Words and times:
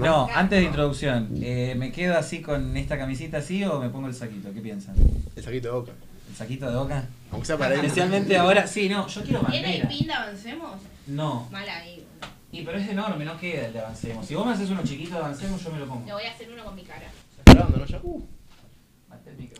No, 0.00 0.28
antes 0.34 0.58
de 0.60 0.64
introducción, 0.66 1.28
eh, 1.40 1.74
¿me 1.76 1.92
quedo 1.92 2.16
así 2.18 2.40
con 2.42 2.76
esta 2.76 2.98
camisita 2.98 3.38
así 3.38 3.64
o 3.64 3.80
me 3.80 3.88
pongo 3.88 4.06
el 4.08 4.14
saquito? 4.14 4.52
¿Qué 4.52 4.60
piensan? 4.60 4.94
El 5.36 5.42
saquito 5.42 5.68
de 5.68 5.74
boca. 5.74 5.92
¿El 6.28 6.34
saquito 6.36 6.70
de 6.70 6.76
boca? 6.76 7.04
Aunque 7.30 7.46
sea 7.46 7.56
para 7.58 7.74
él. 7.74 7.80
Especialmente 7.80 8.36
ahora, 8.36 8.66
sí, 8.66 8.88
no, 8.88 9.06
yo 9.06 9.22
quiero 9.22 9.40
¿Tiene 9.46 9.76
el 9.76 9.82
bandera. 9.82 9.88
pin 9.88 10.06
de 10.06 10.12
avancemos? 10.12 10.80
No, 11.06 11.48
Mal 11.52 11.68
ahí. 11.68 12.04
boludo. 12.20 12.32
y 12.52 12.62
pero 12.62 12.78
es 12.78 12.88
enorme, 12.88 13.24
no 13.24 13.38
queda 13.38 13.66
el 13.66 13.72
de 13.72 13.78
avancemos. 13.80 14.26
Si 14.26 14.34
vos 14.34 14.46
me 14.46 14.52
haces 14.52 14.70
uno 14.70 14.82
chiquito 14.82 15.14
de 15.14 15.20
avancemos, 15.20 15.62
yo 15.62 15.70
me 15.70 15.78
lo 15.78 15.84
Le 15.84 15.90
pongo. 15.90 16.12
voy 16.12 16.24
a 16.24 16.30
hacer 16.32 16.50
uno 16.52 16.64
con 16.64 16.74
mi 16.74 16.82
cara. 16.82 17.06
¿Está 17.38 17.52
grabando, 17.52 17.78
no? 17.78 17.86
Ya. 17.86 18.00
Uh. 18.02 18.26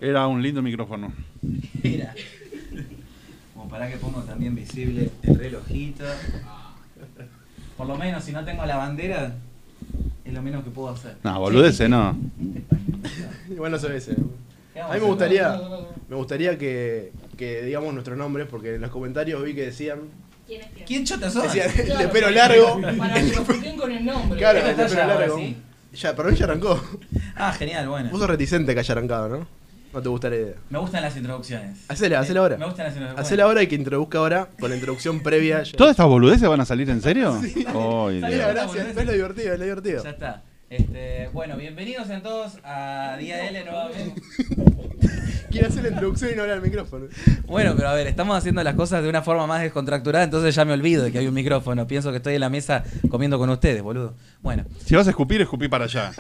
Era 0.01 0.27
un 0.27 0.43
lindo 0.43 0.61
micrófono. 0.63 1.13
Mira. 1.83 2.15
Como 3.55 3.69
para 3.69 3.89
que 3.89 3.97
pongo 3.97 4.21
también 4.23 4.55
visible 4.55 5.11
el 5.23 5.39
relojito. 5.39 6.05
Por 7.77 7.87
lo 7.87 7.97
menos 7.97 8.25
si 8.25 8.33
no 8.33 8.45
tengo 8.45 8.65
la 8.67 8.77
bandera, 8.77 9.35
es 10.27 10.33
lo 10.33 10.43
menos 10.43 10.65
que 10.65 10.71
puedo 10.71 10.91
hacer. 10.91 11.17
No, 11.23 11.39
boludece, 11.41 11.89
no. 11.89 12.17
Igual 13.51 13.73
no 13.73 13.79
se 13.79 13.89
ve 13.89 13.97
ese. 13.99 14.17
¿Qué 14.75 14.81
A 14.81 14.89
mí 14.89 15.01
me 15.01 15.07
gustaría, 15.07 15.59
me 16.09 16.17
gustaría 16.17 16.59
que, 16.59 17.13
que 17.37 17.63
digamos 17.63 17.93
nuestros 17.95 18.19
nombres, 18.19 18.47
porque 18.51 18.75
en 18.75 18.81
los 18.83 18.91
comentarios 18.91 19.43
vi 19.43 19.55
que 19.55 19.67
decían. 19.67 20.01
¿Quién 20.47 20.61
es 20.63 20.69
quién? 20.75 20.87
¿Quién 20.87 21.05
chota 21.05 21.31
sos? 21.31 21.45
Decían 21.45 21.71
el 21.93 21.99
de 21.99 22.09
pelo 22.09 22.31
largo. 22.31 22.81
Para 22.99 23.15
que 23.15 23.23
lo 23.23 23.29
expliquen 23.29 23.77
con 23.77 23.91
el 23.93 24.05
nombre. 24.05 24.39
Claro, 24.39 24.59
el 24.59 24.77
de 24.77 24.85
pelo 24.85 25.07
largo. 25.07 25.39
sí. 25.39 25.57
Ya, 25.95 26.15
pero 26.15 26.29
él 26.29 26.37
ya 26.37 26.45
arrancó. 26.45 26.79
Ah, 27.37 27.53
genial, 27.53 27.89
bueno. 27.89 28.11
Vos 28.11 28.21
sos 28.21 28.29
reticente 28.29 28.75
que 28.75 28.81
haya 28.81 28.93
arrancado, 28.93 29.29
¿no? 29.31 29.47
No 29.97 30.03
te 30.03 30.11
gusta 30.11 30.29
la 30.29 30.37
idea. 30.37 30.55
Me 30.69 30.79
gustan 30.79 31.01
las 31.01 31.17
introducciones. 31.17 31.79
Hacela, 31.89 32.17
Eh, 32.17 32.19
hacela 32.19 32.41
ahora. 32.41 32.59
Me 32.59 32.67
gustan 32.67 32.85
las 32.85 32.93
introducciones. 32.95 33.27
Hacela 33.27 33.45
ahora 33.45 33.63
y 33.63 33.67
que 33.67 33.77
introduzca 33.77 34.19
ahora 34.19 34.49
con 34.61 34.69
la 34.69 34.77
introducción 34.77 35.21
previa. 35.21 35.63
¿Todas 35.75 35.93
estas 35.93 36.07
boludeces 36.07 36.47
van 36.47 36.61
a 36.61 36.67
salir 36.67 36.91
en 36.91 37.01
serio? 37.01 37.35
Ay, 37.43 37.55
Es 37.55 37.65
la 37.65 38.29
Sale 38.29 38.35
Dios. 38.37 38.53
gracia, 38.53 38.91
es 38.91 39.07
lo 39.07 39.13
divertido, 39.13 39.53
es 39.55 39.59
lo 39.59 39.65
divertido. 39.65 40.05
Ya 40.05 40.11
está. 40.11 40.43
Este, 40.69 41.31
bueno, 41.33 41.57
bienvenidos 41.57 42.11
a 42.11 42.21
todos 42.21 42.59
a 42.65 43.17
Día 43.21 43.49
L 43.49 43.65
nuevamente. 43.65 44.21
Quiere 45.51 45.69
hacer 45.69 45.85
la 45.85 45.91
introducción 45.91 46.33
y 46.33 46.35
no 46.35 46.43
habla 46.43 46.55
al 46.55 46.61
micrófono. 46.61 47.07
Bueno, 47.47 47.75
pero 47.77 47.89
a 47.89 47.95
ver, 47.95 48.09
estamos 48.09 48.37
haciendo 48.37 48.65
las 48.65 48.75
cosas 48.75 49.01
de 49.01 49.09
una 49.09 49.23
forma 49.23 49.47
más 49.47 49.63
descontracturada, 49.63 50.25
entonces 50.25 50.57
ya 50.57 50.65
me 50.65 50.73
olvido 50.73 51.05
de 51.05 51.13
que 51.13 51.19
hay 51.19 51.29
un 51.29 51.35
micrófono. 51.35 51.87
Pienso 51.87 52.11
que 52.11 52.17
estoy 52.17 52.35
en 52.35 52.41
la 52.41 52.51
mesa 52.51 52.83
comiendo 53.09 53.39
con 53.39 53.49
ustedes, 53.49 53.81
boludo. 53.81 54.15
Bueno, 54.43 54.65
Si 54.85 54.97
vas 54.97 55.07
a 55.07 55.11
escupir, 55.11 55.41
escupí 55.41 55.69
para 55.69 55.85
allá. 55.85 56.11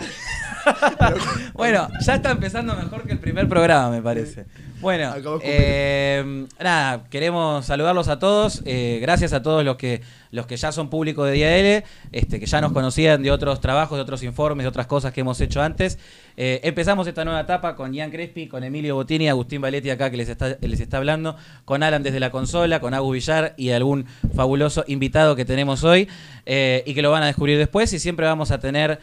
bueno, 1.54 1.88
ya 2.00 2.14
está 2.14 2.30
empezando 2.30 2.76
mejor 2.76 3.02
que 3.02 3.12
el 3.12 3.18
primer 3.18 3.48
programa, 3.48 3.90
me 3.90 4.00
parece. 4.00 4.46
Bueno, 4.80 5.14
eh, 5.42 6.46
nada, 6.60 7.04
queremos 7.08 7.64
saludarlos 7.64 8.08
a 8.08 8.18
todos. 8.18 8.62
eh, 8.66 8.98
gracias 9.00 9.32
a 9.32 9.42
todos 9.42 9.64
los 9.64 9.76
que 9.76 10.02
los 10.36 10.46
que 10.46 10.56
ya 10.56 10.70
son 10.70 10.90
públicos 10.90 11.26
de 11.26 11.32
Día 11.32 11.56
L, 11.56 11.84
este, 12.12 12.38
que 12.38 12.46
ya 12.46 12.60
nos 12.60 12.72
conocían 12.72 13.22
de 13.22 13.30
otros 13.30 13.60
trabajos, 13.60 13.96
de 13.96 14.02
otros 14.02 14.22
informes, 14.22 14.64
de 14.64 14.68
otras 14.68 14.86
cosas 14.86 15.12
que 15.12 15.22
hemos 15.22 15.40
hecho 15.40 15.62
antes. 15.62 15.98
Eh, 16.36 16.60
empezamos 16.62 17.06
esta 17.06 17.24
nueva 17.24 17.40
etapa 17.40 17.74
con 17.74 17.94
Ian 17.94 18.10
Crespi, 18.10 18.46
con 18.46 18.62
Emilio 18.62 18.94
Botini, 18.94 19.28
Agustín 19.28 19.62
Valetti 19.62 19.88
acá 19.88 20.10
que 20.10 20.18
les 20.18 20.28
está, 20.28 20.58
les 20.60 20.80
está 20.80 20.98
hablando, 20.98 21.36
con 21.64 21.82
Alan 21.82 22.02
desde 22.02 22.20
la 22.20 22.30
consola, 22.30 22.80
con 22.80 22.92
Agus 22.92 23.14
Villar 23.14 23.54
y 23.56 23.70
algún 23.70 24.04
fabuloso 24.34 24.84
invitado 24.86 25.36
que 25.36 25.46
tenemos 25.46 25.84
hoy 25.84 26.06
eh, 26.44 26.82
y 26.84 26.92
que 26.92 27.00
lo 27.00 27.10
van 27.10 27.22
a 27.22 27.26
descubrir 27.26 27.56
después 27.56 27.90
y 27.94 27.98
siempre 27.98 28.26
vamos 28.26 28.50
a 28.50 28.60
tener 28.60 29.00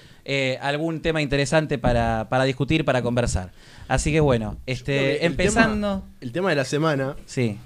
algún 0.62 1.02
tema 1.02 1.22
interesante 1.22 1.78
para, 1.78 2.28
para 2.30 2.46
discutir, 2.46 2.86
para 2.86 3.02
conversar. 3.02 3.50
Así 3.88 4.12
que 4.12 4.20
bueno, 4.20 4.58
este, 4.66 5.18
el 5.26 5.32
empezando... 5.32 6.00
tema- 6.00 6.04
el 6.22 6.32
tema 6.32 6.50
de 6.50 6.56
la 6.56 6.66
semana, 6.66 7.16
Sí. 7.26 7.58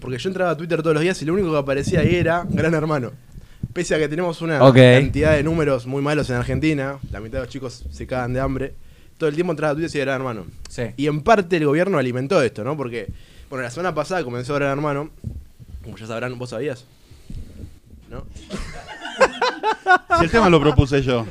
porque 0.00 0.18
yo 0.18 0.28
entraba 0.28 0.50
a 0.52 0.56
Twitter 0.56 0.82
todos 0.82 0.94
los 0.94 1.02
días 1.02 1.20
y 1.22 1.24
lo 1.24 1.34
único 1.34 1.50
que 1.52 1.58
aparecía 1.58 2.00
ahí 2.00 2.14
era 2.14 2.46
Gran 2.48 2.74
Hermano. 2.74 3.12
Pese 3.72 3.94
a 3.94 3.98
que 3.98 4.08
tenemos 4.08 4.40
una 4.40 4.58
cantidad 4.58 5.32
de 5.34 5.42
números 5.42 5.86
muy 5.86 6.00
malos 6.02 6.30
en 6.30 6.36
Argentina, 6.36 6.98
la 7.10 7.20
mitad 7.20 7.38
de 7.38 7.44
los 7.44 7.48
chicos 7.52 7.84
se 7.90 8.06
cagan 8.06 8.32
de 8.32 8.40
hambre, 8.40 8.74
todo 9.18 9.28
el 9.28 9.34
tiempo 9.34 9.52
entraba 9.52 9.72
a 9.72 9.74
Twitter 9.74 9.84
y 9.90 9.92
decía 9.92 10.04
Gran 10.04 10.16
Hermano. 10.20 10.46
Sí. 10.68 10.82
Y 10.96 11.06
en 11.08 11.20
parte 11.22 11.56
el 11.58 11.66
gobierno 11.66 11.98
alimentó 11.98 12.40
esto, 12.42 12.64
¿no? 12.64 12.76
Porque, 12.76 13.08
bueno, 13.50 13.62
la 13.62 13.70
semana 13.70 13.94
pasada 13.94 14.24
comenzó 14.24 14.54
Gran 14.54 14.70
Hermano, 14.70 15.10
como 15.84 15.96
ya 15.98 16.06
sabrán, 16.06 16.38
¿vos 16.38 16.50
sabías? 16.50 16.84
¿No? 18.10 18.24
Si 20.18 20.24
el 20.24 20.30
tema 20.30 20.48
lo 20.48 20.60
propuse 20.60 21.02
yo. 21.02 21.26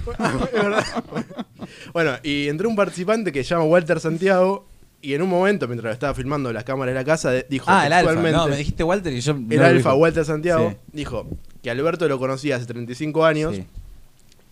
Bueno, 1.94 2.14
y 2.24 2.48
entró 2.48 2.70
un 2.70 2.76
participante 2.76 3.32
que 3.32 3.44
se 3.44 3.50
llama 3.50 3.64
Walter 3.66 4.00
Santiago 4.00 4.66
y 5.02 5.14
en 5.14 5.22
un 5.22 5.30
momento, 5.30 5.68
mientras 5.68 5.90
lo 5.90 5.94
estaba 5.94 6.14
filmando 6.14 6.52
las 6.52 6.64
cámaras 6.64 6.94
de 6.94 7.00
la 7.00 7.06
casa, 7.06 7.32
dijo 7.50 7.66
Ah, 7.68 7.86
el 7.88 7.94
alfa. 7.94 8.14
No, 8.32 8.48
me 8.48 8.58
dijiste 8.58 8.84
Walter 8.84 9.14
y 9.14 9.22
yo... 9.22 9.34
el 9.34 9.48
no 9.48 9.66
alfa 9.66 9.90
dijo. 9.90 9.94
Walter 9.96 10.26
Santiago 10.26 10.72
Sí. 10.72 10.78
dijo 10.94 11.28
que 11.62 11.70
Alberto 11.72 12.08
lo 12.08 12.20
conocía 12.20 12.56
hace 12.58 12.66
35 12.66 13.26
años 13.26 13.56
Sí. 13.56 13.66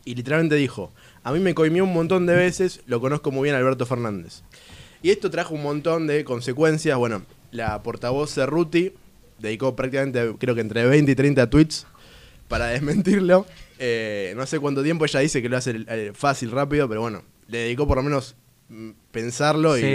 y 0.05 0.15
literalmente 0.15 0.55
dijo, 0.55 0.91
a 1.23 1.31
mí 1.31 1.39
me 1.39 1.53
coimió 1.53 1.83
un 1.83 1.93
montón 1.93 2.25
de 2.25 2.35
veces, 2.35 2.81
lo 2.85 2.99
conozco 3.01 3.31
muy 3.31 3.43
bien 3.45 3.55
Alberto 3.55 3.85
Fernández. 3.85 4.41
Y 5.01 5.09
esto 5.09 5.29
trajo 5.29 5.53
un 5.53 5.63
montón 5.63 6.07
de 6.07 6.23
consecuencias. 6.23 6.97
Bueno, 6.97 7.23
la 7.51 7.81
portavoz 7.83 8.33
Cerruti 8.33 8.93
dedicó 9.39 9.75
prácticamente, 9.75 10.33
creo 10.39 10.55
que 10.55 10.61
entre 10.61 10.85
20 10.85 11.11
y 11.11 11.15
30 11.15 11.49
tweets 11.49 11.85
para 12.47 12.67
desmentirlo. 12.67 13.45
Eh, 13.85 14.33
no 14.37 14.45
sé 14.45 14.59
cuánto 14.61 14.81
tiempo 14.81 15.03
ella 15.03 15.19
dice 15.19 15.41
que 15.41 15.49
lo 15.49 15.57
hace 15.57 15.75
eh, 15.89 16.11
fácil, 16.13 16.51
rápido, 16.51 16.87
pero 16.87 17.01
bueno, 17.01 17.21
le 17.49 17.57
dedicó 17.57 17.85
por 17.85 17.97
lo 17.97 18.03
menos 18.03 18.35
mm, 18.69 18.91
pensarlo 19.11 19.77
y- 19.77 19.81
Sí. 19.81 19.87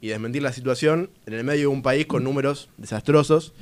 y, 0.00 0.06
y 0.06 0.08
desmentir 0.08 0.42
la 0.42 0.52
situación 0.52 1.08
en 1.26 1.34
el 1.34 1.44
medio 1.44 1.60
de 1.60 1.66
un 1.68 1.82
país 1.82 2.06
con 2.06 2.24
números 2.24 2.68
desastrosos. 2.78 3.52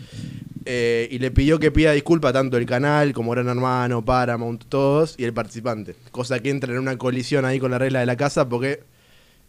Eh, 0.65 1.09
y 1.11 1.19
le 1.19 1.31
pidió 1.31 1.59
que 1.59 1.71
pida 1.71 1.93
disculpa 1.93 2.33
tanto 2.33 2.57
el 2.57 2.65
canal 2.65 3.13
como 3.13 3.33
Gran 3.33 3.49
Hermano, 3.49 4.03
Paramount, 4.05 4.65
todos 4.69 5.15
y 5.19 5.25
el 5.25 5.33
participante. 5.35 5.95
Cosa 6.11 6.41
que 6.41 6.49
entra 6.51 6.73
en 6.73 6.79
una 6.79 6.97
colisión 6.97 7.45
ahí 7.45 7.59
con 7.59 7.71
la 7.71 7.79
regla 7.79 8.01
de 8.01 8.07
la 8.07 8.17
casa 8.17 8.49
porque 8.49 8.81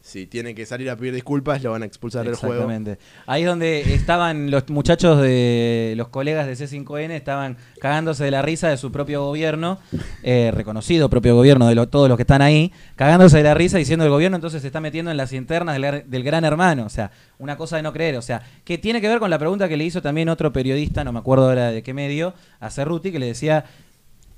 si 0.01 0.25
tiene 0.25 0.55
que 0.55 0.65
salir 0.65 0.89
a 0.89 0.95
pedir 0.95 1.13
disculpas 1.13 1.61
lo 1.61 1.71
van 1.71 1.83
a 1.83 1.85
expulsar 1.85 2.25
del 2.25 2.35
juego. 2.35 2.55
Exactamente. 2.55 2.97
Ahí 3.27 3.41
es 3.43 3.47
donde 3.47 3.93
estaban 3.93 4.49
los 4.49 4.67
muchachos 4.69 5.21
de 5.21 5.93
los 5.97 6.07
colegas 6.07 6.47
de 6.47 6.53
C5N, 6.53 7.11
estaban 7.11 7.57
cagándose 7.81 8.23
de 8.23 8.31
la 8.31 8.41
risa 8.41 8.69
de 8.69 8.77
su 8.77 8.91
propio 8.91 9.23
gobierno, 9.25 9.77
eh, 10.23 10.51
reconocido 10.53 11.09
propio 11.09 11.35
gobierno 11.35 11.67
de 11.67 11.75
lo- 11.75 11.89
todos 11.89 12.07
los 12.07 12.15
que 12.17 12.23
están 12.23 12.41
ahí, 12.41 12.71
cagándose 12.95 13.37
de 13.37 13.43
la 13.43 13.53
risa 13.53 13.77
diciendo 13.77 14.05
el 14.05 14.11
gobierno 14.11 14.35
entonces 14.37 14.61
se 14.61 14.67
está 14.67 14.79
metiendo 14.79 15.11
en 15.11 15.17
las 15.17 15.33
internas 15.33 15.79
del, 15.79 16.03
del 16.09 16.23
gran 16.23 16.43
hermano. 16.45 16.85
O 16.85 16.89
sea, 16.89 17.11
una 17.37 17.57
cosa 17.57 17.75
de 17.75 17.83
no 17.83 17.93
creer. 17.93 18.15
O 18.15 18.21
sea, 18.21 18.41
que 18.63 18.77
tiene 18.77 19.01
que 19.01 19.07
ver 19.09 19.19
con 19.19 19.29
la 19.29 19.37
pregunta 19.37 19.67
que 19.69 19.77
le 19.77 19.83
hizo 19.83 20.01
también 20.01 20.29
otro 20.29 20.51
periodista, 20.53 21.03
no 21.03 21.11
me 21.11 21.19
acuerdo 21.19 21.49
ahora 21.49 21.71
de 21.71 21.83
qué 21.83 21.93
medio, 21.93 22.33
a 22.61 22.69
Cerruti, 22.69 23.11
que 23.11 23.19
le 23.19 23.25
decía, 23.27 23.65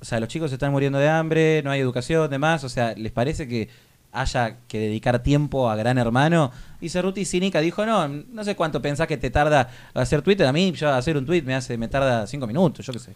o 0.00 0.04
sea, 0.04 0.18
los 0.18 0.28
chicos 0.28 0.50
se 0.50 0.56
están 0.56 0.72
muriendo 0.72 0.98
de 0.98 1.08
hambre, 1.08 1.62
no 1.62 1.70
hay 1.70 1.80
educación, 1.80 2.28
demás. 2.28 2.64
O 2.64 2.68
sea, 2.68 2.94
¿les 2.96 3.12
parece 3.12 3.46
que 3.46 3.68
haya 4.12 4.58
que 4.68 4.78
dedicar 4.78 5.22
tiempo 5.22 5.68
a 5.70 5.76
Gran 5.76 5.98
Hermano? 5.98 6.52
Y 6.80 6.88
Cerruti 6.90 7.24
cínica 7.24 7.60
dijo, 7.60 7.84
no, 7.86 8.06
no 8.08 8.44
sé 8.44 8.54
cuánto 8.56 8.80
pensás 8.82 9.06
que 9.08 9.16
te 9.16 9.30
tarda 9.30 9.70
hacer 9.94 10.22
Twitter. 10.22 10.46
A 10.46 10.52
mí, 10.52 10.72
yo 10.72 10.90
hacer 10.90 11.16
un 11.16 11.24
tweet 11.26 11.42
me 11.42 11.54
hace, 11.54 11.76
me 11.78 11.88
tarda 11.88 12.26
cinco 12.26 12.46
minutos, 12.46 12.84
yo 12.86 12.92
qué 12.92 12.98
sé. 12.98 13.12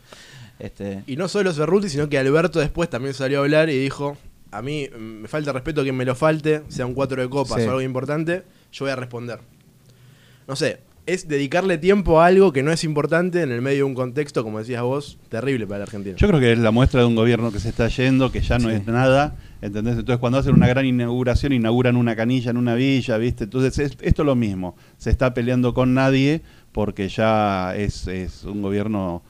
Este, 0.59 1.03
Y 1.07 1.17
no 1.17 1.29
solo 1.29 1.53
Cerruti, 1.53 1.89
sino 1.89 2.09
que 2.09 2.19
Alberto 2.19 2.59
después 2.61 2.89
también 2.89 3.13
salió 3.15 3.41
a 3.41 3.43
hablar 3.43 3.69
y 3.69 3.79
dijo, 3.79 4.17
a 4.51 4.63
mí 4.63 4.89
me 4.99 5.29
falta 5.29 5.53
respeto 5.53 5.83
quien 5.83 5.97
me 5.97 6.05
lo 6.05 6.15
falte, 6.15 6.63
sea 6.69 6.87
un 6.87 6.95
cuatro 6.95 7.21
de 7.21 7.29
copas 7.29 7.61
Sí. 7.61 7.67
o 7.67 7.71
algo 7.71 7.83
importante, 7.83 8.43
yo 8.73 8.85
voy 8.87 8.93
a 8.93 8.97
responder. 8.97 9.41
No 10.49 10.57
sé, 10.57 10.79
es 11.07 11.29
dedicarle 11.29 11.77
tiempo 11.79 12.21
a 12.21 12.27
algo 12.27 12.53
que 12.53 12.63
no 12.63 12.73
es 12.73 12.85
importante 12.85 13.43
en 13.43 13.53
el 13.53 13.61
medio 13.61 13.79
de 13.79 13.83
un 13.85 13.95
contexto, 13.95 14.43
como 14.45 14.59
decías 14.59 14.83
vos, 14.83 15.19
terrible 15.29 15.67
para 15.67 15.79
la 15.81 15.85
Argentina. 15.85 16.17
Yo 16.17 16.27
creo 16.29 16.41
que 16.41 16.53
es 16.53 16.59
la 16.59 16.71
muestra 16.71 17.01
de 17.01 17.07
un 17.07 17.17
gobierno 17.17 17.53
que 17.53 17.61
se 17.61 17.69
está 17.69 17.89
yendo, 17.89 18.33
que 18.33 18.41
ya 18.41 18.59
no 18.59 18.71
Sí. 18.71 18.77
es 18.77 18.87
nada. 18.87 19.37
¿Entendés? 19.63 19.95
Entonces, 19.99 20.19
cuando 20.21 20.39
hacen 20.39 20.55
una 20.55 20.67
gran 20.69 20.85
inauguración, 20.87 21.53
inauguran 21.53 21.97
una 21.97 22.15
canilla 22.15 22.51
en 22.51 22.57
una 22.59 22.75
villa, 22.75 23.17
¿viste? 23.19 23.45
Entonces, 23.45 23.79
es- 23.79 23.97
esto 24.03 24.23
es 24.23 24.27
lo 24.27 24.35
mismo. 24.37 24.77
Se 24.99 25.11
está 25.11 25.33
peleando 25.35 25.73
con 25.75 25.95
nadie 25.95 26.43
porque 26.73 27.09
ya 27.09 27.75
es, 27.75 28.07
es 28.07 28.45
un 28.45 28.61
gobierno 28.63 29.23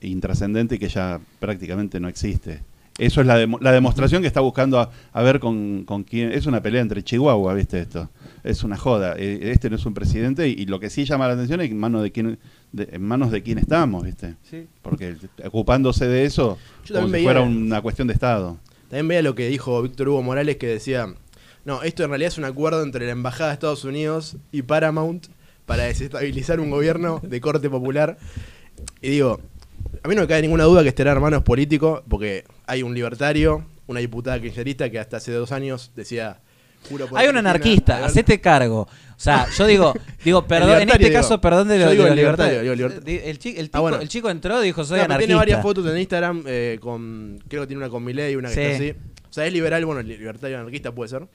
intrascendente 0.00 0.76
y 0.76 0.78
que 0.78 0.88
ya 0.88 1.20
prácticamente 1.38 2.00
no 2.00 2.08
existe. 2.08 2.60
Eso 2.98 3.20
es 3.22 3.26
la, 3.26 3.38
demo- 3.38 3.58
la 3.60 3.72
demostración 3.72 4.20
que 4.20 4.28
está 4.28 4.40
buscando 4.40 4.78
a, 4.78 4.90
a 5.12 5.22
ver 5.22 5.40
con, 5.40 5.84
con 5.84 6.02
quién. 6.04 6.30
Es 6.32 6.46
una 6.46 6.60
pelea 6.62 6.82
entre 6.82 7.02
Chihuahua, 7.02 7.54
¿viste? 7.54 7.80
Esto. 7.80 8.10
Es 8.44 8.64
una 8.64 8.76
joda. 8.76 9.14
Eh, 9.16 9.50
Este 9.52 9.70
no 9.70 9.76
es 9.76 9.86
un 9.86 9.94
presidente 9.94 10.48
y, 10.48 10.52
y 10.52 10.66
lo 10.66 10.78
que 10.78 10.90
sí 10.90 11.04
llama 11.04 11.26
la 11.26 11.34
atención 11.34 11.60
es 11.62 11.70
en 11.70 11.78
manos 11.78 12.02
de 12.02 12.12
quién, 12.12 12.38
de- 12.72 12.88
en 12.92 13.02
manos 13.02 13.30
de 13.30 13.42
quién 13.42 13.58
estamos, 13.58 14.04
¿viste? 14.04 14.34
sí. 14.42 14.66
Porque 14.82 15.16
ocupándose 15.44 16.06
de 16.06 16.24
eso, 16.26 16.58
Yo 16.84 16.96
como 16.96 17.06
si 17.08 17.22
fuera 17.22 17.40
una 17.42 17.80
cuestión 17.80 18.08
de 18.08 18.14
Estado. 18.14 18.58
También 18.92 19.08
vea 19.08 19.22
lo 19.22 19.34
que 19.34 19.48
dijo 19.48 19.80
Víctor 19.80 20.10
Hugo 20.10 20.22
Morales 20.22 20.58
que 20.58 20.66
decía, 20.66 21.14
no, 21.64 21.82
esto 21.82 22.04
en 22.04 22.10
realidad 22.10 22.28
es 22.28 22.36
un 22.36 22.44
acuerdo 22.44 22.82
entre 22.82 23.06
la 23.06 23.12
Embajada 23.12 23.48
de 23.48 23.54
Estados 23.54 23.84
Unidos 23.84 24.36
y 24.52 24.60
Paramount 24.60 25.28
para 25.64 25.84
desestabilizar 25.84 26.60
un 26.60 26.68
gobierno 26.68 27.18
de 27.22 27.40
corte 27.40 27.70
popular. 27.70 28.18
Y 29.00 29.08
digo, 29.08 29.40
a 30.02 30.08
mí 30.08 30.14
no 30.14 30.20
me 30.20 30.28
cae 30.28 30.42
ninguna 30.42 30.64
duda 30.64 30.82
que 30.82 30.90
este 30.90 31.04
hermano 31.04 31.38
es 31.38 31.42
político, 31.42 32.04
porque 32.06 32.44
hay 32.66 32.82
un 32.82 32.92
libertario, 32.92 33.64
una 33.86 34.00
diputada 34.00 34.38
kirchnerista 34.38 34.90
que 34.90 34.98
hasta 34.98 35.16
hace 35.16 35.32
dos 35.32 35.52
años 35.52 35.92
decía... 35.96 36.42
"Juro 36.88 37.06
por 37.08 37.18
Hay 37.18 37.28
un 37.28 37.36
anarquista, 37.36 37.94
Alberto". 37.96 38.10
hacete 38.12 38.40
cargo. 38.40 38.80
O 38.82 38.88
sea, 39.24 39.46
yo 39.56 39.66
digo, 39.66 39.92
digo, 40.24 40.46
perdón, 40.46 40.80
en 40.82 40.88
este 40.90 41.04
digo. 41.08 41.12
caso, 41.20 41.40
perdón 41.40 41.68
de, 41.68 41.78
lo- 41.78 41.90
de 41.90 41.94
los 41.96 42.16
libertario, 42.16 42.60
el 42.60 43.70
Ah, 43.72 43.80
bueno. 43.80 44.04
chico 44.06 44.28
entró 44.30 44.60
y 44.62 44.66
dijo, 44.66 44.84
soy 44.84 44.98
No, 44.98 45.04
anarquista. 45.04 45.26
tiene 45.26 45.34
varias 45.38 45.62
fotos 45.62 45.86
en 45.86 45.98
Instagram 45.98 46.42
eh, 46.46 46.78
con, 46.80 47.38
creo 47.48 47.62
que 47.62 47.66
tiene 47.68 47.82
una 47.82 47.90
con 47.90 48.02
Milei, 48.04 48.34
una 48.36 48.50
que 48.50 48.72
está 48.72 48.76
así. 48.84 48.94
O 49.30 49.32
sea, 49.32 49.46
es 49.46 49.52
liberal, 49.52 49.84
bueno, 49.84 50.02
libertario 50.02 50.58
anarquista 50.58 50.92
puede 50.92 51.08
ser. 51.08 51.26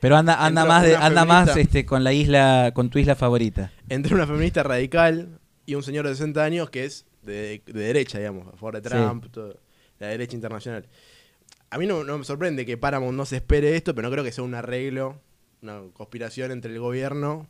Pero 0.00 0.16
anda, 0.16 0.44
anda 0.44 0.64
más, 0.64 0.82
de- 0.84 0.96
anda 0.96 1.24
más 1.24 1.56
este, 1.56 1.84
con 1.86 2.02
la 2.04 2.12
isla, 2.12 2.72
con 2.74 2.88
tu 2.90 2.98
isla 2.98 3.14
favorita. 3.14 3.72
Entre 3.88 4.14
una 4.14 4.26
feminista 4.26 4.62
radical 4.62 5.38
y 5.66 5.74
un 5.74 5.82
señor 5.82 6.06
de 6.08 6.14
60 6.14 6.42
años 6.42 6.70
que 6.70 6.84
es 6.84 7.06
de, 7.22 7.62
de 7.66 7.80
derecha, 7.80 8.18
digamos, 8.18 8.48
a 8.48 8.52
favor 8.56 8.80
de 8.80 8.88
Sí. 8.88 8.94
Trump, 8.94 9.26
todo, 9.30 9.58
la 9.98 10.08
derecha 10.08 10.34
internacional. 10.34 10.86
A 11.74 11.78
mí 11.78 11.86
no, 11.86 12.04
no 12.04 12.18
me 12.18 12.24
sorprende 12.24 12.64
que 12.64 12.76
Paramount 12.76 13.16
no 13.16 13.24
se 13.26 13.36
espere 13.36 13.74
esto, 13.74 13.94
pero 13.94 14.06
no 14.08 14.12
creo 14.12 14.22
que 14.22 14.30
sea 14.30 14.44
un 14.44 14.54
arreglo, 14.54 15.20
una 15.60 15.80
conspiración 15.92 16.52
entre 16.52 16.72
el 16.72 16.78
gobierno, 16.78 17.48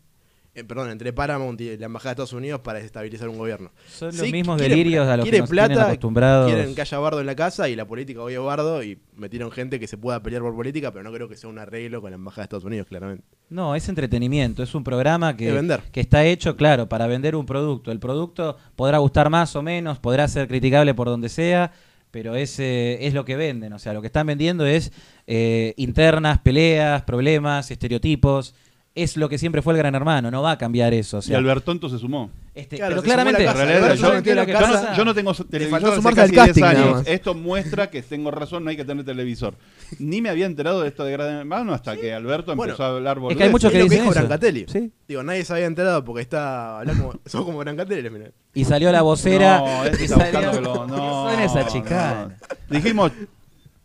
eh, 0.55 0.65
perdón, 0.65 0.89
entre 0.91 1.13
Paramount 1.13 1.61
y 1.61 1.77
la 1.77 1.87
Embajada 1.87 2.11
de 2.11 2.13
Estados 2.23 2.33
Unidos 2.33 2.61
para 2.61 2.79
desestabilizar 2.79 3.29
un 3.29 3.37
gobierno. 3.37 3.71
Son 3.89 4.09
los 4.09 4.17
Sí, 4.25 4.33
mismos 4.33 4.57
quiere- 4.57 4.77
delirios 4.77 5.07
a 5.09 5.17
los 5.19 5.25
que 5.29 5.39
nos 5.39 5.51
tienen 5.51 5.69
plata, 5.69 5.87
acostumbrados. 5.89 6.51
Quieren 6.51 6.75
que 6.75 6.81
haya 6.81 6.99
bardo 7.01 7.21
en 7.21 7.27
la 7.27 7.35
casa 7.37 7.69
y 7.69 7.77
la 7.77 7.87
política 7.87 8.23
hoy 8.23 8.33
es 8.35 8.41
bardo 8.41 8.83
y 8.83 8.99
metieron 9.17 9.51
gente 9.51 9.79
que 9.79 9.87
se 9.89 9.99
pueda 9.99 10.23
pelear 10.23 10.41
por 10.43 10.55
política, 10.55 10.91
pero 10.91 11.03
no 11.03 11.13
creo 11.13 11.29
que 11.29 11.37
sea 11.37 11.51
un 11.51 11.59
arreglo 11.59 12.01
con 12.01 12.11
la 12.13 12.15
Embajada 12.15 12.43
de 12.43 12.45
Estados 12.45 12.65
Unidos, 12.65 12.87
claramente. 12.87 13.25
No, 13.51 13.75
es 13.75 13.89
entretenimiento, 13.91 14.63
es 14.63 14.75
un 14.75 14.85
programa 14.85 15.37
que, 15.37 15.47
De 15.47 15.53
vender. 15.53 15.83
que 15.93 16.01
está 16.01 16.25
hecho, 16.25 16.57
claro, 16.57 16.89
para 16.89 17.07
vender 17.09 17.37
un 17.37 17.45
producto. 17.45 17.91
El 17.93 17.99
producto 17.99 18.57
podrá 18.75 18.99
gustar 18.99 19.29
más 19.29 19.55
o 19.57 19.63
menos, 19.63 19.99
podrá 19.99 20.29
ser 20.29 20.49
criticable 20.49 20.95
por 20.95 21.09
donde 21.09 21.29
sea, 21.29 21.73
pero 22.15 22.37
es, 22.37 22.61
es 22.61 23.13
lo 23.13 23.25
que 23.25 23.35
venden. 23.35 23.73
O 23.73 23.81
sea, 23.81 23.93
lo 23.93 24.01
que 24.01 24.07
están 24.07 24.29
vendiendo 24.29 24.65
es 24.65 24.93
eh, 25.27 25.75
internas, 25.77 26.39
peleas, 26.39 27.03
problemas, 27.03 27.73
estereotipos. 27.73 28.55
Es 28.97 29.17
lo 29.17 29.29
que 29.29 29.39
siempre 29.39 29.61
fue 29.61 29.73
el 29.73 29.79
Gran 29.79 29.97
Hermano, 29.97 30.31
no 30.31 30.41
va 30.41 30.53
a 30.53 30.59
cambiar 30.59 30.95
eso. 30.95 31.17
O 31.17 31.21
y 31.21 31.23
sea, 31.25 31.39
Albertonto 31.39 31.89
se 31.89 31.99
sumó. 31.99 32.31
este, 32.55 32.77
Claro, 32.77 32.91
pero 32.91 33.01
se 33.03 33.07
sumó 33.09 33.15
claramente, 33.15 33.45
casa. 33.45 33.95
Yo- 33.97 34.35
lo 34.37 34.47
que 34.47 34.53
casa. 34.53 34.91
no, 34.93 34.97
yo 34.97 35.05
no 35.05 35.15
tengo 35.15 35.35
televisor 35.35 35.71
faltó 35.71 35.87
hace 35.89 35.97
sumarse 35.97 36.21
casi 36.21 36.23
al 36.23 36.31
10 36.31 36.47
casting, 36.47 36.63
nada 36.63 36.97
años. 36.99 37.09
Esto 37.09 37.35
muestra 37.35 37.91
que 37.91 38.03
tengo 38.03 38.31
razón, 38.31 38.63
no 38.63 38.71
hay 38.71 38.77
que 38.77 38.85
tener 38.85 39.05
televisor. 39.05 39.55
Ni 39.99 40.23
me 40.23 40.29
había 40.29 40.47
enterado 40.47 40.83
de 40.83 40.89
esto 40.91 41.03
de 41.05 41.11
Gran 41.11 41.29
Hermano 41.35 41.75
hasta 41.75 41.97
que 41.97 42.15
Alberto 42.15 42.55
Bueno, 42.55 42.73
empezó 42.75 42.85
a 42.85 42.91
hablar 42.95 43.19
es 43.31 43.37
que 43.37 43.43
hay 43.43 43.51
muchos 43.51 43.73
Es 43.73 43.73
que 43.73 43.79
lo 43.79 43.85
que 43.87 43.91
dicen 43.91 43.99
dijo 44.05 44.13
eso. 44.13 44.21
Brancatelli. 44.21 44.67
Sí. 44.69 44.93
Digo, 45.09 45.23
nadie 45.25 45.45
se 45.45 45.53
había 45.55 45.67
enterado 45.67 46.05
porque 46.05 46.23
está 46.23 46.79
hablando, 46.79 47.21
son 47.27 47.45
como 47.45 47.59
Brancatelli, 47.59 48.09
mirá. 48.11 48.31
Y 48.55 48.65
salió 48.65 48.93
la 48.93 49.03
vocera. 49.03 49.59
No, 49.59 49.85
este 49.87 50.03
y 50.03 50.05
está 50.05 50.19
salió- 50.19 50.51
buscando 50.53 50.53
que 50.53 50.61
lo- 50.65 50.87
no, 50.97 51.31
Son 51.33 51.41
esa 51.41 51.67
chicana. 51.67 52.37
Dijimos, 52.71 53.11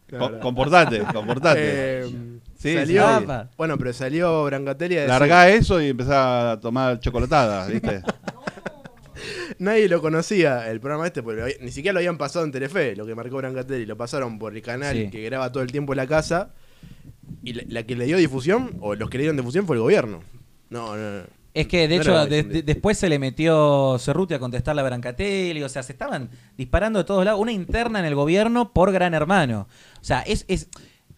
co- 0.07 0.39
comportate, 0.39 0.99
comportate. 1.11 1.61
Eh, 2.05 2.28
Sí, 2.59 2.73
salió, 2.75 3.19
sí. 3.19 3.25
Bueno, 3.57 3.77
pero 3.77 3.93
salió 3.93 4.43
Brancatelli 4.43 4.95
a 4.97 5.01
decir, 5.01 5.09
Largá 5.09 5.49
eso 5.49 5.81
y 5.81 5.87
empezá 5.89 6.51
a 6.51 6.59
tomar 6.59 6.99
chocolatada, 6.99 7.65
¿viste? 7.67 8.01
nadie 9.59 9.87
lo 9.89 10.01
conocía 10.01 10.69
el 10.69 10.79
programa 10.79 11.07
este, 11.07 11.23
porque 11.23 11.57
ni 11.61 11.71
siquiera 11.71 11.93
lo 11.93 11.99
habían 11.99 12.17
pasado 12.17 12.45
en 12.45 12.51
Telefe, 12.51 12.95
lo 12.95 13.05
que 13.05 13.15
marcó 13.15 13.37
Brancatelli, 13.37 13.85
lo 13.85 13.97
pasaron 13.97 14.39
por 14.39 14.55
el 14.55 14.61
canal 14.61 14.95
Sí. 14.95 15.09
que 15.09 15.21
graba 15.23 15.51
todo 15.51 15.63
el 15.63 15.71
tiempo 15.71 15.93
en 15.93 15.97
la 15.97 16.07
casa, 16.07 16.51
y 17.43 17.53
la, 17.53 17.63
la 17.67 17.83
que 17.83 17.95
le 17.95 18.05
dio 18.05 18.17
difusión, 18.17 18.71
o 18.81 18.95
los 18.95 19.09
que 19.09 19.17
le 19.17 19.23
dieron 19.23 19.37
difusión 19.37 19.65
fue 19.65 19.75
el 19.75 19.81
gobierno. 19.81 20.21
No, 20.69 20.95
no, 20.95 21.19
no. 21.19 21.23
Es 21.53 21.67
que 21.67 21.87
de 21.87 21.95
No 21.95 22.01
hecho 22.01 22.11
era 22.11 22.25
de- 22.25 22.35
difundido. 22.37 22.61
de- 22.61 22.73
después 22.73 22.97
se 22.97 23.09
le 23.09 23.19
metió 23.19 23.97
Cerruti 23.99 24.33
a 24.35 24.39
contestarle 24.39 24.81
a 24.81 24.85
Brancatelli, 24.85 25.63
o 25.63 25.69
sea, 25.69 25.81
se 25.83 25.93
estaban 25.93 26.29
disparando 26.57 26.99
de 26.99 27.05
todos 27.05 27.25
lados, 27.25 27.39
una 27.41 27.51
interna 27.51 27.99
en 27.99 28.05
el 28.05 28.15
gobierno 28.15 28.71
por 28.71 28.91
Gran 28.91 29.13
Hermano. 29.13 29.67
O 29.99 30.03
sea, 30.03 30.21
es, 30.21 30.45
es 30.47 30.69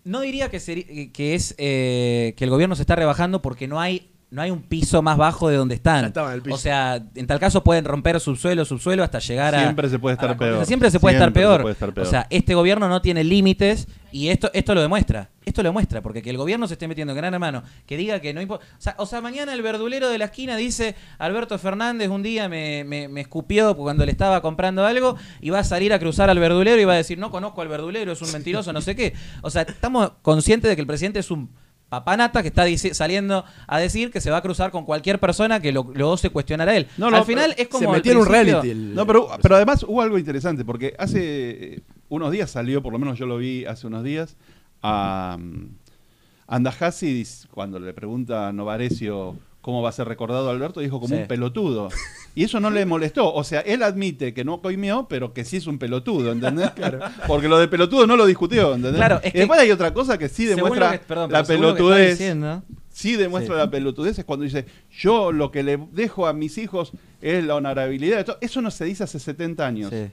no 0.03 0.21
diría 0.21 0.49
que, 0.49 1.11
que 1.11 1.35
es 1.35 1.55
eh, 1.57 2.33
que 2.37 2.43
el 2.43 2.49
gobierno 2.49 2.75
se 2.75 2.83
está 2.83 2.95
rebajando 2.95 3.41
porque 3.41 3.67
no 3.67 3.79
hay 3.79 4.10
no 4.31 4.41
hay 4.41 4.49
un 4.49 4.61
piso 4.61 5.01
más 5.01 5.17
bajo 5.17 5.49
de 5.49 5.57
donde 5.57 5.75
están. 5.75 6.03
Ya 6.03 6.07
estaba 6.07 6.29
en 6.29 6.35
el 6.35 6.41
piso. 6.41 6.55
O 6.55 6.57
sea, 6.57 7.03
en 7.15 7.27
tal 7.27 7.37
caso 7.37 7.63
pueden 7.65 7.83
romper 7.83 8.17
subsuelo, 8.21 8.63
subsuelo 8.63 9.03
hasta 9.03 9.19
llegar 9.19 9.53
a 9.53 9.63
Siempre 9.63 9.89
se 9.89 9.99
puede 9.99 10.13
estar 10.13 10.37
peor. 10.37 10.65
Siempre 10.65 10.89
se 10.89 11.01
puede 11.01 11.15
estar 11.15 11.29
se 11.29 11.33
peor. 11.33 11.61
puede 11.61 11.73
estar 11.73 11.93
peor. 11.93 12.07
O 12.07 12.09
sea, 12.09 12.27
este 12.29 12.55
gobierno 12.55 12.87
no 12.87 13.01
tiene 13.01 13.25
límites 13.25 13.89
y 14.13 14.29
esto 14.29 14.49
esto 14.53 14.73
lo 14.73 14.81
demuestra. 14.81 15.29
Esto 15.43 15.63
lo 15.63 15.69
demuestra 15.69 16.01
porque 16.01 16.21
que 16.21 16.29
el 16.29 16.37
gobierno 16.37 16.65
se 16.67 16.75
esté 16.75 16.87
metiendo 16.87 17.11
en 17.11 17.17
gran 17.17 17.33
hermano, 17.33 17.63
que 17.85 17.97
diga 17.97 18.21
que 18.21 18.33
no 18.33 18.41
importa. 18.41 18.65
O 18.77 18.81
sea, 18.81 18.95
o 18.99 19.05
sea, 19.05 19.19
mañana 19.19 19.53
el 19.53 19.61
verdulero 19.61 20.07
de 20.07 20.17
la 20.17 20.25
esquina 20.25 20.55
dice 20.55 20.95
Alberto 21.17 21.59
Fernández 21.59 22.07
un 22.07 22.23
día 22.23 22.47
me, 22.47 22.85
me, 22.85 23.09
me 23.09 23.19
escupió 23.19 23.75
cuando 23.75 24.05
le 24.05 24.13
estaba 24.13 24.41
comprando 24.41 24.85
algo 24.85 25.17
y 25.41 25.49
va 25.49 25.59
a 25.59 25.63
salir 25.65 25.91
a 25.91 25.99
cruzar 25.99 26.29
al 26.29 26.39
verdulero 26.39 26.79
y 26.79 26.85
va 26.85 26.93
a 26.93 26.97
decir 26.97 27.17
no 27.17 27.31
conozco 27.31 27.61
al 27.61 27.67
verdulero, 27.67 28.13
es 28.13 28.21
un 28.21 28.31
mentiroso, 28.31 28.71
no 28.71 28.79
sé 28.79 28.95
qué. 28.95 29.13
O 29.41 29.49
sea, 29.49 29.63
estamos 29.63 30.13
conscientes 30.21 30.69
de 30.69 30.75
que 30.75 30.81
el 30.81 30.87
presidente 30.87 31.19
es 31.19 31.31
un 31.31 31.49
papanata 31.91 32.41
que 32.41 32.47
está 32.47 32.63
saliendo 32.93 33.43
a 33.67 33.77
decir 33.77 34.11
que 34.11 34.21
se 34.21 34.31
va 34.31 34.37
a 34.37 34.41
cruzar 34.41 34.71
con 34.71 34.85
cualquier 34.85 35.19
persona 35.19 35.59
que 35.59 35.73
lo, 35.73 35.91
lo 35.93 36.11
ose 36.11 36.29
cuestionar 36.29 36.69
a 36.69 36.77
él. 36.77 36.87
No, 36.97 37.11
no, 37.11 37.17
Al 37.17 37.25
final 37.25 37.53
es 37.57 37.67
como 37.67 37.85
se 37.85 37.91
metió 37.97 38.13
en 38.13 38.17
un 38.19 38.25
reality. 38.27 38.69
el- 38.69 38.95
No, 38.95 39.05
pero, 39.05 39.27
pero 39.41 39.57
además 39.57 39.83
hubo 39.83 40.01
algo 40.01 40.17
interesante, 40.17 40.63
porque 40.63 40.95
hace 40.97 41.19
eh, 41.75 41.81
unos 42.07 42.31
días 42.31 42.49
salió, 42.49 42.81
por 42.81 42.93
lo 42.93 42.97
menos 42.99 43.19
yo 43.19 43.25
lo 43.25 43.37
vi 43.37 43.65
hace 43.65 43.87
unos 43.87 44.05
días, 44.05 44.37
a 44.81 45.35
um, 45.37 45.71
Andajasi, 46.47 47.27
cuando 47.53 47.77
le 47.77 47.93
pregunta 47.93 48.47
a 48.47 48.53
Novarecio 48.53 49.35
cómo 49.61 49.81
va 49.81 49.89
a 49.89 49.91
ser 49.91 50.07
recordado 50.07 50.49
Alberto, 50.49 50.79
dijo 50.79 50.99
como 50.99 51.15
Sí. 51.15 51.21
un 51.21 51.27
pelotudo. 51.27 51.89
Y 52.33 52.43
eso 52.45 52.59
no 52.59 52.69
le 52.71 52.85
molestó. 52.85 53.33
O 53.33 53.43
sea, 53.43 53.59
él 53.61 53.83
admite 53.83 54.33
que 54.33 54.43
no 54.43 54.61
coimió, 54.61 55.05
pero 55.09 55.33
que 55.33 55.43
sí 55.45 55.57
es 55.57 55.67
un 55.67 55.77
pelotudo, 55.77 56.31
¿entendés? 56.31 56.71
Porque 57.27 57.47
lo 57.47 57.59
de 57.59 57.67
pelotudo 57.67 58.07
no 58.07 58.15
lo 58.17 58.25
discutió, 58.25 58.73
¿entendés? 58.73 58.95
Claro, 58.97 59.19
es 59.21 59.29
y 59.29 59.31
que- 59.33 59.39
después 59.39 59.59
hay 59.59 59.71
otra 59.71 59.93
cosa 59.93 60.17
que 60.17 60.29
sí 60.29 60.45
demuestra 60.45 60.87
lo 60.93 60.99
que- 60.99 61.05
perdón, 61.05 61.31
la 61.31 61.43
pelotudez. 61.43 62.17
diciendo- 62.17 62.63
Sí 62.93 63.15
demuestra 63.15 63.55
Sí. 63.55 63.59
la 63.59 63.71
pelotudez 63.71 64.19
es 64.19 64.25
cuando 64.25 64.43
dice, 64.43 64.65
yo 64.91 65.31
lo 65.31 65.49
que 65.51 65.63
le 65.63 65.77
dejo 65.91 66.27
a 66.27 66.33
mis 66.33 66.57
hijos 66.57 66.91
es 67.21 67.43
la 67.43 67.55
honorabilidad. 67.55 68.17
de 68.17 68.23
todo". 68.25 68.37
Eso 68.41 68.61
no 68.61 68.69
se 68.71 68.83
dice 68.85 69.03
hace 69.05 69.17
70 69.19 69.65
años. 69.65 69.89
Sí. 69.91 70.07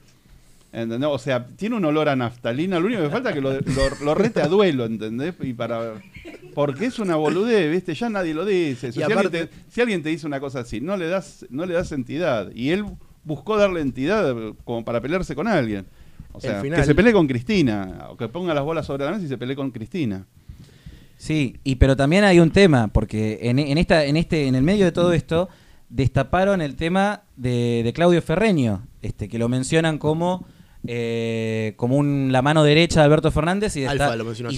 ¿Entendés? 0.72 1.08
O 1.10 1.18
sea, 1.18 1.46
tiene 1.46 1.76
un 1.76 1.84
olor 1.84 2.08
a 2.08 2.16
naftalina. 2.16 2.78
Lo 2.80 2.86
único 2.86 3.02
que 3.02 3.10
falta 3.10 3.30
es 3.30 3.34
que 3.36 3.40
lo, 3.40 3.52
lo, 3.52 4.04
lo 4.04 4.14
rete 4.14 4.40
a 4.42 4.48
duelo, 4.48 4.84
¿entendés? 4.86 5.34
Y 5.42 5.52
para, 5.52 5.94
porque 6.54 6.86
es 6.86 6.98
una 6.98 7.16
boludez, 7.16 7.70
¿viste? 7.70 7.94
Ya 7.94 8.08
nadie 8.08 8.34
lo 8.34 8.44
dice. 8.44 8.92
Si, 8.92 9.02
alguien 9.02 9.18
aparte- 9.18 9.46
te, 9.46 9.52
si 9.70 9.80
alguien 9.80 10.02
te 10.02 10.08
dice 10.10 10.26
una 10.26 10.40
cosa 10.40 10.60
así, 10.60 10.80
no 10.80 10.96
le 10.96 11.08
das, 11.08 11.46
no 11.50 11.66
le 11.66 11.74
das 11.74 11.92
entidad. 11.92 12.50
Y 12.54 12.70
él 12.70 12.84
buscó 13.24 13.56
darle 13.56 13.80
entidad 13.80 14.34
como 14.64 14.84
para 14.84 15.00
pelearse 15.00 15.34
con 15.34 15.48
alguien. 15.48 15.86
O 16.32 16.40
sea, 16.40 16.60
final- 16.60 16.78
que 16.80 16.86
se 16.86 16.94
pelee 16.94 17.12
con 17.12 17.26
Cristina, 17.26 18.06
o 18.10 18.16
que 18.16 18.28
ponga 18.28 18.54
las 18.54 18.62
bolas 18.64 18.86
sobre 18.86 19.04
la 19.04 19.10
mesa 19.12 19.24
y 19.24 19.28
se 19.28 19.38
pelee 19.38 19.56
con 19.56 19.70
Cristina. 19.70 20.24
Sí, 21.16 21.56
y 21.64 21.76
pero 21.76 21.96
también 21.96 22.22
hay 22.22 22.38
un 22.38 22.50
tema, 22.52 22.88
porque 22.88 23.38
en, 23.42 23.58
en 23.58 23.76
esta, 23.76 24.04
en 24.04 24.16
este, 24.16 24.46
en 24.46 24.54
el 24.54 24.62
medio 24.62 24.84
de 24.84 24.92
todo 24.92 25.12
esto, 25.12 25.48
destaparon 25.88 26.60
el 26.62 26.76
tema 26.76 27.22
de, 27.36 27.80
de 27.82 27.92
Claudio 27.92 28.22
Ferreño, 28.22 28.86
este, 29.02 29.28
que 29.28 29.38
lo 29.38 29.48
mencionan 29.48 29.98
como, 29.98 30.46
eh, 30.86 31.74
como 31.76 31.96
un, 31.96 32.30
la 32.32 32.42
mano 32.42 32.62
derecha 32.62 33.00
de 33.00 33.06
Alberto 33.06 33.30
Fernández 33.30 33.76
y, 33.76 33.84
Alfa 33.84 34.06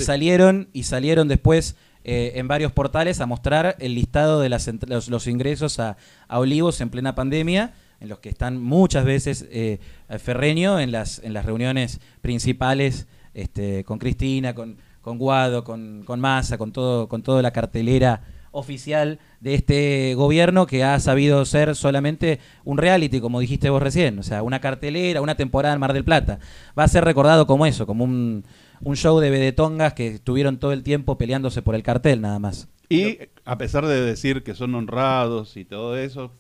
salieron, 0.05 0.69
y 0.72 0.82
salieron 0.84 1.28
después 1.28 1.76
eh, 2.05 2.32
en 2.37 2.49
varios 2.49 2.72
portales 2.72 3.20
a 3.20 3.27
mostrar 3.27 3.77
el 3.79 3.94
listado 3.94 4.41
de 4.41 4.48
las, 4.48 4.69
ent- 4.69 4.86
los, 4.89 5.08
los 5.08 5.27
ingresos 5.27 5.79
a, 5.81 5.96
a 6.29 6.39
Olivos 6.39 6.81
en 6.81 6.91
plena 6.91 7.15
pandemia, 7.15 7.72
en 8.00 8.08
los 8.08 8.20
que 8.20 8.29
están 8.31 8.60
muchas 8.62 9.05
veces 9.05 9.46
eh, 9.50 9.79
Ferreño 10.19 10.81
en 10.81 10.93
las, 10.93 11.20
en 11.22 11.32
las 11.34 11.44
reuniones 11.44 12.00
principales 12.22 13.06
este, 13.34 13.84
con 13.84 13.98
Cristina, 13.98 14.55
con, 14.55 14.79
con 15.03 15.19
Guado, 15.19 15.65
con, 15.65 16.03
con 16.05 16.20
Massa, 16.20 16.56
con 16.58 16.72
todo, 16.72 17.08
con 17.08 17.22
toda 17.22 17.43
la 17.43 17.50
cartelera 17.53 18.22
oficial 18.52 19.19
de 19.40 19.54
este 19.54 20.14
gobierno 20.14 20.66
que 20.66 20.82
ha 20.84 20.98
sabido 21.00 21.44
ser 21.44 21.74
solamente 21.76 22.40
un 22.64 22.78
reality, 22.78 23.20
como 23.20 23.40
dijiste 23.40 23.70
vos 23.70 23.82
recién, 23.82 24.19
o 24.19 24.22
sea, 24.22 24.42
una 24.42 24.60
cartelera, 24.60 25.20
una 25.20 25.34
temporada 25.36 25.74
en 25.74 25.80
Mar 25.80 25.92
del 25.92 26.04
Plata. 26.04 26.38
Va 26.78 26.84
a 26.84 26.88
ser 26.88 27.04
recordado 27.04 27.46
como 27.46 27.66
eso, 27.66 27.86
como 27.86 28.04
un, 28.04 28.44
un 28.82 28.96
show 28.96 29.19
de 29.20 29.30
vedetongas 29.30 29.94
que 29.94 30.08
estuvieron 30.08 30.58
todo 30.58 30.72
el 30.72 30.82
tiempo 30.82 31.16
peleándose 31.19 31.62
por 31.62 31.74
el 31.74 31.82
cartel 31.82 32.20
nada 32.20 32.38
más. 32.38 32.69
Y 32.88 33.19
a 33.44 33.56
pesar 33.56 33.86
de 33.86 34.00
decir 34.02 34.42
que 34.42 34.54
son 34.54 34.74
honrados 34.74 35.56
y 35.56 35.64
todo 35.64 35.96
eso, 35.96 36.32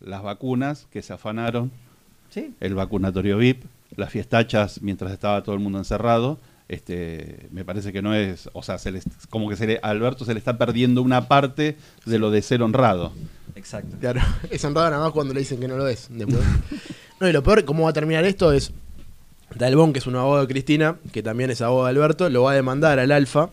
las 0.00 0.22
vacunas 0.22 0.86
que 0.90 1.02
se 1.02 1.12
afanaron, 1.12 1.70
Sí. 2.30 2.54
el 2.60 2.74
vacunatorio 2.74 3.36
VIP, 3.36 3.64
las 3.94 4.10
fiestachas 4.10 4.80
mientras 4.82 5.12
estaba 5.12 5.42
todo 5.42 5.54
el 5.54 5.60
mundo 5.60 5.78
encerrado, 5.78 6.38
este, 6.68 7.48
me 7.50 7.64
parece 7.64 7.92
que 7.92 8.02
no 8.02 8.14
es, 8.14 8.48
o 8.52 8.62
sea, 8.62 8.78
se 8.78 8.90
les- 8.92 9.04
como 9.30 9.48
que 9.48 9.56
se 9.56 9.66
le, 9.66 9.80
a 9.82 9.88
Alberto 9.90 10.24
se 10.24 10.32
le 10.34 10.38
está 10.38 10.56
perdiendo 10.58 11.02
una 11.02 11.28
parte 11.28 11.76
de 12.06 12.18
lo 12.18 12.30
de 12.30 12.42
ser 12.42 12.62
honrado. 12.62 13.12
Exacto. 13.54 13.96
Claro, 14.00 14.20
es 14.50 14.64
honrado 14.64 14.90
nada 14.90 15.02
más 15.04 15.12
cuando 15.12 15.34
le 15.34 15.40
dicen 15.40 15.60
que 15.60 15.68
no 15.68 15.76
lo 15.76 15.86
es. 15.88 16.08
después. 16.10 16.40
no, 17.20 17.28
y 17.28 17.32
lo 17.32 17.42
peor, 17.42 17.64
cómo 17.64 17.84
va 17.84 17.90
a 17.90 17.94
terminar 17.94 18.24
esto 18.24 18.52
es. 18.52 18.72
Dalbón, 19.54 19.92
que 19.92 19.98
es 19.98 20.06
un 20.06 20.16
abogado 20.16 20.46
de 20.46 20.48
Cristina, 20.50 20.96
que 21.12 21.22
también 21.22 21.50
es 21.50 21.60
abogado 21.60 21.84
de 21.84 21.90
Alberto, 21.90 22.30
lo 22.30 22.44
va 22.44 22.52
a 22.52 22.54
demandar 22.54 22.98
al 22.98 23.12
Alfa. 23.12 23.50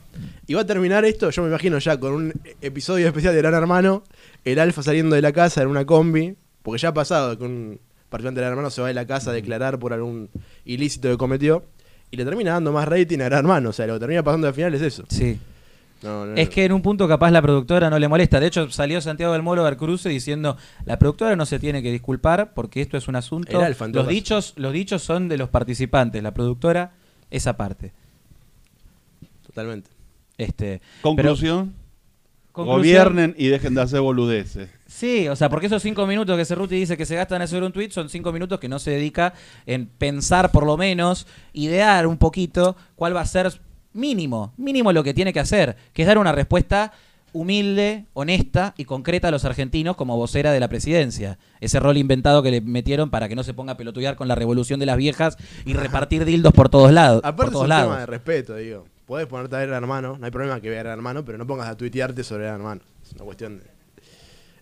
Y 0.48 0.54
va 0.54 0.62
a 0.62 0.66
terminar 0.66 1.04
esto, 1.04 1.30
yo 1.30 1.42
me 1.42 1.50
imagino 1.50 1.78
ya, 1.78 2.00
con 2.00 2.14
un 2.14 2.34
episodio 2.62 3.06
especial 3.08 3.34
de 3.34 3.42
Gran 3.42 3.54
Hermano, 3.54 4.04
el 4.46 4.60
Alfa 4.60 4.82
saliendo 4.82 5.16
de 5.18 5.22
la 5.22 5.34
casa 5.34 5.62
en 5.62 5.68
una 5.68 5.86
combi, 5.86 6.36
porque 6.64 6.80
ya 6.82 6.90
ha 6.90 6.94
pasado 6.94 7.38
que 7.38 7.44
un 7.44 7.80
participante 8.10 8.40
de 8.40 8.46
Gran 8.46 8.52
Hermano 8.54 8.70
se 8.70 8.82
va 8.82 8.88
de 8.88 8.94
la 8.94 9.06
casa 9.06 9.32
a 9.32 9.34
declarar 9.34 9.78
por 9.78 9.92
algún 9.92 10.30
ilícito 10.64 11.10
que 11.10 11.18
cometió, 11.18 11.66
y 12.12 12.18
le 12.18 12.26
termina 12.26 12.54
dando 12.54 12.72
más 12.72 12.88
rating 12.88 13.20
a 13.20 13.26
Gran 13.26 13.40
Hermano, 13.40 13.70
o 13.70 13.74
sea, 13.74 13.88
lo 13.88 13.94
que 13.94 14.00
termina 14.00 14.24
pasando 14.24 14.48
al 14.48 14.54
final 14.54 14.74
es 14.74 14.82
eso. 14.82 15.04
Sí. 15.10 15.40
No, 16.02 16.26
no, 16.26 16.36
Es 16.36 16.48
no. 16.48 16.54
que 16.54 16.66
en 16.66 16.72
un 16.72 16.82
punto 16.82 17.08
capaz 17.08 17.30
la 17.32 17.42
productora 17.42 17.90
no 17.90 18.00
le 18.00 18.08
molesta. 18.08 18.40
De 18.40 18.48
hecho, 18.48 18.72
salió 18.72 19.02
Santiago 19.02 19.34
del 19.34 19.44
Moro 19.44 19.66
Cruce 19.78 20.08
diciendo 20.08 20.56
la 20.86 20.98
productora 20.98 21.36
no 21.36 21.46
se 21.46 21.60
tiene 21.60 21.84
que 21.84 21.92
disculpar 21.92 22.54
porque 22.54 22.82
esto 22.82 22.96
es 22.98 23.08
un 23.08 23.16
asunto. 23.18 23.60
Los 23.92 24.08
dichos, 24.08 24.54
los 24.56 24.72
dichos 24.72 25.04
son 25.04 25.28
de 25.28 25.38
los 25.38 25.50
participantes. 25.50 26.24
La 26.24 26.34
productora, 26.34 26.94
esa 27.32 27.58
parte. 27.58 27.92
Totalmente. 29.46 29.90
Este, 30.38 30.82
Conclusión, 31.02 31.74
conclusión- 32.66 32.78
gobiernen 33.06 33.36
y 33.38 33.48
dejen 33.48 33.74
de 33.76 33.82
hacer 33.82 34.02
boludeces. 34.02 34.70
Sí, 34.88 35.28
o 35.28 35.36
sea, 35.36 35.50
porque 35.50 35.68
esos 35.68 35.82
cinco 35.82 36.06
minutos 36.08 36.36
que 36.38 36.46
Cerruti 36.46 36.76
dice 36.76 36.98
que 36.98 37.06
se 37.06 37.16
gastan 37.16 37.38
en 37.38 37.42
hacer 37.44 37.64
un 37.64 37.72
tweet 37.72 37.92
son 37.92 38.10
cinco 38.10 38.32
minutos 38.32 38.60
que 38.60 38.68
no 38.70 38.80
se 38.80 38.92
dedica 38.92 39.34
en 39.66 39.86
pensar 39.88 40.52
por 40.52 40.66
lo 40.66 40.78
menos, 40.78 41.28
idear 41.54 42.08
un 42.08 42.18
poquito 42.18 42.76
cuál 42.96 43.16
va 43.16 43.22
a 43.22 43.26
ser 43.26 43.60
mínimo, 43.94 44.54
mínimo 44.58 44.92
lo 44.94 45.04
que 45.04 45.14
tiene 45.14 45.34
que 45.34 45.40
hacer, 45.40 45.76
que 45.94 46.02
es 46.04 46.08
dar 46.08 46.18
una 46.18 46.32
respuesta 46.32 46.92
humilde, 47.32 48.06
honesta 48.14 48.74
y 48.76 48.86
concreta 48.86 49.28
a 49.28 49.32
los 49.32 49.46
argentinos 49.46 49.96
como 49.96 50.18
vocera 50.18 50.52
de 50.52 50.60
la 50.60 50.68
presidencia. 50.68 51.38
Ese 51.62 51.80
rol 51.80 51.98
inventado 51.98 52.42
que 52.42 52.50
le 52.50 52.60
metieron 52.62 53.12
para 53.12 53.30
que 53.30 53.36
no 53.36 53.44
se 53.44 53.54
ponga 53.54 53.74
a 53.74 53.78
pelotudear 53.78 54.16
con 54.16 54.28
la 54.28 54.34
revolución 54.36 54.80
de 54.80 54.88
las 54.88 54.98
viejas 54.98 55.38
y 55.66 55.74
repartir 55.74 56.26
dildos 56.26 56.54
por 56.54 56.70
todos 56.70 56.92
lados. 56.92 57.22
por 57.22 57.30
Aparte 57.30 57.56
es 57.56 57.62
un 57.62 57.70
lados. 57.70 57.88
tema 57.90 58.00
de 58.00 58.06
respeto, 58.08 58.56
digo. 58.56 58.86
Podés 59.10 59.26
ponerte 59.26 59.56
a 59.56 59.60
ver 59.62 59.74
a 59.74 59.78
hermano, 59.78 60.18
no 60.20 60.24
hay 60.26 60.30
problema 60.30 60.62
que 60.62 60.70
vea 60.70 60.82
a 60.82 60.94
hermano, 60.94 61.26
pero 61.26 61.40
no 61.40 61.48
pongas 61.48 61.68
a 61.68 61.76
tuitearte 61.76 62.24
sobre 62.24 62.48
el 62.48 62.54
hermano. 62.54 62.82
Es 63.04 63.12
una 63.14 63.24
cuestión 63.24 63.58
de... 63.58 63.66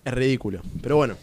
Es 0.05 0.13
ridículo. 0.13 0.61
Pero 0.81 0.95
bueno, 0.95 1.17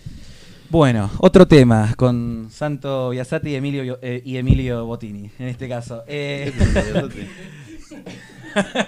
Bueno, 0.69 1.11
otro 1.21 1.49
tema 1.49 1.95
con 1.97 2.49
Santo 2.51 3.09
Biasati 3.09 3.49
y 3.49 3.55
Emilio, 3.55 3.99
eh, 4.03 4.21
y 4.23 4.37
Emilio 4.37 4.85
Bottini, 4.85 5.31
en 5.39 5.49
este 5.49 5.67
caso. 5.71 6.05
Eh, 6.07 6.53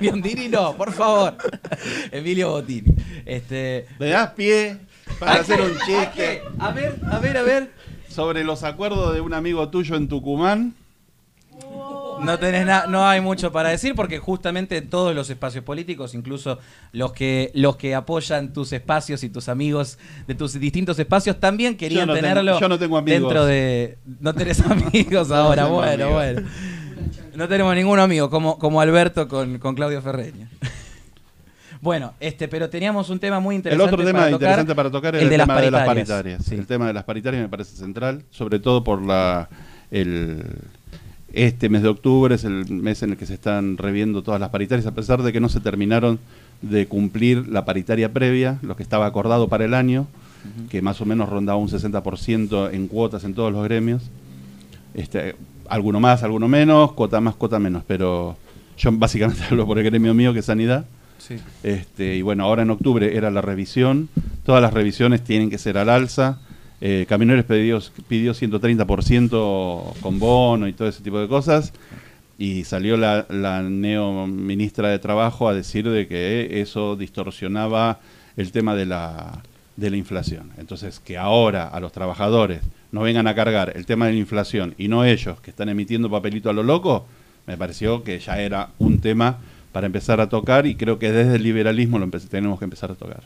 Biondini 0.00 0.48
no, 0.50 0.76
por 0.76 0.92
favor. 0.92 1.38
Emilio 2.12 2.50
Bottini. 2.50 2.94
Este, 3.24 3.86
¿Me 3.98 4.08
das 4.10 4.32
pie 4.32 4.76
para 5.18 5.32
¿a 5.32 5.40
hacer 5.40 5.56
qué? 5.56 5.62
un 5.64 5.76
¿A 5.78 5.80
chiste? 5.86 6.42
A 6.58 6.72
ver, 6.72 7.00
a 7.10 7.18
ver, 7.20 7.36
a 7.38 7.42
ver. 7.42 7.70
sobre 8.06 8.44
los 8.44 8.64
acuerdos 8.64 9.14
de 9.14 9.22
un 9.22 9.32
amigo 9.32 9.70
tuyo 9.70 9.96
en 9.96 10.08
Tucumán? 10.08 10.74
No 12.22 12.38
tenés 12.38 12.64
na- 12.66 12.86
no 12.86 13.06
hay 13.06 13.20
mucho 13.20 13.52
para 13.52 13.68
decir 13.70 13.94
porque 13.94 14.18
justamente 14.18 14.80
todos 14.82 15.14
los 15.14 15.28
espacios 15.30 15.62
políticos, 15.64 16.14
incluso 16.14 16.58
los 16.92 17.12
que 17.12 17.50
los 17.54 17.76
que 17.76 17.94
apoyan 17.94 18.52
tus 18.52 18.72
espacios 18.72 19.22
y 19.24 19.28
tus 19.28 19.48
amigos 19.48 19.98
de 20.26 20.34
tus 20.34 20.54
distintos 20.58 20.98
espacios 20.98 21.38
también 21.40 21.76
querían 21.76 22.06
no 22.06 22.14
tengo- 22.14 22.26
tenerlo 22.28 22.60
yo 22.60 22.68
no 22.68 22.78
tengo 22.78 22.96
amigos. 22.98 23.20
dentro 23.22 23.44
de 23.46 23.98
no 24.20 24.34
tenés 24.34 24.60
amigos 24.60 25.30
ahora, 25.32 25.64
tengo 25.64 25.76
bueno, 25.76 26.04
amigos. 26.06 26.12
bueno. 26.12 26.48
No 27.34 27.48
tenemos 27.48 27.74
ningún 27.74 27.98
amigo 27.98 28.30
como 28.30 28.58
como 28.58 28.80
Alberto 28.80 29.28
con, 29.28 29.58
con 29.58 29.74
Claudio 29.74 30.00
Ferreña. 30.00 30.48
Bueno, 31.82 32.14
este, 32.20 32.48
pero 32.48 32.70
teníamos 32.70 33.10
un 33.10 33.18
tema 33.18 33.38
muy 33.38 33.54
El 33.54 33.58
interesante. 33.58 33.92
otro 33.94 34.04
tema 34.06 34.18
para 34.20 34.30
tocar, 34.30 34.48
interesante 34.48 34.74
para 34.74 34.90
tocar 34.90 35.14
es 35.16 35.20
el 35.20 35.26
el, 35.26 35.30
de 35.30 35.38
las 35.38 35.46
tema 35.46 35.60
de 35.60 35.70
las 35.70 35.86
paritarias. 35.86 36.08
paritarias. 36.08 36.44
Sí. 36.46 36.54
El 36.54 36.66
tema 36.66 36.86
de 36.86 36.92
las 36.94 37.04
paritarias 37.04 37.42
me 37.42 37.48
parece 37.48 37.76
central, 37.76 38.24
sobre 38.30 38.58
todo 38.58 38.82
por 38.82 39.02
la 39.02 39.48
el 39.90 40.42
este 41.36 41.68
mes 41.68 41.82
de 41.82 41.88
octubre 41.88 42.34
es 42.34 42.44
el 42.44 42.64
mes 42.70 43.02
en 43.02 43.10
el 43.10 43.18
que 43.18 43.26
se 43.26 43.34
están 43.34 43.76
reviendo 43.76 44.22
todas 44.22 44.40
las 44.40 44.48
paritarias, 44.48 44.86
a 44.86 44.94
pesar 44.94 45.22
de 45.22 45.34
que 45.34 45.40
no 45.40 45.50
se 45.50 45.60
terminaron 45.60 46.18
de 46.62 46.86
cumplir 46.88 47.46
la 47.48 47.66
paritaria 47.66 48.10
previa, 48.10 48.58
lo 48.62 48.74
que 48.74 48.82
estaba 48.82 49.04
acordado 49.04 49.46
para 49.46 49.66
el 49.66 49.74
año, 49.74 50.06
que 50.70 50.80
más 50.80 50.98
o 51.02 51.04
menos 51.04 51.28
rondaba 51.28 51.58
un 51.58 51.68
60% 51.68 52.72
en 52.72 52.88
cuotas 52.88 53.24
en 53.24 53.34
todos 53.34 53.52
los 53.52 53.62
gremios. 53.64 54.04
Este, 54.94 55.36
alguno 55.68 56.00
más, 56.00 56.22
alguno 56.22 56.48
menos, 56.48 56.92
cuota 56.92 57.20
más, 57.20 57.34
cuota 57.34 57.58
menos, 57.58 57.82
pero 57.86 58.38
yo 58.78 58.90
básicamente 58.92 59.42
hablo 59.50 59.66
por 59.66 59.78
el 59.78 59.84
gremio 59.84 60.14
mío 60.14 60.32
que 60.32 60.38
es 60.38 60.46
sanidad. 60.46 60.86
Sí. 61.18 61.36
Este, 61.62 62.16
y 62.16 62.22
bueno, 62.22 62.44
ahora 62.44 62.62
en 62.62 62.70
octubre 62.70 63.14
era 63.14 63.30
la 63.30 63.42
revisión. 63.42 64.08
Todas 64.42 64.62
las 64.62 64.72
revisiones 64.72 65.22
tienen 65.22 65.50
que 65.50 65.58
ser 65.58 65.76
al 65.76 65.90
alza. 65.90 66.38
Eh, 66.80 67.06
Camioneros 67.08 67.44
pidió, 67.44 67.80
pidió 68.08 68.34
130% 68.34 70.00
con 70.00 70.18
bono 70.18 70.68
y 70.68 70.72
todo 70.72 70.88
ese 70.88 71.02
tipo 71.02 71.18
de 71.18 71.28
cosas. 71.28 71.72
Y 72.38 72.64
salió 72.64 72.96
la, 72.96 73.26
la 73.30 73.62
neo 73.62 74.26
ministra 74.26 74.90
de 74.90 74.98
Trabajo 74.98 75.48
a 75.48 75.54
decir 75.54 75.88
de 75.88 76.06
que 76.06 76.60
eso 76.60 76.96
distorsionaba 76.96 78.00
el 78.36 78.52
tema 78.52 78.74
de 78.74 78.84
la, 78.84 79.42
de 79.76 79.90
la 79.90 79.96
inflación. 79.96 80.50
Entonces, 80.58 81.00
que 81.00 81.16
ahora 81.16 81.68
a 81.68 81.80
los 81.80 81.92
trabajadores 81.92 82.60
nos 82.92 83.04
vengan 83.04 83.26
a 83.26 83.34
cargar 83.34 83.72
el 83.74 83.86
tema 83.86 84.06
de 84.06 84.12
la 84.12 84.18
inflación 84.18 84.74
y 84.78 84.88
no 84.88 85.04
ellos 85.04 85.40
que 85.40 85.50
están 85.50 85.68
emitiendo 85.68 86.10
papelito 86.10 86.50
a 86.50 86.52
lo 86.52 86.62
loco, 86.62 87.06
me 87.46 87.56
pareció 87.56 88.02
que 88.02 88.18
ya 88.18 88.40
era 88.40 88.70
un 88.78 89.00
tema 89.00 89.38
para 89.72 89.86
empezar 89.86 90.20
a 90.20 90.28
tocar 90.28 90.66
y 90.66 90.74
creo 90.74 90.98
que 90.98 91.12
desde 91.12 91.36
el 91.36 91.42
liberalismo 91.42 91.98
lo 91.98 92.08
tenemos 92.08 92.58
que 92.58 92.64
empezar 92.64 92.90
a 92.90 92.94
tocar. 92.94 93.22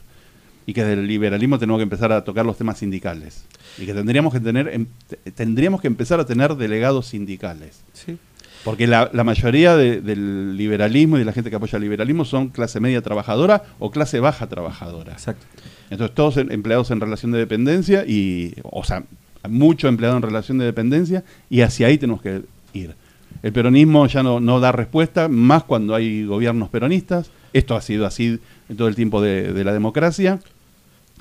Y 0.71 0.73
que 0.73 0.85
desde 0.85 1.01
el 1.01 1.07
liberalismo 1.07 1.59
tenemos 1.59 1.79
que 1.79 1.83
empezar 1.83 2.13
a 2.13 2.23
tocar 2.23 2.45
los 2.45 2.57
temas 2.57 2.77
sindicales. 2.77 3.43
Y 3.77 3.85
que 3.85 3.93
tendríamos 3.93 4.31
que 4.31 4.39
tener 4.39 4.69
em- 4.69 4.85
te- 5.07 5.31
tendríamos 5.31 5.81
que 5.81 5.87
empezar 5.87 6.19
a 6.21 6.25
tener 6.25 6.55
delegados 6.55 7.07
sindicales. 7.07 7.81
Sí. 7.91 8.17
Porque 8.63 8.87
la, 8.87 9.09
la 9.11 9.23
mayoría 9.25 9.75
de- 9.75 9.99
del 10.01 10.55
liberalismo 10.55 11.17
y 11.17 11.19
de 11.19 11.25
la 11.25 11.33
gente 11.33 11.49
que 11.49 11.57
apoya 11.57 11.75
el 11.75 11.81
liberalismo 11.83 12.23
son 12.23 12.49
clase 12.49 12.79
media 12.79 13.01
trabajadora 13.01 13.63
o 13.79 13.91
clase 13.91 14.21
baja 14.21 14.47
trabajadora. 14.47 15.11
Exacto. 15.11 15.45
Entonces, 15.89 16.15
todos 16.15 16.37
empleados 16.37 16.89
en 16.91 17.01
relación 17.01 17.31
de 17.33 17.39
dependencia 17.39 18.05
y, 18.07 18.53
o 18.63 18.83
sea, 18.85 19.03
mucho 19.49 19.87
empleado 19.89 20.15
en 20.15 20.21
relación 20.23 20.57
de 20.57 20.65
dependencia 20.65 21.23
y 21.49 21.61
hacia 21.61 21.87
ahí 21.87 21.97
tenemos 21.97 22.21
que 22.21 22.43
ir. 22.73 22.95
El 23.43 23.51
peronismo 23.51 24.05
ya 24.07 24.23
no, 24.23 24.39
no 24.39 24.59
da 24.61 24.71
respuesta, 24.71 25.27
más 25.27 25.63
cuando 25.63 25.95
hay 25.95 26.23
gobiernos 26.25 26.69
peronistas. 26.69 27.29
Esto 27.51 27.75
ha 27.75 27.81
sido 27.81 28.05
así 28.05 28.39
en 28.69 28.77
todo 28.77 28.87
el 28.87 28.95
tiempo 28.95 29.21
de, 29.21 29.51
de 29.51 29.63
la 29.65 29.73
democracia. 29.73 30.39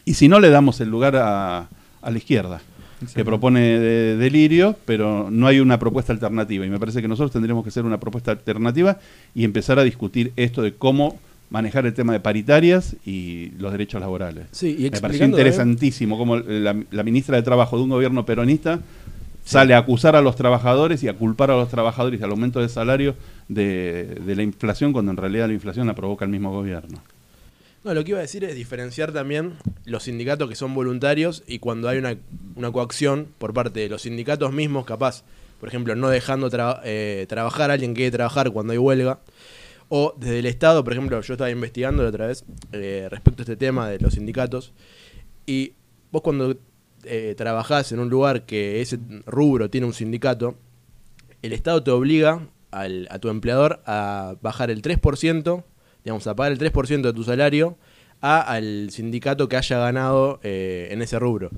Y 0.04 0.14
si 0.14 0.28
no 0.28 0.40
le 0.40 0.50
damos 0.50 0.80
el 0.80 0.88
lugar 0.88 1.16
a, 1.16 1.68
a 2.02 2.10
la 2.10 2.16
izquierda, 2.18 2.60
que 3.14 3.24
propone 3.24 3.60
de- 3.78 4.16
delirio, 4.16 4.76
pero 4.84 5.28
no 5.30 5.46
hay 5.46 5.58
una 5.60 5.78
propuesta 5.78 6.12
alternativa. 6.12 6.66
Y 6.66 6.70
me 6.70 6.78
parece 6.78 7.00
que 7.00 7.08
nosotros 7.08 7.30
tendríamos 7.32 7.62
que 7.64 7.70
hacer 7.70 7.84
una 7.84 7.98
propuesta 7.98 8.30
alternativa 8.32 8.98
y 9.34 9.44
empezar 9.44 9.78
a 9.78 9.84
discutir 9.84 10.32
esto 10.36 10.60
de 10.62 10.74
cómo 10.74 11.18
manejar 11.48 11.86
el 11.86 11.94
tema 11.94 12.12
de 12.12 12.20
paritarias 12.20 12.96
y 13.06 13.52
los 13.58 13.72
derechos 13.72 14.00
laborales. 14.00 14.46
Sí, 14.52 14.68
y 14.78 14.82
me 14.82 14.90
pareció 14.90 15.06
explicando 15.06 15.38
interesantísimo 15.38 16.18
cómo 16.18 16.36
la, 16.36 16.76
la 16.90 17.02
ministra 17.02 17.36
de 17.36 17.42
Trabajo 17.42 17.76
de 17.78 17.84
un 17.84 17.88
gobierno 17.90 18.24
peronista 18.26 18.80
sale 19.44 19.74
a 19.74 19.78
acusar 19.78 20.14
a 20.14 20.20
los 20.20 20.36
trabajadores 20.36 21.02
y 21.02 21.08
a 21.08 21.14
culpar 21.14 21.50
a 21.50 21.56
los 21.56 21.68
trabajadores 21.70 22.20
y 22.20 22.22
al 22.22 22.30
aumento 22.30 22.60
de 22.60 22.68
salario 22.68 23.16
de, 23.48 24.18
de 24.24 24.36
la 24.36 24.42
inflación, 24.42 24.92
cuando 24.92 25.10
en 25.10 25.16
realidad 25.16 25.48
la 25.48 25.54
inflación 25.54 25.86
la 25.86 25.94
provoca 25.94 26.24
el 26.24 26.30
mismo 26.30 26.52
gobierno. 26.52 26.98
No, 27.82 27.94
lo 27.94 28.04
que 28.04 28.10
iba 28.10 28.18
a 28.18 28.22
decir 28.22 28.44
es 28.44 28.54
diferenciar 28.54 29.12
también 29.12 29.54
los 29.86 30.02
sindicatos 30.02 30.48
que 30.50 30.54
son 30.54 30.74
voluntarios 30.74 31.42
y 31.46 31.60
cuando 31.60 31.88
hay 31.88 31.96
una, 31.96 32.14
una 32.54 32.70
coacción 32.70 33.28
por 33.38 33.54
parte 33.54 33.80
de 33.80 33.88
los 33.88 34.02
sindicatos 34.02 34.52
mismos, 34.52 34.84
capaz, 34.84 35.24
por 35.60 35.70
ejemplo, 35.70 35.96
no 35.96 36.10
dejando 36.10 36.50
eh, 36.84 37.24
trabajar 37.26 37.70
a 37.70 37.74
alguien 37.74 37.94
que 37.94 38.00
quiere 38.00 38.10
trabajar 38.10 38.50
cuando 38.50 38.72
hay 38.72 38.78
huelga. 38.78 39.20
O 39.88 40.14
desde 40.18 40.40
el 40.40 40.46
Estado, 40.46 40.84
por 40.84 40.92
ejemplo, 40.92 41.20
yo 41.20 41.34
estaba 41.34 41.50
investigando 41.50 42.02
la 42.02 42.10
otra 42.10 42.26
vez 42.26 42.44
eh, 42.72 43.08
respecto 43.10 43.42
a 43.42 43.44
este 43.44 43.56
tema 43.56 43.88
de 43.88 43.98
los 43.98 44.14
sindicatos. 44.14 44.72
Y 45.46 45.72
vos 46.12 46.20
cuando 46.20 46.56
eh, 47.04 47.34
trabajás 47.36 47.92
en 47.92 47.98
un 47.98 48.10
lugar 48.10 48.44
que 48.44 48.82
ese 48.82 48.98
rubro 49.24 49.70
tiene 49.70 49.86
un 49.86 49.94
sindicato, 49.94 50.54
el 51.40 51.54
Estado 51.54 51.82
te 51.82 51.90
obliga 51.90 52.46
a 52.70 53.18
tu 53.18 53.30
empleador 53.30 53.82
a 53.84 54.36
bajar 54.42 54.70
el 54.70 54.82
3%, 54.82 55.64
digamos, 56.04 56.26
a 56.26 56.34
pagar 56.34 56.52
el 56.52 56.58
3% 56.58 57.02
de 57.02 57.12
tu 57.12 57.24
salario 57.24 57.76
a, 58.20 58.40
al 58.40 58.90
sindicato 58.90 59.48
que 59.48 59.56
haya 59.56 59.78
ganado 59.78 60.40
eh, 60.42 60.88
en 60.90 61.02
ese 61.02 61.18
rubro. 61.18 61.50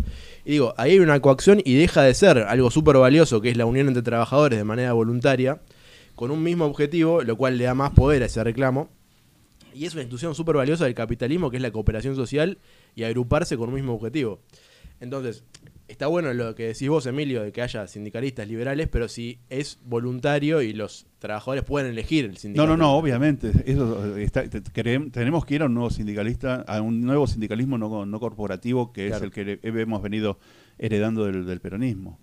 Y 0.44 0.52
digo, 0.52 0.74
ahí 0.76 0.92
hay 0.92 0.98
una 1.00 1.20
coacción 1.20 1.60
y 1.64 1.74
deja 1.74 2.02
de 2.02 2.14
ser 2.14 2.38
algo 2.38 2.70
súper 2.70 2.96
valioso, 2.96 3.40
que 3.40 3.50
es 3.50 3.56
la 3.56 3.66
unión 3.66 3.88
entre 3.88 4.02
trabajadores 4.02 4.58
de 4.58 4.64
manera 4.64 4.92
voluntaria, 4.92 5.60
con 6.14 6.30
un 6.30 6.42
mismo 6.42 6.64
objetivo, 6.66 7.22
lo 7.22 7.36
cual 7.36 7.58
le 7.58 7.64
da 7.64 7.74
más 7.74 7.90
poder 7.90 8.22
a 8.22 8.26
ese 8.26 8.42
reclamo. 8.44 8.90
Y 9.74 9.86
es 9.86 9.94
una 9.94 10.02
institución 10.02 10.34
súper 10.34 10.56
valiosa 10.56 10.84
del 10.84 10.94
capitalismo, 10.94 11.50
que 11.50 11.56
es 11.56 11.62
la 11.62 11.70
cooperación 11.70 12.14
social 12.14 12.58
y 12.94 13.04
agruparse 13.04 13.56
con 13.56 13.70
un 13.70 13.74
mismo 13.74 13.94
objetivo. 13.94 14.40
Entonces, 15.00 15.44
está 15.92 16.06
bueno 16.08 16.32
lo 16.34 16.54
que 16.54 16.64
decís 16.68 16.88
vos, 16.88 17.06
Emilio, 17.06 17.42
de 17.42 17.52
que 17.52 17.62
haya 17.62 17.86
sindicalistas 17.86 18.48
liberales, 18.48 18.88
pero 18.88 19.08
si 19.08 19.38
es 19.48 19.78
voluntario 19.84 20.60
y 20.62 20.72
los 20.72 21.06
trabajadores 21.18 21.62
pueden 21.64 21.90
elegir 21.92 22.24
el 22.24 22.32
No, 22.32 22.36
sindicato. 22.38 22.68
no, 22.68 22.76
no, 22.76 22.92
obviamente. 22.94 23.52
Eso 23.64 24.16
eh, 24.16 24.24
está- 24.24 24.48
te- 24.48 24.60
querem- 24.62 25.12
tenemos 25.12 25.44
que 25.44 25.54
ir 25.54 25.62
a 25.62 25.66
un 25.66 25.74
nuevo 25.74 25.90
sindicalista, 25.90 26.62
a 26.66 26.80
un 26.80 27.00
nuevo 27.02 27.26
sindicalismo 27.26 27.78
no, 27.78 28.04
no 28.06 28.20
corporativo, 28.20 28.92
que 28.92 29.06
Claro. 29.08 29.16
es 29.16 29.22
el 29.22 29.30
que 29.30 29.60
hemos 29.62 30.02
venido 30.02 30.38
heredando 30.78 31.24
del, 31.26 31.46
del 31.46 31.60
peronismo. 31.60 32.18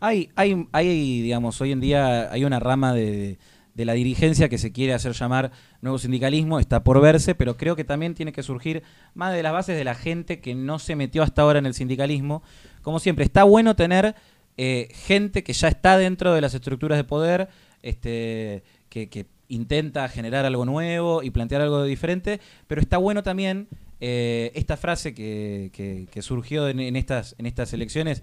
Hay, 0.00 0.28
hay, 0.36 0.66
hay, 0.70 1.22
digamos, 1.22 1.60
hoy 1.60 1.72
en 1.72 1.80
día 1.80 2.30
hay 2.32 2.44
una 2.44 2.60
rama 2.60 2.94
de, 2.94 3.38
de 3.78 3.84
la 3.84 3.92
dirigencia 3.92 4.48
que 4.48 4.58
se 4.58 4.72
quiere 4.72 4.92
hacer 4.92 5.12
llamar 5.12 5.52
nuevo 5.82 5.98
sindicalismo, 5.98 6.58
está 6.58 6.82
por 6.82 7.00
verse, 7.00 7.36
pero 7.36 7.56
creo 7.56 7.76
que 7.76 7.84
también 7.84 8.14
tiene 8.14 8.32
que 8.32 8.42
surgir 8.42 8.82
más 9.14 9.32
de 9.32 9.40
las 9.40 9.52
bases 9.52 9.76
de 9.76 9.84
la 9.84 9.94
gente 9.94 10.40
que 10.40 10.56
no 10.56 10.80
se 10.80 10.96
metió 10.96 11.22
hasta 11.22 11.42
ahora 11.42 11.60
en 11.60 11.66
el 11.66 11.74
sindicalismo. 11.74 12.42
Como 12.82 12.98
siempre, 12.98 13.24
está 13.24 13.44
bueno 13.44 13.76
tener 13.76 14.16
eh, 14.56 14.88
gente 14.92 15.44
que 15.44 15.52
ya 15.52 15.68
está 15.68 15.96
dentro 15.96 16.34
de 16.34 16.40
las 16.40 16.54
estructuras 16.54 16.98
de 16.98 17.04
poder, 17.04 17.48
este, 17.82 18.64
que, 18.88 19.26
intenta 19.50 20.08
generar 20.08 20.44
algo 20.44 20.66
nuevo 20.66 21.22
y 21.22 21.30
plantear 21.30 21.62
algo 21.62 21.84
diferente, 21.84 22.38
pero 22.66 22.82
está 22.82 22.98
bueno 22.98 23.22
también 23.22 23.68
eh, 24.00 24.50
esta 24.54 24.76
frase 24.76 25.14
que, 25.14 25.70
que- 25.72 26.20
surgió 26.22 26.68
en 26.68 26.96
estas, 26.96 27.34
en 27.38 27.46
estas 27.46 27.72
elecciones, 27.72 28.22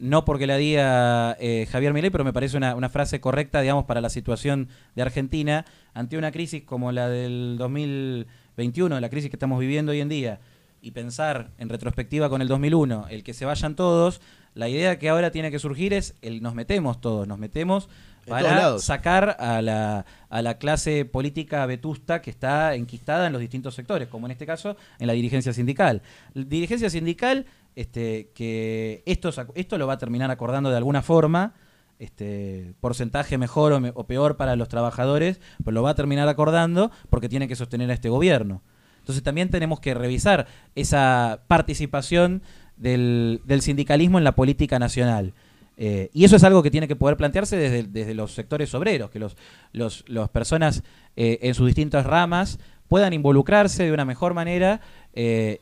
no 0.00 0.24
porque 0.24 0.46
la 0.46 0.56
diga 0.56 1.36
eh, 1.38 1.68
Javier 1.70 1.92
Milei, 1.92 2.10
pero 2.10 2.24
me 2.24 2.32
parece 2.32 2.56
una, 2.56 2.74
una 2.74 2.88
frase 2.88 3.20
correcta, 3.20 3.60
digamos, 3.60 3.84
para 3.84 4.00
la 4.00 4.10
situación 4.10 4.68
de 4.96 5.02
Argentina 5.02 5.66
ante 5.94 6.16
una 6.16 6.32
crisis 6.32 6.62
como 6.64 6.90
la 6.90 7.08
del 7.08 7.56
2021, 7.58 8.98
la 8.98 9.10
crisis 9.10 9.30
que 9.30 9.36
estamos 9.36 9.60
viviendo 9.60 9.92
hoy 9.92 10.00
en 10.00 10.08
día, 10.08 10.40
y 10.82 10.92
pensar 10.92 11.50
en 11.58 11.68
retrospectiva 11.68 12.28
con 12.28 12.40
el 12.40 12.48
2001, 12.48 13.08
el 13.10 13.22
que 13.22 13.34
se 13.34 13.44
vayan 13.44 13.76
todos, 13.76 14.20
la 14.54 14.68
idea 14.68 14.98
que 14.98 15.08
ahora 15.08 15.30
tiene 15.30 15.50
que 15.50 15.58
surgir 15.58 15.92
es 15.92 16.16
el 16.22 16.42
nos 16.42 16.54
metemos 16.54 17.00
todos, 17.00 17.28
nos 17.28 17.38
metemos 17.38 17.88
para 18.26 18.78
sacar 18.78 19.36
a 19.40 19.60
la, 19.62 20.04
a 20.28 20.42
la 20.42 20.58
clase 20.58 21.04
política 21.04 21.64
vetusta 21.66 22.22
que 22.22 22.30
está 22.30 22.74
enquistada 22.74 23.26
en 23.26 23.32
los 23.32 23.40
distintos 23.40 23.74
sectores, 23.74 24.08
como 24.08 24.26
en 24.26 24.32
este 24.32 24.46
caso 24.46 24.76
en 24.98 25.06
la 25.06 25.12
dirigencia 25.12 25.52
sindical. 25.52 26.02
La 26.34 26.44
dirigencia 26.44 26.90
sindical, 26.90 27.46
este, 27.80 28.28
que 28.34 29.02
esto, 29.06 29.30
esto 29.54 29.78
lo 29.78 29.86
va 29.86 29.94
a 29.94 29.98
terminar 29.98 30.30
acordando 30.30 30.68
de 30.68 30.76
alguna 30.76 31.00
forma, 31.00 31.54
este 31.98 32.74
porcentaje 32.80 33.38
mejor 33.38 33.72
o, 33.94 34.04
peor 34.04 34.36
para 34.36 34.54
los 34.54 34.68
trabajadores, 34.68 35.40
pues 35.64 35.72
lo 35.72 35.82
va 35.82 35.90
a 35.90 35.94
terminar 35.94 36.28
acordando 36.28 36.90
porque 37.08 37.30
tiene 37.30 37.48
que 37.48 37.56
sostener 37.56 37.90
a 37.90 37.94
este 37.94 38.10
gobierno. 38.10 38.60
Entonces 38.98 39.22
también 39.22 39.48
tenemos 39.48 39.80
que 39.80 39.94
revisar 39.94 40.46
esa 40.74 41.40
participación 41.48 42.42
del, 42.76 43.40
sindicalismo 43.62 44.18
en 44.18 44.24
la 44.24 44.34
política 44.34 44.78
nacional. 44.78 45.32
Eh, 45.78 46.10
y 46.12 46.24
eso 46.24 46.36
es 46.36 46.44
algo 46.44 46.62
que 46.62 46.70
tiene 46.70 46.86
que 46.86 46.96
poder 46.96 47.16
plantearse 47.16 47.56
desde, 47.56 47.84
desde 47.84 48.12
los 48.12 48.34
sectores 48.34 48.74
obreros, 48.74 49.10
que 49.10 49.18
los, 49.18 49.38
los, 49.72 50.04
las 50.06 50.28
personas 50.28 50.82
eh, 51.16 51.38
en 51.40 51.54
sus 51.54 51.66
distintas 51.66 52.04
ramas 52.04 52.58
puedan 52.88 53.14
involucrarse 53.14 53.84
de 53.84 53.92
una 53.92 54.04
mejor 54.04 54.34
manera 54.34 54.82
eh, 55.14 55.60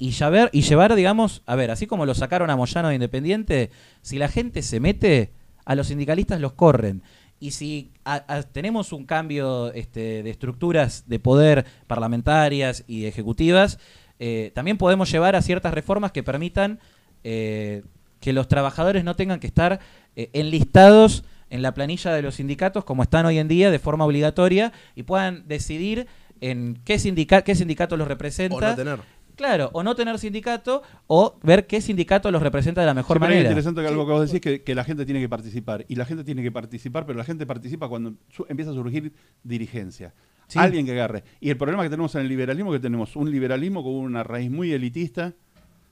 y, 0.00 0.10
llevar, 0.10 0.50
y 0.52 0.62
llevar, 0.62 0.94
digamos, 0.96 1.42
a 1.46 1.54
ver, 1.54 1.70
así 1.70 1.86
como 1.86 2.06
lo 2.06 2.14
sacaron 2.14 2.50
a 2.50 2.56
Moyano 2.56 2.88
de 2.88 2.94
Independiente, 2.94 3.70
si 4.02 4.18
la 4.18 4.26
gente 4.28 4.62
se 4.62 4.80
mete, 4.80 5.30
a 5.64 5.74
los 5.76 5.86
sindicalistas 5.88 6.40
los 6.40 6.54
corren. 6.54 7.02
Y 7.38 7.52
si 7.52 7.92
a- 8.04 8.24
a- 8.26 8.42
tenemos 8.42 8.92
un 8.92 9.04
cambio 9.06 9.72
este, 9.72 10.22
de 10.24 10.30
estructuras 10.30 11.04
de 11.06 11.18
poder 11.20 11.64
parlamentarias 11.86 12.82
y 12.88 13.04
ejecutivas, 13.04 13.78
eh, 14.18 14.50
también 14.54 14.76
podemos 14.78 15.10
llevar 15.12 15.36
a 15.36 15.42
ciertas 15.42 15.72
reformas 15.72 16.12
que 16.12 16.22
permitan 16.22 16.80
eh, 17.22 17.82
que 18.20 18.32
los 18.32 18.48
trabajadores 18.48 19.04
no 19.04 19.14
tengan 19.16 19.38
que 19.40 19.46
estar 19.46 19.80
eh, 20.16 20.30
enlistados 20.32 21.24
en 21.50 21.62
la 21.62 21.72
planilla 21.74 22.12
de 22.12 22.22
los 22.22 22.36
sindicatos 22.36 22.84
como 22.84 23.02
están 23.02 23.26
hoy 23.26 23.38
en 23.38 23.48
día 23.48 23.70
de 23.70 23.78
forma 23.78 24.04
obligatoria 24.04 24.72
y 24.94 25.02
puedan 25.02 25.46
decidir 25.48 26.06
en 26.40 26.78
qué, 26.84 26.98
sindica 26.98 27.42
qué 27.42 27.54
sindicato 27.54 27.96
los 27.96 28.08
representa. 28.08 28.56
O 28.56 28.60
no 28.60 28.76
tener. 28.76 29.00
Claro, 29.40 29.70
o 29.72 29.82
no 29.82 29.94
tener 29.94 30.18
sindicato 30.18 30.82
o 31.06 31.38
ver 31.42 31.66
qué 31.66 31.80
sindicato 31.80 32.30
los 32.30 32.42
representa 32.42 32.82
de 32.82 32.86
la 32.86 32.92
mejor 32.92 33.16
Sí, 33.16 33.20
pero 33.20 33.32
es 33.32 33.36
manera. 33.36 33.48
interesante 33.48 33.80
que 33.80 33.88
algo 33.88 34.04
que 34.06 34.12
vos 34.12 34.26
decís 34.26 34.40
que, 34.42 34.62
que 34.62 34.74
la 34.74 34.84
gente 34.84 35.06
tiene 35.06 35.18
que 35.18 35.30
participar. 35.30 35.86
Y 35.88 35.94
la 35.94 36.04
gente 36.04 36.24
tiene 36.24 36.42
que 36.42 36.52
participar, 36.52 37.06
pero 37.06 37.16
la 37.16 37.24
gente 37.24 37.46
participa 37.46 37.88
cuando 37.88 38.12
su- 38.28 38.44
empieza 38.50 38.72
a 38.72 38.74
surgir 38.74 39.14
dirigencia. 39.42 40.12
Sí. 40.46 40.58
Alguien 40.58 40.84
que 40.84 40.92
agarre. 40.92 41.24
Y 41.40 41.48
el 41.48 41.56
problema 41.56 41.82
que 41.84 41.88
tenemos 41.88 42.14
en 42.16 42.20
el 42.20 42.28
liberalismo 42.28 42.74
es 42.74 42.80
que 42.80 42.82
tenemos 42.82 43.16
un 43.16 43.30
liberalismo 43.30 43.82
con 43.82 43.94
una 43.94 44.22
raíz 44.22 44.50
muy 44.50 44.72
elitista. 44.72 45.32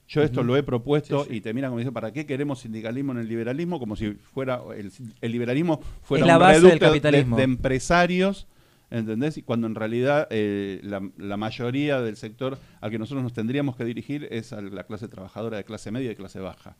Yo 0.08 0.22
esto 0.22 0.42
lo 0.42 0.54
he 0.56 0.62
propuesto 0.62 1.24
Sí, 1.24 1.30
sí. 1.30 1.36
y 1.36 1.40
te 1.40 1.54
mira 1.54 1.68
como 1.68 1.78
dice, 1.78 1.92
¿para 1.92 2.12
qué 2.12 2.26
queremos 2.26 2.60
sindicalismo 2.60 3.12
en 3.12 3.18
el 3.18 3.28
liberalismo? 3.28 3.78
Como 3.78 3.96
si 3.96 4.12
fuera 4.12 4.60
el, 4.76 4.90
el 5.22 5.32
liberalismo 5.32 5.80
fuera 6.02 6.24
Es 6.24 6.28
la 6.28 6.34
un 6.36 6.40
base 6.40 6.52
del 6.54 6.62
reducto 6.64 6.84
de- 6.84 6.90
capitalismo. 6.90 7.36
de 7.38 7.42
empresarios 7.44 8.46
¿Entendés? 8.90 9.36
Y 9.36 9.42
cuando 9.42 9.66
en 9.66 9.74
realidad 9.74 10.26
eh, 10.30 10.80
la, 10.82 11.02
la 11.18 11.36
mayoría 11.36 12.00
del 12.00 12.16
sector 12.16 12.58
al 12.80 12.90
que 12.90 12.98
nosotros 12.98 13.22
nos 13.22 13.34
tendríamos 13.34 13.76
que 13.76 13.84
dirigir 13.84 14.26
es 14.30 14.52
a 14.54 14.62
la 14.62 14.84
clase 14.84 15.08
trabajadora 15.08 15.58
de 15.58 15.64
clase 15.64 15.90
media 15.90 16.10
y 16.10 16.14
clase 16.16 16.40
baja. 16.40 16.76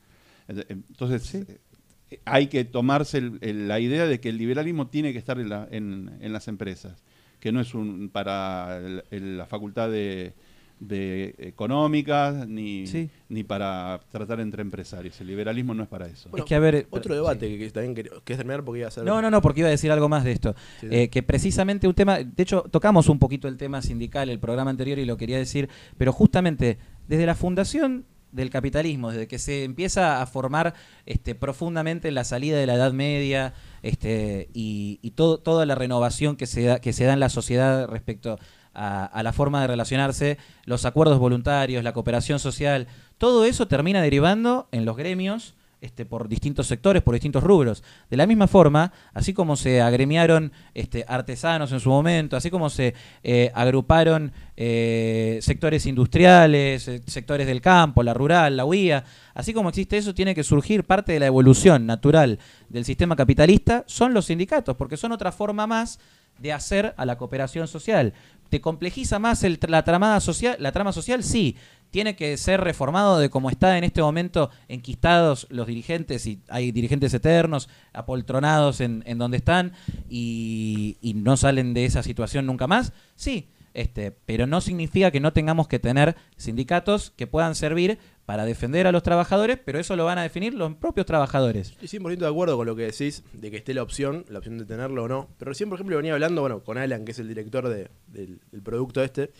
Ent- 0.47 0.65
Entonces, 0.69 1.35
eh, 1.35 2.19
hay 2.25 2.47
que 2.47 2.65
tomarse 2.65 3.19
el- 3.19 3.37
el- 3.41 3.67
la 3.67 3.79
idea 3.79 4.07
de 4.07 4.19
que 4.19 4.29
el 4.29 4.37
liberalismo 4.37 4.87
tiene 4.87 5.13
que 5.13 5.19
estar 5.19 5.39
en, 5.39 5.49
la- 5.49 5.67
en- 5.69 6.17
en 6.19 6.33
las 6.33 6.47
empresas, 6.47 7.03
que 7.39 7.51
no 7.51 7.61
es 7.61 7.75
un 7.75 8.09
para 8.09 8.77
el- 9.11 9.37
la 9.37 9.45
facultad 9.45 9.91
de, 9.91 10.33
de 10.79 11.35
económicas 11.39 12.47
ni, 12.47 12.87
Sí. 12.87 13.09
ni 13.27 13.43
para 13.43 13.99
tratar 14.11 14.39
entre 14.39 14.61
empresarios. 14.61 15.19
El 15.19 15.27
liberalismo 15.27 15.73
no 15.73 15.83
es 15.83 15.89
para 15.89 16.07
eso. 16.07 16.29
Bueno, 16.29 16.45
es 16.45 16.47
que, 16.47 16.55
a 16.55 16.59
ver, 16.59 16.87
Otro 16.89 17.13
debate 17.13 17.49
que, 17.49 17.57
que 17.57 17.69
también 17.71 17.95
quería- 17.95 18.11
¿querés 18.23 18.37
terminar 18.37 18.63
porque 18.63 18.79
iba 18.79 18.87
a 18.87 18.91
ser. 18.91 19.03
No, 19.03 19.21
no, 19.21 19.29
no, 19.29 19.41
porque 19.41 19.59
iba 19.59 19.67
a 19.67 19.71
decir 19.71 19.91
algo 19.91 20.07
más 20.07 20.23
de 20.23 20.31
esto. 20.31 20.55
Sí, 20.79 20.87
sí. 20.89 20.95
Eh, 20.95 21.09
que 21.09 21.21
precisamente 21.23 21.87
un 21.87 21.93
tema, 21.93 22.19
de 22.19 22.43
hecho, 22.43 22.63
tocamos 22.71 23.09
un 23.09 23.19
poquito 23.19 23.47
el 23.47 23.57
tema 23.57 23.81
sindical 23.81 24.29
el 24.29 24.39
programa 24.39 24.71
anterior 24.71 24.99
y 24.99 25.05
lo 25.05 25.17
quería 25.17 25.37
decir, 25.37 25.69
pero 25.97 26.13
justamente 26.13 26.77
desde 27.07 27.25
la 27.25 27.35
fundación 27.35 28.05
del 28.31 28.51
capitalismo, 28.51 29.09
desde 29.11 29.27
que 29.27 29.39
se 29.39 29.63
empieza 29.63 30.21
a 30.21 30.27
formar 30.27 30.75
este, 31.07 31.33
profundamente 31.33 32.11
la 32.11 32.23
salida 32.23 32.57
de 32.59 32.67
la 32.67 32.75
Edad 32.75 32.93
Media 32.93 33.53
este, 33.81 34.49
y, 34.53 34.99
y 35.01 35.11
todo, 35.11 35.39
toda 35.39 35.65
la 35.65 35.73
renovación 35.73 36.35
que 36.35 36.45
se, 36.45 36.61
da, 36.61 36.79
que 36.79 36.93
se 36.93 37.05
da 37.05 37.13
en 37.13 37.19
la 37.19 37.29
sociedad 37.29 37.87
respecto 37.87 38.37
a, 38.73 39.21
la 39.23 39.33
forma 39.33 39.61
de 39.61 39.67
relacionarse, 39.67 40.37
los 40.65 40.85
acuerdos 40.85 41.19
voluntarios, 41.19 41.83
la 41.83 41.93
cooperación 41.93 42.39
social, 42.39 42.87
todo 43.17 43.45
eso 43.45 43.67
termina 43.67 44.01
derivando 44.01 44.67
en 44.71 44.85
los 44.85 44.95
gremios 44.95 45.55
este, 45.81 46.05
por 46.05 46.27
distintos 46.27 46.67
sectores, 46.67 47.01
por 47.01 47.13
distintos 47.13 47.41
rubros. 47.41 47.83
De 48.09 48.17
la 48.17 48.27
misma 48.27 48.47
forma, 48.47 48.91
así 49.13 49.33
como 49.33 49.55
se 49.55 49.81
agremiaron 49.81 50.51
este, 50.73 51.05
artesanos 51.07 51.71
en 51.71 51.79
su 51.79 51.89
momento, 51.89 52.35
así 52.35 52.49
como 52.49 52.69
se 52.69 52.93
eh, 53.23 53.49
agruparon 53.55 54.33
eh, 54.57 55.39
sectores 55.41 55.85
industriales, 55.85 56.87
eh, 56.89 57.01
sectores 57.07 57.47
del 57.47 57.61
campo, 57.61 58.03
la 58.03 58.13
rural, 58.13 58.57
la 58.57 58.65
UIA, 58.65 59.05
así 59.33 59.53
como 59.53 59.69
existe 59.69 59.97
eso, 59.97 60.13
tiene 60.13 60.35
que 60.35 60.43
surgir 60.43 60.83
parte 60.83 61.13
de 61.13 61.21
la 61.21 61.27
evolución 61.27 61.85
natural 61.85 62.39
del 62.67 62.83
sistema 62.83 63.15
capitalista, 63.15 63.85
son 63.87 64.13
los 64.13 64.25
sindicatos, 64.25 64.75
porque 64.75 64.97
son 64.97 65.13
otra 65.13 65.31
forma 65.31 65.65
más 65.65 65.99
de 66.39 66.53
hacer 66.53 66.93
a 66.97 67.05
la 67.05 67.17
cooperación 67.17 67.67
social. 67.67 68.13
¿Te 68.49 68.61
complejiza 68.61 69.19
más 69.19 69.43
el, 69.43 69.59
la, 69.67 69.83
tramada 69.83 70.19
social, 70.19 70.55
la 70.59 70.71
trama 70.71 70.91
social? 70.91 71.23
Sí. 71.23 71.55
Tiene 71.91 72.15
que 72.15 72.37
ser 72.37 72.61
reformado 72.61 73.17
de 73.17 73.29
cómo 73.29 73.49
está 73.49 73.77
en 73.77 73.83
este 73.83 74.01
momento 74.01 74.51
enquistados 74.67 75.47
los 75.49 75.65
dirigentes 75.65 76.27
y 76.27 76.41
hay 76.47 76.71
dirigentes 76.71 77.13
eternos, 77.15 77.67
apoltronados 77.93 78.79
en, 78.79 79.01
en 79.07 79.17
donde 79.17 79.37
están 79.37 79.73
y, 80.07 80.97
y 81.01 81.15
no 81.15 81.35
salen 81.35 81.73
de 81.73 81.85
esa 81.85 82.03
situación 82.03 82.45
nunca 82.45 82.67
más. 82.67 82.93
Sí, 83.15 83.49
este, 83.73 84.11
pero 84.11 84.47
no 84.47 84.61
significa 84.61 85.11
que 85.11 85.19
no 85.19 85.33
tengamos 85.33 85.67
que 85.67 85.79
tener 85.79 86.15
sindicatos 86.37 87.11
que 87.11 87.27
puedan 87.27 87.55
servir 87.55 87.99
para 88.29 88.45
defender 88.45 88.85
a 88.85 88.91
los 88.91 89.01
trabajadores, 89.01 89.57
pero 89.65 89.79
eso 89.79 89.95
lo 89.95 90.05
van 90.05 90.19
a 90.19 90.21
definir 90.21 90.53
los 90.53 90.75
propios 90.75 91.07
trabajadores. 91.07 91.71
Estoy 91.81 91.99
100% 91.99 92.17
de 92.17 92.27
acuerdo 92.27 92.57
con 92.57 92.67
lo 92.67 92.75
que 92.75 92.83
decís, 92.83 93.23
de 93.33 93.49
que 93.49 93.57
esté 93.57 93.73
la 93.73 93.81
opción, 93.81 94.23
la 94.29 94.37
opción 94.37 94.59
de 94.59 94.65
tenerlo 94.65 95.05
o 95.05 95.07
no. 95.07 95.29
Pero 95.39 95.49
recién, 95.49 95.67
por 95.67 95.77
ejemplo, 95.77 95.97
venía 95.97 96.13
hablando, 96.13 96.41
bueno, 96.41 96.63
con 96.63 96.77
Alan, 96.77 97.05
que 97.05 97.11
es 97.13 97.17
el 97.17 97.27
director 97.27 97.67
de- 97.67 97.89
del, 98.05 98.39
del 98.51 98.61
producto 98.61 99.03
este. 99.03 99.31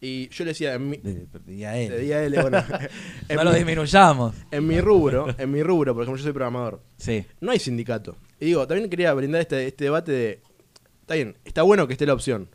Y 0.00 0.28
yo 0.28 0.44
le 0.44 0.50
decía, 0.52 0.74
en 0.74 0.88
mi, 0.88 0.98
De, 0.98 1.66
a 1.66 1.76
él. 1.76 2.12
a 2.12 2.22
él, 2.22 2.36
bueno, 2.40 2.58
en, 3.28 3.36
no 3.38 3.42
lo 3.42 3.50
mi, 3.50 3.56
disminuyamos. 3.56 4.36
en 4.52 4.66
mi 4.68 4.80
rubro, 4.80 5.34
en 5.36 5.50
mi 5.50 5.64
rubro, 5.64 5.92
por 5.92 6.04
ejemplo, 6.04 6.18
yo 6.18 6.22
soy 6.22 6.32
programador. 6.32 6.80
Sí. 6.96 7.24
No 7.40 7.50
hay 7.50 7.58
sindicato. 7.58 8.14
Y 8.38 8.44
digo, 8.46 8.64
también 8.68 8.88
quería 8.88 9.12
brindar 9.14 9.40
este, 9.40 9.66
este 9.66 9.82
debate 9.82 10.12
de. 10.12 10.40
Está 11.00 11.14
bien, 11.16 11.36
está 11.44 11.62
bueno 11.62 11.88
que 11.88 11.94
esté 11.94 12.06
la 12.06 12.14
opción. 12.14 12.48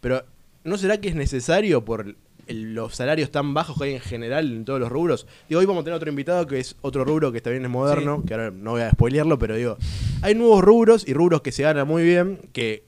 Pero, 0.00 0.24
¿no 0.62 0.78
será 0.78 1.00
que 1.00 1.08
es 1.08 1.16
necesario 1.16 1.84
por 1.84 2.14
el- 2.46 2.74
los 2.74 2.94
salarios 2.94 3.30
tan 3.30 3.54
bajos 3.54 3.76
que 3.78 3.84
hay 3.84 3.94
en 3.94 4.00
general 4.00 4.50
en 4.52 4.64
todos 4.64 4.80
los 4.80 4.88
rubros? 4.90 5.26
Digo, 5.48 5.60
hoy 5.60 5.66
vamos 5.66 5.82
a 5.82 5.84
tener 5.84 5.96
otro 5.96 6.08
invitado 6.10 6.46
que 6.46 6.58
es 6.60 6.76
otro 6.82 7.04
rubro 7.04 7.32
que 7.32 7.40
también 7.40 7.64
es 7.64 7.70
moderno, 7.70 8.22
que 8.26 8.34
ahora 8.34 8.50
no 8.50 8.72
voy 8.72 8.82
a 8.82 8.90
spoilearlo, 8.90 9.38
pero 9.38 9.56
digo, 9.56 9.76
hay 10.22 10.34
nuevos 10.34 10.62
rubros 10.62 11.06
y 11.08 11.14
rubros 11.14 11.42
que 11.42 11.52
se 11.52 11.62
ganan 11.62 11.86
muy 11.86 12.02
bien, 12.02 12.40
que 12.52 12.84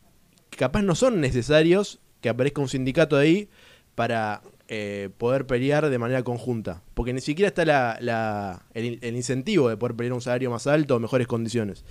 capaz 0.51 0.83
no 0.83 0.95
son 0.95 1.21
necesarios 1.21 2.01
que 2.21 2.29
aparezca 2.29 2.61
un 2.61 2.69
sindicato 2.69 3.17
ahí 3.17 3.49
para 3.95 4.43
eh, 4.69 5.11
poder 5.17 5.47
pelear 5.47 5.89
de 5.89 5.99
manera 5.99 6.23
conjunta. 6.25 6.83
Porque 6.95 7.13
ni 7.13 7.21
siquiera 7.21 7.47
está 7.49 7.65
la, 7.65 7.99
la- 8.01 8.67
el, 8.75 8.99
el 9.01 9.15
incentivo 9.15 9.69
de 9.69 9.77
poder 9.77 9.95
pelear 9.95 10.13
un 10.15 10.21
salario 10.21 10.51
más 10.51 10.67
alto 10.67 10.97
o 10.97 10.99
mejores 10.99 11.27
condiciones. 11.29 11.85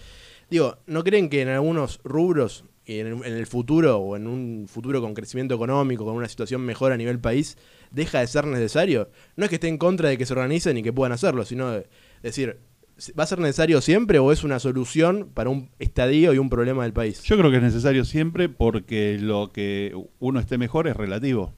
Digo, 0.50 0.78
¿no 0.86 1.04
creen 1.06 1.30
que 1.30 1.42
en 1.42 1.48
algunos 1.48 2.02
rubros, 2.04 2.66
en, 2.88 3.08
el- 3.08 3.14
en 3.26 3.34
el 3.34 3.48
futuro 3.48 3.98
o 3.98 4.16
en 4.16 4.28
un 4.28 4.66
futuro 4.68 5.02
con 5.02 5.14
crecimiento 5.14 5.56
económico, 5.56 6.06
con 6.06 6.16
una 6.16 6.28
situación 6.28 6.62
mejor 6.62 6.92
a 6.92 6.98
nivel 6.98 7.20
país, 7.20 7.58
deja 7.92 8.20
de 8.20 8.28
ser 8.28 8.46
necesario? 8.48 9.10
No 9.36 9.44
es 9.46 9.50
que 9.50 9.56
esté 9.56 9.68
en 9.68 9.78
contra 9.78 10.10
de 10.10 10.18
que 10.18 10.26
se 10.26 10.34
organicen 10.34 10.78
y 10.78 10.84
que 10.84 10.94
puedan 10.94 11.12
hacerlo, 11.12 11.46
sino 11.46 11.72
de 11.72 11.88
decir, 12.24 12.58
¿va 13.20 13.24
a 13.24 13.28
ser 13.28 13.40
necesario 13.40 13.82
siempre 13.82 14.20
o 14.20 14.32
es 14.32 14.44
una 14.44 14.60
solución 14.60 15.30
para 15.34 15.50
un 15.50 15.70
estadio 15.80 16.34
y 16.34 16.38
un 16.38 16.50
problema 16.50 16.84
del 16.84 16.94
país? 16.94 17.24
Yo 17.24 17.38
creo 17.38 17.52
que 17.52 17.58
es 17.58 17.64
necesario 17.64 18.06
siempre 18.06 18.50
porque 18.50 19.18
lo 19.20 19.52
que 19.52 19.94
uno 20.20 20.40
esté 20.40 20.58
mejor 20.58 20.88
es 20.88 20.96
relativo. 20.96 21.54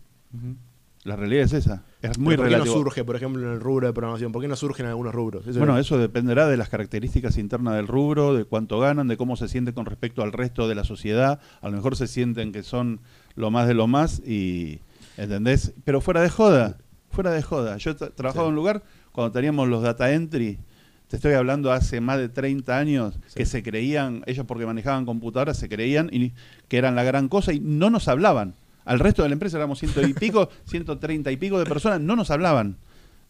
La 1.08 1.16
realidad 1.16 1.44
es 1.46 1.54
esa. 1.54 1.84
Es 2.02 2.18
muy 2.20 2.36
¿Por 2.36 2.50
qué 2.50 2.58
no 2.58 2.66
surge, 2.66 3.04
por 3.06 3.16
ejemplo, 3.16 3.42
en 3.48 3.54
el 3.54 3.60
rubro 3.62 3.88
de 3.88 3.94
programación? 3.94 4.32
¿Por 4.32 4.42
qué 4.42 4.48
no 4.48 4.56
surge 4.58 4.84
en 4.84 4.90
algunos 4.90 5.14
rubros? 5.16 5.48
Eso 5.48 5.58
Bueno, 5.60 5.74
no- 5.74 5.80
eso 5.80 5.98
dependerá 5.98 6.48
de 6.48 6.58
las 6.58 6.68
características 6.70 7.38
internas 7.38 7.76
del 7.76 7.88
rubro, 7.88 8.34
de 8.34 8.44
cuánto 8.44 8.80
ganan, 8.80 9.08
de 9.08 9.16
cómo 9.16 9.38
se 9.38 9.48
sienten 9.48 9.74
con 9.74 9.86
respecto 9.86 10.22
al 10.22 10.34
resto 10.34 10.68
de 10.68 10.76
la 10.76 10.84
sociedad. 10.84 11.40
A 11.62 11.70
lo 11.70 11.76
mejor 11.78 11.96
se 11.96 12.08
sienten 12.08 12.52
que 12.52 12.62
son 12.62 13.00
lo 13.36 13.52
más 13.52 13.68
de 13.68 13.74
lo 13.74 13.88
más 13.88 14.20
y 14.26 14.80
¿entendés? 15.16 15.74
Pero 15.86 16.02
fuera 16.02 16.22
de 16.22 16.30
joda, 16.30 16.78
fuera 17.10 17.32
de 17.32 17.42
joda. 17.42 17.78
Yo 17.78 17.92
he 17.92 17.96
tra- 17.96 18.14
trabajado 18.14 18.46
Sí. 18.46 18.48
en 18.48 18.50
un 18.50 18.56
lugar 18.56 18.84
cuando 19.14 19.32
teníamos 19.32 19.68
los 19.70 19.82
data 19.84 20.12
entry 20.12 20.60
te 21.08 21.16
estoy 21.16 21.34
hablando 21.36 21.72
hace 21.72 22.02
más 22.02 22.18
de 22.18 22.28
30 22.28 22.78
años, 22.78 23.18
Sí. 23.28 23.36
que 23.38 23.46
se 23.46 23.64
creían, 23.64 24.24
ellos 24.26 24.46
porque 24.46 24.66
manejaban 24.66 25.06
computadoras, 25.06 25.56
se 25.58 25.70
creían 25.70 26.10
y, 26.12 26.34
que 26.68 26.78
eran 26.78 26.96
la 26.96 27.04
gran 27.06 27.30
cosa 27.30 27.54
y 27.54 27.62
no 27.62 27.90
nos 27.90 28.10
hablaban. 28.10 28.56
Al 28.88 29.00
resto 29.00 29.22
de 29.24 29.30
la 29.30 29.34
empresa 29.34 29.58
éramos 29.58 29.80
ciento 29.80 30.02
y 30.02 30.14
pico, 30.14 30.50
130 30.66 31.32
y 31.32 31.38
pico 31.38 31.60
de 31.60 31.66
personas, 31.66 32.02
no 32.02 32.16
nos 32.16 32.32
hablaban. 32.32 32.78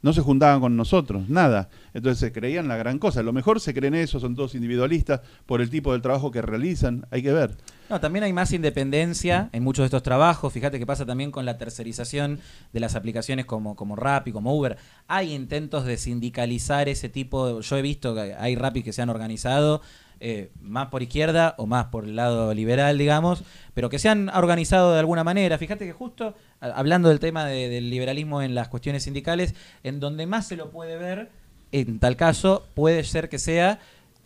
No 0.04 0.14
se 0.14 0.22
juntaban 0.22 0.62
con 0.62 0.78
nosotros, 0.78 1.28
nada. 1.28 1.70
Entonces 1.96 2.20
se 2.20 2.32
creían 2.32 2.68
la 2.68 2.78
gran 2.78 3.00
cosa. 3.00 3.22
A 3.22 3.24
lo 3.24 3.34
mejor 3.34 3.60
se 3.60 3.74
creen 3.74 3.96
eso, 3.96 4.20
son 4.20 4.36
todos 4.36 4.54
individualistas 4.54 5.22
por 5.48 5.60
el 5.60 5.72
tipo 5.72 5.92
de 5.92 6.00
trabajo 6.02 6.30
que 6.30 6.40
realizan, 6.44 7.08
hay 7.10 7.24
que 7.24 7.34
ver. 7.34 7.58
No, 7.90 8.00
también 8.00 8.24
hay 8.24 8.32
más 8.32 8.54
independencia 8.54 9.50
en 9.54 9.64
muchos 9.64 9.82
de 9.82 9.88
estos 9.88 10.04
trabajos. 10.04 10.54
Fíjate 10.54 10.78
que 10.78 10.86
pasa 10.86 11.04
también 11.08 11.32
con 11.32 11.46
la 11.46 11.58
tercerización 11.58 12.40
de 12.74 12.80
las 12.80 12.96
aplicaciones 12.96 13.46
como, 13.48 13.76
como 13.76 13.96
Rappi, 13.96 14.32
como 14.32 14.56
Uber. 14.56 14.78
Hay 15.08 15.34
intentos 15.34 15.84
de 15.86 15.98
sindicalizar 15.98 16.88
ese 16.90 17.10
tipo. 17.10 17.48
de- 17.56 17.62
yo 17.64 17.78
he 17.78 17.82
visto 17.82 18.14
que 18.14 18.36
hay 18.38 18.56
Rappi 18.56 18.84
que 18.84 18.94
se 18.94 19.02
han 19.02 19.10
organizado 19.10 19.82
eh, 20.20 20.52
más 20.62 20.88
por 20.88 21.04
izquierda 21.04 21.56
o 21.58 21.66
más 21.68 21.86
por 21.86 22.06
el 22.06 22.16
lado 22.16 22.54
liberal, 22.54 22.98
digamos, 22.98 23.44
pero 23.74 23.90
que 23.90 24.00
se 24.00 24.10
han 24.10 24.30
organizado 24.30 24.94
de 24.94 25.00
alguna 25.00 25.24
manera. 25.24 25.58
Fíjate 25.58 25.86
que 25.86 25.94
justo 25.94 26.36
a- 26.60 26.66
hablando 26.68 27.10
del 27.10 27.20
tema 27.20 27.46
de- 27.46 27.70
del 27.70 27.90
liberalismo 27.90 28.42
en 28.42 28.56
las 28.56 28.68
cuestiones 28.70 29.04
sindicales, 29.04 29.54
en 29.84 30.00
donde 30.00 30.26
más 30.26 30.48
se 30.48 30.56
lo 30.56 30.72
puede 30.72 30.98
ver, 30.98 31.30
en 31.72 32.00
tal 32.00 32.16
caso, 32.16 32.66
puede 32.74 33.04
ser 33.04 33.30
que 33.30 33.40
sea 33.40 33.80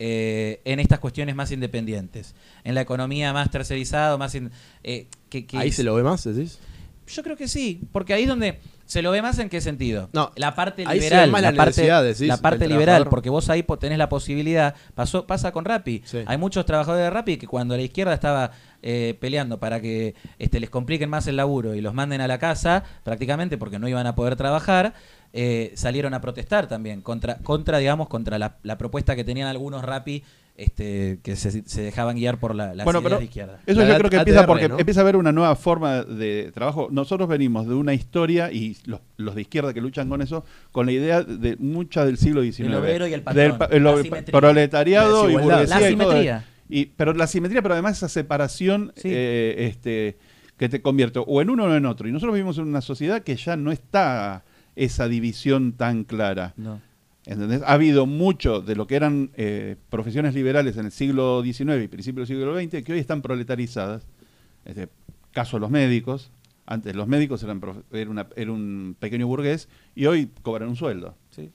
eh, 0.04 0.60
en 0.64 0.80
estas 0.80 0.98
cuestiones 0.98 1.36
más 1.36 1.52
independientes, 1.52 2.34
en 2.64 2.74
la 2.74 2.80
economía 2.80 3.32
más 3.32 3.50
tercerizada, 3.50 4.16
más 4.16 4.34
in- 4.34 4.50
eh, 4.82 5.06
que, 5.28 5.46
que 5.46 5.58
Ahí 5.58 5.68
es- 5.68 5.76
se 5.76 5.84
lo 5.84 5.94
ve 5.94 6.02
más, 6.02 6.24
decís. 6.24 6.58
Yo 7.06 7.22
creo 7.22 7.36
que 7.36 7.46
sí, 7.46 7.80
porque 7.92 8.14
ahí 8.14 8.22
es 8.22 8.28
donde 8.28 8.58
se 8.92 9.00
lo 9.00 9.10
ve 9.10 9.22
más 9.22 9.38
en 9.38 9.48
qué 9.48 9.62
sentido. 9.62 10.10
No, 10.12 10.32
la 10.36 10.54
parte 10.54 10.84
liberal, 10.84 11.32
la, 11.32 11.52
parte, 11.54 11.90
decís, 12.02 12.28
la 12.28 12.36
parte 12.36 12.68
liberal, 12.68 13.08
porque 13.08 13.30
vos 13.30 13.48
ahí 13.48 13.64
tenés 13.80 13.96
la 13.96 14.10
posibilidad, 14.10 14.74
pasó, 14.94 15.26
pasa 15.26 15.50
con 15.50 15.64
Rappi. 15.64 16.02
Sí. 16.04 16.18
Hay 16.26 16.36
muchos 16.36 16.66
trabajadores 16.66 17.06
de 17.06 17.08
Rappi 17.10 17.38
que 17.38 17.46
cuando 17.46 17.74
la 17.74 17.80
izquierda 17.80 18.12
estaba 18.12 18.50
eh, 18.82 19.16
peleando 19.18 19.58
para 19.58 19.80
que 19.80 20.14
este, 20.38 20.60
les 20.60 20.68
compliquen 20.68 21.08
más 21.08 21.26
el 21.26 21.36
laburo 21.36 21.74
y 21.74 21.80
los 21.80 21.94
manden 21.94 22.20
a 22.20 22.28
la 22.28 22.38
casa, 22.38 22.84
prácticamente 23.02 23.56
porque 23.56 23.78
no 23.78 23.88
iban 23.88 24.06
a 24.06 24.14
poder 24.14 24.36
trabajar, 24.36 24.92
eh, 25.32 25.72
salieron 25.74 26.12
a 26.12 26.20
protestar 26.20 26.68
también 26.68 27.00
contra, 27.00 27.38
contra 27.38 27.78
digamos, 27.78 28.08
contra 28.08 28.38
la, 28.38 28.58
la 28.62 28.76
propuesta 28.76 29.16
que 29.16 29.24
tenían 29.24 29.48
algunos 29.48 29.82
Rappi 29.82 30.22
este, 30.56 31.18
que 31.22 31.34
se, 31.36 31.62
se 31.66 31.82
dejaban 31.82 32.16
guiar 32.16 32.38
por 32.38 32.54
la, 32.54 32.74
las 32.74 32.84
Bueno, 32.84 33.00
ideas 33.00 33.10
pero 33.10 33.18
de 33.20 33.24
izquierda. 33.24 33.60
Eso 33.66 33.80
La 33.80 33.88
yo 33.88 33.96
creo 33.98 34.10
que 34.10 34.16
ATR, 34.16 34.28
empieza 34.28 34.46
porque 34.46 34.68
¿no? 34.68 34.78
empieza 34.78 35.00
a 35.00 35.02
haber 35.02 35.16
una 35.16 35.32
nueva 35.32 35.56
forma 35.56 36.02
de 36.04 36.50
trabajo. 36.52 36.88
Nosotros 36.90 37.28
venimos 37.28 37.66
de 37.66 37.74
una 37.74 37.94
historia, 37.94 38.52
y 38.52 38.76
los, 38.84 39.00
los 39.16 39.34
de 39.34 39.40
izquierda 39.42 39.72
que 39.72 39.80
luchan 39.80 40.08
con 40.08 40.20
eso, 40.22 40.44
con 40.70 40.86
la 40.86 40.92
idea 40.92 41.22
de 41.22 41.56
mucha 41.56 42.04
del 42.04 42.18
siglo 42.18 42.42
XIX. 42.42 42.60
El 42.68 42.74
obrero 42.74 43.06
y 43.06 43.14
el 43.14 43.22
patrón, 43.22 43.58
Del 43.70 43.86
el 43.86 44.24
proletariado 44.24 45.26
La 45.26 45.32
y 45.32 45.36
burguesía 45.36 45.80
La 45.80 45.90
y 45.90 45.96
todo. 45.96 46.10
simetría. 46.12 46.44
Y, 46.68 46.86
pero 46.86 47.12
la 47.14 47.26
simetría, 47.26 47.60
pero 47.62 47.74
además 47.74 47.96
esa 47.98 48.08
separación 48.08 48.92
Sí. 48.96 49.08
eh, 49.10 49.54
este, 49.68 50.16
que 50.56 50.68
te 50.68 50.80
convierte 50.80 51.18
o 51.26 51.42
en 51.42 51.50
uno 51.50 51.64
o 51.64 51.74
en 51.74 51.86
otro. 51.86 52.08
Y 52.08 52.12
nosotros 52.12 52.34
vivimos 52.34 52.58
en 52.58 52.64
una 52.64 52.80
sociedad 52.80 53.22
que 53.22 53.36
ya 53.36 53.56
no 53.56 53.72
está 53.72 54.44
esa 54.76 55.06
división 55.08 55.72
tan 55.72 56.04
clara. 56.04 56.54
No. 56.56 56.80
¿Entendés? 57.24 57.62
Ha 57.62 57.74
habido 57.74 58.06
mucho 58.06 58.60
de 58.60 58.74
lo 58.74 58.86
que 58.86 58.96
eran 58.96 59.30
eh, 59.36 59.76
profesiones 59.90 60.34
liberales 60.34 60.76
en 60.76 60.86
el 60.86 60.92
siglo 60.92 61.42
XIX 61.44 61.82
y 61.84 61.88
principios 61.88 62.28
del 62.28 62.36
siglo 62.38 62.58
XX 62.60 62.82
que 62.82 62.92
hoy 62.92 62.98
están 62.98 63.22
proletarizadas. 63.22 64.04
Este, 64.64 64.88
caso 65.32 65.58
los 65.58 65.70
médicos. 65.70 66.30
Antes 66.66 66.94
los 66.96 67.06
médicos 67.08 67.42
eran 67.42 67.60
era, 67.92 68.10
una- 68.10 68.26
era 68.36 68.50
un 68.52 68.96
pequeño 68.98 69.26
burgués 69.26 69.68
y 69.94 70.06
hoy 70.06 70.30
cobran 70.42 70.68
un 70.68 70.76
sueldo. 70.76 71.16
Sí. 71.30 71.50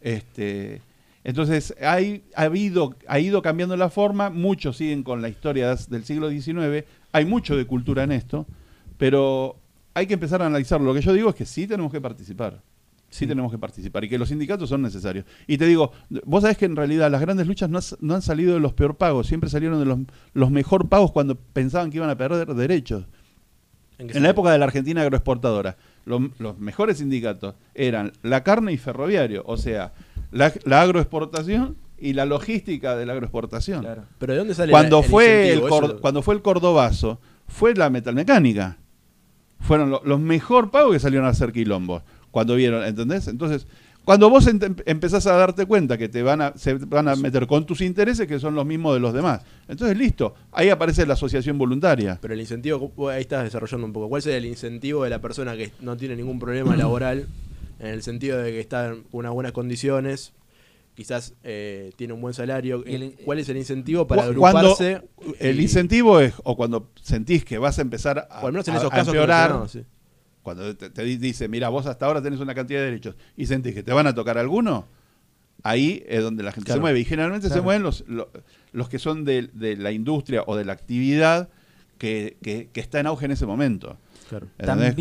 Este, 0.00 0.80
entonces 1.24 1.74
hay, 1.80 2.24
ha, 2.34 2.42
habido, 2.42 2.94
ha 3.06 3.18
ido 3.18 3.42
cambiando 3.42 3.76
la 3.76 3.88
forma, 3.90 4.30
muchos 4.30 4.76
siguen 4.76 5.02
con 5.02 5.22
la 5.22 5.28
historia 5.28 5.74
del 5.74 6.04
siglo 6.04 6.28
XIX, 6.30 6.84
hay 7.12 7.24
mucho 7.24 7.56
de 7.56 7.66
cultura 7.66 8.02
en 8.02 8.12
esto, 8.12 8.46
pero 8.98 9.56
hay 9.94 10.06
que 10.06 10.14
empezar 10.14 10.42
a 10.42 10.46
analizarlo. 10.46 10.86
Lo 10.86 10.94
que 10.94 11.00
yo 11.02 11.12
digo 11.12 11.30
es 11.30 11.34
que 11.36 11.46
sí 11.46 11.66
tenemos 11.66 11.92
que 11.92 12.00
participar. 12.00 12.60
Sí, 13.12 13.26
tenemos 13.26 13.52
que 13.52 13.58
participar 13.58 14.02
y 14.04 14.08
que 14.08 14.16
los 14.18 14.30
sindicatos 14.30 14.70
son 14.70 14.80
necesarios. 14.80 15.26
Y 15.46 15.58
te 15.58 15.66
digo, 15.66 15.92
vos 16.24 16.40
sabés 16.40 16.56
que 16.56 16.64
en 16.64 16.76
realidad 16.76 17.10
las 17.10 17.20
grandes 17.20 17.46
luchas 17.46 17.68
no, 17.68 17.76
has- 17.76 17.96
no 18.00 18.14
han 18.14 18.22
salido 18.22 18.54
de 18.54 18.60
los 18.60 18.72
peor 18.72 18.96
pagos, 18.96 19.26
siempre 19.26 19.50
salieron 19.50 19.78
de 19.78 19.84
los, 19.84 19.98
los 20.32 20.50
mejor 20.50 20.88
pagos 20.88 21.12
cuando 21.12 21.34
pensaban 21.36 21.90
que 21.90 21.98
iban 21.98 22.08
a 22.08 22.16
perder 22.16 22.54
derechos. 22.54 23.04
¿En, 23.98 24.22
la 24.22 24.30
época 24.30 24.50
de 24.50 24.56
la 24.58 24.64
Argentina 24.64 25.02
agroexportadora, 25.02 25.76
lo- 26.06 26.30
los 26.38 26.58
mejores 26.58 26.98
sindicatos 26.98 27.54
eran 27.74 28.12
la 28.22 28.42
carne 28.42 28.72
y 28.72 28.78
ferroviario, 28.78 29.42
o 29.46 29.58
sea, 29.58 29.92
la, 30.30 30.50
la 30.64 30.80
agroexportación 30.80 31.76
y 31.98 32.14
la 32.14 32.24
logística 32.24 32.96
de 32.96 33.04
la 33.04 33.12
agroexportación. 33.12 33.82
Claro. 33.82 34.04
Pero 34.18 34.32
¿de 34.32 34.38
dónde 34.38 34.54
sale 34.54 34.72
Cuando, 34.72 35.02
la- 35.02 35.06
fue 35.08 35.52
el 35.52 35.60
cuando 36.00 36.22
fue 36.22 36.34
el 36.34 36.40
cordobazo, 36.40 37.20
fue 37.46 37.74
la 37.74 37.90
metalmecánica. 37.90 38.78
Fueron 39.60 39.90
lo- 39.90 40.02
los 40.04 40.18
mejor 40.18 40.70
pagos 40.72 40.92
que 40.94 40.98
salieron 40.98 41.26
a 41.26 41.30
hacer 41.30 41.52
quilombos. 41.52 42.02
Cuando 42.32 42.56
vieron, 42.56 42.82
¿entendés? 42.84 43.28
Entonces, 43.28 43.68
cuando 44.04 44.28
vos 44.28 44.48
empezás 44.48 45.28
a 45.28 45.36
darte 45.36 45.64
cuenta 45.64 45.96
que 45.96 46.08
te 46.08 46.24
van 46.24 46.40
a, 46.42 46.54
se 46.56 46.74
van 46.74 47.06
a 47.06 47.14
meter 47.14 47.46
con 47.46 47.66
tus 47.66 47.80
intereses, 47.82 48.26
que 48.26 48.40
son 48.40 48.56
los 48.56 48.66
mismos 48.66 48.94
de 48.94 49.00
los 49.00 49.14
demás. 49.14 49.42
Entonces, 49.68 49.96
listo. 49.96 50.34
Ahí 50.50 50.70
aparece 50.70 51.06
la 51.06 51.12
asociación 51.14 51.56
voluntaria. 51.56 52.18
Pero 52.20 52.34
el 52.34 52.40
incentivo, 52.40 52.92
ahí 53.10 53.20
estás 53.20 53.44
desarrollando 53.44 53.86
un 53.86 53.92
poco. 53.92 54.08
¿Cuál 54.08 54.20
sería 54.22 54.38
el 54.38 54.46
incentivo 54.46 55.04
de 55.04 55.10
la 55.10 55.20
persona 55.20 55.56
que 55.56 55.70
no 55.80 55.96
tiene 55.96 56.16
ningún 56.16 56.40
problema 56.40 56.76
laboral? 56.76 57.28
En 57.78 57.88
el 57.88 58.02
sentido 58.02 58.38
de 58.38 58.52
que 58.52 58.60
está 58.60 58.88
en 58.88 59.02
unas 59.10 59.32
buenas 59.32 59.50
condiciones, 59.52 60.32
quizás 60.94 61.34
eh, 61.42 61.90
tiene 61.96 62.12
un 62.12 62.20
buen 62.20 62.32
salario. 62.32 62.84
¿Cuál 63.24 63.40
es 63.40 63.48
el 63.48 63.56
incentivo 63.56 64.06
para 64.06 64.22
Cu- 64.28 64.38
cuando 64.38 64.68
agruparse? 64.68 65.02
el 65.40 65.60
incentivo 65.60 66.20
es, 66.20 66.32
o 66.44 66.56
cuando 66.56 66.90
sentís 67.02 67.44
que 67.44 67.58
vas 67.58 67.78
a 67.78 67.82
empezar 67.82 68.28
a, 68.30 68.42
o 68.42 68.46
al 68.46 68.52
menos 68.52 68.68
en 68.68 68.74
a- 68.74 68.76
esos 68.78 68.92
a 68.92 68.94
casos 68.94 69.12
que 69.12 69.18
empeorar, 69.18 69.68
sí. 69.68 69.82
Cuando 70.42 70.76
te, 70.76 70.90
te 70.90 71.02
di- 71.04 71.16
dice, 71.16 71.48
mira, 71.48 71.68
vos 71.68 71.86
hasta 71.86 72.06
ahora 72.06 72.20
tenés 72.22 72.40
una 72.40 72.54
cantidad 72.54 72.80
de 72.80 72.86
derechos 72.86 73.14
y 73.36 73.46
sentís 73.46 73.74
que 73.74 73.82
te 73.82 73.92
van 73.92 74.06
a 74.06 74.14
tocar 74.14 74.38
alguno, 74.38 74.86
ahí 75.62 76.02
es 76.08 76.22
donde 76.22 76.42
la 76.42 76.52
gente 76.52 76.66
Claro. 76.66 76.78
se 76.78 76.80
mueve. 76.82 77.00
Y 77.00 77.04
generalmente 77.04 77.48
se 77.48 77.60
mueven 77.60 77.82
los, 77.82 78.04
lo- 78.08 78.30
los 78.72 78.88
que 78.88 78.98
son 78.98 79.24
de, 79.24 79.48
de 79.52 79.76
la 79.76 79.92
industria 79.92 80.42
o 80.46 80.56
de 80.56 80.64
la 80.64 80.72
actividad 80.72 81.48
que, 81.98 82.36
que- 82.42 82.68
que 82.72 82.80
está 82.80 82.98
en 83.00 83.06
auge 83.06 83.26
en 83.26 83.30
ese 83.32 83.46
momento. 83.46 83.96
Claro. 84.28 84.46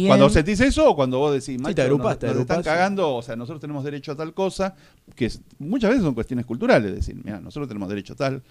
Cuando 0.07 0.29
sentís 0.29 0.59
eso 0.59 0.89
o 0.89 0.95
cuando 0.95 1.17
vos 1.17 1.31
decís, 1.33 1.59
macho, 1.61 1.73
te 1.75 1.81
agrupás, 1.83 2.15
nos, 2.15 2.19
te 2.19 2.27
nos 2.27 2.37
están 2.39 2.57
sí. 2.57 2.63
cagando, 2.65 3.15
o 3.15 3.21
sea, 3.21 3.37
nosotros 3.37 3.61
tenemos 3.61 3.81
derecho 3.85 4.11
a 4.11 4.15
tal 4.17 4.33
cosa, 4.33 4.75
que 5.15 5.25
es- 5.27 5.39
muchas 5.57 5.89
veces 5.91 6.03
son 6.03 6.13
cuestiones 6.13 6.45
culturales, 6.45 6.93
decir, 6.93 7.15
mira, 7.23 7.39
nosotros 7.39 7.69
tenemos 7.69 7.87
derecho 7.87 8.11
a 8.13 8.15
tal, 8.17 8.43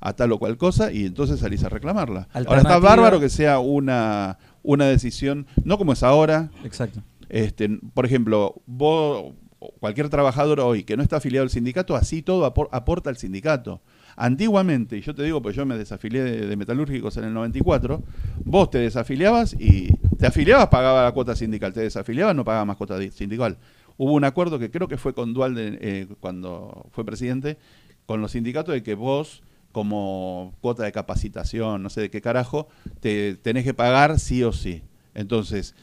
a 0.00 0.12
tal 0.12 0.30
o 0.30 0.38
cual 0.38 0.56
cosa, 0.56 0.92
y 0.92 1.06
entonces 1.06 1.40
salís 1.40 1.64
a 1.64 1.68
reclamarla. 1.68 2.28
Ahora 2.32 2.58
está 2.58 2.78
bárbaro 2.78 3.18
que 3.18 3.28
sea 3.28 3.58
una, 3.58 4.38
una 4.68 4.84
decisión, 4.86 5.46
no 5.64 5.78
como 5.78 5.94
es 5.94 6.02
ahora, 6.02 6.50
Exacto. 6.62 7.00
este, 7.30 7.70
por 7.94 8.04
ejemplo, 8.04 8.54
vos, 8.66 9.32
cualquier 9.80 10.10
trabajador 10.10 10.60
hoy 10.60 10.84
que 10.84 10.94
no 10.94 11.02
está 11.02 11.16
afiliado 11.16 11.44
al 11.44 11.48
sindicato, 11.50 11.96
así 11.96 12.20
todo 12.20 12.44
apor- 12.52 12.68
aporta 12.70 13.08
al 13.08 13.16
sindicato. 13.16 13.80
Antiguamente, 14.14 14.98
y 14.98 15.00
yo 15.00 15.14
te 15.14 15.22
digo, 15.22 15.40
pues 15.40 15.56
yo 15.56 15.64
me 15.64 15.78
desafilié 15.78 16.22
de, 16.22 16.46
de 16.46 16.56
metalúrgicos 16.56 17.16
en 17.16 17.24
el 17.24 17.32
94, 17.32 18.02
vos 18.44 18.68
te 18.70 18.76
desafiliabas 18.78 19.54
y 19.58 19.88
te 20.18 20.26
afiliabas, 20.26 20.66
pagaba 20.68 21.04
la 21.04 21.12
cuota 21.12 21.34
sindical, 21.34 21.72
te 21.72 21.80
desafiliabas, 21.80 22.36
no 22.36 22.44
pagaba 22.44 22.66
más 22.66 22.76
cuota 22.76 22.98
di- 22.98 23.10
sindical. 23.10 23.56
Hubo 23.96 24.12
un 24.12 24.24
acuerdo 24.24 24.58
que 24.58 24.70
creo 24.70 24.86
que 24.86 24.98
fue 24.98 25.14
con 25.14 25.32
Dualde 25.32 25.78
eh, 25.80 26.06
cuando 26.20 26.86
fue 26.92 27.06
presidente, 27.06 27.56
con 28.04 28.20
los 28.20 28.32
sindicatos 28.32 28.74
de 28.74 28.82
que 28.82 28.94
vos, 28.94 29.42
como 29.72 30.54
cuota 30.60 30.84
de 30.84 30.92
capacitación, 30.92 31.82
no 31.82 31.90
sé 31.90 32.02
de 32.02 32.10
qué 32.10 32.20
carajo, 32.20 32.68
te 33.00 33.36
tenés 33.36 33.64
que 33.64 33.74
pagar 33.74 34.18
sí 34.18 34.42
o 34.42 34.52
sí. 34.52 34.82
Entonces, 35.14 35.74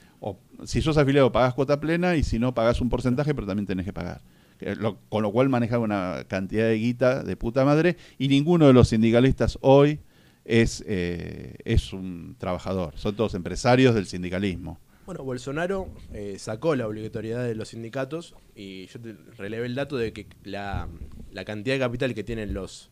si 0.63 0.81
sos 0.81 0.97
afiliado 0.97 1.31
pagás 1.31 1.53
cuota 1.53 1.79
plena 1.79 2.15
y 2.15 2.23
si 2.23 2.39
no 2.39 2.53
pagás 2.53 2.81
un 2.81 2.89
porcentaje, 2.89 3.35
pero 3.35 3.47
también 3.47 3.67
tenés 3.67 3.85
que 3.85 3.93
pagar. 3.93 4.21
Con 5.09 5.21
lo 5.21 5.31
cual 5.31 5.49
manejaba 5.49 5.83
una 5.83 6.23
cantidad 6.27 6.65
de 6.65 6.75
guita 6.75 7.23
de 7.23 7.35
puta 7.35 7.65
madre 7.65 7.97
y 8.17 8.29
ninguno 8.29 8.67
de 8.67 8.73
los 8.73 8.87
sindicalistas 8.87 9.57
hoy 9.61 9.99
es, 10.45 10.83
eh, 10.87 11.55
es 11.65 11.91
un 11.91 12.35
trabajador, 12.37 12.93
son 12.97 13.15
todos 13.15 13.33
empresarios 13.33 13.93
del 13.93 14.05
sindicalismo. 14.05 14.79
Bueno, 15.05 15.23
Bolsonaro 15.23 15.87
eh, 16.13 16.37
sacó 16.39 16.75
la 16.75 16.87
obligatoriedad 16.87 17.43
de 17.43 17.53
los 17.53 17.69
sindicatos 17.69 18.33
y 18.55 18.87
yo 18.87 18.99
te 18.99 19.15
relevé 19.37 19.67
el 19.67 19.75
dato 19.75 19.97
de 19.97 20.13
que 20.13 20.25
la, 20.43 20.87
la 21.31 21.45
cantidad 21.45 21.75
de 21.75 21.79
capital 21.79 22.15
que 22.15 22.23
tienen 22.23 22.53
los, 22.53 22.89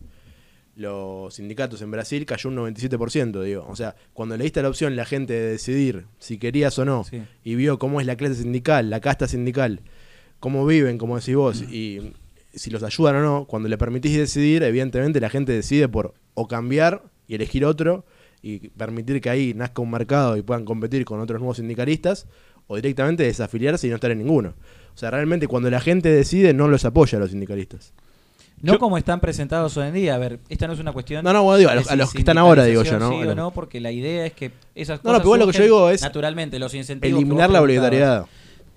los 0.76 1.36
sindicatos 1.36 1.82
en 1.82 1.92
Brasil 1.92 2.26
cayó 2.26 2.50
un 2.50 2.56
97%, 2.58 3.42
digo. 3.44 3.66
O 3.70 3.76
sea, 3.76 3.96
cuando 4.14 4.36
le 4.38 4.44
diste 4.44 4.62
la 4.62 4.70
opción 4.70 4.96
la 4.96 5.06
gente 5.06 5.34
de 5.34 5.52
decidir 5.52 6.06
si 6.20 6.38
querías 6.38 6.78
o 6.80 6.86
no 6.86 7.04
Sí. 7.04 7.22
y 7.44 7.56
vio 7.56 7.78
cómo 7.80 8.02
es 8.02 8.08
la 8.08 8.16
clase 8.16 8.36
sindical, 8.36 8.90
la 8.90 9.00
casta 9.00 9.28
sindical, 9.28 9.82
cómo 10.40 10.66
viven, 10.66 10.98
como 10.98 11.20
decís 11.20 11.36
vos, 11.36 11.62
y 11.62 12.14
si 12.54 12.70
los 12.70 12.84
ayudan 12.84 13.16
o 13.18 13.22
no, 13.22 13.46
cuando 13.46 13.70
le 13.70 13.78
permitís 13.78 14.18
decidir, 14.18 14.64
evidentemente 14.64 15.20
la 15.20 15.30
gente 15.30 15.52
decide 15.52 15.88
por 15.90 16.14
o 16.34 16.48
cambiar 16.48 17.04
y 17.28 17.36
elegir 17.36 17.66
otro 17.66 18.06
y 18.42 18.70
permitir 18.70 19.22
que 19.22 19.30
ahí 19.30 19.54
nazca 19.54 19.82
un 19.82 19.92
mercado 19.92 20.36
y 20.38 20.42
puedan 20.42 20.66
competir 20.66 21.06
con 21.06 21.20
otros 21.20 21.40
nuevos 21.40 21.58
sindicalistas, 21.58 22.28
o 22.68 22.78
directamente 22.78 23.24
desafiliarse 23.24 23.88
y 23.88 23.90
no 23.90 23.96
estar 23.96 24.12
en 24.12 24.20
ninguno. 24.20 24.54
O 24.94 24.98
sea, 24.98 25.12
realmente 25.12 25.48
cuando 25.48 25.70
la 25.70 25.82
gente 25.82 26.10
decide 26.10 26.54
no 26.54 26.68
los 26.68 26.86
apoya 26.86 27.18
a 27.18 27.22
los 27.22 27.32
sindicalistas. 27.32 27.94
No 28.64 28.74
Yo- 28.74 28.80
como 28.80 28.98
están 28.98 29.20
presentados 29.20 29.76
hoy 29.76 29.88
en 29.90 29.94
día. 29.94 30.16
A 30.16 30.18
ver, 30.18 30.40
esta 30.48 30.68
no 30.68 30.74
es 30.74 30.80
una 30.80 30.94
cuestión. 30.94 31.22
No, 31.24 31.34
no, 31.34 31.44
bueno, 31.44 31.58
digo, 31.58 31.70
a 31.70 31.76
los- 31.76 31.92
a 31.92 31.96
los 31.98 32.12
que 32.14 32.20
están 32.20 32.38
ahora, 32.38 32.64
digo 32.64 32.82
yo, 32.84 32.98
¿no? 32.98 33.10
Sí 33.10 33.16
o 33.28 33.36
no, 33.36 33.52
porque 33.52 33.82
la 33.82 33.92
idea 33.92 34.26
es 34.26 34.32
que 34.32 34.52
esas 34.74 35.00
No, 35.00 35.04
cosas. 35.04 35.14
no, 35.14 35.18
pero 35.20 35.24
igual 35.28 35.40
lo 35.42 35.48
que 35.48 35.58
yo 35.58 35.64
digo 35.66 35.90
es 35.90 36.02
Naturalmente, 36.02 36.58
los 36.60 36.74
incentivos. 36.74 37.20
Eliminar 37.22 37.50
la 37.50 37.62
obligatoriedad. 37.62 38.26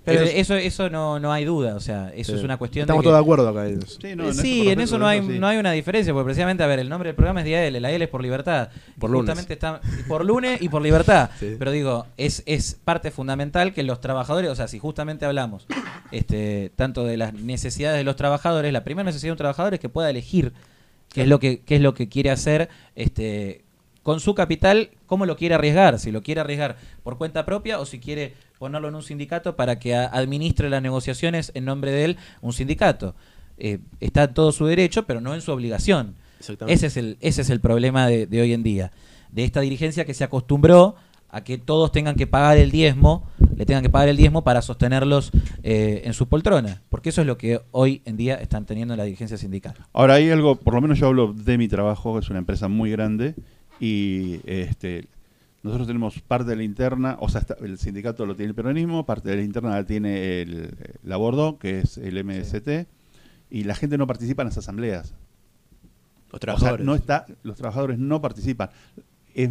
Pero 0.07 0.21
Eso 0.21 0.31
es- 0.31 0.35
eso, 0.37 0.55
eso 0.55 0.89
no, 0.89 1.19
no 1.19 1.31
hay 1.33 1.43
duda. 1.45 1.75
O 1.75 1.79
sea, 1.79 2.11
eso 2.15 2.31
Sí. 2.31 2.37
es 2.39 2.43
una 2.43 2.57
cuestión 2.57 2.83
Estamos 2.83 3.01
de. 3.01 3.03
que- 3.03 3.09
todos 3.09 3.19
de 3.19 3.21
acuerdo 3.23 3.49
acá. 3.49 3.67
Sí, 4.01 4.15
no, 4.15 4.27
en 4.29 4.33
sí, 4.33 4.61
por 4.63 4.73
en 4.73 4.79
eso 4.79 4.97
no 4.97 5.05
hay, 5.05 5.21
sí. 5.21 5.37
no 5.37 5.47
hay 5.47 5.57
una 5.57 5.71
diferencia, 5.73 6.13
porque 6.13 6.25
precisamente, 6.25 6.63
a 6.63 6.67
ver, 6.67 6.79
el 6.79 6.87
nombre 6.89 7.09
del 7.09 7.15
programa 7.15 7.41
es 7.41 7.45
Día 7.45 7.65
L, 7.65 7.79
la 7.79 7.91
L 7.91 8.03
es 8.05 8.09
por 8.09 8.21
libertad. 8.21 8.69
Por 8.97 9.09
lunes. 9.09 9.25
Justamente 9.29 9.53
está 9.53 9.81
por 10.07 10.23
lunes 10.25 10.61
y 10.61 10.69
por 10.69 10.81
libertad. 10.81 11.29
Sí. 11.39 11.55
Pero 11.59 11.71
digo, 11.71 12.05
es, 12.17 12.41
es 12.45 12.77
parte 12.83 13.11
fundamental 13.11 13.73
que 13.73 13.83
los 13.83 13.99
trabajadores, 14.01 14.49
o 14.49 14.55
sea, 14.55 14.67
si 14.67 14.79
justamente 14.79 15.25
hablamos 15.25 15.67
este, 16.11 16.71
tanto 16.75 17.03
de 17.03 17.17
las 17.17 17.33
necesidades 17.33 17.97
de 17.97 18.03
los 18.03 18.15
trabajadores, 18.15 18.71
la 18.71 18.83
primera 18.83 19.05
necesidad 19.05 19.27
de 19.29 19.33
un 19.33 19.37
trabajador 19.37 19.73
es 19.73 19.79
que 19.79 19.89
pueda 19.89 20.09
elegir 20.09 20.53
qué 21.13 21.23
es 21.23 21.27
lo 21.27 21.39
que, 21.39 21.59
qué 21.61 21.75
es 21.75 21.81
lo 21.81 21.93
que 21.93 22.07
quiere 22.09 22.31
hacer 22.31 22.69
este, 22.95 23.65
con 24.07 24.21
su 24.21 24.35
capital, 24.35 24.91
cómo 25.05 25.25
lo 25.25 25.35
quiere 25.35 25.55
arriesgar, 25.55 25.99
si 25.99 26.13
lo 26.13 26.23
quiere 26.23 26.39
arriesgar 26.39 26.77
por 27.03 27.17
cuenta 27.17 27.45
propia 27.45 27.77
o 27.77 27.85
si 27.85 27.99
quiere 27.99 28.35
ponerlo 28.57 28.87
en 28.87 28.95
un 28.95 29.03
sindicato 29.03 29.57
para 29.57 29.79
que 29.79 29.93
administre 29.95 30.69
las 30.69 30.81
negociaciones 30.81 31.51
en 31.55 31.65
nombre 31.65 31.91
de 31.91 32.05
él 32.05 32.17
un 32.39 32.53
sindicato. 32.53 33.15
Eh, 33.57 33.79
está 33.99 34.23
en 34.23 34.33
todo 34.33 34.53
su 34.53 34.65
derecho, 34.65 35.05
pero 35.05 35.19
no 35.19 35.33
en 35.33 35.41
su 35.41 35.51
obligación. 35.51 36.15
Ese 36.67 36.87
es 36.87 36.95
el, 36.95 37.17
ese 37.19 37.41
es 37.41 37.49
el 37.49 37.59
problema 37.59 38.07
de, 38.07 38.27
de 38.27 38.39
hoy 38.39 38.53
en 38.53 38.63
día. 38.63 38.93
De 39.29 39.43
esta 39.43 39.59
dirigencia 39.59 40.05
que 40.05 40.13
se 40.13 40.23
acostumbró 40.23 40.95
a 41.27 41.43
que 41.43 41.57
todos 41.57 41.91
tengan 41.91 42.15
que 42.15 42.27
pagar 42.27 42.57
el 42.57 42.71
diezmo, 42.71 43.27
le 43.57 43.65
tengan 43.65 43.83
que 43.83 43.89
pagar 43.89 44.07
el 44.07 44.15
diezmo 44.15 44.45
para 44.45 44.61
sostenerlos 44.61 45.31
eh, 45.63 46.03
en 46.05 46.13
su 46.13 46.29
poltrona. 46.29 46.81
Porque 46.87 47.09
eso 47.09 47.19
es 47.19 47.27
lo 47.27 47.37
que 47.37 47.59
hoy 47.71 48.01
en 48.05 48.15
día 48.15 48.35
están 48.35 48.65
teniendo 48.65 48.93
en 48.93 48.99
la 48.99 49.03
dirigencia 49.03 49.37
sindical. 49.37 49.73
Ahora 49.91 50.13
hay 50.13 50.29
algo, 50.29 50.55
por 50.55 50.75
lo 50.75 50.79
menos 50.79 50.97
yo 50.97 51.07
hablo 51.07 51.33
de 51.33 51.57
mi 51.57 51.67
trabajo, 51.67 52.17
es 52.19 52.29
una 52.29 52.39
empresa 52.39 52.69
muy 52.69 52.89
grande 52.89 53.35
y 53.79 54.39
este 54.45 55.07
nosotros 55.63 55.87
tenemos 55.87 56.21
parte 56.21 56.51
de 56.51 56.55
la 56.55 56.63
interna, 56.63 57.17
o 57.19 57.27
sea, 57.29 57.41
está- 57.41 57.57
el 57.59 57.77
sindicato 57.77 58.25
lo 58.25 58.35
tiene 58.35 58.49
el 58.51 58.55
peronismo, 58.55 59.05
parte 59.05 59.29
de 59.29 59.35
la 59.37 59.41
interna 59.43 59.71
la 59.71 59.83
tiene 59.85 60.41
el, 60.41 60.73
la 61.03 61.17
Bordo, 61.17 61.57
que 61.57 61.79
es 61.79 61.97
el 61.97 62.17
MST, 62.23 62.87
y 63.49 63.63
la 63.63 63.75
gente 63.75 63.97
no 63.97 64.07
participa 64.07 64.43
en 64.43 64.47
las 64.49 64.57
asambleas. 64.57 65.09
Los 65.11 65.15
O 66.27 66.31
sea, 66.31 66.39
trabajadores. 66.39 66.85
no 66.85 66.95
está, 66.95 67.25
los 67.43 67.57
trabajadores 67.57 67.97
no 67.99 68.21
participan. 68.21 68.69
Es 69.33 69.49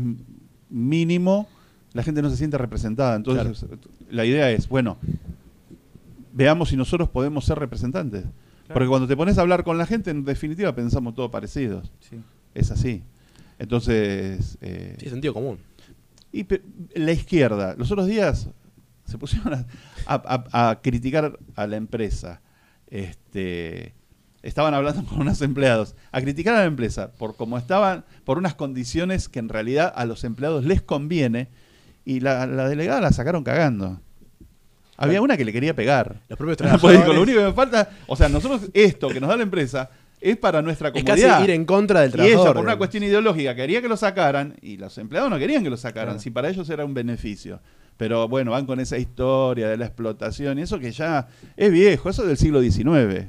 mínimo, 0.71 1.49
la 1.93 2.03
gente 2.03 2.23
no 2.23 2.31
se 2.31 2.37
siente 2.37 2.57
representada. 2.57 3.15
Entonces, 3.17 3.67
la 4.11 4.25
idea 4.25 4.51
es, 4.51 4.69
bueno, 4.69 4.97
veamos 6.33 6.69
si 6.71 6.77
nosotros 6.77 7.09
podemos 7.11 7.45
ser 7.45 7.59
representantes. 7.59 8.25
Porque 8.73 8.89
cuando 8.89 9.07
te 9.07 9.17
pones 9.17 9.39
a 9.39 9.43
hablar 9.43 9.65
con 9.65 9.79
la 9.79 9.87
gente, 9.87 10.11
en 10.11 10.25
definitiva 10.25 10.75
pensamos 10.75 11.15
todos 11.15 11.31
parecidos. 11.31 11.91
Es 12.55 12.71
así. 12.71 13.03
Entonces, 13.59 14.59
eh, 14.61 14.97
Sí, 15.01 15.09
sentido 15.11 15.33
común. 15.35 15.59
y 16.33 16.47
la 16.95 17.13
izquierda, 17.13 17.75
los 17.79 17.91
otros 17.91 18.07
días 18.07 18.49
se 19.05 19.19
pusieron 19.19 19.55
a, 19.55 19.67
a- 20.07 20.45
a- 20.53 20.71
a 20.71 20.81
criticar 20.83 21.39
a 21.55 21.67
la 21.67 21.77
empresa. 21.77 22.41
Este, 22.89 23.95
estaban 24.43 24.75
hablando 24.75 25.05
con 25.05 25.21
unos 25.21 25.41
empleados, 25.43 25.95
a 26.13 26.21
criticar 26.21 26.55
a 26.55 26.59
la 26.61 26.65
empresa 26.67 27.13
por 27.13 27.37
cómo 27.37 27.57
estaban, 27.59 28.05
por 28.25 28.39
unas 28.39 28.55
condiciones 28.55 29.29
que 29.29 29.39
en 29.39 29.49
realidad 29.49 29.93
a 29.95 30.05
los 30.05 30.25
empleados 30.25 30.65
les 30.65 30.83
conviene, 30.83 31.49
y 32.05 32.21
la, 32.21 32.47
la 32.47 32.69
delegada 32.69 33.01
la 33.01 33.13
sacaron 33.13 33.43
cagando. 33.43 34.01
Había 34.97 35.21
una 35.21 35.37
que 35.37 35.45
le 35.45 35.53
quería 35.53 35.75
pegar. 35.75 36.21
Los 36.29 36.39
propios 36.39 36.57
Pues 36.59 36.69
trabajadores. 36.71 37.01
digo, 37.03 37.13
lo 37.15 37.23
único 37.23 37.39
que 37.41 37.45
me 37.47 37.53
falta, 37.53 37.91
o 38.07 38.17
sea, 38.17 38.29
nosotros 38.29 38.71
esto 38.75 39.09
que 39.09 39.21
nos 39.21 39.29
da 39.29 39.37
la 39.37 39.43
empresa 39.43 39.91
es 40.31 40.37
para 40.37 40.63
nuestra 40.63 40.89
es 40.89 41.03
comodidad. 41.05 41.29
casi 41.39 41.45
ir 41.45 41.51
en 41.51 41.65
contra 41.65 42.01
del 42.01 42.11
Y 42.11 42.13
trabajador. 42.13 42.45
ella, 42.47 42.55
por 42.55 42.65
una 42.65 42.77
cuestión 42.79 43.03
ideológica, 43.05 43.55
quería 43.55 43.81
que 43.83 43.89
lo 43.89 43.97
sacaran 43.97 44.57
y 44.63 44.77
los 44.77 44.97
empleados 44.99 45.31
no 45.31 45.39
querían 45.39 45.63
que 45.63 45.71
lo 45.71 45.77
sacaran, 45.77 46.09
Claro. 46.15 46.21
si 46.21 46.31
para 46.31 46.49
ellos 46.49 46.69
era 46.71 46.85
un 46.85 46.95
beneficio. 46.95 47.61
Pero 47.97 48.29
bueno, 48.29 48.51
van 48.51 48.67
con 48.67 48.79
esa 48.81 48.99
historia 48.99 49.69
de 49.69 49.77
la 49.77 49.87
explotación 49.87 50.59
y 50.59 50.63
eso 50.63 50.79
que 50.79 50.93
ya 50.93 51.29
es 51.57 51.73
viejo, 51.73 52.11
eso 52.11 52.23
es 52.23 52.29
del 52.29 52.37
siglo 52.37 52.61
XIX. 52.61 53.29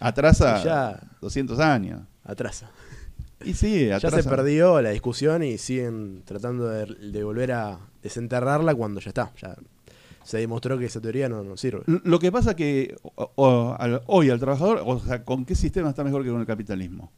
Atrasa 0.00 0.62
ya. 0.64 1.00
200 1.20 1.58
años. 1.60 2.00
Atrasa. 2.24 2.70
Y 3.44 3.54
sí, 3.54 3.86
Ya 3.86 3.96
atrasa. 3.96 4.22
se 4.22 4.28
perdió 4.28 4.80
la 4.82 4.90
discusión 4.90 5.42
y 5.42 5.58
siguen 5.58 6.22
tratando 6.24 6.68
de, 6.68 6.86
de 6.86 7.24
volver 7.24 7.52
a 7.52 7.78
desenterrarla 8.02 8.74
cuando 8.74 9.00
ya 9.00 9.08
está. 9.10 9.32
Ya 9.40 9.54
se 10.30 10.38
demostró 10.38 10.78
que 10.78 10.84
esa 10.86 11.00
teoría 11.00 11.28
no, 11.28 11.42
no 11.42 11.56
sirve. 11.56 11.82
Lo 11.86 12.18
que 12.18 12.30
pasa 12.30 12.54
que 12.54 12.96
o- 13.02 13.32
o- 13.34 13.76
al- 13.78 14.02
hoy 14.06 14.30
al 14.30 14.38
trabajador, 14.38 14.82
o 14.84 15.00
sea, 15.00 15.24
¿con 15.24 15.44
qué 15.44 15.54
sistema 15.54 15.90
está 15.90 16.04
mejor 16.04 16.22
que 16.22 16.30
con 16.30 16.40
el 16.40 16.46
capitalismo? 16.46 17.10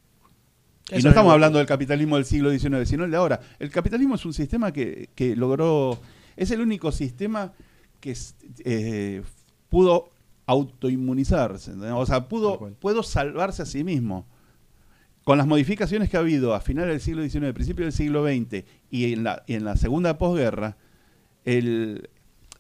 Y 0.90 1.03
no 1.03 1.11
estamos 1.11 1.31
es- 1.31 1.35
hablando 1.35 1.59
del 1.59 1.66
capitalismo 1.66 2.16
del 2.16 2.25
siglo 2.25 2.51
XIX, 2.51 2.88
sino 2.88 3.05
el 3.05 3.11
de 3.11 3.16
ahora. 3.16 3.40
El 3.59 3.70
capitalismo 3.70 4.14
es 4.14 4.25
un 4.25 4.33
sistema 4.33 4.72
que, 4.72 5.11
que 5.14 5.37
logró, 5.37 6.01
es 6.37 6.51
el 6.51 6.61
único 6.61 6.90
sistema 6.90 7.53
que 8.01 8.16
eh, 8.64 9.22
pudo 9.68 10.09
autoinmunizarse, 10.46 11.70
¿entendés? 11.72 11.94
o 11.96 12.07
sea, 12.07 12.29
pudo, 12.29 12.59
pudo 12.81 13.03
salvarse 13.03 13.62
a 13.62 13.66
sí 13.66 13.85
mismo. 13.85 14.27
Con 15.25 15.38
las 15.38 15.46
modificaciones 15.46 16.11
que 16.11 16.16
ha 16.16 16.20
habido 16.20 16.53
a 16.55 16.61
finales 16.61 16.90
del 16.90 17.01
siglo 17.01 17.22
XIX, 17.22 17.53
principios 17.55 17.87
del 17.87 17.92
siglo 17.92 18.25
XX 18.27 18.64
y 18.90 19.12
en 19.12 19.22
la, 19.22 19.44
y 19.46 19.55
en 19.55 19.64
la 19.64 19.77
segunda 19.77 20.18
posguerra, 20.18 20.77
el, 21.44 22.11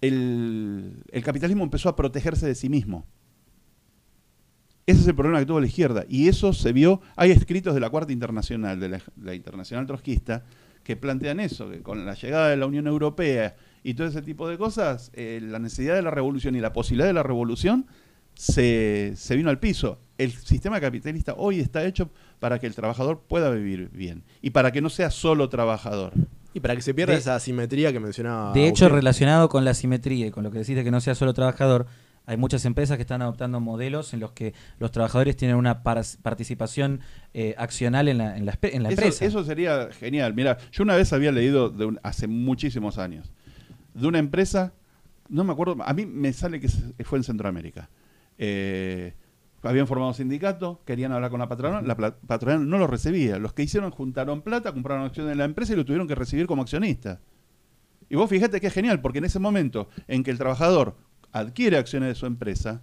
el, 0.02 1.22
capitalismo 1.24 1.64
empezó 1.64 1.88
a 1.88 1.96
protegerse 1.96 2.46
de 2.46 2.54
sí 2.54 2.68
mismo. 2.68 3.06
Ese 4.84 5.00
es 5.00 5.06
el 5.06 5.14
problema 5.14 5.38
que 5.38 5.46
tuvo 5.46 5.60
la 5.60 5.66
izquierda. 5.66 6.04
Y 6.08 6.28
eso 6.28 6.52
se 6.52 6.72
vio, 6.72 7.00
hay 7.16 7.30
escritos 7.30 7.72
de 7.72 7.80
la 7.80 7.88
Cuarta 7.88 8.12
Internacional, 8.12 8.80
de 8.80 8.88
la, 8.88 9.00
la 9.22 9.34
Internacional 9.34 9.86
Trotskista, 9.86 10.44
que 10.82 10.96
plantean 10.96 11.38
eso, 11.38 11.70
que 11.70 11.80
con 11.80 12.04
la 12.04 12.14
llegada 12.14 12.48
de 12.48 12.56
la 12.56 12.66
Unión 12.66 12.88
Europea 12.88 13.54
y 13.84 13.94
todo 13.94 14.08
ese 14.08 14.22
tipo 14.22 14.48
de 14.48 14.58
cosas, 14.58 15.12
eh, 15.14 15.40
la 15.40 15.60
necesidad 15.60 15.94
de 15.94 16.02
la 16.02 16.10
revolución 16.10 16.56
y 16.56 16.60
la 16.60 16.72
posibilidad 16.72 17.06
de 17.06 17.12
la 17.12 17.22
revolución 17.22 17.86
se, 18.34 19.12
se 19.14 19.36
vino 19.36 19.50
al 19.50 19.60
piso. 19.60 20.00
El 20.18 20.32
sistema 20.32 20.80
capitalista 20.80 21.34
hoy 21.36 21.60
está 21.60 21.84
hecho 21.84 22.10
para 22.40 22.58
que 22.58 22.66
el 22.66 22.74
trabajador 22.74 23.22
pueda 23.28 23.50
vivir 23.50 23.88
bien 23.90 24.24
y 24.40 24.50
para 24.50 24.72
que 24.72 24.80
no 24.80 24.90
sea 24.90 25.10
solo 25.10 25.48
trabajador. 25.48 26.12
Y 26.54 26.60
para 26.60 26.76
que 26.76 26.82
se 26.82 26.92
pierda 26.94 27.12
De- 27.14 27.18
esa 27.18 27.34
asimetría 27.34 27.92
que 27.92 28.00
mencionaba. 28.00 28.52
De 28.52 28.66
hecho, 28.66 28.84
Agustín. 28.84 28.96
relacionado 29.00 29.48
con 29.48 29.64
la 29.64 29.74
simetría 29.74 30.26
y 30.26 30.30
con 30.30 30.44
lo 30.44 30.50
que 30.50 30.58
decís 30.58 30.76
de 30.76 30.84
que 30.84 30.90
no 30.90 31.00
sea 31.00 31.14
solo 31.14 31.32
trabajador, 31.34 31.86
hay 32.26 32.36
muchas 32.36 32.64
empresas 32.66 32.96
que 32.98 33.02
están 33.02 33.20
adoptando 33.22 33.58
modelos 33.58 34.14
en 34.14 34.20
los 34.20 34.32
que 34.32 34.54
los 34.78 34.90
trabajadores 34.92 35.36
tienen 35.36 35.56
una 35.56 35.82
par- 35.82 36.04
participación 36.22 37.00
eh, 37.34 37.54
accional 37.58 38.06
en 38.08 38.18
la, 38.18 38.36
en 38.36 38.46
la, 38.46 38.52
espe- 38.52 38.70
en 38.74 38.82
la 38.84 38.90
Eso, 38.90 39.00
empresa. 39.02 39.24
eso 39.24 39.44
sería 39.44 39.88
genial. 39.92 40.34
Mira, 40.34 40.58
yo 40.70 40.84
una 40.84 40.94
vez 40.94 41.12
había 41.12 41.32
leído 41.32 41.68
de 41.70 41.86
un- 41.86 42.00
hace 42.02 42.28
muchísimos 42.28 42.98
años 42.98 43.32
de 43.94 44.06
una 44.06 44.18
empresa, 44.18 44.72
no 45.28 45.42
me 45.44 45.52
acuerdo, 45.52 45.76
a 45.84 45.92
mí 45.94 46.06
me 46.06 46.32
sale 46.32 46.60
que 46.60 46.68
fue 47.04 47.18
en 47.18 47.24
Centroamérica. 47.24 47.88
Eh, 48.38 49.14
habían 49.62 49.86
formado 49.86 50.12
sindicato, 50.14 50.82
querían 50.84 51.12
hablar 51.12 51.30
con 51.30 51.40
la 51.40 51.48
patronal, 51.48 51.86
la 51.86 51.96
patronal 51.96 52.68
no 52.68 52.78
lo 52.78 52.86
recibía. 52.86 53.38
Los 53.38 53.52
que 53.52 53.62
hicieron 53.62 53.90
juntaron 53.90 54.42
plata, 54.42 54.72
compraron 54.72 55.04
acciones 55.04 55.30
de 55.30 55.36
la 55.36 55.44
empresa 55.44 55.72
y 55.72 55.76
lo 55.76 55.84
tuvieron 55.84 56.08
que 56.08 56.14
recibir 56.14 56.46
como 56.46 56.62
accionista. 56.62 57.20
Y 58.08 58.16
vos 58.16 58.28
fíjate 58.28 58.60
que 58.60 58.66
es 58.66 58.72
genial, 58.74 59.00
porque 59.00 59.18
en 59.18 59.24
ese 59.24 59.38
momento 59.38 59.88
en 60.08 60.22
que 60.24 60.30
el 60.30 60.38
trabajador 60.38 60.96
adquiere 61.32 61.76
acciones 61.78 62.08
de 62.08 62.14
su 62.14 62.26
empresa, 62.26 62.82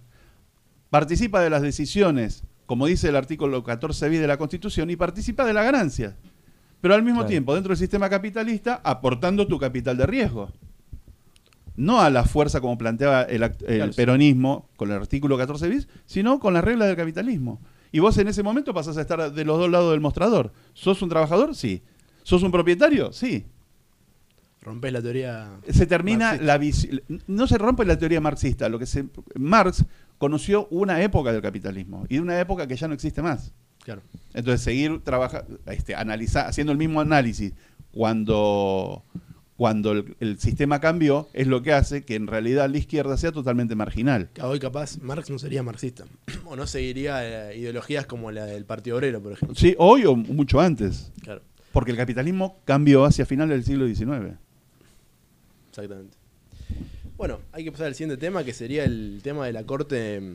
participa 0.88 1.40
de 1.40 1.50
las 1.50 1.62
decisiones, 1.62 2.44
como 2.66 2.86
dice 2.86 3.08
el 3.08 3.16
artículo 3.16 3.62
14 3.62 4.08
bis 4.08 4.20
de 4.20 4.26
la 4.26 4.38
Constitución, 4.38 4.90
y 4.90 4.96
participa 4.96 5.44
de 5.44 5.52
la 5.52 5.62
ganancia. 5.62 6.16
Pero 6.80 6.94
al 6.94 7.02
mismo 7.02 7.20
Claro. 7.20 7.28
tiempo, 7.28 7.54
dentro 7.54 7.70
del 7.70 7.78
sistema 7.78 8.08
capitalista, 8.08 8.80
aportando 8.82 9.46
tu 9.46 9.58
capital 9.58 9.96
de 9.98 10.06
riesgo. 10.06 10.50
No 11.80 12.00
a 12.00 12.10
la 12.10 12.24
fuerza 12.24 12.60
como 12.60 12.76
planteaba 12.76 13.22
el, 13.22 13.50
Claro, 13.52 13.92
peronismo 13.92 14.68
con 14.76 14.90
el 14.90 14.96
artículo 14.96 15.38
14 15.38 15.68
bis, 15.68 15.88
sino 16.06 16.38
con 16.38 16.52
las 16.54 16.62
reglas 16.62 16.88
del 16.88 16.96
capitalismo. 16.96 17.60
Y 17.92 17.98
vos 18.00 18.16
en 18.18 18.28
ese 18.28 18.42
momento 18.42 18.72
pasás 18.74 18.96
a 18.98 19.00
estar 19.00 19.32
de 19.32 19.44
los 19.44 19.58
dos 19.58 19.70
lados 19.70 19.90
del 19.92 20.00
mostrador. 20.00 20.52
¿Sos 20.74 21.00
un 21.02 21.08
trabajador? 21.08 21.54
Sí. 21.56 21.82
¿Sos 22.22 22.42
un 22.42 22.52
propietario? 22.52 23.12
Sí. 23.12 23.46
Rompés 24.62 24.92
la 24.92 25.00
teoría. 25.00 25.52
Se 25.70 25.86
termina 25.86 26.36
marxista. 26.38 26.94
la 27.08 27.18
no 27.26 27.46
se 27.46 27.56
rompe 27.56 27.84
la 27.86 27.98
teoría 27.98 28.20
marxista, 28.20 28.68
lo 28.68 28.78
que 28.78 28.84
se 28.84 29.06
Marx 29.34 29.86
conoció 30.18 30.68
una 30.70 31.00
época 31.02 31.32
del 31.32 31.40
capitalismo 31.40 32.04
y 32.10 32.18
una 32.18 32.38
época 32.38 32.66
que 32.66 32.76
ya 32.76 32.86
no 32.86 32.92
existe 32.94 33.22
más. 33.22 33.54
Claro. 33.82 34.02
Entonces 34.34 34.60
seguir 34.60 35.00
trabajando, 35.02 35.58
este, 35.64 35.96
analiza- 35.96 36.46
haciendo 36.46 36.72
el 36.72 36.78
mismo 36.78 37.00
análisis 37.00 37.54
cuando 37.90 39.02
cuando 39.60 39.92
el, 39.92 40.16
el 40.20 40.38
sistema 40.38 40.80
cambió 40.80 41.28
es 41.34 41.46
lo 41.46 41.60
que 41.62 41.74
hace 41.74 42.02
que 42.02 42.14
en 42.14 42.26
realidad 42.26 42.70
la 42.70 42.78
izquierda 42.78 43.18
sea 43.18 43.30
totalmente 43.30 43.74
marginal. 43.74 44.30
Hoy 44.40 44.58
capaz 44.58 44.96
Marx 45.02 45.28
no 45.28 45.38
sería 45.38 45.62
marxista. 45.62 46.06
o 46.46 46.56
no 46.56 46.66
seguiría 46.66 47.50
eh, 47.50 47.58
ideologías 47.58 48.06
como 48.06 48.30
la 48.30 48.46
del 48.46 48.64
Partido 48.64 48.96
Obrero, 48.96 49.20
por 49.22 49.32
ejemplo. 49.32 49.54
Sí, 49.54 49.74
hoy 49.76 50.06
o 50.06 50.16
mucho 50.16 50.60
antes, 50.62 51.12
Claro, 51.22 51.42
porque 51.72 51.90
el 51.90 51.98
capitalismo 51.98 52.58
cambió 52.64 53.04
hacia 53.04 53.26
finales 53.26 53.54
del 53.58 53.64
siglo 53.66 53.86
XIX. 53.86 54.38
exactamente. 55.68 56.16
Bueno, 57.18 57.40
hay 57.52 57.64
que 57.64 57.70
pasar 57.72 57.88
al 57.88 57.94
siguiente 57.94 58.16
tema, 58.18 58.42
que 58.44 58.54
sería 58.54 58.84
el 58.84 59.20
tema 59.22 59.44
de 59.44 59.52
la 59.52 59.64
Corte 59.64 60.22
mm, 60.22 60.34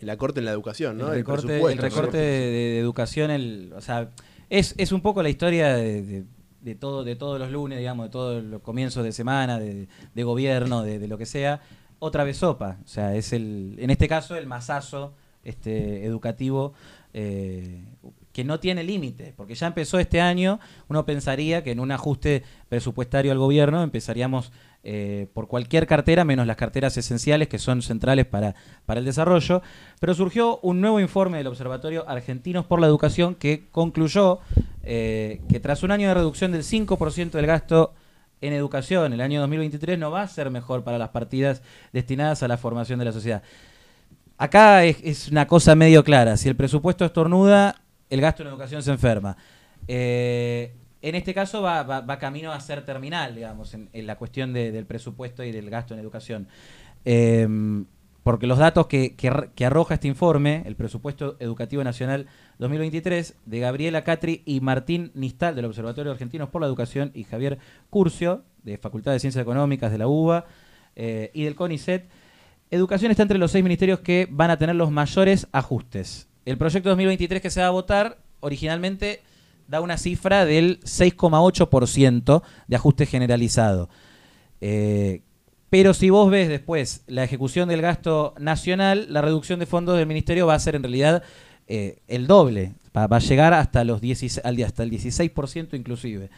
el 0.00 0.10
acorte 0.10 0.40
en 0.40 0.44
la 0.44 0.52
educación, 0.52 0.98
¿no? 0.98 1.08
el 1.08 1.20
recorte, 1.20 1.56
el 1.62 1.78
recorte 1.78 2.16
¿no? 2.18 2.22
de, 2.22 2.28
de 2.28 2.78
educación, 2.78 3.30
el, 3.30 3.72
o 3.74 3.80
sea, 3.80 4.10
es, 4.50 4.74
es 4.76 4.92
un 4.92 5.00
poco 5.00 5.22
la 5.22 5.30
historia 5.30 5.74
de, 5.76 6.02
de- 6.02 6.24
de 6.60 6.74
todo, 6.74 7.04
de 7.04 7.16
todos 7.16 7.38
los 7.38 7.50
lunes, 7.50 7.78
digamos, 7.78 8.06
de 8.06 8.10
todos 8.10 8.44
los 8.44 8.62
comienzos 8.62 9.04
de 9.04 9.12
semana, 9.12 9.58
de, 9.58 9.88
de 10.14 10.22
gobierno, 10.22 10.82
de, 10.82 11.06
lo 11.08 11.18
que 11.18 11.26
sea. 11.26 11.60
Otra 11.98 12.24
vez 12.24 12.38
sopa, 12.38 12.78
o 12.84 12.88
sea, 12.88 13.14
es 13.14 13.32
el, 13.32 13.76
en 13.78 13.90
este 13.90 14.08
caso 14.08 14.36
el 14.36 14.46
masazo 14.46 15.14
este, 15.44 16.04
educativo 16.04 16.72
eh, 17.12 17.84
que 18.32 18.44
no 18.44 18.60
tiene 18.60 18.84
límite, 18.84 19.34
porque 19.36 19.54
ya 19.54 19.66
empezó 19.66 19.98
este 19.98 20.20
año, 20.20 20.60
uno 20.88 21.04
pensaría 21.04 21.64
que 21.64 21.72
en 21.72 21.80
un 21.80 21.90
ajuste 21.90 22.44
presupuestario 22.68 23.32
al 23.32 23.38
gobierno 23.38 23.82
empezaríamos 23.82 24.52
eh, 24.82 25.26
por 25.34 25.46
cualquier 25.46 25.86
cartera, 25.86 26.24
menos 26.24 26.46
las 26.46 26.56
carteras 26.56 26.96
esenciales 26.96 27.48
que 27.48 27.58
son 27.58 27.82
centrales 27.82 28.24
para, 28.24 28.54
para 28.86 29.00
el 29.00 29.06
desarrollo, 29.06 29.60
pero 30.00 30.14
surgió 30.14 30.58
un 30.62 30.80
nuevo 30.80 31.00
informe 31.00 31.38
del 31.38 31.48
Observatorio 31.48 32.08
Argentinos 32.08 32.64
por 32.64 32.80
la 32.80 32.86
Educación 32.86 33.34
que 33.34 33.68
concluyó 33.70 34.40
eh, 34.82 35.42
que 35.50 35.60
tras 35.60 35.82
un 35.82 35.90
año 35.90 36.08
de 36.08 36.14
reducción 36.14 36.52
del 36.52 36.62
5% 36.62 37.30
del 37.32 37.46
gasto 37.46 37.92
en 38.40 38.54
educación, 38.54 39.12
el 39.12 39.20
año 39.20 39.40
2023 39.40 39.98
no 39.98 40.10
va 40.10 40.22
a 40.22 40.28
ser 40.28 40.50
mejor 40.50 40.82
para 40.82 40.96
las 40.96 41.10
partidas 41.10 41.60
destinadas 41.92 42.42
a 42.42 42.48
la 42.48 42.56
formación 42.56 42.98
de 42.98 43.04
la 43.04 43.12
sociedad. 43.12 43.42
Acá 44.38 44.84
es, 44.84 45.28
una 45.28 45.46
cosa 45.46 45.74
medio 45.74 46.02
clara. 46.02 46.38
Si 46.38 46.48
el 46.48 46.56
presupuesto 46.56 47.04
estornuda, 47.04 47.82
el 48.08 48.22
gasto 48.22 48.42
en 48.42 48.48
educación 48.48 48.82
se 48.82 48.90
enferma. 48.90 49.36
Eh, 49.86 50.72
en 51.02 51.14
este 51.14 51.32
caso 51.34 51.62
va, 51.62 52.18
camino 52.18 52.52
a 52.52 52.60
ser 52.60 52.84
terminal, 52.84 53.34
digamos, 53.34 53.74
en, 53.74 53.88
la 54.06 54.16
cuestión 54.16 54.52
de- 54.52 54.70
del 54.72 54.86
presupuesto 54.86 55.42
y 55.44 55.52
del 55.52 55.70
gasto 55.70 55.94
en 55.94 56.00
educación. 56.00 56.48
Eh, 57.04 57.48
porque 58.22 58.46
los 58.46 58.58
datos 58.58 58.86
que, 58.86 59.16
que 59.16 59.28
ar- 59.28 59.50
que 59.54 59.64
arroja 59.64 59.94
este 59.94 60.06
informe, 60.08 60.62
el 60.66 60.76
presupuesto 60.76 61.36
educativo 61.40 61.82
nacional 61.82 62.26
2023, 62.58 63.34
de 63.46 63.60
Gabriela 63.60 64.04
Catri 64.04 64.42
y 64.44 64.60
Martín 64.60 65.10
Nistal, 65.14 65.56
del 65.56 65.64
Observatorio 65.64 66.12
Argentinos 66.12 66.50
por 66.50 66.60
la 66.60 66.66
Educación, 66.66 67.12
y 67.14 67.24
Javier 67.24 67.58
Curcio, 67.88 68.44
de 68.62 68.76
Facultad 68.76 69.12
de 69.12 69.20
Ciencias 69.20 69.40
Económicas 69.42 69.90
de 69.90 69.96
la 69.98 70.06
UBA 70.06 70.44
eh, 70.96 71.30
y 71.32 71.44
del 71.44 71.54
CONICET, 71.54 72.08
Educación 72.70 73.10
está 73.10 73.22
entre 73.22 73.38
los 73.38 73.50
seis 73.50 73.64
ministerios 73.64 74.00
que 74.00 74.28
van 74.30 74.50
a 74.50 74.58
tener 74.58 74.76
los 74.76 74.90
mayores 74.92 75.48
ajustes. 75.50 76.28
El 76.44 76.56
proyecto 76.58 76.90
2023 76.90 77.40
que 77.42 77.50
se 77.50 77.60
va 77.62 77.66
a 77.68 77.70
votar 77.70 78.18
originalmente 78.40 79.22
da 79.70 79.80
una 79.80 79.96
cifra 79.96 80.44
del 80.44 80.80
6,8% 80.80 82.42
de 82.66 82.76
ajuste 82.76 83.06
generalizado. 83.06 83.88
Eh, 84.60 85.22
pero 85.70 85.94
si 85.94 86.10
vos 86.10 86.28
ves 86.28 86.48
después 86.48 87.04
la 87.06 87.22
ejecución 87.22 87.68
del 87.68 87.80
gasto 87.80 88.34
nacional, 88.38 89.06
la 89.08 89.22
reducción 89.22 89.60
de 89.60 89.66
fondos 89.66 89.96
del 89.96 90.06
ministerio 90.08 90.48
va 90.48 90.54
a 90.54 90.58
ser 90.58 90.74
en 90.74 90.82
realidad 90.82 91.22
eh, 91.68 92.00
el 92.08 92.26
doble. 92.26 92.72
Va, 92.96 93.04
a 93.04 93.18
llegar 93.20 93.54
hasta, 93.54 93.84
los 93.84 94.00
16, 94.00 94.44
al- 94.44 94.60
hasta 94.64 94.82
el 94.82 94.90
16% 94.90 95.74
inclusive. 95.74 96.28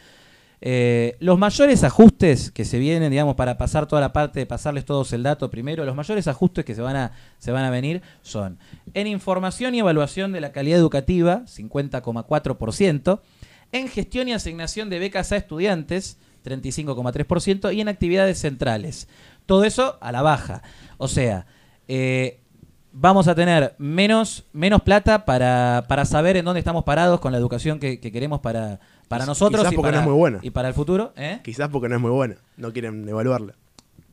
Eh, 0.65 1.17
los 1.19 1.37
mayores 1.37 1.83
ajustes 1.83 2.49
que 2.49 2.63
se 2.63 2.79
vienen, 2.79 3.11
digamos, 3.11 3.35
para 3.35 3.57
pasar 3.57 3.85
toda 3.85 3.99
la 3.99 4.13
parte 4.13 4.39
de 4.39 4.45
pasarles 4.45 4.85
todos 4.85 5.11
el 5.11 5.21
dato 5.21 5.49
primero, 5.49 5.83
los 5.83 5.93
mayores 5.93 6.25
ajustes 6.29 6.63
que 6.63 6.73
se 6.73 6.81
van 6.81 6.95
a, 6.95 7.11
se 7.37 7.51
van 7.51 7.65
a 7.65 7.69
venir 7.69 8.01
son 8.21 8.57
en 8.93 9.07
información 9.07 9.75
y 9.75 9.79
evaluación 9.79 10.31
de 10.31 10.39
la 10.39 10.53
calidad 10.53 10.79
educativa, 10.79 11.41
50,4%, 11.47 13.19
en 13.73 13.89
gestión 13.89 14.29
y 14.29 14.31
asignación 14.31 14.89
de 14.89 14.99
becas 14.99 15.33
a 15.33 15.35
estudiantes, 15.35 16.17
35,3%, 16.45 17.75
y 17.75 17.81
en 17.81 17.89
actividades 17.89 18.39
centrales. 18.39 19.09
Todo 19.45 19.65
eso 19.65 19.97
a 19.99 20.13
la 20.13 20.21
baja. 20.21 20.63
O 20.97 21.09
sea, 21.09 21.45
eh, 21.89 22.39
vamos 22.93 23.27
a 23.27 23.35
tener 23.35 23.75
menos, 23.79 24.45
menos 24.53 24.81
plata 24.83 25.25
para, 25.25 25.83
para 25.89 26.05
saber 26.05 26.37
en 26.37 26.45
dónde 26.45 26.59
estamos 26.59 26.85
parados 26.85 27.19
con 27.19 27.33
la 27.33 27.37
educación 27.37 27.79
que, 27.79 27.99
que 27.99 28.13
queremos 28.13 28.39
para, 28.39 28.79
para 29.07 29.23
Quizás 29.23 29.27
nosotros 29.27 29.61
y 29.71 29.75
porque 29.75 29.91
para, 29.91 29.97
no 29.97 30.01
es 30.03 30.07
muy 30.09 30.17
buena. 30.17 30.39
y 30.41 30.49
para 30.49 30.67
el 30.67 30.73
futuro. 30.73 31.13
¿eh? 31.15 31.39
Quizás 31.43 31.69
porque 31.69 31.89
no 31.89 31.95
es 31.95 32.01
muy 32.01 32.11
buena, 32.11 32.35
no 32.57 32.71
quieren 32.73 33.07
evaluarla. 33.07 33.55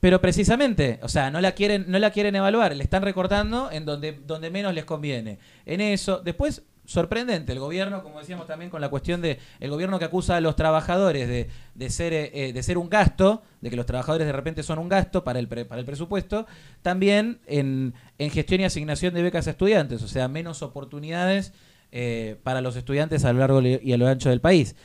Pero 0.01 0.21
precisamente, 0.21 0.99
o 1.03 1.09
sea, 1.09 1.31
no 1.31 1.41
la 1.41 1.53
quieren, 1.53 1.85
no 1.89 1.99
la 1.99 2.11
quieren 2.11 2.35
evaluar, 2.35 2.75
le 2.75 2.83
están 2.83 3.03
recortando 3.03 3.71
en 3.71 3.85
donde, 3.85 4.13
donde 4.27 4.51
menos 4.51 4.73
les 4.75 4.87
conviene. 4.87 5.39
En 5.67 5.83
eso, 5.83 6.21
después, 6.25 6.63
sorprendente, 6.87 7.53
el 7.53 7.59
gobierno, 7.59 8.03
como 8.03 8.19
decíamos 8.19 8.47
también 8.47 8.71
con 8.71 8.81
la 8.81 8.89
cuestión 8.89 9.21
de 9.21 9.39
el 9.61 9.69
gobierno 9.71 9.99
que 9.99 10.07
acusa 10.07 10.37
a 10.37 10.41
los 10.41 10.57
trabajadores 10.57 11.29
de, 11.29 11.49
de 11.75 11.91
ser, 11.91 12.15
eh, 12.15 12.53
de 12.55 12.63
ser 12.63 12.79
un 12.79 12.89
gasto, 12.89 13.43
de 13.61 13.69
que 13.69 13.77
los 13.77 13.85
trabajadores 13.85 14.27
de 14.27 14.33
repente 14.33 14.63
son 14.63 14.79
un 14.79 14.89
gasto 14.89 15.23
para 15.23 15.39
el, 15.39 15.49
pre- 15.49 15.67
para 15.67 15.81
el 15.81 15.85
presupuesto, 15.87 16.47
también 16.81 17.39
en, 17.47 17.93
en 18.19 18.31
gestión 18.31 18.63
y 18.63 18.65
asignación 18.65 19.13
de 19.13 19.23
becas 19.23 19.49
a 19.49 19.51
estudiantes, 19.51 20.03
o 20.03 20.09
sea, 20.09 20.29
menos 20.29 20.63
oportunidades 20.63 21.53
eh, 21.93 22.37
para 22.43 22.61
los 22.61 22.77
estudiantes 22.77 23.25
a 23.25 23.33
lo 23.33 23.41
largo 23.41 23.61
y 23.63 23.93
a 23.93 23.97
lo 23.97 24.07
ancho 24.07 24.31
del 24.31 24.41
país. 24.41 24.77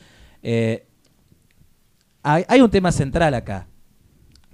Eh, 0.42 0.86
hay, 2.22 2.60
un 2.60 2.70
tema 2.70 2.90
central 2.90 3.34
acá, 3.34 3.68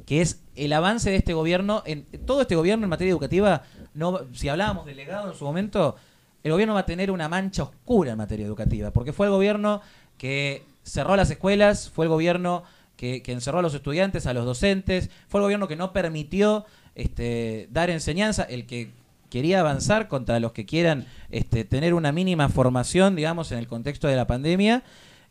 que 0.04 0.20
es 0.20 0.42
el 0.54 0.74
avance 0.74 1.08
de 1.08 1.16
este 1.16 1.32
gobierno, 1.32 1.82
en 1.86 2.04
todo 2.26 2.42
este 2.42 2.54
gobierno 2.54 2.84
en 2.84 2.90
materia 2.90 3.10
educativa, 3.10 3.62
no, 3.94 4.20
si 4.34 4.50
hablábamos 4.50 4.84
de 4.84 4.94
legado 4.94 5.30
en 5.30 5.38
su 5.38 5.44
momento, 5.44 5.96
el 6.42 6.52
gobierno 6.52 6.74
va 6.74 6.80
a 6.80 6.86
tener 6.86 7.10
una 7.10 7.30
mancha 7.30 7.62
oscura 7.62 8.12
en 8.12 8.18
materia 8.18 8.44
educativa, 8.44 8.90
porque 8.90 9.14
fue 9.14 9.26
el 9.26 9.32
gobierno 9.32 9.80
que 10.18 10.64
cerró 10.82 11.16
las 11.16 11.30
escuelas, 11.30 11.88
fue 11.88 12.04
el 12.04 12.10
gobierno 12.10 12.64
que, 12.96 13.22
que 13.22 13.32
encerró 13.32 13.60
a 13.60 13.62
los 13.62 13.72
estudiantes, 13.72 14.26
a 14.26 14.34
los 14.34 14.44
docentes, 14.44 15.08
fue 15.28 15.40
el 15.40 15.44
gobierno 15.44 15.68
que 15.68 15.76
no 15.76 15.94
permitió 15.94 16.66
este, 16.94 17.68
dar 17.70 17.88
enseñanza, 17.88 18.42
el 18.42 18.66
que 18.66 18.90
quería 19.32 19.60
avanzar 19.60 20.08
contra 20.08 20.38
los 20.40 20.52
que 20.52 20.66
quieran 20.66 21.06
este, 21.30 21.64
tener 21.64 21.94
una 21.94 22.12
mínima 22.12 22.50
formación, 22.50 23.16
digamos, 23.16 23.50
en 23.50 23.56
el 23.56 23.66
contexto 23.66 24.06
de 24.06 24.14
la 24.14 24.26
pandemia, 24.26 24.82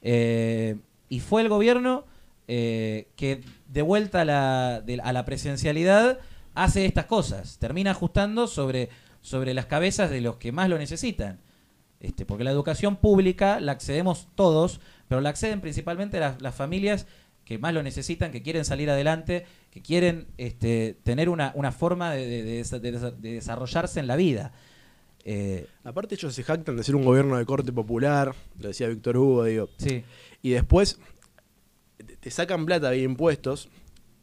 eh, 0.02 0.78
y 1.08 1.20
fue 1.20 1.44
el 1.44 1.50
gobierno 1.50 2.06
eh, 2.48 3.10
que 3.16 3.42
de 3.68 3.84
vuelta 3.84 4.22
a 4.22 4.26
la, 4.26 5.24
presencialidad 5.28 6.18
hace 6.56 6.88
estas 6.88 7.06
cosas, 7.06 7.60
termina 7.60 7.92
ajustando 7.92 8.48
sobre, 8.48 8.90
las 9.54 9.68
cabezas 9.68 10.10
de 10.10 10.22
los 10.22 10.38
que 10.38 10.52
más 10.52 10.68
lo 10.68 10.80
necesitan. 10.80 11.40
Este, 12.00 12.26
porque 12.26 12.44
la 12.44 12.50
educación 12.50 12.96
pública 12.96 13.60
la 13.60 13.74
accedemos 13.74 14.30
todos, 14.34 14.82
pero 15.10 15.22
la 15.22 15.30
acceden 15.30 15.62
principalmente 15.62 16.20
las 16.20 16.56
familias 16.56 17.06
que 17.46 17.60
más 17.60 17.76
lo 17.76 17.84
necesitan, 17.84 18.32
que 18.32 18.42
quieren 18.42 18.66
salir 18.66 18.90
adelante, 18.90 19.46
que 19.72 19.82
quieren 19.82 20.28
este, 20.38 20.96
tener 21.04 21.30
una, 21.30 21.52
una 21.56 21.72
forma 21.72 22.12
de, 22.12 22.28
de- 22.28 22.44
de 22.44 22.62
desa- 22.62 22.80
de 22.80 22.94
desa- 22.94 23.16
de 23.16 23.34
desarrollarse 23.34 24.00
en 24.00 24.08
la 24.08 24.16
vida. 24.18 24.52
Eh, 25.24 25.68
Aparte 25.84 26.16
ellos 26.16 26.34
se 26.34 26.44
jactan 26.44 26.76
de 26.78 26.84
ser 26.84 26.96
un 26.96 27.06
gobierno 27.06 27.38
de 27.38 27.46
corte 27.46 27.72
popular, 27.72 28.34
lo 28.60 28.68
decía 28.68 28.88
Víctor 28.88 29.18
Hugo, 29.18 29.44
digo. 29.46 29.70
sí, 29.78 30.04
Y 30.42 30.50
después 30.52 31.00
te- 32.20 32.32
sacan 32.32 32.66
plata 32.66 32.90
de 32.90 33.00
impuestos 33.02 33.70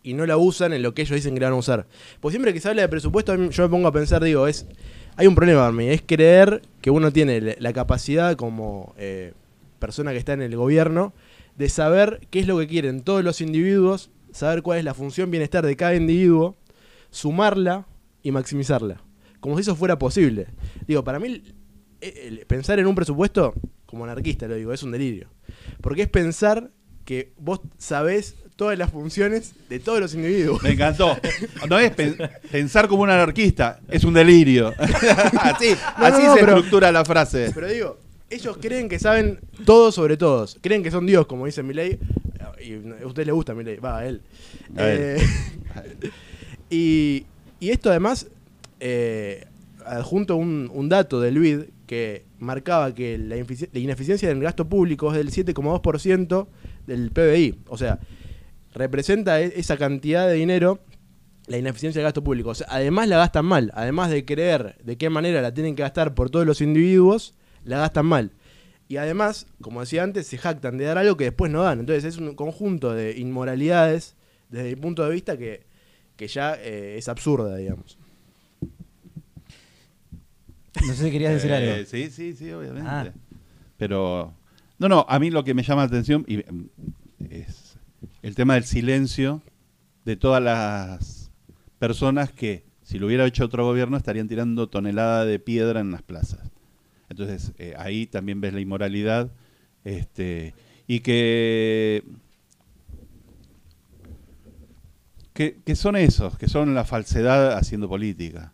y 0.03 0.15
no 0.15 0.27
la 0.27 0.37
usan 0.37 0.73
en 0.73 0.83
lo 0.83 0.95
que 0.95 1.03
ellos 1.03 1.17
dicen 1.17 1.35
que 1.35 1.41
la 1.41 1.47
van 1.49 1.55
a 1.57 1.61
usar. 1.61 1.87
Pues 2.21 2.33
siempre 2.33 2.53
que 2.53 2.61
se 2.61 2.69
habla 2.69 2.83
de 2.83 2.89
presupuesto, 2.89 3.35
yo 3.51 3.63
me 3.63 3.69
pongo 3.69 3.89
a 3.89 3.93
pensar, 3.93 4.23
digo, 4.23 4.47
es 4.47 4.67
hay 5.17 5.27
un 5.27 5.35
problema 5.35 5.71
mí, 5.73 5.89
es 5.89 6.03
creer 6.03 6.63
que 6.81 6.91
uno 6.91 7.13
tiene 7.13 7.41
la- 7.41 7.55
la 7.59 7.73
capacidad 7.73 8.37
como 8.37 8.95
eh, 8.99 9.33
persona 9.79 10.13
que 10.13 10.19
está 10.19 10.33
en 10.33 10.43
el 10.43 10.57
gobierno 10.57 11.13
de 11.57 11.69
saber 11.69 12.21
qué 12.31 12.41
es 12.41 12.47
lo 12.47 12.59
que 12.59 12.67
quieren 12.69 13.03
todos 13.03 13.25
los 13.25 13.41
individuos, 13.41 14.11
saber 14.39 14.63
cuál 14.63 14.79
es 14.79 14.85
la 14.85 14.95
función 14.95 15.31
bienestar 15.31 15.65
de 15.67 15.77
cada 15.77 15.95
individuo, 15.95 16.57
sumarla 17.11 17.87
y 18.23 18.31
maximizarla. 18.33 19.01
Como 19.41 19.55
si 19.57 19.63
eso 19.63 19.77
fuera 19.77 19.99
posible. 19.99 20.47
Digo, 20.87 21.05
para 21.05 21.19
mí 21.19 21.43
el- 22.01 22.45
pensar 22.47 22.79
en 22.79 22.87
un 22.87 22.95
presupuesto, 22.95 23.55
como 23.87 24.05
anarquista 24.05 24.47
lo 24.49 24.55
digo, 24.57 24.73
es 24.73 24.83
un 24.83 24.91
delirio. 24.93 25.29
Porque 25.81 26.03
es 26.03 26.09
pensar 26.09 26.71
que 27.05 27.33
vos 27.39 27.61
sabés 27.79 28.37
todas 28.57 28.77
las 28.77 28.91
funciones 28.91 29.55
de 29.69 29.79
todos 29.79 30.01
los 30.01 30.15
individuos. 30.15 30.63
Me 30.63 30.71
encantó. 30.73 31.17
No 31.69 31.79
es 31.79 31.93
pen- 31.93 32.17
pensar 32.51 32.89
como 32.89 33.03
un 33.03 33.11
anarquista, 33.11 33.81
es 33.89 34.05
un 34.05 34.15
delirio. 34.15 34.75
así 34.79 35.69
No, 35.99 36.05
así 36.07 36.23
no, 36.23 36.29
no, 36.29 36.35
se 36.35 36.41
pero- 36.41 36.53
estructura 36.57 36.93
la 36.93 37.05
frase. 37.05 37.51
Pero 37.55 37.69
digo, 37.69 37.99
ellos 38.31 38.59
creen 38.61 38.89
que 38.89 38.99
saben 38.99 39.39
todo 39.65 39.91
sobre 39.93 40.17
todos. 40.17 40.59
Creen 40.61 40.83
que 40.83 40.91
son 40.91 41.07
Dios, 41.07 41.27
como 41.27 41.47
dice 41.47 41.63
Milei. 41.63 41.99
Y 42.61 42.75
a 43.03 43.07
usted 43.07 43.27
le 43.27 43.33
gusta 43.33 43.55
Milei, 43.55 43.77
va, 43.77 43.99
a 43.99 44.07
él. 44.07 44.23
A 44.77 44.89
él. 44.89 44.99
Eh, 45.01 45.27
y, 46.71 47.27
y 47.61 47.71
esto 47.71 47.91
además, 47.91 48.29
eh, 48.81 49.47
adjunto 49.85 50.37
un, 50.37 50.71
un 50.73 50.89
dato 50.89 51.21
del 51.21 51.39
BID 51.39 51.61
que 51.87 52.25
marcaba 52.39 52.95
que 52.95 53.19
la, 53.19 53.37
la 53.37 53.79
ineficiencia 53.81 54.29
del 54.29 54.41
gasto 54.41 54.69
público 54.69 55.11
es 55.13 55.17
del 55.17 55.31
7,2% 55.31 56.47
del 56.87 57.11
PBI. 57.11 57.61
O 57.69 57.79
sea, 57.79 57.99
representa 58.75 59.41
e- 59.41 59.55
esa 59.57 59.77
cantidad 59.77 60.29
de 60.29 60.35
dinero 60.35 60.81
la 61.47 61.57
ineficiencia 61.57 62.01
del 62.01 62.07
gasto 62.07 62.23
público. 62.23 62.51
O 62.51 62.55
sea, 62.55 62.67
además 62.71 63.09
la 63.09 63.17
gastan 63.17 63.47
mal. 63.47 63.73
Además 63.75 64.11
de 64.11 64.25
creer 64.25 64.77
de 64.85 64.97
qué 64.97 65.11
manera 65.11 65.41
la 65.41 65.55
tienen 65.55 65.75
que 65.75 65.83
gastar 65.83 66.15
por 66.15 66.31
todos 66.31 66.47
los 66.47 66.61
individuos, 66.61 67.35
la 67.65 67.79
gastan 67.79 68.07
mal. 68.07 68.33
Y 68.89 68.97
además, 68.97 69.47
como 69.61 69.81
decía 69.81 70.03
antes, 70.03 70.27
se 70.27 70.39
jactan 70.39 70.79
de 70.79 70.85
dar 70.85 70.97
algo 70.99 71.17
que 71.17 71.25
después 71.25 71.53
no 71.53 71.63
dan. 71.63 71.81
Entonces 71.81 72.05
es 72.05 72.17
un 72.19 72.35
conjunto 72.35 72.93
de 72.95 73.19
inmoralidades 73.19 74.17
desde 74.49 74.71
mi 74.71 74.77
punto 74.77 75.05
de 75.05 75.11
vista 75.13 75.37
que, 75.37 75.67
que 76.17 76.27
ya 76.27 76.55
eh, 76.55 76.97
es 76.97 77.09
absurda, 77.09 77.55
digamos. 77.57 77.99
No 80.87 80.95
sé 80.95 81.05
si 81.05 81.11
querías 81.11 81.35
decir 81.35 81.51
Eh, 81.51 81.55
algo. 81.73 81.87
Sí, 81.87 82.11
sí, 82.11 82.33
sí, 82.33 82.51
obviamente. 82.51 82.89
Ah. 82.89 83.13
Pero, 83.77 84.33
no, 84.79 84.89
no, 84.89 85.05
a 85.09 85.19
mí 85.19 85.31
lo 85.31 85.45
que 85.45 85.55
me 85.55 85.63
llama 85.63 85.83
la 85.83 85.89
atención 85.89 86.25
y, 86.27 86.39
mm, 86.39 86.69
es 87.31 87.77
el 88.23 88.35
tema 88.35 88.55
del 88.55 88.65
silencio 88.65 89.43
de 90.05 90.17
todas 90.17 90.43
las 90.43 91.31
personas 91.79 92.33
que, 92.33 92.65
si 92.83 92.99
lo 92.99 93.07
hubiera 93.07 93.27
hecho 93.27 93.45
otro 93.45 93.65
gobierno, 93.65 93.97
estarían 93.97 94.29
tirando 94.29 94.69
tonelada 94.69 95.25
de 95.27 95.39
piedra 95.39 95.81
en 95.81 95.91
las 95.91 96.03
plazas. 96.03 96.48
Entonces, 97.09 97.53
eh, 97.59 97.75
ahí 97.79 98.07
también 98.07 98.41
ves 98.41 98.53
la 98.53 98.61
inmoralidad 98.61 99.31
este, 99.85 100.55
y 100.87 101.01
que, 101.01 102.05
que, 105.33 105.59
que 105.65 105.77
son 105.77 105.97
esos, 105.97 106.37
que 106.39 106.49
son 106.49 106.75
la 106.75 106.85
falsedad 106.85 107.53
haciendo 107.57 107.89
política. 107.89 108.53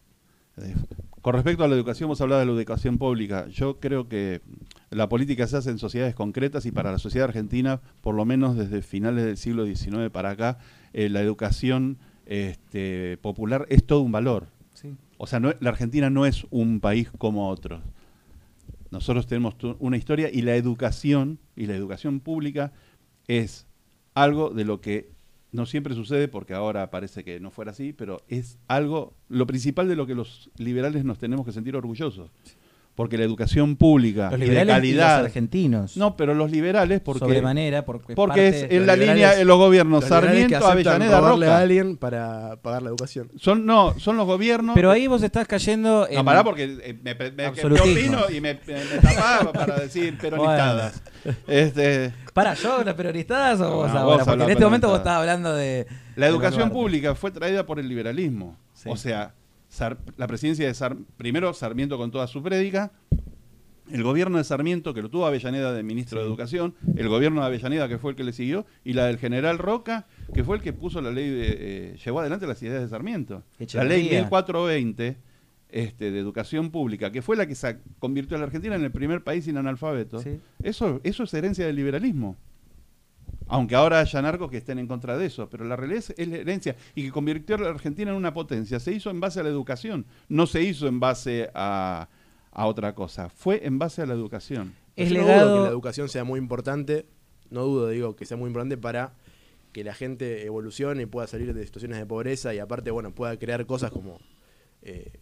Eh, 0.59 0.75
Con 1.23 1.35
respecto 1.35 1.65
a 1.65 1.69
la 1.69 1.75
educación, 1.75 2.09
vos 2.09 2.21
hablabas 2.21 2.43
de 2.47 2.53
la 2.53 2.59
educación 2.59 2.99
pública. 2.99 3.47
Yo 3.49 3.81
creo 3.81 4.09
que 4.09 4.43
la 4.91 5.09
política 5.09 5.47
se 5.47 5.57
hace 5.57 5.71
en 5.71 5.79
sociedades 5.79 6.15
concretas 6.15 6.67
y 6.67 6.71
para 6.73 6.93
la 6.93 6.99
sociedad 6.99 7.29
argentina, 7.29 7.81
por 8.03 8.15
lo 8.15 8.25
menos 8.25 8.57
desde 8.57 8.83
finales 8.83 9.25
del 9.25 9.37
siglo 9.37 9.65
XIX 9.65 10.11
para 10.11 10.31
acá, 10.31 10.59
eh, 10.93 11.09
la 11.09 11.21
educación 11.23 11.99
este, 12.27 13.17
popular 13.23 13.67
es 13.71 13.85
todo 13.85 14.01
un 14.01 14.13
valor. 14.13 14.47
Sí. 14.75 14.95
O 15.17 15.27
sea, 15.27 15.41
no- 15.41 15.55
la 15.61 15.71
Argentina 15.71 16.11
no 16.11 16.27
es 16.27 16.47
un 16.51 16.81
país 16.81 17.11
como 17.19 17.49
otros. 17.49 17.81
Nosotros 18.95 19.27
tenemos 19.27 19.57
una 19.81 19.97
historia 19.97 20.31
y 20.33 20.43
la 20.43 20.55
educación 20.55 21.41
y 21.57 21.67
la 21.67 21.75
educación 21.75 22.21
pública 22.21 22.73
es 23.27 23.67
algo 24.15 24.51
de 24.51 24.65
lo 24.65 24.81
que 24.81 25.11
no 25.51 25.67
siempre 25.67 25.97
sucede 25.97 26.29
porque 26.29 26.55
ahora 26.55 26.91
parece 26.91 27.25
que 27.25 27.41
no 27.41 27.51
fuera 27.51 27.73
así, 27.73 27.93
pero 27.93 28.23
es 28.29 28.57
algo, 28.69 29.13
lo 29.29 29.49
principal 29.49 29.89
de 29.89 29.97
lo 29.97 30.07
que 30.07 30.15
los 30.15 30.49
liberales 30.59 31.05
nos 31.05 31.19
tenemos 31.19 31.45
que 31.45 31.51
sentir 31.51 31.75
orgullosos. 31.75 32.31
Porque 32.97 33.19
la 33.19 33.25
educación 33.25 33.75
pública 33.75 34.31
Los 34.31 34.39
y 34.39 34.43
de 34.43 34.47
liberales 34.51 34.69
y 34.85 34.93
los 34.93 35.01
calidad... 35.05 35.25
argentinos. 35.25 35.97
no, 35.97 36.17
pero 36.17 36.33
los 36.33 36.49
liberales 36.53 37.01
porque, 37.01 37.19
sobremanera, 37.19 37.85
porque, 37.85 38.15
porque 38.15 38.29
parte- 38.51 38.67
es 38.67 38.71
en 38.71 38.87
la 38.87 38.95
línea 38.95 39.35
de 39.35 39.45
los 39.45 39.59
gobiernos 39.59 40.03
Los 40.03 40.05
que 40.05 40.09
Sarmiento, 40.27 40.65
Avellaneda, 40.65 41.21
Roca. 41.21 41.57
a 41.57 41.61
alguien 41.61 41.97
para 41.97 42.57
pagar 42.63 42.83
la 42.83 42.91
educación. 42.91 43.33
Son, 43.37 43.67
no, 43.67 43.99
son 43.99 44.17
los 44.17 44.27
gobiernos... 44.27 44.77
Pero 44.77 44.93
ahí 44.93 45.09
vos 45.09 45.25
estás 45.25 45.49
cayendo 45.49 46.07
en... 46.09 46.15
No, 46.15 46.25
pará, 46.25 46.45
porque 46.45 46.79
eh, 46.85 46.97
me, 47.03 47.15
me, 47.17 47.31
me- 47.33 47.53
yo 47.57 47.67
opino 47.67 48.31
y 48.31 48.41
me, 48.41 48.55
me- 48.65 48.75
me 48.85 48.99
tapaba 49.03 49.53
para 49.53 49.77
decir 49.81 50.17
peronistadas. 50.21 51.03
Este, 51.49 52.13
Para, 52.33 52.55
¿yo 52.55 52.85
las 52.85 52.95
peronistas 52.95 53.61
o 53.61 53.65
No, 53.65 53.71
vos 53.77 53.91
vos 53.93 53.97
ahora? 53.97 54.19
Porque 54.19 54.31
hablás 54.31 54.47
en 54.47 54.53
este 54.53 54.65
momento 54.65 54.89
vos 54.89 54.99
estabas 54.99 55.19
hablando 55.21 55.53
de... 55.55 55.87
la 56.15 56.27
educación 56.29 56.71
pública 56.71 57.17
fue 57.17 57.33
traída 57.33 57.67
por 57.67 57.81
el 57.81 57.89
liberalismo. 57.89 58.57
Sí. 58.73 58.89
O 58.89 58.97
sea, 58.97 59.35
Sar- 59.75 59.99
la 60.17 60.27
presidencia 60.29 60.67
de 60.69 60.73
Sar- 60.75 60.97
primero 61.17 61.53
Sarmiento 61.53 61.99
con 61.99 62.11
toda 62.13 62.27
su 62.29 62.43
prédica, 62.43 62.93
el 63.91 64.03
gobierno 64.05 64.39
de 64.39 64.45
Sarmiento, 64.45 64.95
que 64.95 65.03
lo 65.03 65.11
tuvo 65.11 65.27
Avellaneda 65.27 65.73
de 65.73 65.83
ministro 65.83 66.21
de 66.21 66.27
Educación, 66.27 66.75
el 66.97 67.09
gobierno 67.09 67.41
de 67.41 67.49
Avellaneda, 67.49 67.89
que 67.89 67.99
fue 67.99 68.13
el 68.13 68.17
que 68.17 68.23
le 68.25 68.33
siguió, 68.33 68.65
y 68.85 68.93
la 68.95 69.07
del 69.07 69.19
general 69.19 69.59
Roca, 69.59 70.07
que 70.33 70.45
fue 70.45 70.57
el 70.57 70.63
que 70.63 70.73
puso 70.73 71.01
la 71.03 71.11
ley, 71.11 71.29
de, 71.29 71.47
eh, 71.93 71.97
llevó 72.05 72.21
adelante 72.21 72.47
las 72.47 72.63
ideas 72.63 72.81
de 72.83 72.89
Sarmiento. 72.89 73.43
La 73.75 73.85
ley 73.85 74.07
Echeverría. 74.07 74.21
1420 74.21 75.17
este, 75.71 76.11
de 76.13 76.19
educación 76.21 76.71
pública, 76.71 77.11
que 77.11 77.21
fue 77.21 77.35
la 77.37 77.47
que 77.47 77.57
convirtió 77.99 78.37
a 78.37 78.41
la 78.41 78.47
Argentina 78.47 78.77
en 78.77 78.85
el 78.85 78.93
primer 78.93 79.25
país 79.25 79.45
sin 79.45 79.57
analfabetos, 79.57 80.23
Sí. 80.23 80.39
eso, 80.63 81.01
eso 81.03 81.25
es 81.25 81.35
herencia 81.35 81.67
del 81.67 81.75
liberalismo. 81.75 82.37
Aunque 83.47 83.75
ahora 83.75 84.01
haya 84.01 84.23
narcos 84.23 84.51
que 84.51 84.57
estén 84.57 84.79
en 84.79 84.87
contra 84.87 85.19
de 85.19 85.27
eso, 85.27 85.51
pero 85.51 85.65
la 85.65 85.77
realidad 85.77 85.99
es, 85.99 86.15
es 86.17 86.29
la 86.29 86.37
herencia 86.39 86.77
y 86.95 87.03
que 87.05 87.11
convirtió 87.11 87.57
a 87.57 87.59
la 87.59 87.69
Argentina 87.69 88.11
en 88.11 88.17
una 88.17 88.33
potencia. 88.33 88.81
Se 88.81 88.91
hizo 88.93 89.11
en 89.11 89.21
base 89.21 89.41
a 89.41 89.43
la 89.43 89.51
educación, 89.51 90.07
no 90.29 90.47
se 90.47 90.63
hizo 90.63 90.87
en 90.87 90.99
base 90.99 91.51
a, 91.55 92.09
a 92.51 92.67
otra 92.67 92.95
cosa, 92.95 93.29
fue 93.29 93.67
en 93.67 93.79
base 93.79 94.01
a 94.01 94.07
la 94.07 94.15
educación. 94.15 94.75
Es 94.97 95.11
Yo 95.11 95.17
no 95.19 95.23
dudo 95.25 95.29
que 95.33 95.39
legado... 95.39 95.65
la 95.65 95.71
educación 95.71 96.09
sea 96.09 96.25
muy 96.25 96.39
importante, 96.39 97.07
no 97.51 97.65
dudo, 97.65 97.89
digo, 97.91 98.17
que 98.17 98.25
sea 98.25 98.37
muy 98.37 98.47
importante 98.47 98.79
para 98.79 99.13
que 99.73 99.85
la 99.85 99.93
gente 99.93 100.47
evolucione 100.47 101.03
y 101.03 101.07
pueda 101.07 101.27
salir 101.27 101.53
de 101.53 101.65
situaciones 101.65 101.99
de 101.99 102.07
pobreza 102.07 102.55
y 102.55 102.61
aparte, 102.61 102.91
bueno, 102.93 103.15
pueda 103.15 103.37
crear 103.39 103.67
cosas 103.67 103.91
como 103.91 104.21
eh, 104.83 105.13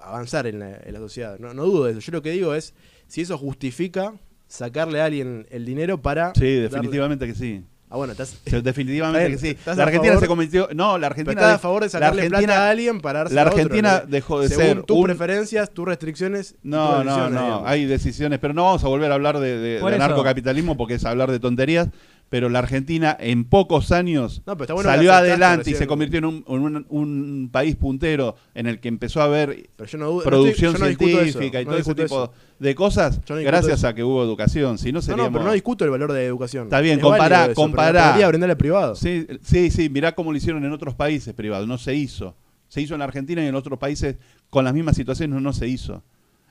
avanzar 0.00 0.46
en 0.46 0.58
la, 0.58 0.76
en 0.76 0.92
la 0.92 0.98
sociedad. 1.00 1.38
No, 1.38 1.52
no 1.54 1.64
dudo 1.64 1.84
de 1.86 1.92
eso. 1.92 2.00
Yo 2.00 2.12
lo 2.12 2.22
que 2.22 2.30
digo 2.30 2.54
es, 2.54 2.74
si 3.08 3.22
eso 3.22 3.38
justifica 3.38 4.14
sacarle 4.46 5.00
a 5.00 5.06
alguien 5.06 5.46
el 5.50 5.64
dinero 5.64 6.02
para... 6.02 6.32
Sí, 6.34 6.42
darle- 6.44 6.68
definitivamente 6.68 7.26
que 7.26 7.34
sí. 7.34 7.64
Ah, 7.92 7.96
bueno, 7.96 8.12
estás... 8.12 8.34
Definitivamente 8.46 9.30
que 9.32 9.36
sí. 9.38 9.48
¿estás 9.48 9.76
La 9.76 9.82
Argentina 9.84 10.12
favor? 10.14 10.22
se 10.24 10.28
convirtió. 10.28 10.68
No, 10.74 10.96
la 10.96 11.08
Pero 11.10 11.12
Argentina. 11.12 11.32
estás 11.40 11.50
a 11.50 11.52
de- 11.52 11.58
favor 11.58 11.80
de 11.82 11.86
la 11.86 11.90
sacarle 11.90 12.22
Argentina- 12.22 12.46
plata 12.54 12.66
a 12.66 12.70
alguien 12.70 13.00
para 13.02 13.18
darse 13.18 13.34
la 13.34 13.42
a 13.42 13.44
otro, 13.44 13.56
Argentina 13.58 14.00
¿no? 14.04 14.10
dejó 14.10 14.40
de 14.40 14.48
Según 14.48 14.64
ser 14.64 14.82
tus 14.84 14.96
un- 14.96 15.04
preferencias, 15.04 15.70
tus 15.70 15.84
restricciones... 15.86 16.48
tus 16.52 16.58
No, 16.62 17.04
no, 17.04 17.28
no. 17.28 17.40
digamos. 17.42 17.62
Hay 17.68 17.84
decisiones, 17.84 18.38
pero 18.38 18.54
no 18.54 18.64
vamos 18.64 18.82
a 18.82 18.88
volver 18.88 19.10
a 19.12 19.14
hablar 19.14 19.38
de, 19.40 19.58
de, 19.58 19.78
Por 19.80 19.92
de 19.92 19.98
narcocapitalismo 19.98 20.76
porque 20.76 20.94
es 20.94 21.04
hablar 21.04 21.30
de 21.30 21.38
tonterías. 21.38 21.88
Pero 22.32 22.48
la 22.48 22.60
Argentina 22.60 23.14
en 23.20 23.44
pocos 23.44 23.92
años 23.92 24.40
No, 24.46 24.56
pero 24.56 24.74
bueno 24.74 24.88
salió 24.88 25.12
adelante 25.12 25.70
y 25.70 25.74
se 25.74 25.86
convirtió 25.86 26.16
en 26.18 26.24
un, 26.24 26.44
en 26.48 26.62
un- 26.62 26.86
un 26.88 27.50
país 27.52 27.76
puntero 27.76 28.36
en 28.54 28.66
el 28.66 28.80
que 28.80 28.88
empezó 28.88 29.20
a 29.20 29.24
haber 29.24 29.68
Pero 29.76 29.86
yo 29.90 29.98
no 29.98 30.06
dudo- 30.10 30.24
no 30.24 30.30
producción 30.30 30.72
estoy- 30.74 30.92
eso, 30.92 30.98
científica 31.32 31.60
y 31.60 31.64
todo 31.66 31.76
ese 31.76 31.94
tipo 31.94 32.04
eso. 32.24 32.32
de 32.58 32.74
cosas 32.74 33.20
gracias 33.26 33.80
eso. 33.80 33.88
a 33.88 33.94
que 33.94 34.02
hubo 34.02 34.22
educación. 34.24 34.78
Si 34.78 34.92
no 34.92 35.02
seríamos... 35.02 35.30
no, 35.30 35.32
pero 35.34 35.44
no 35.44 35.52
discuto 35.52 35.84
el 35.84 35.90
valor 35.90 36.10
de 36.10 36.20
la 36.20 36.24
educación. 36.26 36.64
Está 36.64 36.80
bien, 36.80 37.00
Es 37.00 37.04
compará, 37.04 37.36
eso, 37.42 37.44
pero 37.48 37.54
compará. 37.54 38.28
brindarle 38.28 38.56
privado. 38.56 38.96
Sí, 38.96 39.26
sí, 39.42 39.70
sí, 39.70 39.90
mirá 39.90 40.14
cómo 40.14 40.32
lo 40.32 40.38
hicieron 40.38 40.64
en 40.64 40.72
otros 40.72 40.94
países 40.94 41.34
privados, 41.34 41.68
no 41.68 41.76
se 41.76 41.94
hizo. 41.94 42.34
Se 42.68 42.80
hizo 42.80 42.94
en 42.94 43.00
la 43.00 43.04
Argentina 43.04 43.44
y 43.44 43.46
en 43.46 43.54
otros 43.54 43.78
países 43.78 44.16
con 44.48 44.64
las 44.64 44.72
mismas 44.72 44.96
situaciones 44.96 45.34
no, 45.34 45.40
no 45.42 45.52
se 45.52 45.68
hizo. 45.68 46.02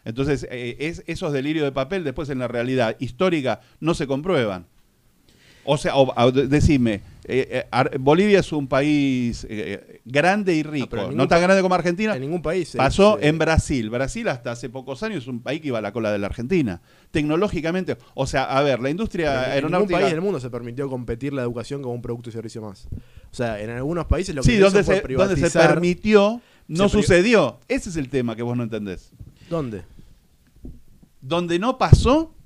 Entonces, 0.05 0.47
eh, 0.51 0.77
es, 0.79 1.03
esos 1.07 1.33
delirios 1.33 1.65
de 1.65 1.71
papel 1.71 2.03
después 2.03 2.29
en 2.29 2.37
la 2.37 2.47
realidad 2.47 2.95
histórica 2.99 3.61
no 3.79 3.95
se 3.95 4.05
comprueban. 4.05 4.67
O 5.63 5.77
sea, 5.77 5.95
o- 5.95 6.13
o 6.15 6.31
de- 6.31 6.47
decime, 6.47 7.01
eh, 7.25 7.65
eh, 7.71 7.97
Bolivia 7.99 8.39
es 8.39 8.51
un 8.51 8.67
país 8.67 9.45
eh, 9.49 10.01
grande 10.05 10.55
y 10.55 10.63
rico, 10.63 10.95
en 10.95 11.03
no, 11.03 11.09
ningún 11.09 11.27
tan 11.27 11.41
grande 11.41 11.61
como 11.61 11.75
Argentina. 11.75 12.15
En 12.15 12.21
ningún 12.21 12.41
país. 12.41 12.69
se- 12.69 12.77
Pasó 12.77 13.17
se- 13.19 13.27
en 13.27 13.37
Brasil. 13.37 13.89
Brasil 13.89 14.27
hasta 14.27 14.51
hace 14.51 14.69
pocos 14.69 15.03
años 15.03 15.23
es 15.23 15.27
un 15.27 15.39
país 15.41 15.61
que 15.61 15.67
iba 15.67 15.77
a 15.77 15.81
la 15.81 15.91
cola 15.93 16.11
de 16.11 16.17
la 16.19 16.27
Argentina. 16.27 16.81
Tecnológicamente, 17.11 17.97
o 18.15 18.25
sea, 18.25 18.45
a 18.45 18.61
ver, 18.63 18.79
la 18.79 18.89
industria 18.89 19.31
en 19.33 19.39
ningún 19.39 19.51
aeronáutica... 19.53 19.99
país 19.99 20.11
del 20.11 20.21
mundo 20.21 20.39
se 20.39 20.49
permitió 20.49 20.89
competir 20.89 21.33
la 21.33 21.43
educación 21.43 21.81
como 21.81 21.93
un 21.93 22.01
producto 22.01 22.29
y 22.29 22.33
servicio 22.33 22.61
más. 22.61 22.87
O 23.31 23.35
sea, 23.35 23.61
en 23.61 23.69
algunos 23.69 24.05
países 24.07 24.33
lo 24.33 24.41
que 24.41 24.49
Sí, 24.49 24.55
se 24.55 24.61
donde 24.61 24.79
hizo 24.79 24.85
fue 24.91 25.01
se, 25.01 25.13
donde 25.13 25.49
se 25.49 25.59
permitió, 25.59 26.41
no 26.67 26.89
Se 26.89 26.97
sucedió. 26.97 27.59
Ese 27.67 27.89
es 27.89 27.97
el 27.97 28.09
tema 28.09 28.35
que 28.35 28.41
vos 28.43 28.57
no 28.57 28.63
entendés. 28.63 29.11
¿Dónde? 29.49 29.83
Donde 31.21 31.59
no 31.59 31.77
pasó 31.77 32.33
¿Pero 32.33 32.40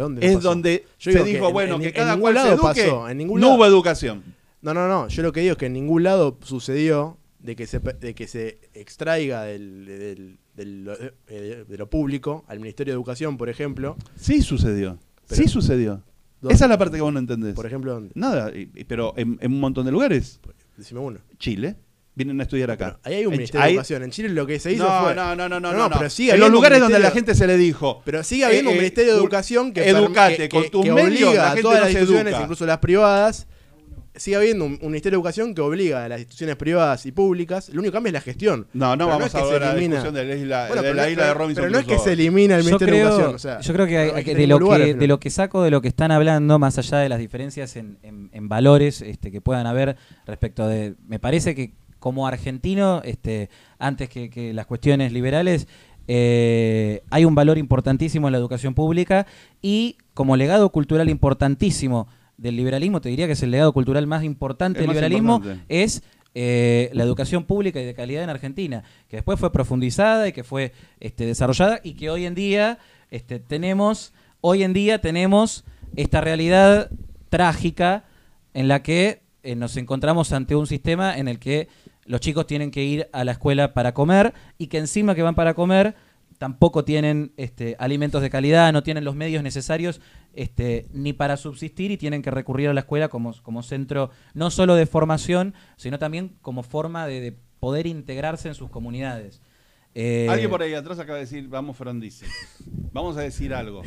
dónde 0.00 0.26
es 0.26 0.34
pasó? 0.36 0.48
donde 0.48 0.84
Yo 0.98 1.12
se 1.12 1.18
que 1.18 1.24
dijo, 1.24 1.46
en- 1.48 1.52
bueno, 1.52 1.74
en- 1.76 1.80
que 1.82 1.88
en 1.88 1.94
cada 1.94 2.10
ningún 2.16 2.20
cual 2.22 2.34
se 2.34 2.38
lado 2.40 2.52
eduque. 2.54 2.82
pasó, 2.82 3.08
en 3.08 3.18
ningún 3.18 3.40
no 3.40 3.46
lado- 3.48 3.56
hubo 3.58 3.66
educación. 3.66 4.22
No, 4.62 4.74
no, 4.74 4.88
no. 4.88 5.08
Yo 5.08 5.22
lo 5.22 5.32
que 5.32 5.40
digo 5.40 5.52
es 5.52 5.58
que 5.58 5.66
en 5.66 5.72
ningún 5.74 6.02
lado 6.02 6.36
sucedió 6.42 7.18
de 7.38 7.54
que 7.56 7.66
se, 7.66 7.78
de 7.78 8.14
que 8.14 8.26
se 8.26 8.58
extraiga 8.74 9.42
del, 9.44 9.84
del- 9.86 10.38
del- 10.54 10.90
eh, 11.28 11.64
de 11.68 11.78
lo 11.78 11.88
público 11.88 12.44
al 12.48 12.58
Ministerio 12.58 12.92
de 12.92 12.96
Educación, 12.96 13.36
por 13.36 13.48
ejemplo. 13.48 13.96
Sí 14.16 14.42
sucedió. 14.42 14.98
Pero- 15.28 15.42
sí 15.42 15.48
sucedió. 15.48 16.02
¿Dónde? 16.40 16.54
Esa 16.54 16.64
es 16.66 16.68
la 16.70 16.78
parte 16.78 16.96
que 16.96 17.02
vos 17.02 17.12
no 17.12 17.18
entendés. 17.18 17.54
Por 17.54 17.66
ejemplo, 17.66 17.92
¿dónde? 17.94 18.10
Nada, 18.14 18.52
pero 18.86 19.12
en, 19.16 19.38
en 19.40 19.52
un 19.52 19.60
montón 19.60 19.84
de 19.86 19.92
lugares. 19.92 20.40
Decime 20.76 21.00
uno. 21.00 21.18
Chile. 21.38 21.76
Vienen 22.18 22.40
a 22.40 22.42
estudiar 22.42 22.70
acá. 22.70 22.98
Pero 23.02 23.14
ahí 23.14 23.20
hay 23.20 23.26
un 23.26 23.32
En- 23.32 23.38
Ministerio 23.38 23.64
de 23.64 23.72
Educación. 23.72 24.02
En 24.02 24.10
Chile 24.10 24.28
lo 24.30 24.44
que 24.46 24.58
se 24.58 24.72
hizo 24.72 24.84
no, 24.84 25.04
fue. 25.04 25.14
no, 25.14 25.36
no, 25.36 25.48
no, 25.48 25.60
no, 25.60 25.72
No, 25.72 25.78
no, 25.78 25.88
pero 25.88 26.02
no. 26.02 26.10
sigue 26.10 26.32
En 26.34 26.40
los 26.40 26.50
lugares 26.50 26.80
donde 26.80 26.98
la 26.98 27.10
gente 27.12 27.34
se 27.34 27.46
le 27.46 27.56
dijo. 27.56 28.02
Pero 28.04 28.22
sigue 28.24 28.44
habiendo 28.44 28.70
eh, 28.70 28.72
un 28.72 28.78
eh, 28.78 28.80
Ministerio 28.82 29.12
de 29.14 29.18
Educación 29.20 29.72
que, 29.72 29.88
educate, 29.88 30.36
que- 30.36 30.48
con 30.48 30.68
tus 30.68 30.84
que 30.84 30.92
medios, 30.92 31.28
obliga 31.30 31.44
la 31.44 31.50
a 31.52 31.56
todas 31.56 31.78
no 31.78 31.84
las 31.84 31.90
instituciones, 31.92 32.32
educa. 32.32 32.42
incluso 32.42 32.66
las 32.66 32.78
privadas. 32.78 33.46
Sigue 34.16 34.36
habiendo 34.36 34.64
un, 34.64 34.72
un 34.82 34.90
Ministerio 34.90 35.16
de 35.16 35.20
Educación 35.20 35.54
que 35.54 35.60
obliga 35.60 36.04
a 36.04 36.08
las 36.08 36.18
instituciones 36.18 36.56
privadas 36.56 37.06
y 37.06 37.12
públicas. 37.12 37.68
Lo 37.68 37.78
único 37.78 37.92
que 37.92 37.96
cambia 37.98 38.08
es 38.08 38.14
la 38.14 38.20
gestión. 38.20 38.66
No, 38.72 38.96
no 38.96 39.04
Pero 39.06 39.08
vamos 39.10 39.26
es 39.26 39.32
que 39.32 39.38
a 39.38 39.44
ver 39.44 39.60
la 39.60 39.74
discusión 39.76 40.12
de 40.14 40.24
la 40.24 40.34
isla, 40.34 40.66
Bueno, 40.66 40.82
de, 40.82 40.94
la 40.94 41.02
no- 41.04 41.08
isla 41.08 41.22
de 41.22 41.28
pero- 41.28 41.38
Robinson 41.38 41.62
Pero 41.62 41.72
no 41.72 41.78
es 41.78 41.86
que 41.86 41.98
se 42.00 42.12
elimina 42.14 42.56
el 42.56 42.64
Ministerio 42.64 42.94
de 42.94 43.00
creo, 43.00 43.12
Educación. 43.12 43.34
o 43.36 43.38
sea, 43.38 43.60
yo 43.60 43.72
creo 43.74 43.86
que, 43.86 43.96
hay- 43.98 44.24
que 44.24 44.34
de, 44.34 44.46
lo 44.48 44.58
lugar 44.58 44.80
que, 44.82 44.94
de 44.94 45.06
lo 45.06 45.20
que 45.20 45.30
saco 45.30 45.62
de 45.62 45.70
lo 45.70 45.80
que 45.80 45.86
están 45.86 46.10
hablando, 46.10 46.58
más 46.58 46.76
allá 46.78 46.98
de 46.98 47.08
las 47.08 47.20
diferencias 47.20 47.76
en, 47.76 47.98
en- 48.02 48.28
en 48.32 48.48
valores 48.48 49.02
este, 49.02 49.30
que 49.30 49.40
puedan 49.40 49.68
haber 49.68 49.96
respecto 50.26 50.66
de... 50.66 50.94
Me 51.06 51.20
parece 51.20 51.54
que 51.54 51.74
como 51.98 52.26
argentino, 52.26 53.02
este, 53.04 53.50
antes 53.78 54.08
que, 54.08 54.30
que 54.30 54.52
las 54.52 54.66
cuestiones 54.66 55.12
liberales, 55.12 55.66
eh, 56.10 57.02
hay 57.10 57.26
un 57.26 57.34
valor 57.34 57.58
importantísimo 57.58 58.28
en 58.28 58.32
la 58.32 58.38
educación 58.38 58.72
pública 58.72 59.26
y 59.60 59.98
como 60.14 60.36
legado 60.36 60.70
cultural 60.70 61.10
importantísimo 61.10 62.08
del 62.38 62.56
liberalismo, 62.56 63.02
te 63.02 63.10
diría 63.10 63.26
que 63.26 63.34
es 63.34 63.42
el 63.42 63.50
legado 63.50 63.74
cultural 63.74 64.06
más 64.06 64.24
importante 64.24 64.78
El 64.78 64.82
del 64.82 64.88
más 64.88 64.94
liberalismo, 64.96 65.36
importante. 65.36 65.64
es 65.68 66.02
eh, 66.34 66.88
la 66.94 67.04
educación 67.04 67.44
pública 67.44 67.80
y 67.80 67.84
de 67.84 67.94
calidad 67.94 68.24
en 68.24 68.30
Argentina, 68.30 68.84
que 69.08 69.16
después 69.16 69.38
fue 69.38 69.52
profundizada 69.52 70.28
y 70.28 70.32
que 70.32 70.44
fue 70.44 70.72
este, 71.00 71.26
desarrollada 71.26 71.80
y 71.82 71.92
que 71.92 72.08
hoy 72.10 72.24
en 72.24 72.34
día 72.34 72.78
este, 73.10 73.38
tenemos, 73.38 74.14
hoy 74.40 74.62
en 74.62 74.72
día 74.72 75.00
tenemos 75.00 75.64
esta 75.94 76.20
realidad 76.22 76.90
trágica 77.28 78.04
en 78.54 78.68
la 78.68 78.82
que 78.82 79.20
eh, 79.42 79.54
nos 79.54 79.76
encontramos 79.76 80.32
ante 80.32 80.56
un 80.56 80.66
sistema 80.66 81.16
en 81.16 81.28
el 81.28 81.38
que 81.38 81.68
los 82.04 82.20
chicos 82.20 82.46
tienen 82.46 82.70
que 82.70 82.84
ir 82.84 83.08
a 83.12 83.24
la 83.24 83.32
escuela 83.32 83.74
para 83.74 83.94
comer 83.94 84.34
y 84.56 84.68
que 84.68 84.78
encima 84.78 85.14
que 85.14 85.22
van 85.22 85.34
para 85.34 85.54
comer 85.54 85.94
tampoco 86.38 86.84
tienen 86.84 87.32
este, 87.36 87.76
alimentos 87.78 88.22
de 88.22 88.30
calidad, 88.30 88.72
no 88.72 88.82
tienen 88.82 89.04
los 89.04 89.16
medios 89.16 89.42
necesarios 89.42 90.00
este, 90.32 90.86
ni 90.92 91.12
para 91.12 91.36
subsistir 91.36 91.90
y 91.90 91.96
tienen 91.96 92.22
que 92.22 92.30
recurrir 92.30 92.68
a 92.68 92.74
la 92.74 92.80
escuela 92.80 93.08
como, 93.08 93.34
como 93.42 93.62
centro 93.62 94.10
no 94.34 94.50
solo 94.50 94.76
de 94.76 94.86
formación, 94.86 95.54
sino 95.76 95.98
también 95.98 96.36
como 96.40 96.62
forma 96.62 97.06
de, 97.06 97.20
de 97.20 97.36
poder 97.58 97.86
integrarse 97.86 98.48
en 98.48 98.54
sus 98.54 98.70
comunidades. 98.70 99.42
Eh, 99.94 100.28
Alguien 100.30 100.50
por 100.50 100.62
ahí 100.62 100.74
atrás 100.74 100.98
acaba 101.00 101.16
de 101.16 101.24
decir, 101.24 101.48
vamos 101.48 101.76
Frondizi. 101.76 102.26
Vamos 102.92 103.16
a 103.16 103.22
decir 103.22 103.52
algo. 103.52 103.82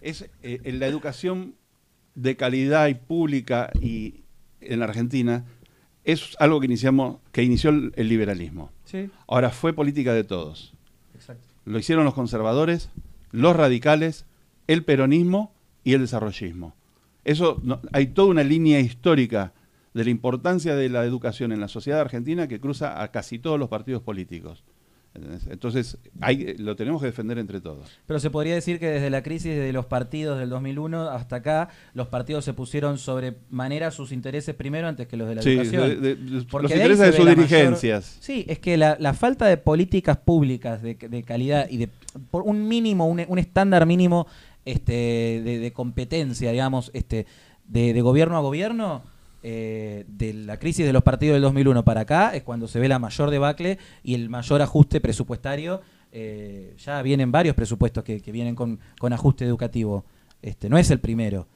Es 0.00 0.28
eh, 0.42 0.60
la 0.72 0.86
educación 0.86 1.54
de 2.14 2.36
calidad 2.36 2.88
y 2.88 2.94
pública 2.94 3.70
y 3.80 4.23
en 4.68 4.80
la 4.80 4.86
Argentina 4.86 5.44
es 6.04 6.36
algo 6.38 6.60
que 6.60 6.66
iniciamos, 6.66 7.18
que 7.32 7.42
inició 7.42 7.70
el, 7.70 7.92
el 7.96 8.08
liberalismo. 8.08 8.70
Sí, 8.84 9.10
Ahora 9.26 9.50
fue 9.50 9.72
política 9.72 10.12
de 10.12 10.24
todos. 10.24 10.74
exacto. 11.14 11.42
Lo 11.64 11.78
hicieron 11.78 12.04
los 12.04 12.14
conservadores, 12.14 12.90
los 13.32 13.56
radicales, 13.56 14.26
el 14.66 14.84
peronismo 14.84 15.54
y 15.82 15.94
el 15.94 16.00
desarrollismo. 16.02 16.74
Eso 17.24 17.58
no- 17.62 17.80
hay 17.92 18.08
toda 18.08 18.28
una 18.28 18.44
línea 18.44 18.80
histórica 18.80 19.52
de 19.94 20.04
la 20.04 20.10
importancia 20.10 20.74
de 20.76 20.88
la 20.90 21.04
educación 21.04 21.52
en 21.52 21.60
la 21.60 21.68
sociedad 21.68 22.00
argentina 22.00 22.48
que 22.48 22.60
cruza 22.60 23.02
a 23.02 23.10
casi 23.12 23.38
todos 23.38 23.58
los 23.58 23.68
partidos 23.70 24.02
políticos. 24.02 24.62
Entonces, 25.48 25.96
hay, 26.20 26.56
lo 26.58 26.74
tenemos 26.74 27.00
que 27.00 27.06
defender 27.06 27.38
entre 27.38 27.60
todos. 27.60 27.88
Pero 28.06 28.18
se 28.18 28.30
podría 28.30 28.54
decir 28.54 28.80
que 28.80 28.86
desde 28.88 29.10
la 29.10 29.22
crisis 29.22 29.54
de 29.54 29.72
los 29.72 29.86
partidos 29.86 30.38
del 30.40 30.48
2001 30.50 31.08
hasta 31.10 31.36
acá, 31.36 31.68
los 31.94 32.08
partidos 32.08 32.44
se 32.44 32.52
pusieron 32.52 32.98
sobre 32.98 33.34
manera 33.48 33.90
sus 33.92 34.10
intereses 34.10 34.54
primero 34.56 34.88
antes 34.88 35.06
que 35.06 35.16
los 35.16 35.28
de 35.28 35.36
la 35.36 35.42
Sí, 35.42 35.50
educación. 35.52 35.88
de- 35.88 35.96
de- 35.96 36.14
de- 36.16 36.42
Porque 36.50 36.64
los 36.68 36.72
intereses 36.72 36.98
se 36.98 37.06
de 37.06 37.12
sus 37.12 37.24
mayor- 37.24 37.36
dirigencias. 37.38 38.16
Sí, 38.20 38.44
es 38.48 38.58
que 38.58 38.76
la, 38.76 38.96
la 38.98 39.14
falta 39.14 39.46
de 39.46 39.56
políticas 39.56 40.16
públicas 40.16 40.82
de, 40.82 40.96
calidad 41.24 41.68
y 41.70 41.76
de 41.76 41.88
por 42.30 42.42
un 42.42 42.66
mínimo, 42.66 43.06
un, 43.06 43.22
un 43.28 43.38
estándar 43.38 43.86
mínimo 43.86 44.26
este, 44.64 45.40
de, 45.44 45.58
de 45.58 45.72
competencia, 45.72 46.50
digamos, 46.50 46.90
este, 46.94 47.26
de, 47.68 47.92
de 47.92 48.00
gobierno 48.00 48.36
a 48.36 48.40
gobierno, 48.40 49.02
eh, 49.46 50.06
de 50.08 50.32
la 50.32 50.58
crisis 50.58 50.86
de 50.86 50.92
los 50.94 51.02
partidos 51.02 51.34
del 51.34 51.42
2001 51.42 51.84
para 51.84 52.00
acá 52.00 52.34
es 52.34 52.42
cuando 52.42 52.66
se 52.66 52.80
ve 52.80 52.88
la 52.88 52.98
mayor 52.98 53.28
debacle 53.28 53.76
y 54.02 54.14
el 54.14 54.30
mayor 54.30 54.62
ajuste 54.62 55.02
presupuestario. 55.02 55.82
eh, 56.12 56.74
ya 56.78 57.02
vienen 57.02 57.30
varios 57.30 57.54
presupuestos 57.54 58.02
que, 58.04 58.20
vienen 58.32 58.54
con, 58.54 58.80
con 58.98 59.12
ajuste 59.12 59.44
educativo. 59.44 60.06
Este, 60.40 60.70
no 60.70 60.78
es 60.78 60.90
el 60.90 60.98
primero. 60.98 61.46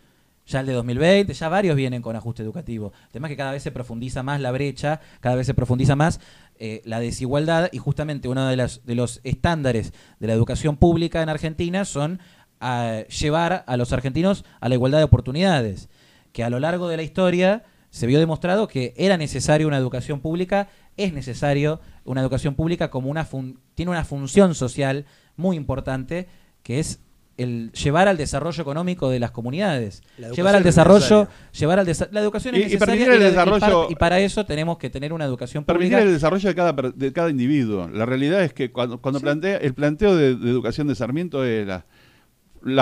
Ya 0.47 0.61
el 0.61 0.67
de 0.67 0.75
2020, 0.75 1.33
ya 1.33 1.49
varios 1.49 1.77
vienen 1.77 2.03
con 2.03 2.15
ajuste 2.15 2.43
educativo. 2.43 2.93
El 3.07 3.13
tema 3.13 3.29
es 3.29 3.31
que 3.31 3.37
cada 3.39 3.53
vez 3.53 3.63
se 3.63 3.73
profundiza 3.73 4.23
más 4.23 4.39
la 4.43 4.51
brecha, 4.51 5.01
cada 5.21 5.37
vez 5.37 5.47
se 5.47 5.55
profundiza 5.55 5.97
más 5.97 6.21
eh, 6.59 6.83
la 6.85 7.01
desigualdad 7.01 7.71
y 7.73 7.79
justamente 7.79 8.29
uno 8.29 8.47
de, 8.47 8.57
las, 8.57 8.85
de 8.85 8.97
los 8.97 9.21
estándares 9.25 9.95
de 10.21 10.27
la 10.27 10.35
educación 10.35 10.77
pública 10.77 11.23
en 11.23 11.31
Argentina 11.31 11.87
son 11.87 12.21
ah, 12.61 13.05
llevar 13.09 13.65
a 13.67 13.77
los 13.79 13.95
argentinos 13.95 14.45
a 14.61 14.69
la 14.69 14.75
igualdad 14.75 14.99
de 14.99 15.05
oportunidades, 15.05 15.89
que 16.33 16.45
a 16.45 16.51
lo 16.51 16.61
largo 16.61 16.89
de 16.89 16.99
la 16.99 17.03
historia 17.03 17.65
se 17.99 18.07
vio 18.07 18.21
demostrado 18.21 18.69
que 18.69 18.95
era 18.97 19.17
necesario 19.17 19.67
una 19.67 19.77
educación 19.77 20.21
pública, 20.21 20.69
es 20.97 21.13
necesario 21.13 21.81
una 22.05 22.21
educación 22.21 22.55
pública 22.55 22.91
como 22.91 23.11
una 23.11 23.25
fun- 23.25 23.59
tiene 23.75 23.91
una 23.91 24.05
función 24.05 24.55
social 24.55 25.05
muy 25.37 25.57
importante, 25.57 26.29
que 26.63 26.79
es 26.79 27.01
el 27.37 27.71
llevar 27.73 28.07
al 28.09 28.17
desarrollo 28.17 28.63
económico 28.63 29.11
de 29.11 29.19
las 29.21 29.31
comunidades, 29.33 30.03
llevar 30.35 30.55
al 30.55 30.61
es 30.63 30.67
desarrollo, 30.67 30.99
necesaria. 31.01 31.51
llevar 31.59 31.79
al 31.81 31.87
desa- 31.87 32.09
la 32.13 32.21
educación 32.21 32.55
es 32.55 32.61
Y- 32.61 32.63
y 32.63 32.67
necesaria 32.67 32.95
permitir 33.07 33.13
el 33.27 33.33
desarrollo- 33.33 33.87
y 33.91 33.95
para 33.97 34.19
eso 34.21 34.45
tenemos 34.47 34.79
que 34.79 34.91
tener 34.91 35.13
una 35.13 35.25
educación 35.25 35.65
Permitir 35.65 35.93
pública. 35.95 36.09
el 36.09 36.15
desarrollo 36.15 36.49
de 36.49 36.55
cada, 36.55 36.75
per- 36.77 36.95
de 36.95 37.13
cada 37.13 37.31
individuo. 37.31 37.89
La 37.89 38.07
realidad 38.07 38.43
es 38.45 38.53
que 38.53 38.71
cuando, 38.73 39.01
cuando 39.01 39.21
plantea, 39.21 39.57
el 39.59 39.75
planteo 39.75 40.15
de, 40.17 40.35
de 40.37 40.51
educación 40.51 40.87
de 40.87 40.95
Sarmiento 40.95 41.45
era, 41.45 41.67
la 41.67 41.85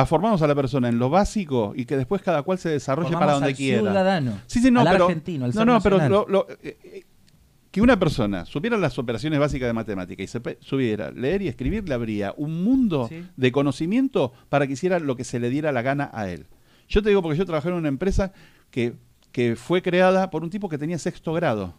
formamos 0.07 0.43
a 0.43 0.47
la 0.47 0.55
persona 0.55 0.89
en 0.89 0.99
lo 0.99 1.11
básico 1.11 1.72
y 1.76 1.84
que 1.84 1.97
después 1.97 2.22
cada 2.22 2.43
cual 2.43 2.59
se 2.59 2.68
desarrolle 2.70 3.09
Formamos 3.09 3.20
para 3.26 3.32
donde 3.34 3.49
al 3.51 3.57
quiera. 3.57 3.80
ciudadano, 3.80 4.39
Sí, 4.47 4.61
sí, 4.61 4.70
no, 4.70 4.80
al 4.80 4.89
pero, 4.91 5.05
argentino, 5.07 5.45
al 5.45 5.55
no, 5.55 5.64
no, 5.64 5.80
pero 5.80 6.09
lo- 6.09 6.26
lo- 6.28 6.47
eh, 6.62 6.76
eh, 6.82 7.05
que 7.70 7.80
una 7.82 7.99
persona 7.99 8.47
supiera 8.47 8.76
las 8.78 8.99
operaciones 8.99 9.39
básicas 9.39 9.68
de 9.68 9.72
matemática 9.74 10.22
y 10.22 10.26
se 10.26 10.41
supiera 10.61 11.11
leer 11.11 11.43
y 11.43 11.49
escribir, 11.49 11.87
le 11.89 11.95
habría 11.95 12.32
un 12.37 12.64
mundo 12.64 13.07
Sí. 13.09 13.22
de 13.37 13.53
conocimiento 13.53 14.32
para 14.49 14.66
que 14.66 14.72
hiciera 14.72 14.99
lo 14.99 15.14
que 15.16 15.24
se 15.24 15.39
le 15.39 15.51
diera 15.51 15.72
la 15.72 15.82
gana 15.82 16.11
a 16.14 16.30
él. 16.30 16.47
Yo 16.89 17.03
te 17.03 17.11
digo 17.11 17.20
porque 17.22 17.37
yo 17.39 17.45
trabajé 17.45 17.68
en 17.68 17.74
una 17.74 17.89
empresa 17.89 18.32
que, 18.70 18.95
que 19.32 19.57
fue 19.57 19.82
creada 19.82 20.30
por 20.30 20.43
un 20.43 20.49
tipo 20.51 20.68
que 20.70 20.78
tenía 20.78 20.99
sexto 20.99 21.32
grado. 21.34 21.74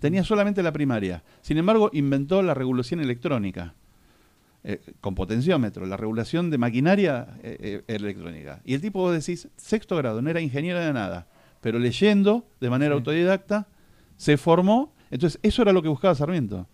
Tenía 0.00 0.24
solamente 0.24 0.62
la 0.62 0.72
primaria. 0.72 1.22
Sin 1.42 1.58
embargo, 1.58 1.90
inventó 1.92 2.42
la 2.42 2.54
regulación 2.54 3.00
electrónica. 3.00 3.74
Eh, 4.64 4.80
con 5.00 5.14
potenciómetro, 5.14 5.84
la 5.86 5.96
regulación 5.96 6.50
de 6.50 6.58
maquinaria 6.58 7.36
eh, 7.42 7.82
eh, 7.86 7.94
electrónica. 7.94 8.60
Y 8.64 8.74
el 8.74 8.80
tipo, 8.80 9.00
vos 9.00 9.12
decís, 9.12 9.48
sexto 9.56 9.94
grado, 9.96 10.22
no 10.22 10.30
era 10.30 10.40
ingeniero 10.40 10.80
de 10.80 10.92
nada, 10.92 11.28
pero 11.60 11.78
leyendo 11.78 12.48
de 12.60 12.70
manera 12.70 12.94
Sí. 12.94 12.98
autodidacta, 12.98 13.68
se 14.16 14.36
formó. 14.36 14.94
Entonces, 15.10 15.38
eso 15.42 15.62
era 15.62 15.72
lo 15.72 15.82
que 15.82 15.88
buscaba 15.88 16.14
Sarmiento. 16.14 16.66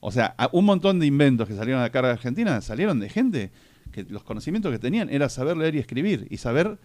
O 0.00 0.10
sea, 0.10 0.34
un 0.52 0.64
montón 0.64 0.98
de 0.98 1.06
inventos 1.06 1.46
que 1.48 1.54
salieron 1.54 1.82
de 1.82 1.86
acá 1.86 2.00
a 2.00 2.10
Argentina 2.12 2.60
salieron 2.60 3.00
de 3.00 3.08
gente 3.08 3.50
que 3.92 4.04
los 4.04 4.22
conocimientos 4.24 4.72
que 4.72 4.78
tenían 4.78 5.08
era 5.08 5.28
saber 5.28 5.56
leer 5.56 5.74
y 5.74 5.78
escribir 5.78 6.26
y 6.30 6.36
saber 6.36 6.78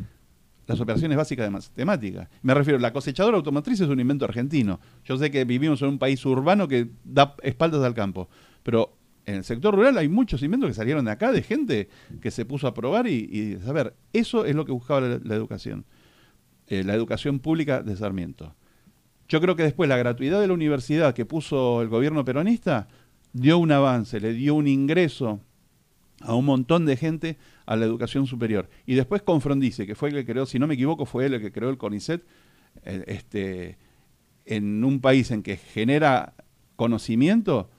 las 0.68 0.80
operaciones 0.80 1.18
básicas 1.18 1.46
de 1.46 1.50
matemática. 1.50 2.30
Me 2.42 2.54
refiero, 2.54 2.80
la 2.80 2.94
cosechadora 2.94 3.38
automotriz 3.38 3.80
es 3.82 3.90
un 3.90 4.00
invento 4.00 4.26
argentino. 4.26 4.80
Yo 5.04 5.18
sé 5.18 5.30
que 5.30 5.44
vivimos 5.44 5.82
en 5.82 5.90
un 5.90 6.00
país 6.00 6.26
urbano 6.26 6.68
que 6.68 6.88
da 7.04 7.36
espaldas 7.44 7.84
al 7.84 7.94
campo, 7.94 8.30
pero 8.64 8.98
en 9.26 9.36
el 9.36 9.44
sector 9.44 9.76
rural 9.76 9.98
hay 9.98 10.10
muchos 10.10 10.42
inventos 10.44 10.70
que 10.70 10.74
salieron 10.74 11.06
de 11.06 11.12
acá, 11.12 11.32
de 11.32 11.44
gente 11.44 11.90
que 12.22 12.32
se 12.32 12.46
puso 12.46 12.68
a 12.68 12.74
probar 12.74 13.08
y, 13.08 13.30
y 13.32 13.58
saber. 13.64 13.96
Eso 14.14 14.46
es 14.46 14.56
lo 14.56 14.66
que 14.66 14.72
buscaba 14.72 15.02
la, 15.02 15.36
educación, 15.36 15.86
eh, 16.68 16.84
la 16.84 16.94
educación 16.94 17.40
pública 17.40 17.84
de 17.84 17.96
Sarmiento. 17.96 18.56
Yo 19.28 19.40
creo 19.40 19.56
que 19.56 19.64
después 19.64 19.88
la 19.88 19.98
gratuidad 19.98 20.42
de 20.42 20.48
la 20.48 20.54
universidad 20.54 21.14
que 21.14 21.26
puso 21.26 21.82
el 21.82 21.88
gobierno 21.88 22.26
peronista 22.26 22.88
dio 23.34 23.58
un 23.60 23.72
avance, 23.72 24.20
le 24.20 24.34
dio 24.34 24.56
un 24.56 24.68
ingreso 24.68 25.40
a 26.22 26.36
un 26.36 26.46
montón 26.46 26.86
de 26.86 26.98
gente 26.98 27.38
a 27.66 27.76
la 27.76 27.86
educación 27.86 28.28
superior. 28.28 28.70
Y 28.86 28.96
después 28.96 29.22
con 29.22 29.40
que 29.40 29.96
fue 29.96 30.10
el 30.10 30.16
que 30.16 30.26
creó, 30.26 30.46
si 30.46 30.60
no 30.60 30.68
me 30.68 30.74
equivoco, 30.74 31.06
fue 31.06 31.28
el 31.28 31.40
que 31.42 31.52
creó 31.52 31.70
el 31.70 31.78
CONICET, 31.78 32.24
eh, 32.84 33.04
este, 33.08 33.78
en 34.46 34.84
un 34.84 35.00
país 35.00 35.32
en 35.32 35.44
que 35.44 35.58
genera 35.58 36.34
conocimiento, 36.76 37.70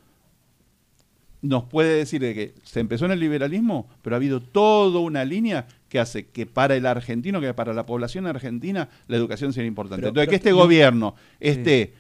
nos 1.43 1.65
puede 1.65 1.97
decir 1.97 2.21
de 2.23 2.35
que 2.35 2.55
se 2.63 2.81
empezó 2.81 3.05
en 3.05 3.11
el 3.13 3.21
liberalismo, 3.21 3.89
pero 4.01 4.15
ha 4.15 4.19
habido 4.19 4.41
toda 4.41 5.01
una 5.01 5.25
línea 5.25 5.67
que 5.89 5.99
hace 5.99 6.27
que 6.29 6.47
para 6.47 6.75
el 6.77 6.87
argentino, 6.87 7.41
que 7.41 7.53
para 7.53 7.75
la 7.75 7.85
población 7.85 8.27
argentina, 8.27 8.89
la 9.09 9.17
educación 9.17 9.53
sea 9.53 9.65
importante. 9.65 10.01
Pero- 10.03 10.09
Entonces, 10.09 10.27
pero- 10.29 10.31
que 10.31 10.37
este 10.37 10.53
gobierno 10.53 11.15
esté 11.41 11.95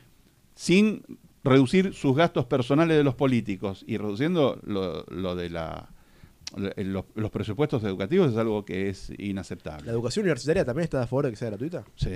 sin 0.54 1.02
reducir 1.44 1.92
sus 1.92 2.16
gastos 2.16 2.46
personales 2.46 2.96
de 2.96 3.02
los 3.04 3.14
políticos 3.16 3.84
y 3.86 3.96
reduciendo 3.96 4.60
lo, 4.64 5.04
lo 5.08 5.34
de 5.34 5.50
la 5.50 5.88
lo- 6.56 6.70
los, 6.76 7.04
los 7.14 7.30
presupuestos 7.30 7.82
educativos 7.82 8.30
es 8.32 8.36
algo 8.36 8.64
que 8.64 8.88
es 8.90 9.10
inaceptable. 9.18 9.86
¿La 9.86 9.92
educación 9.92 10.24
universitaria 10.24 10.64
también 10.64 10.84
está 10.84 11.02
a 11.02 11.06
favor 11.06 11.24
de 11.24 11.30
que 11.32 11.36
sea 11.36 11.48
gratuita? 11.48 11.84
Sí, 11.96 12.10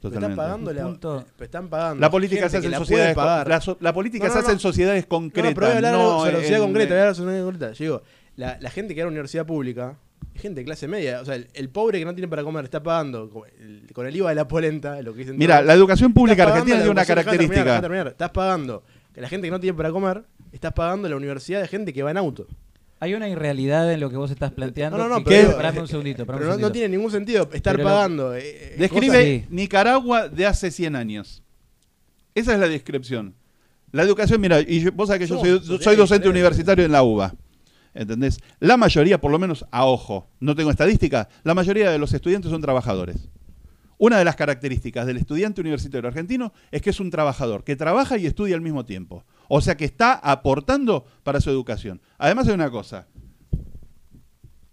totalmente. 0.00 0.32
Están 0.32 0.36
pagando 0.36 0.72
la, 0.72 0.82
Punto. 0.84 1.24
pero 1.36 1.44
están 1.44 1.68
pagando. 1.68 2.00
La 2.00 2.10
política 2.10 2.40
gente 2.42 2.50
se 2.50 2.56
hace 2.56 2.62
que 2.62 2.66
en 2.66 2.72
la 2.72 2.78
sociedades 2.78 3.16
la, 3.16 3.76
la 3.80 3.92
política 3.92 4.24
No, 4.26 4.30
se 4.32 4.38
no, 4.38 4.44
hace 4.44 4.52
en 4.52 4.58
sociedades 4.60 5.06
concretas. 5.06 5.50
no, 5.50 5.54
pero 5.54 5.66
voy 5.66 5.72
a 5.74 5.76
hablar 5.76 5.92
no 5.94 6.18
sobre 6.18 6.32
la 6.32 6.38
sociedad 6.38 6.58
en- 6.60 6.66
concreta, 6.66 6.88
voy 6.88 6.96
a 6.98 7.00
hablar 7.02 7.08
la 7.08 7.14
sociedad 7.14 7.44
concreta. 7.44 7.72
Yo 7.72 7.84
digo, 7.84 8.02
la, 8.36 8.58
la 8.60 8.70
gente 8.70 8.94
que 8.94 9.00
va 9.00 9.04
a 9.04 9.06
la 9.06 9.10
universidad 9.12 9.46
pública 9.46 9.96
es 10.34 10.42
gente 10.42 10.60
de 10.60 10.64
clase 10.64 10.88
media. 10.88 11.20
O 11.20 11.24
sea, 11.24 11.34
el, 11.34 11.48
el 11.54 11.68
pobre 11.68 11.98
que 11.98 12.04
no 12.04 12.14
tiene 12.14 12.28
para 12.28 12.42
comer 12.42 12.64
está 12.64 12.82
pagando 12.82 13.28
con 13.30 13.42
el, 13.60 13.86
con 13.92 14.06
el 14.06 14.16
IVA 14.16 14.30
de 14.30 14.34
la 14.36 14.48
polenta, 14.48 15.00
lo 15.02 15.12
que 15.12 15.20
dicen 15.20 15.36
Mira, 15.36 15.56
todos. 15.56 15.66
la 15.66 15.74
educación 15.74 16.12
pública 16.14 16.42
argentina 16.44 16.76
la 16.76 16.82
tiene 16.82 16.90
una 16.90 17.04
terminar, 17.04 17.24
característica. 17.24 17.64
déjame 17.64 17.80
terminar. 17.82 18.06
Estás 18.08 18.30
pagando 18.30 18.82
que 19.12 19.20
la 19.20 19.28
gente 19.28 19.46
que 19.46 19.50
no 19.50 19.60
tiene 19.60 19.76
para 19.76 19.90
comer, 19.90 20.22
estás 20.52 20.72
pagando 20.72 21.08
la 21.08 21.16
universidad 21.16 21.60
de 21.60 21.68
gente 21.68 21.92
que 21.92 22.02
va 22.02 22.10
en 22.10 22.16
auto. 22.16 22.46
Hay 23.02 23.14
una 23.14 23.28
irrealidad 23.30 23.90
en 23.92 23.98
lo 23.98 24.10
que 24.10 24.16
vos 24.16 24.30
estás 24.30 24.52
planteando. 24.52 24.98
No, 24.98 25.04
no, 25.08 25.18
no, 25.18 25.24
que- 25.24 25.46
pero- 25.56 25.80
un 25.80 25.88
segundito. 25.88 26.26
Pero 26.26 26.54
un 26.54 26.60
no, 26.60 26.70
tiene 26.70 26.90
ningún 26.90 27.10
sentido 27.10 27.48
estar 27.52 27.74
Pero 27.76 27.88
pagando. 27.88 28.34
eh, 28.34 28.42
eh, 28.44 28.74
Describe 28.78 29.06
cosas- 29.06 29.24
Sí. 29.24 29.44
Nicaragua 29.48 30.28
de 30.28 30.46
hace 30.46 30.70
100 30.70 30.94
años. 30.96 31.42
Esa 32.34 32.52
es 32.54 32.60
la 32.60 32.68
descripción. 32.68 33.34
La 33.90 34.02
educación, 34.02 34.40
mira, 34.40 34.60
y 34.60 34.80
yo- 34.80 34.92
vos 34.92 35.08
sabés 35.08 35.20
que 35.20 35.26
yo 35.26 35.40
soy, 35.40 35.78
soy 35.82 35.96
docente 35.96 36.28
universitario 36.28 36.84
en 36.84 36.92
la 36.92 37.02
UBA. 37.02 37.34
¿Entendés? 37.92 38.38
La 38.60 38.76
mayoría, 38.76 39.20
por 39.20 39.32
lo 39.32 39.38
menos 39.40 39.64
a 39.72 39.84
ojo, 39.86 40.28
no 40.38 40.54
tengo 40.54 40.70
estadística, 40.70 41.28
la 41.42 41.54
mayoría 41.54 41.90
de 41.90 41.98
los 41.98 42.12
estudiantes 42.12 42.50
son 42.50 42.60
trabajadores. 42.60 43.28
Una 44.02 44.16
de 44.18 44.24
las 44.24 44.34
características 44.34 45.06
del 45.06 45.18
estudiante 45.18 45.60
universitario 45.60 46.08
argentino 46.08 46.54
es 46.70 46.80
que 46.80 46.88
es 46.88 47.00
un 47.00 47.10
trabajador, 47.10 47.64
que 47.64 47.76
trabaja 47.76 48.16
y 48.16 48.24
estudia 48.24 48.54
al 48.54 48.62
mismo 48.62 48.86
tiempo. 48.86 49.26
O 49.46 49.60
sea 49.60 49.76
que 49.76 49.84
está 49.84 50.14
aportando 50.14 51.04
para 51.22 51.42
su 51.42 51.50
educación. 51.50 52.00
Además 52.16 52.48
hay 52.48 52.54
una 52.54 52.70
cosa, 52.70 53.08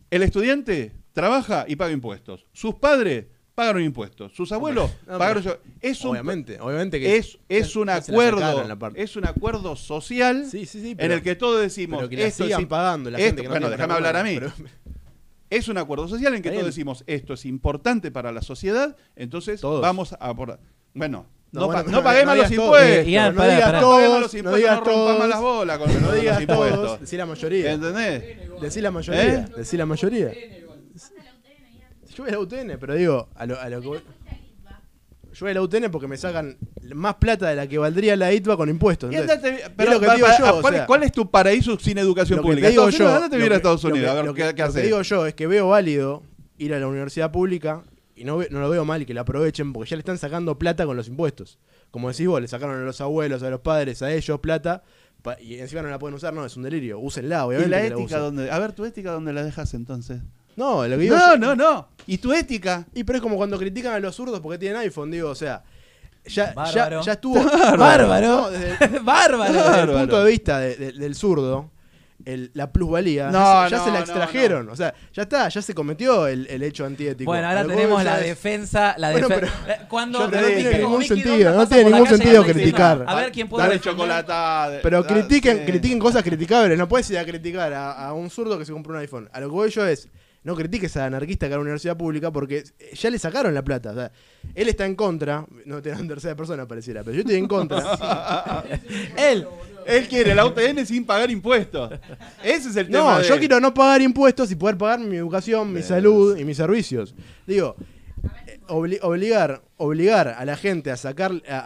el 0.09 0.23
estudiante 0.23 0.93
trabaja 1.11 1.65
y 1.67 1.75
paga 1.75 1.91
impuestos. 1.91 2.45
Sus 2.53 2.75
padres 2.75 3.25
pagaron 3.53 3.81
impuestos. 3.81 4.31
Sus 4.33 4.49
abuelos 4.53 4.91
no, 5.05 5.17
pagaron. 5.17 5.43
pero- 5.43 5.59
Es 5.81 6.05
un, 6.05 6.11
Obviamente, 6.11 6.61
obviamente 6.61 6.97
que 6.97 7.17
es, 7.17 7.75
un 7.75 7.89
acuerdo, 7.89 8.63
es 8.95 9.15
un 9.17 9.25
acuerdo 9.25 9.75
social 9.75 10.45
Sí, 10.49 10.65
sí, 10.65 10.79
sí, 10.81 10.95
en 10.97 11.11
el 11.11 11.21
que 11.21 11.35
todos 11.35 11.59
decimos 11.61 11.97
pero 11.99 12.07
que 12.09 12.15
la 12.15 12.23
esto 12.27 12.43
es 12.45 12.49
sigan 12.51 12.67
pagando 12.69 13.09
la 13.11 13.17
esto- 13.17 13.27
gente 13.27 13.41
que 13.41 13.47
no 13.49 13.53
bueno, 13.55 13.69
déjame 13.69 13.93
hablar 13.93 14.15
a 14.15 14.23
mí. 14.23 14.35
pero- 14.39 14.53
Es 15.49 15.67
un 15.69 15.77
acuerdo 15.77 16.07
social 16.07 16.33
en 16.35 16.41
que 16.41 16.51
todos 16.51 16.65
decimos 16.65 17.03
esto 17.07 17.33
es 17.33 17.45
importante 17.45 18.11
para 18.11 18.31
la 18.31 18.41
sociedad, 18.41 18.95
entonces 19.15 19.61
Todos. 19.61 19.81
vamos 19.81 20.13
a 20.19 20.33
por 20.35 20.59
bueno, 20.93 21.25
No, 21.53 21.61
no, 21.61 21.65
bueno, 21.67 21.83
pa- 21.83 21.89
no, 21.91 21.97
no 21.99 22.03
paguemos 22.03 22.35
no 22.35 22.41
los 22.43 22.51
impuestos. 22.51 22.89
todos, 22.95 23.07
Ian, 23.07 23.35
no 23.35 23.43
digas. 23.43 23.59
No 23.81 23.89
paguemos 23.91 24.19
los 24.19 24.31
todos, 24.31 24.33
no 24.33 24.37
impuestos, 24.39 24.57
digas 24.57 24.79
no 24.79 24.83
rompamos 24.85 25.17
todos, 25.17 25.29
las 25.29 25.41
bolas 25.41 25.77
con 25.77 25.93
no 25.93 25.99
los 26.07 26.15
digas 26.19 26.45
todos, 26.47 26.67
impuestos. 26.69 26.99
decí 27.01 27.17
la 27.17 27.25
mayoría. 27.25 27.71
¿Entendés? 27.71 28.61
Decí 28.61 28.81
la 28.81 28.91
mayoría, 28.91 29.33
¿Eh? 29.35 29.45
decí 29.55 29.77
la 29.77 29.85
mayoría. 29.85 30.31
Yo 32.15 32.23
voy 32.23 32.29
a 32.29 32.31
la 32.31 32.39
UTN, 32.39 32.77
pero 32.79 32.95
digo, 32.95 33.29
a 33.35 33.45
lo, 33.45 33.59
a 33.59 33.69
lo 33.69 33.79
que 33.81 33.87
voy- 33.87 34.01
Yo 35.37 35.45
voy 35.45 35.51
a 35.51 35.53
la 35.53 35.61
UTN 35.61 35.91
porque 35.91 36.07
me 36.07 36.17
sacan 36.17 36.57
más 36.95 37.15
plata 37.15 37.47
de 37.47 37.55
la 37.55 37.67
que 37.67 37.77
valdría 37.77 38.15
la 38.15 38.33
ITBA 38.33 38.57
con 38.57 38.69
impuestos. 38.69 39.11
Y 39.13 39.15
andate- 39.17 39.71
pero 39.75 39.91
lo 39.93 39.99
que 39.99 40.09
digo 40.15 40.27
yo, 40.39 40.57
o 40.57 40.61
¿cuál, 40.61 40.73
sea, 40.73 40.85
cuál 40.87 41.03
es 41.03 41.11
tu 41.11 41.29
paraíso 41.29 41.77
sin 41.77 41.97
educación 41.99 42.41
pública? 42.41 42.67
te 42.67 42.71
digo 42.71 42.89
yo, 42.89 43.07
andate 43.13 43.35
a 43.35 43.37
vivir 43.37 43.53
a 43.53 43.57
Estados 43.57 43.83
lo 43.83 43.89
que- 43.89 43.93
Unidos, 43.93 44.11
a 44.11 44.13
ver 44.15 44.25
lo 44.25 44.33
que- 44.33 44.41
qué 44.41 44.47
lo 44.47 44.55
que 44.55 44.61
haces. 44.63 44.83
digo 44.83 45.01
yo 45.03 45.27
es 45.27 45.35
que 45.35 45.45
veo 45.45 45.67
válido 45.69 46.23
ir 46.57 46.73
a 46.73 46.79
la 46.79 46.87
universidad 46.87 47.31
pública 47.31 47.83
y 48.15 48.23
no, 48.23 48.39
no 48.49 48.59
lo 48.61 48.69
veo 48.71 48.83
mal 48.83 49.05
que 49.05 49.13
la 49.13 49.21
aprovechen 49.21 49.73
porque 49.73 49.91
ya 49.91 49.95
le 49.95 49.99
están 50.01 50.17
sacando 50.17 50.57
plata 50.57 50.87
con 50.87 50.97
los 50.97 51.07
impuestos. 51.07 51.59
Como 51.91 52.09
decís 52.09 52.25
vos, 52.27 52.41
le 52.41 52.47
sacaron 52.47 52.75
a 52.75 52.81
los 52.83 52.99
abuelos, 52.99 53.43
a 53.43 53.49
los 53.51 53.59
padres, 53.61 54.01
a 54.01 54.11
ellos 54.11 54.39
plata 54.39 54.83
y 55.39 55.55
encima 55.59 55.83
no 55.83 55.89
la 55.89 55.99
pueden 55.99 56.15
usar, 56.15 56.33
no, 56.33 56.45
es 56.45 56.57
un 56.57 56.63
delirio. 56.63 56.97
Úsenla, 56.99 57.41
¿Y 57.41 57.47
obviamente. 57.47 57.69
la 57.69 57.77
que 57.77 57.89
la 57.89 57.95
ética 57.95 58.03
usen. 58.05 58.19
dónde? 58.19 58.49
A 58.51 58.57
ver, 58.57 58.71
tu 58.71 58.85
ética 58.85 59.11
dónde 59.11 59.33
la 59.33 59.43
dejas 59.43 59.73
entonces? 59.75 60.21
No, 60.57 60.85
lo 60.87 60.97
que 60.97 61.03
digo 61.03 61.15
No, 61.15 61.31
yo- 61.33 61.37
no, 61.37 61.55
no. 61.55 61.87
¿Y 62.07 62.17
tu 62.17 62.33
ética? 62.33 62.85
Y 62.93 63.03
pero 63.05 63.17
es 63.17 63.21
como 63.23 63.37
cuando 63.37 63.57
critican 63.57 63.93
a 63.93 63.99
los 63.99 64.15
zurdos 64.15 64.39
porque 64.41 64.57
tienen 64.57 64.77
iPhone, 64.79 65.09
digo, 65.11 65.29
o 65.29 65.35
sea, 65.35 65.63
ya, 66.25 66.47
ya, 66.47 66.53
Bárbaro. 66.53 67.01
ya 67.03 67.11
estuvo. 67.13 67.41
Bárbaro. 67.77 68.27
No, 68.27 68.49
desde, 68.51 68.77
desde 68.77 68.99
Bárbaro. 68.99 69.53
el 69.53 69.59
Bárbaro. 69.59 69.93
punto 69.99 70.23
de 70.23 70.31
vista 70.31 70.59
de- 70.59 70.75
de- 70.75 70.91
del 70.93 71.15
zurdo, 71.15 71.69
el- 72.25 72.49
la 72.53 72.71
plusvalía, 72.71 73.29
No, 73.29 73.67
ya, 73.67 73.69
se- 73.69 73.71
ya 73.71 73.77
no, 73.77 73.83
se 73.85 73.91
la 73.91 73.97
no, 73.99 74.03
extrajeron. 74.03 74.65
no. 74.65 74.71
O 74.71 74.75
sea, 74.75 74.93
ya 75.13 75.21
está, 75.23 75.47
ya 75.49 75.61
se 75.61 75.73
cometió 75.73 76.27
el, 76.27 76.47
el 76.49 76.63
hecho 76.63 76.85
antiético. 76.85 77.29
Bueno, 77.29 77.47
ahora 77.47 77.65
tenemos 77.65 78.03
ya 78.03 78.11
la 78.11 78.19
es- 78.21 78.25
defensa. 78.27 78.95
La 78.97 79.11
Bueno, 79.11 79.27
cuando 79.89 80.19
yo 80.19 80.29
te 80.29 80.41
no 80.41 80.47
tiene 80.47 80.77
ningún 80.79 81.03
sentido, 81.03 81.51
no 81.51 81.57
pasa 81.57 81.67
tiene 81.75 81.83
por 81.83 81.91
la 81.91 81.97
ningún 81.97 82.09
calle 82.09 82.23
sentido 82.23 82.41
y 82.41 82.53
criticar. 82.53 83.05
A 83.07 83.15
ver 83.15 83.31
quién 83.31 83.47
puede 83.47 83.63
Dale 83.63 83.75
defender. 83.75 83.95
chocolatada. 83.97 84.79
Pero 84.81 85.05
critiquen, 85.05 85.65
critiquen 85.65 85.99
cosas 85.99 86.23
criticables. 86.23 86.77
No 86.77 86.87
puedes 86.87 87.09
ir 87.11 87.17
a 87.19 87.25
criticar 87.25 87.71
a, 87.73 87.91
a 87.91 88.13
un 88.13 88.29
zurdo 88.29 88.57
que 88.57 88.65
se 88.65 88.71
compró 88.73 88.93
un 88.93 88.99
iPhone. 88.99 89.29
A 89.31 89.39
lo 89.39 89.47
que 89.47 89.53
voy 89.53 89.69
yo 89.69 89.85
es, 89.85 90.07
no 90.43 90.55
critiques 90.55 90.95
a 90.97 91.05
anarquista 91.05 91.47
que 91.47 91.53
a 91.53 91.57
la 91.57 91.61
universidad 91.61 91.97
pública 91.97 92.31
porque 92.31 92.63
ya 92.93 93.09
le 93.09 93.19
sacaron 93.19 93.53
la 93.53 93.63
plata. 93.63 93.91
O 93.91 93.95
sea, 93.95 94.11
él 94.55 94.69
está 94.69 94.85
en 94.85 94.95
contra, 94.95 95.45
no 95.65 95.81
te 95.81 95.89
en 95.91 96.07
tercera 96.07 96.35
persona 96.35 96.65
pareciera, 96.67 97.03
pero 97.03 97.15
yo 97.15 97.21
estoy 97.21 97.35
en 97.35 97.47
contra. 97.47 98.63
Él. 99.17 99.47
Él 99.85 100.07
quiere 100.09 100.35
la 100.35 100.45
UTN 100.45 100.85
sin 100.85 101.05
pagar 101.05 101.31
impuestos. 101.31 101.91
Ese 102.43 102.69
es 102.69 102.75
el 102.75 102.87
tema. 102.87 103.13
no, 103.13 103.19
de- 103.19 103.27
yo 103.27 103.37
quiero 103.39 103.59
no 103.61 103.73
pagar 103.73 104.01
impuestos 104.01 104.51
y 104.51 104.55
poder 104.55 104.77
pagar 104.77 104.99
mi 104.99 105.15
educación, 105.15 105.71
mi 105.71 105.81
salud 105.81 106.37
y 106.37 106.43
mis 106.43 106.57
servicios. 106.57 107.15
Digo, 107.45 107.75
eh, 108.47 108.59
obli- 108.67 108.99
obligar, 109.01 109.61
obligar 109.77 110.27
a 110.37 110.43
la 110.43 110.57
gente 110.57 110.91
a 110.91 110.97
sacar, 110.97 111.31
a, 111.49 111.59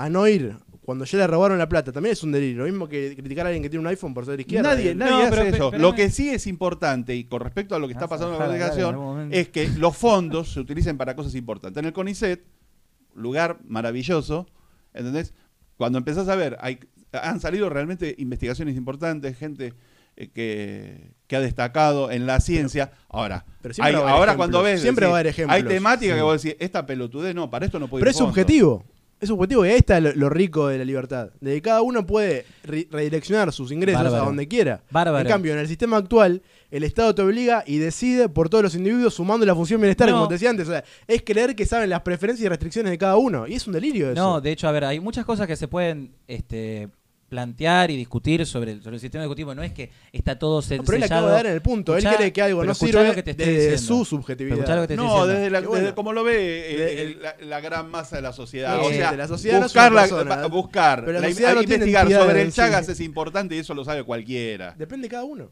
a- 0.00 0.04
a 0.04 0.08
no 0.08 0.26
ir 0.26 0.56
cuando 0.88 1.04
ya 1.04 1.18
le 1.18 1.26
robaron 1.26 1.58
la 1.58 1.68
plata, 1.68 1.92
también 1.92 2.14
es 2.14 2.22
un 2.22 2.32
delirio. 2.32 2.60
Lo 2.60 2.64
mismo 2.64 2.88
que 2.88 3.14
criticar 3.14 3.44
a 3.44 3.50
alguien 3.50 3.62
que 3.62 3.68
tiene 3.68 3.82
un 3.82 3.88
iPhone 3.88 4.14
por 4.14 4.24
ser 4.24 4.40
izquierda. 4.40 4.70
Nadie, 4.70 4.94
nadie 4.94 5.12
No, 5.12 5.18
hace 5.18 5.30
pero- 5.30 5.42
eso. 5.42 5.70
pero- 5.70 5.82
lo 5.82 5.94
que 5.94 6.08
sí 6.08 6.30
es 6.30 6.46
importante, 6.46 7.14
y 7.14 7.24
con 7.24 7.42
respecto 7.42 7.74
a 7.74 7.78
lo 7.78 7.86
que 7.88 7.92
está 7.92 8.08
pasando 8.08 8.32
en 8.32 8.38
la 8.38 8.46
comunicación, 8.46 9.28
es 9.30 9.50
que 9.50 9.68
los 9.76 9.94
fondos 9.94 10.50
se 10.50 10.60
utilicen 10.60 10.96
para 10.96 11.14
cosas 11.14 11.34
importantes. 11.34 11.78
En 11.78 11.84
el 11.84 11.92
CONICET, 11.92 12.42
lugar 13.14 13.58
maravilloso, 13.66 14.46
¿entendés? 14.94 15.34
Cuando 15.76 15.98
empezás 15.98 16.26
a 16.28 16.36
ver, 16.36 16.56
hay, 16.62 16.78
han 17.12 17.38
salido 17.38 17.68
realmente 17.68 18.14
investigaciones 18.16 18.74
importantes, 18.74 19.36
gente 19.36 19.74
eh, 20.16 20.28
que, 20.30 21.12
que 21.26 21.36
ha 21.36 21.40
destacado 21.40 22.10
en 22.10 22.24
la 22.26 22.40
ciencia. 22.40 22.92
Ahora, 23.10 23.44
Pero 23.60 23.74
hay- 23.80 23.92
ahora 23.94 24.08
ejemplos. 24.08 24.36
cuando 24.36 24.62
ves, 24.62 24.80
Siempre 24.80 25.04
decís, 25.04 25.12
va 25.12 25.16
a 25.16 25.20
haber 25.20 25.26
ejemplos. 25.26 25.54
hay 25.56 25.62
temática 25.64 26.12
Sí. 26.14 26.18
que 26.18 26.22
vos 26.22 26.42
decís, 26.42 26.56
esta 26.60 26.86
pelotudez 26.86 27.34
no, 27.34 27.50
para 27.50 27.66
esto 27.66 27.78
no 27.78 27.88
puede 27.88 28.00
Pero 28.00 28.08
ir 28.10 28.14
es 28.14 28.18
fondo. 28.18 28.32
subjetivo. 28.32 28.84
Es 29.20 29.28
subjetivo 29.28 29.66
y 29.66 29.70
ahí 29.70 29.76
está 29.78 30.00
lo, 30.00 30.12
lo 30.14 30.28
rico 30.30 30.68
de 30.68 30.78
la 30.78 30.84
libertad. 30.84 31.30
De 31.40 31.54
que 31.54 31.62
cada 31.62 31.82
uno 31.82 32.06
puede 32.06 32.44
re- 32.62 32.86
redireccionar 32.90 33.52
sus 33.52 33.72
ingresos 33.72 34.02
Bárbaro. 34.02 34.22
a 34.22 34.26
donde 34.26 34.46
quiera. 34.46 34.82
Bárbaro. 34.90 35.18
En 35.20 35.26
cambio, 35.26 35.52
en 35.54 35.58
el 35.58 35.66
sistema 35.66 35.96
actual, 35.96 36.40
el 36.70 36.84
Estado 36.84 37.14
te 37.14 37.22
obliga 37.22 37.64
y 37.66 37.78
decide 37.78 38.28
por 38.28 38.48
todos 38.48 38.62
los 38.62 38.74
individuos 38.76 39.14
sumando 39.14 39.44
la 39.44 39.54
función 39.56 39.80
bienestar, 39.80 40.08
No. 40.08 40.14
como 40.16 40.28
te 40.28 40.34
decía 40.34 40.50
antes. 40.50 40.68
O 40.68 40.70
sea, 40.70 40.84
es 41.08 41.22
creer 41.22 41.56
que 41.56 41.66
saben 41.66 41.90
las 41.90 42.02
preferencias 42.02 42.46
y 42.46 42.48
restricciones 42.48 42.90
de 42.90 42.98
cada 42.98 43.16
uno. 43.16 43.46
Y 43.48 43.54
es 43.54 43.66
un 43.66 43.72
delirio 43.72 44.12
eso. 44.12 44.20
No, 44.22 44.40
de 44.40 44.52
hecho, 44.52 44.68
a 44.68 44.72
ver, 44.72 44.84
hay 44.84 45.00
muchas 45.00 45.24
cosas 45.24 45.46
que 45.48 45.56
se 45.56 45.66
pueden 45.66 46.12
este, 46.28 46.88
plantear 47.28 47.90
y 47.90 47.96
discutir 47.96 48.44
sobre 48.46 48.72
el, 48.72 48.82
sobre 48.82 48.96
el 48.96 49.00
sistema 49.00 49.22
educativo. 49.24 49.54
No 49.54 49.62
es 49.62 49.72
que 49.72 49.90
está 50.12 50.38
todo 50.38 50.62
se- 50.62 50.78
No, 50.78 50.84
pero 50.84 50.96
él 50.96 51.02
sellado. 51.02 51.26
acaba 51.26 51.30
de 51.32 51.36
dar 51.42 51.46
en 51.46 51.52
el 51.52 51.62
punto. 51.62 51.96
Escuchá- 51.96 52.10
él 52.12 52.16
cree 52.16 52.32
que 52.32 52.42
algo 52.42 52.64
no 52.64 52.74
sirve 52.74 53.06
lo 53.08 53.14
que 53.14 53.22
te 53.22 53.34
desde 53.34 53.52
diciendo. 53.52 53.78
su 53.78 54.04
subjetividad. 54.04 54.56
Lo 54.76 54.82
que 54.82 54.88
te 54.88 54.96
No, 54.96 55.02
diciendo. 55.04 55.26
desde, 55.26 55.50
la, 55.50 55.60
bueno. 55.60 55.74
desde 55.84 55.94
como 55.94 56.12
lo 56.12 56.24
ve 56.24 56.72
eh, 56.72 56.76
De- 56.76 57.02
el- 57.02 57.22
la, 57.22 57.36
la 57.40 57.60
gran 57.60 57.90
masa 57.90 58.16
de 58.16 58.22
la 58.22 58.32
sociedad. 58.32 58.78
O 58.80 58.88
sea, 58.90 59.12
la 59.12 59.28
sociedad 59.28 59.62
buscar, 59.62 59.92
la- 59.92 60.02
persona. 60.02 60.36
ba- 60.36 60.46
buscar 60.46 61.00
Pero 61.04 61.12
la 61.12 61.20
la- 61.20 61.28
sociedad 61.28 61.60
investigar 61.60 62.10
sobre 62.10 62.42
el 62.42 62.50
sí. 62.52 62.56
Chagas 62.56 62.88
es 62.88 63.00
importante 63.00 63.54
y 63.54 63.58
eso 63.58 63.74
lo 63.74 63.84
sabe 63.84 64.04
cualquiera. 64.04 64.74
Depende 64.78 65.06
de 65.06 65.10
cada 65.10 65.24
uno. 65.24 65.50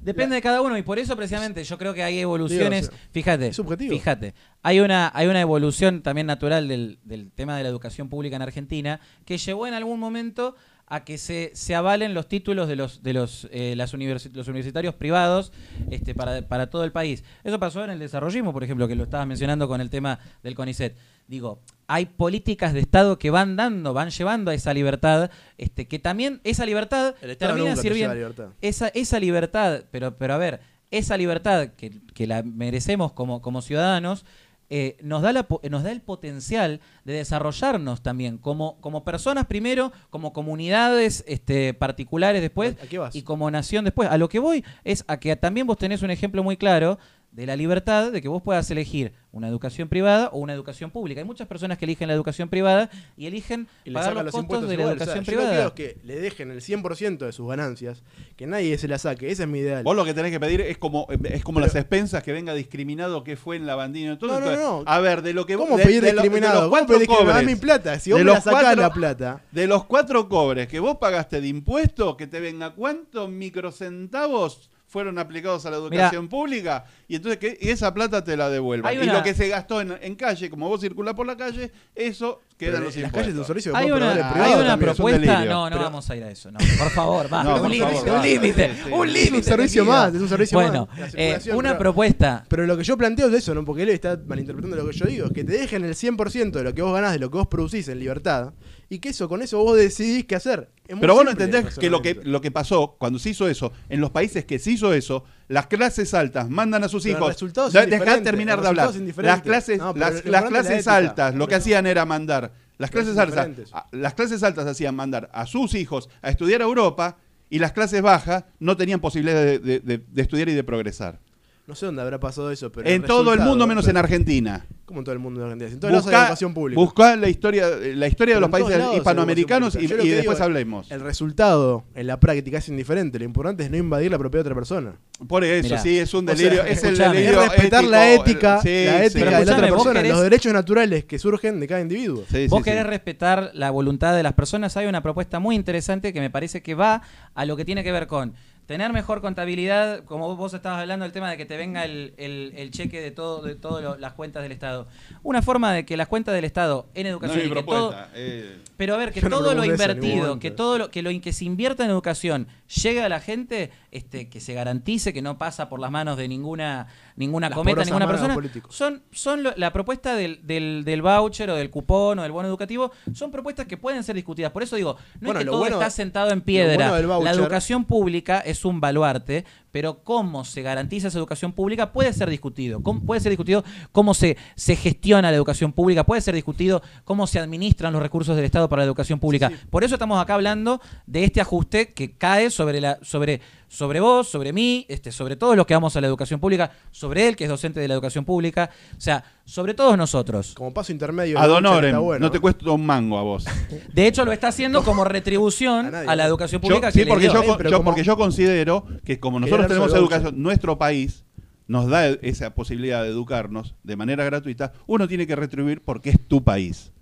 Depende 0.00 0.34
de 0.34 0.42
cada 0.42 0.62
uno 0.62 0.78
y 0.78 0.82
por 0.82 0.98
eso 0.98 1.14
precisamente 1.16 1.62
yo 1.62 1.76
creo 1.78 1.92
que 1.94 2.02
hay 2.02 2.18
evoluciones. 2.18 2.82
Digo, 2.82 2.94
o 2.94 2.98
sea, 2.98 3.08
fíjate, 3.12 3.52
subjetivo. 3.52 3.92
fíjate, 3.94 4.34
hay 4.62 4.80
una 4.80 5.10
hay 5.14 5.26
una 5.26 5.40
evolución 5.40 6.02
también 6.02 6.26
natural 6.26 6.68
del, 6.68 6.98
del 7.04 7.30
tema 7.32 7.56
de 7.56 7.62
la 7.62 7.68
educación 7.68 8.08
pública 8.08 8.36
en 8.36 8.42
Argentina 8.42 9.00
que 9.26 9.36
llevó 9.38 9.66
en 9.66 9.74
algún 9.74 10.00
momento 10.00 10.54
a 10.92 11.04
que 11.04 11.18
se, 11.18 11.52
se 11.54 11.76
avalen 11.76 12.14
los 12.14 12.26
títulos 12.26 12.66
de 12.66 12.74
los 12.76 13.02
de 13.02 13.12
los 13.12 13.46
eh, 13.52 13.74
las 13.76 13.94
universi- 13.94 14.32
los 14.32 14.48
universitarios 14.48 14.94
privados 14.94 15.52
este 15.90 16.14
para, 16.16 16.48
para 16.48 16.68
todo 16.68 16.82
el 16.84 16.90
país. 16.92 17.22
Eso 17.44 17.60
pasó 17.60 17.84
en 17.84 17.90
el 17.90 17.98
desarrollismo, 17.98 18.52
por 18.52 18.64
ejemplo, 18.64 18.88
que 18.88 18.96
lo 18.96 19.04
estabas 19.04 19.26
mencionando 19.26 19.68
con 19.68 19.80
el 19.80 19.88
tema 19.90 20.18
del 20.42 20.54
CONICET. 20.56 20.96
Digo, 21.28 21.60
hay 21.92 22.06
políticas 22.06 22.72
de 22.72 22.78
Estado 22.78 23.18
que 23.18 23.30
van 23.30 23.56
dando, 23.56 23.92
van 23.92 24.10
llevando 24.10 24.52
a 24.52 24.54
esa 24.54 24.72
libertad, 24.72 25.28
este, 25.58 25.88
que 25.88 25.98
también 25.98 26.40
esa 26.44 26.64
libertad 26.64 27.16
El 27.20 27.30
Estado 27.30 27.54
termina 27.54 27.70
nunca 27.70 27.82
sirviendo 27.82 28.14
libertad. 28.14 28.50
esa, 28.60 28.88
esa 28.88 29.18
libertad, 29.18 29.82
pero, 29.90 30.16
pero 30.16 30.34
a 30.34 30.38
ver, 30.38 30.60
esa 30.92 31.16
libertad 31.16 31.70
que, 31.76 31.90
que 32.14 32.28
la 32.28 32.44
merecemos 32.44 33.10
como, 33.10 33.42
como 33.42 33.60
ciudadanos, 33.60 34.24
eh, 34.72 34.98
nos, 35.02 35.20
da 35.20 35.32
la, 35.32 35.48
nos 35.68 35.82
da 35.82 35.90
el 35.90 36.00
potencial 36.00 36.80
de 37.04 37.14
desarrollarnos 37.14 38.02
también 38.02 38.38
como, 38.38 38.80
como 38.80 39.02
personas 39.02 39.46
primero, 39.46 39.90
como 40.10 40.32
comunidades 40.32 41.24
este, 41.26 41.74
particulares 41.74 42.40
después 42.40 42.76
¿A 42.80 42.86
qué 42.86 42.98
vas? 42.98 43.16
y 43.16 43.22
como 43.22 43.50
nación 43.50 43.84
después. 43.84 44.08
A 44.08 44.16
lo 44.16 44.28
que 44.28 44.38
voy 44.38 44.64
es 44.84 45.02
a 45.08 45.18
que 45.18 45.34
también 45.34 45.66
vos 45.66 45.76
tenés 45.76 46.02
un 46.02 46.12
ejemplo 46.12 46.44
muy 46.44 46.56
claro 46.56 47.00
de 47.32 47.46
la 47.46 47.54
libertad 47.54 48.10
de 48.10 48.20
que 48.20 48.26
vos 48.28 48.42
puedas 48.42 48.68
elegir 48.72 49.12
una 49.30 49.46
educación 49.46 49.88
privada 49.88 50.30
o 50.32 50.38
una 50.38 50.52
educación 50.52 50.90
pública. 50.90 51.20
Hay 51.20 51.24
muchas 51.24 51.46
personas 51.46 51.78
que 51.78 51.84
eligen 51.84 52.08
la 52.08 52.14
educación 52.14 52.48
privada 52.48 52.90
y 53.16 53.26
eligen 53.26 53.68
Y 53.84 53.92
pagar 53.92 54.14
los 54.14 54.24
los 54.24 54.32
costos 54.32 54.42
impuestos 54.42 54.68
de 54.68 54.76
la 54.76 54.82
igual. 54.82 54.94
O 54.96 54.98
sea, 54.98 55.04
educación 55.14 55.24
yo 55.24 55.26
privada. 55.30 55.50
quiero 55.52 55.68
es 55.68 55.72
que 55.74 56.06
le 56.06 56.20
dejen 56.20 56.50
el 56.50 56.60
100% 56.60 57.18
de 57.18 57.30
sus 57.32 57.48
ganancias, 57.48 58.02
que 58.36 58.48
nadie 58.48 58.76
se 58.78 58.88
la 58.88 58.98
saque. 58.98 59.30
Ese 59.30 59.44
es 59.44 59.48
mi 59.48 59.60
ideal. 59.60 59.84
Vos 59.84 59.94
lo 59.94 60.04
que 60.04 60.12
tenés 60.12 60.32
que 60.32 60.40
pedir 60.40 60.60
es 60.60 60.76
como 60.76 61.06
es 61.08 61.44
como 61.44 61.58
Pero- 61.60 61.66
las 61.68 61.76
expensas 61.76 62.24
que 62.24 62.32
venga 62.32 62.52
discriminado 62.52 63.22
que 63.22 63.36
fue 63.36 63.54
en 63.54 63.64
la 63.66 63.76
bandina. 63.76 64.10
Entonces, 64.12 64.40
No, 64.40 64.46
no, 64.50 64.56
no, 64.56 64.78
no. 64.80 64.84
A 64.86 64.98
ver, 64.98 65.22
de 65.22 65.32
lo 65.32 65.46
que 65.46 65.54
¿Cómo 65.56 65.76
de- 65.76 65.84
pedir 65.84 66.02
de 66.02 66.12
lo- 66.12 66.22
de 66.22 66.22
discriminado? 66.28 66.54
los 66.54 66.60
¿Cómo 66.62 66.70
cuatro 66.70 66.86
pedir 66.88 67.00
discriminado? 67.08 67.32
cobres, 67.32 67.46
Dame 67.46 67.54
mi 67.54 67.60
plata. 67.60 67.98
Si 68.00 68.10
vos 68.10 68.18
de 68.18 68.24
me 68.24 68.28
la 68.30 68.34
los 68.34 68.44
sacás 68.44 68.60
cuatro- 68.62 68.82
la 68.82 68.92
plata. 68.92 69.44
De 69.52 69.66
los 69.68 69.84
cuatro 69.84 70.28
cobres 70.28 70.66
que 70.66 70.80
vos 70.80 70.96
pagaste 70.98 71.40
de 71.40 71.46
impuestos, 71.46 72.16
que 72.16 72.26
te 72.26 72.40
venga 72.40 72.74
cuántos 72.74 73.30
microcentavos 73.30 74.68
fueron 74.90 75.18
aplicados 75.20 75.64
a 75.66 75.70
la 75.70 75.76
educación 75.76 76.28
pública 76.28 76.84
y 77.06 77.14
entonces 77.14 77.38
que 77.38 77.56
esa 77.70 77.94
plata 77.94 78.24
te 78.24 78.36
la 78.36 78.50
devuelvan. 78.50 78.90
Hay 78.90 78.98
Y 78.98 79.02
una- 79.04 79.12
lo 79.14 79.22
que 79.22 79.34
se 79.34 79.46
gastó 79.48 79.80
en, 79.80 79.96
en 80.02 80.16
calle, 80.16 80.50
como 80.50 80.68
vos 80.68 80.80
circulás 80.80 81.14
por 81.14 81.26
la 81.26 81.36
calle, 81.36 81.70
eso 81.94 82.40
queda 82.60 82.72
Pero 82.72 82.78
en 82.78 82.84
los 82.84 82.94
las 82.94 83.04
impuestos. 83.04 83.20
calles 83.20 83.34
de 83.34 83.40
un 83.40 83.46
servicio 83.46 83.72
que 83.72 83.78
Hay 83.78 83.90
una, 83.90 84.12
hay 84.34 84.52
una 84.60 84.76
propuesta. 84.76 85.44
No, 85.44 85.64
no 85.64 85.70
Pero- 85.70 85.82
vamos 85.82 86.10
a 86.10 86.16
ir 86.16 86.22
a 86.24 86.30
eso. 86.30 86.50
No, 86.52 86.58
por 86.78 86.90
favor, 86.90 87.32
va. 87.32 87.42
No, 87.42 87.62
un 87.62 87.70
límite, 87.70 88.10
un 88.10 88.22
límite, 88.22 88.68
Sí, 88.74 88.82
sí. 88.84 88.90
un 88.92 89.06
Es 89.08 89.12
límite. 89.14 89.36
un 89.38 89.42
servicio 89.42 89.84
más, 89.84 90.14
es 90.14 90.20
un 90.20 90.28
servicio 90.28 90.58
bueno, 90.58 90.88
más. 90.96 91.14
La 91.14 91.20
eh, 91.20 91.40
una 91.54 91.70
pero- 91.70 91.78
propuesta. 91.78 92.44
Pero 92.48 92.66
lo 92.66 92.76
que 92.76 92.84
yo 92.84 92.96
planteo 92.96 93.28
es 93.28 93.34
eso, 93.34 93.54
¿no? 93.54 93.64
Porque 93.64 93.82
él 93.82 93.88
está 93.88 94.18
malinterpretando 94.26 94.76
lo 94.76 94.86
que 94.88 94.96
yo 94.96 95.06
digo, 95.06 95.26
es 95.26 95.32
que 95.32 95.44
te 95.44 95.52
dejen 95.52 95.84
el 95.84 95.94
100% 95.94 96.58
de 96.58 96.64
lo 96.64 96.74
que 96.74 96.82
vos 96.82 96.92
ganás, 96.94 97.12
de 97.12 97.18
lo 97.18 97.30
que 97.30 97.38
vos 97.38 97.46
producís 97.48 97.88
en 97.88 97.98
libertad, 97.98 98.52
y 98.88 98.98
que 98.98 99.08
eso, 99.10 99.28
con 99.28 99.42
eso 99.42 99.62
vos 99.62 99.76
decidís 99.76 100.26
qué 100.26 100.34
hacer. 100.36 100.70
Es 100.86 100.94
muy 100.96 101.00
Pero 101.00 101.14
vos 101.14 101.24
no 101.24 101.30
entendés 101.30 101.78
que 101.78 101.88
lo, 101.88 102.02
que 102.02 102.20
lo 102.22 102.40
que 102.40 102.50
pasó 102.50 102.96
cuando 102.98 103.18
se 103.18 103.30
hizo 103.30 103.48
eso, 103.48 103.72
en 103.88 104.00
los 104.00 104.10
países 104.10 104.44
que 104.44 104.58
se 104.58 104.72
hizo 104.72 104.92
eso, 104.92 105.24
las 105.50 105.66
clases 105.66 106.14
altas 106.14 106.48
mandan 106.48 106.84
a 106.84 106.88
sus 106.88 107.02
Pero 107.02 107.18
hijos. 107.18 107.36
Dejá 107.72 107.80
de 107.80 107.84
indiferente, 107.92 108.22
terminar 108.24 108.60
de 108.62 108.68
hablar. 108.68 108.90
Las 109.16 109.42
clases, 109.42 109.78
No, 109.78 109.92
las, 109.94 110.24
la 110.24 110.46
clases 110.46 110.86
altas 110.86 111.34
lo 111.34 111.48
que 111.48 111.56
hacían 111.56 111.86
era 111.86 112.06
mandar. 112.06 112.52
Las 112.78 112.90
Clases 112.90 113.18
altas, 113.18 113.48
a- 113.72 113.86
las 113.90 114.14
clases 114.14 114.42
altas 114.42 114.66
hacían 114.66 114.94
mandar 114.96 115.28
a 115.34 115.44
sus 115.46 115.74
hijos 115.74 116.08
a 116.22 116.30
estudiar 116.30 116.62
a 116.62 116.64
Europa 116.64 117.18
y 117.50 117.58
las 117.58 117.72
clases 117.72 118.00
bajas 118.00 118.44
no 118.60 118.76
tenían 118.76 119.00
posibilidad 119.00 119.42
de, 119.44 119.58
de- 119.58 119.80
de- 119.80 119.98
de 119.98 120.22
estudiar 120.22 120.48
y 120.48 120.54
de 120.54 120.64
progresar. 120.64 121.18
No 121.66 121.74
sé 121.74 121.86
dónde 121.86 122.00
habrá 122.02 122.18
pasado 122.20 122.50
eso, 122.50 122.70
pero. 122.72 122.88
en 122.88 123.02
todo 123.02 123.34
el 123.34 123.40
mundo 123.40 123.66
menos 123.66 123.86
en 123.88 123.96
Argentina. 123.96 124.64
Como 124.90 125.02
en 125.02 125.04
todo 125.04 125.12
el 125.12 125.20
mundo 125.20 125.38
de 125.38 125.46
Argentina. 125.46 125.70
En 125.70 125.78
todos 125.78 125.92
lados 125.92 126.06
hay 126.08 126.14
educación 126.24 126.52
pública. 126.52 126.80
busca 126.80 127.14
la 127.14 127.28
historia, 127.28 127.68
la 127.94 128.08
historia 128.08 128.34
de 128.34 128.40
los 128.40 128.50
países 128.50 128.82
hispanoamericanos 128.96 129.76
y, 129.76 129.86
después 129.86 130.02
digo, 130.22 130.32
hablemos. 130.42 130.90
El 130.90 131.00
resultado 131.00 131.84
en 131.94 132.08
la 132.08 132.18
práctica 132.18 132.58
es 132.58 132.68
indiferente. 132.68 133.20
Lo 133.20 133.24
importante 133.24 133.62
es 133.62 133.70
no 133.70 133.76
invadir 133.76 134.10
la 134.10 134.18
propiedad 134.18 134.42
de 134.44 134.48
otra 134.48 134.54
persona. 134.56 134.94
Por 135.28 135.44
eso, 135.44 135.68
Mirá. 135.68 135.80
sí, 135.80 135.96
es 135.96 136.12
un 136.12 136.28
O 136.28 136.34
sea, 136.34 136.34
delirio. 136.34 136.64
es 136.64 136.82
el 136.82 136.90
escuchame. 136.90 137.18
Es 137.20 137.24
delirio 137.26 137.40
respetar 137.48 137.84
la 137.84 138.08
el- 138.12 138.20
ética, 138.20 138.60
sí, 138.62 138.68
la 138.84 139.04
ética 139.04 139.24
de 139.26 139.30
la 139.30 139.40
otra 139.54 139.68
persona, 139.68 140.00
querés- 140.02 140.08
los 140.12 140.22
derechos 140.22 140.52
naturales 140.52 141.04
que 141.04 141.18
surgen 141.20 141.60
de 141.60 141.68
cada 141.68 141.80
individuo. 141.82 142.24
Sí, 142.28 142.48
Vos 142.48 142.58
sí, 142.58 142.64
querés 142.64 142.82
sí. 142.82 142.88
respetar 142.90 143.52
la 143.54 143.70
voluntad 143.70 144.16
de 144.16 144.24
las 144.24 144.32
personas. 144.32 144.76
Hay 144.76 144.86
una 144.86 145.02
propuesta 145.04 145.38
muy 145.38 145.54
interesante 145.54 146.12
que 146.12 146.18
me 146.20 146.30
parece 146.30 146.62
que 146.62 146.74
va 146.74 147.02
a 147.34 147.44
lo 147.44 147.56
que 147.56 147.64
tiene 147.64 147.84
que 147.84 147.92
ver 147.92 148.08
con 148.08 148.34
tener 148.70 148.92
mejor 148.92 149.20
contabilidad, 149.20 150.04
como 150.04 150.36
vos- 150.36 150.54
estabas 150.54 150.80
hablando 150.80 151.02
del 151.02 151.10
tema 151.10 151.28
de 151.28 151.36
que 151.36 151.44
te 151.44 151.56
venga 151.56 151.84
el, 151.84 152.14
el- 152.18 152.52
el 152.56 152.70
cheque 152.70 153.00
de 153.00 153.10
todo 153.10 153.42
de 153.42 153.56
todas 153.56 153.98
las 153.98 154.12
cuentas 154.12 154.44
del 154.44 154.52
Estado. 154.52 154.86
Una 155.24 155.42
forma 155.42 155.72
de 155.72 155.84
que 155.84 155.96
las 155.96 156.06
cuentas 156.06 156.36
del 156.36 156.44
Estado 156.44 156.86
en 156.94 157.02
No 157.02 157.08
es 157.08 157.12
educación 157.14 157.38
mi 157.40 157.46
y 157.46 157.48
que 157.54 157.62
todo, 157.64 157.90
eh, 158.14 158.58
pero 158.76 158.94
a 158.94 158.96
ver, 158.98 159.12
que 159.12 159.22
no 159.22 159.28
todo 159.38 159.54
lo 159.54 159.64
invertido, 159.64 160.38
que 160.38 160.50
todo 160.52 160.78
lo 160.78 160.90
que 160.92 161.02
lo 161.02 161.10
que 161.20 161.32
se 161.32 161.44
invierta 161.44 161.84
en 161.84 161.90
educación 161.90 162.46
llegue 162.80 163.02
a 163.02 163.08
la 163.08 163.18
gente, 163.18 163.72
este, 163.90 164.28
que 164.28 164.38
se 164.40 164.54
garantice 164.54 165.12
que 165.12 165.20
no 165.20 165.36
pasa 165.36 165.68
por 165.68 165.80
las 165.80 165.90
manos 165.90 166.16
de 166.16 166.28
ninguna 166.28 166.86
ninguna 167.20 167.48
Las 167.50 167.56
cometa, 167.56 167.84
ninguna 167.84 168.08
persona. 168.08 168.34
Son 168.70 169.02
son 169.12 169.42
lo- 169.44 169.52
la 169.56 169.72
propuesta 169.72 170.16
del, 170.16 170.40
del, 170.44 170.82
del 170.84 171.02
voucher 171.02 171.50
o 171.50 171.54
del 171.54 171.70
cupón 171.70 172.18
o 172.18 172.22
del 172.22 172.32
bono 172.32 172.48
educativo, 172.48 172.90
son 173.14 173.30
propuestas 173.30 173.66
que 173.66 173.76
pueden 173.76 174.02
ser 174.02 174.16
discutidas. 174.16 174.50
Por 174.50 174.62
eso 174.64 174.74
digo, 174.74 174.96
no 175.20 175.26
Bueno, 175.26 175.40
es 175.40 175.44
que 175.44 175.50
todo 175.50 175.58
bueno- 175.60 175.76
está 175.76 175.90
sentado 175.90 176.30
en 176.30 176.40
piedra. 176.40 176.88
bueno 176.90 177.22
la 177.22 177.30
educación 177.30 177.84
pública 177.84 178.40
es 178.40 178.64
un 178.64 178.80
baluarte, 178.80 179.44
pero 179.72 180.02
cómo 180.02 180.44
se 180.44 180.62
garantiza 180.62 181.08
esa 181.08 181.18
educación 181.18 181.52
pública 181.52 181.92
puede 181.92 182.12
ser 182.12 182.28
discutido. 182.30 182.82
Cómo- 182.82 183.00
puede 183.04 183.20
ser 183.20 183.30
discutido 183.30 183.64
cómo 183.92 184.14
se, 184.14 184.36
se 184.56 184.76
gestiona 184.76 185.30
la 185.30 185.36
educación 185.36 185.72
pública, 185.72 186.04
puede 186.04 186.20
ser 186.20 186.34
discutido 186.34 186.82
cómo 187.04 187.26
se 187.26 187.38
administran 187.38 187.92
los 187.92 188.02
recursos 188.02 188.36
del 188.36 188.44
Estado 188.44 188.68
para 188.68 188.80
la 188.82 188.86
educación 188.86 189.18
pública. 189.18 189.48
Sí, 189.48 189.54
sí. 189.56 189.66
Por 189.70 189.84
eso 189.84 189.94
estamos 189.94 190.20
acá 190.20 190.34
hablando 190.34 190.80
de 191.06 191.24
este 191.24 191.40
ajuste 191.40 191.92
que 191.92 192.12
cae 192.12 192.50
sobre 192.50 192.80
la 192.80 192.98
sobre 193.02 193.40
sobre 193.68 194.00
vos, 194.00 194.28
sobre 194.28 194.52
mí, 194.52 194.84
este, 194.88 195.12
sobre 195.12 195.36
todos 195.36 195.56
los 195.56 195.64
que 195.64 195.74
vamos 195.74 195.94
a 195.94 196.00
la 196.00 196.08
educación 196.08 196.40
pública, 196.40 196.72
sobre 196.90 197.28
él 197.28 197.36
que 197.36 197.44
es 197.44 197.50
docente 197.50 197.78
de 197.78 197.86
la 197.86 197.94
educación 197.94 198.24
pública, 198.24 198.70
o 198.96 199.00
sea, 199.00 199.22
sobre 199.50 199.74
todos 199.74 199.96
nosotros. 199.98 200.54
Como 200.54 200.72
paso 200.72 200.92
intermedio. 200.92 201.36
Está 201.40 201.98
bueno. 201.98 202.18
no 202.20 202.30
te 202.30 202.38
cuesta 202.38 202.70
un 202.70 202.86
mango 202.86 203.18
a 203.18 203.22
vos. 203.22 203.44
De 203.92 204.06
hecho 204.06 204.24
lo 204.24 204.32
está 204.32 204.48
haciendo 204.48 204.82
como 204.84 205.04
retribución 205.04 205.92
A 205.94 206.00
a, 206.12 206.16
la 206.16 206.24
educación 206.26 206.60
Yo- 206.62 206.68
pública 206.68 206.92
sí, 206.92 207.00
que 207.00 207.04
le 207.06 207.10
porque 207.10 207.26
yo, 207.26 207.42
Eh, 207.42 207.70
yo- 207.70 207.82
porque 207.84 208.04
yo 208.04 208.16
considero 208.16 208.84
que 209.04 209.18
como 209.18 209.40
nosotros 209.40 209.66
tenemos 209.66 209.92
educación, 209.92 210.40
nuestro 210.42 210.78
país 210.78 211.24
nos 211.66 211.88
da 211.88 212.06
esa 212.06 212.54
posibilidad 212.54 213.02
de 213.02 213.10
educarnos 213.10 213.74
de 213.84 213.96
manera 213.96 214.24
gratuita, 214.24 214.72
uno 214.86 215.06
tiene 215.08 215.26
que 215.26 215.36
retribuir 215.36 215.82
porque 215.82 216.10
es 216.10 216.16
tu 216.28 216.42
país. 216.42 216.92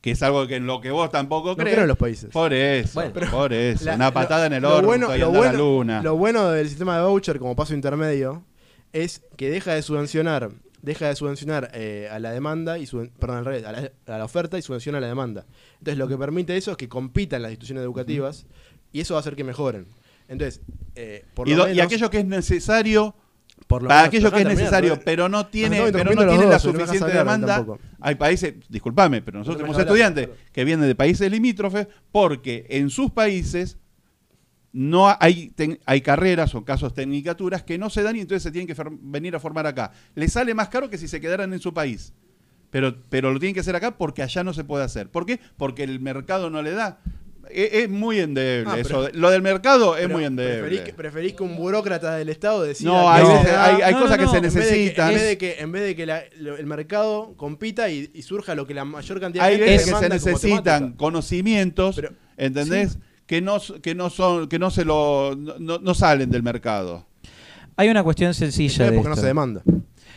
Que 0.00 0.10
es 0.12 0.22
algo 0.24 0.46
que 0.48 0.56
en 0.56 0.66
lo 0.66 0.80
que 0.80 0.90
vos 0.90 1.10
tampoco 1.10 1.50
No 1.50 1.56
crees. 1.56 1.74
creo 1.74 1.82
en 1.84 1.88
los 1.88 1.96
países. 1.98 2.30
Por 2.30 2.52
eso, 2.52 2.94
Bueno, 2.94 3.30
por 3.30 3.52
eso. 3.52 3.84
La- 3.84 3.94
Una 3.94 4.06
lo- 4.06 4.12
patada 4.12 4.46
en 4.46 4.52
el 4.54 4.62
lo 4.62 4.74
orto 4.76 4.86
bueno- 4.86 5.14
y 5.14 5.18
lo 5.20 5.26
a 5.28 5.30
la 5.32 5.38
bueno- 5.38 5.58
luna. 5.58 6.02
Lo 6.02 6.16
bueno 6.16 6.50
del 6.50 6.68
sistema 6.68 6.96
de 6.98 7.04
voucher 7.04 7.38
como 7.38 7.54
paso 7.54 7.74
intermedio 7.74 8.44
es 8.92 9.22
que 9.36 9.48
deja 9.50 9.74
de 9.74 9.82
subvencionar, 9.82 10.50
deja 10.82 11.08
de 11.08 11.16
subvencionar 11.16 11.70
eh, 11.74 12.08
a 12.10 12.18
la 12.18 12.32
demanda 12.32 12.78
y 12.78 12.86
subven- 12.86 13.10
perdón, 13.18 13.38
al 13.38 13.44
revés, 13.44 13.64
a 13.64 13.72
la, 13.72 13.90
a 14.06 14.18
la 14.18 14.24
oferta 14.24 14.58
y 14.58 14.62
subvenciona 14.62 14.98
a 14.98 15.00
la 15.00 15.06
demanda. 15.06 15.46
Entonces 15.78 15.96
lo 15.96 16.08
que 16.08 16.18
permite 16.18 16.56
eso 16.56 16.72
es 16.72 16.76
que 16.76 16.88
compitan 16.88 17.40
las 17.42 17.50
instituciones 17.52 17.82
educativas 17.84 18.46
y 18.92 19.00
eso 19.00 19.14
va 19.14 19.18
a 19.18 19.22
hacer 19.22 19.36
que 19.36 19.44
mejoren. 19.44 19.86
Entonces, 20.28 20.60
eh, 20.94 21.24
por 21.34 21.48
y, 21.48 21.52
lo 21.52 21.58
do- 21.58 21.62
menos, 21.64 21.76
y 21.78 21.80
aquello 21.80 22.10
que 22.10 22.18
es 22.18 22.24
necesario, 22.26 23.14
por 23.66 23.82
lo 23.82 23.88
para 23.88 24.00
menos- 24.02 24.08
aquello 24.08 24.30
que 24.30 24.36
es 24.36 24.42
terminar, 24.42 24.58
necesario, 24.64 24.96
¿no? 24.96 25.02
pero 25.04 25.28
no 25.28 25.46
tiene, 25.46 25.92
pero 25.92 26.12
no 26.14 26.26
tiene 26.26 26.44
la 26.46 26.52
dos, 26.52 26.62
suficiente 26.62 27.04
hablar 27.04 27.18
demanda. 27.18 27.56
tampoco. 27.56 27.78
Hay 28.00 28.14
países, 28.16 28.54
discúlpame, 28.68 29.22
pero 29.22 29.38
nosotros 29.38 29.62
hablar, 29.68 29.80
estudiantes 29.82 30.26
pero- 30.28 30.38
que 30.52 30.64
vienen 30.64 30.86
de 30.88 30.94
países 30.94 31.30
limítrofes 31.30 31.86
porque 32.10 32.66
en 32.70 32.90
sus 32.90 33.10
países 33.12 33.78
no 34.72 35.14
hay, 35.20 35.50
ten- 35.54 35.78
hay 35.84 36.00
carreras 36.00 36.54
o 36.54 36.64
casos 36.64 36.94
tecnicaturas 36.94 37.62
que 37.62 37.76
no 37.78 37.90
se 37.90 38.02
dan 38.02 38.16
y 38.16 38.20
entonces 38.20 38.42
se 38.42 38.50
tienen 38.50 38.66
que 38.74 38.82
venir 39.02 39.34
a 39.36 39.40
formar 39.40 39.66
acá. 39.66 39.92
Les 40.14 40.32
sale 40.32 40.54
más 40.54 40.68
caro 40.68 40.88
que 40.88 40.96
si 40.98 41.08
se 41.08 41.20
quedaran 41.20 41.52
en 41.52 41.60
su 41.60 41.74
país. 41.74 42.12
Pero, 42.70 42.96
pero 43.10 43.30
lo 43.32 43.38
tienen 43.38 43.52
que 43.54 43.60
hacer 43.60 43.76
acá 43.76 43.98
porque 43.98 44.22
allá 44.22 44.42
no 44.44 44.54
se 44.54 44.64
puede 44.64 44.82
hacer. 44.84 45.10
¿Por 45.10 45.26
qué? 45.26 45.38
Porque 45.58 45.82
el 45.82 46.00
mercado 46.00 46.48
no 46.48 46.62
le 46.62 46.70
da. 46.70 47.00
E- 47.50 47.82
Es, 47.82 47.90
muy 47.90 48.18
endeble 48.18 48.70
Ah, 48.72 48.78
eso. 48.78 49.10
Lo 49.12 49.28
del 49.30 49.42
mercado 49.42 49.98
es 49.98 50.08
muy 50.08 50.24
endeble. 50.24 50.60
Preferís 50.60 50.80
que, 50.80 50.92
preferís 50.94 51.32
que 51.34 51.42
un 51.42 51.54
burócrata 51.56 52.14
del 52.16 52.30
Estado 52.30 52.62
decida 52.62 52.88
No, 52.88 53.10
hay, 53.10 53.24
veces- 53.26 53.52
hay, 53.52 53.82
hay 53.82 53.92
No, 53.92 54.00
cosas 54.00 54.16
no, 54.18 54.24
que 54.24 54.30
se 54.30 54.32
no, 54.32 54.36
en 54.36 54.42
vez 54.42 54.54
de 54.54 54.60
que- 54.62 54.68
necesitan. 54.70 55.08
En 55.10 55.14
vez 55.16 55.24
de 55.28 55.38
que, 55.38 55.56
en 55.60 55.72
vez 55.72 55.82
de 55.82 55.96
que 55.96 56.06
la- 56.06 56.22
el 56.22 56.66
mercado 56.66 57.34
compita 57.36 57.90
y, 57.90 58.10
y 58.14 58.22
surja 58.22 58.54
lo 58.54 58.66
que 58.66 58.72
la 58.72 58.86
mayor 58.86 59.20
cantidad 59.20 59.44
hay 59.44 59.58
de 59.58 59.66
gente 59.66 59.72
veces 59.84 59.92
que 59.92 59.98
se 60.00 60.08
necesitan 60.08 60.92
conocimientos, 60.94 61.96
Pero- 61.96 62.12
¿entendés? 62.38 62.98
Que 63.32 63.40
no, 63.40 63.58
que 63.80 63.94
no 63.94 64.10
son, 64.10 64.46
que 64.46 64.58
no 64.58 64.70
se 64.70 64.84
lo, 64.84 65.34
no, 65.34 65.78
no- 65.78 65.94
salen 65.94 66.28
del 66.28 66.42
mercado. 66.42 67.06
Hay 67.76 67.88
una 67.88 68.02
cuestión 68.02 68.34
sencilla 68.34 68.90
de 68.90 68.92
porque 68.92 69.08
no 69.08 69.16
se 69.16 69.24
demanda. 69.24 69.62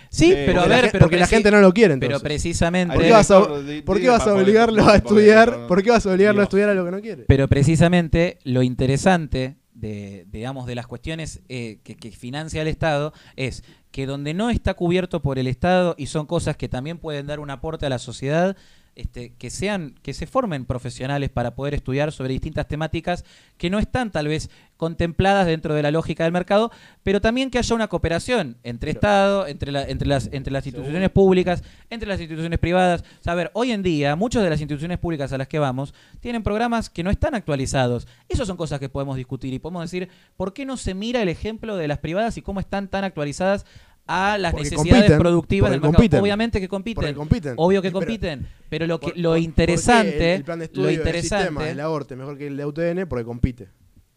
Sí, 0.10 0.26
Sí, 0.26 0.34
pero 0.46 0.60
a 0.60 0.64
Porque 0.64 0.70
la 0.70 0.82
ver, 0.82 0.92
pero 0.92 1.06
porque 1.06 1.18
la 1.18 1.28
gente 1.28 1.50
no 1.50 1.62
lo 1.62 1.74
quiere, 1.74 1.94
Pero 1.98 2.08
entonces. 2.18 2.24
precisamente 2.24 2.94
¿Por 2.94 3.04
qué 3.06 3.12
vas 3.12 3.32
a, 3.32 3.40
por 3.86 3.96
qué 3.96 4.02
diga 4.02 4.18
vas 4.18 4.28
a 4.28 4.34
obligarlo 4.34 4.86
a 4.86 4.98
estudiar? 4.98 5.66
¿Por 5.66 5.82
qué 5.82 5.92
vas 5.92 6.06
a 6.06 6.12
obligarlo 6.12 6.42
a 6.42 6.44
estudiar 6.44 6.68
a 6.68 6.74
lo 6.74 6.84
que 6.84 6.92
no 6.92 7.00
quiere? 7.00 7.24
Pero 7.26 7.48
precisamente 7.48 8.38
lo 8.44 8.62
interesante 8.62 9.56
de, 9.74 10.26
digamos, 10.30 10.68
de 10.68 10.76
las 10.76 10.86
cuestiones 10.86 11.42
eh, 11.48 11.80
que, 11.84 11.96
que 11.96 12.12
financia 12.12 12.62
el 12.62 12.68
Estado 12.68 13.14
es 13.38 13.64
que 13.92 14.06
donde 14.06 14.34
no 14.34 14.50
está 14.50 14.74
cubierto 14.74 15.22
por 15.22 15.40
el 15.40 15.48
Estado 15.48 15.96
y 15.98 16.08
son 16.08 16.26
cosas 16.26 16.58
que 16.58 16.68
también 16.68 16.98
pueden 16.98 17.28
dar 17.28 17.40
un 17.40 17.50
aporte 17.50 17.86
a 17.86 17.90
la 17.90 18.00
sociedad, 18.00 18.58
este, 18.96 19.34
que 19.34 19.50
sean, 19.50 19.96
que 20.02 20.14
se 20.14 20.26
formen 20.28 20.66
profesionales 20.66 21.30
para 21.30 21.54
poder 21.56 21.74
estudiar 21.74 22.12
sobre 22.12 22.30
distintas 22.34 22.68
temáticas 22.68 23.26
que 23.58 23.70
no 23.70 23.80
están 23.80 24.12
tal 24.12 24.28
vez 24.28 24.50
contempladas 24.78 25.48
dentro 25.48 25.74
de 25.74 25.82
la 25.82 25.92
lógica 25.92 26.24
del 26.26 26.34
mercado, 26.34 26.70
pero 27.04 27.22
también 27.22 27.50
que 27.50 27.58
haya 27.58 27.76
una 27.76 27.88
cooperación 27.88 28.58
entre 28.64 28.92
Estado, 28.92 29.48
entre, 29.48 29.72
la- 29.72 29.84
entre, 29.88 30.08
las, 30.08 30.30
entre 30.34 30.52
las 30.52 30.66
instituciones 30.68 31.10
públicas, 31.12 31.64
entre 31.90 32.08
las 32.10 32.20
instituciones 32.20 32.60
privadas. 32.60 33.02
O 33.22 33.24
sea, 33.24 33.34
a 33.34 33.36
ver, 33.36 33.52
hoy 33.54 33.72
en 33.72 33.84
día 33.84 34.16
muchas 34.16 34.44
de 34.44 34.50
las 34.50 34.60
instituciones 34.60 34.98
públicas 35.00 35.32
a 35.32 35.38
las 35.38 35.48
que 35.48 35.60
vamos 35.60 35.94
tienen 36.20 36.44
programas 36.44 36.90
que 36.90 37.04
no 37.04 37.10
están 37.10 37.36
actualizados. 37.36 38.08
Esas 38.28 38.48
son 38.48 38.58
cosas 38.58 38.80
que 38.80 38.90
podemos 38.90 39.16
discutir 39.16 39.54
y 39.54 39.60
podemos 39.60 39.84
decir, 39.84 40.10
¿por 40.36 40.54
qué 40.54 40.66
no 40.66 40.76
se 40.78 40.94
mira 40.94 41.22
el 41.22 41.30
ejemplo 41.30 41.78
de 41.78 41.88
las 41.88 42.00
privadas 42.00 42.38
y 42.38 42.42
cómo 42.42 42.60
están 42.60 42.90
tan 42.90 43.04
actualizadas 43.06 43.66
a 44.08 44.38
las 44.38 44.52
Porque 44.52 44.66
necesidades 44.70 44.94
compiten, 45.04 45.20
productivas 45.20 45.72
del 45.72 45.82
mercado? 45.82 45.94
compiten. 45.96 46.20
Obviamente 46.22 46.60
que 46.62 46.68
compiten. 46.68 47.16
Obvio 47.58 47.82
que 47.82 47.92
compiten, 47.92 48.48
pero 48.70 48.86
lo 48.88 49.00
que 49.00 49.08
Por- 49.08 49.18
lo 49.18 49.38
interesante, 49.38 50.12
¿por 50.12 50.18
qué 50.20 50.32
el, 50.34 50.38
el 50.40 50.44
plan 50.44 50.60
de 50.60 50.66
estudio 50.66 50.84
lo 50.84 50.88
del 50.90 50.98
sistema 51.22 51.40
interesante, 51.42 51.64
de 51.66 51.76
la 51.76 51.90
ORTE 51.90 52.16
mejor 52.16 52.38
que 52.38 52.48
el 52.48 52.58
de 52.58 52.66
UTN 52.66 53.08
porque 53.08 53.26
compite. 53.26 53.68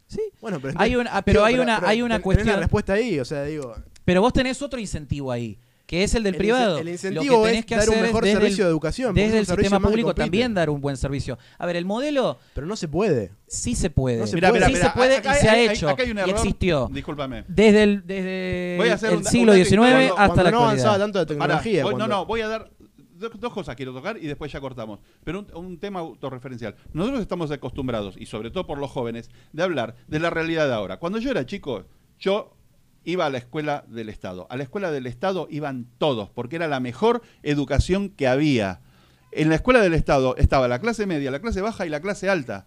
sí, 0.07 0.21
Bueno, 0.41 0.59
pero 0.61 0.75
Hay 0.77 0.97
una- 0.97 1.11
ah, 1.17 1.23
pero 1.23 1.45
hay 1.45 1.59
una- 1.59 1.79
hay 1.87 2.03
una 2.03 2.17
ten- 2.17 2.23
tenés 2.23 2.23
cuestión- 2.23 2.47
la 2.55 2.61
respuesta 2.61 2.93
ahí, 2.95 3.19
o 3.19 3.25
sea, 3.25 3.45
digo, 3.45 3.75
pero 4.05 4.21
vos 4.21 4.33
tenés 4.33 4.61
otro 4.63 4.79
incentivo 4.79 5.33
ahí, 5.33 5.59
que 5.89 6.05
es 6.05 6.15
el 6.15 6.23
del 6.23 6.35
El 6.35 6.39
privado. 6.39 6.79
el 6.79 6.85
Lo 6.85 6.91
incentivo 6.91 7.37
que 7.43 7.49
tenés 7.49 7.61
es 7.61 7.67
que 7.67 7.77
dar 7.77 7.89
un 7.89 7.95
hacer 7.95 8.07
mejor 8.07 8.25
servicio 8.27 8.65
el- 8.65 8.67
de 8.69 8.71
educación, 8.71 9.15
Desde 9.15 9.39
es 9.41 9.49
el 9.49 9.57
sistema 9.57 9.81
público 9.81 10.15
también 10.15 10.53
dar 10.53 10.69
un 10.69 10.83
buen 10.83 10.99
servicio. 10.99 11.39
A 11.57 11.65
ver, 11.65 11.77
el 11.77 11.87
modelo 11.87 12.39
pero 12.55 12.67
no 12.67 12.77
se 12.77 12.89
puede. 12.89 13.33
sí 13.47 13.75
se 13.75 13.89
puede. 13.89 14.19
No 14.19 14.27
se 14.27 14.35
Mirá, 14.35 14.51
puede. 14.51 14.61
mirá, 14.61 14.67
sí 14.69 14.73
mirá, 14.75 14.93
se 14.93 14.97
puede 14.99 15.17
acá 15.17 15.37
y 15.37 15.41
se 15.41 15.49
hay- 15.49 15.67
ha 15.67 15.71
hay- 15.71 15.77
hecho 15.77 15.89
acá 15.89 16.03
hay 16.03 16.11
un 16.11 16.19
y 16.19 16.21
error. 16.21 16.35
existió. 16.37 16.91
Discúlpame. 16.93 17.45
Desde 17.49 17.83
el, 17.85 18.07
desde 18.07 18.99
siglo 19.31 19.55
XIX 19.55 20.11
hasta 20.11 20.27
cuando 20.27 20.43
la 20.45 20.51
no 20.51 20.59
avanzaba 20.59 20.95
actualidad. 20.95 20.99
tanto 20.99 21.19
de 21.21 21.25
Pará, 21.39 21.55
tecnología. 21.63 21.83
voy- 21.85 21.93
no, 21.95 21.99
cuando- 21.99 22.15
no, 22.17 22.27
voy 22.27 22.41
a 22.43 22.49
dar 22.49 22.71
do- 23.15 23.31
dos 23.31 23.53
cosas 23.55 23.75
quiero 23.75 23.95
tocar 23.95 24.19
y 24.19 24.27
después 24.27 24.53
ya 24.53 24.61
cortamos. 24.61 25.01
Pero 25.25 25.39
un, 25.41 25.47
un 25.55 25.79
tema 25.79 26.01
autorreferencial. 26.01 26.77
Nosotros 26.93 27.23
estamos 27.23 27.51
acostumbrados, 27.51 28.15
y 28.19 28.27
sobre 28.27 28.51
todo 28.51 28.67
por 28.67 28.77
los 28.79 28.91
jóvenes, 28.91 29.31
de 29.55 29.63
hablar 29.63 29.97
de 30.07 30.21
la 30.21 30.29
realidad 30.31 30.69
de 30.69 30.75
ahora. 30.75 30.99
Cuando 30.99 31.19
yo 31.19 31.31
era 31.31 31.47
chico, 31.47 31.85
yo 32.19 32.55
iba 33.11 33.27
a 33.27 33.31
la 33.31 33.39
escuela 33.39 33.85
del 33.89 34.09
Estado. 34.09 34.47
A 34.51 34.57
la 34.57 34.63
escuela 34.65 34.91
del 34.91 35.07
Estado 35.07 35.49
iban 35.51 35.87
todos, 35.99 36.29
porque 36.31 36.57
era 36.57 36.69
la 36.69 36.81
mejor 36.81 37.23
educación 37.43 38.11
que 38.11 38.29
había. 38.29 38.81
En 39.33 39.49
la 39.49 39.55
escuela 39.55 39.81
del 39.81 39.95
Estado 39.95 40.37
estaba 40.37 40.69
la 40.69 40.79
clase 40.79 41.07
media, 41.07 41.31
la 41.31 41.41
clase 41.41 41.61
baja 41.61 41.87
y 41.87 41.89
la 41.89 42.01
clase 42.01 42.29
alta. 42.29 42.67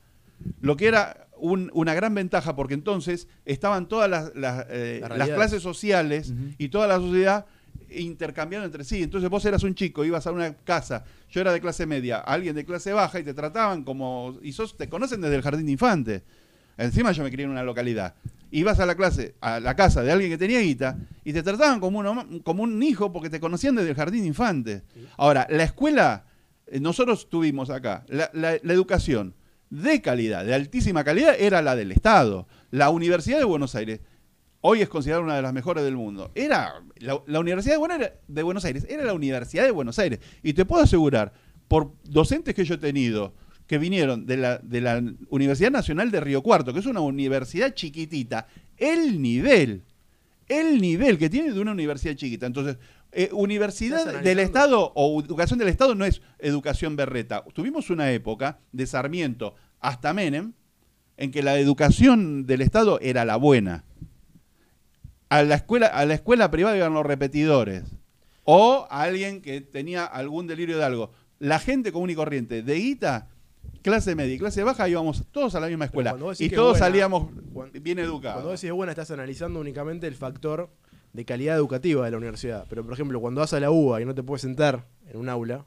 Lo 0.59 0.75
que 0.77 0.87
era 0.87 1.27
un- 1.37 1.69
una 1.73 1.93
gran 1.93 2.13
ventaja, 2.15 2.55
porque 2.55 2.73
entonces 2.73 3.27
estaban 3.45 3.87
todas 3.87 4.09
las, 4.09 4.35
las, 4.35 4.65
eh, 4.69 4.99
las 5.17 5.27
clases 5.35 5.61
sociales 5.63 6.33
y 6.57 6.69
toda 6.69 6.87
la 6.87 6.97
sociedad 6.97 7.45
intercambiando 7.89 8.65
entre 8.65 8.83
sí. 8.83 9.03
Entonces 9.03 9.29
vos 9.29 9.43
eras 9.45 9.63
un 9.63 9.75
chico, 9.75 10.03
ibas 10.05 10.25
a 10.27 10.31
una 10.31 10.53
casa, 10.55 11.03
yo 11.29 11.41
era 11.41 11.51
de 11.53 11.61
clase 11.61 11.85
media, 11.85 12.17
alguien 12.19 12.55
de 12.55 12.65
clase 12.65 12.93
baja 12.93 13.19
y 13.19 13.23
te 13.23 13.33
trataban 13.33 13.83
como... 13.83 14.37
Y 14.41 14.53
sos, 14.53 14.77
te 14.77 14.87
conocen 14.89 15.21
desde 15.21 15.35
el 15.35 15.41
jardín 15.41 15.65
de 15.65 15.71
infante. 15.73 16.23
Encima 16.81 17.11
yo 17.11 17.23
me 17.23 17.31
crié 17.31 17.45
en 17.45 17.51
una 17.51 17.63
localidad. 17.63 18.15
Ibas 18.51 18.79
a 18.79 18.85
la 18.85 18.95
clase, 18.95 19.35
a 19.39 19.59
la 19.59 19.75
casa 19.75 20.03
de 20.03 20.11
alguien 20.11 20.29
que 20.29 20.37
tenía 20.37 20.59
guita 20.59 20.97
y 21.23 21.31
te 21.31 21.41
trataban 21.41 21.79
como, 21.79 21.99
un 21.99 22.83
hijo 22.83 23.13
porque 23.13 23.29
te 23.29 23.39
conocían 23.39 23.75
desde 23.75 23.91
el 23.91 23.95
jardín 23.95 24.21
de 24.21 24.27
infante. 24.27 24.83
Ahora, 25.17 25.47
la 25.49 25.63
escuela, 25.63 26.25
eh, 26.67 26.79
nosotros 26.79 27.29
tuvimos 27.29 27.69
acá, 27.69 28.03
la, 28.09 28.55
educación 28.55 29.35
de 29.69 30.01
calidad, 30.01 30.43
de 30.43 30.53
altísima 30.53 31.03
calidad, 31.03 31.35
era 31.39 31.61
la 31.61 31.75
del 31.75 31.93
Estado. 31.93 32.47
La 32.71 32.89
Universidad 32.89 33.37
de 33.37 33.45
Buenos 33.45 33.75
Aires 33.75 34.01
hoy 34.59 34.81
es 34.81 34.89
considerada 34.89 35.23
una 35.23 35.35
de 35.35 35.41
las 35.41 35.53
mejores 35.53 35.83
del 35.83 35.95
mundo. 35.95 36.31
Era 36.35 36.83
la, 36.97 37.39
Universidad 37.39 37.75
de 38.27 38.43
Buenos 38.43 38.65
Aires, 38.65 38.85
era 38.89 39.05
la 39.05 39.13
Universidad 39.13 39.63
de 39.63 39.71
Buenos 39.71 39.97
Aires. 39.97 40.19
Y 40.43 40.53
te 40.53 40.65
puedo 40.65 40.83
asegurar, 40.83 41.33
por 41.67 41.93
docentes 42.03 42.53
que 42.53 42.65
yo 42.65 42.75
he 42.75 42.79
tenido, 42.79 43.33
que 43.71 43.77
vinieron 43.77 44.25
de 44.25 44.35
la, 44.35 44.57
de 44.57 44.81
la 44.81 45.01
Universidad 45.29 45.71
Nacional 45.71 46.11
de 46.11 46.19
Río 46.19 46.43
Cuarto, 46.43 46.73
que 46.73 46.81
es 46.81 46.85
una 46.85 46.99
universidad 46.99 47.73
chiquitita, 47.73 48.45
el 48.75 49.21
nivel, 49.21 49.85
el 50.49 50.81
nivel 50.81 51.17
que 51.17 51.29
tiene 51.29 51.53
de 51.53 51.59
una 51.61 51.71
universidad 51.71 52.15
chiquita. 52.15 52.47
Entonces, 52.47 52.75
eh, 53.13 53.29
universidad 53.31 54.05
¿Estás 54.05 54.23
del? 54.25 54.39
Estado 54.39 54.91
o 54.93 55.21
educación 55.21 55.57
del 55.57 55.69
Estado 55.69 55.95
no 55.95 56.03
es 56.03 56.21
educación 56.39 56.97
berreta. 56.97 57.45
Tuvimos 57.53 57.89
una 57.89 58.11
época 58.11 58.59
de 58.73 58.85
Sarmiento 58.85 59.55
hasta 59.79 60.13
Menem 60.13 60.51
en 61.15 61.31
que 61.31 61.41
la 61.41 61.57
educación 61.57 62.45
del 62.45 62.59
Estado 62.59 62.99
era 62.99 63.23
la 63.23 63.37
buena. 63.37 63.85
A 65.29 65.43
la 65.43 65.55
escuela, 65.55 65.87
a 65.87 66.05
la 66.05 66.15
escuela 66.15 66.51
privada 66.51 66.75
iban 66.75 66.93
los 66.93 67.05
repetidores. 67.05 67.85
O 68.43 68.85
a 68.89 69.03
alguien 69.03 69.41
que 69.41 69.61
tenía 69.61 70.03
algún 70.03 70.45
delirio 70.45 70.77
de 70.77 70.83
algo. 70.83 71.13
La 71.39 71.57
gente 71.57 71.93
común 71.93 72.09
y 72.09 72.15
corriente, 72.15 72.63
de 72.63 72.75
guita, 72.75 73.29
clase 73.81 74.15
media 74.15 74.35
y 74.35 74.39
clase 74.39 74.63
baja, 74.63 74.87
íbamos 74.87 75.25
todos 75.31 75.55
a 75.55 75.59
la 75.59 75.67
misma 75.67 75.85
escuela. 75.85 76.11
cuando 76.11 76.33
Y 76.37 76.49
todos 76.49 76.71
buena, 76.73 76.85
salíamos 76.85 77.29
cuando- 77.53 77.79
bien 77.81 77.97
Cuando 77.97 78.13
educados. 78.13 78.43
vos 78.43 78.61
decís 78.61 78.71
buena, 78.73 78.91
estás 78.91 79.11
analizando 79.11 79.59
únicamente 79.59 80.07
el 80.07 80.15
factor 80.15 80.69
de 81.13 81.25
calidad 81.25 81.55
educativa 81.57 82.05
de 82.05 82.11
la 82.11 82.17
universidad. 82.17 82.65
Pero, 82.69 82.83
por 82.83 82.93
ejemplo, 82.93 83.19
cuando 83.19 83.41
vas 83.41 83.53
a 83.53 83.59
la 83.59 83.69
UBA 83.71 84.01
y 84.01 84.05
no 84.05 84.15
te 84.15 84.23
puedes 84.23 84.41
sentar 84.41 84.85
en 85.09 85.19
un 85.19 85.27
aula, 85.29 85.65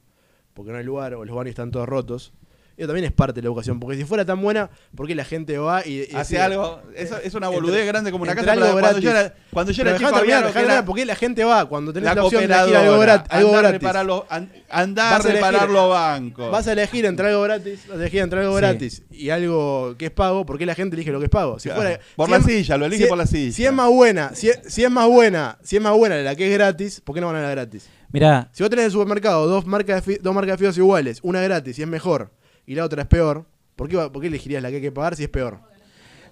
porque 0.53 0.71
no 0.71 0.77
hay 0.77 0.83
lugar 0.85 1.13
o 1.15 1.23
los 1.25 1.35
baños 1.35 1.49
están 1.49 1.69
todos 1.71 1.87
rotos, 1.87 2.33
eso 2.77 2.87
también 2.87 3.05
es 3.05 3.11
parte 3.11 3.33
de 3.35 3.41
la 3.43 3.47
educación. 3.47 3.79
Porque 3.79 3.97
si 3.97 4.03
fuera 4.03 4.25
tan 4.25 4.41
buena, 4.41 4.69
¿por 4.95 5.07
qué 5.07 5.15
la 5.15 5.23
gente 5.25 5.57
va 5.57 5.85
y, 5.85 6.01
y 6.01 6.01
Hace 6.15 6.35
decide- 6.35 6.39
algo, 6.41 6.81
eso 6.95 7.17
es 7.23 7.33
una 7.33 7.47
entre- 7.47 7.61
boludez 7.61 7.87
grande 7.87 8.11
como 8.11 8.23
una 8.23 8.35
casa. 8.35 8.51
algo 8.51 8.65
pero 8.65 8.79
cuando, 8.79 8.99
yo 8.99 9.09
gratis. 9.11 9.31
era, 9.31 9.45
cuando 9.51 9.71
yo 9.71 9.77
Pero 9.83 9.89
era 9.91 9.99
chico 9.99 10.15
había 10.19 10.41
terminar, 10.43 10.63
era 10.71 10.85
¿por 10.85 10.95
qué 10.95 11.05
la 11.05 11.15
gente 11.15 11.43
va 11.43 11.65
cuando 11.65 11.93
tenés 11.93 12.05
la 12.09 12.15
la, 12.15 12.23
opción 12.25 12.41
de 12.47 12.53
elegir 12.53 12.75
algo, 12.75 12.97
grat- 13.01 13.25
algo 13.29 13.51
gratis? 13.53 13.71
reparar 13.71 14.05
los, 14.05 14.23
an- 14.29 14.51
andá 14.69 15.09
a 15.09 15.11
Vas 15.17 15.25
a 15.25 15.29
elegir- 15.29 15.35
reparar 15.35 15.69
los 15.69 15.89
bancos. 15.89 16.51
Vas 16.51 16.67
a 16.67 16.71
elegir 16.73 17.05
entre 17.05 17.27
algo 17.27 17.41
gratis, 17.43 17.79
vas 17.87 17.97
a 17.97 18.01
elegir 18.01 18.19
entre 18.21 18.39
algo 18.41 18.51
Sí. 18.53 18.57
gratis 18.61 19.03
y 19.11 19.29
algo 19.29 19.95
que 19.97 20.05
es 20.07 20.11
pago, 20.11 20.45
¿por 20.45 20.57
qué 20.57 20.65
la 20.65 20.75
gente 20.75 20.95
elige 20.95 21.11
lo 21.11 21.19
que 21.19 21.25
es 21.25 21.31
pago? 21.31 21.59
Si 21.59 21.69
Claro. 21.69 21.81
fuera, 21.81 21.99
Por 22.15 22.25
si 22.27 22.31
la 22.31 22.37
es- 22.39 22.45
silla, 22.45 22.77
lo 22.77 22.85
elige 22.85 23.03
si- 23.03 23.09
por 23.09 23.17
la 23.17 23.25
silla. 23.25 23.51
Si 23.53 23.65
es 23.65 23.71
más 23.73 23.89
buena, 23.89 24.31
si 24.35 24.49
es, 24.49 24.59
si 24.67 24.83
es 24.83 24.91
más 24.91 25.07
buena, 25.07 25.57
si 25.63 25.77
es 25.77 25.81
más 25.81 25.93
buena 25.93 26.17
la 26.17 26.35
que 26.35 26.47
es 26.47 26.53
gratis, 26.53 26.99
¿por 27.01 27.15
qué 27.15 27.21
no 27.21 27.27
van 27.27 27.37
a 27.37 27.41
la 27.43 27.49
gratis? 27.51 27.87
Mirá, 28.11 28.49
Si 28.53 28.63
vos 28.63 28.69
tenés 28.69 28.83
en 28.83 28.85
el 28.87 28.91
supermercado 28.91 29.45
dos 29.47 29.65
marcas 29.65 30.05
de, 30.05 30.13
fi- 30.13 30.21
dos 30.21 30.33
marcas 30.33 30.53
de 30.53 30.57
fideos 30.59 30.77
iguales, 30.77 31.19
una 31.21 31.41
gratis 31.41 31.77
y 31.79 31.81
es 31.81 31.87
mejor, 31.87 32.31
y 32.65 32.75
la 32.75 32.85
otra 32.85 33.01
es 33.03 33.07
peor, 33.07 33.45
¿por 33.75 33.87
qué, 33.89 33.97
por 34.11 34.21
qué 34.21 34.27
elegirías 34.27 34.61
la 34.63 34.69
que 34.69 34.75
hay 34.77 34.81
que 34.81 34.91
pagar 34.91 35.15
si 35.15 35.23
es 35.23 35.29
peor? 35.29 35.59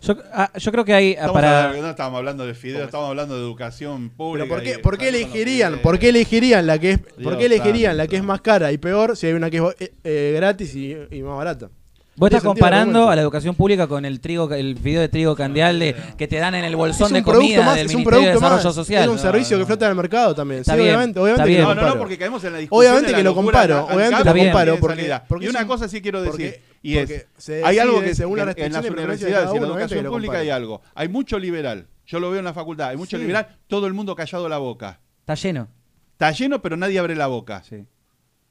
yo, 0.01 0.17
ah, 0.33 0.51
yo 0.57 0.71
creo 0.71 0.83
que 0.83 0.93
hay 0.93 1.07
ah, 1.11 1.21
Estamos 1.21 1.33
para... 1.33 1.63
hablando- 1.63 1.81
no 1.83 1.89
estamos 1.91 2.17
hablando 2.17 2.45
de 2.45 2.53
fideos, 2.53 2.83
estamos 2.85 3.09
hablando 3.09 3.35
de 3.35 3.41
educación 3.41 4.09
pública. 4.09 4.45
Pero 4.49 4.55
¿por 4.55 4.67
y 4.67 4.71
qué, 4.71 4.79
por 4.79 4.97
qué 4.97 5.07
elegirían, 5.09 5.79
por 5.81 5.97
qué 5.99 6.09
elegirían 6.09 6.67
la 6.67 6.77
que 6.77 6.91
es, 6.91 6.99
por 7.23 7.37
qué 7.37 7.45
elegirían 7.45 7.95
la 7.97 8.07
que 8.07 8.17
es 8.17 8.23
más 8.23 8.41
cara 8.41 8.71
y 8.73 8.77
peor 8.77 9.15
si 9.15 9.27
hay 9.27 9.33
una 9.33 9.49
que 9.49 9.57
es 9.57 9.63
eh, 9.79 9.93
eh, 10.03 10.33
gratis 10.35 10.75
y, 10.75 10.95
y 11.09 11.21
más 11.23 11.37
barata? 11.37 11.69
Vos 12.15 12.27
estás 12.29 12.43
comparando 12.43 13.09
a 13.09 13.15
la 13.15 13.21
educación 13.23 13.55
pública 13.55 13.87
con 13.87 14.05
el 14.05 14.19
trigo, 14.19 14.51
el 14.53 14.75
video 14.75 15.01
de 15.01 15.09
trigo 15.09 15.35
candial 15.35 15.79
de, 15.79 15.95
que 16.15 16.27
te 16.27 16.35
dan 16.37 16.53
en 16.53 16.63
el 16.63 16.75
bolsón 16.75 17.07
Es 17.07 17.11
un 17.11 17.17
de 17.17 17.21
producto 17.23 17.41
comida 17.47 17.65
más, 17.65 17.75
del 17.75 17.85
es 17.87 17.91
un 17.95 18.01
Ministerio 18.01 18.27
de 18.27 18.33
Desarrollo 18.35 18.63
más, 18.63 18.75
Social. 18.75 19.01
es 19.03 19.09
un 19.09 19.15
No, 19.15 19.21
servicio 19.21 19.57
no. 19.57 19.63
que 19.63 19.65
flota 19.65 19.85
en 19.85 19.89
el 19.91 19.97
mercado 19.97 20.35
también. 20.35 20.61
Está 20.61 20.73
sí, 20.73 20.77
bien, 20.79 20.89
obviamente, 20.89 21.19
está 21.19 21.21
obviamente 21.23 21.49
bien. 21.49 21.61
que 21.61 21.75
lo 21.75 21.81
No, 21.81 21.87
no, 21.93 21.97
porque 21.97 22.17
caemos 22.19 22.43
en 22.43 22.53
la 22.53 22.59
discusión. 22.59 22.79
Obviamente 22.87 23.11
la 23.11 23.17
que 23.17 23.23
lo 23.23 23.33
comparo, 23.33 23.85
obviamente 23.85 24.23
lo 24.25 24.35
comparo, 24.35 24.79
porque- 24.79 25.19
porque 25.27 25.45
y 25.45 25.49
una 25.49 25.61
un- 25.61 25.67
cosa 25.67 25.87
sí 25.87 26.01
quiero 26.03 26.23
porque- 26.23 26.43
decir, 26.43 26.61
y 26.83 26.97
es, 26.97 27.25
hay 27.63 27.79
algo 27.79 27.99
que 28.01 28.13
según 28.13 28.37
las 28.37 28.55
en 28.57 28.73
las 28.73 28.85
universidades 28.85 29.49
y 29.51 29.55
en 29.57 29.61
la 29.63 29.67
educación 29.69 30.05
pública 30.05 30.37
hay 30.37 30.49
algo. 30.51 30.81
Hay 30.93 31.07
mucho 31.07 31.39
liberal. 31.39 31.87
Yo 32.05 32.19
lo 32.19 32.29
veo 32.29 32.37
en 32.39 32.45
la 32.45 32.53
facultad, 32.53 32.89
hay 32.89 32.97
mucho 32.97 33.17
Sí. 33.17 33.21
liberal, 33.23 33.47
todo 33.65 33.87
el 33.87 33.93
mundo 33.93 34.15
callado 34.15 34.47
la 34.47 34.59
boca. 34.59 34.99
Está 35.21 35.33
lleno. 35.33 35.67
Está 36.11 36.29
lleno, 36.31 36.61
pero 36.61 36.77
nadie 36.77 36.99
abre 36.99 37.15
la 37.15 37.25
boca. 37.25 37.63
Sí. 37.67 37.85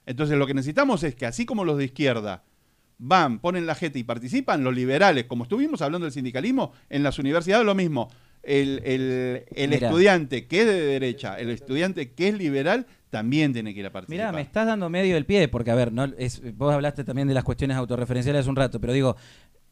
Entonces 0.05 0.37
lo 0.37 0.49
que 0.49 0.55
necesitamos 0.55 1.05
es 1.05 1.15
que 1.15 1.27
así 1.27 1.47
como 1.47 1.65
los 1.65 1.79
de 1.79 1.85
izquierda 1.85 2.43
van, 3.05 3.41
ponen 3.41 3.67
la 3.67 3.75
jeta 3.75 3.99
y 3.99 4.05
participan, 4.05 4.63
los 4.63 4.75
liberales, 4.75 5.25
como 5.25 5.43
estuvimos 5.45 5.83
hablando 5.83 6.05
del 6.07 6.13
sindicalismo, 6.13 6.73
en 6.89 7.03
las 7.03 7.19
universidades 7.19 7.67
lo 7.67 7.75
mismo. 7.75 8.09
El, 8.45 8.81
el- 8.85 9.45
el 9.55 9.71
estudiante 9.87 10.47
que 10.47 10.61
es 10.61 10.67
de 10.67 10.81
derecha, 10.81 11.39
el 11.39 11.51
estudiante 11.51 12.13
que 12.13 12.29
es 12.29 12.35
liberal, 12.39 12.87
también 13.11 13.53
tiene 13.53 13.75
que 13.75 13.81
ir 13.81 13.87
a 13.87 13.93
participar. 13.93 14.27
Mirá, 14.29 14.33
me 14.33 14.41
estás 14.43 14.67
dando 14.67 14.89
medio 14.89 15.17
el 15.17 15.27
pie, 15.27 15.47
porque 15.49 15.71
a 15.71 15.75
ver, 15.75 15.93
no 15.93 16.05
es, 16.17 16.41
vos 16.57 16.73
hablaste 16.75 17.05
también 17.05 17.29
de 17.29 17.35
las 17.35 17.45
cuestiones 17.45 17.77
autorreferenciales 17.77 18.41
hace 18.41 18.51
un 18.51 18.57
rato, 18.57 18.81
pero 18.81 18.93
digo, 18.93 19.17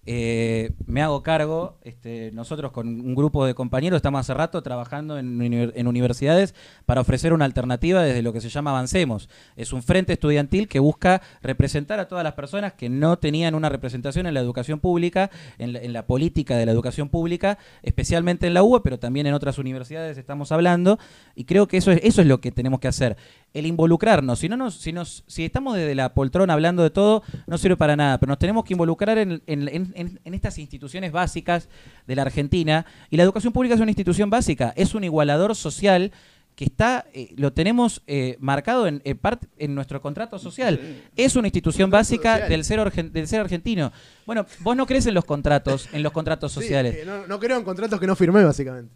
eh, 0.07 0.73
me 0.87 1.03
hago 1.03 1.23
cargo, 1.23 1.79
este, 1.83 2.31
nosotros 2.33 2.73
con 2.73 2.89
un 2.89 3.15
grupo 3.15 3.45
de 3.45 3.55
compañeros 3.55 3.97
estamos 3.99 4.21
hace 4.21 4.35
rato 4.35 4.63
trabajando 4.63 5.19
en, 5.19 5.41
en 5.43 5.87
universidades 5.87 6.55
para 6.87 7.03
ofrecer 7.03 7.33
una 7.33 7.45
alternativa 7.45 8.03
desde 8.03 8.23
lo 8.23 8.33
que 8.33 8.41
se 8.41 8.49
llama 8.49 8.71
Avancemos. 8.71 9.29
Es 9.57 9.73
un 9.73 9.83
frente 9.83 10.15
estudiantil 10.15 10.69
que 10.69 10.79
busca 10.79 11.21
representar 11.43 12.01
a 12.01 12.09
todas 12.09 12.25
las 12.25 12.33
personas 12.33 12.73
que 12.73 12.89
no 12.89 13.19
tenían 13.19 13.55
una 13.55 13.69
representación 13.69 14.27
en 14.27 14.35
la 14.35 14.41
educación 14.41 14.81
pública, 14.81 15.31
en 15.59 15.93
la, 15.93 16.07
política 16.07 16.57
de 16.57 16.67
la 16.67 16.73
educación 16.73 17.09
pública, 17.09 17.59
especialmente 17.83 18.47
en 18.47 18.55
la 18.55 18.63
UBA, 18.63 18.83
pero 18.83 18.99
también 18.99 19.27
en 19.27 19.35
otras 19.35 19.59
universidades 19.59 20.17
estamos 20.19 20.51
hablando, 20.51 20.99
y 21.35 21.45
creo 21.45 21.69
que 21.69 21.77
eso 21.77 21.93
es, 21.93 22.01
eso 22.03 22.21
es 22.23 22.27
lo 22.27 22.41
que 22.41 22.51
tenemos 22.51 22.81
que 22.81 22.89
hacer 22.89 23.17
el 23.53 23.67
involucrarnos. 23.67 24.39
Si 24.39 24.49
no 24.49 24.57
nos, 24.57 24.77
si 24.77 24.93
nos, 24.93 25.25
si 25.27 25.45
estamos 25.45 25.75
desde 25.77 25.95
la 25.95 26.15
poltrona 26.15 26.53
hablando 26.55 26.83
de 26.85 26.91
todo, 26.91 27.23
no 27.47 27.59
sirve 27.59 27.77
para 27.77 27.97
nada. 27.97 28.19
Pero 28.19 28.31
nos 28.31 28.39
tenemos 28.39 28.65
que 28.65 28.75
involucrar 28.75 29.19
en, 29.19 29.43
en- 29.47 29.69
en- 29.69 29.90
en- 29.97 30.21
en 30.25 30.35
estas 30.35 30.59
instituciones 30.59 31.13
básicas 31.13 31.69
de 32.07 32.17
la 32.17 32.23
Argentina. 32.23 32.87
Y 33.11 33.17
la 33.17 33.23
educación 33.23 33.53
pública 33.53 33.75
es 33.75 33.81
una 33.81 33.91
institución 33.91 34.31
básica, 34.31 34.73
es 34.77 34.95
un 34.95 35.05
igualador 35.05 35.55
social 35.57 36.13
que 36.57 36.65
está, 36.67 37.07
eh, 37.15 37.33
lo 37.37 37.53
tenemos 37.55 38.03
eh, 38.07 38.37
marcado 38.39 38.87
en, 38.87 39.01
en 39.05 39.19
part- 39.19 39.49
en 39.57 39.75
nuestro 39.75 40.03
contrato 40.03 40.39
social. 40.39 40.79
Es 41.17 41.35
una 41.37 41.47
institución 41.49 41.89
básica 41.91 42.33
social. 42.35 42.49
del 42.51 42.65
ser, 42.65 42.79
orgen- 42.81 43.13
del 43.13 43.27
ser 43.29 43.41
argentino. 43.41 43.93
Bueno, 44.27 44.45
vos 44.59 44.77
no 44.77 44.85
crees 44.87 45.07
en 45.07 45.15
los 45.15 45.25
contratos, 45.25 45.89
en 45.93 46.03
los 46.03 46.13
contratos 46.13 46.53
Sí, 46.53 46.61
sociales. 46.61 46.97
eh, 46.97 47.05
no, 47.07 47.27
no 47.27 47.41
creo 47.41 47.57
en 47.57 47.65
contratos 47.65 47.99
que 47.99 48.07
no 48.07 48.15
firmé, 48.15 48.45
básicamente. 48.45 48.93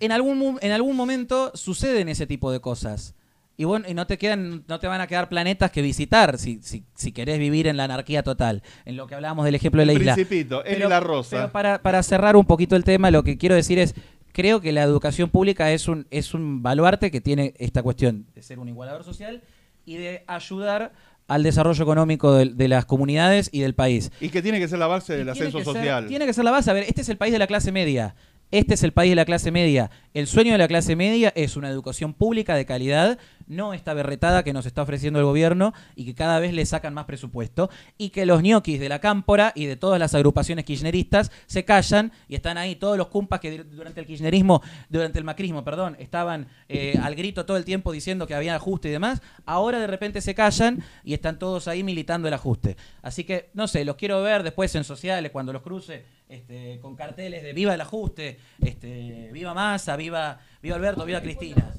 en 0.00 0.12
algún 0.12 0.58
en 0.62 0.72
algún 0.72 0.96
momento 0.96 1.52
suceden 1.54 2.08
ese 2.08 2.26
tipo 2.26 2.50
de 2.50 2.60
cosas. 2.60 3.14
Y 3.58 3.64
bueno, 3.64 3.86
y 3.88 3.94
no 3.94 4.06
te 4.06 4.18
quedan, 4.18 4.64
no 4.68 4.78
te 4.78 4.86
van 4.86 5.00
a 5.00 5.06
quedar 5.06 5.28
planetas 5.30 5.70
que 5.70 5.80
visitar 5.80 6.36
si, 6.38 6.60
si, 6.62 6.84
si 6.94 7.12
querés 7.12 7.38
vivir 7.38 7.66
en 7.66 7.76
la 7.78 7.84
anarquía 7.84 8.22
total, 8.22 8.62
en 8.84 8.96
lo 8.96 9.06
que 9.06 9.14
hablábamos 9.14 9.44
del 9.46 9.54
ejemplo 9.54 9.80
de 9.80 9.86
la 9.86 9.92
El 9.92 9.98
isla. 9.98 10.14
Principito, 10.14 10.62
y 10.70 10.76
la 10.78 11.00
Rosa. 11.00 11.36
pero 11.36 11.52
para, 11.52 11.80
para 11.82 12.02
cerrar 12.02 12.36
un 12.36 12.44
poquito 12.44 12.76
el 12.76 12.84
tema, 12.84 13.10
lo 13.10 13.22
que 13.24 13.38
quiero 13.38 13.54
decir 13.54 13.78
es, 13.78 13.94
creo 14.32 14.60
que 14.60 14.72
la 14.72 14.82
educación 14.82 15.30
pública 15.30 15.72
es 15.72 15.88
un, 15.88 16.06
es 16.10 16.34
un 16.34 16.62
baluarte 16.62 17.10
que 17.10 17.22
tiene 17.22 17.54
esta 17.56 17.82
cuestión 17.82 18.26
de 18.34 18.42
ser 18.42 18.58
un 18.58 18.68
igualador 18.68 19.04
social 19.04 19.42
y 19.86 19.96
de 19.96 20.22
ayudar 20.26 20.92
al 21.26 21.42
desarrollo 21.42 21.82
económico 21.82 22.34
de, 22.34 22.46
de 22.52 22.68
las 22.68 22.84
comunidades 22.84 23.48
y 23.52 23.60
del 23.60 23.74
país. 23.74 24.12
Y 24.20 24.28
que 24.28 24.42
tiene 24.42 24.60
que 24.60 24.68
ser 24.68 24.78
la 24.78 24.86
base 24.86 25.16
del 25.16 25.28
ascenso 25.30 25.58
ser- 25.58 25.64
social. 25.64 26.06
tiene 26.08 26.26
que 26.26 26.34
ser 26.34 26.44
la 26.44 26.50
base. 26.50 26.70
A 26.70 26.74
ver, 26.74 26.84
este 26.86 27.00
es 27.00 27.08
el 27.08 27.16
país 27.16 27.32
de 27.32 27.38
la 27.38 27.46
clase 27.46 27.72
media. 27.72 28.14
Este 28.52 28.74
es 28.74 28.84
el 28.84 28.92
país 28.92 29.10
de 29.10 29.16
la 29.16 29.24
clase 29.24 29.50
media. 29.50 29.90
El 30.14 30.28
sueño 30.28 30.52
de 30.52 30.58
la 30.58 30.68
clase 30.68 30.94
media 30.94 31.32
es 31.34 31.56
una 31.56 31.68
educación 31.68 32.14
pública 32.14 32.54
de 32.54 32.64
calidad, 32.64 33.18
no 33.46 33.74
esta 33.74 33.94
berretada 33.94 34.42
que 34.42 34.52
nos 34.52 34.66
está 34.66 34.82
ofreciendo 34.82 35.18
el 35.18 35.24
gobierno 35.24 35.72
y 35.94 36.04
que 36.04 36.14
cada 36.14 36.38
vez 36.40 36.52
le 36.52 36.66
sacan 36.66 36.94
más 36.94 37.04
presupuesto, 37.04 37.70
y 37.98 38.10
que 38.10 38.26
los 38.26 38.42
ñoquis 38.42 38.80
de 38.80 38.88
la 38.88 39.00
cámpora 39.00 39.52
y 39.54 39.66
de 39.66 39.76
todas 39.76 39.98
las 39.98 40.14
agrupaciones 40.14 40.64
kirchneristas 40.64 41.30
se 41.46 41.64
callan 41.64 42.12
y 42.28 42.34
están 42.34 42.58
ahí 42.58 42.76
todos 42.76 42.96
los 42.96 43.08
cumpas 43.08 43.40
que 43.40 43.64
durante 43.64 44.00
el 44.00 44.06
kirchnerismo, 44.06 44.62
durante 44.88 45.18
el 45.18 45.24
macrismo, 45.24 45.64
perdón, 45.64 45.96
estaban 45.98 46.48
eh, 46.68 46.98
al 47.02 47.14
grito 47.14 47.46
todo 47.46 47.56
el 47.56 47.64
tiempo 47.64 47.92
diciendo 47.92 48.26
que 48.26 48.34
había 48.34 48.54
ajuste 48.54 48.88
y 48.88 48.92
demás, 48.92 49.22
ahora 49.44 49.78
de 49.78 49.86
repente 49.86 50.20
se 50.20 50.34
callan 50.34 50.82
y 51.04 51.14
están 51.14 51.38
todos 51.38 51.68
ahí 51.68 51.82
militando 51.82 52.28
el 52.28 52.34
ajuste. 52.34 52.76
Así 53.02 53.24
que, 53.24 53.50
no 53.54 53.68
sé, 53.68 53.84
los 53.84 53.96
quiero 53.96 54.22
ver 54.22 54.42
después 54.42 54.74
en 54.74 54.84
sociales 54.84 55.30
cuando 55.30 55.52
los 55.52 55.62
cruce 55.62 56.04
este, 56.28 56.80
con 56.80 56.96
carteles 56.96 57.42
de 57.42 57.52
viva 57.52 57.74
el 57.74 57.80
ajuste, 57.80 58.38
este, 58.60 59.30
viva 59.32 59.54
Massa, 59.54 59.96
viva, 59.96 60.40
viva 60.62 60.76
Alberto, 60.76 61.04
viva 61.04 61.20
Cristina. 61.20 61.72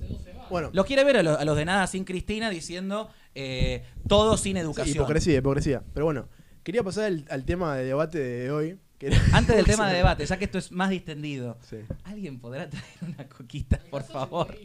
Bueno, 0.50 0.70
Los 0.74 0.86
quiere 0.86 1.04
ver 1.04 1.18
a, 1.18 1.24
los- 1.24 1.38
a 1.39 1.45
los 1.45 1.56
de 1.58 1.66
nada 1.66 1.88
sin 1.88 2.04
Cristina 2.04 2.50
diciendo 2.50 3.10
eh, 3.36 3.84
todo 4.08 4.38
sin 4.38 4.54
sí, 4.56 4.60
educación. 4.60 4.95
hipocresía, 4.98 5.38
hipocresía. 5.38 5.84
Pero 5.93 6.06
bueno, 6.06 6.28
quería 6.64 6.84
pasar 6.84 7.06
al, 7.06 7.26
al 7.30 7.45
tema 7.45 7.76
de 7.76 7.86
debate 7.86 8.20
de 8.20 8.52
hoy. 8.52 8.80
que 8.98 9.12
Antes 9.34 9.56
del 9.56 9.66
tema 9.76 9.88
de 9.89 9.98
debate, 9.98 10.26
ya 10.26 10.38
que 10.38 10.45
esto 10.45 10.58
es 10.58 10.72
más 10.72 10.89
distendido, 10.89 11.58
Sí. 11.62 11.78
¿alguien 12.04 12.39
podrá 12.39 12.70
traer 12.70 12.86
una 13.02 13.28
coquita, 13.30 13.80
por 13.91 14.04
favor? 14.04 14.56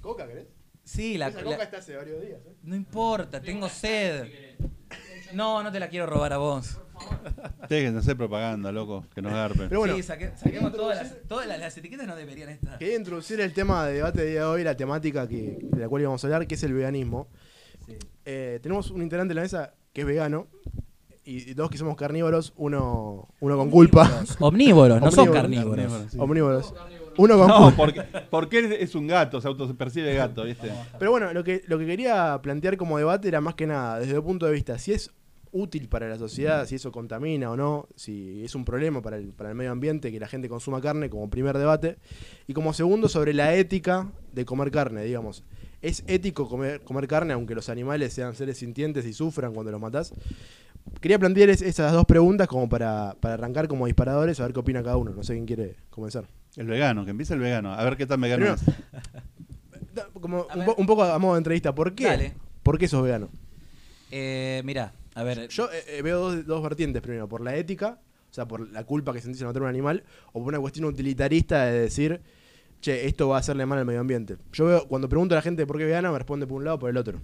¿Coca, 0.00 0.26
querés? 0.26 0.46
Sí, 0.84 1.18
la, 1.18 1.28
Esa 1.28 1.38
la- 1.42 1.44
coca 1.44 1.62
está 1.64 1.78
hace 1.78 1.96
varios 1.96 2.20
días. 2.22 2.40
¿eh? 2.46 2.54
no 2.62 2.74
importa, 2.74 3.40
tengo 3.40 3.68
sed. 3.68 4.56
No, 5.34 5.62
no 5.62 5.70
te 5.70 5.78
la 5.78 5.88
quiero 5.88 6.06
robar 6.06 6.32
a 6.32 6.38
vos. 6.38 6.80
Dejen 7.68 7.92
de 7.94 8.00
hacer 8.00 8.16
propaganda, 8.16 8.72
loco, 8.72 9.04
que 9.14 9.22
nos 9.22 9.32
garpen. 9.32 9.68
Pero 9.68 9.80
bueno, 9.80 9.94
sí, 9.96 10.02
saque- 10.02 10.32
saquemos 10.36 10.72
todas 10.72 10.96
las, 10.96 11.14
todas 11.28 11.46
las, 11.46 11.58
las 11.60 11.76
etiquetas 11.76 12.06
no 12.06 12.16
deberían 12.16 12.48
estar. 12.48 12.78
quería 12.78 12.96
introducir 12.96 13.40
el 13.40 13.52
tema 13.52 13.86
de 13.86 13.94
debate 13.94 14.22
de 14.22 14.30
día 14.30 14.40
de 14.40 14.46
hoy, 14.46 14.64
la 14.64 14.76
temática 14.76 15.28
que, 15.28 15.58
de 15.60 15.80
la 15.80 15.88
cual 15.88 16.02
íbamos 16.02 16.22
a 16.22 16.26
hablar, 16.26 16.46
que 16.46 16.54
es 16.56 16.62
el 16.62 16.72
veganismo. 16.72 17.28
Sí. 17.86 17.96
Eh, 18.24 18.58
tenemos 18.62 18.90
un 18.90 19.02
integrante 19.02 19.32
en 19.32 19.36
la 19.36 19.42
mesa 19.42 19.74
que 19.92 20.00
es 20.02 20.06
vegano. 20.06 20.48
y, 21.24 21.50
y 21.50 21.54
dos 21.54 21.70
que 21.70 21.78
somos 21.78 21.96
carnívoros, 21.96 22.52
uno, 22.56 23.28
uno 23.40 23.56
con 23.56 23.70
culpa. 23.70 24.24
Omnívoros, 24.40 25.00
no 25.00 25.10
son 25.10 25.30
carnívoros. 25.32 25.92
Sí. 26.10 26.16
Omnívoros. 26.18 26.74
Uno 27.16 27.36
con 27.38 27.48
No, 27.48 27.56
culpa. 27.64 27.76
porque, 27.76 28.02
porque 28.30 28.58
él 28.60 28.72
es 28.72 28.94
un 28.94 29.06
gato, 29.06 29.40
se 29.40 29.48
autopercibe 29.48 30.14
gato, 30.14 30.44
¿viste? 30.44 30.70
Pero 30.98 31.10
bueno, 31.10 31.32
lo 31.34 31.44
que, 31.44 31.62
lo 31.66 31.78
que 31.78 31.84
quería 31.84 32.38
plantear 32.42 32.76
como 32.76 32.96
debate 32.98 33.28
era 33.28 33.40
más 33.40 33.54
que 33.54 33.66
nada, 33.66 33.98
desde 33.98 34.14
el 34.14 34.22
punto 34.22 34.46
de 34.46 34.52
vista, 34.52 34.78
si 34.78 34.92
es 34.92 35.10
útil 35.52 35.88
para 35.88 36.08
la 36.08 36.16
sociedad, 36.18 36.66
si 36.66 36.76
eso 36.76 36.92
contamina 36.92 37.50
o 37.50 37.56
no, 37.56 37.88
si 37.96 38.44
es 38.44 38.54
un 38.54 38.64
problema 38.64 39.02
para 39.02 39.16
el, 39.16 39.28
para 39.32 39.50
el 39.50 39.56
medio 39.56 39.72
ambiente 39.72 40.10
que 40.12 40.20
la 40.20 40.28
gente 40.28 40.48
consuma 40.48 40.80
carne 40.80 41.10
como 41.10 41.28
primer 41.30 41.58
debate. 41.58 41.96
Y 42.46 42.52
como 42.54 42.72
segundo, 42.72 43.08
sobre 43.08 43.32
la 43.34 43.54
ética 43.54 44.10
de 44.32 44.44
comer 44.44 44.70
carne, 44.70 45.04
digamos. 45.04 45.42
¿Es 45.82 46.04
ético 46.06 46.48
comer, 46.48 46.82
comer 46.82 47.08
carne 47.08 47.32
aunque 47.32 47.54
los 47.54 47.68
animales 47.68 48.12
sean 48.12 48.34
seres 48.34 48.58
sintientes 48.58 49.04
y 49.06 49.12
sufran 49.12 49.52
cuando 49.54 49.72
los 49.72 49.80
matás? 49.80 50.12
Quería 51.00 51.18
plantear 51.18 51.50
es- 51.50 51.62
esas 51.62 51.92
dos 51.92 52.04
preguntas 52.04 52.48
como 52.48 52.68
para, 52.68 53.16
para 53.20 53.34
arrancar 53.34 53.66
como 53.68 53.86
disparadores, 53.86 54.38
a 54.40 54.44
ver 54.44 54.52
qué 54.52 54.60
opina 54.60 54.82
cada 54.82 54.96
uno. 54.98 55.12
No 55.12 55.22
sé 55.22 55.32
quién 55.34 55.46
quiere 55.46 55.76
comenzar. 55.90 56.24
El 56.56 56.66
vegano, 56.66 57.04
que 57.04 57.10
empiece 57.12 57.34
el 57.34 57.40
vegano. 57.40 57.72
A 57.72 57.82
ver 57.84 57.96
qué 57.96 58.06
tan 58.06 58.20
vegano 58.20 58.44
Primero, 58.44 58.60
es. 58.60 60.12
Como 60.20 60.42
un, 60.52 60.56
ver. 60.58 60.66
po- 60.66 60.74
un 60.78 60.86
poco 60.86 61.02
a 61.04 61.18
modo 61.18 61.34
de 61.34 61.38
entrevista, 61.38 61.74
¿por 61.74 61.94
qué? 61.94 62.04
Dale. 62.04 62.32
¿Por 62.62 62.78
qué 62.78 62.88
sos 62.88 63.02
vegano? 63.02 63.28
Eh, 64.10 64.62
mirá, 64.64 64.92
a 65.20 65.24
ver. 65.24 65.48
Yo 65.48 65.70
eh, 65.72 65.84
eh, 65.86 66.02
veo 66.02 66.18
dos, 66.18 66.46
dos 66.46 66.62
vertientes 66.62 67.02
primero, 67.02 67.28
por 67.28 67.40
la 67.40 67.54
ética, 67.56 67.98
o 68.30 68.34
sea, 68.34 68.46
por 68.46 68.70
la 68.70 68.84
culpa 68.84 69.12
que 69.12 69.20
sentís 69.20 69.40
al 69.42 69.48
matar 69.48 69.62
a 69.62 69.64
un 69.64 69.70
animal, 69.70 70.04
o 70.28 70.40
por 70.40 70.48
una 70.48 70.60
cuestión 70.60 70.86
utilitarista 70.86 71.66
de 71.66 71.80
decir, 71.80 72.20
che, 72.80 73.06
esto 73.06 73.28
va 73.28 73.36
a 73.36 73.40
hacerle 73.40 73.66
mal 73.66 73.78
al 73.78 73.84
medio 73.84 74.00
ambiente. 74.00 74.36
Yo 74.52 74.66
veo, 74.66 74.88
cuando 74.88 75.08
pregunto 75.08 75.34
a 75.34 75.36
la 75.36 75.42
gente 75.42 75.66
por 75.66 75.78
qué 75.78 75.84
vegana, 75.84 76.10
me 76.10 76.18
responde 76.18 76.46
por 76.46 76.56
un 76.58 76.64
lado 76.64 76.76
o 76.76 76.78
por 76.78 76.90
el 76.90 76.96
otro. 76.96 77.20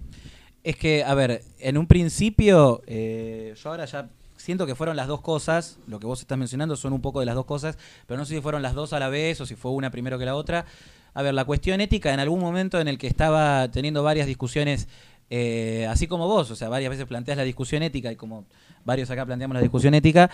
Es 0.63 0.77
que, 0.77 1.05
a 1.05 1.15
ver, 1.15 1.43
en 1.59 1.79
un 1.79 1.87
principio, 1.87 2.83
eh, 2.87 3.55
yo 3.57 3.71
ahora 3.71 3.85
ya 3.85 4.11
siento 4.37 4.67
que 4.67 4.75
fueron 4.75 4.97
las 4.97 5.07
dos 5.07 5.21
cosas, 5.21 5.79
lo 5.87 5.99
que 6.01 6.07
vos 6.07 6.21
estás 6.21 6.37
mencionando 6.37 6.77
son 6.77 6.93
un 6.93 7.01
poco 7.01 7.21
de 7.21 7.27
las 7.27 7.35
dos 7.35 7.47
cosas, 7.47 7.79
pero 8.07 8.19
no 8.19 8.25
sé 8.25 8.35
si 8.35 8.41
fueron 8.41 8.63
las 8.63 8.75
dos 8.75 8.93
a 8.93 8.99
la 8.99 9.09
vez 9.09 9.41
o 9.41 9.47
si 9.47 9.55
fue 9.55 9.71
una 9.71 9.91
primero 9.91 10.19
que 10.19 10.25
la 10.25 10.35
otra. 10.35 10.67
A 11.15 11.23
ver, 11.23 11.35
la 11.35 11.45
cuestión 11.45 11.81
ética, 11.81 12.13
en 12.13 12.21
algún 12.21 12.41
momento 12.41 12.79
en 12.79 12.89
el 12.89 12.99
que 12.99 13.07
estaba 13.07 13.71
teniendo 13.71 14.03
varias 14.03 14.27
discusiones, 14.27 14.89
eh, 15.31 15.87
así 15.89 16.07
como 16.07 16.27
vos, 16.29 16.51
o 16.51 16.57
sea, 16.57 16.69
varias 16.69 16.91
veces 16.91 17.07
planteas 17.07 17.37
la 17.39 17.45
discusión 17.45 17.83
ética 17.83 18.13
y 18.13 18.17
como 18.17 18.45
varios 18.85 19.11
acá 19.11 19.27
planteamos 19.27 19.55
la 19.55 19.61
discusión 19.61 19.95
ética, 19.95 20.31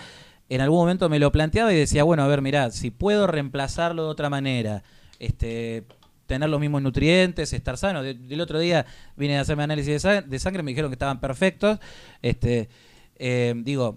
en 0.49 0.61
algún 0.61 0.79
momento 0.79 1.09
me 1.09 1.19
lo 1.19 1.31
planteaba 1.31 1.73
y 1.73 1.77
decía, 1.77 2.03
bueno, 2.03 2.23
a 2.23 2.27
ver, 2.27 2.41
mirá, 2.41 2.69
si 2.71 2.91
puedo 2.91 3.27
reemplazarlo 3.27 4.03
de 4.03 4.09
otra 4.09 4.29
manera, 4.29 4.83
este 5.19 5.83
tener 6.25 6.49
los 6.49 6.59
mismos 6.59 6.81
nutrientes, 6.81 7.51
estar 7.53 7.77
sano. 7.77 8.01
Del 8.01 8.39
otro 8.41 8.57
día 8.57 8.85
vine 9.17 9.37
a 9.37 9.41
hacerme 9.41 9.63
análisis 9.63 9.93
de, 9.93 9.99
sa- 9.99 10.21
de 10.21 10.39
sangre, 10.39 10.63
me 10.63 10.71
dijeron 10.71 10.89
que 10.89 10.95
estaban 10.95 11.19
perfectos. 11.19 11.79
Este, 12.21 12.69
eh, 13.17 13.53
digo, 13.57 13.93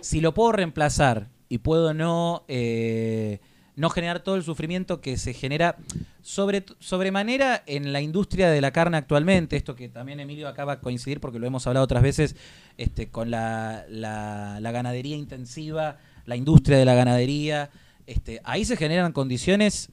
si 0.00 0.20
lo 0.20 0.34
puedo 0.34 0.52
reemplazar 0.52 1.28
y 1.48 1.58
puedo 1.58 1.92
no, 1.92 2.44
eh, 2.48 3.40
no 3.78 3.90
generar 3.90 4.20
todo 4.20 4.36
el 4.36 4.42
sufrimiento 4.42 5.00
que 5.00 5.16
se 5.16 5.32
genera 5.32 5.76
sobre, 6.22 6.64
sobremanera 6.80 7.62
en 7.66 7.92
la 7.92 8.00
industria 8.00 8.50
de 8.50 8.60
la 8.60 8.70
carne 8.72 8.96
actualmente, 8.96 9.56
esto 9.56 9.74
que 9.76 9.88
también 9.88 10.20
Emilio 10.20 10.48
acaba 10.48 10.76
de 10.76 10.82
coincidir 10.82 11.20
porque 11.20 11.38
lo 11.38 11.46
hemos 11.46 11.66
hablado 11.66 11.84
otras 11.84 12.02
veces 12.02 12.36
este, 12.76 13.08
con 13.08 13.30
la, 13.30 13.84
la- 13.88 14.58
la 14.60 14.72
ganadería 14.72 15.16
intensiva, 15.16 15.96
la 16.26 16.36
industria 16.36 16.76
de 16.76 16.84
la 16.84 16.94
ganadería, 16.94 17.70
este, 18.06 18.40
ahí 18.44 18.64
se 18.64 18.76
generan 18.76 19.12
condiciones 19.12 19.90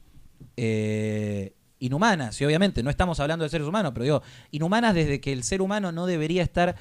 eh, 0.57 1.53
inhumanas, 1.79 2.39
y 2.41 2.45
obviamente 2.45 2.81
no 2.83 2.89
estamos 2.89 3.19
hablando 3.19 3.43
de 3.43 3.49
seres 3.49 3.67
humanos, 3.67 3.91
pero 3.93 4.03
digo, 4.03 4.23
inhumanas 4.51 4.95
desde 4.95 5.19
que 5.19 5.31
el 5.33 5.43
ser 5.43 5.61
humano 5.61 5.91
no 5.91 6.05
debería 6.05 6.41
estar 6.41 6.75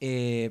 eh, 0.00 0.50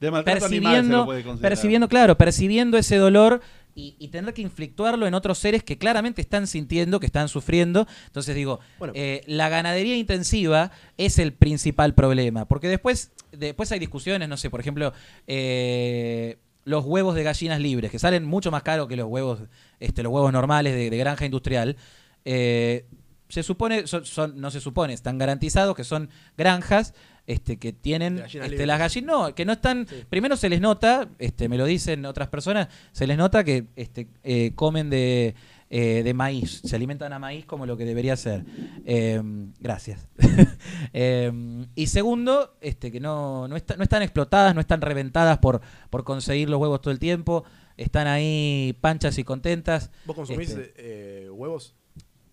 De 0.00 0.10
maltrato 0.10 0.44
animal 0.46 0.84
se 0.84 0.90
lo 0.92 1.06
percibiendo, 1.06 1.06
puede 1.06 1.40
percibiendo, 1.40 1.88
claro, 1.88 2.18
percibiendo 2.18 2.78
ese 2.78 2.96
dolor 2.96 3.40
y, 3.74 3.96
y 3.98 4.08
tener 4.08 4.34
que 4.34 4.42
inflictuarlo 4.42 5.06
en 5.06 5.14
otros 5.14 5.38
seres 5.38 5.62
que 5.64 5.78
claramente 5.78 6.20
están 6.20 6.46
sintiendo, 6.46 7.00
que 7.00 7.06
están 7.06 7.28
sufriendo. 7.28 7.86
Entonces 8.06 8.34
digo, 8.34 8.60
Bueno. 8.78 8.92
eh, 8.96 9.22
la 9.26 9.48
ganadería 9.48 9.96
intensiva 9.96 10.70
es 10.98 11.18
el 11.18 11.32
principal 11.32 11.94
problema, 11.94 12.46
porque 12.46 12.68
después, 12.68 13.12
después 13.32 13.72
hay 13.72 13.78
discusiones, 13.78 14.28
no 14.28 14.36
sé, 14.36 14.50
por 14.50 14.60
ejemplo, 14.60 14.92
eh, 15.26 16.38
los 16.64 16.84
huevos 16.84 17.14
de 17.14 17.22
gallinas 17.24 17.60
libres, 17.60 17.90
que 17.90 17.98
salen 17.98 18.24
mucho 18.24 18.50
más 18.50 18.62
caros 18.62 18.86
que 18.88 18.96
los 18.96 19.06
huevos, 19.08 19.40
este, 19.80 20.02
los 20.02 20.12
huevos 20.12 20.32
normales 20.32 20.74
de, 20.74 20.90
de 20.90 20.96
granja 20.98 21.24
industrial. 21.24 21.76
Eh, 22.24 22.86
se 23.28 23.42
supone, 23.42 23.86
son, 23.86 24.04
son- 24.04 24.40
no 24.40 24.50
se 24.50 24.60
supone, 24.60 24.92
están 24.92 25.16
garantizados 25.18 25.74
que 25.74 25.84
son 25.84 26.10
granjas 26.36 26.92
este, 27.26 27.56
que 27.58 27.72
tienen 27.72 28.16
gallinas 28.16 28.50
este, 28.50 28.66
las 28.66 28.78
gallinas, 28.78 29.06
no, 29.10 29.34
que 29.34 29.44
no 29.44 29.52
están, 29.52 29.86
Sí. 29.88 30.04
primero 30.10 30.36
se 30.36 30.48
les 30.48 30.60
nota, 30.60 31.08
este, 31.18 31.48
me 31.48 31.56
lo 31.58 31.64
dicen 31.66 32.04
otras 32.06 32.28
personas, 32.28 32.68
se 32.92 33.06
les 33.06 33.16
nota 33.16 33.44
que 33.44 33.66
este, 33.76 34.08
eh, 34.24 34.52
comen 34.54 34.90
de, 34.90 35.34
eh, 35.70 36.02
de 36.02 36.14
maíz, 36.14 36.60
se 36.64 36.76
alimentan 36.76 37.12
a 37.12 37.18
maíz 37.18 37.46
como 37.46 37.64
lo 37.64 37.76
que 37.76 37.84
debería 37.84 38.16
ser. 38.16 38.44
Eh, 38.84 39.22
gracias. 39.60 40.08
Eh, 40.94 41.32
y 41.74 41.86
segundo, 41.86 42.56
este, 42.60 42.90
que 42.92 43.00
no, 43.00 43.48
no, 43.48 43.56
está- 43.56 43.76
no 43.76 43.82
están 43.82 44.02
explotadas, 44.02 44.54
no 44.54 44.60
están 44.60 44.80
reventadas 44.82 45.38
por, 45.38 45.60
por 45.90 46.04
conseguir 46.04 46.50
los 46.50 46.60
huevos 46.60 46.80
todo 46.82 46.92
el 46.92 46.98
tiempo, 46.98 47.44
están 47.76 48.06
ahí 48.06 48.76
panchas 48.80 49.16
y 49.18 49.24
contentas. 49.24 49.90
¿Vos 50.04 50.16
consumís 50.16 50.50
Este. 50.50 50.74
eh, 50.76 51.30
huevos? 51.30 51.74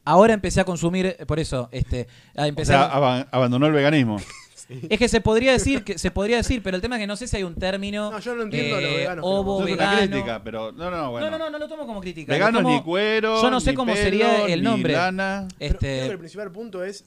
Ahora 0.03 0.33
empecé 0.33 0.59
a 0.61 0.65
consumir, 0.65 1.05
eh, 1.05 1.25
por 1.25 1.39
eso, 1.39 1.69
este, 1.71 2.07
a 2.35 2.43
O 2.43 2.45
empecé 2.45 2.71
sea, 2.73 2.85
abandonó 3.31 3.67
el 3.67 3.73
veganismo. 3.73 4.17
es 4.69 4.99
que 4.99 5.09
se 5.09 5.19
podría 5.21 5.51
decir, 5.51 5.83
que 5.83 5.97
se 5.97 6.11
podría 6.11 6.37
decir, 6.37 6.61
pero 6.63 6.75
el 6.75 6.81
tema 6.81 6.95
es 6.97 7.01
que 7.01 7.07
no 7.07 7.15
sé 7.15 7.27
si 7.27 7.35
hay 7.37 7.43
un 7.43 7.55
término. 7.55 8.11
No, 8.11 8.19
yo 8.19 8.35
no 8.35 8.43
entiendo 8.43 8.79
eh, 8.79 8.97
veganos 8.97 9.23
que 9.23 9.29
ovo, 9.29 9.59
es 9.61 9.65
vegano. 9.65 9.91
una 9.97 10.07
crítica, 10.07 10.43
pero 10.43 10.71
no, 10.71 10.91
no, 10.91 11.11
bueno. 11.11 11.29
No, 11.29 11.37
no, 11.37 11.45
no, 11.45 11.49
no 11.51 11.57
lo 11.59 11.67
tomo 11.67 11.85
como 11.87 11.99
crítica. 12.01 12.31
lo 12.31 12.35
Veganos 12.37 12.61
tomo- 12.61 12.75
ni 12.75 12.83
cuero. 12.83 13.41
Yo 13.41 13.49
no 13.49 13.59
sé 13.59 13.71
ni 13.71 13.75
cómo 13.75 13.93
pelo, 13.93 14.03
sería 14.03 14.45
el 14.45 14.59
ni 14.61 14.65
nombre. 14.65 14.93
lana. 14.93 15.47
Pero 15.57 15.73
Este, 15.73 15.87
creo 15.97 16.05
que 16.07 16.11
el 16.13 16.19
principal 16.19 16.51
punto 16.51 16.83
es 16.83 17.05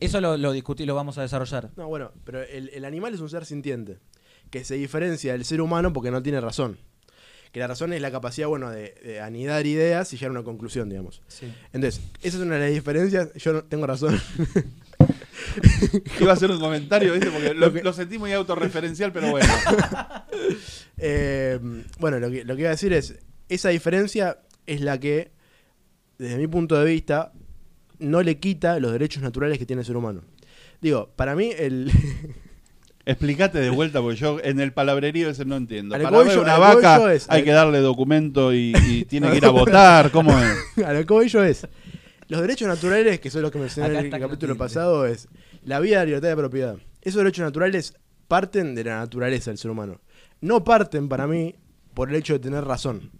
eso 0.00 0.20
lo, 0.20 0.36
lo 0.36 0.52
discutí, 0.52 0.84
lo 0.86 0.94
vamos 0.94 1.16
a 1.18 1.22
desarrollar. 1.22 1.70
No, 1.76 1.86
bueno, 1.88 2.12
pero 2.24 2.42
el, 2.42 2.70
el 2.70 2.84
animal 2.84 3.14
es 3.14 3.20
un 3.20 3.30
ser 3.30 3.44
sintiente, 3.46 3.98
que 4.50 4.64
se 4.64 4.74
diferencia 4.74 5.32
del 5.32 5.44
ser 5.44 5.60
humano 5.60 5.92
porque 5.92 6.10
no 6.10 6.22
tiene 6.22 6.40
razón. 6.40 6.78
Que 7.52 7.60
la 7.60 7.68
razón 7.68 7.92
es 7.94 8.02
la 8.02 8.10
capacidad, 8.10 8.48
bueno, 8.48 8.70
de, 8.70 8.92
de 9.02 9.20
anidar 9.20 9.64
ideas 9.66 10.12
y 10.12 10.16
llegar 10.16 10.28
a 10.28 10.32
una 10.32 10.42
conclusión, 10.42 10.90
digamos. 10.90 11.22
Entonces, 11.72 12.02
esa 12.22 12.36
es 12.36 12.42
una 12.42 12.56
de 12.56 12.60
las 12.66 12.70
diferencias. 12.74 13.32
Yo 13.34 13.52
no 13.54 13.64
tengo 13.64 13.86
razón. 13.86 14.20
Iba 16.20 16.30
a 16.30 16.34
hacer 16.34 16.50
un 16.50 16.58
comentario, 16.60 17.12
¿viste? 17.12 17.30
Porque 17.30 17.54
lo, 17.54 17.66
Lo 17.66 17.72
que- 17.72 17.82
lo 17.82 17.92
sentí 17.92 18.18
muy 18.18 18.32
autorreferencial, 18.32 19.12
pero 19.12 19.30
bueno. 19.30 19.46
Eh, 20.98 21.58
bueno, 21.98 22.18
lo 22.18 22.30
que, 22.30 22.44
lo 22.44 22.54
que 22.56 22.62
iba 22.62 22.70
a 22.70 22.72
decir 22.72 22.92
es, 22.92 23.16
esa 23.48 23.68
diferencia 23.68 24.38
es 24.66 24.80
la 24.80 24.98
que, 24.98 25.30
desde 26.18 26.38
mi 26.38 26.46
punto 26.46 26.74
de 26.78 26.84
vista, 26.86 27.32
no 27.98 28.22
le 28.22 28.38
quita 28.38 28.78
los 28.80 28.92
derechos 28.92 29.22
naturales 29.22 29.58
que 29.58 29.66
tiene 29.66 29.80
el 29.80 29.86
ser 29.86 29.96
humano. 29.96 30.22
Digo, 30.80 31.10
para 31.16 31.34
mí 31.36 31.50
el... 31.56 31.90
Explícate 33.08 33.58
de 33.60 33.70
vuelta, 33.70 34.00
porque 34.00 34.16
yo 34.16 34.38
en 34.42 34.58
el 34.58 34.72
palabrerío 34.72 35.30
ese 35.30 35.44
no 35.44 35.54
entiendo. 35.56 35.94
A 35.94 35.98
lo 35.98 36.04
que 36.06 36.10
Para 36.10 36.24
ver 36.24 36.38
una 36.40 36.58
vaca 36.58 37.12
es- 37.14 37.26
hay 37.30 37.44
que 37.44 37.52
darle 37.52 37.78
documento 37.78 38.52
y, 38.52 38.72
y 38.88 39.04
tiene 39.04 39.30
que 39.30 39.36
ir 39.36 39.44
a 39.44 39.50
votar. 39.50 40.10
¿Cómo 40.10 40.36
es? 40.36 40.84
a 40.84 40.92
lo 40.92 41.06
que 41.06 41.12
voy 41.12 41.28
yo 41.28 41.44
es, 41.44 41.68
los 42.28 42.40
derechos 42.40 42.68
naturales, 42.68 43.20
que 43.20 43.30
son 43.30 43.42
los 43.42 43.50
que 43.50 43.58
mencioné 43.58 43.88
Acá 43.88 43.98
en 44.00 44.04
el 44.06 44.10
capítulo 44.28 44.52
pasado, 44.58 45.06
es 45.06 45.28
la 45.64 45.80
vida, 45.80 45.98
la 45.98 46.04
libertad 46.06 46.28
de 46.28 46.36
propiedad. 46.36 46.76
Esos 47.02 47.18
derechos 47.18 47.44
naturales 47.44 47.94
parten 48.28 48.74
de 48.74 48.84
la 48.84 48.98
naturaleza 48.98 49.50
del 49.50 49.58
ser 49.58 49.70
humano. 49.70 50.00
No 50.40 50.64
parten, 50.64 51.08
para 51.08 51.26
mí, 51.26 51.54
por 51.94 52.10
el 52.10 52.16
hecho 52.16 52.32
de 52.34 52.38
tener 52.40 52.64
razón. 52.64 53.10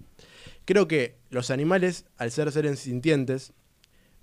Creo 0.64 0.88
que 0.88 1.16
los 1.30 1.50
animales, 1.50 2.06
al 2.16 2.30
ser 2.30 2.50
seres 2.50 2.80
sintientes, 2.80 3.52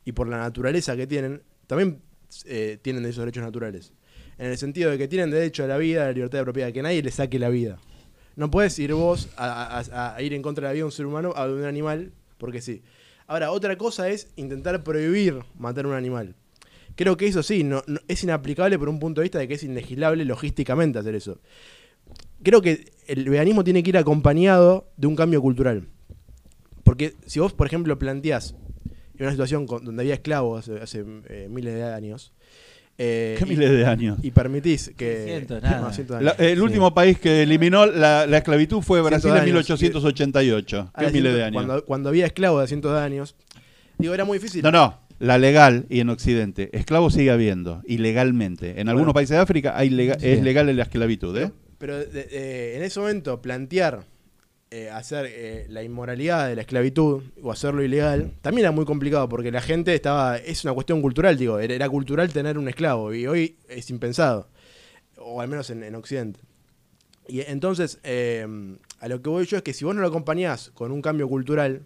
y 0.06 0.12
por 0.12 0.28
la 0.28 0.38
naturaleza 0.38 0.96
que 0.98 1.08
tienen, 1.08 1.44
también 1.68 2.02
eh, 2.46 2.78
tienen 2.82 3.06
esos 3.06 3.20
derechos 3.20 3.44
naturales. 3.44 3.94
En 4.38 4.48
el 4.48 4.58
sentido 4.58 4.92
de 4.92 4.98
que 4.98 5.08
tienen 5.08 5.32
derecho 5.32 5.64
a 5.64 5.68
la 5.68 5.78
vida, 5.78 6.04
a 6.04 6.06
la 6.08 6.12
libertad 6.12 6.40
de 6.40 6.44
propiedad, 6.44 6.74
que 6.74 6.82
nadie 6.82 7.02
les 7.02 7.16
saque 7.16 7.40
la 7.40 7.48
vida. 7.50 7.78
No 8.36 8.52
puedes 8.52 8.78
ir 8.80 8.94
vos 8.94 9.30
a, 9.38 9.80
a- 9.80 10.16
a 10.16 10.22
ir 10.22 10.34
en 10.34 10.42
contra 10.42 10.64
de 10.64 10.70
la 10.70 10.74
vida 10.74 10.82
de 10.82 10.86
un 10.86 10.92
ser 10.92 11.06
humano 11.06 11.34
o 11.38 11.48
de 11.48 11.54
un 11.54 11.64
animal, 11.66 12.12
porque 12.38 12.62
sí. 12.62 12.82
Ahora, 13.34 13.50
otra 13.50 13.76
cosa 13.80 14.10
es 14.10 14.28
intentar 14.36 14.84
prohibir 14.84 15.40
matar 15.58 15.88
un 15.88 15.94
animal. 15.94 16.36
Creo 16.96 17.18
que 17.18 17.26
eso 17.26 17.42
sí, 17.42 17.64
no, 17.64 17.82
es 18.08 18.24
inaplicable 18.24 18.78
por 18.78 18.90
un 18.90 19.00
punto 19.00 19.22
de 19.22 19.24
vista 19.24 19.40
de 19.40 19.48
que 19.48 19.56
es 19.56 19.64
ilegislable 19.64 20.24
logísticamente 20.24 21.00
hacer 21.00 21.16
eso. 21.16 21.40
Creo 22.44 22.62
que 22.62 22.92
el 23.08 23.28
veganismo 23.28 23.64
tiene 23.64 23.82
que 23.82 23.90
ir 23.90 23.98
acompañado 23.98 24.88
de 24.98 25.08
un 25.08 25.16
cambio 25.16 25.42
cultural. 25.42 25.88
Porque 26.84 27.16
si 27.26 27.40
vos, 27.40 27.54
por 27.54 27.66
ejemplo, 27.66 27.98
planteás 27.98 28.54
una 29.20 29.32
situación 29.32 29.66
donde 29.66 30.04
había 30.04 30.14
esclavos 30.14 30.70
hace, 30.70 30.84
hace, 30.84 31.04
eh, 31.28 31.48
miles 31.50 31.74
de 31.74 31.86
años, 31.86 32.34
eh, 32.98 33.36
¿Qué 33.40 33.46
y- 33.46 33.48
miles 33.50 33.72
de 33.72 33.86
años? 33.86 34.18
y 34.22 34.32
permitís 34.32 34.92
que... 34.96 35.24
Cientos, 35.26 35.62
nada. 35.64 35.78
no, 35.82 36.20
La- 36.22 36.32
años. 36.32 36.40
el 36.40 36.56
Sí. 36.58 36.62
último 36.62 36.94
país 36.94 37.18
que 37.20 37.44
eliminó 37.44 37.86
la, 37.86 38.26
la 38.28 38.38
esclavitud 38.38 38.82
fue 38.82 39.02
Brasil 39.02 39.30
en 39.32 39.38
años. 39.38 39.46
1888. 39.48 40.92
Ah, 40.94 41.06
¿Qué 41.06 41.12
miles 41.12 41.34
de 41.34 41.44
años? 41.44 41.54
Cuando, 41.64 41.86
cuando 41.86 42.10
había 42.10 42.26
esclavos 42.26 42.62
de 42.62 42.68
cientos 42.68 42.94
de 42.94 43.00
años, 43.00 43.36
digo, 43.98 44.14
era 44.14 44.26
muy 44.26 44.38
difícil. 44.38 44.62
No, 44.64 44.72
no. 44.72 45.00
La 45.20 45.38
legal 45.38 45.86
y 45.90 46.00
en 46.02 46.10
Occidente. 46.10 46.70
Esclavos 46.78 47.14
sigue 47.14 47.32
habiendo, 47.32 47.82
ilegalmente. 47.88 48.82
En 48.82 48.90
algunos 48.90 49.14
países 49.14 49.36
de 49.38 49.42
África 49.42 49.74
hay 49.78 49.90
lega- 49.90 50.20
Sí. 50.20 50.28
es 50.28 50.42
legal 50.44 50.76
la 50.76 50.84
esclavitud, 50.84 51.38
¿eh? 51.38 51.52
Pero 51.78 51.98
de- 51.98 52.06
de- 52.08 52.76
en 52.78 52.84
ese 52.84 53.00
momento 53.00 53.42
plantear 53.42 54.02
eh, 54.76 54.90
hacer 54.90 55.28
eh, 55.30 55.68
la 55.70 55.84
inmoralidad 55.84 56.48
de 56.50 56.56
la 56.56 56.62
esclavitud 56.62 57.22
o 57.44 57.52
hacerlo 57.52 57.84
ilegal 57.84 58.32
también 58.42 58.66
era 58.66 58.72
muy 58.72 58.86
complicado 58.86 59.30
porque 59.30 59.52
la 59.52 59.62
gente 59.62 59.94
estaba 59.94 60.38
es 60.38 60.64
una 60.64 60.74
cuestión 60.74 61.00
cultural 61.04 61.38
digo 61.38 61.60
era, 61.60 61.88
cultural 61.90 62.34
tener 62.34 62.58
un 62.58 62.68
esclavo 62.68 63.14
y 63.14 63.28
hoy 63.28 63.56
es 63.70 63.92
impensado 63.92 64.50
o 65.18 65.42
al 65.42 65.48
menos 65.48 65.70
en, 65.70 65.84
en 65.84 65.94
Occidente 65.94 66.40
y 67.28 67.42
entonces 67.42 68.00
eh, 68.04 68.48
a 69.00 69.08
lo 69.08 69.22
que 69.22 69.30
voy 69.30 69.46
yo 69.46 69.58
es 69.58 69.64
que 69.64 69.74
si 69.74 69.86
vos 69.86 69.94
no 69.94 70.02
lo 70.02 70.08
acompañás 70.08 70.72
con 70.74 70.92
un 70.92 71.04
cambio 71.04 71.30
cultural 71.30 71.86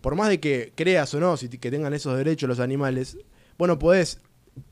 por 0.00 0.14
más 0.14 0.28
de 0.28 0.38
que 0.38 0.72
creas 0.76 1.12
o 1.14 1.18
no 1.18 1.36
si 1.36 1.48
que 1.48 1.72
tengan 1.72 1.92
esos 1.92 2.16
derechos 2.16 2.48
los 2.48 2.60
animales 2.60 3.18
bueno 3.58 3.80
podés 3.80 4.20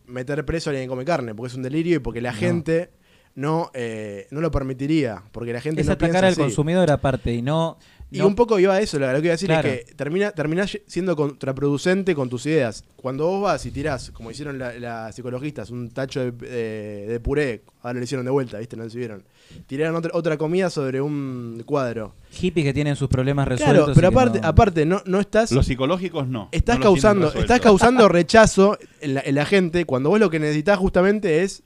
meter 0.07 0.45
preso 0.45 0.71
a 0.71 0.73
alguien 0.73 0.87
que 0.87 0.91
come 0.91 1.05
carne 1.05 1.35
porque 1.35 1.49
es 1.49 1.55
un 1.57 1.63
delirio 1.65 1.97
y 1.97 1.99
porque 1.99 2.21
la 2.21 2.31
No. 2.33 2.39
gente 2.39 2.91
no, 3.37 3.71
eh, 3.75 4.27
no 4.31 4.41
lo 4.41 4.51
permitiría 4.51 5.23
porque 5.33 5.53
la 5.53 5.61
gente 5.61 5.81
Es 5.81 5.87
no 5.89 5.95
atacar 5.95 6.11
piensa 6.11 6.27
al 6.27 6.33
así. 6.33 6.41
consumidor 6.41 6.91
aparte 6.91 7.33
y 7.35 7.43
no. 7.43 7.79
Y 8.11 8.19
no- 8.19 8.29
un 8.29 8.37
poco 8.37 8.61
iba 8.61 8.75
a 8.75 8.81
eso, 8.81 8.97
lo 9.01 9.07
lo 9.11 9.15
que 9.21 9.27
iba 9.27 9.33
a 9.33 9.35
decir 9.35 9.49
Claro. 9.49 9.69
es 9.69 9.87
que 9.87 9.95
termina, 9.95 10.31
terminás 10.31 10.79
siendo 10.87 11.17
contraproducente 11.17 12.15
con 12.15 12.29
tus 12.29 12.47
ideas. 12.47 12.85
Cuando 12.95 13.27
vos 13.27 13.43
vas 13.43 13.67
y 13.67 13.73
tirás, 13.73 14.13
como 14.13 14.31
hicieron 14.31 14.57
la- 14.59 14.79
las 14.79 15.17
psicologistas, 15.17 15.71
un 15.71 15.91
tacho 15.91 16.21
de, 16.21 16.31
de- 16.31 17.07
de 17.09 17.21
puré, 17.21 17.63
ahora 17.83 17.99
lo 17.99 18.05
hicieron 18.05 18.25
de 18.25 18.31
vuelta, 18.31 18.59
¿viste? 18.59 18.77
No 18.77 18.85
sé 18.85 18.91
si 18.91 18.99
vieron. 18.99 19.25
Tiraron 19.67 19.97
otra, 19.97 20.13
otra 20.15 20.37
comida 20.39 20.71
sobre 20.71 21.01
un 21.01 21.63
cuadro. 21.67 22.15
hippies 22.31 22.65
que 22.67 22.73
tienen 22.75 22.95
sus 22.95 23.09
problemas 23.09 23.49
resueltos. 23.49 23.85
Claro, 23.85 23.95
pero 23.95 24.09
aparte, 24.09 24.41
no- 24.41 24.47
aparte 24.47 24.87
no, 24.87 25.03
no 25.07 25.19
estás... 25.21 25.51
Los 25.51 25.67
psicológicos 25.67 26.29
no. 26.29 26.49
Estás 26.53 26.79
no 26.79 26.83
causando, 26.85 27.33
estás 27.33 27.61
causando 27.61 28.09
rechazo 28.09 28.79
en 29.01 29.15
la, 29.15 29.21
en 29.25 29.35
la 29.35 29.45
gente 29.45 29.85
cuando 29.87 30.11
vos 30.11 30.21
lo 30.21 30.31
que 30.31 30.39
necesitas 30.39 30.79
justamente 30.79 31.43
es 31.43 31.63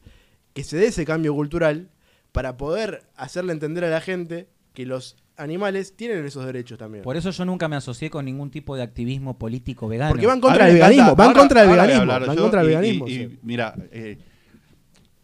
que 0.58 0.64
se 0.64 0.76
dé 0.76 0.86
ese 0.86 1.04
cambio 1.04 1.34
cultural 1.34 1.88
para 2.32 2.56
poder 2.56 3.04
hacerle 3.14 3.52
entender 3.52 3.84
a 3.84 3.90
la 3.90 4.00
gente 4.00 4.48
que 4.74 4.86
los 4.86 5.14
animales 5.36 5.94
tienen 5.94 6.24
esos 6.24 6.44
derechos 6.44 6.76
también. 6.78 7.04
Por 7.04 7.16
eso 7.16 7.30
yo 7.30 7.44
nunca 7.44 7.68
me 7.68 7.76
asocié 7.76 8.10
con 8.10 8.24
ningún 8.24 8.50
tipo 8.50 8.74
de 8.74 8.82
activismo 8.82 9.38
político 9.38 9.86
vegano. 9.86 10.10
Porque 10.10 10.26
van 10.26 10.40
contra 10.40 10.66
el 10.66 10.74
veganismo, 10.74 11.14
van 11.14 11.28
Ahora- 11.28 11.38
contra 11.40 11.62
el 11.62 11.68
veganismo, 11.70 12.06
van 12.06 12.34
yo 12.36 12.42
contra 12.42 12.60
el 12.62 12.66
y- 12.66 12.70
veganismo. 12.70 13.08
y- 13.08 13.12
y 13.12 13.18
sí. 13.28 13.38
mira, 13.42 13.72
eh, 13.92 14.18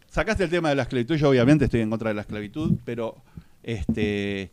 sacaste 0.09 0.45
el 0.45 0.49
tema 0.49 0.69
de 0.69 0.75
la 0.75 0.83
esclavitud, 0.83 1.15
yo 1.17 1.29
obviamente 1.29 1.65
estoy 1.65 1.81
en 1.81 1.89
contra 1.89 2.09
de 2.11 2.13
la 2.15 2.21
esclavitud, 2.21 2.77
pero 2.85 3.21
este 3.61 4.51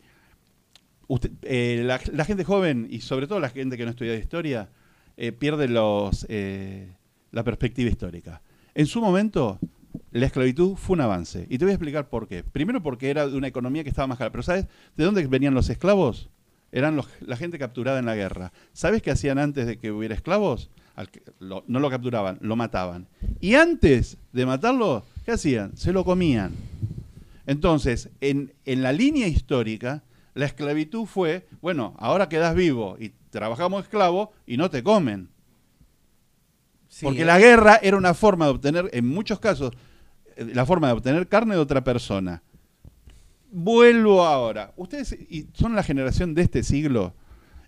usted- 1.07 1.31
eh, 1.43 1.83
la, 1.85 2.01
la 2.13 2.25
gente 2.25 2.43
joven 2.43 2.89
y 2.91 3.03
sobre 3.03 3.29
todo 3.29 3.39
la 3.39 3.51
gente 3.51 3.77
que 3.77 3.85
no 3.85 3.91
estudia 3.91 4.15
historia 4.17 4.69
eh, 5.17 5.31
pierde 5.31 5.69
los, 5.69 6.27
eh, 6.29 6.91
la 7.31 7.45
perspectiva 7.45 7.89
histórica. 7.89 8.43
En 8.75 8.87
su 8.87 9.01
momento, 9.01 9.59
la 10.13 10.27
esclavitud 10.27 10.77
fue 10.77 10.95
un 10.95 11.01
avance. 11.01 11.47
Y 11.51 11.59
te 11.59 11.65
voy 11.65 11.73
a 11.73 11.75
explicar 11.75 12.09
por 12.09 12.29
qué. 12.29 12.45
Primero 12.45 12.83
porque 12.83 13.11
era 13.11 13.27
de 13.27 13.37
una 13.37 13.49
economía 13.49 13.83
que 13.83 13.91
estaba 13.91 14.07
más 14.07 14.19
cara. 14.19 14.31
Pero 14.31 14.43
¿sabes 14.43 14.67
de 14.97 15.05
dónde 15.05 15.27
venían 15.27 15.55
los 15.55 15.69
esclavos? 15.71 16.29
Eran 16.71 16.97
los- 16.97 17.09
la 17.21 17.37
gente 17.37 17.59
capturada 17.59 17.99
en 17.99 18.07
la 18.07 18.15
guerra. 18.15 18.53
¿Sabes 18.73 19.03
qué 19.03 19.11
hacían 19.11 19.39
antes 19.39 19.67
de 19.67 19.77
que 19.79 19.91
hubiera 19.93 20.15
esclavos? 20.15 20.71
Al 20.97 21.09
que- 21.11 21.23
lo- 21.41 21.65
no 21.67 21.81
lo 21.81 21.91
capturaban, 21.91 22.39
lo 22.43 22.57
mataban. 22.57 23.07
Y 23.41 23.55
antes 23.55 24.17
de 24.33 24.47
matarlo, 24.47 25.05
¿qué 25.25 25.33
hacían? 25.33 25.77
Se 25.77 25.93
lo 25.93 26.05
comían. 26.05 26.53
Entonces, 27.47 28.09
en, 28.21 28.53
en 28.65 28.83
la 28.83 28.93
línea 28.93 29.27
histórica, 29.27 30.03
la 30.35 30.47
esclavitud 30.47 31.07
fue, 31.07 31.47
bueno, 31.61 31.95
ahora 31.99 32.29
quedas 32.29 32.55
vivo 32.55 32.97
y 33.01 33.13
trabajamos 33.31 33.83
esclavo 33.85 34.33
y 34.47 34.57
no 34.57 34.71
te 34.71 34.83
comen. 34.83 35.29
Sí, 36.89 37.05
Porque 37.07 37.23
eh, 37.23 37.27
la 37.27 37.39
guerra 37.39 37.77
era 37.83 37.97
una 37.97 38.15
forma 38.15 38.45
de 38.47 38.51
obtener, 38.53 38.91
en 38.93 39.09
muchos 39.09 39.41
casos, 39.41 39.73
la 40.47 40.67
forma 40.67 40.89
de 40.89 40.95
obtener 40.95 41.29
carne 41.29 41.55
de 41.55 41.61
otra 41.61 41.85
persona. 41.85 42.43
Vuelvo 43.51 44.25
ahora. 44.25 44.73
Ustedes 44.77 45.13
y 45.13 45.49
son 45.53 45.75
la 45.75 45.83
generación 45.83 46.35
de 46.35 46.43
este 46.43 46.63
siglo, 46.63 47.15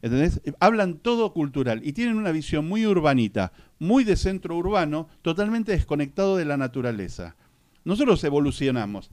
¿entendés? 0.03 0.41
Hablan 0.61 0.99
todo 0.99 1.33
cultural 1.33 1.81
y 1.85 1.93
tienen 1.93 2.17
una 2.17 2.33
visión 2.33 2.67
muy 2.67 2.87
urbanita, 2.87 3.53
muy 3.79 4.05
de 4.05 4.17
centro 4.17 4.57
urbano, 4.57 5.09
totalmente 5.23 5.73
desconectado 5.73 6.37
de 6.37 6.47
la 6.47 6.57
naturaleza. 6.57 7.37
Nosotros 7.85 8.25
evolucionamos 8.25 9.11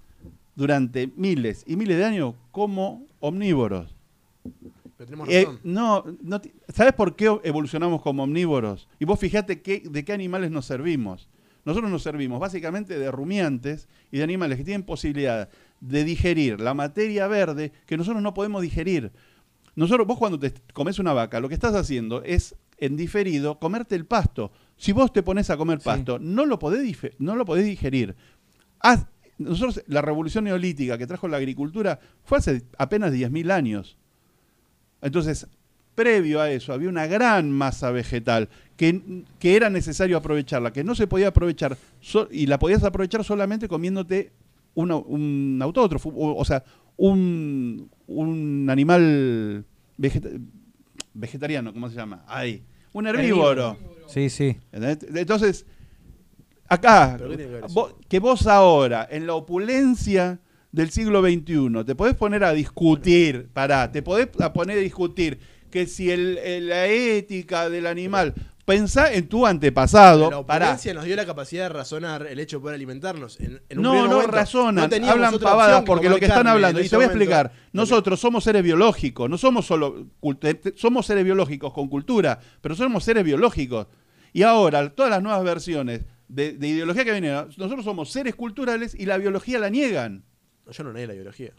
durante 0.55 1.11
miles 1.15 1.63
y 1.67 1.75
miles 1.75 1.97
de 1.97 2.05
años 2.05 2.35
como 2.51 3.05
omnívoros. 3.19 3.95
Pero 4.97 5.05
tenemos 5.05 5.27
Eh, 5.29 5.47
no, 5.63 6.05
no 6.21 6.41
¿sabes 6.69 6.93
por 6.93 7.15
qué 7.15 7.37
evolucionamos 7.43 8.01
como 8.01 8.23
omnívoros? 8.23 8.87
Y 8.99 9.05
vos 9.05 9.19
fijate 9.19 9.61
qué, 9.61 9.83
de 9.83 10.05
qué 10.05 10.13
animales 10.13 10.51
nos 10.51 10.65
servimos. 10.65 11.27
Nosotros 11.65 11.91
nos 11.91 12.01
servimos 12.03 12.39
básicamente 12.39 12.97
de 12.97 13.11
rumiantes 13.11 13.87
y 14.11 14.17
de 14.17 14.23
animales 14.23 14.57
que 14.57 14.63
tienen 14.63 14.83
posibilidad 14.83 15.49
de 15.79 16.03
digerir 16.03 16.59
la 16.59 16.73
materia 16.73 17.27
verde 17.27 17.71
que 17.85 17.97
nosotros 17.97 18.21
no 18.23 18.33
podemos 18.33 18.61
digerir. 18.61 19.11
Nosotros, 19.75 20.05
vos 20.07 20.17
cuando 20.17 20.37
te 20.39 20.53
comes 20.73 20.99
una 20.99 21.13
vaca, 21.13 21.39
lo 21.39 21.47
que 21.47 21.53
estás 21.55 21.75
haciendo 21.75 22.23
es, 22.23 22.55
en 22.77 22.97
diferido, 22.97 23.59
comerte 23.59 23.95
el 23.95 24.05
pasto. 24.05 24.51
Si 24.75 24.91
vos 24.91 25.13
te 25.13 25.23
pones 25.23 25.49
a 25.49 25.57
comer 25.57 25.79
Sí. 25.79 25.85
pasto, 25.85 26.19
no, 26.19 26.45
lo 26.45 26.57
podés 26.59 26.97
no 27.19 27.35
lo 27.35 27.45
podés 27.45 27.65
digerir. 27.65 28.15
Haz- 28.79 29.05
nosotros, 29.37 29.81
la 29.87 30.01
revolución 30.01 30.43
neolítica 30.43 30.97
que 30.97 31.07
trajo 31.07 31.27
la 31.27 31.37
agricultura 31.37 31.99
fue 32.23 32.39
hace 32.39 32.63
apenas 32.77 33.11
10.000 33.11 33.49
años. 33.51 33.97
Entonces, 35.01 35.47
previo 35.95 36.39
a 36.41 36.49
eso, 36.51 36.73
había 36.73 36.89
una 36.89 37.05
gran 37.07 37.51
masa 37.51 37.91
vegetal 37.91 38.49
que, 38.77 39.23
que 39.39 39.55
era 39.55 39.69
necesario 39.69 40.17
aprovecharla, 40.17 40.71
que 40.73 40.83
no 40.83 40.95
se 40.95 41.07
podía 41.07 41.27
aprovechar, 41.27 41.77
so- 41.99 42.27
y 42.31 42.47
la 42.47 42.57
podías 42.59 42.83
aprovechar 42.83 43.23
solamente 43.23 43.67
comiéndote 43.67 44.31
una- 44.73 44.95
un 44.95 45.59
autótrofo, 45.61 46.09
o, 46.09 46.35
o 46.39 46.45
sea, 46.45 46.63
un, 46.97 47.89
un 48.07 48.67
animal 48.69 49.65
vegeta- 49.97 50.29
vegetariano, 51.13 51.73
¿cómo 51.73 51.89
se 51.89 51.95
llama? 51.95 52.23
Ay, 52.27 52.63
un 52.93 53.05
herbívoro. 53.07 53.77
Sí, 54.07 54.29
sí. 54.29 54.57
Entonces, 54.71 55.65
acá, 56.67 57.17
vos- 57.73 57.95
que 58.07 58.19
vos 58.19 58.47
ahora, 58.47 59.07
en 59.09 59.27
la 59.27 59.33
opulencia 59.35 60.39
del 60.71 60.89
siglo 60.89 61.21
XXI, 61.21 61.83
te 61.85 61.95
podés 61.95 62.15
poner 62.15 62.43
a 62.43 62.53
discutir, 62.53 63.49
pará, 63.53 63.91
te 63.91 64.01
podés 64.01 64.27
poner 64.27 64.77
a 64.77 64.81
discutir 64.81 65.39
que 65.71 65.87
si 65.87 66.11
el- 66.11 66.37
el- 66.37 66.69
la 66.69 66.85
ética 66.87 67.69
del 67.69 67.87
animal, 67.87 68.35
pensá 68.65 69.11
en 69.11 69.27
tu 69.27 69.47
antepasado, 69.47 70.29
la 70.29 70.37
opulencia 70.39 70.93
nos 70.93 71.03
dio 71.05 71.15
la 71.15 71.25
capacidad 71.25 71.63
de 71.63 71.69
razonar 71.69 72.27
el 72.27 72.39
hecho 72.39 72.57
de 72.57 72.61
poder 72.61 72.75
alimentarnos. 72.75 73.39
En, 73.39 73.59
en 73.69 73.77
un 73.79 73.83
No, 73.83 73.93
no 74.03 74.07
momento 74.11 74.31
razonan, 74.31 74.93
hablan 75.03 75.39
pavadas 75.39 75.83
porque 75.83 76.09
lo 76.09 76.17
que 76.17 76.25
están 76.25 76.47
hablando, 76.47 76.79
y 76.79 76.87
te 76.87 76.95
voy 76.95 77.03
a 77.03 77.07
explicar, 77.07 77.51
nosotros 77.73 78.19
somos 78.19 78.43
seres 78.43 78.61
biológicos, 78.63 79.29
no 79.29 79.37
somos 79.37 79.65
solo, 79.65 80.07
te- 80.39 80.73
somos 80.75 81.05
seres 81.07 81.23
biológicos 81.25 81.73
con 81.73 81.87
cultura, 81.89 82.39
pero 82.61 82.75
somos 82.75 83.03
seres 83.03 83.23
biológicos. 83.23 83.87
Y 84.33 84.43
ahora, 84.43 84.89
todas 84.91 85.09
las 85.09 85.21
nuevas 85.23 85.43
versiones 85.43 86.01
de, 86.29 86.53
de 86.53 86.67
ideología 86.67 87.03
que 87.03 87.11
vienen, 87.11 87.33
nosotros 87.57 87.83
somos 87.83 88.11
seres 88.11 88.35
culturales 88.35 88.95
y 88.97 89.05
la 89.05 89.17
biología 89.17 89.59
la 89.59 89.69
niegan. 89.69 90.23
No, 90.65 90.71
yo 90.71 90.83
no 90.85 90.93
negué 90.93 91.07
la 91.07 91.13
biología. 91.13 91.51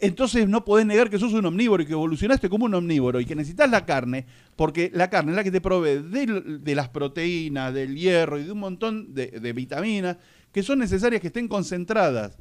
Entonces 0.00 0.48
no 0.48 0.64
podés 0.64 0.86
negar 0.86 1.10
que 1.10 1.18
sos 1.18 1.32
un 1.32 1.44
omnívoro 1.46 1.82
y 1.82 1.86
que 1.86 1.92
evolucionaste 1.92 2.48
como 2.48 2.64
un 2.66 2.74
omnívoro 2.74 3.20
y 3.20 3.24
que 3.26 3.34
necesitas 3.34 3.70
la 3.70 3.84
carne, 3.86 4.26
porque 4.56 4.90
la 4.94 5.10
carne 5.10 5.32
es 5.32 5.36
la 5.36 5.44
que 5.44 5.50
te 5.50 5.60
provee 5.60 5.98
de, 6.02 6.58
de 6.60 6.74
las 6.74 6.88
proteínas, 6.88 7.72
del 7.74 7.96
hierro 7.96 8.38
y 8.38 8.44
de 8.44 8.52
un 8.52 8.58
montón 8.60 9.14
de, 9.14 9.26
de 9.28 9.52
vitaminas 9.52 10.16
que 10.52 10.62
son 10.62 10.78
necesarias 10.78 11.20
que 11.20 11.26
estén 11.28 11.48
concentradas. 11.48 12.36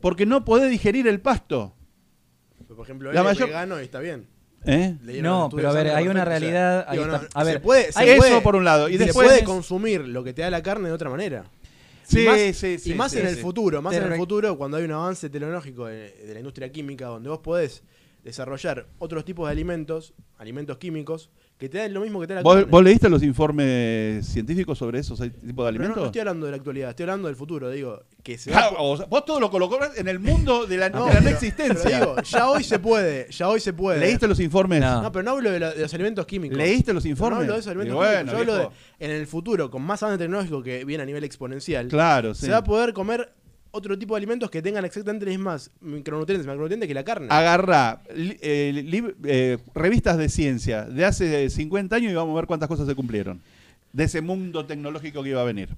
Porque 0.00 0.26
no 0.26 0.44
podés 0.44 0.70
digerir 0.70 1.08
el 1.08 1.20
pasto. 1.20 1.74
Pero, 2.58 2.76
por 2.76 2.84
ejemplo, 2.86 3.12
La 3.12 3.20
él 3.22 3.26
es 3.26 3.32
mayor- 3.34 3.48
vegano 3.48 3.80
y 3.80 3.84
está 3.84 3.98
bien. 3.98 4.26
¿eh? 4.64 4.96
No, 5.22 5.48
pero 5.54 5.70
a 5.70 5.72
ver, 5.72 5.88
hay 5.88 6.06
una 6.06 6.24
perfecto, 6.24 6.46
o 6.46 6.50
sea, 6.50 6.60
realidad, 6.60 6.84
ahí 6.88 6.98
digo, 6.98 7.14
está. 7.16 7.28
A 7.40 7.44
se 7.44 7.50
ver, 7.52 7.62
puede, 7.62 7.92
se 7.92 7.98
hay- 8.00 8.08
Eso 8.10 8.18
puede- 8.18 8.40
por 8.42 8.56
un 8.56 8.64
lado. 8.64 8.88
Y 8.88 8.92
se 8.98 9.06
después... 9.06 9.26
puede 9.28 9.44
consumir 9.44 10.06
lo 10.06 10.22
que 10.22 10.32
te 10.32 10.42
da 10.42 10.50
la 10.50 10.62
carne 10.62 10.88
de 10.88 10.94
otra 10.94 11.10
manera. 11.10 11.44
Sí, 12.08 12.22
y 12.22 12.24
más, 12.24 12.38
sí, 12.56 12.78
sí, 12.78 12.92
y 12.92 12.94
más 12.94 13.12
sí, 13.12 13.18
en 13.18 13.26
el 13.26 13.34
sí. 13.36 13.42
futuro, 13.42 13.82
más 13.82 13.92
Te 13.92 13.98
en 13.98 14.12
el 14.12 14.18
futuro 14.18 14.56
cuando 14.56 14.78
hay 14.78 14.84
un 14.84 14.92
avance 14.92 15.28
tecnológico 15.28 15.86
de, 15.86 16.10
de 16.10 16.32
la 16.32 16.40
industria 16.40 16.72
química 16.72 17.06
donde 17.06 17.28
vos 17.28 17.40
podés 17.40 17.82
desarrollar 18.24 18.88
otros 18.98 19.26
tipos 19.26 19.46
de 19.46 19.52
alimentos, 19.52 20.14
alimentos 20.38 20.78
químicos, 20.78 21.30
que 21.58 21.68
te 21.68 21.78
dan 21.78 21.92
lo 21.92 22.00
mismo 22.02 22.20
que 22.20 22.28
te 22.28 22.34
da 22.34 22.40
la 22.40 22.44
¿Vos, 22.44 22.54
carne. 22.54 22.70
vos 22.70 22.84
leíste 22.84 23.08
los 23.08 23.22
informes 23.24 24.26
científicos 24.26 24.78
sobre 24.78 25.00
esos 25.00 25.18
tipos 25.18 25.32
de 25.42 25.42
Pero 25.42 25.54
no, 25.62 25.66
alimentos? 25.66 25.96
no 25.96 26.06
estoy 26.06 26.20
hablando 26.20 26.46
de 26.46 26.52
la 26.52 26.56
actualidad, 26.58 26.90
estoy 26.90 27.02
hablando 27.04 27.26
del 27.28 27.36
futuro, 27.36 27.68
digo, 27.70 28.00
que 28.22 28.38
se 28.38 28.54
Ah, 28.54 28.70
va- 28.72 28.80
o 28.80 28.96
sea, 28.96 29.06
vos 29.06 29.24
todo 29.24 29.40
lo 29.40 29.50
colocás 29.50 29.98
en 29.98 30.06
el 30.08 30.20
mundo 30.20 30.66
de 30.66 30.76
la 30.76 30.88
No, 30.90 31.06
de 31.06 31.14
la 31.14 31.20
no 31.20 31.24
pero- 31.24 31.34
existencia. 31.36 31.82
pero 31.84 31.98
digo, 32.14 32.22
ya 32.22 32.48
hoy 32.50 32.62
se 32.62 32.78
puede, 32.78 33.28
ya 33.30 33.48
hoy 33.48 33.58
se 33.60 33.72
puede. 33.72 33.98
¿Leíste 34.00 34.28
los 34.28 34.38
informes? 34.40 34.80
No. 34.80 35.02
No, 35.02 35.12
pero 35.12 35.22
no 35.24 35.30
hablo 35.32 35.50
de, 35.50 35.58
la- 35.60 35.72
de 35.72 35.82
los 35.82 35.94
alimentos 35.94 36.26
químicos. 36.26 36.56
¿Leíste 36.56 36.92
los 36.92 37.04
informes? 37.06 37.38
No 37.38 37.40
hablo 37.42 37.52
de 37.54 37.58
esos 37.60 37.70
alimentos 37.70 37.96
bueno, 37.96 38.18
químicos. 38.18 38.32
Yo 38.32 38.38
hablo 38.38 38.70
de, 38.98 39.04
en 39.04 39.10
el 39.10 39.26
futuro, 39.26 39.70
con 39.70 39.82
más 39.82 40.02
avance 40.02 40.18
tecnológico 40.18 40.62
que 40.62 40.84
viene 40.84 41.02
a 41.02 41.06
nivel 41.06 41.24
exponencial, 41.24 41.88
Claro, 41.88 42.34
sí. 42.34 42.46
se 42.46 42.52
va 42.52 42.58
a 42.58 42.64
poder 42.64 42.92
comer 42.92 43.32
otro 43.70 43.98
tipo 43.98 44.14
de 44.14 44.18
alimentos 44.18 44.50
que 44.50 44.62
tengan 44.62 44.84
exactamente 44.84 45.26
las 45.26 45.34
mismas 45.36 45.70
micronutrientes, 45.80 46.46
macronutrientes 46.46 46.86
que 46.88 46.94
la 46.94 47.04
carne. 47.04 47.28
Agarrá 47.30 48.02
li- 48.14 48.36
eh, 48.40 49.12
eh, 49.24 49.58
revistas 49.74 50.16
de 50.18 50.28
ciencia 50.28 50.84
de 50.84 51.04
hace 51.04 51.50
50 51.50 51.96
años 51.96 52.12
y 52.12 52.14
vamos 52.14 52.32
a 52.32 52.36
ver 52.36 52.46
cuántas 52.46 52.68
cosas 52.68 52.86
se 52.86 52.94
cumplieron. 52.94 53.40
De 53.92 54.04
ese 54.04 54.20
mundo 54.20 54.64
tecnológico 54.66 55.22
que 55.22 55.30
iba 55.30 55.40
a 55.40 55.44
venir. 55.44 55.68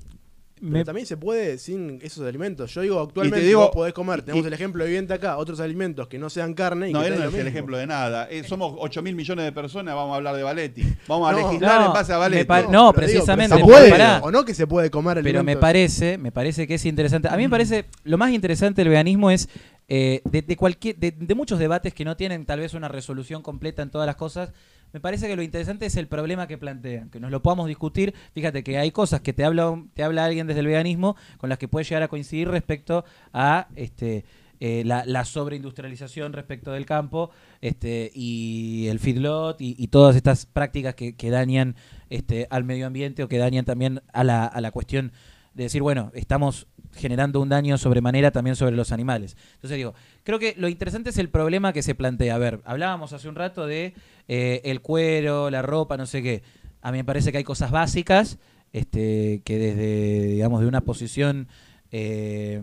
Pero 0.60 0.72
Me- 0.72 0.84
también 0.84 1.06
se 1.06 1.16
puede 1.16 1.56
sin 1.56 1.98
esos 2.02 2.26
alimentos. 2.28 2.74
Yo 2.74 2.82
digo, 2.82 3.00
actualmente 3.00 3.40
digo- 3.46 3.60
vos 3.62 3.70
podés 3.70 3.94
comer, 3.94 4.20
tenemos 4.20 4.44
y- 4.44 4.48
el 4.48 4.52
ejemplo 4.52 4.84
evidente 4.84 5.14
acá, 5.14 5.38
otros 5.38 5.58
alimentos 5.58 6.06
que 6.06 6.18
no 6.18 6.28
sean 6.28 6.52
carne 6.52 6.90
y 6.90 6.92
No, 6.92 7.00
que 7.00 7.06
él 7.06 7.18
no 7.18 7.24
es 7.28 7.34
el 7.34 7.46
ejemplo 7.46 7.78
de 7.78 7.86
nada. 7.86 8.28
Eh, 8.30 8.44
somos 8.44 8.74
8 8.78 9.00
mil 9.00 9.14
millones 9.14 9.46
de 9.46 9.52
personas, 9.52 9.94
vamos 9.94 10.12
a 10.12 10.16
hablar 10.16 10.36
de 10.36 10.42
Valetti. 10.42 10.82
Vamos 11.08 11.30
a 11.30 11.32
No, 11.32 11.38
legislar 11.48 11.80
no, 11.80 11.86
en 11.86 11.92
base 11.94 12.12
a 12.12 12.18
Valetti. 12.18 12.44
pa- 12.44 12.62
no, 12.62 12.68
digo, 12.68 12.92
precisamente, 12.92 13.56
se 13.56 13.62
puede, 13.64 13.90
pará. 13.90 14.20
o 14.22 14.30
no 14.30 14.44
que 14.44 14.52
se 14.52 14.66
puede 14.66 14.90
comer 14.90 15.14
Pero 15.22 15.24
me 15.24 15.38
alimentos. 15.38 15.60
parece, 15.62 16.18
me 16.18 16.30
parece 16.30 16.66
que 16.66 16.74
es 16.74 16.84
interesante. 16.84 17.28
A 17.28 17.36
mí 17.38 17.44
me 17.44 17.50
parece, 17.50 17.86
lo 18.04 18.18
más 18.18 18.30
interesante 18.32 18.82
del 18.82 18.90
veganismo 18.90 19.30
es 19.30 19.48
eh, 19.92 20.22
de, 20.24 20.56
cualquier, 20.56 20.96
de, 20.96 21.10
de 21.10 21.34
muchos 21.34 21.58
debates 21.58 21.92
que 21.92 22.04
no 22.04 22.16
tienen 22.16 22.46
tal 22.46 22.60
vez 22.60 22.74
una 22.74 22.86
resolución 22.86 23.42
completa 23.42 23.82
en 23.82 23.90
todas 23.90 24.06
las 24.06 24.14
cosas. 24.14 24.52
Me 24.92 25.00
parece 25.00 25.26
que 25.26 25.34
lo 25.34 25.42
interesante 25.42 25.86
es 25.86 25.96
el 25.96 26.06
problema 26.06 26.46
que 26.46 26.58
plantean, 26.58 27.10
que 27.10 27.18
nos 27.18 27.32
lo 27.32 27.42
podamos 27.42 27.66
discutir. 27.66 28.14
Fíjate 28.32 28.62
que 28.62 28.78
hay 28.78 28.92
cosas 28.92 29.20
que 29.20 29.32
te 29.32 29.44
habla, 29.44 29.82
te 29.92 30.04
habla 30.04 30.24
alguien 30.24 30.46
desde 30.46 30.60
el 30.60 30.66
veganismo 30.68 31.16
con 31.38 31.48
las 31.48 31.58
que 31.58 31.66
puedes 31.66 31.88
llegar 31.88 32.04
a 32.04 32.08
coincidir 32.08 32.48
respecto 32.48 33.04
a 33.32 33.66
este 33.74 34.24
eh, 34.60 34.84
la, 34.84 35.04
la 35.06 35.24
sobreindustrialización 35.24 36.34
respecto 36.34 36.70
del 36.70 36.86
campo 36.86 37.30
este, 37.60 38.12
y 38.14 38.86
el 38.88 39.00
feedlot 39.00 39.60
y, 39.60 39.74
y 39.76 39.88
todas 39.88 40.14
estas 40.14 40.46
prácticas 40.46 40.94
que, 40.94 41.16
que 41.16 41.30
dañan 41.30 41.74
este, 42.10 42.46
al 42.50 42.62
medio 42.62 42.86
ambiente 42.86 43.24
o 43.24 43.28
que 43.28 43.38
dañan 43.38 43.64
también 43.64 44.02
a 44.12 44.22
la, 44.22 44.44
a 44.44 44.60
la 44.60 44.70
cuestión 44.70 45.12
de 45.54 45.64
decir, 45.64 45.82
bueno, 45.82 46.12
estamos 46.14 46.68
generando 46.94 47.40
un 47.40 47.48
daño 47.48 47.78
sobremanera 47.78 48.30
también 48.30 48.56
sobre 48.56 48.76
los 48.76 48.92
animales. 48.92 49.36
Entonces 49.54 49.76
digo, 49.76 49.94
creo 50.24 50.38
que 50.38 50.54
lo 50.56 50.68
interesante 50.68 51.10
es 51.10 51.18
el 51.18 51.28
problema 51.28 51.72
que 51.72 51.82
se 51.82 51.94
plantea. 51.94 52.34
A 52.34 52.38
ver, 52.38 52.60
hablábamos 52.64 53.12
hace 53.12 53.28
un 53.28 53.34
rato 53.34 53.66
de 53.66 53.94
eh, 54.28 54.60
el 54.64 54.80
cuero, 54.80 55.50
la 55.50 55.62
ropa, 55.62 55.96
no 55.96 56.06
sé 56.06 56.22
qué. 56.22 56.42
A 56.82 56.92
mí 56.92 56.98
me 56.98 57.04
parece 57.04 57.32
que 57.32 57.38
hay 57.38 57.44
cosas 57.44 57.70
básicas 57.70 58.38
este, 58.72 59.42
que 59.44 59.58
desde, 59.58 60.26
digamos, 60.26 60.60
de 60.60 60.66
una 60.66 60.80
posición... 60.82 61.48
eh, 61.90 62.62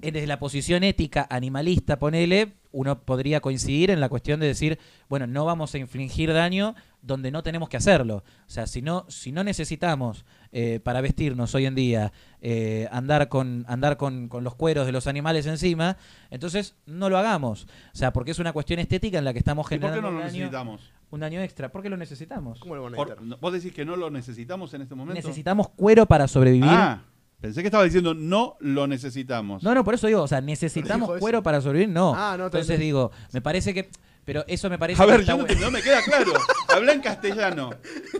desde 0.00 0.26
la 0.26 0.38
posición 0.38 0.84
ética 0.84 1.26
animalista, 1.28 1.98
ponele, 1.98 2.54
uno 2.70 3.02
podría 3.02 3.40
coincidir 3.40 3.90
en 3.90 4.00
la 4.00 4.08
cuestión 4.08 4.38
de 4.40 4.46
decir, 4.46 4.78
bueno, 5.08 5.26
no 5.26 5.44
vamos 5.44 5.74
a 5.74 5.78
infligir 5.78 6.32
daño 6.32 6.74
donde 7.02 7.30
no 7.30 7.42
tenemos 7.42 7.68
que 7.68 7.78
hacerlo. 7.78 8.22
O 8.46 8.50
sea, 8.50 8.66
si 8.66 8.80
no, 8.80 9.06
si 9.08 9.32
no 9.32 9.42
necesitamos 9.42 10.24
eh, 10.52 10.80
para 10.82 11.00
vestirnos 11.00 11.54
hoy 11.54 11.66
en 11.66 11.74
día 11.74 12.12
eh, 12.40 12.88
andar, 12.90 13.28
con, 13.28 13.64
andar 13.68 13.96
con, 13.96 14.28
con 14.28 14.44
los 14.44 14.54
cueros 14.54 14.86
de 14.86 14.92
los 14.92 15.06
animales 15.06 15.46
encima, 15.46 15.96
entonces 16.30 16.74
no 16.86 17.10
lo 17.10 17.18
hagamos. 17.18 17.64
O 17.64 17.96
sea, 17.96 18.12
porque 18.12 18.30
es 18.30 18.38
una 18.38 18.52
cuestión 18.52 18.78
estética 18.78 19.18
en 19.18 19.24
la 19.24 19.32
que 19.32 19.38
estamos 19.38 19.66
¿Y 19.66 19.78
por 19.78 19.90
generando 19.90 20.00
qué 20.00 20.02
no 20.02 20.10
lo 20.10 20.24
daño, 20.24 20.32
necesitamos? 20.32 20.92
un 21.10 21.20
daño 21.20 21.40
extra. 21.40 21.70
¿Por 21.70 21.82
qué 21.82 21.88
lo 21.88 21.96
necesitamos? 21.96 22.60
¿Cómo 22.60 22.76
lo 22.76 22.82
van 22.82 22.94
a 22.94 22.96
Por-? 22.96 23.40
¿Vos 23.40 23.52
decís 23.52 23.72
que 23.72 23.84
no 23.84 23.96
lo 23.96 24.10
necesitamos 24.10 24.72
en 24.74 24.82
este 24.82 24.94
momento? 24.94 25.14
Necesitamos 25.14 25.68
cuero 25.70 26.06
para 26.06 26.28
sobrevivir. 26.28 26.68
Ah, 26.70 27.02
pensé 27.40 27.62
que 27.62 27.68
estaba 27.68 27.84
diciendo 27.84 28.14
no 28.14 28.56
lo 28.60 28.86
necesitamos. 28.86 29.62
No, 29.62 29.74
no, 29.74 29.84
por 29.84 29.94
eso 29.94 30.06
digo, 30.06 30.22
o 30.22 30.28
sea, 30.28 30.40
necesitamos 30.40 31.18
cuero 31.18 31.42
para 31.42 31.60
sobrevivir, 31.60 31.94
no. 31.94 32.14
Ah, 32.14 32.36
no, 32.38 32.46
Entonces 32.46 32.78
digo, 32.78 33.10
me 33.32 33.40
parece 33.40 33.72
que, 33.74 33.90
pero 34.28 34.44
eso 34.46 34.68
me 34.68 34.78
parece 34.78 35.02
a 35.02 35.06
que 35.06 35.10
ver, 35.12 35.20
está 35.20 35.32
yo 35.32 35.38
no, 35.38 35.44
te- 35.46 35.56
no 35.56 35.70
me 35.70 35.80
queda 35.80 36.02
claro. 36.02 36.32
Habla 36.68 36.92
en 36.92 37.00
castellano. 37.00 37.70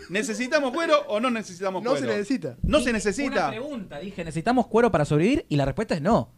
¿Necesitamos 0.08 0.72
cuero 0.72 1.02
o 1.08 1.20
no 1.20 1.30
necesitamos 1.30 1.82
No 1.82 1.90
cuero? 1.90 2.06
se 2.06 2.12
necesita. 2.16 2.56
No 2.62 2.78
se 2.78 2.84
Una 2.84 2.92
necesita. 2.94 3.48
pregunta, 3.50 3.98
dije, 3.98 4.24
¿necesitamos 4.24 4.68
cuero 4.68 4.90
para 4.90 5.04
sobrevivir? 5.04 5.44
Y 5.50 5.56
la 5.56 5.66
respuesta 5.66 5.94
es 5.94 6.00
no. 6.00 6.32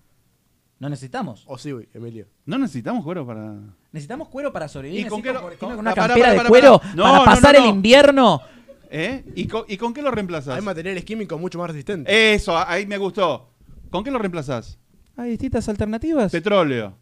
No 0.80 0.88
necesitamos. 0.88 1.44
O 1.46 1.56
sí, 1.56 1.70
Emilio. 1.94 2.26
No 2.46 2.58
necesitamos 2.58 3.04
cuero 3.04 3.24
para. 3.24 3.54
¿Necesitamos 3.92 4.28
cuero 4.28 4.52
para 4.52 4.66
sobrevivir? 4.66 5.06
¿Y 5.06 5.08
con 5.08 5.20
¿Necesito 5.22 5.40
qué 5.48 5.52
lo- 5.54 5.58
con- 5.58 5.70
con- 5.70 5.78
una 5.78 5.94
campera 5.94 6.32
de 6.32 6.44
cuero. 6.48 6.80
No, 6.96 7.04
para 7.04 7.18
no, 7.18 7.24
pasar 7.24 7.54
no, 7.54 7.60
no. 7.60 7.64
el 7.66 7.70
invierno? 7.76 8.42
¿Eh? 8.90 9.24
¿Y 9.36 9.46
con, 9.46 9.64
y 9.68 9.76
con 9.76 9.94
qué 9.94 10.02
lo 10.02 10.10
reemplazás? 10.10 10.56
Hay 10.56 10.62
materiales 10.62 11.04
químicos 11.04 11.38
mucho 11.40 11.58
más 11.60 11.70
resistentes. 11.70 12.12
Eso, 12.12 12.58
ahí 12.58 12.86
me 12.86 12.98
gustó. 12.98 13.50
¿Con 13.88 14.02
qué 14.02 14.10
lo 14.10 14.18
reemplazás? 14.18 14.80
Hay 15.16 15.30
distintas 15.30 15.68
alternativas. 15.68 16.32
Petróleo. 16.32 16.96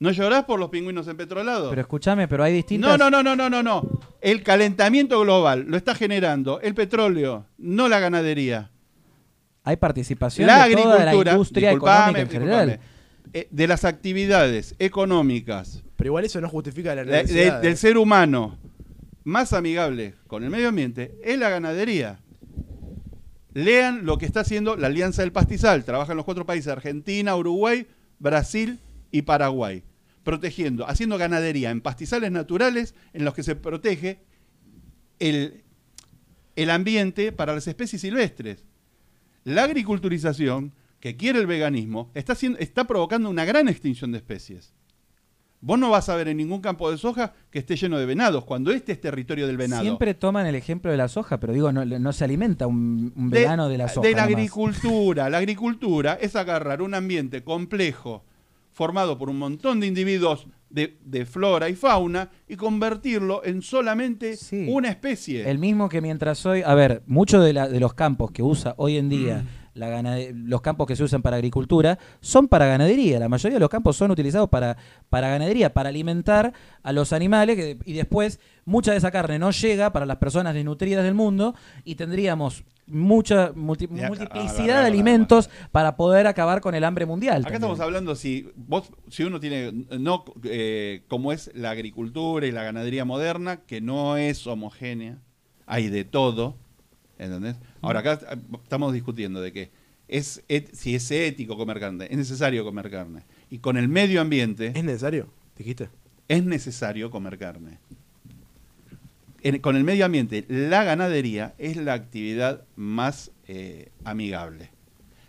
¿No 0.00 0.12
llorás 0.12 0.44
por 0.44 0.60
los 0.60 0.70
pingüinos 0.70 1.08
empetrolados? 1.08 1.70
Pero 1.70 1.80
escúchame, 1.80 2.28
pero 2.28 2.44
hay 2.44 2.52
distintas. 2.52 2.96
No, 2.98 3.10
no, 3.10 3.10
no, 3.10 3.22
no, 3.22 3.34
no, 3.34 3.50
no, 3.50 3.62
no. 3.62 4.00
El 4.20 4.42
calentamiento 4.44 5.18
global 5.20 5.64
lo 5.66 5.76
está 5.76 5.94
generando 5.94 6.60
el 6.60 6.74
petróleo, 6.74 7.46
no 7.58 7.88
la 7.88 7.98
ganadería. 7.98 8.70
Hay 9.64 9.76
participación 9.76 10.46
La 10.46 10.68
de 10.68 10.76
toda 10.76 10.94
la 10.96 11.02
agricultura, 11.02 11.32
industria 11.32 11.72
económica 11.72 12.20
en 12.20 12.30
general. 12.30 12.80
Eh, 13.34 13.48
de 13.50 13.66
las 13.66 13.84
actividades 13.84 14.74
económicas 14.78 15.82
Pero 15.96 16.08
igual 16.08 16.24
eso 16.24 16.40
no 16.40 16.48
justifica 16.48 16.94
la 16.94 17.04
de- 17.04 17.60
del 17.60 17.76
ser 17.76 17.98
humano 17.98 18.56
más 19.24 19.52
amigable 19.52 20.14
con 20.26 20.42
el 20.44 20.48
medio 20.48 20.68
ambiente 20.68 21.18
es 21.22 21.38
la 21.38 21.50
ganadería. 21.50 22.20
Lean 23.52 24.06
lo 24.06 24.16
que 24.16 24.24
está 24.26 24.40
haciendo 24.40 24.76
la 24.76 24.86
Alianza 24.86 25.22
del 25.22 25.32
Pastizal. 25.32 25.84
Trabaja 25.84 26.12
en 26.12 26.16
los 26.16 26.24
cuatro 26.24 26.46
países, 26.46 26.68
Argentina, 26.68 27.34
Uruguay, 27.36 27.86
Brasil 28.18 28.78
y 29.10 29.22
Paraguay. 29.22 29.82
Protegiendo, 30.28 30.86
haciendo 30.86 31.16
ganadería 31.16 31.70
en 31.70 31.80
pastizales 31.80 32.30
naturales 32.30 32.94
en 33.14 33.24
los 33.24 33.32
que 33.32 33.42
se 33.42 33.56
protege 33.56 34.20
el, 35.18 35.64
el 36.54 36.68
ambiente 36.70 37.32
para 37.32 37.54
las 37.54 37.66
especies 37.66 38.02
silvestres. 38.02 38.66
La 39.44 39.64
agriculturización, 39.64 40.74
que 41.00 41.16
quiere 41.16 41.38
el 41.38 41.46
veganismo, 41.46 42.10
está, 42.12 42.34
haciendo- 42.34 42.58
está 42.58 42.84
provocando 42.86 43.30
una 43.30 43.46
gran 43.46 43.68
extinción 43.68 44.12
de 44.12 44.18
especies. 44.18 44.74
Vos 45.62 45.78
no 45.78 45.88
vas 45.88 46.10
a 46.10 46.14
ver 46.14 46.28
en 46.28 46.36
ningún 46.36 46.60
campo 46.60 46.90
de 46.90 46.98
soja 46.98 47.32
que 47.50 47.58
esté 47.60 47.76
lleno 47.76 47.98
de 47.98 48.04
venados, 48.04 48.44
cuando 48.44 48.70
este 48.70 48.92
es 48.92 49.00
territorio 49.00 49.46
del 49.46 49.56
venado. 49.56 49.80
Siempre 49.82 50.12
toman 50.12 50.46
el 50.46 50.56
ejemplo 50.56 50.90
de 50.90 50.98
la 50.98 51.08
soja, 51.08 51.40
pero 51.40 51.54
digo, 51.54 51.72
no, 51.72 51.86
no 51.86 52.12
se 52.12 52.24
alimenta 52.24 52.66
un, 52.66 53.14
un 53.16 53.30
De- 53.30 53.40
vegano 53.40 53.70
de 53.70 53.78
la 53.78 53.88
soja. 53.88 54.06
De 54.06 54.12
la 54.14 54.26
nomás. 54.26 54.34
agricultura. 54.34 55.30
La 55.30 55.38
agricultura 55.38 56.18
es 56.20 56.36
agarrar 56.36 56.82
un 56.82 56.92
ambiente 56.94 57.42
complejo, 57.42 58.24
formado 58.78 59.18
por 59.18 59.28
un 59.28 59.38
montón 59.40 59.80
de 59.80 59.88
individuos 59.88 60.46
de, 60.70 60.96
de 61.04 61.26
flora 61.26 61.68
y 61.68 61.74
fauna, 61.74 62.30
y 62.48 62.54
convertirlo 62.54 63.44
en 63.44 63.60
solamente 63.60 64.36
Sí. 64.36 64.66
una 64.68 64.88
especie. 64.88 65.50
El 65.50 65.58
mismo 65.58 65.88
que 65.88 66.00
mientras 66.00 66.46
hoy, 66.46 66.62
a 66.64 66.74
ver, 66.76 67.02
muchos 67.06 67.44
de, 67.44 67.52
los 67.80 67.94
campos 67.94 68.30
que 68.30 68.44
usa 68.44 68.74
hoy 68.76 68.96
en 68.96 69.08
día, 69.08 69.38
Mm. 69.42 69.78
la 69.80 70.18
los 70.32 70.60
campos 70.60 70.86
que 70.86 70.94
se 70.94 71.02
usan 71.02 71.22
para 71.22 71.36
agricultura, 71.38 71.98
son 72.20 72.46
para 72.46 72.66
ganadería. 72.66 73.18
La 73.18 73.28
mayoría 73.28 73.56
de 73.56 73.60
los 73.60 73.68
campos 73.68 73.96
son 73.96 74.12
utilizados 74.12 74.48
para, 74.48 74.76
para 75.08 75.28
ganadería, 75.28 75.72
para 75.72 75.88
alimentar 75.88 76.52
a 76.84 76.92
los 76.92 77.12
animales 77.12 77.56
que- 77.56 77.78
y 77.84 77.94
después 77.94 78.38
mucha 78.68 78.92
de 78.92 78.98
esa 78.98 79.10
carne 79.10 79.38
no 79.38 79.50
llega 79.50 79.92
para 79.92 80.06
las 80.06 80.18
personas 80.18 80.54
desnutridas 80.54 81.04
del 81.04 81.14
mundo 81.14 81.54
y 81.84 81.94
tendríamos 81.96 82.64
mucha 82.86 83.52
multi- 83.54 83.88
Ya, 83.92 84.08
multiplicidad 84.08 84.78
ah, 84.78 84.80
de 84.80 84.86
alimentos 84.86 85.50
para 85.72 85.96
poder 85.96 86.26
acabar 86.26 86.60
con 86.60 86.74
el 86.74 86.84
hambre 86.84 87.04
mundial. 87.06 87.38
Acá 87.42 87.44
también. 87.44 87.62
estamos 87.62 87.80
hablando 87.80 88.14
si 88.14 88.50
vos, 88.56 88.90
si 89.08 89.24
uno 89.24 89.40
tiene 89.40 89.72
no 89.98 90.24
eh, 90.44 91.02
como 91.08 91.32
es 91.32 91.50
la 91.54 91.70
agricultura 91.70 92.46
y 92.46 92.52
la 92.52 92.62
ganadería 92.62 93.04
moderna, 93.04 93.58
que 93.66 93.80
no 93.80 94.16
es 94.16 94.46
homogénea, 94.46 95.18
hay 95.66 95.88
de 95.88 96.04
todo, 96.04 96.56
¿entendés? 97.18 97.56
Ahora 97.82 98.00
acá 98.00 98.18
estamos 98.62 98.92
discutiendo 98.92 99.40
de 99.40 99.52
que 99.52 99.70
es 100.08 100.42
et- 100.48 100.74
si 100.74 100.94
es 100.94 101.10
ético 101.10 101.56
comer 101.58 101.80
carne, 101.80 102.06
es 102.10 102.16
necesario 102.16 102.64
comer 102.64 102.90
carne. 102.90 103.22
Y 103.50 103.58
con 103.58 103.76
el 103.76 103.88
medio 103.88 104.20
ambiente 104.22 104.72
¿Es 104.74 104.84
necesario? 104.84 105.28
¿Dijiste? 105.56 105.90
es 106.28 106.44
necesario 106.44 107.10
comer 107.10 107.36
carne. 107.38 107.78
En- 109.42 109.58
con 109.60 109.76
el 109.76 109.84
medio 109.84 110.04
ambiente, 110.04 110.44
la 110.48 110.84
ganadería 110.84 111.54
es 111.58 111.76
la 111.76 111.92
actividad 111.94 112.62
más 112.76 113.30
eh, 113.46 113.90
amigable. 114.04 114.70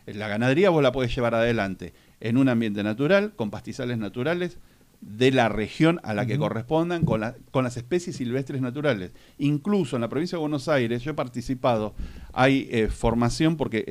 La 0.08 0.28
ganadería 0.28 0.72
vos 0.72 0.82
la 0.82 0.92
podés 0.92 1.14
llevar 1.16 1.36
adelante 1.36 1.94
en 2.20 2.38
un 2.38 2.50
ambiente 2.50 2.84
natural, 2.84 3.34
con 3.36 3.52
pastizales 3.52 3.98
naturales, 3.98 4.58
de 5.02 5.32
la 5.32 5.48
región 5.48 6.02
a 6.04 6.14
la 6.14 6.26
que 6.26 6.38
correspondan, 6.38 7.06
con, 7.06 7.22
la- 7.22 7.36
con 7.52 7.64
las 7.64 7.78
especies 7.78 8.18
silvestres 8.18 8.60
naturales. 8.62 9.12
Incluso 9.38 9.96
en 9.96 10.02
la 10.02 10.10
provincia 10.10 10.36
de 10.38 10.42
Buenos 10.42 10.68
Aires, 10.68 11.04
yo 11.04 11.12
he 11.12 11.14
participado, 11.14 11.94
hay 12.34 12.68
eh, 12.72 12.88
formación 12.90 13.56
porque 13.56 13.86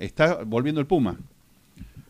está 0.00 0.42
volviendo 0.44 0.80
el 0.80 0.86
puma. 0.86 1.16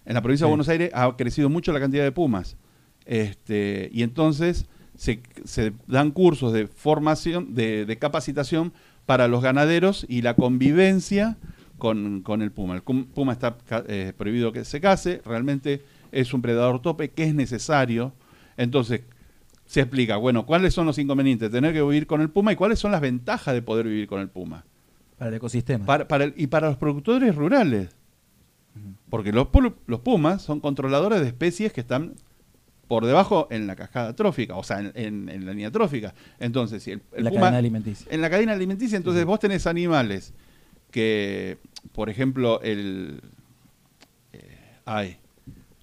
En 0.06 0.14
la 0.14 0.22
provincia 0.22 0.46
de. 0.46 0.50
Buenos 0.50 0.68
Aires 0.68 0.90
ha 0.94 1.14
crecido 1.16 1.48
mucho 1.50 1.72
la 1.72 1.78
cantidad 1.80 2.02
de 2.02 2.12
pumas. 2.12 2.56
Este, 3.04 3.88
y 3.92 4.02
entonces 4.02 4.66
se, 4.96 5.20
se 5.44 5.72
dan 5.86 6.10
cursos 6.10 6.52
de 6.52 6.66
formación, 6.66 7.54
de, 7.54 7.84
de 7.86 7.98
capacitación 7.98 8.72
para 9.06 9.28
los 9.28 9.42
ganaderos 9.42 10.04
y 10.08 10.22
la 10.22 10.34
convivencia 10.34 11.36
con, 11.78 12.22
con 12.22 12.42
el 12.42 12.50
puma. 12.50 12.74
El 12.74 12.82
puma 12.82 13.32
está 13.32 13.56
eh, 13.88 14.12
prohibido 14.16 14.52
que 14.52 14.64
se 14.64 14.80
case, 14.80 15.20
realmente 15.24 15.82
es 16.12 16.32
un 16.34 16.42
predador 16.42 16.80
tope 16.82 17.10
que 17.10 17.24
es 17.24 17.34
necesario. 17.34 18.12
Entonces 18.56 19.02
se 19.66 19.80
explica, 19.80 20.16
bueno, 20.16 20.46
cuáles 20.46 20.72
son 20.74 20.86
los 20.86 20.98
inconvenientes 20.98 21.50
de 21.50 21.56
tener 21.58 21.72
que 21.74 21.82
vivir 21.82 22.06
con 22.06 22.20
el 22.20 22.30
puma 22.30 22.52
y 22.52 22.56
cuáles 22.56 22.78
son 22.78 22.92
las 22.92 23.00
ventajas 23.00 23.52
de 23.54 23.62
poder 23.62 23.86
vivir 23.86 24.06
con 24.06 24.20
el 24.20 24.28
puma. 24.28 24.64
Para 25.18 25.28
el 25.30 25.34
ecosistema. 25.36 25.84
Para- 25.84 26.08
para 26.08 26.24
el- 26.24 26.34
y 26.36 26.46
para 26.46 26.68
los 26.68 26.76
productores 26.76 27.34
rurales. 27.34 27.90
Porque 29.08 29.32
los, 29.32 29.48
los 29.86 30.00
pumas 30.00 30.42
son 30.42 30.60
controladores 30.60 31.20
de 31.20 31.26
especies 31.28 31.72
que 31.72 31.80
están 31.80 32.12
por 32.88 33.04
debajo 33.04 33.48
en 33.50 33.66
la 33.66 33.74
cascada 33.76 34.14
trófica, 34.14 34.54
o 34.56 34.62
sea, 34.62 34.78
en, 34.80 34.92
en- 34.94 35.28
en 35.28 35.44
la 35.46 35.52
línea 35.52 35.70
trófica. 35.70 36.14
Entonces, 36.38 36.82
si 36.82 36.92
el, 36.92 37.02
el 37.16 37.24
la 37.24 37.30
puma- 37.30 37.40
cadena 37.42 37.58
alimenticia. 37.58 38.06
en 38.10 38.20
la 38.20 38.30
cadena 38.30 38.52
alimenticia, 38.52 38.96
entonces 38.96 39.24
vos 39.24 39.40
tenés 39.40 39.66
animales 39.66 40.32
que 40.90 41.58
por 41.92 42.08
ejemplo, 42.10 42.60
el. 42.62 43.20
eh, 44.32 44.58
ay, 44.84 45.16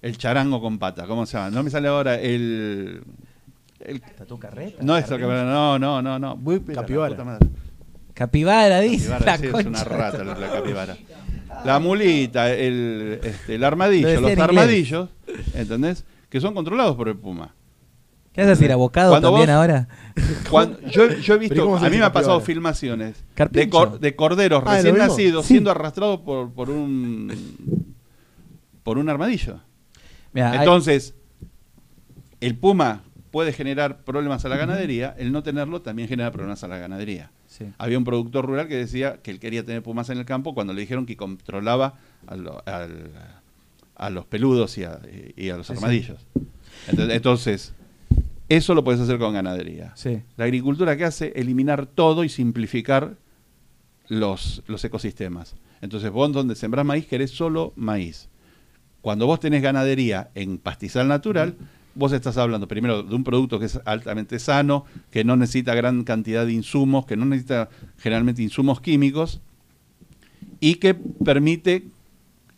el 0.02 0.16
charango 0.18 0.60
con 0.60 0.78
pata, 0.78 1.06
¿cómo 1.06 1.24
se 1.26 1.36
llama? 1.36 1.50
No 1.50 1.62
me 1.62 1.70
sale 1.70 1.88
ahora 1.88 2.20
el. 2.20 3.02
el- 3.80 4.00
¿Tatu 4.00 4.38
carreta? 4.38 4.82
no 4.82 4.96
es 4.96 5.10
el 5.10 5.20
no, 5.20 5.78
no, 5.78 6.00
no, 6.02 6.18
no. 6.18 6.36
Voy, 6.36 6.60
Capibara. 6.60 7.16
Capibara, 8.14 8.80
dice. 8.80 9.08
Capibara, 9.08 9.24
la 9.32 9.38
sí, 9.38 9.46
es 9.46 9.66
una 9.66 9.84
rata 9.84 10.24
la, 10.24 10.34
la 10.38 10.52
capibara. 10.52 10.96
La 11.64 11.78
mulita, 11.78 12.52
el, 12.52 13.20
este, 13.22 13.54
el 13.56 13.64
armadillo, 13.64 14.20
los 14.20 14.38
armadillos, 14.38 15.08
¿entendés? 15.54 16.04
Que 16.34 16.40
son 16.40 16.52
controlados 16.52 16.96
por 16.96 17.06
el 17.08 17.16
puma. 17.16 17.54
¿Qué 18.32 18.40
vas 18.40 18.48
a 18.48 18.50
decir? 18.50 18.72
¿Abocado 18.72 19.10
Cuando 19.12 19.28
también 19.28 19.46
vos- 19.50 19.54
ahora? 19.54 19.86
Cuando, 20.50 20.80
yo, 20.88 21.08
yo 21.12 21.34
he 21.34 21.38
visto, 21.38 21.62
¿cómo 21.64 21.78
se 21.78 21.86
a 21.86 21.90
mí 21.90 21.96
me 21.96 22.02
ha 22.02 22.12
pasado 22.12 22.40
filmaciones 22.40 23.22
de, 23.52 23.70
cor- 23.70 24.00
de 24.00 24.16
corderos 24.16 24.64
Ah, 24.66 24.70
¿lo 24.70 24.74
recién 24.74 24.98
nacidos 24.98 25.46
Sí. 25.46 25.54
siendo 25.54 25.70
arrastrados 25.70 26.18
por, 26.22 26.50
por 26.52 26.70
un 26.70 27.94
por 28.82 28.98
un 28.98 29.08
armadillo. 29.10 29.60
Mirá, 30.32 30.50
hay- 30.50 30.58
Entonces, 30.58 31.14
el 32.40 32.56
puma 32.56 33.02
puede 33.30 33.52
generar 33.52 34.02
problemas 34.02 34.44
a 34.44 34.48
la 34.48 34.56
ganadería, 34.56 35.14
el 35.16 35.30
no 35.30 35.44
tenerlo 35.44 35.82
también 35.82 36.08
genera 36.08 36.32
problemas 36.32 36.64
a 36.64 36.66
la 36.68 36.78
ganadería. 36.78 37.30
sí. 37.46 37.66
Había 37.78 37.96
un 37.96 38.04
productor 38.04 38.44
rural 38.46 38.66
que 38.66 38.74
decía 38.74 39.18
que 39.22 39.30
él 39.30 39.38
quería 39.38 39.64
tener 39.64 39.84
pumas 39.84 40.10
en 40.10 40.18
el 40.18 40.24
campo 40.24 40.52
cuando 40.52 40.72
le 40.72 40.80
dijeron 40.80 41.06
que 41.06 41.16
controlaba 41.16 41.94
a, 42.26 42.34
lo- 42.34 42.60
al- 42.66 43.10
a 43.94 44.10
los 44.10 44.26
peludos 44.26 44.76
y 44.78 44.84
a, 44.84 45.00
y 45.36 45.50
a 45.50 45.56
los 45.56 45.70
armadillos. 45.70 46.26
Entonces, 46.88 47.16
entonces, 47.16 47.74
eso 48.48 48.74
lo 48.74 48.84
puedes 48.84 49.00
hacer 49.00 49.18
con 49.18 49.34
ganadería. 49.34 49.92
Sí. 49.96 50.22
La 50.36 50.44
agricultura 50.44 50.96
que 50.96 51.04
hace 51.04 51.32
eliminar 51.36 51.86
todo 51.86 52.24
y 52.24 52.28
simplificar 52.28 53.16
los, 54.08 54.62
los 54.66 54.84
ecosistemas. 54.84 55.56
Entonces 55.80 56.10
vos 56.10 56.32
donde 56.32 56.54
sembrás 56.54 56.84
maíz 56.84 57.06
querés 57.06 57.30
solo 57.30 57.72
maíz. 57.76 58.28
Cuando 59.00 59.26
vos 59.26 59.40
tenés 59.40 59.62
ganadería 59.62 60.30
en 60.34 60.58
pastizal 60.58 61.08
natural, 61.08 61.56
vos 61.94 62.12
estás 62.12 62.36
hablando 62.36 62.68
primero 62.68 63.02
de 63.02 63.14
un 63.14 63.24
producto 63.24 63.58
que 63.58 63.66
es 63.66 63.80
altamente 63.84 64.38
sano, 64.38 64.84
que 65.10 65.24
no 65.24 65.36
necesita 65.36 65.74
gran 65.74 66.04
cantidad 66.04 66.46
de 66.46 66.52
insumos, 66.52 67.06
que 67.06 67.16
no 67.16 67.24
necesita 67.24 67.68
generalmente 67.98 68.42
insumos 68.42 68.80
químicos 68.80 69.40
y 70.60 70.76
que 70.76 70.94
permite 70.94 71.86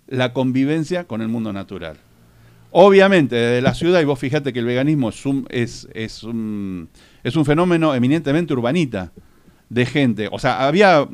la 0.08 0.32
convivencia 0.32 1.04
con 1.04 1.20
el 1.22 1.28
mundo 1.28 1.52
natural. 1.52 1.96
Obviamente, 2.70 3.36
desde 3.36 3.62
la 3.62 3.74
ciudad, 3.74 4.00
y 4.00 4.04
vos 4.04 4.18
fíjate 4.18 4.52
que 4.52 4.58
el 4.58 4.66
veganismo 4.66 5.08
es 5.08 5.24
un, 5.24 5.46
es, 5.50 5.88
es 5.94 6.22
un, 6.22 6.88
es 7.24 7.36
un 7.36 7.44
fenómeno 7.44 7.94
eminentemente 7.94 8.52
urbanita 8.52 9.12
de 9.70 9.86
gente. 9.86 10.28
O 10.30 10.38
sea, 10.38 10.66
había, 10.66 11.06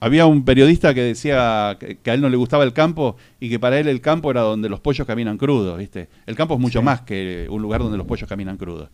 había 0.00 0.26
un 0.26 0.44
periodista 0.44 0.94
que 0.94 1.02
decía 1.02 1.76
que, 1.78 1.98
que 1.98 2.10
a 2.10 2.14
él 2.14 2.20
no 2.22 2.28
le 2.30 2.36
gustaba 2.36 2.64
el 2.64 2.72
campo 2.72 3.16
y 3.40 3.50
que 3.50 3.58
para 3.58 3.78
él 3.78 3.88
el 3.88 4.00
campo 4.00 4.30
era 4.30 4.40
donde 4.40 4.68
los 4.68 4.80
pollos 4.80 5.06
caminan 5.06 5.36
crudos, 5.38 5.76
¿viste? 5.78 6.08
El 6.26 6.34
campo 6.34 6.54
es 6.54 6.60
mucho 6.60 6.80
Sí. 6.80 6.84
más 6.84 7.02
que 7.02 7.46
un 7.50 7.60
lugar 7.60 7.80
donde 7.82 7.98
los 7.98 8.06
pollos 8.06 8.28
caminan 8.28 8.56
crudos. 8.56 8.88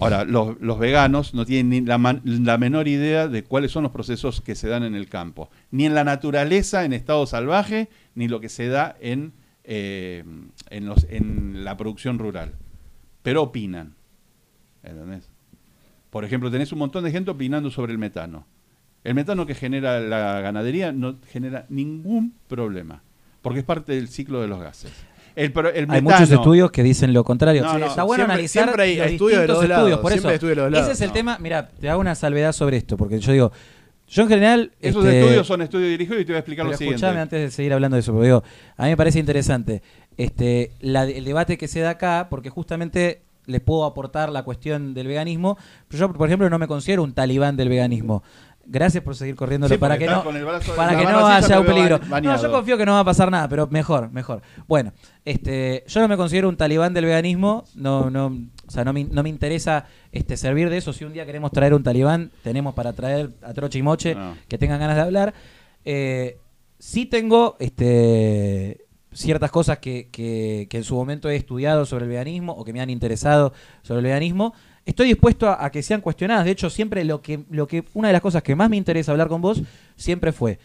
Ahora, 0.00 0.24
los, 0.24 0.78
veganos 0.78 1.34
no 1.34 1.44
tienen 1.44 1.68
ni 1.68 1.80
la, 1.82 1.98
man- 1.98 2.22
la 2.24 2.56
menor 2.58 2.88
idea 2.88 3.28
de 3.28 3.44
cuáles 3.44 3.70
son 3.70 3.82
los 3.82 3.92
procesos 3.92 4.40
que 4.40 4.54
se 4.54 4.66
dan 4.68 4.82
en 4.82 4.94
el 4.94 5.08
campo, 5.08 5.50
ni 5.70 5.84
en 5.86 5.94
la 5.94 6.04
naturaleza 6.04 6.84
en 6.84 6.92
estado 6.94 7.26
salvaje, 7.26 7.88
ni 8.14 8.26
lo 8.26 8.40
que 8.40 8.48
se 8.48 8.68
da 8.68 8.96
en, 9.00 9.32
eh, 9.64 10.24
en, 10.70 10.86
los- 10.86 11.06
en 11.10 11.64
la 11.64 11.76
producción 11.76 12.18
rural. 12.18 12.52
Pero 13.22 13.42
opinan. 13.42 13.94
¿Entendés? 14.82 15.28
Por 16.08 16.24
ejemplo, 16.24 16.50
tenés 16.50 16.72
un 16.72 16.78
montón 16.78 17.04
de 17.04 17.12
gente 17.12 17.30
opinando 17.30 17.70
sobre 17.70 17.92
el 17.92 17.98
metano. 17.98 18.46
El 19.04 19.14
metano 19.14 19.46
que 19.46 19.54
genera 19.54 20.00
la 20.00 20.40
ganadería 20.40 20.92
no 20.92 21.16
genera 21.30 21.66
ningún 21.68 22.34
problema, 22.48 23.02
porque 23.42 23.60
es 23.60 23.64
parte 23.64 23.92
del 23.92 24.08
ciclo 24.08 24.40
de 24.40 24.48
los 24.48 24.60
gases. 24.60 24.92
El, 25.36 25.52
el 25.74 25.90
Hay 25.90 26.02
muchos 26.02 26.30
estudios 26.30 26.70
que 26.70 26.82
dicen 26.82 27.12
lo 27.12 27.24
contrario. 27.24 27.62
No, 27.62 27.78
no, 27.78 27.86
está 27.86 28.02
bueno 28.02 28.24
siempre- 28.24 28.34
analizar 28.34 28.64
siempre 28.64 28.82
hay 28.84 28.96
los 28.96 29.06
estudios 29.08 29.40
de 29.40 29.46
los 29.46 29.56
estudios. 29.62 29.68
lados, 29.88 30.00
Por 30.00 30.12
eso, 30.12 30.28
de 30.28 30.34
los 30.34 30.42
ese 30.42 30.70
lados. 30.70 30.88
es 30.90 31.00
el 31.00 31.08
No. 31.08 31.12
tema. 31.14 31.38
Mira, 31.40 31.68
te 31.68 31.88
hago 31.88 32.00
una 32.00 32.14
salvedad 32.14 32.52
sobre 32.52 32.76
esto, 32.76 32.96
porque 32.96 33.18
yo 33.20 33.32
digo, 33.32 33.52
yo 34.08 34.22
en 34.24 34.28
general... 34.28 34.72
Esos 34.80 35.04
este, 35.04 35.20
estudios 35.20 35.46
son 35.46 35.62
estudios 35.62 35.88
dirigidos 35.90 36.20
y 36.20 36.24
te 36.24 36.32
voy 36.32 36.36
a 36.36 36.40
explicar 36.40 36.66
lo 36.66 36.72
siguiente. 36.76 36.96
escuchame 36.96 37.20
antes 37.20 37.40
de 37.40 37.50
seguir 37.50 37.72
hablando 37.72 37.94
de 37.94 38.00
eso, 38.00 38.12
porque 38.12 38.26
digo, 38.26 38.42
a 38.76 38.82
mí 38.84 38.88
me 38.90 38.96
parece 38.96 39.18
interesante 39.20 39.82
este, 40.16 40.72
la- 40.80 41.04
el 41.04 41.24
debate 41.24 41.56
que 41.56 41.68
se 41.68 41.80
da 41.80 41.90
acá, 41.90 42.26
porque 42.28 42.50
justamente 42.50 43.22
les 43.46 43.60
puedo 43.60 43.84
aportar 43.84 44.30
la 44.30 44.42
cuestión 44.42 44.94
del 44.94 45.06
veganismo. 45.08 45.56
Pero 45.88 45.98
yo, 46.08 46.12
por 46.12 46.28
ejemplo, 46.28 46.48
no 46.50 46.58
me 46.58 46.66
considero 46.68 47.02
un 47.02 47.14
talibán 47.14 47.56
del 47.56 47.68
veganismo. 47.68 48.22
Gracias 48.72 49.02
por 49.02 49.16
seguir 49.16 49.34
corriéndolo 49.34 49.74
Sí, 49.74 49.78
para 49.80 49.98
que 49.98 50.06
no, 50.06 50.22
para 50.76 50.96
que 50.96 51.02
no 51.04 51.26
haya 51.26 51.58
un 51.60 51.66
peligro. 51.66 51.98
No, 52.22 52.40
yo 52.40 52.52
confío 52.52 52.78
que 52.78 52.86
no 52.86 52.92
va 52.92 53.00
a 53.00 53.04
pasar 53.04 53.28
nada, 53.28 53.48
pero 53.48 53.66
mejor, 53.66 54.12
mejor. 54.12 54.42
Bueno, 54.68 54.92
este, 55.24 55.82
yo 55.88 56.00
no 56.00 56.06
me 56.06 56.16
considero 56.16 56.48
un 56.48 56.56
talibán 56.56 56.94
del 56.94 57.06
veganismo, 57.06 57.64
no, 57.74 58.10
no, 58.10 58.26
o 58.26 58.70
sea, 58.70 58.84
no 58.84 58.92
me, 58.92 59.02
no 59.02 59.24
me 59.24 59.28
interesa 59.28 59.86
este, 60.12 60.36
servir 60.36 60.70
de 60.70 60.76
eso. 60.76 60.92
Si 60.92 61.04
un 61.04 61.12
día 61.12 61.26
queremos 61.26 61.50
traer 61.50 61.74
un 61.74 61.82
talibán, 61.82 62.30
tenemos 62.44 62.72
para 62.74 62.92
traer 62.92 63.30
a 63.42 63.52
Troche 63.54 63.80
y 63.80 63.82
Moche 63.82 64.14
No. 64.14 64.36
que 64.46 64.56
tengan 64.56 64.78
ganas 64.78 64.94
de 64.94 65.02
hablar. 65.02 65.34
Eh, 65.84 66.38
sí 66.78 67.06
tengo 67.06 67.56
este, 67.58 68.86
ciertas 69.12 69.50
cosas 69.50 69.78
que, 69.78 70.08
que- 70.12 70.68
que 70.70 70.76
en 70.76 70.84
su 70.84 70.94
momento 70.94 71.28
he 71.28 71.34
estudiado 71.34 71.84
sobre 71.86 72.04
el 72.04 72.10
veganismo 72.10 72.52
o 72.52 72.64
que 72.64 72.72
me 72.72 72.80
han 72.80 72.90
interesado 72.90 73.52
sobre 73.82 73.98
el 73.98 74.04
veganismo. 74.04 74.54
Estoy 74.86 75.08
dispuesto 75.08 75.48
a, 75.48 75.70
que 75.70 75.82
sean 75.82 76.00
cuestionadas. 76.00 76.44
De 76.44 76.50
hecho, 76.50 76.70
siempre 76.70 77.04
lo 77.04 77.22
que, 77.22 77.44
lo 77.50 77.66
que, 77.66 77.84
una 77.94 78.08
de 78.08 78.12
las 78.12 78.22
cosas 78.22 78.42
que 78.42 78.56
más 78.56 78.70
me 78.70 78.76
interesa 78.76 79.12
hablar 79.12 79.28
con 79.28 79.40
vos 79.40 79.62
siempre 79.96 80.32
fue 80.32 80.58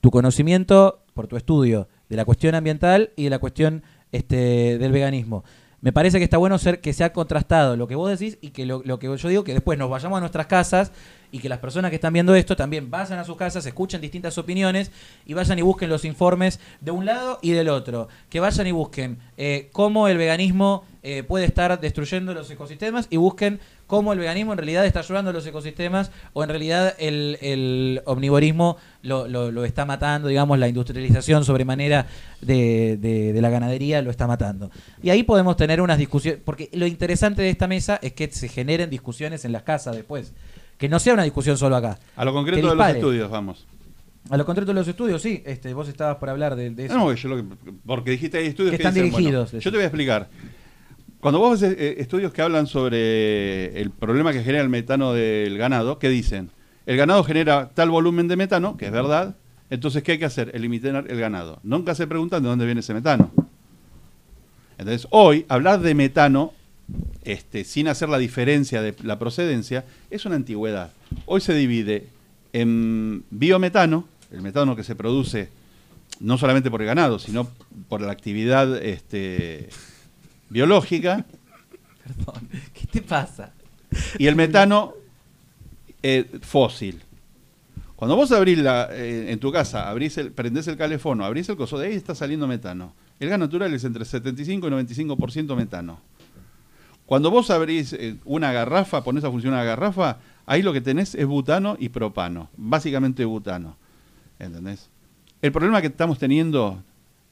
tu 0.00 0.10
conocimiento 0.10 1.02
por 1.14 1.26
tu 1.26 1.36
estudio 1.36 1.88
de 2.08 2.16
la 2.16 2.24
cuestión 2.24 2.54
ambiental 2.54 3.10
y 3.16 3.24
de 3.24 3.30
la 3.30 3.38
cuestión 3.38 3.82
este, 4.12 4.78
del 4.78 4.92
veganismo. 4.92 5.44
Me 5.80 5.92
parece 5.92 6.18
que 6.18 6.24
está 6.24 6.38
bueno 6.38 6.56
ser 6.58 6.80
que 6.80 6.92
sea 6.92 7.12
contrastado 7.12 7.76
lo 7.76 7.86
que 7.86 7.94
vos 7.94 8.10
decís 8.10 8.38
y 8.40 8.50
que 8.50 8.64
lo, 8.64 8.82
lo 8.84 8.98
que 8.98 9.14
yo 9.16 9.28
digo, 9.28 9.44
que 9.44 9.52
después 9.52 9.78
nos 9.78 9.90
vayamos 9.90 10.16
a 10.16 10.20
nuestras 10.20 10.46
casas 10.46 10.92
y 11.34 11.40
que 11.40 11.48
las 11.48 11.58
personas 11.58 11.90
que 11.90 11.96
están 11.96 12.12
viendo 12.12 12.32
esto 12.36 12.54
también 12.54 12.92
vayan 12.92 13.18
a 13.18 13.24
sus 13.24 13.36
casas, 13.36 13.66
escuchen 13.66 14.00
distintas 14.00 14.38
opiniones 14.38 14.92
y 15.26 15.34
vayan 15.34 15.58
y 15.58 15.62
busquen 15.62 15.90
los 15.90 16.04
informes 16.04 16.60
de 16.80 16.92
un 16.92 17.06
lado 17.06 17.40
y 17.42 17.50
del 17.50 17.70
otro. 17.70 18.06
Que 18.30 18.38
vayan 18.38 18.68
y 18.68 18.70
busquen 18.70 19.18
eh, 19.36 19.68
cómo 19.72 20.06
el 20.06 20.16
veganismo 20.16 20.84
eh, 21.02 21.24
puede 21.24 21.46
estar 21.46 21.80
destruyendo 21.80 22.34
los 22.34 22.48
ecosistemas 22.52 23.08
y 23.10 23.16
busquen 23.16 23.58
cómo 23.88 24.12
el 24.12 24.20
veganismo 24.20 24.52
en 24.52 24.58
realidad 24.58 24.86
está 24.86 25.00
ayudando 25.00 25.30
a 25.30 25.32
los 25.32 25.44
ecosistemas 25.44 26.12
o 26.34 26.44
en 26.44 26.50
realidad 26.50 26.94
el, 26.98 27.36
el 27.40 28.00
omnivorismo 28.04 28.76
lo, 29.02 29.64
está 29.64 29.84
matando, 29.84 30.28
digamos, 30.28 30.56
la 30.60 30.68
industrialización 30.68 31.44
sobremanera 31.44 32.06
de 32.42 33.36
la 33.40 33.50
ganadería 33.50 34.02
lo 34.02 34.12
está 34.12 34.28
matando. 34.28 34.70
Y 35.02 35.10
ahí 35.10 35.24
podemos 35.24 35.56
tener 35.56 35.80
unas 35.80 35.98
discusiones, 35.98 36.40
porque 36.44 36.70
lo 36.72 36.86
interesante 36.86 37.42
de 37.42 37.50
esta 37.50 37.66
mesa 37.66 37.98
es 38.02 38.12
que 38.12 38.30
se 38.30 38.46
generen 38.46 38.88
discusiones 38.88 39.44
en 39.44 39.50
las 39.50 39.64
casas 39.64 39.96
después. 39.96 40.32
Que 40.78 40.88
no 40.88 40.98
sea 40.98 41.14
una 41.14 41.22
discusión 41.22 41.56
solo 41.56 41.76
acá. 41.76 41.98
A 42.16 42.24
lo 42.24 42.32
concreto 42.32 42.68
de 42.70 42.74
los 42.76 42.88
estudios, 42.88 43.30
vamos. 43.30 43.66
A 44.30 44.36
lo 44.36 44.44
contrario 44.46 44.66
de 44.66 44.74
los 44.74 44.88
estudios, 44.88 45.20
sí. 45.20 45.42
Este, 45.44 45.72
vos 45.74 45.86
estabas 45.88 46.16
por 46.16 46.30
hablar 46.30 46.56
de, 46.56 46.70
de 46.70 46.86
eso. 46.86 46.96
No, 46.96 47.12
yo 47.12 47.28
lo 47.28 47.36
que- 47.36 47.44
porque 47.86 48.10
dijiste 48.12 48.38
hay 48.38 48.46
estudios 48.46 48.72
Que 48.72 48.78
que, 48.78 48.82
están 48.82 48.94
dicen, 48.94 49.10
bueno, 49.12 49.28
dirigidos, 49.28 49.52
yo 49.62 49.70
te 49.70 49.76
voy 49.76 49.82
a 49.84 49.86
explicar. 49.86 50.28
Cuando 51.20 51.38
vos 51.38 51.62
haces 51.62 51.76
eh, 51.78 51.96
estudios 51.98 52.32
que 52.32 52.42
hablan 52.42 52.66
sobre 52.66 53.80
el 53.80 53.90
problema 53.90 54.32
que 54.32 54.40
genera 54.42 54.62
el 54.62 54.68
metano 54.68 55.12
del 55.12 55.56
ganado, 55.58 55.98
¿qué 55.98 56.08
dicen? 56.08 56.50
El 56.86 56.96
ganado 56.96 57.22
genera 57.24 57.70
tal 57.74 57.90
volumen 57.90 58.28
de 58.28 58.36
metano, 58.36 58.76
que 58.76 58.86
es 58.86 58.92
verdad, 58.92 59.36
entonces 59.70 60.02
¿qué 60.02 60.12
hay 60.12 60.18
que 60.18 60.26
hacer? 60.26 60.50
Eliminar 60.54 61.06
el 61.08 61.18
ganado. 61.18 61.60
Nunca 61.62 61.94
se 61.94 62.06
preguntan 62.06 62.42
de 62.42 62.48
dónde 62.50 62.64
viene 62.66 62.80
ese 62.80 62.92
metano. 62.92 63.30
Entonces, 64.76 65.06
hoy, 65.10 65.46
hablar 65.48 65.80
de 65.80 65.94
metano, 65.94 66.52
este, 67.22 67.64
sin 67.64 67.88
hacer 67.88 68.08
la 68.08 68.18
diferencia 68.18 68.82
de 68.82 68.94
la 69.02 69.18
procedencia, 69.18 69.84
es 70.10 70.24
una 70.26 70.36
antigüedad. 70.36 70.92
Hoy 71.26 71.40
se 71.40 71.54
divide 71.54 72.08
en 72.52 73.24
biometano, 73.30 74.06
el 74.30 74.42
metano 74.42 74.76
que 74.76 74.84
se 74.84 74.94
produce 74.94 75.48
no 76.20 76.38
solamente 76.38 76.70
por 76.70 76.80
el 76.80 76.86
ganado, 76.86 77.18
sino 77.18 77.48
por 77.88 78.00
la 78.00 78.12
actividad 78.12 78.76
este, 78.82 79.68
biológica, 80.48 81.24
Perdón. 82.04 82.48
¿Qué 82.74 82.86
te 82.86 83.02
pasa? 83.02 83.52
y 84.18 84.26
el 84.26 84.36
metano 84.36 84.94
eh, 86.02 86.38
fósil. 86.42 87.00
Cuando 87.96 88.16
vos 88.16 88.32
abrís 88.32 88.58
la, 88.58 88.88
eh, 88.92 89.30
en 89.30 89.38
tu 89.38 89.50
casa, 89.52 89.88
abrís 89.88 90.18
el, 90.18 90.32
prendés 90.32 90.66
el 90.68 90.76
calefón, 90.76 91.22
abrís 91.22 91.48
el 91.48 91.56
coso, 91.56 91.78
de 91.78 91.88
ahí 91.88 91.94
está 91.94 92.14
saliendo 92.14 92.46
metano. 92.46 92.92
El 93.20 93.28
gas 93.28 93.38
natural 93.38 93.72
es 93.72 93.84
entre 93.84 94.04
75 94.04 94.66
y 94.66 94.70
95% 94.70 95.56
metano. 95.56 96.00
Cuando 97.06 97.30
vos 97.30 97.50
abrís 97.50 97.92
eh, 97.92 98.16
una 98.24 98.52
garrafa, 98.52 99.04
ponés 99.04 99.24
a 99.24 99.30
funcionar 99.30 99.60
una 99.60 99.64
garrafa, 99.64 100.18
ahí 100.46 100.62
lo 100.62 100.72
que 100.72 100.80
tenés 100.80 101.14
es 101.14 101.26
butano 101.26 101.76
y 101.78 101.90
propano, 101.90 102.48
básicamente 102.56 103.24
butano. 103.24 103.76
¿Entendés? 104.38 104.88
El 105.42 105.52
problema 105.52 105.80
que 105.80 105.88
estamos 105.88 106.18
teniendo 106.18 106.82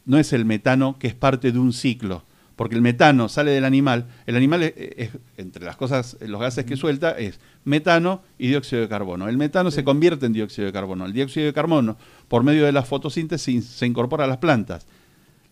no 0.04 0.18
es 0.18 0.32
el 0.32 0.44
metano, 0.44 0.96
que 0.98 1.06
es 1.08 1.14
parte 1.14 1.52
de 1.52 1.58
un 1.58 1.72
ciclo, 1.72 2.22
porque 2.56 2.74
el 2.74 2.82
metano 2.82 3.28
sale 3.30 3.50
del 3.52 3.64
animal. 3.64 4.06
El 4.26 4.36
animal, 4.36 4.62
es, 4.62 4.74
es- 4.76 5.10
entre 5.38 5.64
las 5.64 5.76
cosas, 5.76 6.18
los 6.20 6.40
gases 6.40 6.64
que 6.66 6.76
suelta, 6.76 7.12
es 7.12 7.40
metano 7.64 8.20
y 8.38 8.48
dióxido 8.48 8.82
de 8.82 8.88
carbono. 8.88 9.28
El 9.28 9.38
metano 9.38 9.70
se 9.70 9.84
convierte 9.84 10.26
en 10.26 10.34
dióxido 10.34 10.66
de 10.66 10.72
carbono. 10.72 11.06
El 11.06 11.12
dióxido 11.14 11.46
de 11.46 11.52
carbono, 11.54 11.96
por 12.28 12.42
medio 12.44 12.66
de 12.66 12.72
la 12.72 12.82
fotosíntesis, 12.82 13.64
se 13.64 13.86
incorpora 13.86 14.24
a 14.24 14.28
las 14.28 14.36
plantas. 14.38 14.86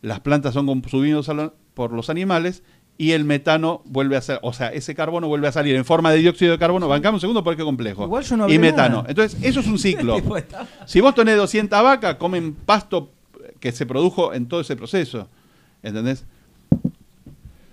Las 0.03 0.21
plantas 0.21 0.55
son 0.55 0.67
consumidas 0.67 1.31
por 1.75 1.93
los 1.93 2.11
animales 2.11 2.63
y 3.01 3.13
el 3.13 3.25
metano 3.25 3.81
vuelve 3.87 4.19
a 4.19 4.21
ser, 4.21 4.41
o 4.43 4.53
sea, 4.53 4.69
ese 4.69 4.95
carbono 4.95 5.27
vuelve 5.27 5.49
a 5.49 5.53
salir 5.53 5.75
en 5.75 5.87
forma 5.87 6.13
de 6.13 6.19
dióxido 6.19 6.53
de 6.53 6.59
carbono. 6.59 6.87
Bancamos 6.87 7.17
un 7.17 7.21
segundo 7.23 7.43
porque 7.43 7.63
es 7.63 7.65
complejo. 7.65 8.05
Igual 8.05 8.25
yo 8.25 8.37
no 8.37 8.47
y 8.47 8.59
metano. 8.59 8.97
nada. 8.97 9.09
Entonces, 9.09 9.41
eso 9.43 9.61
es 9.61 9.67
un 9.69 9.79
ciclo. 9.79 10.19
Si 10.85 11.01
vos 11.01 11.15
tenés 11.15 11.39
200 11.39 11.83
vacas, 11.83 12.17
comen 12.17 12.53
pasto 12.53 13.11
que 13.59 13.73
se 13.73 13.87
produjo 13.87 14.35
en 14.35 14.49
todo 14.49 14.61
ese 14.61 14.77
proceso. 14.77 15.29
¿Entendés? 15.83 16.27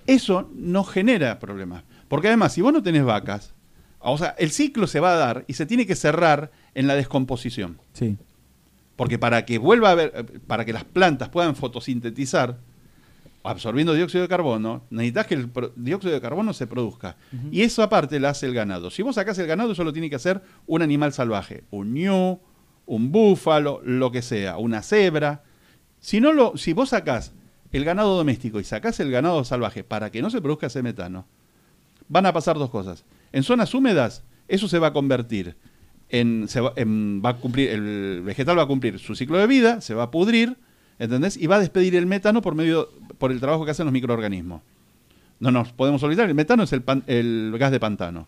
Eso 0.06 0.50
no 0.56 0.86
genera 0.86 1.40
problemas. 1.40 1.84
Porque 2.08 2.30
además, 2.30 2.54
si 2.54 2.62
vos 2.62 2.72
no 2.72 2.82
tenés 2.82 3.04
vacas, 3.04 3.54
o 4.00 4.18
sea, 4.18 4.34
el 4.40 4.52
ciclo 4.52 4.88
se 4.88 5.02
va 5.02 5.12
a 5.12 5.18
dar 5.18 5.44
y 5.46 5.56
se 5.56 5.66
tiene 5.66 5.86
que 5.86 5.98
cerrar 5.98 6.52
en 6.74 6.88
la 6.88 6.96
descomposición. 6.96 7.80
Sí. 7.92 8.16
Porque 8.96 9.20
para 9.20 9.44
que 9.44 9.58
vuelva 9.58 9.90
a 9.90 9.92
haber, 9.92 10.40
para 10.48 10.64
que 10.64 10.72
las 10.72 10.86
plantas 10.86 11.28
puedan 11.28 11.58
fotosintetizar, 11.58 12.60
absorbiendo 13.50 13.94
dióxido 13.94 14.22
de 14.22 14.28
carbono, 14.28 14.84
necesitas 14.90 15.28
que 15.28 15.36
el 15.36 15.50
dióxido 15.76 16.14
de 16.14 16.22
carbono 16.22 16.54
se 16.54 16.68
produzca. 16.68 17.18
Y 17.52 17.62
eso 17.62 17.84
aparte 17.84 18.20
lo 18.20 18.28
hace 18.28 18.46
el 18.46 18.54
ganado. 18.54 18.90
Si 18.90 19.02
vos 19.02 19.16
sacás 19.16 19.38
el 19.40 19.48
ganado, 19.48 19.72
eso 19.72 19.84
lo 19.84 19.94
tiene 19.94 20.10
que 20.10 20.16
hacer 20.16 20.42
un 20.66 20.82
animal 20.82 21.14
salvaje. 21.14 21.64
Un 21.72 21.94
ñu, 21.94 22.40
un 22.86 23.12
búfalo, 23.12 23.82
lo 23.84 24.12
que 24.12 24.22
sea, 24.22 24.58
una 24.58 24.82
cebra. 24.82 25.44
Si, 26.00 26.20
no 26.22 26.32
lo, 26.34 26.56
si 26.58 26.74
vos 26.74 26.90
sacás 26.90 27.34
el 27.72 27.84
ganado 27.84 28.16
doméstico 28.16 28.60
y 28.60 28.64
sacás 28.64 29.00
el 29.00 29.12
ganado 29.12 29.44
salvaje 29.44 29.84
para 29.84 30.10
que 30.12 30.22
no 30.22 30.30
se 30.30 30.42
produzca 30.42 30.68
ese 30.68 30.82
metano, 30.84 31.26
van 32.08 32.26
a 32.26 32.34
pasar 32.34 32.58
dos 32.58 32.70
cosas. 32.70 33.04
En 33.34 33.44
zonas 33.44 33.74
húmedas, 33.74 34.24
eso 34.48 34.68
se 34.68 34.80
va 34.80 34.88
a 34.88 34.94
convertir 34.94 35.58
en, 36.10 36.48
se 36.48 36.62
va, 36.62 36.72
en- 36.78 37.22
va 37.24 37.32
a 37.32 37.36
cumplir, 37.36 37.70
el 37.70 38.22
vegetal 38.24 38.58
va 38.58 38.64
a 38.64 38.68
cumplir 38.68 38.98
su 39.00 39.16
ciclo 39.16 39.38
de 39.38 39.48
vida, 39.48 39.82
se 39.82 39.94
va 39.94 40.04
a 40.04 40.12
pudrir, 40.12 40.56
¿entendés? 41.00 41.38
Y 41.38 41.48
va 41.48 41.58
a 41.58 41.60
despedir 41.60 41.96
el 41.96 42.06
metano 42.06 42.42
por 42.42 42.56
medio, 42.56 42.90
por 43.18 43.32
el 43.32 43.40
trabajo 43.40 43.66
que 43.66 43.72
hacen 43.72 43.86
los 43.86 43.94
microorganismos. 43.94 44.62
No 45.40 45.52
nos 45.52 45.72
podemos 45.72 46.02
olvidar, 46.04 46.28
el 46.28 46.36
metano 46.36 46.64
es 46.64 46.74
el, 46.74 46.82
pan- 46.82 47.04
el 47.08 47.56
gas 47.60 47.72
de 47.72 47.80
pantano. 47.80 48.28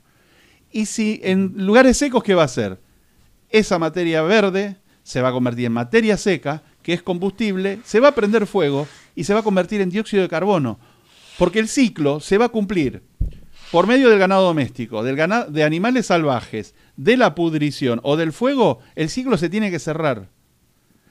Y 0.72 0.86
si 0.86 1.20
en 1.24 1.54
lugares 1.66 1.98
secos, 1.98 2.24
¿qué 2.24 2.36
va 2.36 2.44
a 2.44 2.46
hacer? 2.46 2.80
Esa 3.50 3.80
materia 3.80 4.22
verde 4.22 4.78
se 5.02 5.22
va 5.22 5.30
a 5.30 5.32
convertir 5.32 5.66
en 5.66 5.74
materia 5.74 6.18
seca, 6.18 6.62
que 6.84 6.94
es 6.94 7.02
combustible, 7.02 7.80
se 7.84 8.00
va 8.00 8.10
a 8.10 8.16
prender 8.16 8.46
fuego 8.46 8.88
y 9.16 9.24
se 9.24 9.34
va 9.34 9.40
a 9.40 9.44
convertir 9.44 9.82
en 9.82 9.90
dióxido 9.90 10.22
de 10.22 10.30
carbono. 10.30 10.80
Porque 11.40 11.60
el 11.60 11.68
ciclo 11.68 12.20
se 12.20 12.38
va 12.38 12.46
a 12.46 12.50
cumplir 12.50 13.02
por 13.72 13.88
medio 13.88 14.10
del 14.10 14.20
ganado 14.20 14.44
doméstico, 14.44 15.04
del 15.04 15.16
gana- 15.16 15.46
de 15.46 15.64
animales 15.64 16.08
salvajes, 16.08 16.76
de 16.98 17.18
la 17.18 17.34
pudrición 17.34 18.00
o 18.04 18.18
del 18.18 18.34
fuego, 18.34 18.80
el 18.96 19.10
ciclo 19.10 19.38
se 19.38 19.50
tiene 19.50 19.72
que 19.72 19.80
cerrar. 19.80 20.28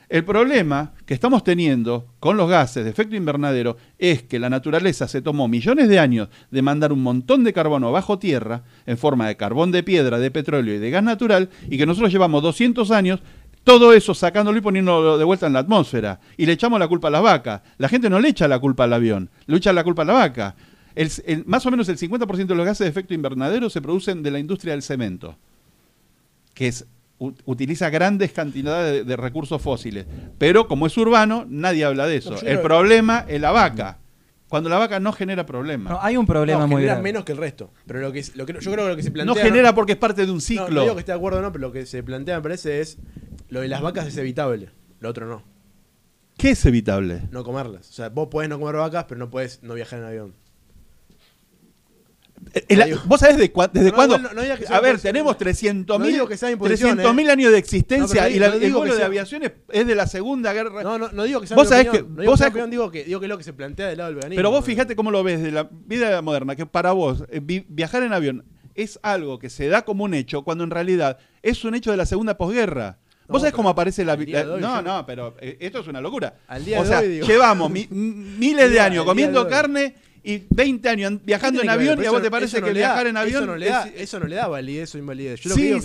El 0.08 0.24
problema 0.24 0.92
que 1.04 1.12
estamos 1.12 1.44
teniendo 1.44 2.06
con 2.18 2.38
los 2.38 2.48
gases 2.48 2.82
de 2.82 2.90
efecto 2.90 3.14
invernadero 3.14 3.76
es 3.98 4.22
que 4.22 4.38
la 4.38 4.48
naturaleza 4.48 5.06
se 5.06 5.20
tomó 5.20 5.48
millones 5.48 5.88
de 5.88 5.98
años 5.98 6.28
de 6.50 6.62
mandar 6.62 6.94
un 6.94 7.02
montón 7.02 7.44
de 7.44 7.52
carbono 7.52 7.92
bajo 7.92 8.18
tierra 8.18 8.62
en 8.86 8.96
forma 8.96 9.28
de 9.28 9.36
carbón 9.36 9.70
de 9.70 9.82
piedra, 9.82 10.18
de 10.18 10.30
petróleo 10.30 10.74
y 10.74 10.78
de 10.78 10.90
gas 10.90 11.02
natural 11.02 11.50
y 11.68 11.76
que 11.76 11.84
nosotros 11.84 12.10
llevamos 12.10 12.42
200 12.42 12.90
años 12.90 13.20
todo 13.64 13.92
eso 13.92 14.14
sacándolo 14.14 14.56
y 14.56 14.62
poniéndolo 14.62 15.18
de 15.18 15.24
vuelta 15.24 15.46
en 15.46 15.52
la 15.52 15.58
atmósfera 15.58 16.20
y 16.38 16.46
le 16.46 16.52
echamos 16.52 16.80
la 16.80 16.88
culpa 16.88 17.08
a 17.08 17.10
las 17.10 17.22
vacas. 17.22 17.60
La 17.76 17.90
gente 17.90 18.08
no 18.08 18.18
le 18.18 18.30
echa 18.30 18.48
la 18.48 18.58
culpa 18.58 18.84
al 18.84 18.94
avión, 18.94 19.28
le 19.46 19.58
echa 19.58 19.74
la 19.74 19.84
culpa 19.84 20.02
a 20.02 20.06
la 20.06 20.14
vaca. 20.14 20.56
Más 21.44 21.66
o 21.66 21.70
menos 21.70 21.86
el 21.90 21.98
50% 21.98 22.46
de 22.46 22.54
los 22.54 22.64
gases 22.64 22.86
de 22.86 22.88
efecto 22.88 23.12
invernadero 23.12 23.68
se 23.68 23.82
producen 23.82 24.22
de 24.22 24.30
la 24.30 24.38
industria 24.38 24.72
del 24.72 24.82
cemento 24.82 25.36
que 26.58 26.66
es, 26.66 26.86
utiliza 27.18 27.90
grandes 27.90 28.32
cantidades 28.32 28.92
de, 28.92 29.04
de 29.04 29.16
recursos 29.16 29.60
fósiles. 29.60 30.06
Pero 30.38 30.68
como 30.68 30.86
es 30.86 30.96
urbano, 30.96 31.44
nadie 31.48 31.84
habla 31.84 32.06
de 32.06 32.16
eso. 32.16 32.30
No, 32.32 32.38
el 32.40 32.60
problema 32.60 33.24
es 33.28 33.40
la 33.40 33.50
vaca. 33.50 33.98
Cuando 34.48 34.70
la 34.70 34.78
vaca 34.78 34.98
no 34.98 35.12
genera 35.12 35.44
problema. 35.44 35.90
No, 35.90 35.96
No, 35.96 36.02
hay 36.02 36.16
un 36.16 36.24
problema 36.24 36.60
no, 36.60 36.68
muy 36.68 36.82
grave. 36.84 37.02
menos 37.02 37.24
que 37.24 37.32
el 37.32 37.38
resto. 37.38 37.70
Pero 37.86 38.00
lo 38.00 38.12
que, 38.12 38.24
lo 38.34 38.46
que 38.46 38.54
yo 38.54 38.72
creo 38.72 38.84
que 38.84 38.90
lo 38.90 38.96
que 38.96 39.02
se 39.02 39.10
plantea. 39.10 39.44
genera 39.44 39.74
porque 39.74 39.92
es 39.92 39.98
parte 39.98 40.24
de 40.24 40.30
un 40.30 40.38
No, 40.38 40.40
ciclo. 40.40 40.68
no 40.70 40.80
digo 40.82 40.94
que 40.94 41.00
esté 41.00 41.12
de 41.12 41.18
acuerdo 41.18 41.40
o 41.40 41.42
no, 41.42 41.52
pero 41.52 41.66
lo 41.68 41.72
que 41.72 41.84
se 41.84 42.02
plantea 42.02 42.36
me 42.36 42.42
parece 42.42 42.80
es. 42.80 42.96
Lo 43.50 43.60
de 43.60 43.68
las 43.68 43.82
vacas 43.82 44.06
es 44.06 44.16
evitable. 44.16 44.70
Lo 45.00 45.08
otro 45.10 45.26
no. 45.26 45.42
¿Qué 46.38 46.50
es 46.50 46.64
evitable? 46.66 47.22
No 47.30 47.42
comerlas. 47.44 47.90
O 47.90 47.92
sea, 47.92 48.08
vos 48.10 48.28
podés 48.28 48.48
no 48.48 48.58
comer 48.60 48.76
vacas, 48.76 49.04
pero 49.08 49.18
no 49.18 49.28
podés 49.28 49.62
no 49.62 49.74
viajar 49.74 49.98
en 49.98 50.04
avión. 50.06 50.34
Eh, 52.54 52.64
el- 52.68 52.84
digo- 52.84 53.00
¿Vos 53.06 53.20
sabés 53.20 53.36
de 53.36 53.52
cua- 53.52 53.70
desde 53.72 53.90
No, 53.90 53.94
cuándo? 53.96 54.18
no- 54.18 54.32
no 54.32 54.40
a 54.42 54.80
ver, 54.80 55.00
tenemos 55.00 55.36
300.000 55.38 55.98
No 55.98 56.06
digo 56.06 56.28
que 56.28 56.36
sea 56.36 56.50
imposición, 56.50 56.96
300.000 56.98 57.28
eh. 57.28 57.32
años 57.32 57.52
de 57.52 57.58
existencia 57.58 58.22
pero 58.22 58.34
y 58.34 58.38
la- 58.38 58.46
el 58.46 58.60
digo 58.60 58.78
vuelo 58.78 58.94
de 58.94 58.98
sea- 58.98 59.06
aviación 59.06 59.42
es, 59.44 59.52
es 59.70 59.86
de 59.86 59.94
la 59.94 60.06
Segunda 60.06 60.52
Guerra. 60.52 60.82
No, 60.82 60.98
no, 60.98 61.10
no 61.12 61.24
digo 61.24 61.40
que 61.40 61.46
sea 61.46 61.56
Vos 61.56 61.66
mi 61.66 61.70
sabés 61.70 61.88
opinión, 61.88 62.14
que- 62.16 62.20
digo 62.22 62.30
vos 62.32 62.38
sabés 62.38 62.50
opinión, 62.52 62.70
digo 62.70 62.90
que, 62.90 63.04
digo 63.04 63.20
que 63.20 63.26
es 63.26 63.30
lo 63.30 63.38
que 63.38 63.44
se 63.44 63.52
plantea 63.52 63.88
del 63.88 63.98
lado 63.98 64.08
del 64.08 64.16
veganismo. 64.16 64.38
Pero 64.38 64.50
vos 64.50 64.64
fíjate 64.64 64.96
cómo 64.96 65.10
lo 65.10 65.22
ves 65.22 65.42
de 65.42 65.52
la 65.52 65.68
vida 65.72 66.20
moderna, 66.22 66.56
que 66.56 66.66
para 66.66 66.92
vos 66.92 67.24
eh, 67.30 67.40
vi- 67.42 67.64
viajar 67.68 68.02
en 68.02 68.12
avión 68.12 68.44
es 68.74 68.98
algo 69.02 69.38
que 69.38 69.50
se 69.50 69.68
da 69.68 69.82
como 69.82 70.04
un 70.04 70.14
hecho, 70.14 70.42
cuando 70.44 70.64
en 70.64 70.70
realidad 70.70 71.18
es 71.42 71.64
un 71.64 71.74
hecho 71.74 71.90
de 71.90 71.96
la 71.96 72.06
segunda 72.06 72.36
posguerra. 72.38 72.98
No, 73.26 73.32
¿Vos 73.34 73.42
sabés 73.42 73.52
cómo 73.54 73.68
aparece 73.68 74.06
la... 74.06 74.14
hoy 74.14 74.24
no, 74.32 74.58
yo- 74.58 74.82
no, 74.82 75.04
pero 75.04 75.36
eh, 75.40 75.58
esto 75.60 75.80
es 75.80 75.86
una 75.88 76.00
locura. 76.00 76.36
Al 76.46 76.64
día 76.64 76.80
o 76.80 76.82
de 76.82 76.88
sea, 76.88 77.00
hoy, 77.00 77.08
digo. 77.08 77.26
llevamos 77.26 77.70
mi- 77.70 77.86
miles 77.90 78.64
de 78.64 78.70
Digo, 78.70 78.82
años 78.82 79.04
comiendo 79.04 79.44
de 79.44 79.50
carne 79.50 79.94
y 80.30 80.46
20 80.50 80.88
años 80.90 81.06
an- 81.12 81.20
viajando 81.24 81.62
en 81.62 81.70
avión 81.70 81.98
y 82.02 82.06
a 82.06 82.10
vos 82.10 82.18
eso- 82.18 82.22
te 82.24 82.30
parece 82.30 82.60
que 82.60 82.72
viajar 82.72 83.06
en 83.06 83.16
avión 83.16 83.42
Eso 83.44 83.46
no, 83.46 83.56
le 83.56 83.66
da, 83.66 83.86
es- 83.88 84.02
eso 84.02 84.20
no 84.20 84.26
le 84.26 84.36
da 84.36 84.46
validez 84.46 84.94
o 84.94 84.98
invalidez. 84.98 85.40
Yo 85.40 85.48
lo 85.50 85.54
Sí, 85.54 85.60
que 85.62 85.66
digo 85.68 85.80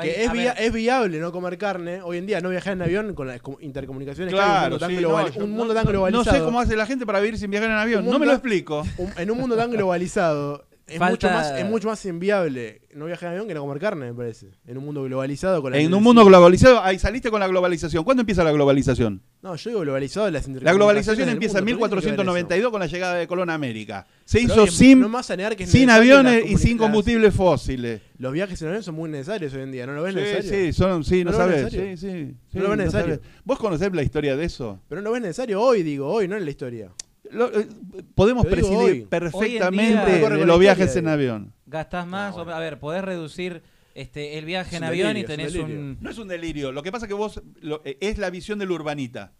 que, 0.00 0.24
es, 0.58 0.72
viable 0.72 1.18
no 1.18 1.32
comer 1.32 1.56
carne. 1.56 2.02
Hoy 2.02 2.18
en 2.18 2.26
día 2.26 2.40
no 2.40 2.50
viajar 2.50 2.74
en 2.74 2.82
avión 2.82 3.14
con 3.14 3.26
las 3.26 3.40
com- 3.40 3.56
intercomunicaciones 3.60 4.34
que 4.34 4.38
hay, 4.40 4.46
Claro, 4.46 4.62
un 4.64 5.50
mundo 5.52 5.74
tan, 5.74 5.86
globalizado. 5.86 6.10
No 6.10 6.24
sé 6.24 6.44
cómo 6.44 6.60
hace 6.60 6.76
la 6.76 6.84
gente 6.86 7.06
para 7.06 7.20
vivir 7.20 7.38
sin 7.38 7.50
viajar 7.50 7.70
en 7.70 7.76
avión. 7.76 8.04
No 8.04 8.18
me 8.18 8.26
lo 8.26 8.32
explico. 8.32 8.86
un- 8.98 9.10
en 9.16 9.30
un 9.30 9.38
mundo 9.38 9.56
tan 9.56 9.70
globalizado 9.70 10.66
es, 10.90 10.98
Falta- 10.98 11.10
mucho 11.10 11.30
más, 11.30 11.50
es 11.58 11.64
mucho 11.66 11.88
más 11.88 12.04
inviable 12.06 12.82
no 12.94 13.06
viajar 13.06 13.28
en 13.28 13.32
avión 13.34 13.48
que 13.48 13.54
no 13.54 13.60
comer 13.62 13.78
carne, 13.78 14.06
me 14.06 14.14
parece. 14.14 14.48
En 14.66 14.76
un 14.78 14.84
mundo 14.84 15.02
globalizado 15.04 15.62
con 15.62 15.72
la 15.72 15.78
En 15.78 15.94
un 15.94 16.02
mundo 16.02 16.24
globalizado, 16.24 16.82
ahí 16.82 16.98
saliste 16.98 17.30
con 17.30 17.38
la 17.40 17.46
globalización. 17.46 18.02
¿Cuándo 18.04 18.22
empieza 18.22 18.42
la 18.44 18.50
globalización? 18.52 19.22
No, 19.42 19.54
yo 19.56 19.70
digo 19.70 19.80
globalizado 19.82 20.26
de 20.26 20.32
las 20.32 20.46
La 20.48 20.72
globalización 20.72 21.28
empieza 21.28 21.58
en 21.58 21.64
mundo, 21.64 21.88
pero 21.88 22.00
¿qué 22.00 22.06
tiene 22.08 22.16
que 22.16 22.22
ver 22.24 22.34
1492 22.34 22.70
con 22.72 22.80
la 22.80 22.86
llegada 22.86 23.14
de 23.14 23.26
Colón 23.26 23.48
a 23.50 23.54
América. 23.54 24.06
Se 24.24 24.40
hizo 24.40 24.64
es- 24.64 24.74
sin, 24.74 25.00
no 25.00 25.08
más 25.08 25.30
que 25.56 25.66
sin 25.66 25.88
aviones 25.90 26.44
y 26.50 26.56
sin 26.58 26.76
combustibles 26.76 27.32
fósiles. 27.34 28.00
Los 28.18 28.32
viajes 28.32 28.60
en 28.62 28.68
avión 28.68 28.82
son 28.82 28.94
muy 28.96 29.08
necesarios 29.08 29.54
hoy 29.54 29.62
en 29.62 29.72
día, 29.72 29.86
¿no 29.86 29.94
lo 29.94 30.02
ves 30.02 30.14
Sí, 30.14 30.20
necesario? 30.20 30.50
sí, 30.50 30.72
son, 30.72 31.04
sí, 31.04 31.24
no, 31.24 31.30
¿No 31.32 31.38
lo 31.38 31.46
ves 31.46 31.56
sabes. 31.60 31.72
Sí, 31.72 31.78
necesario? 31.78 32.26
sí, 32.26 32.34
sí, 32.52 32.58
¿No 32.58 32.62
lo 32.64 32.68
ves 32.70 32.78
no 32.78 32.84
necesario? 32.84 33.14
sabes. 33.16 33.30
¿Vos 33.44 33.58
conocés 33.58 33.92
la 33.94 34.02
historia 34.02 34.36
de 34.36 34.44
eso? 34.44 34.80
Pero 34.88 35.00
no 35.00 35.08
lo 35.08 35.12
ves 35.12 35.22
necesario 35.22 35.60
hoy, 35.62 35.82
digo, 35.82 36.08
hoy, 36.08 36.28
no 36.28 36.36
en 36.36 36.44
la 36.44 36.50
historia. 36.50 36.90
Lo- 37.32 37.52
eh, 37.58 37.66
podemos 38.14 38.44
hoy. 38.44 38.98
En 39.02 39.08
perfectamente 39.08 39.94
día- 39.94 40.04
de 40.38 40.46
los 40.46 40.58
viajes 40.60 40.96
en 40.96 41.08
avión. 41.08 41.52
Gastás 41.66 42.06
más, 42.06 42.34
No, 42.34 42.42
o- 42.42 42.44
bueno. 42.44 42.56
a 42.56 42.60
ver, 42.60 42.78
podés 42.78 43.02
reducir 43.04 43.62
este 43.94 44.38
el 44.38 44.44
viaje 44.44 44.70
Es 44.70 44.74
en 44.76 44.82
un 44.84 44.88
avión 44.88 45.08
delirio, 45.08 45.20
y 45.20 45.24
un 45.24 45.36
tenés 45.36 45.54
un... 45.64 45.98
No 46.00 46.10
es 46.10 46.18
un 46.18 46.28
delirio. 46.28 46.72
Lo 46.72 46.82
que 46.82 46.92
pasa 46.92 47.06
es 47.06 47.08
que 47.08 47.14
vos 47.14 47.40
lo- 47.60 47.82
eh, 47.84 47.98
es 48.00 48.18
la 48.18 48.30
visión 48.30 48.58
del 48.58 48.70
urbanita. 48.70 49.32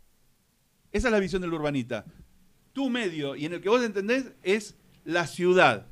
Esa 0.92 1.08
es 1.08 1.12
la 1.12 1.20
visión 1.20 1.42
del 1.42 1.52
urbanita. 1.52 2.04
Tu 2.72 2.88
medio 2.90 3.34
y 3.36 3.46
en 3.46 3.54
el 3.54 3.60
que 3.60 3.68
vos 3.68 3.82
entendés 3.84 4.32
es 4.42 4.76
la 5.04 5.26
ciudad. 5.26 5.86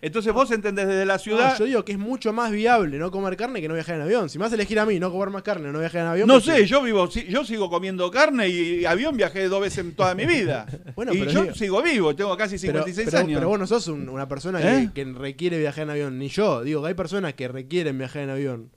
Entonces 0.00 0.32
vos 0.32 0.50
entendés 0.52 0.86
desde 0.86 1.04
la 1.04 1.18
ciudad. 1.18 1.52
No, 1.52 1.58
yo 1.58 1.64
digo 1.64 1.84
que 1.84 1.92
es 1.92 1.98
mucho 1.98 2.32
más 2.32 2.52
viable 2.52 2.98
no 2.98 3.10
comer 3.10 3.36
carne 3.36 3.60
que 3.60 3.66
no 3.68 3.74
viajar 3.74 3.96
en 3.96 4.02
avión. 4.02 4.28
Si 4.30 4.38
me 4.38 4.44
vas 4.44 4.52
a 4.52 4.54
elegir 4.54 4.78
a 4.78 4.86
mí 4.86 5.00
no 5.00 5.10
comer 5.10 5.30
más 5.30 5.42
carne, 5.42 5.72
no 5.72 5.80
viajar 5.80 6.02
en 6.02 6.06
avión. 6.06 6.28
No 6.28 6.34
pues, 6.34 6.44
sé, 6.44 6.66
yo 6.66 6.82
vivo, 6.82 7.08
yo 7.08 7.44
sigo 7.44 7.68
comiendo 7.68 8.08
carne 8.10 8.48
y 8.48 8.84
avión 8.84 9.16
viajé 9.16 9.48
dos 9.48 9.60
veces 9.60 9.78
en 9.78 9.94
toda 9.94 10.14
mi 10.14 10.24
vida. 10.26 10.66
Bueno, 10.94 11.12
y 11.14 11.18
pero 11.18 11.30
yo 11.30 11.42
digo- 11.42 11.54
sigo 11.54 11.82
vivo, 11.82 12.14
tengo 12.16 12.36
casi 12.36 12.56
pero, 12.58 12.84
56 12.84 13.06
pero- 13.06 13.18
años. 13.18 13.38
pero 13.38 13.48
vos 13.48 13.58
no 13.58 13.66
sos 13.66 13.86
un- 13.88 14.08
una 14.08 14.26
persona 14.28 14.60
¿Eh? 14.60 14.90
que, 14.94 15.04
que 15.04 15.12
requiere 15.12 15.58
viajar 15.58 15.84
en 15.84 15.90
avión, 15.90 16.18
ni 16.18 16.28
yo. 16.28 16.62
Digo 16.62 16.82
que 16.82 16.88
hay 16.88 16.94
personas 16.94 17.34
que 17.34 17.46
requieren 17.48 17.96
viajar 17.98 18.22
en 18.22 18.30
avión 18.30 18.70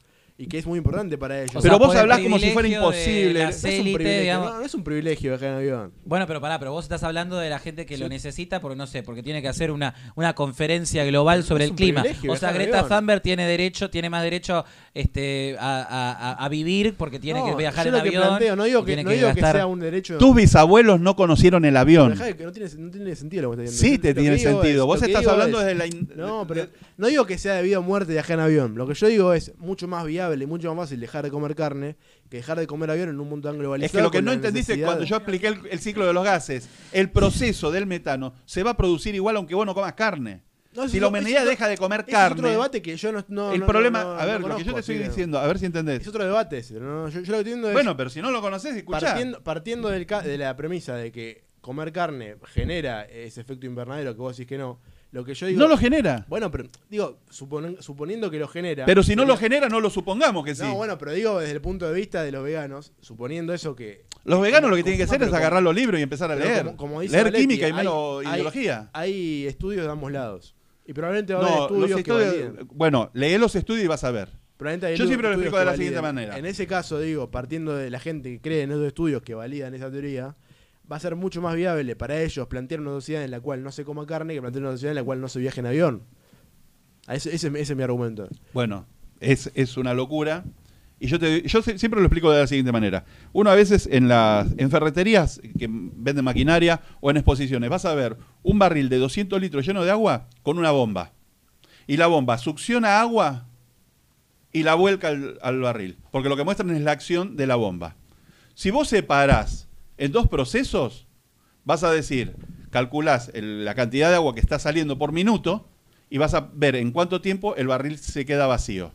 y 0.44 0.48
que 0.48 0.58
es 0.58 0.66
muy 0.66 0.78
importante 0.78 1.18
para 1.18 1.40
ellos. 1.42 1.56
O 1.56 1.62
Pero 1.62 1.78
sea, 1.78 1.88
vos 1.88 1.96
hablás 1.96 2.20
como 2.20 2.40
si 2.40 2.50
fuera 2.52 2.68
imposible. 2.68 3.44
es 3.44 3.64
un 3.64 3.94
privilegio, 3.94 4.34
no, 4.40 4.58
no 4.60 4.62
es 4.66 4.74
un 4.74 4.84
privilegio 4.84 5.32
viajar 5.32 5.50
en 5.50 5.56
avión. 5.56 5.92
Bueno, 6.04 6.26
pero 6.28 6.42
pará, 6.42 6.58
pero 6.60 6.72
vos 6.72 6.84
estás 6.86 7.04
hablando 7.04 7.38
de 7.38 7.50
la 7.50 7.60
gente 7.60 7.86
que 7.86 7.96
Sí. 7.96 8.02
lo 8.02 8.10
necesita 8.10 8.60
porque 8.60 8.76
no 8.76 8.88
sé, 8.88 9.04
porque 9.04 9.22
tiene 9.24 9.42
que 9.42 9.48
hacer 9.48 9.72
una, 9.72 9.94
una 10.16 10.34
conferencia 10.34 11.06
global 11.06 11.44
sobre 11.44 11.66
es 11.66 11.68
el 11.70 11.72
un 11.72 11.78
clima. 11.78 12.04
O 12.30 12.36
sea, 12.36 12.52
Greta. 12.52 12.88
Thunberg 12.88 13.22
tiene 13.22 13.46
derecho, 13.48 13.90
tiene 13.90 14.10
más 14.10 14.24
derecho 14.24 14.66
este, 14.94 15.56
a, 15.60 15.82
a- 15.84 16.12
a- 16.32 16.46
a 16.46 16.50
vivir 16.50 16.96
porque 16.98 17.20
tiene 17.20 17.40
No, 17.40 17.46
que 17.46 17.56
viajar 17.56 17.88
en 17.88 17.94
lo 17.94 18.02
que 18.02 18.10
avión. 18.10 18.24
planteo, 18.24 18.56
no 18.56 18.64
digo 18.64 18.84
que, 18.84 19.04
no 19.04 19.10
digo 19.12 19.34
que 19.34 19.42
sea 19.42 19.66
un 19.66 19.80
derecho. 19.80 20.18
Tus 20.18 20.36
bisabuelos 20.36 21.00
no 21.00 21.16
conocieron 21.16 21.66
el 21.66 21.78
avión. 21.78 22.12
Dejá 22.12 22.26
de 22.26 22.36
que 22.36 22.44
no 22.44 22.52
tiene, 22.52 22.70
no 22.78 22.92
tiene 22.92 23.16
sentido 23.16 23.44
lo 23.44 23.52
que 23.56 23.64
estás 23.64 23.76
Sí 23.80 23.98
diciendo. 23.98 24.02
te 24.02 24.08
Lo 24.10 24.16
que 24.16 24.22
tiene 24.22 24.38
sentido. 24.40 24.84
es- 24.84 24.88
Vos 24.88 25.04
estás 25.04 25.28
hablando 25.28 25.60
es- 25.62 25.78
desde 25.78 26.06
la... 26.16 26.16
No, 26.16 26.46
pero 26.48 26.68
no 26.98 27.08
digo 27.08 27.26
que 27.26 27.38
sea 27.38 27.54
debido 27.56 27.80
a 27.80 27.82
muerte 27.82 28.12
viajar 28.14 28.34
en 28.40 28.40
avión. 28.46 28.76
Lo 28.76 28.88
que 28.88 28.94
yo 28.94 29.08
digo 29.08 29.34
es 29.34 29.54
mucho 29.60 29.88
más 29.88 30.06
viable 30.06 30.31
viable 30.32 30.44
y 30.44 30.48
mucho 30.48 30.74
más 30.74 30.86
fácil 30.88 31.00
dejar 31.00 31.24
de 31.24 31.32
comer 31.32 31.56
carne 31.56 31.96
que 32.30 32.38
dejar 32.38 32.58
de 32.60 32.68
comer 32.68 32.90
avión 32.92 33.10
en 33.10 33.20
un 33.20 33.30
mundo 33.30 33.50
tan 33.50 33.58
globalizado. 33.60 33.86
Es 33.86 33.92
que 33.92 34.02
lo 34.04 34.12
que 34.12 34.22
no 34.22 34.32
entendiste 34.32 34.74
necesidad- 34.74 34.88
cuando 34.88 35.04
yo 35.06 35.16
expliqué 35.18 35.48
el, 35.48 35.60
el 35.70 35.80
ciclo 35.80 36.06
de 36.06 36.14
los 36.14 36.24
gases, 36.24 36.70
el 36.92 37.10
proceso 37.10 37.72
del 37.72 37.86
metano 37.86 38.34
se 38.46 38.64
va 38.64 38.72
a 38.72 38.78
producir 38.78 39.14
igual 39.16 39.36
aunque 39.38 39.56
vos 39.56 39.66
no 39.66 39.74
comas 39.74 39.94
carne. 39.94 40.42
No, 40.74 40.88
si 40.88 41.02
la 41.02 41.08
humanidad 41.10 41.46
deja 41.46 41.68
de 41.68 41.78
comer 41.78 42.06
carne, 42.06 42.28
Es 42.36 42.40
otro 42.40 42.50
debate 42.50 42.82
que 42.82 42.96
yo 42.96 43.12
no. 43.12 43.26
no- 43.28 43.52
el 43.52 43.64
problema, 43.66 44.04
no- 44.04 44.12
a 44.14 44.26
ver, 44.26 44.40
lo 44.40 44.56
que 44.56 44.64
yo 44.64 44.74
te 44.74 44.80
estoy 44.80 44.98
diciendo, 45.00 45.38
a 45.38 45.46
ver 45.46 45.60
si 45.60 45.66
entendés. 45.66 46.00
Es 46.02 46.08
otro 46.08 46.24
debate 46.24 46.60
ese. 46.60 46.76
no, 46.80 47.10
yo, 47.10 47.20
yo 47.20 47.32
lo 47.32 47.38
que 47.40 47.42
entiendo 47.42 47.68
es. 47.68 47.74
Bueno, 47.74 47.98
pero 47.98 48.10
si 48.10 48.22
no 48.22 48.32
lo 48.32 48.40
conoces, 48.42 48.76
escuchá. 48.78 49.00
partiendo, 49.02 49.44
partiendo 49.44 49.90
del 49.90 50.06
de 50.08 50.38
la 50.38 50.56
premisa 50.56 50.96
de 50.96 51.12
que 51.12 51.44
comer 51.60 51.92
carne 51.92 52.38
genera 52.54 53.04
ese 53.04 53.42
efecto 53.42 53.66
invernadero 53.66 54.14
que 54.16 54.22
vos 54.22 54.36
decís 54.38 54.48
que 54.48 54.58
no, 54.58 54.80
lo 55.12 55.24
que 55.26 55.34
yo 55.34 55.48
digo. 55.48 55.60
no 55.60 55.68
lo 55.68 55.78
genera. 55.78 56.26
Bueno, 56.30 56.50
pero 56.52 56.70
digo, 56.90 57.20
suponen- 57.30 57.82
suponiendo 57.82 58.32
que 58.32 58.40
lo 58.40 58.48
genera. 58.48 58.86
Pero 58.86 59.04
si 59.04 59.16
no 59.16 59.26
lo 59.26 59.36
genera 59.38 59.68
no 59.70 59.80
lo 59.80 59.90
supongamos 59.90 60.46
que 60.46 60.56
sí. 60.56 60.64
No, 60.64 60.76
bueno, 60.76 60.98
pero 60.98 61.12
digo 61.14 61.40
desde 61.40 61.54
el 61.54 61.62
punto 61.62 61.88
de 61.88 61.94
vista 61.94 62.24
de 62.24 62.32
los 62.32 62.44
veganos, 62.44 62.94
suponiendo 63.02 63.54
eso 63.54 63.76
que. 63.76 64.06
Los 64.24 64.40
veganos 64.42 64.70
lo 64.70 64.76
que 64.76 64.82
como- 64.82 64.86
tienen 64.86 64.98
que 65.00 65.04
hacer 65.04 65.22
es 65.24 65.28
como- 65.30 65.38
agarrar 65.38 65.64
los 65.64 65.76
libros 65.76 66.00
y 66.00 66.04
empezar 66.04 66.32
a 66.32 66.36
leer. 66.36 66.64
como- 66.66 66.78
como 66.78 67.02
dice 67.02 67.14
leer 67.14 67.26
Valetti, 67.26 67.42
química 67.44 67.68
y 67.68 67.72
hay- 67.72 67.78
menos 67.78 68.26
hay- 68.26 68.34
ideología. 68.36 68.90
Hay 68.94 69.46
estudios 69.48 69.86
de 69.86 69.92
ambos 69.92 70.12
lados. 70.12 70.56
Y 70.86 70.94
probablemente 70.94 71.34
va 71.34 71.40
a 71.42 71.46
haber 71.48 71.62
estudios, 71.62 72.02
que 72.04 72.12
validen. 72.12 72.68
bueno, 72.74 73.10
lee 73.14 73.38
los 73.38 73.56
estudios 73.56 73.84
y 73.86 73.88
vas 73.88 74.04
a 74.04 74.12
ver. 74.12 74.30
Probablemente 74.58 74.88
hay 74.88 74.96
Yo 74.98 75.08
siempre 75.08 75.28
lo 75.28 75.34
explico 75.36 75.58
de 75.58 75.66
la 75.66 75.76
siguiente 75.76 76.02
manera. 76.02 76.38
En 76.38 76.46
ese 76.46 76.68
caso, 76.68 77.00
digo, 77.00 77.32
partiendo 77.32 77.76
de 77.76 77.90
la 77.90 78.00
gente 78.00 78.30
que 78.30 78.42
cree 78.42 78.62
en 78.64 78.72
esos 78.72 78.86
estudios 78.86 79.22
que 79.24 79.34
validan 79.34 79.74
esa 79.74 79.90
teoría, 79.92 80.36
va 80.90 80.98
a 80.98 81.00
ser 81.00 81.16
mucho 81.16 81.42
más 81.42 81.56
viable 81.56 81.96
para 81.96 82.22
ellos 82.22 82.48
plantear 82.48 82.82
una 82.82 82.92
sociedad 82.92 83.24
en 83.24 83.32
la 83.32 83.40
cual 83.40 83.64
no 83.64 83.72
se 83.72 83.84
coma 83.84 84.06
carne 84.06 84.34
que 84.34 84.42
plantear 84.42 84.64
una 84.64 84.72
sociedad 84.74 84.92
en 84.92 84.96
la 84.96 85.04
cual 85.04 85.22
no 85.22 85.28
se 85.28 85.40
viaje 85.40 85.60
en 85.60 85.66
avión. 85.66 86.04
A 87.08 87.16
Ese, 87.16 87.34
es 87.34 87.76
mi 87.76 87.84
argumento. 87.84 88.28
Bueno, 88.54 88.86
es, 89.20 89.52
es 89.56 89.78
una 89.78 89.94
locura. 89.94 90.44
Y 91.00 91.08
yo, 91.08 91.18
yo 91.18 91.62
siempre 91.64 92.00
lo 92.00 92.06
explico 92.06 92.32
de 92.32 92.42
la 92.42 92.48
siguiente 92.48 92.72
manera. 92.72 93.06
Uno 93.34 93.50
a 93.50 93.56
veces 93.56 93.90
en 93.92 94.08
las 94.08 94.48
en 94.58 94.70
ferreterías 94.70 95.42
que 95.58 95.68
venden 95.68 96.24
maquinaria 96.24 96.82
o 97.00 97.10
en 97.10 97.18
exposiciones, 97.18 97.72
vas 97.72 97.86
a 97.86 97.96
ver 97.96 98.18
un 98.44 98.60
barril 98.60 98.88
de 98.88 98.98
200 98.98 99.42
litros 99.42 99.66
lleno 99.66 99.84
de 99.84 99.90
agua 99.90 100.28
con 100.44 100.60
una 100.60 100.70
bomba. 100.70 101.14
Y 101.88 101.98
la 101.98 102.06
bomba 102.06 102.38
succiona 102.38 103.02
agua 103.02 103.48
y 104.54 104.62
la 104.62 104.76
vuelca 104.76 105.08
al, 105.08 105.40
al 105.42 105.60
barril. 105.60 105.98
Porque 106.12 106.30
lo 106.30 106.38
que 106.38 106.44
muestran 106.44 106.70
es 106.70 106.82
la 106.82 106.92
acción 106.92 107.36
de 107.36 107.48
la 107.48 107.56
bomba. 107.56 107.96
Si 108.54 108.70
vos 108.70 108.88
separás 108.88 109.68
en 110.02 110.12
dos 110.12 110.28
procesos, 110.28 111.06
vas 111.64 111.84
a 111.84 111.92
decir, 111.92 112.36
calculás 112.72 113.32
la 113.36 113.76
cantidad 113.76 114.10
de 114.10 114.16
agua 114.16 114.34
que 114.34 114.40
está 114.40 114.58
saliendo 114.58 114.98
por 114.98 115.12
minuto 115.12 115.70
y 116.10 116.18
vas 116.18 116.34
a 116.34 116.50
ver 116.56 116.76
en 116.76 116.92
cuánto 116.92 117.22
tiempo 117.22 117.56
el 117.56 117.68
barril 117.68 118.00
se 118.00 118.26
queda 118.26 118.48
vacío. 118.48 118.94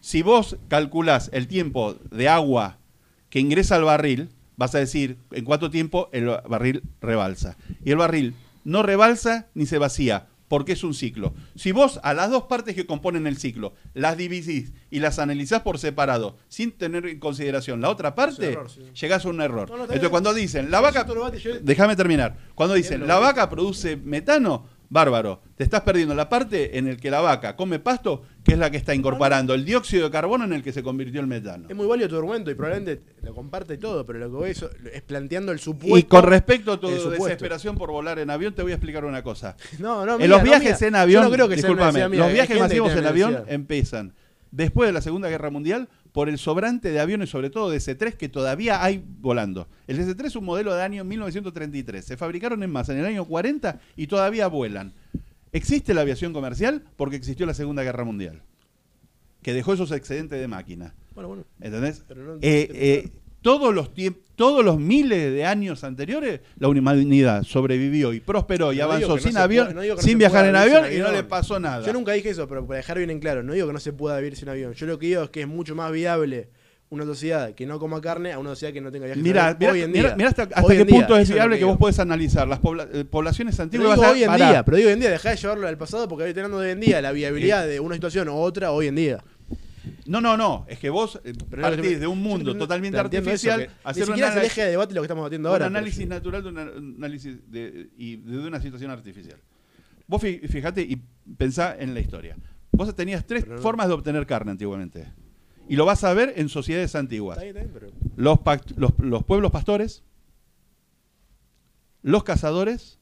Si 0.00 0.22
vos 0.22 0.56
calculás 0.68 1.28
el 1.34 1.46
tiempo 1.46 1.96
de 2.10 2.26
agua 2.30 2.78
que 3.28 3.40
ingresa 3.40 3.76
al 3.76 3.84
barril, 3.84 4.30
vas 4.56 4.74
a 4.74 4.78
decir 4.78 5.18
en 5.30 5.44
cuánto 5.44 5.70
tiempo 5.70 6.08
el 6.12 6.26
barril 6.48 6.84
rebalsa. 7.02 7.58
Y 7.84 7.90
el 7.90 7.98
barril 7.98 8.34
no 8.64 8.82
rebalsa 8.82 9.48
ni 9.52 9.66
se 9.66 9.76
vacía, 9.76 10.28
porque 10.48 10.72
es 10.72 10.82
un 10.84 10.94
ciclo. 10.94 11.34
Si 11.54 11.72
vos 11.72 12.00
a 12.02 12.14
las 12.14 12.30
dos 12.30 12.44
partes 12.44 12.74
que 12.74 12.86
componen 12.86 13.26
el 13.26 13.36
ciclo 13.36 13.74
las 13.94 14.16
divisís 14.16 14.72
y 14.90 15.00
las 15.00 15.18
analizás 15.18 15.62
por 15.62 15.78
separado, 15.78 16.36
sin 16.48 16.72
tener 16.72 17.06
en 17.06 17.20
consideración 17.20 17.80
la 17.80 17.90
otra 17.90 18.14
parte, 18.14 18.52
error, 18.52 18.70
sí. 18.70 18.82
llegás 19.00 19.24
a 19.24 19.28
un 19.28 19.40
error. 19.40 19.68
No, 19.68 19.76
no, 19.76 19.82
está 19.84 19.94
Entonces 19.94 20.10
cuando 20.10 20.34
dicen, 20.34 20.70
la 20.70 20.80
vaca... 20.80 21.06
Déjame 21.62 21.96
terminar. 21.96 22.36
Cuando 22.54 22.74
dicen, 22.74 23.06
la 23.06 23.18
vaca 23.18 23.48
produce 23.48 23.96
metano, 23.96 24.66
bárbaro. 24.90 25.42
Te 25.56 25.64
estás 25.64 25.82
perdiendo 25.82 26.14
la 26.14 26.28
parte 26.28 26.78
en 26.78 26.88
el 26.88 26.98
que 26.98 27.10
la 27.10 27.20
vaca 27.20 27.56
come 27.56 27.78
pasto, 27.78 28.22
que 28.44 28.52
es 28.52 28.58
la 28.58 28.70
que 28.70 28.76
está 28.76 28.94
incorporando 28.94 29.54
el 29.54 29.64
dióxido 29.64 30.04
de 30.04 30.10
carbono 30.10 30.44
en 30.44 30.52
el 30.52 30.62
que 30.62 30.72
se 30.72 30.82
convirtió 30.82 31.20
el 31.20 31.26
metano. 31.26 31.66
Es 31.68 31.76
muy 31.76 31.86
válido 31.86 32.08
tu 32.08 32.16
argumento 32.16 32.50
y 32.50 32.54
probablemente 32.54 33.02
lo 33.22 33.34
comparte 33.34 33.76
todo, 33.76 34.06
pero 34.06 34.18
lo 34.18 34.26
que 34.26 34.36
voy 34.36 34.50
es, 34.50 34.64
es 34.92 35.02
planteando 35.02 35.52
el 35.52 35.58
supuesto. 35.58 35.98
Y 35.98 36.04
con 36.04 36.24
respecto 36.24 36.72
a 36.72 36.80
tu 36.80 36.88
desesperación 36.88 37.76
por 37.76 37.90
volar 37.90 38.18
en 38.18 38.30
avión, 38.30 38.54
te 38.54 38.62
voy 38.62 38.72
a 38.72 38.76
explicar 38.76 39.04
una 39.04 39.22
cosa. 39.22 39.56
No, 39.78 40.04
no, 40.04 40.14
en 40.14 40.18
mía, 40.18 40.28
los 40.28 40.38
no, 40.38 40.44
viajes 40.44 40.82
en 40.82 40.96
avión, 40.96 41.22
Yo 41.22 41.28
no 41.28 41.34
creo 41.34 41.48
que 41.48 41.54
discúlpame, 41.54 42.08
los 42.08 42.32
viajes 42.32 42.58
masivos 42.58 42.92
en 42.92 43.06
avión 43.06 43.44
empiezan 43.46 44.12
después 44.50 44.88
de 44.88 44.92
la 44.92 45.00
Segunda 45.00 45.28
Guerra 45.28 45.50
Mundial 45.50 45.88
por 46.12 46.28
el 46.28 46.38
sobrante 46.38 46.90
de 46.90 47.00
aviones, 47.00 47.30
sobre 47.30 47.50
todo 47.50 47.70
de 47.70 47.80
C-3, 47.80 48.14
que 48.14 48.28
todavía 48.28 48.82
hay 48.82 49.02
volando. 49.20 49.68
El 49.86 49.98
DC-3 49.98 50.26
es 50.26 50.36
un 50.36 50.44
modelo 50.44 50.74
de 50.74 50.82
año 50.82 51.04
1933. 51.04 52.04
Se 52.04 52.16
fabricaron 52.16 52.62
en 52.62 52.70
masa 52.70 52.92
en 52.92 52.98
el 53.00 53.06
año 53.06 53.24
40 53.24 53.80
y 53.96 54.06
todavía 54.06 54.46
vuelan. 54.48 54.92
Existe 55.52 55.94
la 55.94 56.00
aviación 56.02 56.32
comercial 56.32 56.82
porque 56.96 57.16
existió 57.16 57.46
la 57.46 57.54
Segunda 57.54 57.82
Guerra 57.82 58.04
Mundial, 58.04 58.42
que 59.42 59.52
dejó 59.52 59.72
esos 59.74 59.92
excedentes 59.92 60.38
de 60.40 60.48
máquina. 60.48 60.94
Bueno, 61.14 61.28
bueno. 61.28 61.44
¿Entendés? 61.60 62.04
Pero 62.06 62.24
no- 62.24 62.34
Eh, 62.42 62.68
eh, 62.72 63.08
todos 63.42 63.74
los 63.74 63.90
todos 64.36 64.64
los 64.64 64.78
miles 64.78 65.32
de 65.32 65.44
años 65.44 65.82
anteriores, 65.82 66.40
la 66.60 66.68
humanidad 66.68 67.42
sobrevivió 67.42 68.12
y 68.12 68.20
prosperó 68.20 68.72
y 68.72 68.76
No 68.76 68.82
digo 68.82 68.92
avanzó 68.92 69.16
no 69.16 69.18
sin 69.22 69.36
avión, 69.36 69.74
no 69.74 69.80
digo 69.80 69.96
sin 70.00 70.16
viajar 70.18 70.46
en 70.46 70.54
avión 70.54 70.84
y 70.92 70.98
no 70.98 71.10
le 71.10 71.24
pasó 71.24 71.58
nada. 71.58 71.84
Yo 71.84 71.92
nunca 71.92 72.12
dije 72.12 72.30
eso, 72.30 72.46
pero 72.46 72.64
para 72.66 72.76
dejar 72.76 72.98
bien 72.98 73.10
en 73.10 73.18
claro, 73.18 73.42
no 73.42 73.52
digo 73.54 73.66
que 73.66 73.72
no 73.72 73.80
se 73.80 73.92
pueda 73.92 74.16
vivir 74.18 74.36
sin 74.36 74.48
avión. 74.48 74.74
Yo 74.74 74.86
lo 74.86 74.98
que 74.98 75.06
digo 75.06 75.22
es 75.24 75.30
que 75.30 75.40
es 75.40 75.48
mucho 75.48 75.74
más 75.74 75.90
viable 75.90 76.50
una 76.90 77.04
sociedad 77.04 77.52
que 77.54 77.66
no 77.66 77.78
coma 77.80 78.00
carne 78.00 78.32
a 78.32 78.38
una 78.38 78.50
sociedad 78.50 78.72
que 78.72 78.80
no 78.80 78.90
tenga 78.92 79.06
viajes 79.06 79.18
en 79.18 79.22
Mira, 79.24 79.48
avión 79.48 79.58
mira, 79.58 79.72
hoy 79.72 79.82
en 79.82 79.92
día. 79.92 80.14
mira 80.16 80.28
hasta, 80.30 80.42
hasta 80.44 80.62
Hoy 80.62 80.76
qué 80.78 80.84
día, 80.84 80.96
punto 81.00 81.16
es 81.18 81.30
viable 81.30 81.56
que 81.56 81.58
digo. 81.58 81.70
vos 81.70 81.78
podés 81.78 81.98
analizar 81.98 82.46
las 82.48 82.60
pobla- 82.60 82.88
eh, 82.92 83.04
poblaciones 83.04 83.56
Pero 83.56 83.64
antiguas. 83.64 83.90
digo 83.90 84.00
vas 84.02 84.08
a- 84.10 84.12
hoy 84.14 84.22
en 84.22 84.26
pará. 84.28 84.50
día, 84.50 84.64
pero 84.64 84.76
digo 84.76 84.86
hoy 84.88 84.92
en 84.94 85.00
día, 85.00 85.10
dejá 85.10 85.30
de 85.30 85.36
llevarlo 85.36 85.66
al 85.68 85.76
pasado 85.76 86.08
porque 86.08 86.24
hoy 86.24 86.32
tenemos 86.32 86.60
hoy 86.60 86.70
en 86.70 86.80
día 86.80 87.02
la 87.02 87.10
viabilidad 87.12 87.66
de 87.66 87.80
una 87.80 87.94
situación 87.96 88.28
u 88.28 88.36
otra 88.36 88.70
hoy 88.70 88.86
en 88.86 88.94
día. 88.94 89.24
No, 90.06 90.20
no, 90.20 90.36
no. 90.36 90.64
Es 90.68 90.78
que 90.78 90.90
vos 90.90 91.20
eh, 91.24 91.32
partís 91.60 91.92
yo- 91.92 91.98
de 92.00 92.06
un 92.06 92.22
mundo 92.22 92.52
te- 92.52 92.58
totalmente 92.58 92.96
eso, 92.96 93.04
artificial, 93.04 93.66
que 93.66 93.70
hacer 93.84 93.96
Ni 93.96 94.00
un 94.02 94.06
siquiera 94.08 94.28
es 94.28 94.32
el 94.34 94.38
análisis- 94.40 94.52
eje 94.52 94.64
de 94.64 94.70
debate 94.70 94.94
lo 94.94 95.00
que 95.00 95.04
estamos 95.06 95.22
debatiendo 95.22 95.48
un 95.48 95.52
ahora. 95.52 95.66
análisis 95.66 95.98
pero- 96.00 96.14
natural 96.14 96.42
de 96.42 96.48
un 96.48 96.58
análisis 96.98 97.50
de, 97.50 97.90
y 97.96 98.16
de 98.16 98.38
una 98.38 98.60
situación 98.60 98.90
artificial. 98.90 99.38
Vos 100.06 100.22
fi- 100.22 100.38
fijate 100.48 100.82
y 100.82 100.96
pensá 101.36 101.76
en 101.78 101.92
la 101.94 102.00
historia. 102.00 102.36
Vos 102.72 102.94
tenías 102.94 103.26
tres 103.26 103.44
Pero 103.44 103.58
formas 103.60 103.88
de 103.88 103.94
obtener 103.94 104.26
carne 104.26 104.50
antiguamente. 104.52 105.06
Y 105.68 105.76
lo 105.76 105.84
vas 105.84 106.02
a 106.04 106.14
ver 106.14 106.32
en 106.36 106.48
sociedades 106.48 106.94
antiguas. 106.94 107.36
Está 107.38 107.44
bien, 107.52 107.56
está 107.66 107.78
bien, 107.78 107.92
pero- 108.00 108.12
Los, 108.16 108.38
pact- 108.38 108.74
los, 108.76 108.92
los 108.98 109.22
pueblos 109.24 109.50
pastores, 109.50 110.02
los 112.02 112.24
cazadores 112.24 112.98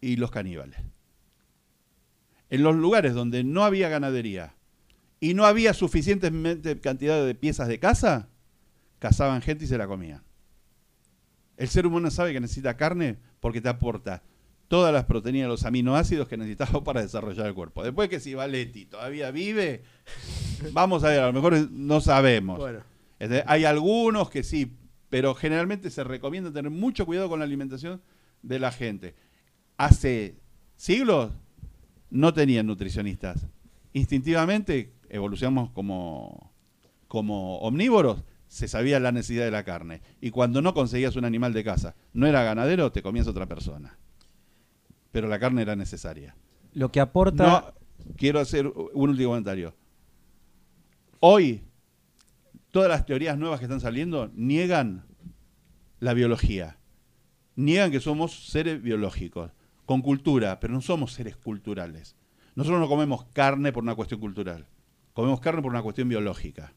y 0.00 0.16
los 0.16 0.30
caníbales. 0.30 0.80
En 2.50 2.62
los 2.62 2.74
lugares 2.74 3.14
donde 3.14 3.44
no 3.44 3.64
había 3.64 3.88
ganadería 3.88 4.54
y 5.22 5.34
no 5.34 5.46
había 5.46 5.72
suficientemente 5.72 6.80
cantidad 6.80 7.24
de 7.24 7.36
piezas 7.36 7.68
de 7.68 7.78
caza, 7.78 8.28
cazaban 8.98 9.40
gente 9.40 9.64
y 9.64 9.68
se 9.68 9.78
la 9.78 9.86
comían. 9.86 10.20
El 11.56 11.68
ser 11.68 11.86
humano 11.86 12.10
sabe 12.10 12.32
que 12.32 12.40
necesita 12.40 12.76
carne 12.76 13.18
porque 13.38 13.60
te 13.60 13.68
aporta 13.68 14.24
todas 14.66 14.92
las 14.92 15.04
proteínas, 15.04 15.46
los 15.46 15.64
aminoácidos 15.64 16.26
que 16.26 16.36
necesitamos 16.36 16.82
para 16.84 17.02
desarrollar 17.02 17.46
el 17.46 17.54
cuerpo. 17.54 17.84
Después 17.84 18.08
que 18.08 18.18
si 18.18 18.34
Valetti 18.34 18.86
todavía 18.86 19.30
vive, 19.30 19.84
vamos 20.72 21.04
a 21.04 21.10
ver, 21.10 21.20
a 21.20 21.26
lo 21.26 21.32
mejor 21.32 21.70
no 21.70 22.00
sabemos. 22.00 22.58
Bueno, 22.58 22.80
Este, 23.20 23.44
Hay 23.46 23.64
algunos 23.64 24.28
que 24.28 24.42
sí, 24.42 24.76
pero 25.08 25.36
generalmente 25.36 25.90
se 25.90 26.02
recomienda 26.02 26.52
tener 26.52 26.72
mucho 26.72 27.06
cuidado 27.06 27.28
con 27.28 27.38
la 27.38 27.44
alimentación 27.44 28.02
de 28.42 28.58
la 28.58 28.72
gente. 28.72 29.14
Hace 29.76 30.34
siglos 30.74 31.30
no 32.10 32.34
tenían 32.34 32.66
nutricionistas. 32.66 33.46
Instintivamente 33.92 34.94
evolucionamos 35.12 35.70
como, 35.70 36.52
como 37.06 37.58
omnívoros, 37.58 38.24
se 38.48 38.66
sabía 38.66 38.98
la 38.98 39.12
necesidad 39.12 39.44
de 39.44 39.50
la 39.50 39.64
carne. 39.64 40.02
Y 40.20 40.30
cuando 40.30 40.60
no 40.60 40.74
conseguías 40.74 41.16
un 41.16 41.24
animal 41.24 41.52
de 41.52 41.62
casa, 41.62 41.94
no 42.12 42.26
era 42.26 42.42
ganadero, 42.42 42.90
te 42.90 43.02
comías 43.02 43.28
otra 43.28 43.46
persona. 43.46 43.98
Pero 45.12 45.28
la 45.28 45.38
carne 45.38 45.62
era 45.62 45.76
necesaria. 45.76 46.34
Lo 46.72 46.90
que 46.90 47.00
aporta. 47.00 47.46
No, 47.46 48.14
quiero 48.16 48.40
hacer 48.40 48.66
un 48.66 49.10
último 49.10 49.30
comentario. 49.30 49.74
Hoy, 51.20 51.62
todas 52.70 52.88
las 52.88 53.06
teorías 53.06 53.38
nuevas 53.38 53.60
que 53.60 53.66
están 53.66 53.80
saliendo 53.80 54.30
niegan 54.34 55.04
la 56.00 56.14
biología. 56.14 56.78
Niegan 57.54 57.90
que 57.90 58.00
somos 58.00 58.48
seres 58.48 58.82
biológicos, 58.82 59.52
con 59.84 60.00
cultura, 60.00 60.58
pero 60.58 60.72
no 60.72 60.80
somos 60.80 61.12
seres 61.12 61.36
culturales. 61.36 62.16
Nosotros 62.54 62.80
no 62.80 62.88
comemos 62.88 63.24
carne 63.32 63.72
por 63.72 63.82
una 63.82 63.94
cuestión 63.94 64.20
cultural, 64.20 64.66
comemos 65.12 65.40
carne 65.40 65.62
por 65.62 65.70
una 65.70 65.82
cuestión 65.82 66.08
biológica. 66.08 66.72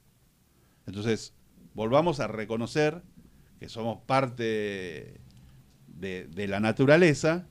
Entonces, 0.86 1.34
volvamos 1.74 2.20
a 2.20 2.28
reconocer 2.28 3.02
que 3.60 3.70
somos 3.70 4.00
parte 4.06 5.22
de, 5.88 6.48
la 6.48 6.60
naturaleza, 6.60 7.48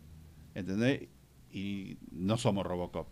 ¿entendés? 0.55 1.09
Y 1.51 1.99
no 2.11 2.37
somos 2.37 2.67
Robocop. 2.67 3.09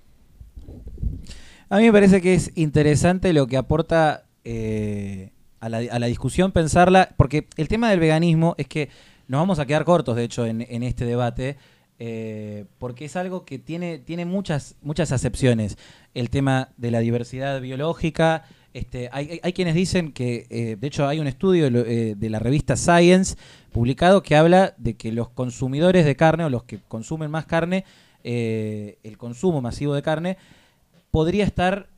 A 1.69 1.79
mí 1.79 1.85
me 1.85 1.93
parece 1.93 2.21
que 2.21 2.35
es 2.35 2.53
interesante 2.55 3.33
lo 3.33 3.47
que 3.47 3.57
aporta 3.57 4.27
eh, 4.45 5.33
a, 5.61 5.69
la, 5.69 6.07
discusión 6.07 6.53
pensarla, 6.53 7.15
porque 7.17 7.49
el 7.57 7.69
tema 7.69 7.91
del 7.91 8.01
veganismo 8.01 8.55
es 8.59 8.69
que 8.69 8.91
nos 9.29 9.41
vamos 9.41 9.59
a 9.59 9.67
quedar 9.67 9.85
cortos, 9.85 10.17
de 10.17 10.25
hecho, 10.25 10.45
en 10.45 10.83
este 10.83 11.05
debate. 11.07 11.57
Eh, 11.99 12.65
porque 12.79 13.05
es 13.05 13.17
algo 13.17 13.45
que 13.45 13.59
tiene, 13.59 13.99
tiene 13.99 14.25
muchas, 14.25 14.75
muchas 14.83 15.13
acepciones. 15.13 15.77
El 16.15 16.31
tema 16.31 16.71
de 16.77 16.91
la 16.91 17.01
diversidad 17.01 17.61
biológica. 17.61 18.45
Este, 18.75 19.11
hay, 19.13 19.39
hay- 19.43 19.53
quienes 19.53 19.75
dicen 19.75 20.13
que, 20.13 20.47
eh, 20.49 20.77
de 20.81 20.87
hecho, 20.87 21.07
hay 21.07 21.21
un 21.21 21.27
estudio 21.27 21.67
eh, 21.67 22.15
de 22.17 22.31
la 22.31 22.39
revista 22.39 22.75
Science 22.77 23.37
publicado 23.71 24.23
que 24.23 24.35
habla 24.35 24.75
de 24.79 24.95
que 24.95 25.13
los 25.13 25.29
consumidores 25.29 26.05
de 26.07 26.17
carne 26.17 26.45
o 26.45 26.51
los 26.51 26.65
que 26.65 26.79
consumen 26.89 27.31
más 27.31 27.45
carne, 27.47 27.85
el 28.25 29.17
consumo 29.19 29.61
masivo 29.61 29.95
de 29.95 30.03
carne, 30.03 30.37
podría 31.11 31.45
estar 31.45 31.89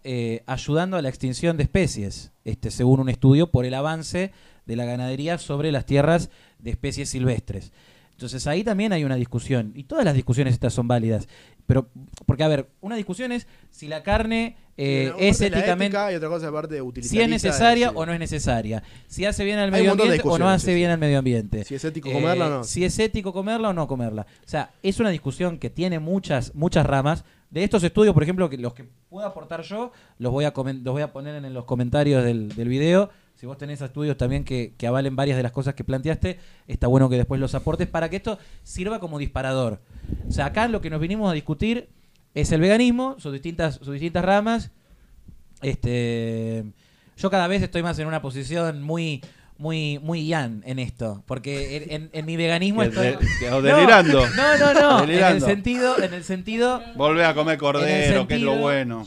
ayudando 0.47 0.97
a 0.97 1.03
la 1.03 1.09
extinción 1.09 1.57
de 1.57 1.65
especies, 1.65 2.31
este, 2.45 2.71
según 2.71 3.01
un 3.01 3.09
estudio, 3.09 3.51
por 3.51 3.65
el 3.67 3.75
avance 3.75 4.33
de 4.67 4.77
la 4.77 4.85
ganadería 4.85 5.37
sobre 5.39 5.71
las 5.71 5.85
tierras 5.87 6.31
de 6.59 6.71
especies 6.71 7.11
silvestres. 7.11 7.73
Entonces 8.15 8.47
ahí 8.47 8.63
también 8.63 8.93
hay 8.93 9.03
una 9.03 9.17
discusión, 9.17 9.73
y 9.75 9.85
todas 9.85 10.05
las 10.05 10.15
discusiones 10.15 10.55
estas 10.55 10.73
son 10.73 10.87
válidas, 10.87 11.29
pero 11.67 11.89
porque 12.27 12.45
a 12.45 12.49
ver, 12.49 12.69
una 12.81 12.95
discusión 12.95 13.33
es 13.33 13.49
si 13.71 13.89
la 13.89 14.05
carne 14.05 14.57
eh, 14.77 15.11
Una 15.15 15.25
es 15.25 15.41
éticamente, 15.41 15.87
ética 15.87 16.13
y 16.13 16.15
otra 16.15 16.29
cosa 16.29 16.49
aparte 16.49 16.81
si 17.03 17.21
es 17.21 17.29
necesaria 17.29 17.91
de- 17.91 17.97
o 17.97 18.07
no 18.07 18.13
es 18.13 18.21
necesaria, 18.21 18.85
si 19.09 19.25
hace 19.25 19.45
bien 19.45 19.59
al 19.59 19.73
medio 19.73 19.93
ambiente 19.93 20.21
o 20.25 20.39
no 20.39 20.49
hace 20.49 20.67
sí, 20.67 20.75
bien 20.75 20.91
sí. 20.91 20.93
al 20.93 20.99
medio 20.99 21.19
ambiente. 21.19 21.65
Si 21.65 21.75
es 21.75 21.85
ético 21.85 22.09
Eh, 22.09 22.13
comerla 22.13 22.47
o 22.47 22.51
no. 22.51 22.65
Si 22.65 22.85
es 22.85 22.97
ético 23.01 23.33
comerla 23.33 23.71
o 23.71 23.73
no 23.73 23.89
comerla. 23.89 24.23
O 24.23 24.49
sea, 24.49 24.71
es 24.83 25.01
una 25.01 25.11
discusión 25.11 25.59
que 25.59 25.71
tiene 25.71 25.99
muchas, 25.99 26.55
muchas 26.55 26.87
ramas. 26.87 27.25
De 27.51 27.63
estos 27.63 27.85
estudios, 27.85 28.15
por 28.15 28.25
ejemplo, 28.25 28.51
que 28.51 28.59
los 28.59 28.75
que 28.75 28.85
puedo 29.09 29.25
aportar 29.27 29.63
yo, 29.63 29.93
los 30.19 30.33
voy 30.33 30.45
a, 30.45 30.53
los 30.57 30.93
voy 30.93 31.03
a 31.03 31.13
poner 31.13 31.45
en, 31.45 31.55
los 31.55 31.65
comentarios 31.65 32.25
del, 32.25 32.49
del 32.49 32.69
video. 32.69 33.11
Si 33.45 33.47
vos 33.47 33.59
tenés 33.59 33.83
estudios 33.83 34.17
también 34.17 34.43
que, 34.43 34.73
que 34.79 34.87
avalen 34.87 35.17
varias 35.17 35.37
de 35.37 35.43
las 35.43 35.53
cosas 35.53 35.75
que 35.75 35.85
planteaste, 35.85 36.39
está 36.67 36.87
bueno 36.87 37.11
que 37.11 37.17
después 37.19 37.39
los 37.39 37.55
aportes 37.55 37.87
para 37.87 38.09
que 38.09 38.17
esto 38.17 38.39
sirva 38.63 39.01
como 39.01 39.19
disparador. 39.19 39.83
O 40.27 40.33
sea, 40.33 40.47
acá 40.47 40.67
lo 40.67 40.81
que 40.81 40.89
nos 40.89 40.99
vinimos 40.99 41.31
a 41.31 41.35
discutir 41.35 41.91
es 42.33 42.53
el 42.53 42.63
veganismo, 42.63 43.17
sus 43.19 43.35
distintas, 43.35 43.75
sus 43.75 43.91
distintas 43.93 44.25
ramas. 44.25 44.71
Este, 45.61 46.65
yo 47.19 47.31
cada 47.31 47.47
vez 47.47 47.63
estoy 47.63 47.83
más 47.83 47.99
en 47.99 48.07
una 48.07 48.23
posición 48.23 48.83
muy, 48.83 49.21
muy, 49.59 49.99
muy 49.99 50.27
Ian 50.27 50.63
en 50.65 50.79
esto, 50.79 51.23
porque 51.27 51.77
en, 51.77 51.91
en- 52.05 52.11
en 52.15 52.25
mi 52.25 52.37
veganismo 52.37 52.81
Que 52.81 52.87
estoy 52.89 53.07
de- 53.09 53.19
que- 53.41 53.51
o 53.51 53.61
delirando. 53.61 54.23
No, 54.37 54.57
no, 54.59 54.73
no. 54.73 54.97
En 54.97 55.03
el 55.03 55.07
Delirando. 55.09 55.47
sentido, 55.47 56.03
en 56.03 56.15
el 56.15 56.25
sentido, 56.25 56.83
Volvé 56.97 57.27
a 57.27 57.35
comer 57.35 57.59
cordero, 57.59 58.27
que 58.27 58.37
es 58.37 58.41
lo 58.41 58.57
bueno. 58.57 59.05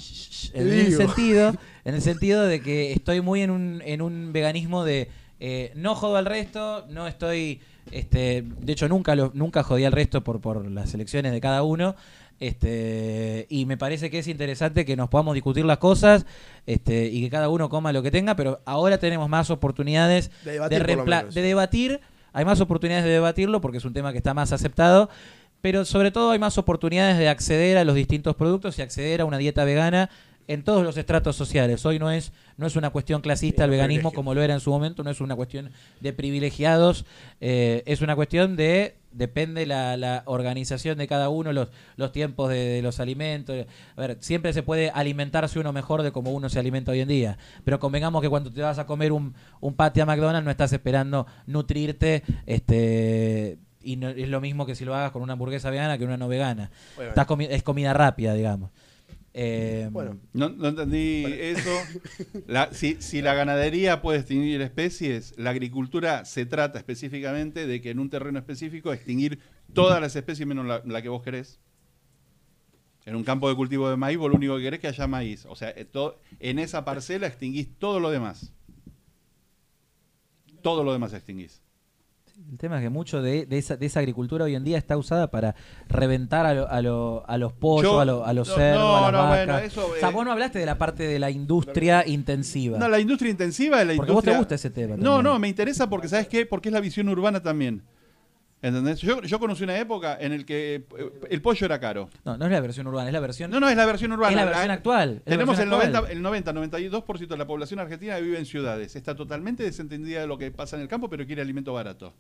en 0.54 0.70
el 0.72 0.94
sentido, 0.96 1.56
en 1.88 1.96
el 1.96 2.02
sentido 2.02 2.46
de 2.46 2.60
que 2.60 2.92
estoy 2.92 3.22
muy 3.22 3.42
en 3.42 3.50
un, 3.50 3.82
en 3.86 4.02
un 4.02 4.34
veganismo 4.34 4.84
de 4.84 5.08
eh, 5.40 5.72
no 5.74 5.96
jodo 5.96 6.18
al 6.18 6.26
resto, 6.26 6.86
no 6.90 7.08
estoy, 7.08 7.62
este, 7.92 8.44
de 8.46 8.74
hecho 8.74 8.90
nunca 8.90 9.16
lo, 9.16 9.32
nunca 9.34 9.64
jodí 9.64 9.86
al 9.86 9.94
resto 9.94 10.22
por, 10.22 10.42
por 10.42 10.70
las 10.70 10.94
elecciones 10.94 11.32
de 11.32 11.40
cada 11.40 11.64
uno. 11.64 11.96
Este, 12.42 13.48
y 13.50 13.66
me 13.66 13.78
parece 13.78 14.10
que 14.10 14.20
es 14.20 14.28
interesante 14.28 14.84
que 14.84 14.98
nos 14.98 15.08
podamos 15.08 15.34
discutir 15.34 15.64
las 15.64 15.78
cosas 15.78 16.26
este, 16.66 17.06
y 17.06 17.22
que 17.22 17.30
cada 17.30 17.48
uno 17.48 17.70
coma 17.70 17.94
lo 17.94 18.04
que 18.04 18.12
tenga, 18.12 18.36
pero 18.36 18.60
ahora 18.66 18.98
tenemos 18.98 19.30
más 19.30 19.50
oportunidades 19.50 20.30
De 20.44 20.52
debatir, 20.52 20.86
de 20.86 21.42
debatir. 21.42 22.02
Hay 22.34 22.44
más 22.44 22.60
oportunidades 22.60 23.06
de 23.06 23.12
debatirlo 23.12 23.62
porque 23.62 23.78
es 23.78 23.86
un 23.86 23.94
tema 23.94 24.12
que 24.12 24.18
está 24.18 24.34
más 24.34 24.52
aceptado, 24.52 25.10
pero 25.62 25.86
sobre 25.86 26.12
todo 26.12 26.32
hay 26.32 26.40
más 26.40 26.58
oportunidades 26.58 27.18
de 27.18 27.30
acceder 27.30 27.78
a 27.78 27.86
los 27.86 27.96
distintos 27.96 28.36
productos 28.36 28.78
y 28.78 28.82
acceder 28.82 29.22
a 29.22 29.26
una 29.26 29.38
dieta 29.38 29.64
vegana 29.64 30.10
en 30.48 30.64
todos 30.64 30.84
los 30.84 30.96
estratos 30.98 31.36
sociales. 31.36 31.86
Hoy 31.86 32.00
no 32.00 32.10
es, 32.10 32.32
no 32.58 32.66
es 32.68 32.76
una 32.76 32.90
cuestión 32.90 33.22
clasista 33.22 33.66
el 33.66 33.72
veganismo 33.72 34.10
como 34.16 34.34
lo 34.34 34.42
era 34.42 34.54
en 34.54 34.60
su 34.62 34.70
momento, 34.72 35.04
no 35.04 35.10
es 35.10 35.20
una 35.22 35.36
cuestión 35.36 35.72
de 36.00 36.14
privilegiados, 36.14 37.06
eh, 37.42 37.84
es 37.86 38.02
una 38.02 38.16
cuestión 38.16 38.56
de, 38.56 38.96
depende 39.12 39.66
la, 39.66 39.98
la 39.98 40.24
organización 40.26 40.98
de 40.98 41.08
cada 41.08 41.28
uno, 41.30 41.52
los, 41.52 41.68
los 41.98 42.12
tiempos 42.14 42.50
de, 42.50 42.58
de 42.58 42.82
los 42.82 43.00
alimentos. 43.02 43.66
A 43.96 44.00
ver, 44.02 44.18
siempre 44.22 44.54
se 44.54 44.64
puede 44.64 44.90
alimentarse 44.90 45.60
uno 45.60 45.74
mejor 45.74 46.02
de 46.02 46.12
como 46.14 46.32
uno 46.32 46.48
se 46.50 46.60
alimenta 46.60 46.92
hoy 46.94 47.02
en 47.02 47.10
día, 47.10 47.38
pero 47.66 47.80
convengamos 47.80 48.22
que 48.22 48.30
cuando 48.30 48.52
te 48.52 48.62
vas 48.62 48.80
a 48.80 48.86
comer 48.86 49.12
un, 49.12 49.34
un 49.60 49.74
patty 49.74 50.00
a 50.00 50.06
McDonald's 50.06 50.46
no 50.46 50.52
estás 50.52 50.72
esperando 50.72 51.28
nutrirte, 51.46 52.24
este... 52.72 53.58
Y 53.84 53.96
no- 53.96 54.10
es 54.10 54.28
lo 54.28 54.42
mismo 54.42 54.66
que 54.66 54.76
si 54.76 54.84
lo 54.84 54.94
hagas 54.96 55.12
con 55.12 55.22
una 55.22 55.34
hamburguesa 55.34 55.70
vegana 55.70 55.98
que 55.98 56.04
una 56.04 56.18
no 56.18 56.28
vegana. 56.28 56.72
Estás 57.10 57.26
comi- 57.26 57.48
es 57.50 57.64
comida 57.64 57.94
rápida, 57.94 58.34
digamos. 58.34 58.72
Eh, 59.40 59.88
Bueno, 59.92 60.18
No, 60.34 60.50
no 60.50 60.70
entendí 60.70 61.24
eso. 61.28 61.70
La- 62.48 62.74
si, 62.74 62.98
si 63.02 63.22
la 63.22 63.36
ganadería 63.36 64.02
puede 64.02 64.18
extinguir 64.20 64.60
especies, 64.62 65.36
la 65.38 65.52
agricultura 65.52 66.26
se 66.26 66.48
trata 66.48 66.80
específicamente 66.80 67.68
de 67.68 67.80
que 67.80 67.92
en 67.92 68.00
un 68.00 68.10
terreno 68.10 68.40
específico 68.40 68.92
extinguir 68.92 69.38
todas 69.74 70.02
las 70.02 70.16
especies 70.16 70.48
menos 70.48 70.66
la, 70.66 70.82
la 70.86 71.02
que 71.04 71.10
vos 71.10 71.22
querés. 71.22 71.60
En 73.06 73.16
un 73.16 73.24
campo 73.24 73.48
de 73.48 73.56
cultivo 73.56 73.88
de 73.92 73.96
maíz, 73.96 74.18
vos 74.18 74.30
lo 74.32 74.38
único 74.38 74.58
que 74.58 74.64
querés 74.64 74.80
es 74.80 74.82
que 74.82 74.88
haya 74.88 75.06
maíz. 75.08 75.46
O 75.46 75.56
sea, 75.56 75.70
eh, 75.70 75.86
to- 75.86 76.20
en 76.40 76.58
esa 76.58 76.84
parcela 76.84 77.28
extinguís 77.28 77.70
todo 77.78 78.00
lo 78.00 78.10
demás. 78.10 78.52
Todo 80.64 80.84
lo 80.84 80.92
demás 80.94 81.14
extinguís. 81.14 81.62
El 82.52 82.58
tema 82.58 82.78
es 82.78 82.84
que 82.84 82.90
mucho 82.90 83.22
de, 83.22 83.46
de 83.46 83.58
esa, 83.58 83.78
de 83.78 83.86
esa 83.88 84.00
agricultura 84.00 84.46
hoy 84.46 84.56
en 84.56 84.64
día 84.64 84.78
está 84.78 84.96
usada 84.96 85.32
para 85.32 85.56
reventar 85.90 86.46
a, 86.46 86.54
lo- 86.54 86.70
a, 86.70 86.82
lo- 86.82 87.24
a 87.28 87.38
los 87.38 87.52
pollos, 87.52 87.92
Yo- 87.94 88.00
a, 88.00 88.06
lo- 88.06 88.26
a 88.26 88.32
los 88.34 88.48
no, 88.48 88.56
cerdos, 88.56 88.80
no, 88.84 88.98
a 88.98 89.02
las 89.02 89.12
no, 89.12 89.18
vacas. 89.18 89.46
bueno, 89.46 89.58
eso, 89.60 89.88
o 89.88 89.96
sea, 90.00 90.10
eh, 90.10 90.14
vos 90.14 90.24
no 90.26 90.32
hablaste 90.32 90.60
de 90.60 90.66
la 90.66 90.78
parte 90.78 91.04
de 91.08 91.20
la 91.20 91.30
industria 91.32 92.08
intensiva. 92.08 92.78
No, 92.78 92.88
la 92.88 93.00
industria 93.00 93.32
intensiva 93.32 93.82
es 93.82 93.88
la 93.88 93.96
Porque 93.96 94.12
vos 94.12 94.24
te 94.24 94.30
industria... 94.32 94.38
gusta 94.38 94.56
ese 94.56 94.70
tema 94.70 94.96
No, 94.98 95.22
no, 95.24 95.40
me 95.40 95.48
interesa 95.48 95.90
porque, 95.90 96.08
¿sabes 96.08 96.28
qué? 96.28 96.46
Porque 96.46 96.70
es 96.70 96.74
la 96.74 96.80
visión 96.80 97.10
urbana 97.10 97.42
también. 97.42 97.82
¿Entendés? 98.60 99.00
Yo, 99.02 99.22
yo 99.22 99.38
conocí 99.40 99.64
una 99.64 99.78
época 99.78 100.18
en 100.20 100.32
el 100.34 100.44
que 100.44 100.76
eh, 100.98 101.12
el 101.30 101.42
pollo 101.44 101.66
era 101.66 101.80
caro. 101.80 102.10
No, 102.26 102.38
no 102.38 102.46
es 102.46 102.52
la 102.52 102.60
versión 102.60 102.88
urbana, 102.88 103.08
es 103.10 103.14
la 103.14 103.20
versión, 103.20 103.52
No, 103.52 103.60
no, 103.60 103.70
es 103.70 103.78
la 103.78 103.86
versión 103.86 104.12
urbana. 104.12 104.32
es 104.32 104.36
la 104.36 104.46
versión 104.46 104.72
actual. 104.72 105.10
es 105.18 105.24
Tenemos 105.26 105.60
el 105.60 105.70
versión 105.70 105.70
90, 105.70 105.98
actual. 106.00 106.12
el 106.18 106.22
90, 106.24 106.54
92% 106.54 107.28
de 107.28 107.38
la 107.38 107.46
población 107.46 107.80
argentina 107.80 108.18
vive 108.18 108.40
en 108.40 108.46
ciudades. 108.48 108.96
Está 108.96 109.16
totalmente 109.16 109.62
desentendida 109.62 110.22
de 110.22 110.28
lo 110.28 110.40
que 110.40 110.50
pasa 110.50 110.76
en 110.76 110.82
el 110.82 110.88
campo, 110.88 111.08
pero 111.08 111.26
quiere 111.28 111.42
alimento 111.44 111.72
barato. 111.74 112.14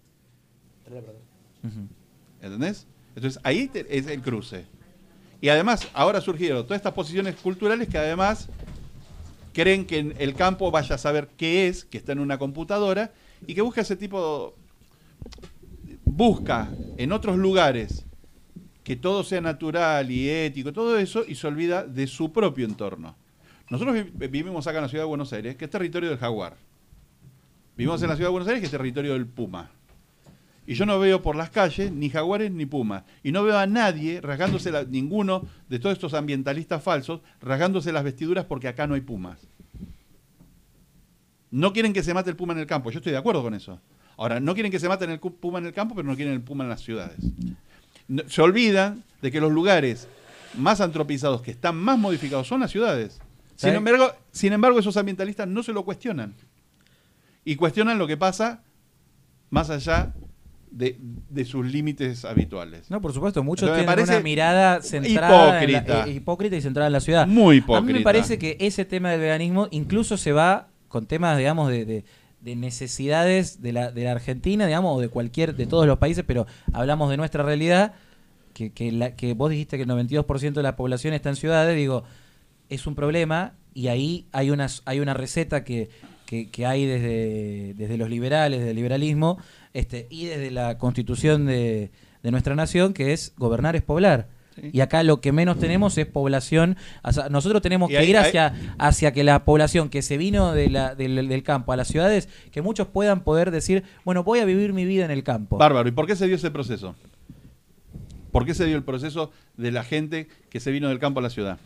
¿Entendés? 2.41 2.85
Entonces 3.15 3.39
ahí 3.43 3.67
te- 3.67 3.85
es 3.97 4.07
el 4.07 4.21
cruce. 4.21 4.65
Y 5.41 5.49
además, 5.49 5.87
ahora 5.93 6.21
surgieron 6.21 6.63
todas 6.63 6.77
estas 6.77 6.93
posiciones 6.93 7.35
culturales 7.35 7.87
que 7.89 7.97
además 7.97 8.47
creen 9.53 9.85
que 9.85 9.97
en 9.99 10.13
el 10.19 10.35
campo 10.35 10.69
vaya 10.71 10.95
a 10.95 10.97
saber 10.99 11.29
qué 11.35 11.67
es, 11.67 11.83
que 11.85 11.97
está 11.97 12.11
en 12.11 12.19
una 12.19 12.37
computadora, 12.37 13.11
y 13.45 13.53
que 13.55 13.61
busca 13.61 13.81
ese 13.81 13.95
tipo. 13.95 14.55
Busca 16.17 16.71
en 16.97 17.11
otros 17.11 17.37
lugares 17.37 18.03
que 18.83 18.95
todo 18.95 19.23
sea 19.23 19.39
natural 19.39 20.09
y 20.09 20.27
ético, 20.27 20.73
todo 20.73 20.97
eso, 20.97 21.23
y 21.27 21.35
se 21.35 21.45
olvida 21.45 21.85
de 21.85 22.07
su 22.07 22.33
propio 22.33 22.65
entorno. 22.65 23.15
Nosotros 23.69 23.93
vi- 24.15 24.27
vivimos 24.27 24.65
acá 24.65 24.79
en 24.79 24.83
la 24.85 24.89
ciudad 24.89 25.03
de 25.03 25.09
Buenos 25.09 25.31
Aires, 25.31 25.55
que 25.57 25.65
es 25.65 25.69
territorio 25.71 26.09
del 26.09 26.17
jaguar. 26.17 26.55
Vivimos 27.77 28.01
en 28.01 28.09
la 28.09 28.15
ciudad 28.15 28.29
de 28.29 28.31
Buenos 28.31 28.47
Aires, 28.47 28.61
que 28.61 28.65
es 28.65 28.71
territorio 28.71 29.13
del 29.13 29.27
puma. 29.27 29.69
Y 30.65 30.73
yo 30.73 30.87
no 30.87 30.97
veo 30.99 31.21
por 31.21 31.35
las 31.35 31.51
calles 31.51 31.91
ni 31.91 32.09
jaguares 32.09 32.51
ni 32.51 32.65
pumas. 32.65 33.03
Y 33.21 33.31
no 33.31 33.43
veo 33.43 33.55
a 33.59 33.67
nadie 33.67 34.19
rasgándose, 34.19 34.71
la- 34.71 34.85
ninguno 34.85 35.43
de 35.69 35.77
todos 35.77 35.93
estos 35.93 36.15
ambientalistas 36.15 36.81
falsos, 36.81 37.21
rasgándose 37.41 37.91
las 37.91 38.03
vestiduras 38.03 38.45
porque 38.45 38.67
acá 38.67 38.87
no 38.87 38.95
hay 38.95 39.01
pumas. 39.01 39.47
No 41.51 41.73
quieren 41.73 41.93
que 41.93 42.01
se 42.01 42.15
mate 42.15 42.31
el 42.31 42.35
puma 42.35 42.53
en 42.53 42.59
el 42.59 42.65
campo. 42.65 42.89
Yo 42.89 42.97
estoy 42.97 43.11
de 43.11 43.19
acuerdo 43.19 43.43
con 43.43 43.53
eso. 43.53 43.79
Ahora, 44.17 44.39
no 44.39 44.53
quieren 44.55 44.71
que 44.71 44.79
se 44.79 44.89
maten 44.89 45.09
el 45.11 45.19
puma 45.19 45.59
en 45.59 45.67
el 45.67 45.73
campo, 45.73 45.93
pero 45.95 46.07
no 46.07 46.15
quieren 46.15 46.33
el 46.33 46.41
puma 46.41 46.63
en 46.63 46.69
las 46.71 46.81
ciudades. 46.81 47.17
No- 48.07 48.23
se 48.27 48.41
olvidan 48.41 49.03
de 49.21 49.31
que 49.31 49.39
los 49.39 49.51
lugares 49.51 50.07
más 50.57 50.81
antropizados, 50.81 51.41
que 51.41 51.51
están 51.51 51.75
más 51.75 51.99
modificados, 51.99 52.47
son 52.47 52.61
las 52.61 52.71
ciudades. 52.71 53.19
Sin 53.55 53.73
embargo, 53.73 54.11
sin 54.31 54.53
embargo, 54.53 54.79
esos 54.79 54.97
ambientalistas 54.97 55.47
no 55.47 55.61
se 55.63 55.71
lo 55.73 55.83
cuestionan. 55.85 56.33
Y 57.45 57.55
cuestionan 57.55 57.97
lo 57.97 58.07
que 58.07 58.17
pasa 58.17 58.63
más 59.49 59.69
allá 59.69 60.13
de, 60.69 60.97
de 61.29 61.45
sus 61.45 61.65
límites 61.65 62.25
habituales. 62.25 62.89
No, 62.91 62.99
por 63.01 63.13
supuesto, 63.13 63.41
muchos 63.43 63.69
Entonces, 63.69 63.85
tienen 63.95 64.09
una 64.09 64.19
mirada 64.19 64.81
centrada 64.81 65.63
en 65.63 65.71
la- 65.71 65.77
hipócrita. 65.79 66.07
eh, 66.07 66.11
hipócrita 66.11 66.55
y 66.57 66.61
centrada 66.61 66.87
en 66.87 66.93
la 66.93 66.99
ciudad. 66.99 67.25
Muy 67.27 67.57
A 67.57 67.61
mí 67.81 67.93
me 67.93 67.99
hipócrita. 67.99 68.03
parece 68.03 68.37
que 68.37 68.57
ese 68.59 68.83
tema 68.85 69.11
del 69.11 69.21
veganismo 69.21 69.67
incluso 69.71 70.17
se 70.17 70.31
va 70.33 70.67
con 70.87 71.05
temas, 71.05 71.37
digamos, 71.37 71.69
de, 71.69 71.85
de- 71.85 72.05
de 72.47 72.55
necesidades 72.55 73.61
de 73.61 73.73
la, 73.73 73.91
de 73.91 74.05
la 74.05 74.13
Argentina, 74.13 74.65
digamos, 74.65 74.97
o 74.97 75.01
de 75.01 75.09
cualquier, 75.09 75.53
de 75.53 75.65
todos 75.65 75.85
los 75.85 75.97
países, 75.97 76.23
pero 76.25 76.47
hablamos 76.71 77.09
de 77.09 77.17
nuestra 77.17 77.43
realidad, 77.43 77.95
que, 78.53 78.71
que, 78.71 78.89
la, 78.93 79.17
que 79.17 79.33
vos 79.33 79.49
dijiste 79.49 79.75
que 79.75 79.83
el 79.83 79.89
92% 79.89 80.53
de 80.53 80.63
la 80.63 80.77
población 80.77 81.13
está 81.13 81.27
en 81.27 81.35
ciudades, 81.35 81.75
digo, 81.75 82.05
es 82.69 82.87
un 82.87 82.95
problema 82.95 83.55
y 83.73 83.89
ahí 83.89 84.27
hay 84.31 84.49
una, 84.49 84.67
hay 84.85 85.01
una 85.01 85.13
receta 85.13 85.65
que, 85.65 85.89
que, 86.25 86.65
hay 86.65 86.85
desde, 86.85 87.73
desde 87.73 87.97
los 87.97 88.09
liberales, 88.09 88.59
desde 88.59 88.71
el 88.71 88.77
liberalismo, 88.77 89.39
este, 89.73 90.07
y 90.09 90.27
desde 90.27 90.49
la 90.49 90.77
constitución 90.77 91.45
de, 91.47 91.91
de 92.23 92.31
nuestra 92.31 92.55
nación, 92.55 92.93
que 92.93 93.11
es 93.11 93.33
gobernar 93.35 93.75
es 93.75 93.81
poblar. 93.81 94.29
Sí. 94.59 94.71
Y 94.73 94.79
acá 94.81 95.03
lo 95.03 95.21
que 95.21 95.31
menos 95.31 95.59
tenemos 95.59 95.97
es 95.99 96.07
población. 96.07 96.77
o 97.03 97.11
sea, 97.13 97.29
nosotros 97.29 97.61
tenemos 97.61 97.89
Y 97.89 97.93
que 97.93 97.97
ahí- 97.99 98.09
ir 98.09 98.17
ahí- 98.17 98.25
hacia, 98.27 98.53
hacia 98.79 99.13
que 99.13 99.23
la 99.23 99.45
población 99.45 99.89
que 99.89 100.01
se 100.01 100.17
vino 100.17 100.51
de 100.53 100.69
la- 100.69 100.95
del, 100.95 101.27
del 101.29 101.43
campo 101.43 101.71
a 101.73 101.75
las 101.77 101.87
ciudades, 101.87 102.27
que 102.51 102.61
muchos 102.61 102.87
puedan 102.87 103.21
poder 103.21 103.51
decir, 103.51 103.83
bueno, 104.03 104.23
voy 104.23 104.39
a 104.39 104.45
vivir 104.45 104.73
mi 104.73 104.85
vida 104.85 105.05
en 105.05 105.11
el 105.11 105.23
campo. 105.23 105.57
Bárbaro. 105.57 105.87
¿Y 105.87 105.91
por 105.91 106.07
qué 106.07 106.15
se 106.15 106.25
dio 106.25 106.35
ese 106.35 106.49
proceso? 106.49 106.95
¿Por 108.31 108.45
qué 108.45 108.53
se 108.53 108.65
dio 108.65 108.75
el 108.75 108.83
proceso 108.83 109.31
de 109.55 109.71
la 109.71 109.83
gente 109.83 110.27
que 110.49 110.59
se 110.59 110.71
vino 110.71 110.89
del 110.89 110.99
campo 110.99 111.19
a 111.19 111.23
la 111.23 111.29
ciudad? 111.29 111.57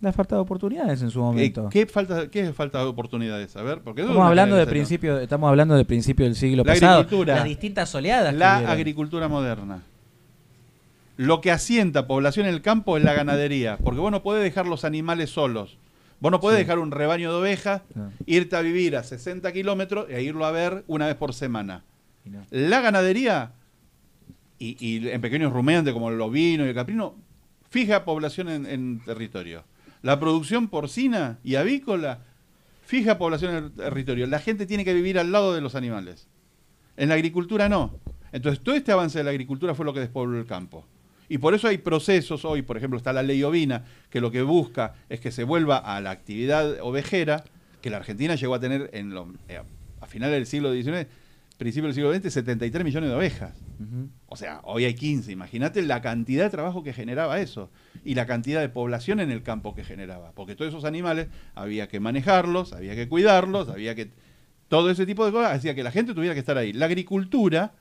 La 0.00 0.12
falta 0.12 0.34
de 0.34 0.40
oportunidades 0.40 1.00
en 1.02 1.10
su 1.10 1.20
momento. 1.20 1.68
¿Qué, 1.70 1.86
falta, 1.86 2.28
¿Qué 2.28 2.40
es 2.40 2.54
falta 2.54 2.78
de 2.78 2.86
oportunidades? 2.86 3.54
A 3.56 3.62
ver, 3.62 3.82
porque 3.82 4.00
Estamos 4.02 4.26
hablando 4.26 4.56
de 4.56 4.66
principio, 4.66 5.18
estamos 5.20 5.48
hablando 5.48 5.76
de 5.76 5.84
principio 5.84 6.24
del 6.24 6.34
siglo 6.34 6.64
La 6.64 6.72
pasado. 6.74 6.98
agricultura. 7.00 7.36
Las 7.36 7.44
distintas 7.44 7.94
oleadas. 7.94 8.34
La 8.34 8.56
agricultura 8.70 9.28
moderna. 9.28 9.82
Lo 11.22 11.40
que 11.40 11.50
asienta 11.50 12.06
población 12.06 12.46
en 12.46 12.54
el 12.54 12.62
campo 12.62 12.96
es 12.96 13.04
la 13.04 13.12
ganadería, 13.14 13.76
porque 13.78 14.00
vos 14.00 14.10
no 14.10 14.22
podés 14.22 14.42
dejar 14.42 14.66
los 14.66 14.84
animales 14.84 15.30
solos. 15.30 15.78
Vos 16.20 16.30
no 16.32 16.40
podés 16.40 16.58
Sí. 16.58 16.64
dejar 16.64 16.78
un 16.78 16.90
rebaño 16.90 17.30
de 17.32 17.38
ovejas, 17.38 17.82
No. 17.94 18.12
irte 18.26 18.56
a 18.56 18.60
vivir 18.60 18.96
a 18.96 19.02
60 19.02 19.52
kilómetros 19.52 20.06
e 20.08 20.22
irlo 20.22 20.44
a 20.46 20.50
ver 20.50 20.84
una 20.86 21.06
vez 21.06 21.16
por 21.16 21.32
semana. 21.34 21.84
No. 22.24 22.44
La 22.50 22.80
ganadería, 22.80 23.52
y, 24.58 24.76
y 24.80 25.08
en 25.08 25.20
pequeños 25.20 25.52
rumiantes 25.52 25.92
como 25.92 26.10
el 26.10 26.20
ovino 26.20 26.64
y 26.64 26.68
el 26.68 26.74
caprino, 26.74 27.14
fija 27.70 28.04
población 28.04 28.48
en, 28.48 28.66
en 28.66 29.00
territorio. 29.04 29.64
La 30.02 30.18
producción 30.20 30.68
porcina 30.68 31.38
y 31.44 31.54
avícola 31.56 32.20
fija 32.84 33.18
población 33.18 33.56
en 33.56 33.64
el 33.64 33.72
territorio. 33.72 34.26
La 34.26 34.38
gente 34.40 34.66
tiene 34.66 34.84
que 34.84 34.94
vivir 34.94 35.18
al 35.18 35.30
lado 35.32 35.54
de 35.54 35.60
los 35.60 35.74
animales. 35.74 36.28
En 36.96 37.08
la 37.08 37.14
agricultura 37.14 37.68
no. 37.68 37.98
Entonces 38.32 38.62
todo 38.62 38.74
este 38.74 38.92
avance 38.92 39.18
de 39.18 39.24
la 39.24 39.30
agricultura 39.30 39.74
fue 39.74 39.84
lo 39.84 39.92
que 39.94 40.00
despobló 40.00 40.38
el 40.38 40.46
campo. 40.46 40.84
Y 41.32 41.38
por 41.38 41.54
eso 41.54 41.66
hay 41.66 41.78
procesos 41.78 42.44
hoy, 42.44 42.60
por 42.60 42.76
ejemplo, 42.76 42.98
está 42.98 43.12
la 43.12 43.22
ley 43.22 43.42
ovina, 43.42 43.84
que 44.10 44.20
lo 44.20 44.30
que 44.30 44.42
busca 44.42 44.94
es 45.08 45.18
que 45.18 45.30
se 45.32 45.44
vuelva 45.44 45.78
a 45.78 45.98
la 46.02 46.10
actividad 46.10 46.78
ovejera, 46.82 47.44
que 47.80 47.88
la 47.88 47.96
Argentina 47.96 48.34
llegó 48.34 48.54
a 48.54 48.60
tener 48.60 48.90
en 48.92 49.14
lo- 49.14 49.32
eh, 49.48 49.62
a 50.00 50.06
finales 50.06 50.34
del 50.34 50.46
siglo 50.46 50.72
XIX, 50.74 51.06
principio 51.56 51.86
del 51.86 51.94
siglo 51.94 52.12
XX, 52.14 52.30
73 52.32 52.84
millones 52.84 53.08
de 53.08 53.16
ovejas. 53.16 53.54
O 54.26 54.36
sea, 54.36 54.60
hoy 54.64 54.84
hay 54.84 54.92
15. 54.94 55.32
Imagínate 55.32 55.80
la 55.82 56.02
cantidad 56.02 56.44
de 56.44 56.50
trabajo 56.50 56.82
que 56.82 56.92
generaba 56.92 57.40
eso 57.40 57.70
y 58.04 58.14
la 58.14 58.26
cantidad 58.26 58.60
de 58.60 58.68
población 58.68 59.18
en 59.20 59.30
el 59.30 59.42
campo 59.42 59.74
que 59.74 59.84
generaba. 59.84 60.32
Porque 60.32 60.54
todos 60.54 60.68
esos 60.68 60.84
animales 60.84 61.28
había 61.54 61.88
que 61.88 61.98
manejarlos, 61.98 62.74
había 62.74 62.94
que 62.94 63.08
cuidarlos, 63.08 63.68
había 63.70 63.94
que... 63.94 64.10
Todo 64.68 64.90
ese 64.90 65.06
tipo 65.06 65.24
de 65.24 65.32
cosas 65.32 65.52
hacía 65.52 65.74
que 65.74 65.82
la 65.82 65.92
gente 65.92 66.12
tuviera 66.14 66.34
que 66.34 66.40
estar 66.40 66.58
ahí. 66.58 66.72
La 66.74 66.86
agricultura 66.86 67.72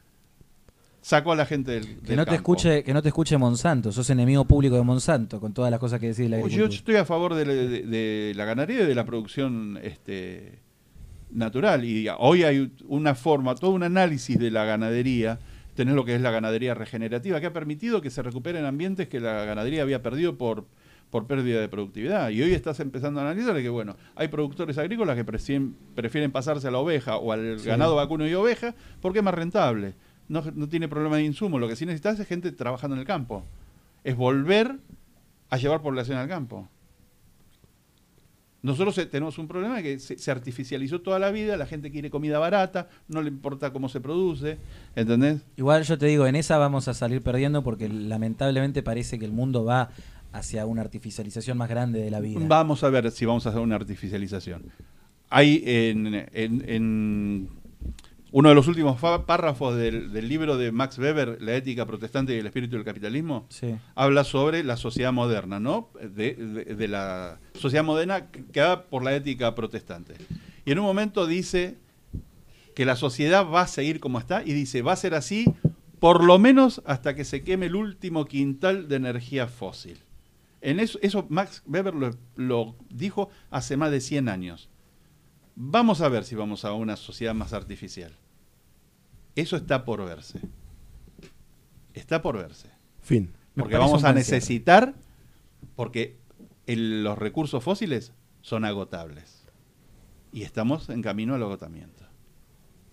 sacó 1.02 1.32
a 1.32 1.36
la 1.36 1.46
gente 1.46 1.72
del, 1.72 1.86
Que 1.86 2.08
del 2.10 2.16
no 2.18 2.24
te 2.26 2.32
campo. 2.32 2.34
escuche, 2.36 2.84
que 2.84 2.94
no 2.94 3.02
te 3.02 3.08
escuche 3.10 3.38
Monsanto, 3.38 3.92
sos 3.92 4.10
enemigo 4.12 4.46
público 4.46 4.76
de 4.76 4.84
Monsanto 4.84 5.40
con 5.40 5.54
todas 5.54 5.72
las 5.72 5.80
cosas 5.80 6.00
que 6.00 6.08
decís 6.08 6.20
de 6.26 6.30
la 6.30 6.38
Uy, 6.38 6.42
Yo 6.44 6.46
agricultura. 6.66 6.76
estoy 6.78 6.96
a 6.96 7.06
favor 7.06 7.34
de, 7.36 7.46
la- 7.46 7.54
de- 7.54 7.82
de 7.84 8.34
la 8.36 8.46
ganadería 8.46 8.84
y 8.84 8.86
de 8.88 8.96
la 8.96 9.06
producción 9.06 9.80
este, 9.82 10.60
natural. 11.32 11.84
Y 11.86 12.08
hoy 12.20 12.44
hay 12.44 12.72
una 12.88 13.16
forma, 13.16 13.56
todo 13.56 13.72
un 13.72 13.84
análisis 13.84 14.38
de 14.38 14.52
la 14.52 14.66
ganadería, 14.66 15.40
tener 15.76 15.96
lo 15.96 16.06
que 16.06 16.16
es 16.16 16.22
la 16.22 16.32
ganadería 16.32 16.74
regenerativa, 16.74 17.40
que 17.40 17.46
ha 17.48 17.54
permitido 17.54 18.02
que 18.02 18.10
se 18.10 18.22
recuperen 18.22 18.66
ambientes 18.66 19.08
que 19.08 19.20
la 19.20 19.46
ganadería 19.46 19.82
había 19.84 20.02
perdido 20.04 20.38
por, 20.38 20.66
por 21.10 21.28
pérdida 21.28 21.60
de 21.62 21.70
productividad. 21.70 22.30
Y 22.30 22.42
hoy 22.42 22.54
estás 22.54 22.80
empezando 22.80 23.22
a 23.22 23.24
analizar 23.24 23.56
que, 23.62 23.70
bueno, 23.70 23.96
hay 24.16 24.28
productores 24.28 24.78
agrícolas 24.78 25.16
que 25.16 25.24
prefieren, 25.26 25.76
prefieren 25.96 26.32
pasarse 26.32 26.68
a 26.68 26.72
la 26.72 26.78
oveja 26.78 27.18
o 27.18 27.32
al 27.32 27.60
Sí. 27.60 27.68
ganado 27.68 27.96
vacuno 27.96 28.28
y 28.28 28.34
oveja 28.34 28.76
porque 29.02 29.20
es 29.20 29.26
más 29.26 29.34
rentable. 29.34 29.94
No, 30.32 30.42
no 30.56 30.70
tiene 30.70 30.88
problema 30.88 31.18
de 31.18 31.24
insumo. 31.24 31.60
Lo 31.60 31.68
que 31.68 31.76
sí 31.76 31.86
necesitas 31.86 32.18
es 32.20 32.28
gente 32.28 32.52
trabajando 32.54 32.96
en 32.96 33.02
el 33.02 33.06
campo. 33.06 33.44
Es 34.04 34.16
volver 34.16 34.78
a 35.50 35.58
llevar 35.58 35.82
población 35.82 36.18
al 36.18 36.28
campo. 36.30 36.70
Nosotros 38.64 38.96
eh, 39.00 39.08
tenemos 39.08 39.40
un 39.40 39.48
problema 39.48 39.78
de 39.78 39.84
que 39.84 40.00
se, 40.00 40.18
se 40.20 40.30
artificializó 40.32 41.02
toda 41.02 41.18
la 41.18 41.32
vida, 41.32 41.58
la 41.58 41.66
gente 41.66 41.90
quiere 41.92 42.12
comida 42.12 42.38
barata, 42.38 42.88
no 43.08 43.22
le 43.24 43.30
importa 43.30 43.74
cómo 43.74 43.90
se 43.90 44.00
produce, 44.02 44.58
¿entendés? 44.96 45.42
Igual 45.58 45.84
yo 45.84 45.98
te 45.98 46.06
digo, 46.06 46.28
en 46.28 46.36
esa 46.36 46.58
vamos 46.60 46.88
a 46.88 46.94
salir 46.94 47.24
perdiendo 47.24 47.64
porque 47.64 47.90
lamentablemente 47.90 48.84
parece 48.84 49.18
que 49.18 49.26
el 49.26 49.32
mundo 49.32 49.66
va 49.66 49.90
hacia 50.32 50.66
una 50.68 50.82
artificialización 50.82 51.58
más 51.58 51.70
grande 51.70 52.02
de 52.04 52.12
la 52.12 52.20
vida. 52.20 52.40
Vamos 52.48 52.84
a 52.84 52.90
ver 52.90 53.10
si 53.10 53.26
vamos 53.26 53.48
a 53.48 53.50
hacer 53.50 53.62
una 53.62 53.76
artificialización. 53.76 54.64
Hay 55.30 55.64
en, 55.66 56.14
en- 56.32 56.70
en 56.70 57.50
uno 58.34 58.50
de 58.50 58.56
los 58.56 58.68
últimos 58.68 59.00
párrafos 59.26 59.76
del, 59.76 60.12
del 60.14 60.30
libro 60.30 60.58
de 60.58 60.72
Max 60.72 60.98
Weber, 60.98 61.42
La 61.42 61.56
ética 61.56 61.86
protestante 61.86 62.34
y 62.34 62.38
el 62.40 62.46
espíritu 62.46 62.76
del 62.78 62.86
capitalismo, 62.86 63.46
Sí. 63.50 63.76
habla 63.96 64.24
sobre 64.24 64.64
la 64.64 64.78
sociedad 64.78 65.12
moderna, 65.12 65.60
¿no? 65.60 65.90
De, 66.02 66.36
de- 66.36 66.76
de 66.76 66.88
la 66.88 67.40
sociedad 67.60 67.84
moderna 67.84 68.28
que 68.32 68.62
va 68.62 68.84
por 68.86 69.04
la 69.04 69.14
ética 69.16 69.54
protestante. 69.56 70.16
Y 70.66 70.72
en 70.72 70.80
un 70.80 70.86
momento 70.86 71.28
dice 71.28 71.78
que 72.74 72.86
la 72.86 72.96
sociedad 72.96 73.46
va 73.46 73.62
a 73.64 73.68
seguir 73.68 74.00
como 74.00 74.18
está 74.20 74.44
y 74.44 74.54
dice, 74.54 74.82
va 74.82 74.94
a 74.94 74.96
ser 74.96 75.14
así 75.14 75.46
por 76.00 76.24
lo 76.24 76.40
menos 76.40 76.82
hasta 76.86 77.14
que 77.16 77.26
se 77.26 77.44
queme 77.44 77.66
el 77.68 77.76
último 77.76 78.26
quintal 78.26 78.88
de 78.88 78.96
energía 78.96 79.48
fósil. 79.48 80.00
En 80.62 80.80
eso, 80.80 80.98
eso 81.02 81.26
Max 81.30 81.64
Weber 81.68 81.94
lo, 81.96 82.12
lo 82.38 82.76
dijo 82.90 83.30
hace 83.50 83.76
más 83.78 83.92
de 83.92 84.00
100 84.00 84.30
años. 84.30 84.70
Vamos 85.56 86.02
a 86.02 86.08
ver 86.10 86.24
si 86.24 86.34
vamos 86.36 86.64
a 86.66 86.74
una 86.74 86.96
sociedad 86.96 87.34
más 87.36 87.52
artificial. 87.54 88.14
Eso 89.36 89.56
está 89.56 89.86
por 89.86 90.04
verse. 90.06 90.40
Está 91.94 92.22
por 92.22 92.38
verse. 92.38 92.70
Fin. 93.02 93.32
Porque 93.56 93.78
vamos 93.78 94.04
a 94.04 94.14
necesitar, 94.14 94.94
porque 95.76 96.18
el- 96.68 97.04
los 97.04 97.18
recursos 97.18 97.64
fósiles 97.64 98.14
son 98.42 98.66
agotables. 98.66 99.44
Y 100.32 100.44
estamos 100.44 100.90
en 100.90 101.02
camino 101.02 101.36
al 101.36 101.44
agotamiento. 101.44 102.06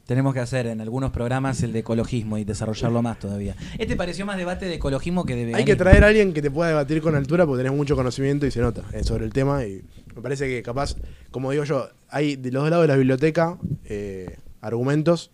Tenemos 0.05 0.32
que 0.32 0.40
hacer 0.40 0.66
en 0.66 0.81
algunos 0.81 1.10
programas 1.10 1.62
el 1.62 1.73
de 1.73 1.81
ecologismo 1.81 2.39
y 2.39 2.44
desarrollarlo 2.44 3.02
más 3.02 3.19
todavía. 3.19 3.55
Este 3.78 3.94
pareció 3.94 4.24
más 4.24 4.39
debate 4.39 4.65
de 4.65 4.74
ecologismo 4.77 5.27
que 5.27 5.36
de 5.36 5.55
Hay 5.55 5.66
que 5.66 5.77
traer 5.77 6.02
a 6.02 6.06
alguien 6.06 6.32
que 6.32 6.40
te 6.40 6.51
pueda 6.51 6.70
debatir 6.70 7.02
con 7.02 7.15
altura 7.15 7.44
porque 7.47 7.62
tenés 7.62 7.77
mucho 7.77 7.94
conocimiento 7.94 8.47
y 8.47 8.51
se 8.51 8.60
nota 8.60 8.85
eh, 8.94 9.05
sobre 9.05 9.27
el 9.27 9.32
tema. 9.35 9.66
Y 9.66 9.85
me 10.16 10.23
parece 10.23 10.48
que 10.48 10.62
capaz, 10.62 10.97
como 11.31 11.51
digo 11.51 11.65
yo, 11.65 11.89
hay 12.09 12.36
de 12.36 12.51
los 12.51 12.62
dos 12.62 12.70
lados 12.70 12.85
de 12.85 12.89
la 12.89 12.97
biblioteca 12.97 13.59
eh, 13.85 14.39
argumentos. 14.62 15.31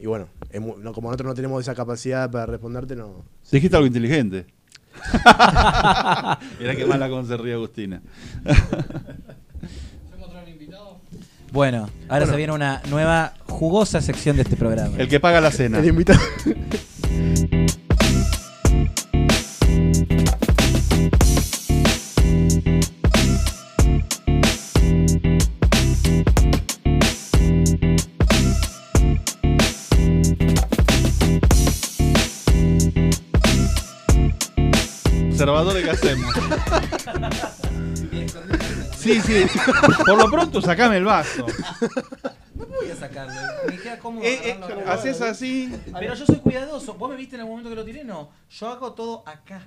Y 0.00 0.06
bueno, 0.06 0.28
es 0.50 0.60
mu- 0.60 0.76
no, 0.76 0.92
como 0.92 1.08
nosotros 1.08 1.28
no 1.28 1.34
tenemos 1.34 1.60
esa 1.62 1.74
capacidad 1.74 2.30
para 2.30 2.46
responderte, 2.46 2.94
no. 2.96 3.24
Dijiste 3.50 3.76
algo 3.76 3.86
inteligente. 3.86 4.46
Mirá 6.60 6.76
qué 6.76 6.84
mala 6.86 7.08
con 7.08 7.26
se 7.26 7.36
ríe 7.36 7.54
Agustina. 7.54 8.00
Bueno, 11.52 11.88
ahora 12.08 12.26
se 12.26 12.34
viene 12.36 12.52
una 12.52 12.82
nueva 12.90 13.34
jugosa 13.48 14.00
sección 14.00 14.34
de 14.36 14.42
este 14.42 14.56
programa. 14.56 14.96
El 14.98 15.08
que 15.08 15.20
paga 15.20 15.40
la 15.40 15.52
cena. 15.52 15.78
El 15.78 15.86
invitado. 15.86 16.18
Observadores 35.52 35.84
que 35.84 35.90
hacemos. 35.90 36.34
Sí, 38.96 39.20
sí. 39.20 39.44
Por 40.06 40.18
lo 40.18 40.30
pronto, 40.30 40.62
sacame 40.62 40.96
el 40.96 41.04
vaso. 41.04 41.46
No 42.54 42.66
voy 42.66 42.90
a 42.90 42.96
sacarlo. 42.96 43.34
Me 43.68 43.76
queda 43.78 43.98
cómodo. 43.98 44.24
Eh, 44.24 44.38
eh, 44.42 44.60
haces 44.86 45.20
así. 45.20 45.70
Pero 45.98 46.14
yo 46.14 46.24
soy 46.26 46.36
cuidadoso. 46.36 46.94
¿Vos 46.94 47.10
me 47.10 47.16
viste 47.16 47.34
en 47.36 47.42
el 47.42 47.46
momento 47.48 47.68
que 47.68 47.76
lo 47.76 47.84
tiré? 47.84 48.04
No. 48.04 48.30
Yo 48.50 48.68
hago 48.68 48.92
todo 48.92 49.22
acá. 49.26 49.62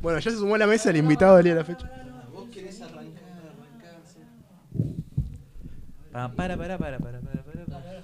Bueno, 0.00 0.18
ya 0.18 0.30
se 0.30 0.36
sumó 0.38 0.54
a 0.54 0.58
la 0.58 0.66
mesa 0.66 0.90
el 0.90 0.96
invitado 0.96 1.36
del 1.36 1.44
día 1.44 1.54
de 1.54 1.60
la 1.60 1.64
fecha. 1.66 1.90
Pa- 6.12 6.28
Para, 6.32 6.56
para, 6.56 6.78
para, 6.78 6.98
para, 6.98 6.98
para, 6.98 7.20
para, 7.20 7.64
para. 7.66 8.02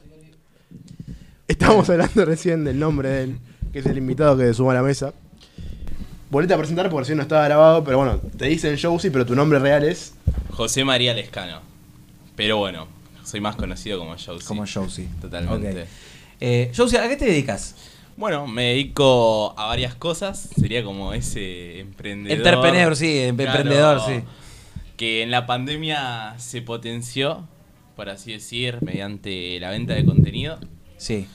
Estábamos 1.49 1.89
hablando 1.91 2.25
recién 2.25 2.65
del 2.65 2.79
nombre 2.79 3.09
de 3.09 3.23
él, 3.25 3.39
que 3.75 3.81
es 3.81 3.87
el 3.87 3.99
invitado 3.99 4.37
que 4.39 4.45
se 4.45 4.55
sumó 4.55 4.71
a 4.71 4.75
la 4.75 4.83
mesa. 4.83 5.13
Volvete 6.31 6.55
a 6.55 6.59
presentar 6.59 6.89
porque 6.91 7.09
si 7.09 7.15
no 7.17 7.23
estaba 7.23 7.45
grabado, 7.45 7.83
pero 7.83 7.99
bueno, 7.99 8.21
te 8.39 8.47
dicen 8.47 8.79
Josie, 8.81 9.11
pero 9.11 9.27
tu 9.27 9.35
nombre 9.35 9.59
real 9.59 9.83
es. 9.83 10.15
José 10.53 10.85
María 10.85 11.13
Lescano. 11.13 11.61
Pero 12.37 12.57
bueno, 12.59 12.87
soy 13.25 13.41
más 13.41 13.57
conocido 13.57 13.99
como 13.99 14.13
Josie. 14.13 14.47
Como 14.47 14.65
Josie. 14.65 15.09
Totalmente. 15.21 15.83
Ok. 15.83 15.89
Eh, 16.41 16.71
Josie, 16.77 16.99
¿a 17.01 17.09
qué 17.09 17.17
te 17.17 17.25
dedicas? 17.25 17.75
Bueno, 18.17 18.47
me 18.47 18.63
dedico 18.67 19.59
a 19.59 19.67
varias 19.67 19.97
cosas. 19.97 20.51
Sería 20.57 20.85
como 20.85 21.13
ese 21.13 21.81
emprendedor. 21.81 22.39
Entrepreneur, 22.39 22.95
sí, 22.95 23.19
em- 23.19 23.37
Claro, 23.37 23.59
emprendedor, 23.59 24.01
sí. 24.07 24.21
Que 24.97 25.23
en 25.23 25.33
la 25.33 25.47
pandemia 25.47 26.35
se 26.39 26.63
potenció, 26.63 27.49
por 27.97 28.09
así 28.09 28.31
decir, 28.31 28.79
mediante 28.83 29.59
la 29.59 29.71
venta 29.71 29.95
de 29.95 30.05
contenido. 30.05 30.61
Sí. 30.97 31.27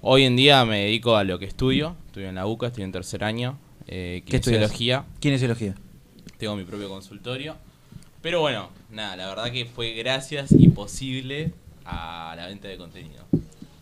Hoy 0.00 0.24
en 0.24 0.36
día 0.36 0.64
me 0.64 0.84
dedico 0.84 1.16
a 1.16 1.24
lo 1.24 1.38
que 1.38 1.44
estudio. 1.46 1.96
Estudio 2.06 2.28
en 2.28 2.36
la 2.36 2.46
UCA, 2.46 2.68
estoy 2.68 2.84
en 2.84 2.92
tercer 2.92 3.24
año. 3.24 3.58
Eh, 3.86 4.22
kinesiología. 4.24 5.04
Kinesiología. 5.20 5.74
Tengo 6.38 6.56
mi 6.56 6.64
propio 6.64 6.88
consultorio. 6.88 7.56
Pero 8.22 8.40
bueno, 8.40 8.68
nada, 8.90 9.16
la 9.16 9.28
verdad 9.28 9.50
que 9.50 9.64
fue 9.64 9.92
gracias 9.92 10.52
y 10.52 10.68
posible 10.68 11.52
a 11.84 12.34
la 12.36 12.46
venta 12.46 12.68
de 12.68 12.76
contenido. 12.76 13.24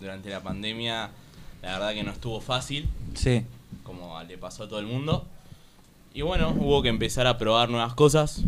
Durante 0.01 0.31
la 0.31 0.43
pandemia, 0.43 1.11
la 1.63 1.73
verdad 1.73 1.93
que 1.95 2.03
no 2.03 2.13
estuvo 2.13 2.41
fácil. 2.41 2.89
Sí. 3.15 3.43
como 3.83 4.21
le 4.25 4.37
pasó 4.37 4.65
a 4.65 4.69
todo 4.69 4.81
el 4.81 4.87
mundo. 4.87 5.27
Y 6.13 6.23
bueno, 6.23 6.51
hubo 6.59 6.83
que 6.83 6.89
empezar 6.89 7.27
a 7.27 7.39
probar 7.39 7.69
nuevas 7.69 7.95
cosas. 7.95 8.43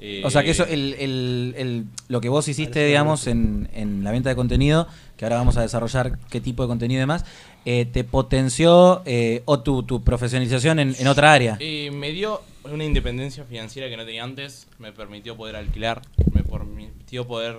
Eh, 0.00 0.22
O 0.24 0.30
sea 0.30 0.44
que 0.44 0.50
eso, 0.50 0.64
el, 0.64 0.94
el- 0.98 1.54
el- 1.58 1.84
lo 2.08 2.20
que 2.20 2.28
vos 2.28 2.46
hiciste, 2.46 2.86
digamos, 2.86 3.26
en, 3.26 3.68
en 3.72 4.04
la 4.04 4.12
venta 4.12 4.28
de 4.28 4.36
contenido, 4.36 4.86
que 5.18 5.24
ahora 5.26 5.36
vamos 5.36 5.58
a 5.58 5.62
desarrollar 5.62 6.18
qué 6.30 6.40
tipo 6.40 6.62
de 6.62 6.68
contenido 6.68 6.96
y 6.98 7.00
demás, 7.00 7.26
eh, 7.66 7.84
te 7.84 8.04
potenció 8.04 9.02
eh, 9.04 9.42
o 9.44 9.60
tu, 9.60 9.82
tu 9.82 10.02
profesionalización 10.02 10.78
en, 10.78 10.94
en 10.98 11.06
otra 11.08 11.32
área. 11.34 11.58
me 11.92 12.12
dio 12.12 12.40
una 12.72 12.84
independencia 12.84 13.44
financiera 13.44 13.88
que 13.90 13.96
no 13.98 14.04
tenía 14.06 14.24
antes, 14.24 14.68
me 14.78 14.92
permitió 14.92 15.36
poder 15.36 15.56
alquilar, 15.56 16.00
me 16.32 16.42
permitió 16.42 17.26
poder 17.26 17.56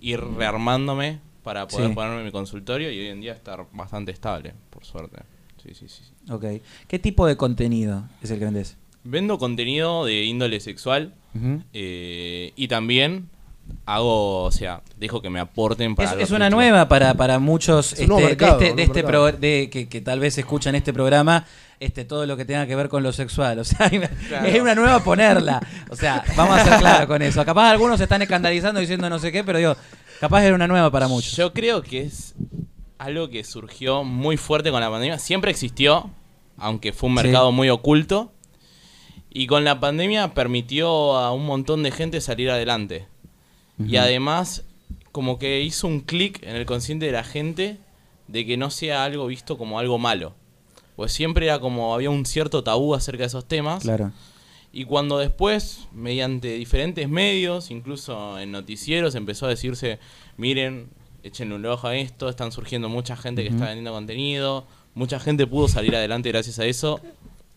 ir 0.00 0.20
rearmándome 0.20 1.18
para 1.42 1.66
poder 1.66 1.88
Sí. 1.88 1.94
ponerme 1.94 2.22
mi 2.24 2.30
consultorio 2.30 2.90
y 2.92 2.98
hoy 3.00 3.06
en 3.08 3.20
día 3.20 3.32
estar 3.32 3.66
bastante 3.72 4.12
estable, 4.12 4.54
por 4.70 4.84
suerte. 4.84 5.18
Sí, 5.62 5.74
sí, 5.74 5.88
sí. 5.88 6.02
Ok. 6.30 6.44
¿Qué 6.86 6.98
tipo 6.98 7.26
de 7.26 7.36
contenido 7.36 8.04
es 8.22 8.30
el 8.30 8.38
que 8.38 8.44
vendés? 8.44 8.76
Vendo 9.04 9.38
contenido 9.38 10.04
de 10.04 10.24
índole 10.24 10.60
sexual 10.60 11.14
eh, 11.72 12.52
y 12.56 12.68
también 12.68 13.28
hago, 13.86 14.44
o 14.44 14.50
sea, 14.52 14.82
dejo 14.96 15.20
que 15.22 15.30
me 15.30 15.40
aporten 15.40 15.94
para... 15.94 16.12
Es, 16.20 16.30
una 16.30 16.50
nueva 16.50 16.88
para, 16.88 17.14
para 17.14 17.38
muchos 17.38 17.92
Es 17.94 18.00
este, 18.00 18.14
mercado, 18.14 18.58
de 18.58 18.66
este, 18.66 18.76
de 18.76 18.82
este 18.82 19.02
pro- 19.04 19.32
de- 19.32 19.68
que, 19.70 19.88
que 19.88 20.00
tal 20.00 20.20
vez 20.20 20.36
escuchan 20.38 20.74
este 20.74 20.92
programa, 20.92 21.44
este 21.80 22.04
todo 22.04 22.26
lo 22.26 22.36
que 22.36 22.44
tenga 22.44 22.66
que 22.66 22.76
ver 22.76 22.88
con 22.88 23.02
lo 23.02 23.12
sexual. 23.12 23.58
O 23.58 23.64
sea, 23.64 23.90
Claro. 24.28 24.46
es 24.46 24.60
una 24.60 24.74
nueva 24.74 25.02
ponerla. 25.02 25.60
O 25.90 25.96
sea, 25.96 26.22
vamos 26.36 26.58
a 26.58 26.64
ser 26.64 26.78
claros 26.78 27.06
con 27.06 27.20
eso. 27.22 27.44
Capaz 27.44 27.70
algunos 27.70 27.98
se 27.98 28.04
están 28.04 28.22
escandalizando 28.22 28.80
diciendo 28.80 29.08
no 29.10 29.18
sé 29.18 29.32
qué, 29.32 29.42
pero 29.44 29.58
digo, 29.58 29.76
capaz 30.20 30.44
era 30.44 30.54
una 30.54 30.66
nueva 30.68 30.90
para 30.90 31.08
muchos. 31.08 31.36
Yo 31.36 31.52
creo 31.52 31.82
que 31.82 32.00
es 32.02 32.34
algo 32.98 33.28
que 33.30 33.42
surgió 33.44 34.04
muy 34.04 34.36
fuerte 34.36 34.70
con 34.70 34.80
la 34.80 34.90
pandemia. 34.90 35.18
Siempre 35.18 35.50
existió, 35.50 36.10
aunque 36.58 36.92
fue 36.92 37.08
un 37.08 37.16
Sí. 37.18 37.24
mercado 37.24 37.50
muy 37.52 37.70
oculto. 37.70 38.32
Y 39.32 39.46
con 39.46 39.62
la 39.64 39.78
pandemia 39.78 40.34
permitió 40.34 41.16
a 41.16 41.32
un 41.32 41.46
montón 41.46 41.84
de 41.84 41.92
gente 41.92 42.20
salir 42.20 42.50
adelante. 42.50 43.06
Y 43.86 43.96
además, 43.96 44.64
como 45.12 45.38
que 45.38 45.62
hizo 45.62 45.86
un 45.86 46.00
clic 46.00 46.42
en 46.42 46.56
el 46.56 46.66
consciente 46.66 47.06
de 47.06 47.12
la 47.12 47.24
gente 47.24 47.78
de 48.28 48.46
que 48.46 48.56
no 48.56 48.70
sea 48.70 49.04
algo 49.04 49.26
visto 49.26 49.58
como 49.58 49.78
algo 49.78 49.98
malo. 49.98 50.34
Pues 50.96 51.12
siempre 51.12 51.46
era 51.46 51.58
como 51.58 51.94
había 51.94 52.10
un 52.10 52.26
cierto 52.26 52.62
tabú 52.62 52.94
acerca 52.94 53.22
de 53.22 53.28
esos 53.28 53.46
temas. 53.46 53.82
Claro. 53.82 54.12
Y 54.72 54.84
cuando 54.84 55.18
después, 55.18 55.88
mediante 55.92 56.54
diferentes 56.54 57.08
medios, 57.08 57.70
incluso 57.70 58.38
en 58.38 58.52
noticieros, 58.52 59.16
empezó 59.16 59.46
a 59.46 59.48
decirse, 59.48 59.98
miren, 60.36 60.88
échenle 61.24 61.56
un 61.56 61.66
ojo 61.66 61.88
a 61.88 61.96
esto, 61.96 62.28
están 62.28 62.52
surgiendo 62.52 62.88
mucha 62.88 63.16
gente 63.16 63.42
que 63.42 63.48
está 63.48 63.64
vendiendo 63.64 63.92
contenido, 63.92 64.66
mucha 64.94 65.18
gente 65.18 65.46
pudo 65.46 65.66
salir 65.66 65.96
adelante 65.96 66.28
gracias 66.28 66.60
a 66.60 66.66
eso. 66.66 67.00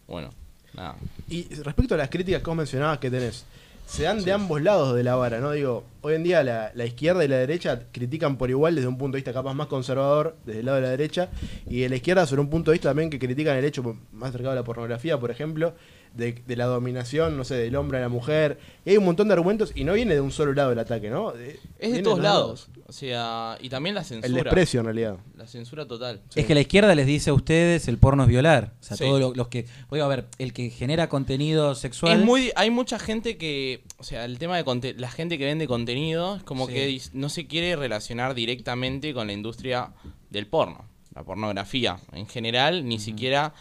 Bueno, 0.08 0.30
nada. 0.74 0.95
Y 1.30 1.44
respecto 1.56 1.94
a 1.94 1.98
las 1.98 2.10
críticas 2.10 2.41
que 2.41 2.50
vos 2.50 2.58
mencionabas 2.58 2.98
que 2.98 3.12
tenés, 3.12 3.45
se 3.85 4.03
dan 4.03 4.23
de 4.23 4.31
ambos 4.31 4.61
lados 4.61 4.95
de 4.95 5.03
la 5.03 5.15
vara, 5.15 5.39
¿no? 5.39 5.51
Digo, 5.51 5.84
hoy 6.01 6.15
en 6.15 6.23
día 6.23 6.43
la, 6.43 6.72
la 6.73 6.85
izquierda 6.85 7.23
y 7.23 7.27
la 7.27 7.38
derecha 7.38 7.84
critican 7.91 8.38
por 8.38 8.49
igual 8.49 8.76
desde 8.76 8.88
un 8.88 8.97
punto 8.97 9.15
de 9.15 9.19
vista 9.19 9.34
capaz 9.34 9.53
más 9.53 9.68
conservador, 9.68 10.35
desde 10.45 10.61
el 10.61 10.65
lado 10.65 10.77
de 10.77 10.81
la 10.84 10.89
derecha, 10.89 11.30
y 11.68 11.81
de 11.81 11.89
la 11.89 11.95
izquierda 11.97 12.26
sobre 12.26 12.41
un 12.41 12.49
punto 12.49 12.72
de 12.72 12.76
vista 12.76 12.89
también 12.89 13.10
que 13.10 13.19
critican 13.19 13.55
el 13.57 13.65
hecho 13.65 13.84
más 14.11 14.31
cercano 14.31 14.51
a 14.51 14.55
la 14.55 14.64
pornografía, 14.64 15.19
por 15.19 15.30
ejemplo, 15.31 15.73
de, 16.15 16.41
de 16.45 16.55
la 16.55 16.65
dominación, 16.65 17.38
no 17.38 17.43
sé, 17.43 17.55
del 17.55 17.76
hombre 17.76 17.97
a 17.99 18.01
la 18.01 18.10
mujer. 18.10 18.57
Y 18.85 18.91
hay 18.91 18.97
un 18.97 19.05
montón 19.05 19.27
de 19.27 19.34
argumentos 19.34 19.72
y 19.76 19.84
no 19.84 19.93
viene 19.93 20.14
de 20.15 20.22
un 20.22 20.31
solo 20.31 20.53
lado 20.53 20.72
el 20.72 20.80
ataque, 20.80 21.10
¿no? 21.10 21.31
De- 21.31 21.60
Es 21.80 21.91
de 21.91 21.97
todos 22.03 22.19
lados. 22.23 22.69
O 22.94 22.95
sea, 22.95 23.57
y 23.60 23.70
también 23.70 23.95
la 23.95 24.03
censura. 24.03 24.28
El 24.28 24.36
desprecio 24.36 24.82
en 24.82 24.86
realidad. 24.86 25.18
La 25.36 25.48
censura 25.48 25.88
total. 25.88 26.22
Es 26.36 26.45
que 26.45 26.53
la 26.53 26.61
izquierda 26.61 26.94
les 26.94 27.07
dice 27.07 27.32
a 27.32 27.34
ustedes 27.34 27.88
el 27.88 27.98
porno 27.98 28.22
es 28.22 28.30
violar. 28.30 28.76
O 28.80 28.84
sea, 28.84 28.95
Sí. 28.95 29.03
todos 29.03 29.20
lo- 29.20 29.34
los 29.34 29.48
que. 29.48 29.65
Oiga, 29.90 30.06
a 30.06 30.07
ver, 30.07 30.28
el 30.38 30.53
que 30.53 30.70
genera 30.70 31.10
contenido 31.10 31.74
sexual. 31.74 32.20
Es 32.20 32.24
muy, 32.24 32.52
hay 32.56 32.70
mucha 32.70 32.99
gente 32.99 33.36
que, 33.38 33.84
o 33.98 34.03
sea, 34.03 34.26
el 34.26 34.38
tema 34.38 34.57
de 34.57 34.64
conte- 34.64 34.94
la 34.95 35.10
gente 35.10 35.40
que 35.40 35.45
vende 35.45 35.65
contenido 35.65 36.36
es 36.36 36.44
como 36.44 36.68
Sí. 36.68 36.74
que 36.76 37.02
no 37.14 37.30
se 37.30 37.48
quiere 37.48 37.76
relacionar 37.76 38.36
directamente 38.36 39.11
con 39.15 39.26
la 39.26 39.34
industria 39.34 39.91
del 40.30 40.45
porno, 40.45 40.86
la 41.15 41.24
pornografía 41.24 41.98
en 42.11 42.28
general, 42.28 42.88
ni 42.88 42.99
siquiera 42.99 43.56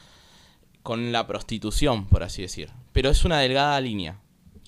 con 0.83 1.11
la 1.11 1.27
prostitución, 1.27 2.07
por 2.07 2.23
así 2.23 2.43
decir. 2.43 2.69
Pero 2.93 3.09
es 3.09 3.25
una 3.25 3.39
delgada 3.41 3.81
línea. 3.81 4.21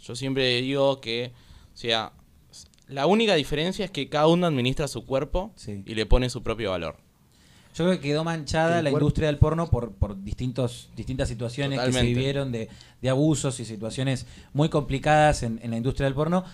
Yo 0.03 0.17
siempre 0.17 0.63
digo 0.63 1.03
que, 1.03 1.33
o 1.75 1.77
sea, 1.77 2.13
la 2.89 3.07
única 3.07 3.35
diferencia 3.35 3.85
es 3.85 3.91
que 3.91 4.09
cada 4.09 4.27
uno 4.27 4.47
administra 4.47 4.89
su 4.89 5.05
cuerpo 5.07 5.53
Sí. 5.57 5.83
y 5.87 5.95
le 5.95 6.07
pone 6.07 6.29
su 6.31 6.43
propio 6.43 6.71
valor. 6.71 6.97
Yo 7.75 7.85
creo 7.87 8.01
que 8.01 8.09
quedó 8.09 8.23
manchada 8.23 8.79
El 8.79 8.85
la 8.85 8.91
cuerpo- 8.91 9.05
industria 9.07 9.27
del 9.29 9.39
porno 9.39 9.69
por, 9.69 9.91
por 9.93 10.23
distintos, 10.23 10.91
distintas 10.95 11.29
situaciones 11.29 11.81
que 11.81 11.93
se 11.93 12.03
vivieron 12.03 12.53
de, 12.53 12.69
de 13.03 13.09
abusos 13.11 13.59
y 13.59 13.65
situaciones 13.65 14.27
muy 14.53 14.69
complicadas 14.69 15.43
en, 15.43 15.59
en 15.63 15.73
la 15.73 15.77
industria 15.77 16.05
del 16.05 16.15
porno. 16.15 16.45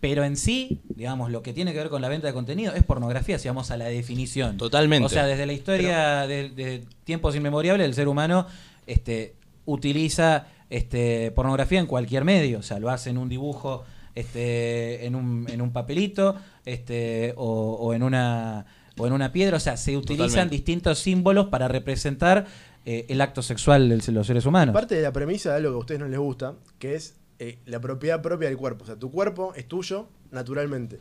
Pero 0.00 0.22
en 0.24 0.36
sí, 0.36 0.80
digamos, 0.96 1.30
lo 1.30 1.42
que 1.42 1.52
tiene 1.52 1.72
que 1.72 1.78
ver 1.78 1.88
con 1.88 2.02
la 2.02 2.08
venta 2.08 2.26
de 2.28 2.32
contenido 2.32 2.74
es 2.74 2.82
pornografía, 2.84 3.38
si 3.38 3.48
vamos 3.48 3.70
a 3.72 3.76
la 3.76 3.86
definición. 3.86 4.56
Totalmente. 4.56 5.06
O 5.06 5.08
sea, 5.08 5.26
desde 5.26 5.46
la 5.46 5.52
historia 5.52 6.26
de, 6.28 6.50
de 6.50 6.84
tiempos 7.04 7.34
inmemoriales, 7.36 7.84
el 7.86 7.94
ser 7.94 8.06
humano 8.08 8.46
este, 8.86 9.34
utiliza 9.64 10.46
este, 10.70 11.30
pornografía 11.32 11.80
en 11.80 11.86
cualquier 11.86 12.24
medio. 12.24 12.58
O 12.58 12.62
sea, 12.62 12.78
lo 12.78 12.90
hace 12.90 13.10
en 13.10 13.18
un 13.18 13.28
dibujo, 13.28 13.84
este, 14.14 15.06
en, 15.06 15.14
un, 15.14 15.46
en 15.48 15.60
un 15.62 15.72
papelito, 15.72 16.36
este, 16.64 17.34
o, 17.36 17.74
o 17.80 17.94
en 17.94 18.02
una 18.02 18.66
o 18.98 19.06
en 19.06 19.12
una 19.12 19.32
piedra. 19.32 19.56
O 19.56 19.60
sea, 19.60 19.76
se 19.76 19.96
utilizan 19.96 20.28
Totalmente. 20.28 20.56
distintos 20.56 20.98
símbolos 20.98 21.46
para 21.46 21.68
representar 21.68 22.46
eh, 22.84 23.06
el 23.08 23.20
acto 23.20 23.42
sexual 23.42 23.88
de 23.88 24.12
los 24.12 24.26
seres 24.26 24.46
humanos. 24.46 24.72
Parte 24.72 24.94
de 24.94 25.02
la 25.02 25.12
premisa 25.12 25.50
de 25.50 25.56
algo 25.56 25.70
que 25.70 25.76
a 25.76 25.78
ustedes 25.78 26.00
no 26.00 26.08
les 26.08 26.18
gusta, 26.18 26.54
que 26.78 26.94
es 26.94 27.16
eh, 27.38 27.58
la 27.66 27.80
propiedad 27.80 28.20
propia 28.20 28.48
del 28.48 28.58
cuerpo. 28.58 28.84
O 28.84 28.86
sea, 28.86 28.96
tu 28.96 29.10
cuerpo 29.10 29.54
es 29.54 29.66
tuyo 29.66 30.08
naturalmente. 30.30 30.98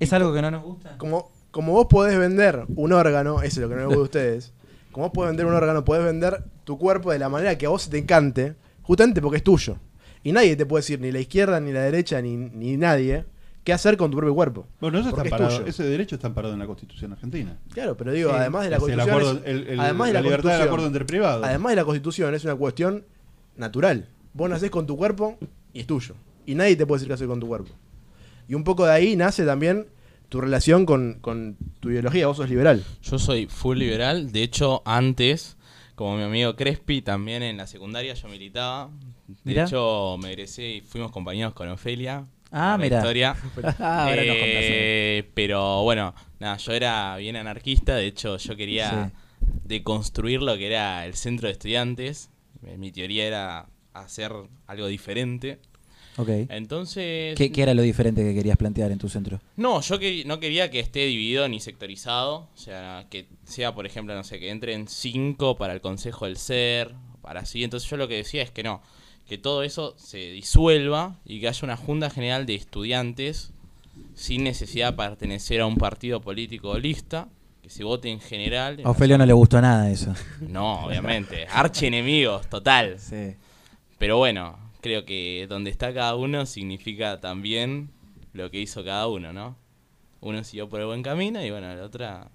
¿Es 0.00 0.12
algo 0.12 0.32
que 0.32 0.42
no 0.42 0.50
nos 0.50 0.62
gusta? 0.62 0.96
Como, 0.98 1.30
como 1.50 1.72
vos 1.72 1.86
podés 1.90 2.18
vender 2.18 2.64
un 2.76 2.92
órgano, 2.92 3.42
eso 3.42 3.46
es 3.46 3.58
lo 3.58 3.68
que 3.68 3.74
no 3.74 3.80
les 3.80 3.88
gusta 3.88 4.00
a 4.00 4.04
ustedes. 4.04 4.52
Como 4.92 5.06
vos 5.06 5.12
podés 5.12 5.30
vender 5.30 5.46
un 5.46 5.54
órgano, 5.54 5.84
podés 5.84 6.04
vender 6.04 6.44
tu 6.64 6.78
cuerpo 6.78 7.10
de 7.10 7.18
la 7.18 7.28
manera 7.28 7.58
que 7.58 7.66
a 7.66 7.68
vos 7.70 7.88
te 7.88 7.98
encante, 7.98 8.54
justamente 8.82 9.20
porque 9.20 9.38
es 9.38 9.42
tuyo. 9.42 9.78
Y 10.22 10.32
nadie 10.32 10.56
te 10.56 10.66
puede 10.66 10.80
decir, 10.82 11.00
ni 11.00 11.10
la 11.12 11.20
izquierda, 11.20 11.60
ni 11.60 11.72
la 11.72 11.80
derecha, 11.82 12.20
ni, 12.20 12.36
ni 12.36 12.76
nadie, 12.76 13.24
qué 13.64 13.72
hacer 13.72 13.96
con 13.96 14.10
tu 14.10 14.16
propio 14.16 14.34
cuerpo. 14.34 14.66
Bueno, 14.80 14.98
eso 14.98 15.10
está 15.10 15.22
es 15.22 15.32
amparado- 15.32 15.56
tuyo. 15.58 15.68
ese 15.70 15.84
derecho 15.84 16.14
está 16.16 16.26
amparado 16.28 16.54
en 16.54 16.60
la 16.60 16.66
Constitución 16.66 17.12
argentina. 17.12 17.58
Claro, 17.72 17.96
pero 17.96 18.12
digo, 18.12 18.30
Sí, 18.30 18.36
además 18.38 18.64
de 18.64 18.70
la 18.70 18.76
Es 18.76 18.82
el 18.82 18.88
constitución. 18.96 19.20
acuerdo- 19.20 19.40
es- 19.44 19.46
el- 19.46 19.68
el- 19.68 19.80
además 19.80 20.06
de 20.08 20.12
la 20.14 20.20
la, 20.20 20.22
libertad 20.24 20.42
del 20.50 20.58
constitución- 20.58 20.68
acuerdo 20.68 20.86
entre 20.86 21.04
privados. 21.04 21.46
Además 21.46 21.70
de 21.72 21.76
la 21.76 21.84
constitución, 21.84 22.34
es 22.34 22.44
una 22.44 22.54
cuestión 22.56 23.04
natural. 23.56 24.08
Vos 24.32 24.48
nacés 24.50 24.70
con 24.70 24.86
tu 24.86 24.96
cuerpo 24.96 25.38
y 25.72 25.80
es 25.80 25.86
tuyo. 25.86 26.14
Y 26.46 26.54
nadie 26.54 26.76
te 26.76 26.86
puede 26.86 26.98
decir 26.98 27.08
qué 27.08 27.14
hacer 27.14 27.26
con 27.26 27.40
tu 27.40 27.46
cuerpo. 27.48 27.70
Y 28.48 28.54
un 28.54 28.64
poco 28.64 28.86
de 28.86 28.92
ahí 28.92 29.16
nace 29.16 29.44
también 29.44 29.86
tu 30.28 30.40
relación 30.40 30.86
con, 30.86 31.18
con 31.20 31.56
tu 31.80 31.90
ideología. 31.90 32.26
Vos 32.26 32.36
sos 32.38 32.48
liberal. 32.48 32.82
Yo 33.02 33.18
soy 33.18 33.46
full 33.46 33.78
liberal, 33.78 34.32
de 34.32 34.42
hecho 34.42 34.82
antes, 34.86 35.56
como 35.94 36.16
mi 36.16 36.22
amigo 36.22 36.54
Crespi, 36.56 37.02
también 37.02 37.42
en 37.42 37.56
la 37.58 37.66
secundaria 37.66 38.14
yo 38.14 38.28
militaba. 38.28 38.90
De 39.28 39.34
Mirá. 39.44 39.64
hecho 39.64 40.16
me 40.20 40.30
egresé 40.30 40.68
y 40.68 40.80
fuimos 40.80 41.12
compañeros 41.12 41.52
con 41.54 41.68
Ofelia. 41.68 42.26
Ah, 42.50 42.78
mirá. 42.80 42.98
historia. 42.98 43.36
Ahora 43.78 44.24
nos 44.24 44.36
contás. 44.36 44.64
Eh, 44.64 45.30
pero 45.34 45.82
bueno, 45.82 46.14
nada, 46.40 46.56
yo 46.56 46.72
era 46.72 47.16
bien 47.18 47.36
anarquista, 47.36 47.94
de 47.96 48.06
hecho 48.06 48.38
yo 48.38 48.56
quería 48.56 49.12
deconstruir 49.64 50.40
lo 50.42 50.56
que 50.56 50.66
era 50.66 51.04
el 51.04 51.14
centro 51.14 51.46
de 51.48 51.52
estudiantes. 51.52 52.30
Eh, 52.66 52.76
Mi 52.78 52.90
teoría 52.90 53.26
era 53.26 53.66
hacer 53.92 54.32
algo 54.66 54.86
diferente. 54.86 55.58
Ok. 56.16 56.28
Entonces... 56.48 57.36
¿Qué, 57.36 57.52
qué 57.52 57.62
era 57.62 57.74
lo 57.74 57.82
diferente 57.82 58.24
que 58.24 58.34
querías 58.34 58.56
plantear 58.56 58.90
en 58.90 58.98
tu 58.98 59.08
centro? 59.08 59.40
No, 59.56 59.80
yo 59.82 59.98
que, 59.98 60.24
no 60.24 60.40
quería 60.40 60.70
que 60.70 60.80
esté 60.80 61.06
dividido 61.06 61.46
ni 61.48 61.60
sectorizado. 61.60 62.48
O 62.54 62.56
sea, 62.56 63.06
que 63.10 63.26
sea, 63.44 63.74
por 63.74 63.86
ejemplo, 63.86 64.14
no 64.14 64.24
sé, 64.24 64.40
que 64.40 64.50
entren 64.50 64.88
cinco 64.88 65.56
para 65.56 65.74
el 65.74 65.80
Consejo 65.80 66.24
del 66.24 66.36
Ser, 66.36 66.94
para 67.20 67.40
así. 67.40 67.62
Entonces 67.62 67.88
yo 67.88 67.96
lo 67.96 68.08
que 68.08 68.16
decía 68.16 68.42
es 68.42 68.50
que 68.50 68.62
no, 68.64 68.82
que 69.28 69.36
todo 69.38 69.62
eso 69.62 69.94
se 69.98 70.30
disuelva 70.30 71.16
y 71.24 71.40
que 71.40 71.48
haya 71.48 71.60
una 71.62 71.76
Junta 71.76 72.08
General 72.08 72.46
de 72.46 72.54
Estudiantes 72.54 73.52
sin 74.14 74.42
necesidad 74.42 74.92
de 74.92 74.96
pertenecer 74.96 75.60
a 75.60 75.66
un 75.66 75.76
partido 75.76 76.20
político 76.20 76.70
o 76.70 76.78
lista, 76.78 77.28
que 77.62 77.68
se 77.68 77.84
vote 77.84 78.08
en 78.10 78.20
general. 78.20 78.80
A 78.84 78.90
Ofelio 78.90 79.18
no 79.18 79.26
le 79.26 79.32
gustó 79.34 79.60
nada 79.60 79.90
eso. 79.90 80.14
No, 80.40 80.86
obviamente. 80.86 81.46
Archienemigos, 81.50 82.48
total. 82.48 82.98
Sí. 83.08 83.34
Pero 83.98 84.16
bueno, 84.16 84.58
creo 84.80 85.04
que 85.04 85.46
donde 85.48 85.70
está 85.70 85.92
cada 85.92 86.14
uno 86.14 86.46
significa 86.46 87.20
también 87.20 87.90
lo 88.32 88.50
que 88.50 88.60
hizo 88.60 88.84
cada 88.84 89.08
uno, 89.08 89.32
¿no? 89.32 89.56
Uno 90.20 90.42
siguió 90.44 90.68
por 90.68 90.80
el 90.80 90.86
buen 90.86 91.02
camino 91.02 91.44
y 91.44 91.50
bueno, 91.50 91.74
la 91.74 91.82
otra 91.82 92.30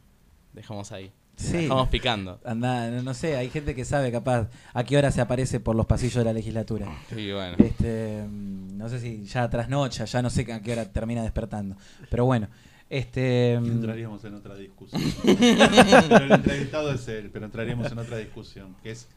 dejamos 0.52 0.92
ahí. 0.92 1.12
Sí. 1.36 1.58
Dejamos 1.58 1.90
picando. 1.90 2.40
Anda, 2.46 2.90
no, 2.92 3.02
no 3.02 3.14
sé, 3.14 3.36
hay 3.36 3.50
gente 3.50 3.74
que 3.74 3.86
sabe 3.86 4.12
capaz 4.12 4.50
a 4.74 4.84
qué 4.84 4.98
hora 4.98 5.12
se 5.12 5.20
aparece 5.22 5.60
por 5.60 5.76
los 5.76 5.86
pasillos 5.86 6.16
de 6.16 6.26
la 6.26 6.34
legislatura. 6.34 6.88
Y 7.12 7.32
bueno. 7.32 7.56
Este, 7.58 8.24
mm, 8.28 8.78
no 8.78 8.88
sé 8.90 9.00
si 9.00 9.24
ya 9.26 9.50
trasnocha, 9.50 10.06
ya 10.06 10.22
no 10.22 10.30
sé 10.30 10.52
a 10.52 10.62
qué 10.62 10.72
hora 10.74 10.92
termina 10.92 11.24
despertando. 11.24 11.76
Pero 12.10 12.26
bueno, 12.26 12.48
Este, 12.90 13.60
Y 13.64 13.68
entraríamos 13.68 14.24
en 14.26 14.36
otra 14.36 14.56
discusión. 14.56 15.02
pero 15.24 16.26
el 16.26 16.32
entrevistado 16.32 16.94
es 16.94 17.08
él, 17.08 17.32
pero 17.34 17.46
entraríamos 17.46 17.92
en 17.92 17.98
otra 17.98 18.18
discusión, 18.18 18.76
que 18.84 18.92
es 18.92 19.08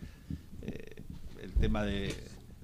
eh, 0.63 1.03
el 1.43 1.53
tema 1.53 1.83
de, 1.85 2.15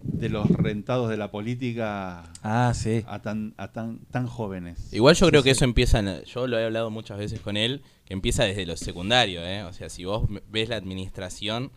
de 0.04 0.28
los 0.28 0.48
rentados 0.50 1.08
de 1.08 1.16
la 1.16 1.30
política 1.30 2.24
ah, 2.42 2.72
sí. 2.74 3.04
a 3.06 3.20
tan, 3.22 3.54
a 3.56 3.68
tan, 3.72 3.98
tan 4.10 4.26
jóvenes. 4.26 4.92
Igual 4.92 5.14
yo 5.14 5.26
Sí, 5.26 5.30
creo 5.30 5.42
que 5.42 5.50
sí. 5.50 5.58
eso 5.58 5.64
empieza, 5.64 5.98
en- 6.00 6.24
yo 6.24 6.46
lo 6.46 6.58
he 6.58 6.64
hablado 6.64 6.90
muchas 6.90 7.18
veces 7.18 7.40
con 7.40 7.56
él, 7.56 7.82
que 8.04 8.12
empieza 8.14 8.44
desde 8.44 8.66
lo 8.66 8.76
secundario, 8.76 9.44
¿eh? 9.46 9.62
O 9.64 9.72
sea, 9.72 9.88
si 9.88 10.04
vos 10.04 10.28
ves 10.50 10.68
la 10.68 10.76
administración, 10.76 11.70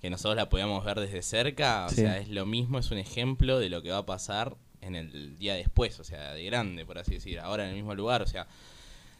que 0.00 0.10
nosotros 0.10 0.36
la 0.36 0.48
podemos 0.50 0.84
ver 0.84 1.00
desde 1.00 1.22
cerca, 1.22 1.86
o 1.86 1.88
Sí. 1.88 1.96
sea, 1.96 2.18
es 2.18 2.28
lo 2.28 2.44
mismo, 2.46 2.78
es 2.78 2.90
un 2.90 2.98
ejemplo 2.98 3.58
de 3.58 3.70
lo 3.70 3.82
que 3.82 3.90
va 3.90 3.98
a 3.98 4.06
pasar 4.06 4.56
en 4.82 4.94
el 4.96 5.38
día 5.38 5.54
después, 5.54 5.98
o 6.00 6.04
sea, 6.04 6.34
de 6.34 6.44
grande, 6.44 6.84
por 6.84 6.98
así 6.98 7.14
decir, 7.14 7.38
ahora 7.40 7.64
en 7.64 7.70
el 7.70 7.76
mismo 7.76 7.94
lugar, 7.94 8.20
o 8.20 8.26
sea, 8.26 8.46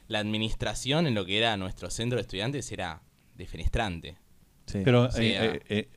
la 0.08 0.18
administración 0.18 1.06
en 1.06 1.14
lo 1.14 1.24
que 1.24 1.38
era 1.38 1.56
nuestro 1.56 1.88
centro 1.88 2.16
de 2.16 2.22
estudiantes 2.22 2.70
era 2.70 3.00
defenestrante. 3.36 4.16
sí. 4.66 4.80
Pero 4.84 5.10
Sí, 5.10 5.22
eh, 5.26 5.38
ah. 5.38 5.44
eh, 5.44 5.62
eh, 5.68 5.88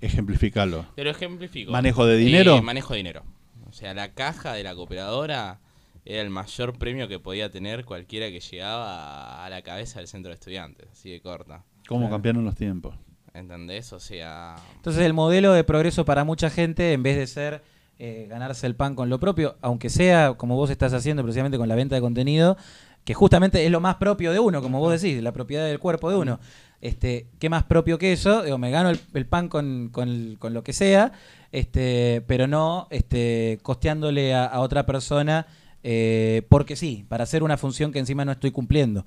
ejemplificalo. 0.00 0.86
Te 0.94 1.04
lo 1.04 1.10
ejemplifico. 1.10 1.72
¿Manejo 1.72 2.06
de 2.06 2.16
dinero? 2.16 2.56
Eh, 2.56 2.62
manejo 2.62 2.92
de 2.94 2.98
dinero. 2.98 3.22
O 3.68 3.72
sea, 3.72 3.94
la 3.94 4.12
caja 4.12 4.52
de 4.54 4.62
la 4.62 4.74
cooperadora 4.74 5.60
era 6.04 6.20
el 6.22 6.30
mayor 6.30 6.76
premio 6.78 7.08
que 7.08 7.18
podía 7.18 7.50
tener 7.50 7.84
cualquiera 7.84 8.28
que 8.30 8.40
llegaba 8.40 9.44
a 9.44 9.50
la 9.50 9.62
cabeza 9.62 9.98
del 10.00 10.08
centro 10.08 10.30
de 10.30 10.34
estudiantes, 10.34 10.88
así 10.92 11.10
de 11.10 11.20
corta. 11.20 11.64
¿Cómo 11.88 12.00
Claro. 12.02 12.14
cambiaron 12.14 12.44
los 12.44 12.54
tiempos? 12.54 12.94
¿Entendés? 13.34 13.92
O 13.92 14.00
sea, 14.00 14.56
Entonces 14.76 15.02
el 15.04 15.14
modelo 15.14 15.52
de 15.52 15.64
progreso 15.64 16.04
para 16.04 16.24
mucha 16.24 16.50
gente, 16.50 16.92
en 16.92 17.02
vez 17.02 17.16
de 17.16 17.26
ser 17.26 17.62
eh, 17.98 18.26
ganarse 18.28 18.66
el 18.66 18.74
pan 18.74 18.94
con 18.94 19.08
lo 19.08 19.20
propio, 19.20 19.56
aunque 19.62 19.88
sea 19.88 20.34
como 20.34 20.56
vos 20.56 20.70
estás 20.70 20.92
haciendo 20.92 21.22
precisamente 21.22 21.56
con 21.56 21.68
la 21.68 21.76
venta 21.76 21.94
de 21.94 22.00
contenido, 22.00 22.56
que 23.04 23.14
justamente 23.14 23.64
es 23.64 23.70
lo 23.70 23.80
más 23.80 23.96
propio 23.96 24.32
de 24.32 24.38
uno, 24.40 24.60
como 24.60 24.80
vos 24.80 25.00
decís, 25.00 25.22
la 25.22 25.32
propiedad 25.32 25.64
del 25.66 25.78
cuerpo 25.78 26.10
de 26.10 26.16
uno. 26.16 26.40
Este, 26.82 27.26
¿Qué 27.38 27.48
más 27.48 27.62
propio 27.62 27.96
que 27.96 28.12
eso? 28.12 28.42
Digo, 28.42 28.58
me 28.58 28.70
gano 28.70 28.90
el, 28.90 29.00
el 29.14 29.24
pan 29.24 29.48
con, 29.48 29.88
con- 29.90 30.36
con 30.38 30.52
lo 30.52 30.62
que 30.64 30.72
sea, 30.74 31.12
este, 31.52 32.22
pero 32.26 32.46
no 32.46 32.88
este, 32.90 33.58
costeándole 33.62 34.34
a, 34.34 34.44
a 34.44 34.60
otra 34.60 34.84
persona 34.84 35.46
eh, 35.84 36.42
porque 36.48 36.76
sí, 36.76 37.04
para 37.08 37.24
hacer 37.24 37.42
una 37.42 37.56
función 37.56 37.92
que 37.92 37.98
encima 38.00 38.24
no 38.24 38.32
estoy 38.32 38.50
cumpliendo. 38.50 39.04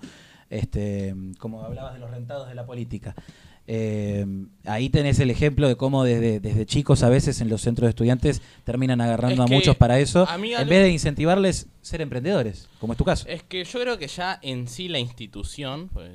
Este, 0.50 1.14
como 1.38 1.62
hablabas 1.64 1.94
de 1.94 2.00
los 2.00 2.10
rentados 2.12 2.48
de 2.48 2.56
la 2.56 2.66
política. 2.66 3.14
Eh, 3.68 4.26
ahí 4.66 4.90
tenés 4.90 5.20
el 5.20 5.32
ejemplo 5.32 5.68
de 5.68 5.76
cómo 5.76 6.04
desde, 6.04 6.40
desde 6.40 6.68
chicos 6.68 7.02
a 7.02 7.10
veces 7.10 7.42
en 7.42 7.50
los 7.50 7.62
centros 7.62 7.88
de 7.88 7.90
estudiantes 7.90 8.44
terminan 8.64 9.02
agarrando 9.02 9.44
Es 9.44 9.50
a 9.50 9.54
muchos 9.54 9.76
para 9.76 9.98
eso, 10.00 10.30
a 10.30 10.38
mí 10.38 10.54
en 10.54 10.70
vez 10.70 10.84
de 10.84 10.92
incentivarles 10.92 11.66
ser 11.82 12.02
emprendedores, 12.02 12.70
como 12.80 12.94
es 12.94 12.98
tu 12.98 13.04
caso. 13.06 13.26
es 13.28 13.42
que 13.42 13.64
yo 13.64 13.80
creo 13.80 13.98
que 13.98 14.08
ya 14.08 14.38
en 14.44 14.68
sí 14.68 14.88
la 14.88 15.00
institución 15.00 15.90
pues, 15.92 16.12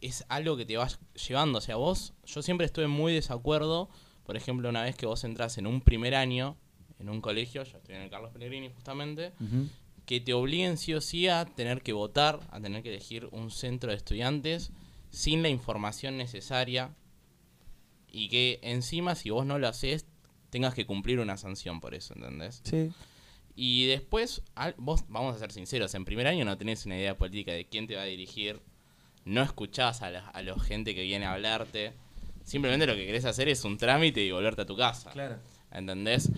es 0.00 0.24
algo 0.28 0.56
que 0.56 0.64
te 0.66 0.76
vas 0.76 0.98
llevando. 1.28 1.58
O 1.58 1.60
sea, 1.60 1.76
vos, 1.76 2.14
yo 2.24 2.42
siempre 2.42 2.66
estuve 2.66 2.86
muy 2.88 3.12
desacuerdo, 3.12 3.88
por 4.24 4.36
ejemplo, 4.36 4.68
una 4.68 4.82
vez 4.82 4.96
que 4.96 5.06
vos 5.06 5.24
entras 5.24 5.58
en 5.58 5.66
un 5.66 5.80
primer 5.80 6.14
año 6.14 6.56
en 6.98 7.08
un 7.08 7.20
colegio, 7.20 7.62
yo 7.62 7.76
estoy 7.78 7.94
en 7.94 8.02
el 8.02 8.10
Carlos 8.10 8.32
Pellegrini 8.32 8.70
justamente, 8.70 9.32
que 10.04 10.20
te 10.20 10.32
obliguen 10.34 10.76
sí 10.78 10.94
o 10.94 11.00
sí 11.00 11.28
a 11.28 11.44
tener 11.44 11.82
que 11.82 11.92
votar, 11.92 12.40
a 12.50 12.60
tener 12.60 12.82
que 12.82 12.88
elegir 12.88 13.28
un 13.30 13.50
centro 13.52 13.90
de 13.90 13.96
estudiantes 13.96 14.72
sin 15.10 15.42
la 15.42 15.48
información 15.48 16.16
necesaria 16.16 16.94
y 18.10 18.28
que 18.28 18.58
encima 18.62 19.14
si 19.14 19.30
vos 19.30 19.46
no 19.46 19.58
lo 19.58 19.68
haces 19.68 20.06
tengas 20.50 20.74
que 20.74 20.86
cumplir 20.86 21.20
una 21.20 21.36
sanción 21.36 21.80
por 21.80 21.94
eso, 21.94 22.14
¿entendés? 22.14 22.62
Sí. 22.64 22.90
Y 23.54 23.86
después, 23.86 24.42
al- 24.54 24.74
vos, 24.78 25.04
vamos 25.08 25.36
a 25.36 25.38
ser 25.38 25.52
sinceros, 25.52 25.94
en 25.94 26.04
primer 26.04 26.26
año 26.26 26.44
no 26.44 26.56
tenés 26.56 26.86
una 26.86 26.96
idea 26.96 27.16
política 27.18 27.52
de 27.52 27.66
quién 27.66 27.86
te 27.86 27.96
va 27.96 28.02
a 28.02 28.06
dirigir, 28.06 28.60
no 29.28 29.42
escuchás 29.42 30.02
a 30.02 30.10
la 30.10 30.28
a 30.28 30.42
la 30.42 30.58
gente 30.58 30.94
que 30.94 31.02
viene 31.02 31.26
a 31.26 31.34
hablarte, 31.34 31.92
simplemente 32.44 32.86
lo 32.86 32.94
que 32.94 33.06
querés 33.06 33.24
hacer 33.24 33.48
es 33.48 33.64
un 33.64 33.76
trámite 33.76 34.22
y 34.22 34.32
volverte 34.32 34.62
a 34.62 34.66
tu 34.66 34.76
casa. 34.76 35.10
Claro. 35.10 35.36
¿Entendés? 35.70 36.30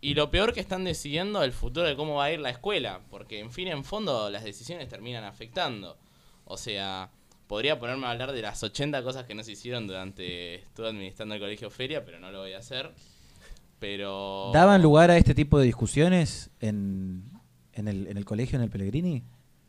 Y 0.00 0.14
lo 0.14 0.30
peor 0.30 0.52
que 0.52 0.60
están 0.60 0.84
decidiendo 0.84 1.42
el 1.42 1.52
futuro 1.52 1.86
de 1.86 1.96
cómo 1.96 2.16
va 2.16 2.24
a 2.24 2.32
ir 2.32 2.40
la 2.40 2.50
escuela, 2.50 3.00
porque 3.08 3.38
en 3.38 3.50
fin, 3.50 3.68
en 3.68 3.84
fondo, 3.84 4.30
las 4.30 4.44
decisiones 4.44 4.88
terminan 4.88 5.24
afectando. 5.24 5.96
O 6.44 6.56
sea, 6.56 7.10
podría 7.46 7.78
ponerme 7.78 8.06
a 8.06 8.10
hablar 8.10 8.32
de 8.32 8.42
las 8.42 8.62
80 8.62 9.02
cosas 9.04 9.24
que 9.24 9.34
no 9.34 9.44
se 9.44 9.52
hicieron 9.52 9.86
durante 9.86 10.56
estuve 10.56 10.88
administrando 10.88 11.36
el 11.36 11.40
colegio 11.40 11.70
Feria, 11.70 12.04
pero 12.04 12.18
no 12.18 12.32
lo 12.32 12.40
voy 12.40 12.52
a 12.52 12.58
hacer. 12.58 12.92
Pero... 13.78 14.50
¿Daban 14.52 14.82
lugar 14.82 15.10
a 15.10 15.16
este 15.16 15.34
tipo 15.34 15.58
de 15.58 15.66
discusiones 15.66 16.50
en, 16.60 17.30
en, 17.72 17.88
el, 17.88 18.08
en 18.08 18.16
el 18.16 18.24
colegio, 18.24 18.56
en 18.56 18.64
el 18.64 18.70
Pellegrini? 18.70 19.22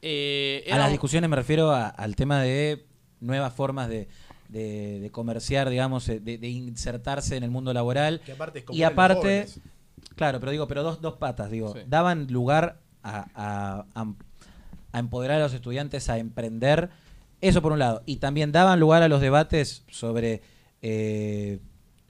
Eh, 0.05 0.67
A 0.69 0.77
las 0.77 0.91
discusiones 0.91 1.29
me 1.29 1.35
refiero 1.37 1.71
a- 1.71 1.87
al 1.87 2.15
tema 2.17 2.41
de 2.41 2.85
nuevas 3.21 3.53
formas 3.53 3.87
de, 3.87 4.09
de- 4.49 4.99
de 4.99 5.09
comerciar, 5.11 5.69
digamos, 5.69 6.09
eh, 6.09 6.19
de, 6.19 6.37
de 6.37 6.49
insertarse 6.49 7.37
en 7.37 7.43
el 7.43 7.49
mundo 7.51 7.73
laboral. 7.73 8.19
Que 8.25 8.33
aparte 8.33 8.59
es 8.59 8.65
como 8.65 8.77
Y 8.77 8.83
aparte, 8.83 9.47
claro, 10.15 10.39
pero 10.41 10.51
digo, 10.51 10.67
pero 10.67 10.83
dos, 10.83 10.99
dos 11.01 11.13
patas, 11.13 11.49
digo, 11.49 11.73
Sí. 11.73 11.79
daban 11.87 12.27
lugar 12.29 12.81
a, 13.01 13.25
a- 13.33 13.85
a- 13.95 14.13
a 14.91 14.99
empoderar 14.99 15.39
a 15.39 15.43
los 15.43 15.53
estudiantes 15.53 16.09
a 16.09 16.17
emprender, 16.17 16.89
eso 17.39 17.61
por 17.61 17.71
un 17.71 17.79
lado, 17.79 18.03
y 18.05 18.17
también 18.17 18.51
daban 18.51 18.79
lugar 18.81 19.03
a 19.03 19.07
los 19.07 19.21
debates 19.21 19.83
sobre 19.89 20.41
eh, 20.81 21.59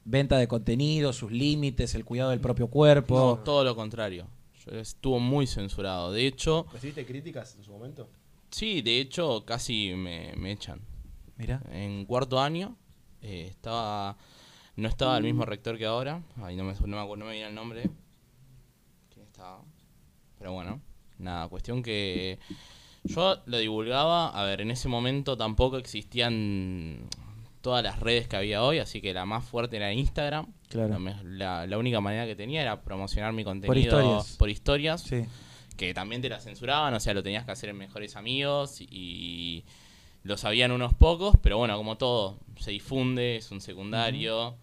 venta 0.04 0.38
de 0.38 0.48
contenido, 0.48 1.14
sus 1.14 1.32
límites, 1.32 1.94
el 1.94 2.04
cuidado 2.06 2.32
del 2.32 2.40
propio 2.40 2.66
No, 2.66 2.72
cuerpo. 2.72 3.40
todo 3.46 3.64
lo 3.64 3.76
contrario. 3.76 4.26
Yo- 4.66 4.80
Estuvo 4.80 5.20
muy 5.20 5.48
censurado. 5.48 6.12
De 6.12 6.26
hecho, 6.28 6.66
¿Recibiste 6.74 7.06
críticas 7.06 7.56
en 7.56 7.64
su 7.64 7.72
momento? 7.72 8.10
sí, 8.50 8.82
de 8.82 9.00
hecho 9.00 9.44
casi 9.46 9.94
me, 9.96 10.34
me 10.38 10.52
echan. 10.52 10.80
Mira, 11.38 11.62
En 11.72 12.06
cuarto 12.06 12.40
año 12.40 12.76
eh, 13.22 13.48
estaba 13.50 14.16
no 14.76 14.88
estaba 14.88 15.18
el 15.18 15.24
mismo 15.24 15.46
rector 15.46 15.78
que 15.78 15.86
ahora. 15.86 16.22
Ay, 16.42 16.56
no 16.56 16.64
me, 16.64 16.74
no 16.74 16.88
me 16.88 17.00
acuerdo, 17.00 17.18
no 17.18 17.26
me 17.26 17.34
viene 17.34 17.50
el 17.50 17.56
nombre. 17.56 17.90
¿Quién 19.14 19.26
estaba? 19.26 19.64
Pero 20.38 20.54
bueno, 20.54 20.82
nada, 21.18 21.48
cuestión 21.48 21.82
que 21.84 22.40
yo 23.04 23.38
lo 23.46 23.58
divulgaba. 23.58 24.30
A 24.30 24.44
ver, 24.46 24.62
en 24.62 24.72
ese 24.72 24.88
momento 24.90 25.38
tampoco 25.38 25.78
existían 25.78 27.08
todas 27.62 27.84
las 27.84 28.00
redes 28.00 28.28
que 28.28 28.36
había 28.36 28.64
hoy, 28.64 28.80
así 28.80 29.00
que 29.02 29.14
la 29.14 29.26
más 29.26 29.44
fuerte 29.46 29.78
era 29.78 29.94
Instagram. 29.94 30.48
Claro. 30.74 31.00
La, 31.24 31.66
la- 31.68 31.78
única 31.78 32.02
manera 32.02 32.26
que 32.26 32.36
tenía 32.36 32.62
era 32.62 32.82
promocionar 32.82 33.32
mi 33.34 33.44
contenido 33.44 33.80
historias. 33.80 34.36
por 34.38 34.50
historias 34.50 35.02
sí. 35.02 35.24
que 35.78 35.94
también 35.94 36.22
te 36.22 36.30
la 36.30 36.40
censuraban, 36.40 36.94
o 36.94 37.00
sea, 37.00 37.14
lo 37.14 37.24
tenías 37.24 37.46
que 37.46 37.52
hacer 37.52 37.70
en 37.70 37.78
mejores 37.78 38.16
amigos 38.16 38.82
y 38.82 39.64
lo 40.24 40.38
sabían 40.38 40.72
unos 40.72 40.94
pocos, 40.94 41.36
pero 41.42 41.58
bueno, 41.58 41.76
como 41.78 41.98
todo, 41.98 42.38
se 42.60 42.72
difunde, 42.72 43.38
es 43.38 43.52
un 43.52 43.60
secundario. 43.62 44.56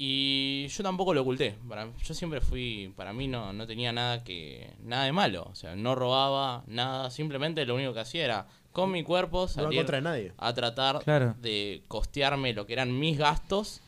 Y 0.00 0.68
yo 0.68 0.84
tampoco 0.84 1.12
lo 1.12 1.22
oculté. 1.22 1.56
Para, 1.68 1.88
yo 2.04 2.14
siempre 2.14 2.40
fui, 2.40 2.92
para 2.96 3.12
mí 3.12 3.26
no, 3.26 3.52
no 3.52 3.66
tenía 3.66 3.92
nada 3.92 4.22
que 4.22 4.70
nada 4.84 5.04
de 5.04 5.12
malo, 5.12 5.48
o 5.50 5.54
sea, 5.56 5.74
no 5.74 5.96
robaba 5.96 6.62
nada, 6.68 7.10
simplemente 7.10 7.66
lo 7.66 7.74
único 7.74 7.92
que 7.94 8.00
hacía 8.00 8.24
era 8.24 8.46
con 8.70 8.92
mi 8.92 9.02
cuerpo 9.02 9.42
No 9.42 9.48
salir 9.48 9.78
contra 9.80 9.96
de 9.96 10.02
nadie. 10.02 10.32
a 10.38 10.54
tratar 10.54 11.00
Claro. 11.02 11.34
de 11.40 11.82
costearme 11.88 12.52
lo 12.52 12.64
que 12.64 12.74
eran 12.74 12.96
mis 12.96 13.18
gastos 13.18 13.80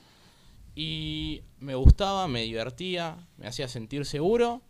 y 0.81 1.43
me 1.59 1.75
gustaba, 1.75 2.27
me 2.27 2.41
divertía, 2.41 3.19
me 3.37 3.47
hacía 3.47 3.69
sentir 3.69 4.07
seguro, 4.07 4.63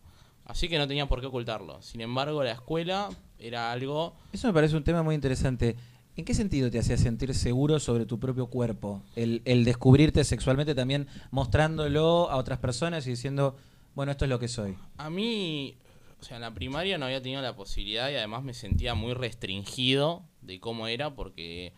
así 0.45 0.69
que 0.69 0.77
no 0.77 0.89
tenía 0.89 1.07
por 1.07 1.21
qué 1.21 1.29
ocultarlo. 1.29 1.81
Sin 1.83 2.01
embargo, 2.01 2.43
la 2.43 2.51
escuela 2.51 3.11
era 3.39 3.71
algo... 3.71 4.17
Eso 4.33 4.49
me 4.49 4.53
parece 4.53 4.77
un 4.77 4.83
tema 4.83 5.05
muy 5.05 5.15
interesante. 5.15 5.77
¿En 6.17 6.25
qué 6.25 6.35
sentido 6.35 6.69
te 6.69 6.81
hacía 6.81 6.97
sentir 6.97 7.33
seguro 7.33 7.79
sobre 7.79 8.07
tu 8.07 8.19
propio 8.19 8.49
cuerpo? 8.49 9.05
El, 9.15 9.43
el 9.45 9.65
descubrirte 9.65 10.25
sexualmente 10.25 10.75
también 10.75 11.07
mostrándolo 11.31 12.29
a 12.29 12.39
otras 12.39 12.59
personas 12.59 13.07
y 13.07 13.11
diciendo, 13.11 13.57
bueno, 13.95 14.11
esto 14.11 14.25
es 14.25 14.31
lo 14.31 14.41
que 14.41 14.49
soy. 14.49 14.77
A 14.97 15.11
mí, 15.11 15.77
o 16.21 16.25
sea, 16.25 16.39
en 16.39 16.43
la 16.43 16.53
primaria 16.53 16.99
no 16.99 17.07
había 17.07 17.23
tenido 17.23 17.41
la 17.41 17.55
posibilidad 17.55 18.11
y 18.11 18.17
además 18.17 18.43
me 18.43 18.55
sentía 18.55 18.97
muy 18.97 19.15
restringido 19.15 20.25
de 20.43 20.59
cómo 20.59 20.89
era 20.89 21.15
porque 21.15 21.73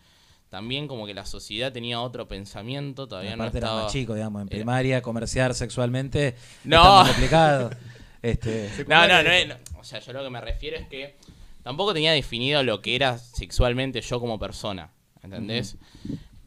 también 0.53 0.87
como 0.87 1.07
que 1.07 1.15
la 1.15 1.25
sociedad 1.25 1.73
tenía 1.73 1.99
otro 1.99 2.27
pensamiento, 2.27 3.07
todavía 3.07 3.35
no 3.35 3.41
Aparte 3.41 3.57
era 3.57 3.67
estaba... 3.69 3.83
más 3.85 3.91
chico, 3.91 4.13
digamos, 4.13 4.43
en 4.43 4.47
era- 4.49 4.55
primaria, 4.57 5.01
comerciar 5.01 5.55
sexualmente 5.55 6.35
No. 6.63 7.01
está 7.01 7.11
complicado. 7.11 7.69
este, 8.21 8.69
No, 8.87 9.07
no, 9.07 9.23
no, 9.23 9.31
es- 9.31 9.47
no. 9.47 9.55
O 9.79 9.83
sea, 9.83 9.97
yo 9.99 10.13
lo 10.13 10.23
que 10.23 10.29
me 10.29 10.39
refiero 10.41 10.77
es 10.77 10.87
que 10.87 11.15
tampoco 11.63 11.91
tenía 11.95 12.11
definido 12.11 12.61
lo 12.61 12.83
que 12.83 12.95
era 12.95 13.17
sexualmente 13.17 13.99
yo 14.01 14.19
como 14.19 14.37
persona, 14.37 14.91
¿entendés? 15.23 15.75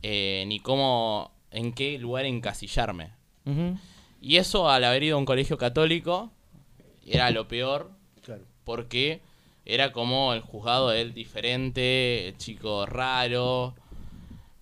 Eh, 0.05 0.45
ni 0.47 0.61
cómo, 0.61 1.33
en 1.51 1.73
qué 1.73 1.99
lugar 1.99 2.27
encasillarme. 2.27 3.11
Y 4.21 4.37
eso 4.37 4.71
al 4.71 4.85
haber 4.85 5.03
ido 5.03 5.17
a 5.17 5.19
un 5.19 5.25
colegio 5.27 5.59
católico 5.59 6.31
era 7.05 7.29
lo 7.33 7.49
peor 7.49 7.91
Claro. 8.25 8.45
porque 8.63 9.21
era 9.65 9.91
como 9.91 10.33
el 10.33 10.43
juzgado 10.43 10.91
del 10.91 11.13
diferente, 11.13 12.29
el 12.29 12.37
chico 12.39 12.87
raro. 12.87 13.75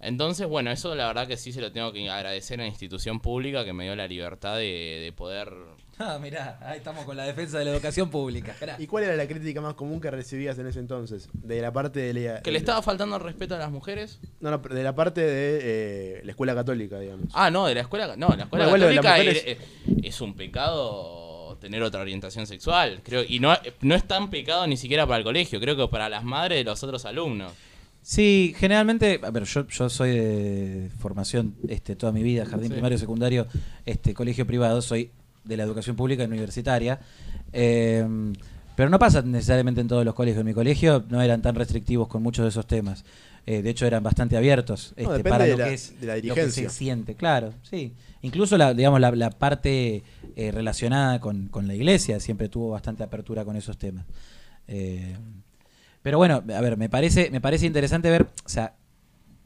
Entonces, 0.04 0.46
bueno, 0.46 0.70
eso 0.70 0.94
la 0.94 1.06
verdad 1.06 1.26
que 1.26 1.36
sí 1.36 1.52
se 1.52 1.60
lo 1.60 1.72
tengo 1.72 1.92
que 1.92 2.08
agradecer 2.08 2.60
a 2.60 2.64
la 2.64 2.68
institución 2.68 3.20
pública 3.20 3.64
que 3.64 3.72
me 3.72 3.84
dio 3.84 3.96
la 3.96 4.06
libertad 4.06 4.56
de, 4.56 5.00
de 5.02 5.12
poder 5.12 5.52
Ah, 5.98 6.18
mirá, 6.20 6.58
ahí 6.62 6.78
estamos 6.78 7.04
con 7.04 7.16
la 7.16 7.24
defensa 7.24 7.58
de 7.58 7.66
la 7.66 7.70
educación 7.70 8.10
pública. 8.10 8.54
¿Y 8.78 8.86
cuál 8.86 9.04
era 9.04 9.16
la 9.16 9.26
crítica 9.28 9.60
más 9.60 9.74
común 9.74 10.00
que 10.00 10.10
recibías 10.10 10.58
en 10.58 10.66
ese 10.66 10.80
entonces? 10.80 11.28
De 11.32 11.60
la 11.60 11.72
parte 11.72 12.00
de 12.00 12.14
la, 12.14 12.42
Que 12.42 12.50
le 12.50 12.58
estaba 12.58 12.82
faltando 12.82 13.16
el 13.16 13.22
respeto 13.22 13.54
a 13.54 13.58
las 13.58 13.70
mujeres. 13.70 14.18
No, 14.40 14.50
no, 14.50 14.58
de 14.58 14.82
la 14.82 14.94
parte 14.94 15.20
de 15.20 15.60
eh, 15.62 16.20
la 16.24 16.32
escuela 16.32 16.54
católica, 16.54 16.98
digamos. 16.98 17.28
Ah, 17.32 17.50
no, 17.50 17.66
de 17.66 17.74
la 17.74 17.82
escuela. 17.82 18.16
No, 18.16 18.28
la 18.28 18.44
escuela 18.44 18.68
Bueno, 18.68 18.86
católica 18.86 19.18
es, 19.18 19.58
es 20.02 20.20
un 20.20 20.34
pecado 20.34 21.58
tener 21.60 21.82
otra 21.82 22.00
orientación 22.00 22.46
sexual. 22.46 23.00
Creo, 23.04 23.22
y 23.26 23.38
no, 23.38 23.56
no 23.80 23.94
es 23.94 24.04
tan 24.04 24.30
pecado 24.30 24.66
ni 24.66 24.76
siquiera 24.76 25.06
para 25.06 25.18
el 25.18 25.24
colegio, 25.24 25.60
creo 25.60 25.76
que 25.76 25.88
para 25.88 26.08
las 26.08 26.24
madres 26.24 26.58
de 26.58 26.64
los 26.64 26.82
otros 26.82 27.04
alumnos. 27.04 27.52
Sí, 28.06 28.54
generalmente, 28.58 29.18
a 29.22 29.30
ver, 29.30 29.44
yo, 29.44 29.66
yo 29.66 29.88
soy 29.88 30.10
de 30.10 30.90
formación 30.98 31.54
este, 31.68 31.96
toda 31.96 32.12
mi 32.12 32.22
vida, 32.22 32.44
jardín 32.44 32.68
Sí. 32.68 32.74
primario, 32.74 32.98
secundario, 32.98 33.46
este, 33.86 34.12
colegio 34.12 34.46
privado, 34.46 34.82
soy 34.82 35.10
de 35.42 35.56
la 35.56 35.62
educación 35.62 35.96
pública 35.96 36.22
y 36.22 36.26
universitaria. 36.26 37.00
Eh, 37.54 38.06
pero 38.76 38.90
no 38.90 38.98
pasa 38.98 39.22
necesariamente 39.22 39.80
en 39.80 39.88
todos 39.88 40.04
los 40.04 40.14
colegios. 40.14 40.40
En 40.40 40.46
mi 40.46 40.52
colegio 40.52 41.02
no 41.08 41.22
eran 41.22 41.40
tan 41.40 41.54
restrictivos 41.54 42.08
con 42.08 42.22
muchos 42.22 42.42
de 42.44 42.50
esos 42.50 42.66
temas. 42.66 43.04
Eh, 43.46 43.62
de 43.62 43.70
hecho, 43.70 43.86
eran 43.86 44.02
bastante 44.02 44.36
abiertos 44.36 44.92
No, 44.98 45.14
este, 45.14 45.28
para 45.30 45.44
de 45.44 45.52
lo 45.52 45.58
la- 45.58 45.64
que 45.68 45.74
es 45.74 45.98
de 46.00 46.06
la 46.06 46.14
lo 46.16 46.20
que 46.20 46.28
dirigencia. 46.28 46.68
se 46.68 46.76
siente. 46.76 47.14
Claro, 47.14 47.54
sí. 47.62 47.92
Incluso 48.20 48.58
la, 48.58 48.74
digamos, 48.74 49.00
la, 49.00 49.12
la 49.12 49.30
parte 49.30 50.02
eh, 50.36 50.50
relacionada 50.50 51.20
con, 51.20 51.48
con 51.48 51.66
la 51.68 51.74
iglesia 51.74 52.20
siempre 52.20 52.48
tuvo 52.50 52.70
bastante 52.70 53.02
apertura 53.02 53.44
con 53.46 53.56
esos 53.56 53.78
temas. 53.78 54.04
Pero 56.04 56.18
bueno, 56.18 56.36
a 56.54 56.60
ver, 56.60 56.76
me 56.76 56.88
parece, 56.90 57.30
me 57.30 57.40
parece 57.40 57.64
interesante 57.64 58.10
ver, 58.10 58.28
o 58.44 58.48
sea, 58.48 58.74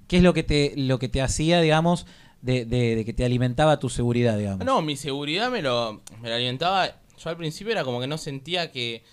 qué 0.09 0.17
es 0.17 0.23
lo 0.25 0.35
que 0.35 0.43
te, 0.43 0.75
lo 0.77 0.99
que 0.99 1.09
te 1.09 1.23
hacía, 1.23 1.61
digamos, 1.61 2.05
de, 2.43 2.65
de- 2.67 2.97
de 2.97 3.05
que 3.05 3.13
te 3.13 3.25
alimentaba 3.25 3.79
tu 3.79 3.89
seguridad, 3.89 4.37
digamos. 4.37 4.67
No, 4.67 4.83
mi 4.83 4.97
seguridad 4.97 5.51
me 5.53 5.63
lo, 5.63 6.03
me 6.21 6.29
lo 6.29 6.35
alimentaba. 6.35 6.97
Yo 7.17 7.31
al 7.31 7.37
principio 7.37 7.73
era 7.73 7.85
como 7.85 8.01
que 8.01 8.09
no 8.09 8.19
sentía 8.19 8.73
que, 8.73 9.05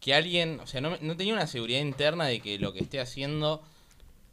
que 0.00 0.12
alguien, 0.12 0.58
o 0.60 0.66
sea, 0.66 0.80
no, 0.80 0.96
no 1.00 1.16
tenía 1.16 1.34
una 1.34 1.46
seguridad 1.46 1.80
interna 1.80 2.26
de 2.26 2.40
que 2.40 2.58
lo 2.58 2.72
que 2.72 2.80
esté 2.80 2.98
haciendo 3.00 3.62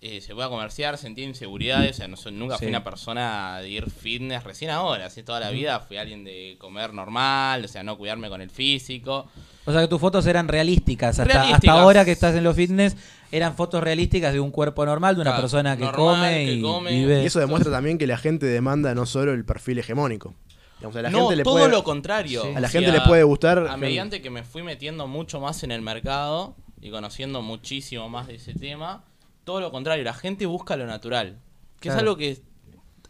eh, 0.01 0.21
se 0.21 0.33
pueda 0.33 0.47
comerciar, 0.49 0.97
sentía 0.97 1.25
inseguridades, 1.25 1.91
o 1.91 1.93
sea, 1.95 2.07
no 2.07 2.15
soy- 2.15 2.31
nunca 2.31 2.55
Sí. 2.57 2.59
fui 2.65 2.67
una 2.69 2.83
persona 2.85 3.59
de 3.59 3.69
ir 3.69 3.89
fitness, 3.89 4.43
recién 4.45 4.71
ahora, 4.71 5.07
así 5.07 5.23
toda 5.23 5.39
la 5.41 5.49
vida 5.51 5.79
fui 5.81 5.97
alguien 5.97 6.23
de 6.23 6.55
comer 6.57 6.93
normal, 6.93 7.65
o 7.65 7.67
sea, 7.67 7.83
no 7.83 7.97
cuidarme 7.97 8.29
con 8.29 8.41
el 8.41 8.49
físico. 8.49 9.27
O 9.65 9.71
sea 9.73 9.81
que 9.81 9.87
tus 9.89 9.99
fotos 9.99 10.25
eran 10.25 10.47
realísticas. 10.47 11.19
Hasta, 11.19 11.25
Realísticas. 11.33 11.69
hasta 11.69 11.81
ahora 11.81 12.05
que 12.05 12.11
estás 12.11 12.33
en 12.35 12.43
los 12.45 12.55
fitness, 12.55 12.95
eran 13.31 13.55
fotos 13.55 13.83
realísticas 13.83 14.31
de 14.33 14.39
un 14.39 14.51
cuerpo 14.51 14.85
normal, 14.85 15.15
de 15.15 15.21
una 15.21 15.31
Claro, 15.31 15.43
persona 15.43 15.75
que 15.77 15.83
normal, 15.83 15.97
come 16.15 16.45
que 16.45 16.53
y 16.53 16.61
come. 16.61 16.91
vive. 16.91 17.23
Y 17.23 17.25
eso 17.25 17.39
demuestra 17.39 17.71
también 17.71 17.97
que 17.97 18.07
la 18.07 18.17
gente 18.17 18.45
demanda 18.45 18.95
no 18.95 19.05
solo 19.05 19.33
el 19.33 19.43
perfil 19.45 19.79
hegemónico. 19.79 20.33
Digamos, 20.77 20.95
a 20.95 21.01
la 21.01 21.09
no, 21.09 21.19
gente 21.23 21.35
le 21.35 21.43
todo 21.43 21.55
puede, 21.55 21.69
lo 21.69 21.83
contrario. 21.83 22.41
Sí. 22.43 22.47
A 22.55 22.59
la 22.61 22.67
O 22.67 22.71
gente 22.71 22.89
sea, 22.89 22.99
le 23.01 23.05
puede 23.05 23.23
gustar. 23.23 23.67
A 23.67 23.75
mediante 23.75 24.21
que 24.21 24.29
me 24.29 24.43
fui 24.43 24.63
metiendo 24.63 25.07
mucho 25.07 25.41
más 25.41 25.61
en 25.63 25.71
el 25.71 25.81
mercado 25.81 26.55
y 26.81 26.89
conociendo 26.89 27.41
muchísimo 27.41 28.07
más 28.07 28.27
de 28.27 28.35
ese 28.35 28.53
tema, 28.53 29.03
todo 29.49 29.61
lo 29.61 29.71
contrario, 29.71 30.03
la 30.03 30.13
gente 30.13 30.45
busca 30.45 30.77
lo 30.77 30.85
natural. 30.85 31.39
Que 31.79 31.89
es 31.89 31.95
algo 31.95 32.15
que 32.15 32.39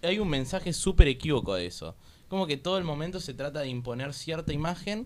hay 0.01 0.19
un 0.19 0.29
mensaje 0.29 0.71
súper 0.71 1.09
equívoco 1.09 1.53
de 1.55 1.65
eso. 1.65 1.97
Como 2.29 2.47
que 2.47 2.55
todo 2.55 2.77
el 2.77 2.85
momento 2.85 3.19
se 3.19 3.33
trata 3.33 3.59
de 3.59 3.67
imponer 3.67 4.13
cierta 4.13 4.53
imagen 4.53 5.05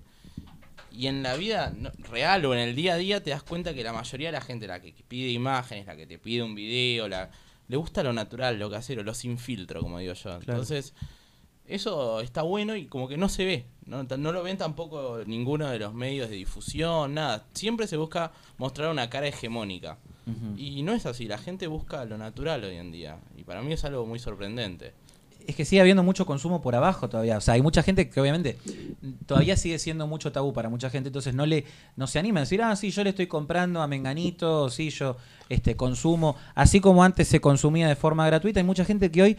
y 0.92 1.08
en 1.08 1.24
la 1.24 1.36
vida 1.36 1.74
real 2.12 2.46
o 2.46 2.54
en 2.54 2.60
el 2.60 2.76
día 2.76 2.94
a 2.94 2.98
día 2.98 3.24
te 3.24 3.32
das 3.32 3.42
cuenta 3.42 3.74
que 3.74 3.84
la 3.84 3.94
mayoría 3.94 4.28
de 4.28 4.34
la 4.34 4.42
gente, 4.42 4.68
la 4.68 4.80
que 4.80 4.94
pide 5.08 5.32
imágenes, 5.32 5.88
la 5.88 5.96
que 5.96 6.06
te 6.06 6.20
pide 6.20 6.44
un 6.44 6.54
video, 6.54 7.08
la, 7.08 7.32
le 7.68 7.78
gusta 7.78 8.04
lo 8.04 8.14
natural, 8.14 8.60
lo 8.60 8.70
casero, 8.70 9.02
lo 9.02 9.16
sin 9.16 9.40
filtro, 9.40 9.82
como 9.82 9.98
digo 9.98 10.14
yo. 10.14 10.36
Entonces, 10.36 10.94
eso 11.68 12.22
está 12.22 12.42
bueno 12.42 12.76
y 12.76 12.86
como 12.86 13.08
que 13.08 13.18
no 13.18 13.30
se 13.30 13.46
ve. 13.46 13.66
No, 13.86 14.04
no 14.04 14.32
lo 14.32 14.44
ven 14.44 14.58
tampoco 14.58 15.20
ninguno 15.26 15.70
de 15.70 15.80
los 15.80 15.94
medios 15.94 16.30
de 16.30 16.38
difusión, 16.38 17.14
nada. 17.14 17.46
Siempre 17.54 17.88
se 17.88 17.98
busca 17.98 18.32
mostrar 18.58 18.90
una 18.90 19.10
cara 19.10 19.28
hegemónica. 19.28 19.98
Y 20.56 20.84
no 20.84 20.94
es 20.94 21.06
así, 21.06 21.28
la 21.28 21.38
gente 21.38 21.68
busca 21.68 22.06
lo 22.06 22.18
natural 22.18 22.64
hoy 22.64 22.78
en 22.78 22.92
día. 22.94 23.20
Y 23.36 23.44
para 23.44 23.62
mí 23.62 23.74
es 23.74 23.84
algo 23.84 24.06
muy 24.06 24.20
sorprendente. 24.20 24.94
Es 25.46 25.58
que 25.58 25.66
sigue 25.66 25.82
habiendo 25.82 26.04
mucho 26.04 26.26
consumo 26.26 26.62
por 26.62 26.76
abajo 26.76 27.10
todavía. 27.10 27.38
O 27.38 27.42
sea, 27.42 27.56
hay 27.56 27.62
mucha 27.62 27.84
gente 27.84 28.10
que 28.10 28.22
obviamente 28.22 28.58
todavía 29.26 29.58
sigue 29.58 29.78
siendo 29.80 30.08
mucho 30.08 30.32
tabú 30.32 30.54
para 30.54 30.70
mucha 30.70 30.90
gente. 30.90 31.10
Entonces 31.10 31.34
no 31.34 31.46
le 31.46 31.66
no 31.98 32.08
se 32.08 32.20
anima 32.20 32.40
a 32.40 32.44
decir, 32.44 32.62
ah, 32.62 32.74
sí, 32.78 32.92
yo 32.92 33.04
le 33.04 33.10
estoy 33.10 33.28
comprando 33.28 33.82
a 33.82 33.88
Menganito, 33.88 34.70
sí, 34.70 34.90
yo 34.90 35.18
este, 35.50 35.76
consumo. 35.76 36.38
Así 36.56 36.80
como 36.80 37.04
antes 37.04 37.28
se 37.28 37.42
consumía 37.42 37.90
de 37.90 37.98
forma 37.98 38.26
gratuita, 38.26 38.62
hay 38.62 38.66
mucha 38.66 38.86
gente 38.86 39.12
que 39.12 39.22
hoy, 39.22 39.38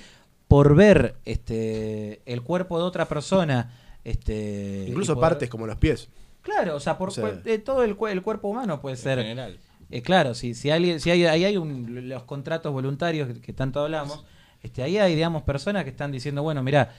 por 0.48 0.74
ver 0.74 1.16
este 1.24 2.20
el 2.26 2.42
cuerpo 2.42 2.78
de 2.78 2.84
otra 2.84 3.06
persona, 3.06 3.72
este, 4.04 4.86
Incluso 4.88 5.14
poder- 5.14 5.30
partes 5.30 5.48
como 5.50 5.66
los 5.66 5.76
pies. 5.76 6.08
Claro, 6.42 6.76
o 6.76 6.80
sea, 6.80 6.98
por 6.98 7.08
O 7.08 7.12
sea- 7.12 7.40
eh, 7.46 7.58
todo 7.58 7.82
el, 7.84 7.96
el 8.10 8.22
cuerpo 8.22 8.48
humano 8.48 8.80
puede 8.80 8.96
En 8.96 9.02
ser. 9.02 9.18
general. 9.18 9.58
Eh, 9.90 10.02
claro, 10.02 10.34
si, 10.34 10.54
si 10.54 10.70
alguien, 10.70 11.00
si 11.00 11.10
hay, 11.10 11.24
ahí 11.26 11.44
hay 11.44 11.56
un- 11.56 12.08
los 12.08 12.24
contratos 12.24 12.72
voluntarios 12.72 13.28
que, 13.28 13.40
que 13.40 13.52
tanto 13.52 13.80
hablamos, 13.80 14.24
este, 14.62 14.82
ahí 14.82 14.98
hay, 14.98 15.14
digamos, 15.14 15.42
personas 15.42 15.84
que 15.84 15.90
están 15.90 16.10
diciendo, 16.12 16.42
bueno, 16.42 16.62
mira, 16.62 16.92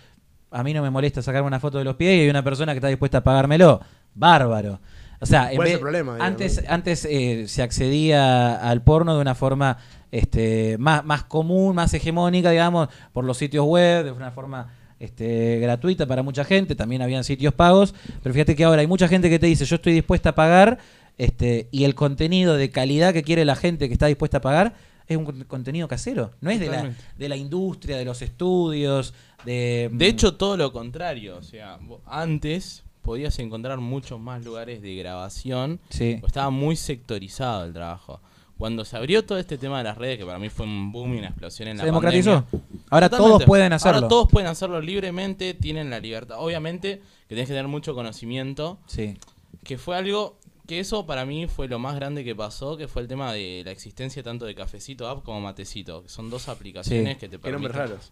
a 0.51 0.63
mí 0.63 0.73
no 0.73 0.81
me 0.81 0.89
molesta 0.89 1.21
sacarme 1.21 1.47
una 1.47 1.59
foto 1.59 1.77
de 1.77 1.83
los 1.83 1.95
pies 1.95 2.17
y 2.17 2.21
hay 2.21 2.29
una 2.29 2.43
persona 2.43 2.73
que 2.73 2.77
está 2.77 2.87
dispuesta 2.87 3.19
a 3.19 3.23
pagármelo. 3.23 3.81
Bárbaro. 4.13 4.79
O 5.19 5.25
sea, 5.25 5.49
en 5.51 5.55
¿Cuál 5.57 5.67
es 5.67 5.73
vez- 5.73 5.75
el 5.75 5.81
problema, 5.81 6.13
digamos? 6.13 6.31
antes, 6.31 6.63
antes 6.67 7.05
eh, 7.05 7.47
se 7.47 7.61
accedía 7.63 8.55
al 8.69 8.81
porno 8.83 9.15
de 9.15 9.21
una 9.21 9.35
forma 9.35 9.77
este, 10.19 10.77
más, 10.79 11.03
más 11.03 11.23
común, 11.23 11.75
más 11.75 11.93
hegemónica, 11.93 12.49
digamos, 12.51 12.87
por 13.11 13.25
los 13.25 13.37
sitios 13.37 13.65
web, 13.65 14.05
de 14.05 14.11
una 14.11 14.31
forma 14.31 14.73
este, 14.99 15.59
gratuita 15.59 16.05
para 16.05 16.23
mucha 16.23 16.45
gente, 16.45 16.73
también 16.75 17.01
habían 17.01 17.23
sitios 17.23 17.53
pagos, 17.53 17.93
pero 18.23 18.31
fíjate 18.33 18.55
que 18.55 18.63
ahora 18.63 18.79
hay 18.81 18.87
mucha 18.87 19.07
gente 19.09 19.29
que 19.29 19.39
te 19.39 19.47
dice, 19.47 19.65
yo 19.65 19.75
estoy 19.75 19.91
dispuesta 19.93 20.29
a 20.29 20.35
pagar, 20.35 20.77
este, 21.17 21.67
y 21.71 21.83
el 21.83 21.95
contenido 21.95 22.55
de 22.55 22.69
calidad 22.69 23.13
que 23.13 23.23
quiere 23.23 23.43
la 23.43 23.55
gente 23.57 23.87
que 23.87 23.93
está 23.93 24.05
dispuesta 24.07 24.37
a 24.37 24.41
pagar 24.41 24.73
es 25.07 25.17
un 25.17 25.25
con- 25.25 25.43
contenido 25.43 25.87
casero, 25.89 26.31
no 26.39 26.49
es 26.49 26.59
de 26.61 26.67
la, 26.69 26.93
de 27.17 27.29
la 27.29 27.35
industria, 27.35 27.97
de 27.97 28.05
los 28.05 28.21
estudios, 28.21 29.13
de... 29.45 29.89
De 29.91 30.07
hecho, 30.07 30.35
todo 30.35 30.55
lo 30.55 30.71
contrario. 30.71 31.37
O 31.37 31.43
sea, 31.43 31.77
antes 32.05 32.83
podías 33.01 33.37
encontrar 33.39 33.77
muchos 33.79 34.19
más 34.19 34.43
lugares 34.43 34.81
de 34.81 34.95
grabación. 34.95 35.79
sí. 35.89 36.19
Estaba 36.25 36.49
muy 36.49 36.75
sectorizado 36.75 37.65
el 37.65 37.73
trabajo. 37.73 38.19
Cuando 38.57 38.85
se 38.85 38.95
abrió 38.95 39.25
todo 39.25 39.37
este 39.37 39.57
tema 39.57 39.79
de 39.79 39.83
las 39.83 39.97
redes, 39.97 40.17
que 40.17 40.25
para 40.25 40.39
mí 40.39 40.47
fue 40.49 40.65
un 40.65 40.91
boom 40.91 41.15
y 41.15 41.17
una 41.17 41.27
explosión 41.27 41.67
en 41.67 41.75
se 41.75 41.79
la 41.79 41.85
democratizó. 41.87 42.43
pandemia, 42.45 42.85
Ahora 42.89 43.09
todos 43.09 43.43
pueden 43.43 43.73
hacerlo. 43.73 43.95
Ahora 43.97 44.07
todos 44.07 44.29
pueden 44.31 44.47
hacerlo 44.47 44.79
libremente, 44.79 45.53
tienen 45.53 45.89
la 45.89 45.99
libertad. 45.99 46.37
Obviamente 46.39 47.01
que 47.27 47.35
tienes 47.35 47.47
que 47.47 47.53
tener 47.53 47.67
mucho 47.67 47.93
conocimiento, 47.93 48.79
Sí. 48.87 49.15
que 49.63 49.77
fue 49.77 49.97
algo 49.97 50.37
que 50.67 50.79
eso 50.79 51.05
para 51.05 51.25
mí 51.25 51.47
fue 51.47 51.67
lo 51.67 51.79
más 51.79 51.95
grande 51.95 52.23
que 52.23 52.33
pasó, 52.33 52.77
que 52.77 52.87
fue 52.87 53.01
el 53.01 53.07
tema 53.09 53.33
de 53.33 53.61
la 53.65 53.71
existencia 53.71 54.23
tanto 54.23 54.45
de 54.45 54.55
Cafecito 54.55 55.07
App 55.07 55.23
como 55.23 55.41
Matecito, 55.41 56.01
que 56.03 56.09
son 56.09 56.29
dos 56.29 56.47
aplicaciones 56.47 57.13
Sí. 57.15 57.19
que 57.19 57.27
te 57.29 57.37
Qué 57.39 57.51
nombres 57.51 57.73
permiten. 57.73 57.97
raros. 57.97 58.11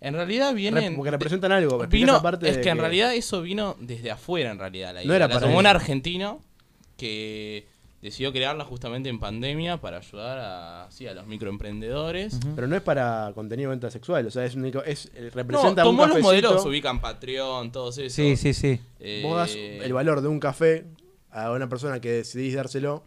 En 0.00 0.14
realidad 0.14 0.52
vienen 0.54 0.96
porque 0.96 1.10
representan 1.10 1.52
algo. 1.52 1.78
Vino, 1.86 2.12
esa 2.14 2.22
parte 2.22 2.48
es 2.48 2.58
que 2.58 2.68
en 2.70 2.78
realidad 2.78 3.14
eso 3.14 3.42
vino 3.42 3.76
desde 3.80 4.10
afuera 4.10 4.50
en 4.50 4.58
realidad. 4.58 4.94
La 4.94 5.04
No 5.04 5.14
era 5.14 5.26
La 5.28 5.34
para 5.34 5.46
tomó 5.46 5.58
un 5.58 5.66
eso. 5.66 5.70
argentino 5.76 6.40
que 6.96 7.66
decidió 8.04 8.32
crearla 8.32 8.64
justamente 8.64 9.08
en 9.08 9.18
pandemia 9.18 9.78
para 9.80 9.96
ayudar 9.98 10.38
a, 10.38 10.86
sí, 10.90 11.06
a 11.06 11.14
los 11.14 11.26
microemprendedores. 11.26 12.34
Ujú. 12.34 12.54
Pero 12.54 12.66
no 12.66 12.76
es 12.76 12.82
para 12.82 13.32
contenido 13.34 13.70
de 13.70 13.76
venta 13.76 13.90
sexual. 13.90 14.26
O 14.26 14.30
sea, 14.30 14.44
es, 14.44 14.54
único, 14.54 14.84
es 14.84 15.06
eh, 15.14 15.22
No, 15.24 15.30
representa 15.30 15.82
un 15.84 15.88
tomó 15.96 16.02
los 16.06 16.16
cafecito. 16.18 16.28
modelos, 16.28 16.66
ubican 16.66 17.00
Patreon, 17.00 17.72
todos 17.72 17.96
esos. 17.98 18.12
Sí, 18.12 18.36
sí, 18.36 18.52
sí. 18.52 18.78
Eh, 19.00 19.22
Vos 19.24 19.36
das 19.38 19.54
el 19.56 19.92
valor 19.92 20.20
de 20.20 20.28
un 20.28 20.38
café 20.38 20.84
a 21.30 21.50
una 21.50 21.68
persona 21.68 21.98
que 22.00 22.12
decidís 22.12 22.54
dárselo 22.54 23.04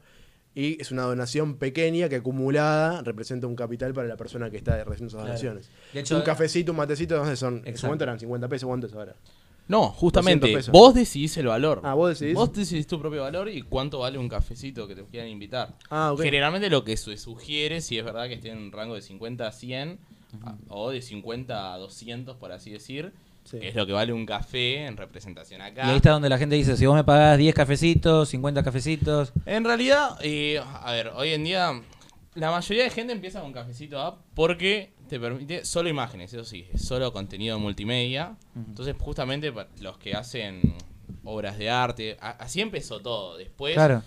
y 0.55 0.81
es 0.81 0.91
una 0.91 1.03
donación 1.03 1.57
pequeña 1.57 2.09
que 2.09 2.15
acumulada 2.15 3.03
representa 3.03 3.45
un 3.45 3.55
capital 3.55 3.93
para 3.93 4.07
la 4.07 4.17
persona 4.17 4.49
que 4.49 4.57
está 4.57 4.71
recibiendo 4.83 5.05
esas 5.09 5.11
Claro. 5.13 5.27
donaciones. 5.27 5.69
De 5.93 5.99
hecho, 5.99 6.15
un 6.17 6.23
cafecito, 6.23 6.71
un 6.71 6.77
matecito, 6.77 7.15
no 7.15 7.25
sé, 7.27 7.35
son, 7.35 7.61
en 7.65 7.77
su 7.77 7.85
momento 7.85 8.03
eran 8.03 8.19
50 8.19 8.47
pesos, 8.47 8.67
¿cuánto 8.67 8.87
es 8.87 8.93
ahora? 8.93 9.15
No, 9.67 9.89
justamente, 9.89 10.41
200 10.47 10.59
pesos. 10.65 10.71
vos 10.71 10.93
decidís 10.93 11.35
el 11.37 11.47
valor. 11.47 11.81
Ah, 11.83 11.93
vos 11.93 12.09
decidís. 12.09 12.35
Vos 12.35 12.53
decidís 12.53 12.87
tu 12.87 12.99
propio 12.99 13.21
valor 13.23 13.49
y 13.49 13.61
cuánto 13.61 13.99
vale 13.99 14.17
un 14.17 14.29
cafecito 14.29 14.87
que 14.87 14.95
te 14.95 15.03
quieran 15.05 15.29
invitar. 15.29 15.75
Ah, 15.89 16.11
ok. 16.13 16.21
Generalmente 16.21 16.69
lo 16.69 16.83
que 16.83 16.95
se 16.97 17.17
sugiere, 17.17 17.81
si 17.81 17.97
es 17.97 18.05
verdad 18.05 18.27
que 18.27 18.35
esté 18.35 18.49
en 18.51 18.57
un 18.59 18.71
rango 18.71 18.95
de 18.95 19.01
50 19.01 19.45
a 19.47 19.51
100, 19.51 19.99
a- 20.45 20.55
o 20.69 20.89
de 20.91 21.01
50 21.01 21.73
a 21.73 21.77
200, 21.77 22.37
por 22.37 22.51
así 22.51 22.71
decir, 22.71 23.11
Sí. 23.43 23.59
que 23.59 23.69
es 23.69 23.75
lo 23.75 23.85
que 23.87 23.93
vale 23.93 24.11
un 24.11 24.25
café 24.25 24.85
en 24.85 24.97
representación 24.97 25.61
acá. 25.61 25.85
Y 25.85 25.89
ahí 25.91 25.95
está 25.97 26.11
donde 26.11 26.27
la 26.29 26.37
gente 26.37 26.55
dice, 26.55 26.75
si 26.75 26.85
vos 26.85 26.95
me 26.95 27.03
pagás 27.05 27.37
10 27.37 27.55
cafecitos, 27.55 28.27
50 28.29 28.61
cafecitos, 28.63 29.31
En 29.45 29.63
realidad, 29.63 30.17
eh, 30.21 30.59
a 30.83 30.91
ver, 30.91 31.11
hoy 31.15 31.29
en 31.29 31.43
día 31.45 31.81
la 32.35 32.51
mayoría 32.51 32.83
de 32.83 32.89
gente 32.89 33.13
empieza 33.13 33.39
con 33.41 33.51
cafecito 33.53 33.99
app 34.01 34.19
porque 34.35 34.91
te 35.07 35.19
permite 35.19 35.65
solo 35.65 35.89
imágenes, 35.89 36.33
eso 36.33 36.43
sí, 36.45 36.67
solo 36.77 37.11
contenido 37.13 37.59
multimedia. 37.59 38.37
Entonces, 38.55 38.95
justamente 38.99 39.51
para 39.51 39.69
los 39.81 39.97
que 39.97 40.13
hacen 40.13 40.61
obras 41.23 41.57
de 41.57 41.69
arte, 41.69 42.17
a- 42.19 42.31
así 42.31 42.61
empezó 42.61 42.99
todo. 43.01 43.37
Después, 43.37 43.73
claro. 43.75 44.03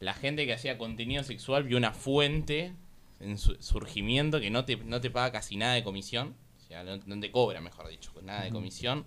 la 0.00 0.14
gente 0.14 0.44
que 0.46 0.52
hacía 0.54 0.78
contenido 0.78 1.22
sexual 1.24 1.64
vio 1.64 1.76
una 1.78 1.92
fuente 1.92 2.74
en 3.20 3.38
su 3.38 3.54
surgimiento 3.60 4.40
que 4.40 4.50
no 4.50 4.64
te, 4.64 4.76
no 4.76 5.00
te 5.00 5.10
paga 5.10 5.32
casi 5.32 5.56
nada 5.56 5.74
de 5.74 5.84
comisión. 5.84 6.34
O 6.58 6.60
sea, 6.66 6.82
no, 6.84 6.96
no 7.06 7.20
te 7.20 7.30
cobra, 7.30 7.60
mejor 7.60 7.88
dicho, 7.88 8.12
nada 8.22 8.42
de 8.44 8.50
comisión. 8.50 9.04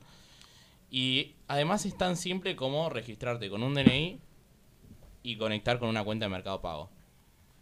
Y 0.92 1.34
además 1.48 1.86
es 1.86 1.98
tan 1.98 2.16
simple 2.16 2.56
como 2.56 2.90
registrarte 2.90 3.50
con 3.50 3.64
un 3.64 3.74
DNI 3.74 4.20
y 5.24 5.38
conectar 5.38 5.80
con 5.80 5.90
una 5.90 6.04
cuenta 6.04 6.26
de 6.26 6.30
Mercado 6.30 6.62
Pago. 6.62 6.90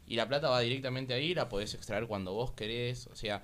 Y 0.06 0.16
la 0.16 0.28
plata 0.28 0.50
va 0.50 0.60
directamente 0.60 1.14
ahí, 1.14 1.34
la 1.34 1.50
podés 1.50 1.74
extraer 1.74 2.08
cuando 2.08 2.34
vos 2.34 2.52
querés. 2.52 3.08
O 3.08 3.16
sea, 3.16 3.42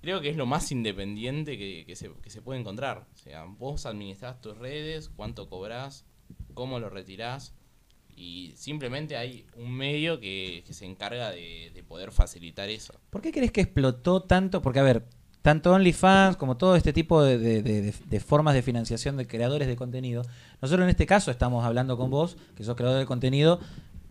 creo 0.00 0.20
que 0.20 0.28
es 0.28 0.36
lo 0.36 0.46
más 0.46 0.70
independiente 0.72 1.56
que, 1.56 1.84
que 1.86 1.96
se, 1.96 2.10
que 2.22 2.30
se 2.30 2.42
puede 2.42 2.60
encontrar. 2.60 3.06
O 3.14 3.18
sea, 3.18 3.44
vos 3.44 3.86
administrás 3.86 4.40
tus 4.40 4.56
redes, 4.58 5.08
cuánto 5.08 5.48
cobrás, 5.48 6.04
cómo 6.54 6.78
lo 6.78 6.90
retirás. 6.90 7.54
Y 8.14 8.52
simplemente 8.56 9.16
hay 9.16 9.46
un 9.56 9.72
medio 9.72 10.20
que, 10.20 10.62
que 10.66 10.74
se 10.74 10.84
encarga 10.84 11.30
de, 11.30 11.70
de 11.74 11.82
poder 11.82 12.12
facilitar 12.12 12.68
eso. 12.68 12.94
¿Por 13.10 13.22
qué 13.22 13.32
crees 13.32 13.52
que 13.52 13.62
explotó 13.62 14.22
tanto? 14.22 14.60
Porque, 14.60 14.80
a 14.80 14.82
ver, 14.82 15.06
tanto 15.40 15.72
OnlyFans 15.72 16.36
como 16.36 16.56
todo 16.58 16.76
este 16.76 16.92
tipo 16.92 17.22
de, 17.22 17.38
de- 17.38 17.62
de- 17.62 18.20
formas 18.20 18.54
de 18.54 18.62
financiación 18.62 19.16
de 19.16 19.26
creadores 19.26 19.66
de 19.66 19.76
contenido, 19.76 20.22
nosotros 20.60 20.84
en 20.84 20.90
este 20.90 21.06
caso 21.06 21.30
estamos 21.30 21.64
hablando 21.64 21.96
con 21.96 22.10
vos, 22.10 22.36
que 22.54 22.62
sos 22.64 22.76
creador 22.76 22.98
de 23.00 23.06
contenido, 23.06 23.58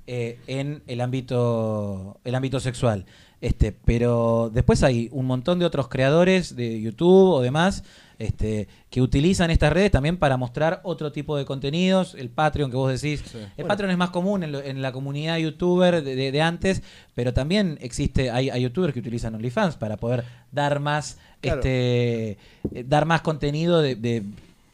eh, 0.07 0.39
en 0.47 0.81
el 0.87 1.01
ámbito, 1.01 2.17
el 2.23 2.35
ámbito 2.35 2.59
sexual. 2.59 3.05
Este, 3.41 3.71
pero 3.71 4.51
después 4.53 4.83
hay 4.83 5.09
un 5.11 5.25
montón 5.25 5.57
de 5.57 5.65
otros 5.65 5.87
creadores 5.87 6.55
de 6.55 6.79
YouTube 6.79 7.31
o 7.33 7.41
demás 7.41 7.83
este, 8.19 8.67
que 8.91 9.01
utilizan 9.01 9.49
estas 9.49 9.73
redes 9.73 9.89
también 9.89 10.17
para 10.17 10.37
mostrar 10.37 10.79
otro 10.83 11.11
tipo 11.11 11.35
de 11.37 11.45
contenidos. 11.45 12.13
El 12.13 12.29
Patreon 12.29 12.69
que 12.69 12.77
vos 12.77 13.01
decís. 13.01 13.23
El 13.57 13.65
Patreon 13.65 13.89
es 13.89 13.97
más 13.97 14.11
común 14.11 14.43
en, 14.43 14.51
lo- 14.51 14.61
en 14.61 14.83
la 14.83 14.91
comunidad 14.91 15.37
youtuber 15.37 16.03
de, 16.03 16.15
de- 16.15 16.31
de 16.31 16.41
antes, 16.41 16.83
pero 17.15 17.33
también 17.33 17.79
existe, 17.81 18.29
hay, 18.29 18.51
hay 18.51 18.61
youtubers 18.61 18.93
que 18.93 18.99
utilizan 18.99 19.33
OnlyFans 19.33 19.75
para 19.77 19.97
poder 19.97 20.23
dar 20.51 20.79
más, 20.79 21.17
Claro. 21.41 21.61
este, 21.61 22.37
eh, 22.75 22.85
dar 22.87 23.07
más 23.07 23.21
contenido 23.21 23.81
de, 23.81 23.95
de, 23.95 24.21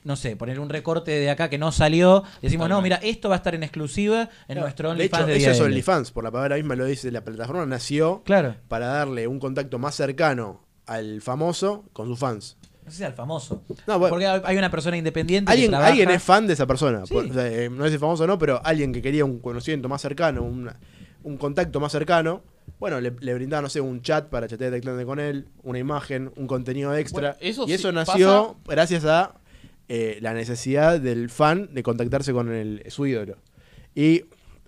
no 0.08 0.16
sé, 0.16 0.36
poner 0.36 0.60
un 0.60 0.70
recorte 0.70 1.12
de 1.12 1.30
acá 1.30 1.50
que 1.50 1.58
no 1.58 1.72
salió. 1.72 2.24
Decimos, 2.42 2.68
no, 2.70 2.82
mira, 2.82 2.96
esto 3.04 3.30
va 3.30 3.36
a 3.36 3.38
estar 3.38 3.54
en 3.54 3.62
exclusiva 3.64 4.22
en 4.22 4.28
Claro. 4.56 4.62
nuestro 4.62 4.96
de 4.96 5.06
hecho, 5.06 5.18
OnlyFans 5.18 5.28
de, 5.28 5.38
eso 5.38 5.52
es. 5.52 5.60
OnlyFans, 5.62 6.12
por 6.12 6.24
la 6.24 6.32
palabra 6.32 6.56
misma 6.56 6.76
lo 6.76 6.86
dice, 6.86 7.12
la 7.12 7.24
plataforma 7.24 7.66
nació 7.66 8.24
Claro. 8.24 8.56
para 8.68 8.88
darle 8.88 9.28
un 9.28 9.40
contacto 9.40 9.78
más 9.80 9.94
cercano 9.96 10.66
al 10.88 11.22
famoso 11.22 11.84
con 11.94 12.08
sus 12.08 12.18
fans. 12.18 12.58
No 12.86 12.92
sé 12.92 12.98
si 13.00 13.04
al 13.04 13.14
famoso. 13.14 13.64
No, 13.86 14.00
bueno, 14.00 14.14
Porque 14.14 14.26
hay 14.26 14.58
una 14.58 14.72
persona 14.72 14.96
independiente 14.96 15.52
alguien, 15.52 15.68
que 15.68 15.72
trabaja. 15.72 15.90
alguien 15.92 16.10
es 16.10 16.24
fan 16.24 16.48
de 16.48 16.54
esa 16.54 16.66
persona. 16.66 17.06
Sí. 17.06 17.14
Por- 17.14 17.26
o 17.26 17.34
sea, 17.34 17.46
eh, 17.46 17.70
no 17.70 17.86
es 17.86 17.92
el 17.92 18.00
famoso 18.00 18.26
no, 18.26 18.40
pero 18.40 18.62
alguien 18.64 18.94
que 18.94 19.02
quería 19.02 19.26
un 19.26 19.40
conocimiento 19.40 19.90
más 19.90 20.02
cercano, 20.02 20.42
una- 20.44 20.80
un 21.24 21.36
contacto 21.36 21.82
más 21.82 21.92
cercano, 21.92 22.44
bueno, 22.80 23.02
le, 23.02 23.12
le 23.20 23.34
brindaba, 23.34 23.62
no 23.62 23.70
sé, 23.70 23.82
un 23.82 24.02
chat 24.02 24.28
para 24.30 24.48
chatear 24.48 24.72
directamente 24.72 25.06
con 25.06 25.20
él, 25.20 25.50
una 25.64 25.80
imagen, 25.80 26.32
un 26.38 26.48
contenido 26.48 26.96
extra. 26.96 27.32
Bueno, 27.32 27.38
eso 27.42 27.66
y 27.68 27.74
eso 27.74 27.90
sí 27.90 27.96
nació 27.96 28.56
gracias 28.66 29.04
a 29.04 29.34
eh, 29.90 30.18
la 30.22 30.34
necesidad 30.34 31.00
del 31.00 31.30
fan 31.30 31.70
de 31.74 31.84
contactarse 31.84 32.34
con 32.34 32.52
el, 32.52 32.84
su 32.90 33.06
ídolo. 33.06 33.38
Y 33.96 34.24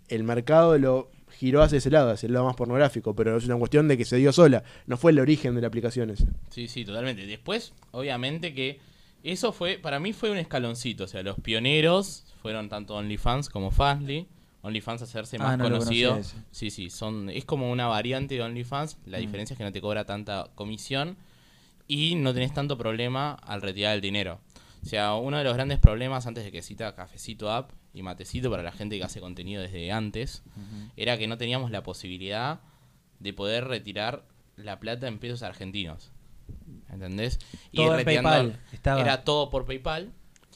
el 0.07 0.23
mercado 0.23 0.77
lo 0.77 1.09
giró 1.31 1.61
hacia 1.61 1.77
ese 1.77 1.89
lado, 1.91 2.11
hacia 2.11 2.27
el 2.27 2.33
lado 2.33 2.45
más 2.45 2.55
pornográfico, 2.55 3.15
pero 3.15 3.37
es 3.37 3.45
una 3.45 3.55
cuestión 3.57 3.87
de 3.87 3.97
que 3.97 4.05
se 4.05 4.17
dio 4.17 4.31
sola, 4.33 4.63
no 4.87 4.97
fue 4.97 5.11
el 5.11 5.19
origen 5.19 5.55
de 5.55 5.61
la 5.61 5.67
aplicación 5.67 6.09
esa. 6.09 6.25
Sí, 6.49 6.67
sí, 6.67 6.83
totalmente. 6.85 7.25
Después, 7.25 7.73
obviamente 7.91 8.53
que 8.53 8.79
eso 9.23 9.51
fue, 9.53 9.77
para 9.77 9.99
mí 9.99 10.11
fue 10.13 10.31
un 10.31 10.37
escaloncito. 10.37 11.03
O 11.03 11.07
sea, 11.07 11.21
los 11.23 11.39
pioneros 11.39 12.25
fueron 12.41 12.69
tanto 12.69 12.95
OnlyFans 12.95 13.49
como 13.49 13.71
Fastly. 13.71 14.27
OnlyFans 14.61 15.01
hacerse 15.03 15.37
Ah, 15.39 15.43
más 15.43 15.57
no 15.57 15.63
conocido. 15.65 16.19
Sí, 16.51 16.69
sí, 16.71 16.89
son, 16.89 17.29
es 17.29 17.45
como 17.45 17.71
una 17.71 17.87
variante 17.87 18.35
de 18.35 18.41
OnlyFans. 18.41 18.97
La 19.05 19.17
Mm. 19.17 19.21
diferencia 19.21 19.53
es 19.53 19.57
que 19.57 19.63
no 19.63 19.71
te 19.71 19.79
cobra 19.81 20.03
tanta 20.05 20.49
comisión 20.55 21.15
y 21.87 22.15
no 22.15 22.33
tenés 22.33 22.53
tanto 22.53 22.77
problema 22.77 23.33
al 23.33 23.61
retirar 23.61 23.95
el 23.95 24.01
dinero. 24.01 24.39
O 24.81 24.85
sea, 24.85 25.15
uno 25.15 25.37
de 25.37 25.43
los 25.43 25.53
grandes 25.53 25.79
problemas 25.79 26.25
antes 26.25 26.43
de 26.43 26.51
que 26.51 26.61
cita 26.61 26.95
Cafecito 26.95 27.51
App 27.51 27.71
y 27.93 28.01
Matecito 28.01 28.49
para 28.49 28.63
la 28.63 28.71
gente 28.71 28.97
que 28.97 29.03
hace 29.03 29.19
contenido 29.19 29.61
desde 29.61 29.91
antes 29.91 30.43
era 30.95 31.17
que 31.17 31.27
no 31.27 31.37
teníamos 31.37 31.69
la 31.71 31.83
posibilidad 31.83 32.61
de 33.19 33.33
poder 33.33 33.65
retirar 33.65 34.23
la 34.55 34.79
plata 34.79 35.07
en 35.07 35.19
pesos 35.19 35.43
argentinos. 35.43 36.11
¿Entendés? 36.91 37.39
Todo 37.73 37.91
en 37.97 38.05
retirando- 38.05 38.29
PayPal 38.29 38.59
estaba. 38.71 39.01
Era 39.01 39.23
todo 39.23 39.49
por 39.49 39.65
PayPal. 39.65 40.11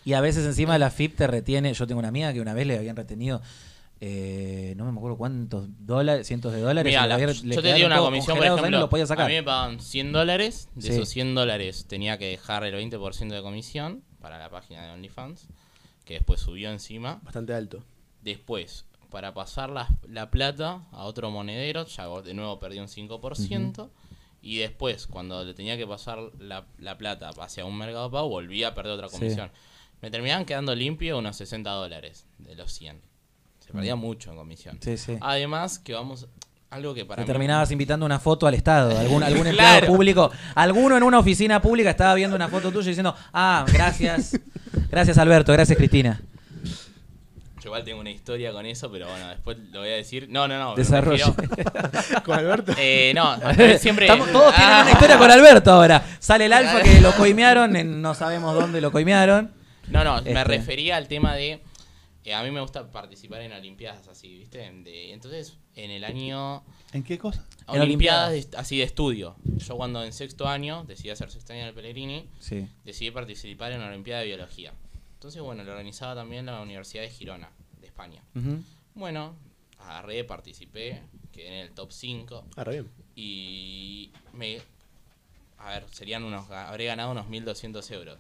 Y 0.06 0.14
a 0.14 0.22
veces 0.22 0.46
encima 0.46 0.78
la 0.78 0.90
FIP 0.90 1.16
te 1.16 1.28
retiene. 1.28 1.74
Yo 1.74 1.88
tengo 1.88 2.00
una 2.00 2.08
amiga 2.10 2.34
que 2.34 2.42
una 2.42 2.54
vez 2.54 2.68
le 2.68 2.78
habían 2.78 2.96
retenido. 2.96 3.42
eh, 4.06 4.74
no 4.76 4.84
me 4.92 4.98
acuerdo 4.98 5.16
cuántos 5.18 5.68
dólares, 5.80 6.28
cientos 6.28 6.52
de 6.52 6.60
dólares. 6.60 6.92
Y 6.92 6.96
la- 6.96 7.18
yo 7.18 7.62
te 7.62 7.74
di 7.74 7.84
una 7.86 8.00
comisión, 8.00 8.36
por 8.36 8.46
ejemplo, 8.46 8.80
lo 8.80 8.90
podía 8.90 9.06
sacar. 9.06 9.28
a 9.28 9.30
mí 9.30 9.36
me 9.36 9.44
pagaban 9.44 9.80
100 9.80 10.12
dólares, 10.12 10.68
de 10.76 10.82
Sí. 10.82 10.90
esos 10.90 11.08
100 11.08 11.34
dólares 11.36 11.86
tenía 11.88 12.18
que 12.18 12.26
dejar 12.28 12.66
el 12.66 12.74
20% 12.74 13.34
de 13.34 13.42
comisión 13.42 14.04
para 14.24 14.40
la 14.40 14.50
página 14.50 14.84
de 14.86 14.92
OnlyFans, 14.94 15.46
que 16.06 16.16
después 16.16 16.40
subió 16.42 16.72
encima. 16.72 17.20
Bastante 17.24 17.54
alto. 17.54 17.84
Después, 18.24 18.86
para 19.12 19.34
pasar 19.36 19.70
la, 19.70 19.88
la 20.08 20.32
plata 20.32 20.82
a 20.92 21.04
otro 21.04 21.30
monedero, 21.30 21.86
ya 21.86 22.08
de 22.22 22.34
nuevo 22.34 22.58
perdí 22.60 22.80
un 22.80 22.88
5%. 22.88 23.90
Y 24.42 24.58
después, 24.58 25.08
cuando 25.08 25.44
le 25.44 25.54
tenía 25.54 25.78
que 25.78 25.86
pasar 25.88 26.20
la, 26.40 26.66
la 26.80 26.98
plata 26.98 27.30
hacia 27.40 27.64
un 27.66 27.78
mercado 27.78 28.10
pago, 28.12 28.30
volví 28.30 28.64
a 28.64 28.74
perder 28.74 28.94
otra 28.94 29.08
Sí. 29.10 29.18
comisión. 29.20 29.52
Me 30.02 30.10
terminaban 30.12 30.46
quedando 30.46 30.74
limpio 30.76 31.18
unos 31.18 31.36
60 31.38 31.70
dólares 31.70 32.26
de 32.40 32.56
los 32.56 32.72
100. 32.74 33.02
Se 33.60 33.72
perdía 33.72 33.96
mucho 33.96 34.32
en 34.32 34.38
comisión. 34.38 34.76
Mm. 34.78 34.82
Sí, 34.82 34.98
sí. 34.98 35.18
Además, 35.22 35.80
que 35.80 35.94
vamos. 35.94 36.28
Algo 36.74 36.94
que 36.94 37.02
Te 37.02 37.06
para 37.06 37.22
mí- 37.22 37.28
terminabas 37.28 37.72
invitando 37.72 38.06
una 38.06 38.20
foto 38.20 38.48
al 38.48 38.54
Estado, 38.56 38.98
algún, 38.98 39.22
algún 39.24 39.48
empleado 39.48 39.80
Claro. 39.80 39.94
público, 39.94 40.32
alguno 40.56 40.98
en 40.98 41.04
una 41.04 41.20
oficina 41.20 41.62
pública 41.62 41.90
estaba 41.92 42.14
viendo 42.16 42.36
una 42.36 42.48
foto 42.48 42.72
tuya 42.72 42.88
diciendo, 42.88 43.16
ah, 43.34 43.66
gracias, 43.72 44.40
gracias 44.90 45.18
Alberto, 45.18 45.54
gracias 45.54 45.78
Cristina. 45.78 46.20
Yo 47.62 47.70
igual 47.70 47.84
tengo 47.86 48.02
una 48.02 48.12
historia 48.12 48.52
con 48.52 48.66
eso, 48.66 48.92
pero 48.92 49.08
bueno, 49.08 49.28
después 49.30 49.58
lo 49.72 49.80
voy 49.80 49.90
a 49.90 49.94
decir. 49.96 50.28
No, 50.30 50.48
no, 50.50 50.58
no. 50.60 50.76
refiero- 50.76 51.34
Con 52.26 52.38
Alberto. 52.38 52.74
Eh, 52.78 53.14
no, 53.16 53.38
siempre. 53.80 54.06
Estamos- 54.08 54.32
todos 54.34 54.54
tienen 54.54 54.74
Ah. 54.76 54.82
una 54.82 54.92
historia 54.92 55.18
con 55.18 55.32
Alberto 55.32 55.72
ahora. 55.72 56.04
Sale 56.20 56.46
el 56.48 56.54
alfa 56.54 56.82
que 56.82 57.00
lo 57.00 57.14
coimearon, 57.16 57.76
en- 57.78 58.02
no 58.02 58.16
sabemos 58.16 58.54
dónde 58.56 58.82
lo 58.82 58.92
coimearon. 58.92 59.52
No, 59.88 60.04
no, 60.04 60.18
Este. 60.18 60.34
me 60.34 60.44
refería 60.44 60.98
al 60.98 61.08
tema 61.08 61.36
de. 61.36 61.62
Eh, 62.26 62.34
a 62.34 62.44
mí 62.44 62.52
me 62.52 62.62
gusta 62.62 62.90
participar 62.90 63.42
en 63.42 63.52
Olimpiadas 63.54 64.08
así, 64.08 64.34
¿viste? 64.38 64.58
De- 64.60 65.12
entonces, 65.14 65.58
en 65.76 65.92
el 65.92 66.04
año. 66.04 66.64
¿En 66.94 67.04
qué 67.04 67.18
cosa? 67.18 67.46
En 67.68 67.82
Olimpiadas 67.82 68.32
de- 68.32 68.58
así 68.58 68.78
de 68.78 68.84
estudio. 68.84 69.36
Yo, 69.58 69.76
cuando 69.78 70.04
en 70.04 70.14
sexto 70.14 70.48
año 70.48 70.84
decidí 70.86 71.10
hacer 71.10 71.30
sexto 71.32 71.54
año 71.54 71.64
en 71.64 71.68
el 71.70 71.74
Pellegrini, 71.74 72.28
Sí. 72.40 72.68
decidí 72.86 73.12
participar 73.12 73.72
en 73.72 73.80
una 73.80 73.90
Olimpiada 73.90 74.22
de 74.22 74.28
Biología. 74.28 74.74
Entonces, 75.16 75.42
bueno, 75.42 75.64
lo 75.64 75.72
organizaba 75.72 76.16
también 76.16 76.46
la 76.46 76.62
Universidad 76.62 77.04
de 77.04 77.10
Girona, 77.10 77.50
de 77.80 77.88
España. 77.88 78.22
Bueno, 78.96 79.36
agarré, 79.80 80.24
participé, 80.24 81.02
quedé 81.32 81.48
en 81.48 81.54
el 81.54 81.72
top 81.72 81.92
5 81.92 82.46
Ah, 82.56 82.64
re 82.64 82.74
bien. 82.74 82.90
y 83.16 84.12
me... 84.34 84.60
A 85.58 85.70
ver, 85.70 85.86
serían 85.92 86.24
unos... 86.26 86.50
Habré 86.52 86.86
ganado 86.86 87.12
unos 87.12 87.28
1.200 87.28 87.90
euros. 87.92 88.18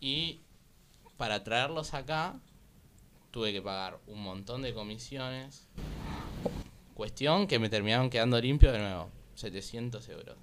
Y 0.00 0.40
para 1.18 1.44
traerlos 1.44 1.92
acá 1.94 2.34
tuve 3.36 3.52
que 3.52 3.60
pagar 3.60 3.98
un 4.06 4.22
montón 4.22 4.62
de 4.62 4.72
comisiones. 4.72 5.68
Cuestión 6.94 7.46
que 7.46 7.58
me 7.58 7.68
terminaron 7.68 8.08
quedando 8.08 8.40
limpio 8.40 8.72
de 8.72 8.78
nuevo. 8.78 9.10
700 9.34 10.08
euros. 10.08 10.36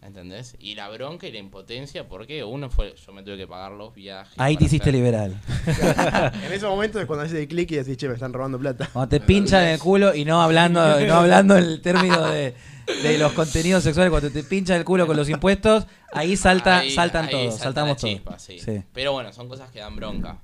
¿Entendés? 0.00 0.56
Y 0.58 0.74
la 0.74 0.88
bronca 0.88 1.26
y 1.26 1.32
la 1.32 1.38
impotencia 1.38 2.08
porque 2.08 2.42
uno 2.44 2.70
fue... 2.70 2.94
Yo 2.96 3.12
me 3.12 3.22
tuve 3.22 3.36
que 3.36 3.46
pagar 3.46 3.72
los 3.72 3.94
viajes. 3.94 4.32
Ahí 4.38 4.56
te 4.56 4.64
hiciste 4.64 4.84
hacer- 4.88 4.94
liberal. 4.94 5.38
En 6.46 6.50
ese 6.52 6.66
momento 6.66 6.98
es 6.98 7.04
cuando 7.04 7.26
haces 7.26 7.38
el 7.40 7.46
clic 7.48 7.70
y 7.72 7.76
decís, 7.76 7.98
che, 7.98 8.08
me 8.08 8.14
están 8.14 8.32
robando 8.32 8.58
plata. 8.58 8.88
Cuando 8.90 9.10
te 9.10 9.20
pinchan 9.20 9.64
en 9.64 9.68
el 9.74 9.78
culo 9.78 10.14
y 10.14 10.24
no 10.24 10.40
hablando, 10.40 10.80
no 11.00 11.14
hablando 11.14 11.58
el 11.58 11.82
término 11.82 12.22
de, 12.28 12.54
de 13.02 13.18
los 13.18 13.32
contenidos 13.32 13.82
sexuales, 13.84 14.10
cuando 14.10 14.30
te 14.30 14.42
pinchan 14.44 14.78
el 14.78 14.84
culo 14.86 15.06
con 15.06 15.14
los 15.18 15.28
impuestos, 15.28 15.86
ahí 16.14 16.38
salta, 16.38 16.78
Ahí- 16.78 16.92
saltan 16.92 17.26
ahí 17.26 17.30
todos, 17.32 17.44
salta 17.58 17.64
saltamos 17.64 17.96
todos. 17.98 18.42
sí. 18.42 18.58
Sí. 18.60 18.82
Pero 18.94 19.12
bueno, 19.12 19.30
son 19.34 19.46
cosas 19.46 19.70
que 19.70 19.80
dan 19.80 19.94
bronca. 19.96 20.40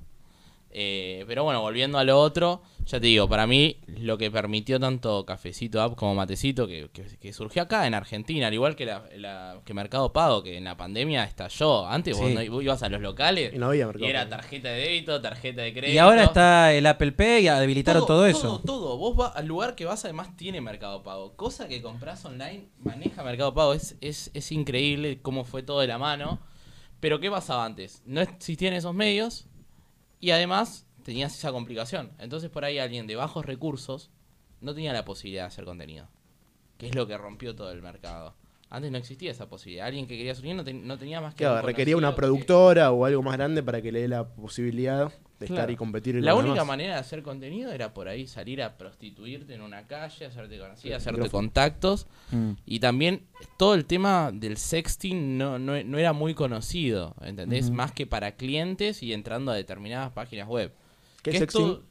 Eh, 0.75 1.25
pero 1.27 1.45
bueno, 1.45 1.61
volviendo 1.61 1.99
a 1.99 2.05
lo 2.05 2.19
otro, 2.19 2.63
ya 2.87 2.99
te 2.99 3.07
digo, 3.07 3.29
para 3.29 3.47
mí 3.47 3.77
lo 3.87 4.17
que 4.17 4.31
permitió 4.31 4.81
tanto 4.81 5.27
Cafecito 5.27 5.83
App 5.83 5.95
como 5.97 6.15
Matecito, 6.15 6.67
que, 6.67 6.89
que- 6.93 7.19
que 7.19 7.33
surgió 7.35 7.63
acá 7.63 7.87
en 7.87 7.93
Argentina, 7.93 8.47
al 8.47 8.55
igual 8.55 8.75
que, 8.75 8.87
la, 8.87 9.05
la- 9.17 9.61
que 9.67 9.75
Mercado 9.75 10.13
Pago, 10.15 10.43
que 10.43 10.57
en 10.57 10.65
la 10.65 10.77
pandemia 10.77 11.25
estalló. 11.25 11.87
Antes 11.87 12.19
vos, 12.19 12.31
no- 12.31 12.51
vos 12.51 12.63
ibas 12.65 12.83
a 12.83 12.89
los 12.89 13.03
locales 13.03 13.53
Y 13.55 13.59
no 13.59 13.67
había 13.67 13.87
Mercado 13.87 14.07
y 14.07 14.09
era 14.11 14.29
tarjeta 14.29 14.71
de 14.71 14.81
débito, 14.81 15.21
tarjeta 15.21 15.61
de 15.63 15.73
crédito. 15.73 15.93
Y 15.93 15.99
ahora 15.99 16.25
está 16.25 16.73
el 16.73 16.87
Apple 16.87 17.13
Pay 17.13 17.45
y 17.45 17.49
habilitaron 17.49 18.07
todo, 18.07 18.27
eso. 18.27 18.41
Todo, 18.41 18.59
todo. 18.61 18.97
Vos 18.97 19.15
vas 19.15 19.37
al 19.37 19.47
lugar 19.47 19.75
que 19.75 19.85
vas, 19.85 20.05
además 20.07 20.35
tiene 20.37 20.61
Mercado 20.63 21.03
Pago. 21.03 21.35
Cosa 21.37 21.69
que 21.69 21.83
compras 21.83 22.25
online, 22.25 22.65
maneja 22.83 23.23
Mercado 23.23 23.53
Pago. 23.53 23.75
Es, 23.75 23.97
es, 24.01 24.31
es 24.33 24.51
increíble 24.53 25.21
cómo 25.21 25.45
fue 25.45 25.63
todo 25.63 25.81
de 25.81 25.87
la 25.87 25.99
mano. 25.99 26.41
Pero 27.01 27.19
¿qué 27.21 27.31
pasaba 27.31 27.65
antes? 27.65 28.01
No 28.07 28.21
existían 28.21 28.75
esos 28.75 28.95
medios 28.95 29.47
y 30.23 30.31
además 30.31 30.87
tenías 31.03 31.37
esa 31.37 31.53
complicación. 31.53 32.13
Entonces 32.19 32.49
por 32.49 32.65
ahí 32.65 32.79
alguien 32.79 33.07
de 33.07 33.17
bajos 33.17 33.45
recursos 33.45 34.09
no 34.63 34.73
tenía 34.75 34.95
la 34.95 35.05
posibilidad 35.05 35.43
de 35.43 35.49
hacer 35.49 35.65
contenido. 35.67 36.09
Que 36.79 36.87
es 36.87 36.95
lo 36.95 37.07
que 37.07 37.19
rompió 37.19 37.55
todo 37.55 37.71
el 37.73 37.83
mercado. 37.83 38.35
Antes 38.71 38.91
no 38.91 38.97
existía 38.99 39.31
esa 39.31 39.49
posibilidad. 39.49 39.87
Alguien 39.89 40.07
que 40.07 40.17
quería 40.17 40.35
subir 40.35 40.55
no, 40.55 40.65
ten- 40.65 40.87
no 40.87 40.97
tenía 40.97 41.21
más 41.21 41.35
que. 41.35 41.45
Claro, 41.45 41.61
un 41.61 41.67
requería 41.67 41.97
una 41.97 42.11
que- 42.13 42.17
productora 42.17 42.91
o 42.93 43.05
algo 43.05 43.23
más 43.23 43.37
grande 43.37 43.63
para 43.63 43.83
que 43.83 43.93
le 43.93 44.01
dé 44.01 44.09
la 44.09 44.27
posibilidad 44.35 45.13
de 45.49 45.55
estar 45.55 45.71
y 45.71 45.77
competir 45.77 46.15
con 46.17 46.25
La 46.25 46.35
única 46.35 46.55
demás. 46.55 46.67
manera 46.67 46.95
de 46.95 47.01
hacer 47.01 47.23
contenido 47.23 47.73
era 47.73 47.93
por 47.95 48.09
ahí 48.09 48.27
salir 48.27 48.63
a 48.63 48.77
prostituirte 48.79 49.55
en 49.55 49.63
una 49.63 49.87
calle, 49.87 50.27
hacerte 50.27 50.59
conocida, 50.59 50.97
hacerte 50.97 51.21
micrófono. 51.21 51.47
contactos. 51.49 52.07
Mm. 52.31 52.53
Y 52.67 52.81
también 52.81 53.23
todo 53.59 53.75
el 53.75 53.85
tema 53.85 54.31
del 54.33 54.57
sexting 54.57 55.37
no, 55.39 55.59
no, 55.59 55.83
no 55.83 55.99
era 55.99 56.13
muy 56.13 56.35
conocido, 56.35 57.15
¿entendés? 57.23 57.71
Más 57.71 57.93
que 57.93 58.07
para 58.07 58.33
clientes 58.37 59.03
y 59.03 59.13
entrando 59.13 59.53
a 59.53 59.55
determinadas 59.55 60.13
páginas 60.13 60.49
web. 60.49 60.73
¿Qué 61.23 61.31
es 61.31 61.35
Que 61.35 61.39
sexting? 61.41 61.63
esto- 61.67 61.83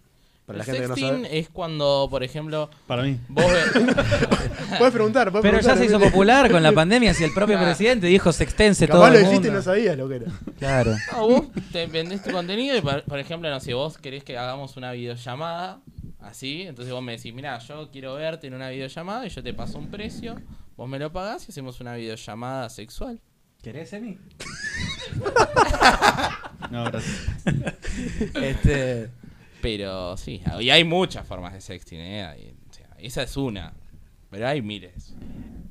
Para 0.52 0.58
la 0.58 0.64
el 0.64 0.66
gente 0.66 0.82
que 0.82 0.88
no 0.88 0.96
sexting 0.96 1.24
sabe. 1.26 1.40
es 1.40 1.50
cuando, 1.50 2.08
por 2.10 2.24
ejemplo, 2.24 2.70
Para 2.88 3.04
mí. 3.04 3.18
vos 3.28 3.46
ves... 3.52 3.84
Puedes 4.78 4.94
preguntar, 4.94 5.32
puedes 5.32 5.44
Pero 5.44 5.60
ya 5.62 5.76
se 5.76 5.86
hizo 5.86 5.96
Emilio. 5.96 6.12
popular 6.12 6.50
con 6.52 6.64
la 6.64 6.72
pandemia, 6.72 7.14
si 7.14 7.24
el 7.24 7.34
propio 7.34 7.56
Claro. 7.58 7.68
presidente 7.72 8.08
dijo 8.08 8.32
sextense 8.32 8.88
todo 8.88 9.02
Capaz 9.02 9.12
lo 9.12 9.18
el 9.20 9.24
dijiste 9.26 9.48
y 9.48 9.52
mundo. 9.52 9.60
no 9.60 9.64
sabías 9.64 9.98
lo 9.98 10.08
que 10.10 10.16
era. 10.16 10.26
Claro. 10.60 10.96
No, 11.12 11.28
vos 11.28 11.44
te 11.72 11.86
vendés 11.88 12.24
tu 12.24 12.32
contenido 12.32 12.78
y, 12.78 12.82
por, 12.82 13.04
por 13.04 13.20
ejemplo, 13.20 13.50
no 13.50 13.60
sé, 13.60 13.74
vos 13.74 13.98
querés 13.98 14.24
que 14.24 14.38
hagamos 14.38 14.78
una 14.78 14.92
videollamada, 14.94 15.82
así, 16.20 16.62
entonces 16.64 16.94
vos 16.94 17.04
me 17.04 17.14
decís, 17.18 17.34
mira, 17.34 17.58
yo 17.60 17.90
quiero 17.92 18.14
verte 18.16 18.48
en 18.48 18.54
una 18.54 18.70
videollamada 18.70 19.26
y 19.26 19.30
yo 19.30 19.44
te 19.44 19.54
paso 19.54 19.78
un 19.78 19.90
precio, 19.92 20.36
vos 20.78 20.88
me 20.88 20.98
lo 21.00 21.12
pagás 21.12 21.46
y 21.48 21.52
hacemos 21.52 21.80
una 21.82 21.96
videollamada 21.96 22.70
sexual. 22.70 23.20
¿Querés, 23.62 23.92
Emi? 23.94 24.18
No, 26.72 26.86
gracias. 26.86 27.28
Este, 28.36 29.10
Pero 29.62 30.18
sí, 30.18 30.42
y 30.60 30.70
hay 30.70 30.84
muchas 30.84 31.26
formas 31.28 31.54
de 31.54 31.62
sexting, 31.62 32.00
¿eh? 32.00 32.24
Hay- 32.24 32.54
o 32.70 32.74
sea, 32.74 32.88
esa 33.00 33.24
es 33.24 33.38
una, 33.38 33.74
pero 34.30 34.48
hay 34.48 34.62
miles. 34.62 35.14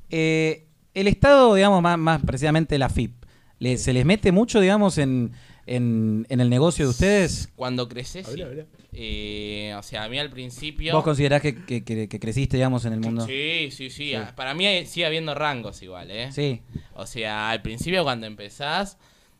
eh, 0.09 0.65
el 0.93 1.07
Estado, 1.07 1.55
digamos, 1.55 1.81
más, 1.81 1.97
más 1.97 2.21
precisamente 2.25 2.77
la 2.77 2.89
FIP, 2.89 3.13
¿le- 3.59 3.77
¿se 3.77 3.93
les 3.93 4.05
mete 4.05 4.31
mucho, 4.33 4.59
digamos, 4.59 4.97
en, 4.97 5.31
en, 5.65 6.25
en 6.29 6.41
el 6.41 6.49
negocio 6.49 6.85
de 6.85 6.91
ustedes? 6.91 7.49
Cuando 7.55 7.87
creces, 7.87 8.25
sí. 8.27 8.33
Habla, 8.33 8.45
habla. 8.47 8.65
Eh, 8.93 9.73
o 9.77 9.83
sea, 9.83 10.03
a 10.03 10.09
mí 10.09 10.19
al 10.19 10.29
principio... 10.29 10.93
¿Vos 10.93 11.03
considerás 11.05 11.41
que, 11.41 11.55
que- 11.63 11.83
que- 11.85 12.09
que 12.09 12.19
creciste, 12.19 12.57
digamos, 12.57 12.83
en 12.83 12.91
el 12.93 12.99
mundo? 12.99 13.25
Sí, 13.25 13.69
sí, 13.71 13.89
sí, 13.89 14.11
Sí. 14.11 14.17
Para 14.35 14.53
mí 14.53 14.65
sigue 14.85 15.05
habiendo 15.05 15.33
rangos 15.33 15.81
igual, 15.81 16.11
¿eh? 16.11 16.29
Sí. 16.33 16.61
O 16.95 17.05
sea, 17.05 17.51
al 17.51 17.61
principio 17.61 18.03
cuando 18.03 18.27
empezás, 18.27 18.97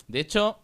de 0.08 0.22
hecho, 0.22 0.58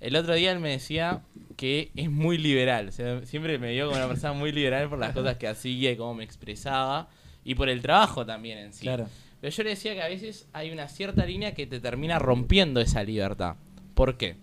el 0.00 0.16
otro 0.16 0.34
día 0.34 0.50
él 0.50 0.58
me 0.58 0.70
decía 0.70 1.22
que 1.56 1.90
es 1.96 2.10
muy 2.10 2.38
liberal. 2.38 2.88
O 2.88 2.92
sea, 2.92 3.24
siempre 3.24 3.58
me 3.58 3.72
vio 3.72 3.86
como 3.86 3.96
una 3.98 4.08
persona 4.08 4.32
muy 4.34 4.52
liberal 4.52 4.88
por 4.88 4.98
las 4.98 5.12
cosas 5.12 5.36
que 5.36 5.48
hacía 5.48 5.90
y 5.92 5.96
cómo 5.96 6.14
me 6.14 6.24
expresaba. 6.24 7.08
Y 7.44 7.54
por 7.54 7.68
el 7.68 7.80
trabajo 7.80 8.26
también 8.26 8.58
en 8.58 8.72
sí. 8.72 8.82
Claro. 8.82 9.08
Pero 9.40 9.54
yo 9.54 9.62
le 9.62 9.70
decía 9.70 9.94
que 9.94 10.02
a 10.02 10.08
veces 10.08 10.48
hay 10.52 10.70
una 10.70 10.88
cierta 10.88 11.24
línea 11.24 11.54
que 11.54 11.66
te 11.66 11.80
termina 11.80 12.18
rompiendo 12.18 12.80
esa 12.80 13.02
libertad. 13.04 13.56
¿Por 13.94 14.16
qué? 14.16 14.36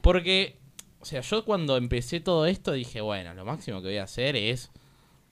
Porque, 0.00 0.56
o 1.00 1.04
sea, 1.04 1.20
yo 1.20 1.44
cuando 1.44 1.76
empecé 1.76 2.20
todo 2.20 2.46
esto 2.46 2.72
dije, 2.72 3.00
bueno, 3.00 3.34
lo 3.34 3.44
máximo 3.44 3.80
que 3.82 3.88
voy 3.88 3.96
a 3.98 4.04
hacer 4.04 4.36
es, 4.36 4.70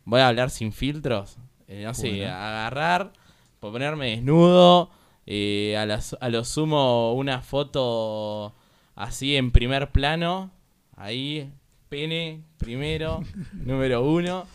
voy 0.04 0.20
a 0.20 0.28
hablar 0.28 0.50
sin 0.50 0.72
filtros, 0.72 1.38
eh, 1.68 1.82
no 1.84 1.94
sé, 1.94 2.10
Bueno. 2.10 2.34
agarrar, 2.34 3.12
ponerme 3.60 4.10
desnudo, 4.10 4.90
eh, 5.26 5.76
a 5.76 6.28
lo 6.30 6.44
sumo 6.44 7.14
una 7.14 7.40
foto 7.42 8.54
así 8.94 9.36
en 9.36 9.52
primer 9.52 9.90
plano, 9.90 10.50
ahí, 10.98 11.52
pene 11.88 12.42
primero, 12.58 13.22
número 13.52 14.04
uno, 14.04 14.46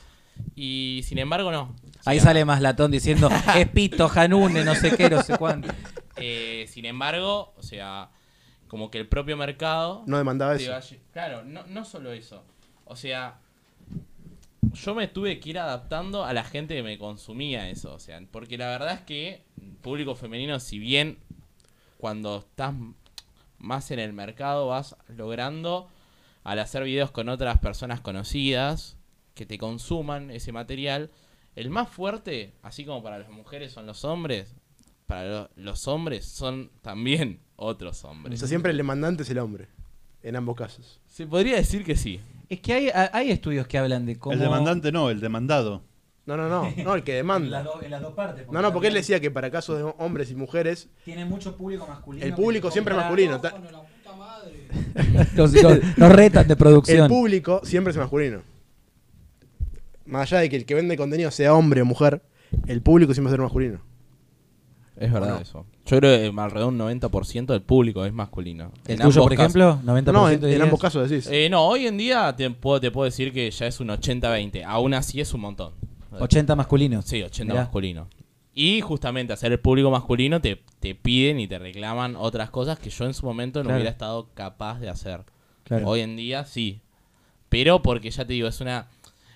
y 0.55 1.01
sin 1.03 1.17
embargo 1.17 1.51
no. 1.51 1.75
Ahí 2.05 2.19
sale 2.19 2.43
más 2.45 2.61
latón 2.61 2.91
diciendo, 2.91 3.29
es 3.55 3.67
pito, 3.69 4.09
janune, 4.09 4.63
no 4.63 4.75
sé 4.75 4.95
qué, 4.95 5.09
no 5.09 5.23
sé 5.23 5.37
cuánto. 5.37 5.73
eh, 6.17 6.65
sin 6.67 6.85
embargo, 6.85 7.53
o 7.57 7.63
sea, 7.63 8.09
como 8.67 8.91
que 8.91 8.97
el 8.97 9.07
propio 9.07 9.37
mercado 9.37 10.03
No 10.07 10.17
demandaba 10.17 10.55
eso. 10.55 10.73
Claro, 11.11 11.43
no, 11.43 11.65
no 11.67 11.85
solo 11.85 12.11
eso. 12.11 12.43
O 12.85 12.95
sea, 12.95 13.39
yo 14.73 14.95
me 14.95 15.07
tuve 15.07 15.39
que 15.39 15.51
ir 15.51 15.59
adaptando 15.59 16.25
a 16.25 16.33
la 16.33 16.43
gente 16.43 16.75
que 16.75 16.83
me 16.83 16.97
consumía 16.97 17.69
eso. 17.69 17.93
O 17.93 17.99
sea, 17.99 18.19
porque 18.31 18.57
la 18.57 18.67
verdad 18.67 18.93
es 18.93 19.01
que 19.01 19.45
público 19.81 20.15
femenino, 20.15 20.59
si 20.59 20.79
bien 20.79 21.19
cuando 21.97 22.39
estás 22.39 22.73
más 23.59 23.91
en 23.91 23.99
el 23.99 24.11
mercado 24.11 24.67
vas 24.67 24.97
logrando 25.07 25.87
al 26.43 26.59
hacer 26.59 26.83
videos 26.83 27.11
con 27.11 27.29
otras 27.29 27.57
personas 27.59 28.01
conocidas 28.01 28.97
que 29.33 29.45
te 29.45 29.57
consuman 29.57 30.29
ese 30.31 30.51
material, 30.51 31.09
el 31.55 31.69
más 31.69 31.89
fuerte, 31.89 32.53
así 32.61 32.85
como 32.85 33.01
para 33.03 33.19
las 33.19 33.29
mujeres 33.29 33.71
son 33.71 33.85
los 33.85 34.03
hombres, 34.05 34.55
para 35.07 35.25
lo- 35.29 35.49
los 35.55 35.87
hombres 35.87 36.25
son 36.25 36.71
también 36.81 37.39
otros 37.55 38.03
O 38.03 38.09
hombres. 38.09 38.39
sea, 38.39 38.47
siempre 38.47 38.71
el 38.71 38.77
demandante 38.77 39.23
es 39.23 39.29
el 39.29 39.39
hombre. 39.39 39.67
En 40.21 40.35
ambos 40.37 40.55
casos. 40.55 41.01
Se 41.07 41.27
podría 41.27 41.55
decir 41.57 41.83
que 41.83 41.95
sí. 41.97 42.21
Es 42.47 42.61
que 42.61 42.73
hay, 42.73 42.89
hay 43.11 43.29
estudios 43.31 43.67
que 43.67 43.77
hablan 43.77 44.05
de 44.05 44.17
cómo... 44.17 44.33
El 44.33 44.39
demandante 44.39 44.91
no, 44.91 45.09
el 45.09 45.19
demandado. 45.19 45.83
No, 46.25 46.37
no, 46.37 46.47
no. 46.47 46.71
No, 46.83 46.95
el 46.95 47.03
que 47.03 47.11
En 47.19 47.27
las, 47.27 47.39
demanda. 47.41 47.63
do- 47.63 47.81
en 47.81 47.91
las 47.91 48.01
dos 48.01 48.13
partes. 48.13 48.47
No, 48.49 48.61
no, 48.61 48.71
porque 48.71 48.87
él 48.87 48.93
decía 48.93 49.19
que 49.19 49.29
para 49.31 49.51
casos 49.51 49.77
de 49.77 49.83
hombres 49.97 50.31
y 50.31 50.35
mujeres, 50.35 50.89
Tiene 51.03 51.25
mucho 51.25 51.57
público 51.57 51.85
masculino. 51.85 52.25
el 52.25 52.33
público 52.33 52.71
siempre 52.71 52.93
es 52.93 53.01
masculino. 53.01 53.41
Nos, 55.35 55.53
nos- 55.53 55.97
nos 55.97 56.11
retan 56.11 56.47
de 56.47 56.53
El 56.53 56.57
producción. 56.57 57.07
público 57.07 57.61
siempre 57.63 57.91
es 57.91 57.97
masculino. 57.97 58.41
Más 60.05 60.31
allá 60.31 60.41
de 60.41 60.49
que 60.49 60.55
el 60.57 60.65
que 60.65 60.75
vende 60.75 60.97
contenido 60.97 61.31
sea 61.31 61.53
hombre 61.53 61.81
o 61.81 61.85
mujer, 61.85 62.21
el 62.67 62.81
público 62.81 63.13
siempre 63.13 63.29
va 63.29 63.33
a 63.33 63.37
ser 63.37 63.41
masculino. 63.43 63.79
Es 64.97 65.11
verdad 65.11 65.35
no? 65.35 65.39
eso. 65.41 65.65
Yo 65.85 65.97
creo 65.99 66.31
que 66.33 66.39
alrededor 66.41 66.73
de 66.73 66.83
un 66.83 66.99
90% 67.01 67.45
del 67.47 67.61
público 67.61 68.05
es 68.05 68.13
masculino. 68.13 68.71
¿El 68.85 68.91
En 68.93 68.97
tuyo, 68.97 69.03
ambos 69.05 69.15
por 69.17 69.29
casos. 69.35 69.55
ejemplo? 69.55 69.79
90% 69.93 70.11
No, 70.13 70.27
en, 70.29 70.33
en 70.35 70.41
dirías? 70.41 70.61
ambos 70.61 70.79
casos 70.79 71.09
decís. 71.09 71.27
Eh, 71.31 71.49
no, 71.49 71.65
hoy 71.65 71.87
en 71.87 71.97
día 71.97 72.33
te 72.35 72.49
puedo, 72.51 72.79
te 72.79 72.91
puedo 72.91 73.05
decir 73.05 73.33
que 73.33 73.49
ya 73.49 73.65
es 73.67 73.79
un 73.79 73.87
80-20. 73.89 74.63
Aún 74.65 74.93
así 74.93 75.19
es 75.19 75.33
un 75.33 75.41
montón. 75.41 75.73
80 76.19 76.55
masculinos. 76.55 77.05
Sí, 77.05 77.23
80 77.23 77.53
Mirá. 77.53 77.63
masculino. 77.63 78.07
Y 78.55 78.81
justamente 78.81 79.33
hacer 79.33 79.51
el 79.51 79.59
público 79.59 79.89
masculino 79.89 80.39
te, 80.41 80.61
te 80.79 80.93
piden 80.95 81.39
y 81.39 81.47
te 81.47 81.57
reclaman 81.57 82.15
otras 82.15 82.49
cosas 82.51 82.77
que 82.77 82.89
yo 82.91 83.05
en 83.05 83.13
su 83.13 83.25
momento 83.25 83.59
no 83.59 83.65
Claro. 83.65 83.77
hubiera 83.77 83.89
estado 83.91 84.29
capaz 84.33 84.79
de 84.79 84.89
hacer. 84.89 85.21
Claro. 85.63 85.87
Hoy 85.87 86.01
en 86.01 86.15
día 86.15 86.45
sí. 86.45 86.81
Pero 87.49 87.81
porque 87.81 88.11
ya 88.11 88.25
te 88.25 88.33
digo, 88.33 88.47
es 88.47 88.61
una. 88.61 88.87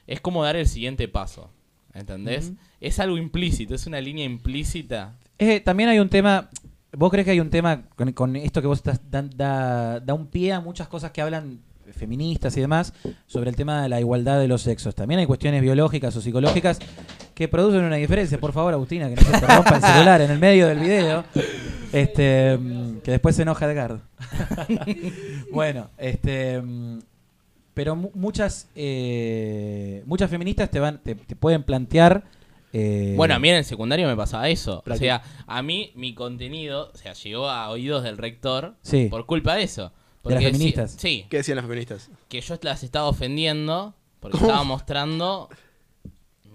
Es 0.06 0.22
como 0.22 0.44
dar 0.44 0.56
el 0.56 0.68
siguiente 0.68 1.08
paso. 1.08 1.50
¿Entendés? 1.94 2.52
Es 2.80 3.00
algo 3.00 3.18
implícito, 3.18 3.74
es 3.74 3.88
una 3.88 4.00
línea 4.00 4.24
implícita. 4.24 5.16
Eh, 5.40 5.62
también 5.62 5.90
hay 5.90 5.98
un 6.00 6.10
tema. 6.10 6.50
¿Vos 6.92 7.10
crees 7.12 7.26
que 7.26 7.32
hay 7.32 7.40
un 7.40 7.50
tema 7.50 7.84
con, 7.96 8.12
con 8.14 8.36
esto 8.36 8.62
que 8.62 8.68
vos 8.68 8.78
estás 8.80 9.02
da, 9.10 10.00
da 10.00 10.14
un 10.14 10.28
pie 10.28 10.54
a 10.54 10.60
muchas 10.62 10.88
cosas 10.88 11.12
que 11.12 11.22
hablan 11.22 11.60
feministas 11.94 12.56
y 12.58 12.62
demás 12.62 12.94
sobre 13.28 13.50
el 13.50 13.56
tema 13.56 13.82
de 13.82 13.90
la 13.90 14.00
igualdad 14.00 14.40
de 14.40 14.48
los 14.48 14.62
sexos? 14.62 14.94
También 14.94 15.20
hay 15.20 15.26
cuestiones 15.26 15.62
biológicas 15.62 16.16
o 16.16 16.22
psicológicas 16.22 16.80
que 17.38 17.48
producen 17.48 17.84
una 17.84 17.98
diferencia. 17.98 18.40
Por 18.40 18.52
favor, 18.52 18.74
Agustina, 18.74 19.08
que 19.10 19.16
no 19.16 19.22
se 19.22 19.32
te 19.40 19.46
rompa 19.46 19.76
el 19.76 19.82
celular 19.84 20.22
en 20.22 20.32
el 20.32 20.40
medio 20.40 20.66
del 20.68 20.80
video. 20.80 21.24
Este, 21.94 22.58
mm, 22.58 22.98
que 23.02 23.12
después 23.12 23.36
se 23.36 23.44
enoja 23.44 23.70
Edgardo. 23.72 24.02
bueno, 25.52 25.90
este. 25.98 26.60
mm, 26.62 27.00
Pero 27.74 27.96
mu- 27.96 28.10
muchas 28.16 28.70
eh, 28.76 30.02
muchas 30.08 30.30
feministas 30.32 30.70
te 30.72 30.80
van 30.80 30.98
te, 31.04 31.14
te 31.14 31.36
pueden 31.36 31.62
plantear. 31.64 32.24
eh, 32.74 33.14
Bueno, 33.16 33.36
a 33.36 33.40
mí 33.40 33.50
en 33.50 33.58
el 33.58 33.66
secundario 33.66 34.08
me 34.08 34.16
pasaba 34.16 34.50
eso. 34.50 34.84
O 34.90 34.96
sea, 34.96 35.22
a 35.46 35.62
mí 35.62 35.92
mi 35.96 36.16
contenido, 36.16 36.90
o 36.94 36.98
sea, 36.98 37.14
llegó 37.14 37.50
a 37.50 37.70
oídos 37.70 38.04
del 38.04 38.18
rector 38.18 38.74
Sí. 38.82 39.08
por 39.12 39.26
culpa 39.28 39.56
de 39.56 39.64
eso. 39.64 39.84
De 39.84 40.34
las 40.34 40.44
Porque 40.44 40.46
sí- 40.48 40.52
feministas. 40.54 40.96
Sí, 40.98 41.26
¿Qué 41.30 41.38
decían 41.38 41.58
las 41.58 41.66
feministas? 41.66 42.10
que 42.30 42.42
yo 42.42 42.56
las 42.64 42.82
estaba 42.84 43.08
ofendiendo 43.08 43.94
porque 44.20 44.40
¿Cómo? 44.40 44.48
estaba 44.50 44.64
mostrando 44.66 45.48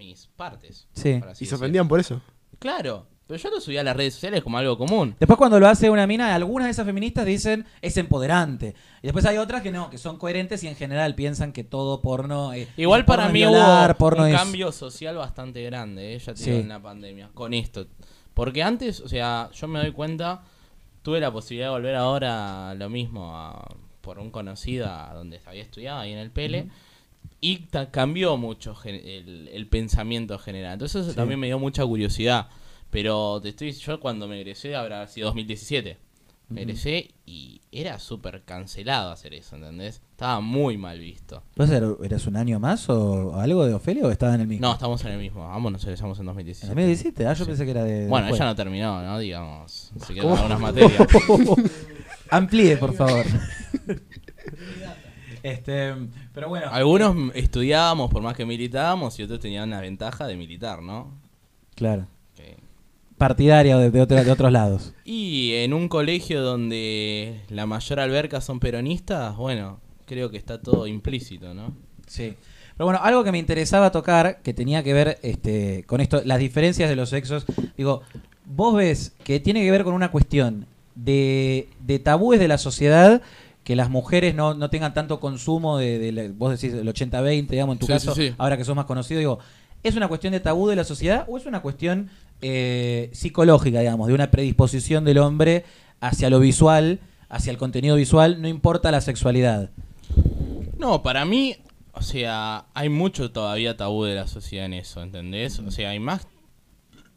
mis 0.03 0.27
partes. 0.35 0.87
Sí. 0.93 1.15
por 1.19 1.29
así 1.29 1.45
¿Y 1.45 1.47
se 1.47 1.55
ofendían 1.55 1.87
por 1.87 1.99
eso? 1.99 2.21
Claro, 2.59 3.07
pero 3.27 3.37
yo 3.39 3.49
lo 3.49 3.59
subía 3.61 3.81
a 3.81 3.83
las 3.83 3.95
redes 3.95 4.13
sociales 4.13 4.43
como 4.43 4.57
algo 4.57 4.77
común. 4.77 5.15
Después 5.19 5.37
cuando 5.37 5.59
lo 5.59 5.67
hace 5.67 5.89
una 5.89 6.05
mina, 6.07 6.33
algunas 6.35 6.67
de 6.67 6.71
esas 6.71 6.85
feministas 6.85 7.25
dicen 7.25 7.65
es 7.81 7.95
empoderante. 7.97 8.75
Y 9.01 9.07
después 9.07 9.25
hay 9.25 9.37
otras 9.37 9.61
que 9.61 9.71
no, 9.71 9.89
que 9.89 9.97
son 9.97 10.17
coherentes 10.17 10.63
y 10.63 10.67
en 10.67 10.75
general 10.75 11.15
piensan 11.15 11.51
que 11.53 11.63
todo 11.63 12.01
porno 12.01 12.53
eh, 12.53 12.67
Igual 12.77 13.05
porno 13.05 13.17
para 13.23 13.27
es 13.27 13.33
mí 13.33 13.39
violar, 13.39 13.91
hubo 13.91 13.97
porno 13.97 14.23
un 14.23 14.29
es- 14.29 14.35
cambio 14.35 14.71
social 14.71 15.15
bastante 15.17 15.63
grande, 15.63 16.15
eh, 16.15 16.19
ya 16.19 16.33
te 16.33 16.39
Sí. 16.39 16.49
digo, 16.51 16.61
en 16.63 16.69
la 16.69 16.81
pandemia, 16.81 17.29
con 17.33 17.53
esto. 17.53 17.87
Porque 18.33 18.63
antes, 18.63 18.99
o 18.99 19.07
sea, 19.07 19.49
yo 19.53 19.67
me 19.67 19.79
doy 19.79 19.91
cuenta, 19.91 20.43
tuve 21.01 21.19
la 21.19 21.31
posibilidad 21.31 21.67
de 21.67 21.71
volver 21.71 21.95
ahora 21.95 22.69
a 22.71 22.75
lo 22.75 22.89
mismo, 22.89 23.35
a- 23.37 23.75
por 24.01 24.19
un 24.19 24.31
conocido 24.31 24.87
a 24.89 25.13
donde 25.13 25.39
había 25.45 25.61
estudiado, 25.63 25.99
ahí 25.99 26.11
en 26.11 26.17
el 26.19 26.29
Pele, 26.31 26.67
y 27.45 27.67
cambió 27.91 28.37
mucho 28.37 28.75
el, 28.85 29.49
el 29.51 29.67
pensamiento 29.67 30.39
general. 30.39 30.73
Entonces 30.73 31.01
eso 31.01 31.09
Sí. 31.11 31.15
también 31.17 31.39
me 31.39 31.47
dio 31.47 31.59
mucha 31.59 31.85
curiosidad. 31.85 32.47
Pero 32.89 33.41
te 33.41 33.49
estoy 33.49 33.71
yo 33.73 33.99
cuando 33.99 34.27
me 34.27 34.39
egresé 34.39 34.75
habrá 34.75 35.05
sido 35.07 35.27
2017. 35.27 35.97
merecé 36.49 37.09
y 37.25 37.61
era 37.71 37.97
súper 37.99 38.43
cancelado 38.43 39.11
hacer 39.11 39.33
eso, 39.33 39.55
¿entendés? 39.55 40.01
Estaba 40.11 40.39
muy 40.39 40.77
mal 40.77 40.99
visto. 40.99 41.41
¿Vos 41.55 41.69
er- 41.71 41.97
eras 42.05 42.27
un 42.27 42.35
año 42.35 42.59
más 42.59 42.87
o 42.89 43.33
algo 43.39 43.65
de 43.65 43.73
Ofelia 43.73 44.03
o 44.05 44.11
estaba 44.11 44.35
en 44.35 44.41
el 44.41 44.47
mismo? 44.47 44.67
No, 44.67 44.73
estamos 44.73 45.03
en 45.05 45.13
el 45.13 45.17
mismo. 45.19 45.43
Ambos 45.51 45.71
nos 45.71 45.83
egresamos 45.85 46.17
en 46.19 46.23
¿En 46.23 46.27
2017. 46.27 46.67
2017? 46.69 47.25
Ah, 47.25 47.33
yo 47.33 47.43
Sí. 47.45 47.49
pensé 47.49 47.65
que 47.65 47.71
era 47.71 47.83
de. 47.83 48.07
Bueno, 48.07 48.27
después. 48.27 48.39
ella 48.39 48.49
no 48.49 48.55
terminó, 48.55 49.01
¿no? 49.01 49.17
Digamos. 49.19 49.91
Se 50.05 50.13
quedaron 50.13 50.37
algunas 50.37 50.59
materias. 50.59 51.07
Amplíe, 52.29 52.77
por 52.77 52.93
favor. 52.93 53.25
este, 55.43 55.93
pero 56.33 56.49
bueno. 56.49 56.67
Algunos 56.71 57.15
estudiábamos 57.35 58.09
por 58.09 58.21
más 58.23 58.35
que 58.35 58.45
militábamos 58.45 59.19
y 59.19 59.23
otros 59.23 59.39
tenían 59.39 59.67
una 59.69 59.81
ventaja 59.81 60.25
de 60.25 60.35
militar, 60.35 60.81
¿no? 60.81 61.11
Claro. 61.75 62.07
Que- 62.35 62.57
Partidaria 63.17 63.77
de, 63.77 63.91
de 63.91 64.01
otro- 64.01 64.23
de 64.23 64.31
otros 64.31 64.51
lados. 64.51 64.93
Y 65.05 65.53
en 65.55 65.73
un 65.73 65.87
colegio 65.87 66.41
donde 66.41 67.41
la 67.49 67.65
mayor 67.65 67.99
alberca 67.99 68.41
son 68.41 68.59
peronistas, 68.59 69.35
bueno, 69.37 69.79
creo 70.05 70.29
que 70.31 70.37
está 70.37 70.61
todo 70.61 70.87
implícito, 70.87 71.53
¿no? 71.53 71.73
Sí. 72.07 72.33
Pero 72.75 72.85
bueno, 72.87 72.99
algo 73.03 73.23
que 73.23 73.31
me 73.31 73.37
interesaba 73.37 73.91
tocar, 73.91 74.41
que 74.41 74.53
tenía 74.53 74.83
que 74.83 74.93
ver 74.93 75.19
este, 75.21 75.83
con 75.85 76.01
esto, 76.01 76.21
las 76.25 76.39
diferencias 76.39 76.89
de 76.89 76.95
los 76.95 77.09
sexos. 77.09 77.45
Digo, 77.77 78.01
vos 78.45 78.75
ves 78.75 79.13
que 79.23 79.39
tiene 79.39 79.61
que 79.61 79.69
ver 79.71 79.83
con 79.83 79.93
una 79.93 80.09
cuestión 80.11 80.65
de, 80.95 81.69
de 81.81 81.99
tabúes 81.99 82.39
de 82.39 82.47
la 82.47 82.57
sociedad, 82.57 83.21
que 83.63 83.75
las 83.75 83.89
mujeres 83.89 84.35
no, 84.35 84.53
no 84.53 84.69
tengan 84.69 84.93
tanto 84.93 85.19
consumo 85.19 85.77
de, 85.77 86.33
vos 86.35 86.51
decís 86.59 86.73
el 86.77 86.87
80-20, 86.87 87.47
digamos, 87.47 87.75
en 87.75 87.79
tu 87.79 87.85
Sí, 87.85 87.91
caso, 87.93 88.13
sí, 88.15 88.29
sí. 88.29 88.35
ahora 88.37 88.57
que 88.57 88.65
sos 88.65 88.75
más 88.75 88.85
conocido, 88.85 89.19
digo, 89.19 89.39
¿es 89.83 89.95
una 89.95 90.07
cuestión 90.07 90.33
de 90.33 90.39
tabú 90.39 90.67
de 90.67 90.75
la 90.75 90.83
sociedad 90.83 91.25
o 91.29 91.37
es 91.37 91.45
una 91.45 91.61
cuestión 91.61 92.09
eh, 92.41 93.09
psicológica, 93.13 93.79
digamos, 93.79 94.07
de 94.07 94.13
una 94.13 94.31
predisposición 94.31 95.05
del 95.05 95.17
hombre 95.19 95.63
hacia 96.01 96.29
lo 96.29 96.39
visual, 96.39 96.99
hacia 97.29 97.51
el 97.51 97.57
contenido 97.57 97.95
visual, 97.95 98.41
no 98.41 98.47
importa 98.49 98.91
la 98.91 98.99
sexualidad? 99.01 99.69
No, 100.77 101.01
para 101.01 101.23
mí, 101.23 101.55
o 101.93 102.01
sea, 102.01 102.65
hay 102.73 102.89
mucho 102.89 103.31
todavía 103.31 103.77
tabú 103.77 104.03
de 104.03 104.15
la 104.15 104.27
sociedad 104.27 104.65
en 104.65 104.73
eso, 104.73 105.01
¿entendés? 105.01 105.57
O 105.59 105.71
sea, 105.71 105.91
hay 105.91 105.99
más 105.99 106.27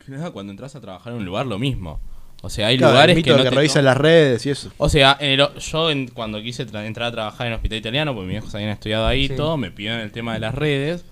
nada 0.06 0.30
cuando 0.30 0.52
entras 0.52 0.76
a 0.76 0.80
trabajar 0.80 1.12
en 1.12 1.18
un 1.18 1.24
lugar 1.24 1.46
lo 1.46 1.58
mismo. 1.58 1.98
O 2.46 2.50
sea, 2.50 2.68
hay 2.68 2.78
Claro, 2.78 2.90
el 2.92 2.94
lugares 2.96 3.16
mito 3.16 3.24
que 3.32 3.36
no 3.38 3.42
que 3.44 3.50
te 3.50 3.56
revisan 3.56 3.82
to- 3.82 3.86
las 3.86 3.96
redes 3.96 4.46
y 4.46 4.50
eso. 4.50 4.70
O 4.78 4.88
sea, 4.88 5.16
en 5.20 5.38
el 5.40 5.48
yo 5.58 5.90
en- 5.90 6.08
cuando 6.08 6.40
quise 6.42 6.66
tra- 6.66 6.86
entrar 6.86 7.08
a 7.08 7.12
trabajar 7.12 7.46
en 7.48 7.52
hospital 7.54 7.78
italiano, 7.78 8.14
porque 8.14 8.28
mis 8.28 8.36
hijos 8.38 8.54
habían 8.54 8.70
estudiado 8.70 9.06
ahí 9.06 9.24
y 9.24 9.28
Sí. 9.28 9.36
todo, 9.36 9.56
me 9.56 9.70
pidieron 9.70 10.00
el 10.00 10.12
tema 10.12 10.34
de 10.34 10.40
las 10.40 10.54
redes. 10.54 11.04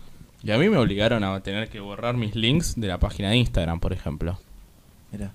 Y 0.43 0.51
a 0.51 0.59
mí 0.59 0.69
me 0.69 0.77
obligaron 0.77 1.25
a 1.25 1.41
tener 1.41 1.69
que 1.69 1.81
borrar 1.81 2.17
mis 2.17 2.35
links 2.37 2.75
de 2.79 2.87
la 2.87 2.99
página 2.99 3.31
de 3.31 3.37
Instagram, 3.39 3.81
por 3.81 3.93
ejemplo. 3.93 4.39
Mirá. 5.11 5.33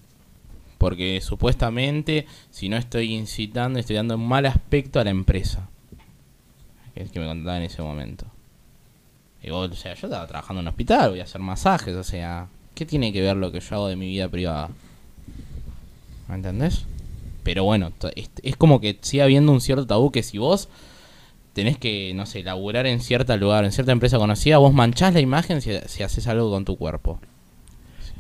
Porque 0.78 1.20
supuestamente, 1.22 2.26
si 2.52 2.70
no 2.70 2.78
estoy 2.78 3.14
incitando, 3.14 3.80
estoy 3.80 3.96
dando 3.98 4.16
un 4.16 4.28
mal 4.28 4.46
aspecto 4.46 5.00
a 5.00 5.04
la 5.04 5.10
empresa. 5.10 5.68
Que 6.94 7.04
es 7.04 7.12
que 7.12 7.20
me 7.20 7.28
contaba 7.28 7.58
en 7.58 7.64
ese 7.64 7.82
momento. 7.82 8.26
Y 9.42 9.50
vos, 9.50 9.70
o 9.72 9.76
sea, 9.76 9.94
yo 9.96 10.08
estaba 10.08 10.28
trabajando 10.28 10.60
en 10.62 10.66
un 10.66 10.70
hospital, 10.70 11.10
voy 11.12 11.20
a 11.20 11.24
hacer 11.24 11.42
masajes, 11.42 11.96
o 11.96 12.04
sea, 12.04 12.48
¿qué 12.76 12.86
tiene 12.86 13.12
que 13.12 13.22
ver 13.22 13.36
lo 13.36 13.52
que 13.52 13.60
yo 13.62 13.76
hago 13.76 13.88
de 13.88 13.96
mi 13.96 14.08
vida 14.08 14.28
privada? 14.30 14.70
¿Me 16.30 16.36
entendés? 16.36 16.86
Pero 17.44 17.64
bueno, 17.64 17.92
es, 18.16 18.30
es 18.44 18.56
como 18.56 18.80
que 18.80 18.98
sigue 19.02 19.24
habiendo 19.24 19.52
un 19.52 19.62
cierto 19.62 19.88
tabú 19.88 20.12
que 20.12 20.24
si 20.24 20.38
vos 20.38 20.70
tenés 21.54 21.78
que, 21.78 22.14
no 22.14 22.26
sé, 22.26 22.44
laburar 22.44 22.86
en 22.86 23.02
cierto 23.02 23.36
lugar, 23.36 23.66
en 23.66 23.72
cierta 23.72 23.92
empresa 23.92 24.18
conocida, 24.18 24.60
vos 24.60 24.74
manchás 24.74 25.14
la 25.14 25.20
imagen 25.20 25.62
si, 25.62 25.72
si 25.88 26.04
haces 26.04 26.28
algo 26.28 26.50
con 26.52 26.64
tu 26.64 26.78
cuerpo. 26.78 27.20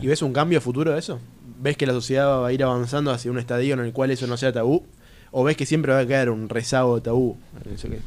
¿Y 0.01 0.07
ves 0.07 0.21
un 0.21 0.33
cambio 0.33 0.61
futuro 0.61 0.93
de 0.93 0.99
eso? 0.99 1.19
¿Ves 1.61 1.77
que 1.77 1.85
la 1.85 1.93
sociedad 1.93 2.41
va 2.41 2.47
a 2.47 2.53
ir 2.53 2.63
avanzando 2.63 3.11
hacia 3.11 3.31
un 3.31 3.37
estadio 3.37 3.73
en 3.73 3.81
el 3.81 3.93
cual 3.93 4.11
eso 4.11 4.27
no 4.27 4.37
sea 4.37 4.51
tabú? 4.51 4.83
¿O 5.31 5.43
ves 5.43 5.57
que 5.57 5.65
siempre 5.65 5.93
va 5.93 5.99
a 5.99 6.07
quedar 6.07 6.29
un 6.29 6.49
rezago 6.49 6.95
de 6.95 7.01
tabú 7.01 7.37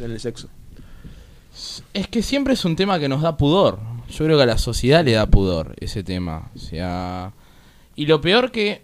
en 0.01 0.11
el 0.11 0.21
sexo? 0.21 0.49
Es 1.93 2.09
que 2.09 2.23
siempre 2.23 2.55
es 2.55 2.65
un 2.65 2.77
tema 2.77 2.99
que 2.99 3.09
nos 3.09 3.23
da 3.23 3.37
pudor. 3.37 3.79
Yo 4.11 4.25
creo 4.25 4.37
que 4.39 4.43
a 4.43 4.47
la 4.47 4.59
sociedad 4.59 5.05
le 5.05 5.13
da 5.13 5.27
pudor 5.27 5.75
ese 5.81 6.03
tema. 6.03 6.51
O 6.57 6.59
sea. 6.59 7.33
Y 7.95 8.07
lo 8.07 8.21
peor 8.21 8.51
que. 8.51 8.83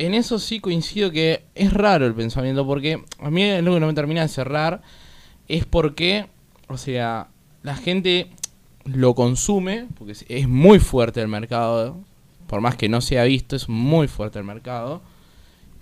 En 0.00 0.14
eso 0.14 0.38
sí 0.38 0.60
coincido 0.60 1.10
que 1.10 1.44
es 1.54 1.72
raro 1.72 2.06
el 2.06 2.14
pensamiento. 2.14 2.66
Porque 2.66 3.02
a 3.20 3.30
mí 3.30 3.60
lo 3.62 3.74
que 3.74 3.80
no 3.80 3.86
me 3.86 3.94
termina 3.94 4.22
de 4.22 4.28
cerrar. 4.28 4.82
Es 5.48 5.64
porque. 5.64 6.26
O 6.68 6.76
sea. 6.76 7.28
La 7.62 7.76
gente 7.76 8.30
lo 8.84 9.14
consume. 9.14 9.86
Porque 9.98 10.12
es- 10.28 10.48
muy 10.48 10.78
fuerte 10.78 11.20
el 11.20 11.28
mercado. 11.28 11.98
Por 12.46 12.60
más 12.60 12.74
que 12.76 12.88
no 12.88 13.00
se 13.00 13.18
ha 13.20 13.24
visto, 13.24 13.54
es 13.56 13.68
muy 13.68 14.08
fuerte 14.08 14.38
el 14.38 14.44
mercado. 14.44 15.02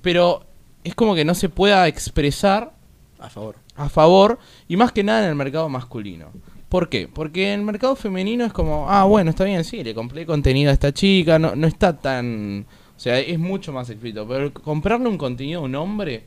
Pero 0.02 0.44
es 0.84 0.94
como 0.94 1.14
que 1.14 1.24
no 1.24 1.34
se 1.34 1.48
pueda 1.48 1.86
expresar 1.88 2.72
A 3.18 3.28
favor. 3.30 3.56
a 3.76 3.88
favor 3.88 4.38
y 4.68 4.76
más 4.76 4.92
que 4.92 5.02
nada 5.04 5.22
en 5.24 5.30
el 5.30 5.34
mercado 5.34 5.68
masculino. 5.68 6.30
¿Por 6.68 6.88
qué? 6.88 7.08
Porque 7.08 7.52
en 7.52 7.60
el 7.60 7.66
mercado 7.66 7.96
femenino 7.96 8.44
es 8.44 8.52
como, 8.52 8.90
ah, 8.90 9.04
bueno, 9.04 9.30
está 9.30 9.44
bien, 9.44 9.64
sí, 9.64 9.82
le 9.82 9.94
compré 9.94 10.26
contenido 10.26 10.70
a 10.70 10.74
esta 10.74 10.92
chica, 10.92 11.38
no, 11.38 11.56
no 11.56 11.66
está 11.66 11.96
tan... 11.96 12.66
O 12.98 13.00
sea, 13.00 13.20
es 13.20 13.38
mucho 13.38 13.72
más 13.72 13.88
explícito, 13.90 14.26
pero 14.26 14.52
comprarle 14.52 15.08
un 15.08 15.18
contenido 15.18 15.60
a 15.60 15.62
un 15.62 15.76
hombre 15.76 16.24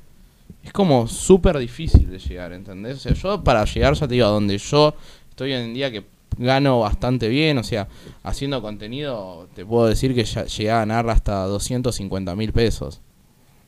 es 0.64 0.72
como 0.72 1.06
súper 1.06 1.58
difícil 1.58 2.10
de 2.10 2.18
llegar, 2.18 2.54
¿entendés? 2.54 2.96
O 2.96 3.00
sea, 3.02 3.14
yo 3.14 3.44
para 3.44 3.66
llegar, 3.66 3.94
ya 3.94 4.08
te 4.08 4.14
digo, 4.14 4.26
a 4.26 4.30
donde 4.30 4.58
yo 4.58 4.96
estoy 5.30 5.52
hoy 5.52 5.62
en 5.64 5.74
día 5.74 5.92
que 5.92 6.06
gano 6.38 6.80
bastante 6.80 7.28
bien, 7.28 7.58
o 7.58 7.64
sea, 7.64 7.90
haciendo 8.24 8.62
contenido, 8.62 9.50
te 9.54 9.66
puedo 9.66 9.88
decir 9.88 10.16
que 10.16 10.24
ya 10.24 10.46
llegué 10.46 10.72
a 10.72 10.78
ganar 10.78 11.10
hasta 11.10 11.44
250 11.44 12.38
mil 12.38 12.54
pesos. 12.54 13.02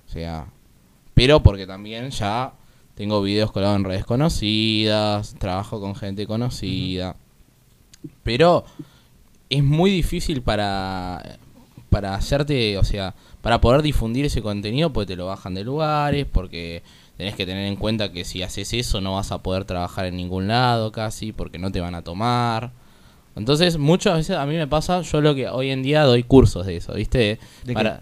O 0.08 0.10
sea, 0.10 0.48
pero 1.14 1.44
porque 1.44 1.68
también 1.68 2.10
ya 2.10 2.54
tengo 2.96 3.22
videos 3.22 3.52
colgados 3.52 3.80
en 3.80 3.84
redes 3.84 4.06
conocidas, 4.06 5.36
trabajo 5.40 5.82
con 5.82 5.94
gente 5.94 6.26
conocida. 6.26 7.18
Pero 8.24 8.64
es 9.50 9.62
muy 9.62 9.92
difícil 9.92 10.42
para 10.42 11.38
para 11.94 12.16
hacerte, 12.16 12.78
o 12.78 12.84
sea, 12.84 13.14
para 13.42 13.62
poder 13.62 13.84
difundir 13.84 14.26
ese 14.26 14.42
contenido 14.42 14.92
porque 14.92 15.08
te 15.14 15.16
lo 15.16 15.28
bajan 15.28 15.54
de 15.54 15.64
lugares, 15.64 16.26
porque 16.32 16.82
tenés 17.18 17.36
que 17.36 17.46
tener 17.46 17.68
en 17.68 17.76
cuenta 17.76 18.12
que 18.12 18.26
si 18.26 18.42
haces 18.42 18.74
eso 18.74 19.00
no 19.00 19.14
vas 19.14 19.32
a 19.32 19.44
poder 19.44 19.64
trabajar 19.66 20.06
en 20.06 20.18
ningún 20.18 20.48
lado 20.48 20.92
casi, 20.92 21.32
porque 21.32 21.60
no 21.60 21.72
te 21.72 21.80
van 21.82 21.94
a 21.96 22.02
tomar. 22.02 22.72
Entonces, 23.36 23.78
muchas 23.78 24.18
veces 24.18 24.38
a 24.38 24.46
mí 24.46 24.56
me 24.56 24.68
pasa, 24.68 25.02
yo 25.02 25.22
lo 25.22 25.36
que 25.36 25.48
hoy 25.48 25.70
en 25.70 25.84
día 25.84 26.04
doy 26.04 26.24
cursos 26.24 26.66
de 26.66 26.78
eso, 26.78 26.94
¿viste? 26.94 27.40
¿De 27.64 27.74
para 27.74 28.02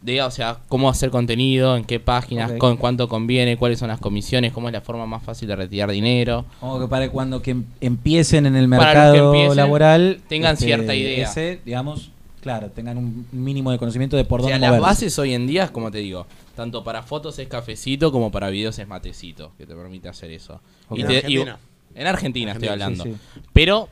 de, 0.00 0.22
o 0.22 0.30
sea, 0.30 0.58
cómo 0.68 0.88
hacer 0.88 1.10
contenido, 1.10 1.76
en 1.76 1.84
qué 1.84 1.98
páginas, 1.98 2.52
Ok. 2.52 2.58
con 2.58 2.76
cuánto 2.76 3.08
conviene, 3.08 3.56
cuáles 3.56 3.80
son 3.80 3.88
las 3.88 3.98
comisiones, 3.98 4.52
cómo 4.52 4.68
es 4.68 4.72
la 4.72 4.80
forma 4.80 5.06
más 5.06 5.22
fácil 5.24 5.48
de 5.48 5.56
retirar 5.56 5.90
dinero. 5.90 6.44
Como 6.60 6.78
que 6.78 6.86
para 6.86 7.08
cuando 7.10 7.42
que 7.42 7.50
em- 7.52 7.64
empiecen 7.80 8.46
en 8.46 8.54
el 8.54 8.68
mercado 8.68 9.12
que 9.12 9.18
empiecen, 9.18 9.56
laboral 9.56 10.12
este, 10.16 10.28
tengan 10.28 10.56
cierta 10.56 10.94
idea. 10.94 11.28
ese, 11.28 11.60
digamos, 11.64 12.12
claro, 12.40 12.70
tengan 12.70 12.96
un 12.98 13.26
mínimo 13.32 13.70
de 13.70 13.78
conocimiento 13.78 14.16
de 14.16 14.24
por 14.24 14.40
o 14.40 14.44
sea, 14.44 14.54
dónde 14.54 14.68
las 14.68 14.80
bases 14.80 15.18
hoy 15.18 15.34
en 15.34 15.46
día, 15.46 15.68
como 15.72 15.90
te 15.90 15.98
digo, 15.98 16.26
tanto 16.54 16.82
para 16.84 17.02
fotos 17.02 17.38
es 17.38 17.48
cafecito 17.48 18.10
como 18.12 18.30
para 18.30 18.50
videos 18.50 18.78
es 18.78 18.86
matecito, 18.88 19.52
que 19.58 19.66
te 19.66 19.74
permite 19.74 20.08
hacer 20.08 20.30
eso. 20.30 20.60
Y 20.94 21.00
¿En 21.02 21.06
te- 21.06 21.12
y- 21.14 21.16
Argentina? 21.16 21.58
en 21.94 22.06
Argentina 22.06 22.52
estoy 22.52 22.68
hablando. 22.68 23.04
sí, 23.04 23.12
sí. 23.12 23.40
Pero, 23.52 23.80
o 23.82 23.88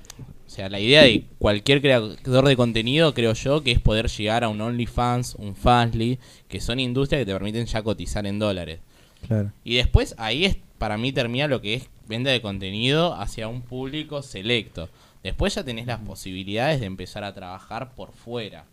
sea, 0.48 0.68
la 0.68 0.78
idea 0.80 1.02
de 1.02 1.24
cualquier 1.38 1.80
creador 1.80 2.46
de 2.46 2.56
contenido, 2.56 3.14
creo 3.14 3.32
yo, 3.32 3.62
que 3.62 3.72
es 3.72 3.80
poder 3.80 4.08
llegar 4.08 4.44
a 4.44 4.48
un 4.48 4.60
OnlyFans, 4.60 5.34
un 5.36 5.56
Fansly, 5.56 6.18
que 6.48 6.60
son 6.60 6.78
industrias 6.80 7.20
que 7.20 7.26
te 7.26 7.32
permiten 7.32 7.66
ya 7.66 7.82
cotizar 7.82 8.26
en 8.26 8.38
dólares. 8.38 8.78
Claro. 9.26 9.50
Y 9.64 9.74
después 9.76 10.14
ahí 10.18 10.44
es 10.44 10.56
para 10.78 10.98
mí 10.98 11.10
termina 11.10 11.48
lo 11.48 11.60
que 11.62 11.74
es 11.74 11.88
venta 12.06 12.30
de 12.30 12.40
contenido 12.42 13.14
hacia 13.14 13.48
un 13.48 13.62
público 13.62 14.22
selecto. 14.22 14.88
Después 15.26 15.56
ya 15.56 15.64
tenés 15.64 15.86
las 15.86 15.98
posibilidades 15.98 16.78
de 16.78 16.86
empezar 16.86 17.24
a 17.24 17.34
trabajar 17.34 17.90
por 17.96 18.12
fuera. 18.12 18.64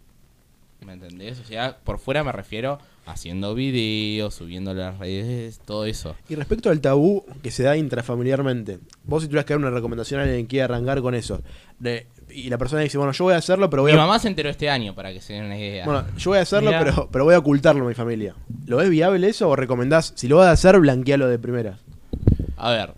¿Me 0.86 0.94
entendés? 0.94 1.40
O 1.40 1.44
sea, 1.46 1.78
por 1.84 1.98
fuera 1.98 2.24
me 2.24 2.32
refiero 2.32 2.78
haciendo 3.08 3.56
videos, 3.56 4.36
subiendo 4.36 4.72
las 4.76 5.00
redes, 5.00 5.60
todo 5.66 5.86
eso. 5.86 6.16
Y 6.30 6.36
respecto 6.36 6.70
al 6.70 6.80
tabú 6.80 7.26
que 7.42 7.50
se 7.50 7.64
da 7.64 7.76
intrafamiliarmente, 7.76 8.78
vos 9.04 9.24
si 9.24 9.30
tuvieras 9.30 9.46
que 9.46 9.54
dar 9.54 9.62
una 9.62 9.72
recomendación 9.72 10.20
a 10.20 10.24
alguien 10.26 10.44
que 10.44 10.50
quiera 10.50 10.66
arrancar 10.66 11.02
con 11.02 11.16
eso, 11.16 11.42
de- 11.80 12.06
y 12.30 12.50
la 12.52 12.60
persona 12.60 12.84
dice, 12.84 13.00
bueno, 13.00 13.14
yo 13.14 13.24
voy 13.24 13.34
a 13.34 13.38
hacerlo, 13.38 13.70
pero 13.72 13.82
voy 13.82 13.94
Mi 13.94 13.98
a... 13.98 14.02
mamá 14.02 14.20
se 14.20 14.28
enteró 14.28 14.50
este 14.52 14.70
año, 14.70 14.94
para 14.94 15.12
que 15.12 15.22
se 15.22 15.34
den 15.34 15.46
una 15.46 15.58
idea. 15.58 15.86
Bueno, 15.86 16.06
yo 16.18 16.30
voy 16.32 16.38
a 16.38 16.44
hacerlo, 16.44 16.70
Mirá. 16.70 16.84
pero, 16.84 17.10
pero 17.12 17.24
voy 17.26 17.34
a 17.34 17.40
ocultarlo 17.40 17.84
a 17.84 17.88
mi 17.88 17.96
familia. 17.96 18.36
¿Lo 18.68 18.78
ves 18.78 18.90
viable 18.92 19.28
eso 19.28 19.50
o 19.50 19.56
recomendás, 19.56 20.14
si 20.16 20.28
lo 20.28 20.38
vas 20.38 20.50
a 20.50 20.52
hacer, 20.52 20.80
blanquealo 20.80 21.28
de 21.28 21.40
primera? 21.40 21.80
A 22.58 22.70
ver, 22.72 22.94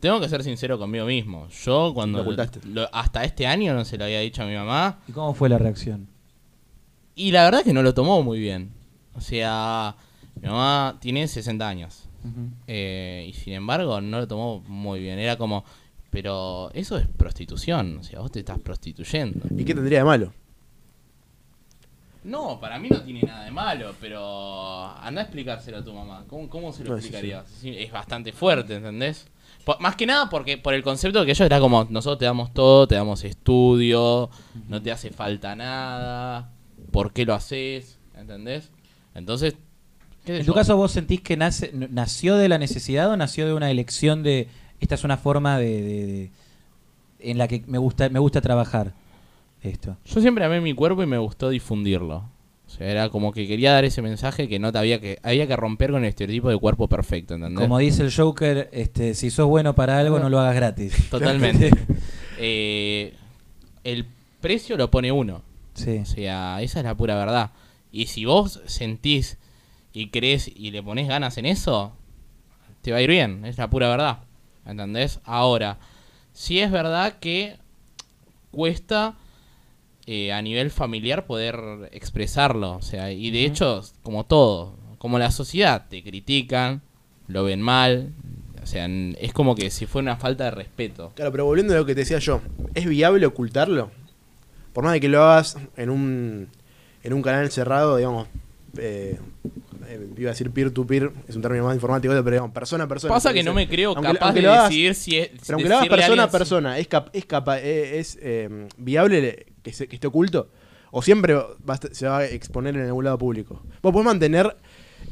tengo 0.00 0.20
que 0.20 0.28
ser 0.28 0.42
sincero 0.42 0.78
conmigo 0.78 1.06
mismo. 1.06 1.48
Yo 1.64 1.92
cuando... 1.94 2.18
Lo 2.18 2.22
ocultaste. 2.24 2.60
lo- 2.66 2.88
hasta 2.94 3.24
este 3.24 3.46
año 3.46 3.74
no 3.74 3.84
se 3.84 3.98
lo 3.98 4.04
había 4.04 4.20
dicho 4.20 4.42
a 4.42 4.46
mi 4.46 4.54
mamá. 4.54 4.98
¿Y 5.08 5.12
cómo 5.12 5.34
fue 5.34 5.48
la 5.48 5.58
reacción? 5.58 6.08
Y 7.14 7.30
la 7.32 7.44
verdad 7.44 7.62
que 7.64 7.72
no 7.72 7.82
lo 7.82 7.94
tomó 7.94 8.22
muy 8.22 8.38
bien. 8.38 8.70
O 9.14 9.20
sea, 9.20 9.96
mi 10.40 10.48
mamá 10.48 10.98
tiene 11.00 11.26
60 11.26 11.68
años. 11.68 12.04
Eh, 12.66 13.26
y 13.28 13.32
sin 13.32 13.54
embargo, 13.54 14.00
no 14.00 14.18
lo 14.20 14.28
tomó 14.28 14.60
muy 14.68 15.00
bien. 15.00 15.18
Era 15.18 15.36
como, 15.36 15.64
pero 16.10 16.70
eso 16.74 16.96
es 16.98 17.06
prostitución. 17.08 17.98
O 17.98 18.02
sea, 18.04 18.20
vos 18.20 18.30
te 18.30 18.38
estás 18.40 18.58
prostituyendo. 18.60 19.40
¿Y 19.56 19.64
qué 19.64 19.74
tendría 19.74 19.98
de 20.00 20.04
malo? 20.04 20.32
No, 22.24 22.60
para 22.60 22.78
mí 22.78 22.88
no 22.90 23.00
tiene 23.02 23.22
nada 23.22 23.44
de 23.44 23.50
malo, 23.50 23.94
pero 24.00 24.86
anda 25.00 25.22
a 25.22 25.24
explicárselo 25.24 25.78
a 25.78 25.84
tu 25.84 25.92
mamá. 25.94 26.24
¿Cómo, 26.28 26.48
cómo 26.50 26.72
se 26.72 26.84
lo 26.84 26.90
No, 26.90 26.96
sí, 27.00 27.06
explicarías? 27.06 27.46
Sí, 27.60 27.74
Es 27.78 27.90
bastante 27.90 28.32
fuerte, 28.32 28.74
¿entendés? 28.76 29.26
Más 29.80 29.96
que 29.96 30.06
nada 30.06 30.28
porque 30.30 30.56
por 30.58 30.74
el 30.74 30.82
concepto 30.82 31.20
de 31.20 31.26
que 31.26 31.32
ellos 31.32 31.44
era 31.46 31.60
como, 31.60 31.84
nosotros 31.90 32.18
te 32.18 32.24
damos 32.24 32.52
todo, 32.54 32.86
te 32.88 32.94
damos 32.94 33.24
estudio, 33.24 34.30
no 34.68 34.80
te 34.82 34.90
hace 34.92 35.10
falta 35.10 35.54
nada, 35.56 36.50
¿por 36.90 37.12
qué 37.12 37.24
lo 37.26 37.34
haces? 37.34 37.98
¿Entendés? 38.16 38.70
Entonces, 39.14 39.54
qué 40.24 40.32
sé 40.32 40.38
En 40.40 40.46
yo. 40.46 40.52
tu 40.52 40.54
caso, 40.56 40.76
¿vos 40.76 40.92
sentís 40.92 41.20
que 41.20 41.36
nace, 41.36 41.70
nació 41.72 42.36
de 42.36 42.48
la 42.48 42.58
necesidad 42.58 43.10
o 43.10 43.16
nació 43.16 43.46
de 43.46 43.54
una 43.54 43.70
elección 43.70 44.22
de 44.22 44.48
esta 44.80 44.94
es 44.94 45.04
una 45.04 45.16
forma 45.16 45.58
de, 45.58 45.82
de- 45.82 46.06
de- 46.06 46.30
en 47.20 47.36
la 47.36 47.48
que 47.48 47.64
me 47.66 47.78
gusta 47.78 48.08
me 48.08 48.18
gusta 48.20 48.40
trabajar 48.40 48.92
esto? 49.62 49.96
Yo 50.04 50.20
siempre 50.20 50.44
amé 50.44 50.60
mi 50.60 50.72
cuerpo 50.72 51.02
y 51.02 51.06
me 51.06 51.18
gustó 51.18 51.48
difundirlo. 51.50 52.24
O 52.68 52.70
sea, 52.70 52.86
era 52.86 53.08
como 53.08 53.32
que 53.32 53.48
quería 53.48 53.72
dar 53.72 53.86
ese 53.86 54.02
mensaje 54.02 54.46
que 54.46 54.58
no 54.58 54.70
te 54.70 54.78
había 54.78 55.00
que 55.00 55.18
había 55.22 55.46
que 55.46 55.56
romper 55.56 55.90
con 55.90 56.04
el 56.04 56.10
estereotipo 56.10 56.50
de 56.50 56.58
cuerpo 56.58 56.86
perfecto, 56.86 57.34
¿entendés? 57.34 57.58
Como 57.58 57.78
dice 57.78 58.02
el 58.02 58.12
Joker, 58.12 58.68
este, 58.72 59.14
si 59.14 59.30
sos 59.30 59.46
bueno 59.48 59.74
para 59.74 59.98
algo, 59.98 60.18
no 60.18 60.28
lo 60.28 60.38
hagas 60.38 60.54
gratis. 60.54 60.94
Totalmente. 61.10 61.70
Eh, 62.40 63.14
el 63.82 64.06
precio 64.40 64.76
lo 64.76 64.92
pone 64.92 65.10
uno. 65.10 65.42
Sí. 65.74 65.98
O 65.98 66.06
sea, 66.06 66.62
esa 66.62 66.78
es 66.78 66.84
la 66.84 66.96
pura 66.96 67.16
verdad. 67.16 67.50
Y 67.90 68.06
si 68.06 68.26
vos 68.26 68.60
sentís 68.66 69.38
y 69.92 70.10
crees 70.10 70.46
y 70.46 70.70
le 70.70 70.80
pones 70.80 71.08
ganas 71.08 71.36
en 71.36 71.46
eso, 71.46 71.96
te 72.82 72.92
va 72.92 72.98
a 72.98 73.02
ir 73.02 73.10
bien. 73.10 73.44
Es 73.44 73.58
la 73.58 73.68
pura 73.68 73.88
verdad. 73.88 74.18
¿Entendés? 74.64 75.18
Ahora, 75.24 75.78
sí 76.32 76.60
es 76.60 76.70
verdad 76.70 77.18
que 77.18 77.56
cuesta 78.52 79.16
eh, 80.10 80.32
a 80.32 80.40
nivel 80.40 80.70
familiar 80.70 81.26
poder 81.26 81.90
expresarlo. 81.92 82.76
O 82.76 82.82
sea, 82.82 83.12
y 83.12 83.30
de 83.30 83.44
hecho, 83.44 83.82
como 84.02 84.24
todo, 84.24 84.74
como 84.98 85.18
la 85.18 85.30
sociedad, 85.30 85.86
te 85.88 86.02
critican, 86.02 86.80
lo 87.26 87.44
ven 87.44 87.60
mal. 87.60 88.12
O 88.62 88.66
sea, 88.66 88.86
es 88.86 89.32
como 89.34 89.54
que 89.54 89.70
si 89.70 89.84
fuera 89.86 90.02
una 90.12 90.16
falta 90.16 90.44
de 90.44 90.50
respeto. 90.50 91.12
Claro, 91.14 91.30
pero 91.30 91.44
volviendo 91.44 91.74
a 91.74 91.76
lo 91.76 91.84
que 91.86 91.94
te 91.94 92.00
decía 92.00 92.18
yo, 92.20 92.40
¿es 92.74 92.86
viable 92.86 93.26
ocultarlo? 93.26 93.90
Por 94.72 94.84
más 94.84 94.94
de 94.94 95.00
que 95.00 95.08
lo 95.08 95.22
hagas 95.22 95.56
en 95.76 95.90
un, 95.90 96.48
en 97.02 97.12
un 97.12 97.20
canal 97.22 97.50
cerrado, 97.50 97.96
digamos, 97.98 98.28
eh, 98.78 99.18
eh, 99.88 100.08
iba 100.18 100.30
a 100.30 100.32
decir 100.32 100.50
peer-to-peer, 100.50 101.10
es 101.28 101.36
un 101.36 101.42
término 101.42 101.64
más 101.64 101.74
informático, 101.74 102.12
pero 102.14 102.30
digamos, 102.30 102.52
persona 102.52 102.84
a 102.84 102.88
persona. 102.88 103.12
Pasa 103.12 103.32
que 103.32 103.42
no 103.42 103.54
me 103.54 103.68
creo 103.68 103.90
Aunque- 103.96 104.12
capaz 104.14 104.26
aunque 104.26 104.40
de 104.42 104.48
hagas- 104.48 104.68
decidir 104.68 104.94
si 104.94 105.18
es. 105.18 105.28
Pero 105.46 105.56
aunque 105.56 105.68
lo 105.68 105.76
hagas 105.76 105.88
persona 105.88 106.22
a 106.24 106.30
persona, 106.30 106.78
¿es, 106.78 106.88
cap- 106.88 107.08
es, 107.14 107.24
capa- 107.26 107.60
eh, 107.60 107.98
es 107.98 108.18
eh, 108.22 108.68
viable 108.76 109.46
que, 109.70 109.76
se- 109.76 109.88
que 109.88 109.96
esté 109.96 110.06
oculto? 110.06 110.48
¿O 110.90 111.02
siempre 111.02 111.34
va 111.34 111.76
se 111.92 112.06
va 112.08 112.18
a 112.18 112.24
exponer 112.26 112.74
en 112.76 112.86
algún 112.86 113.04
lado 113.04 113.18
público? 113.18 113.62
¿Vos 113.82 113.92
podés 113.92 114.06
mantener 114.06 114.56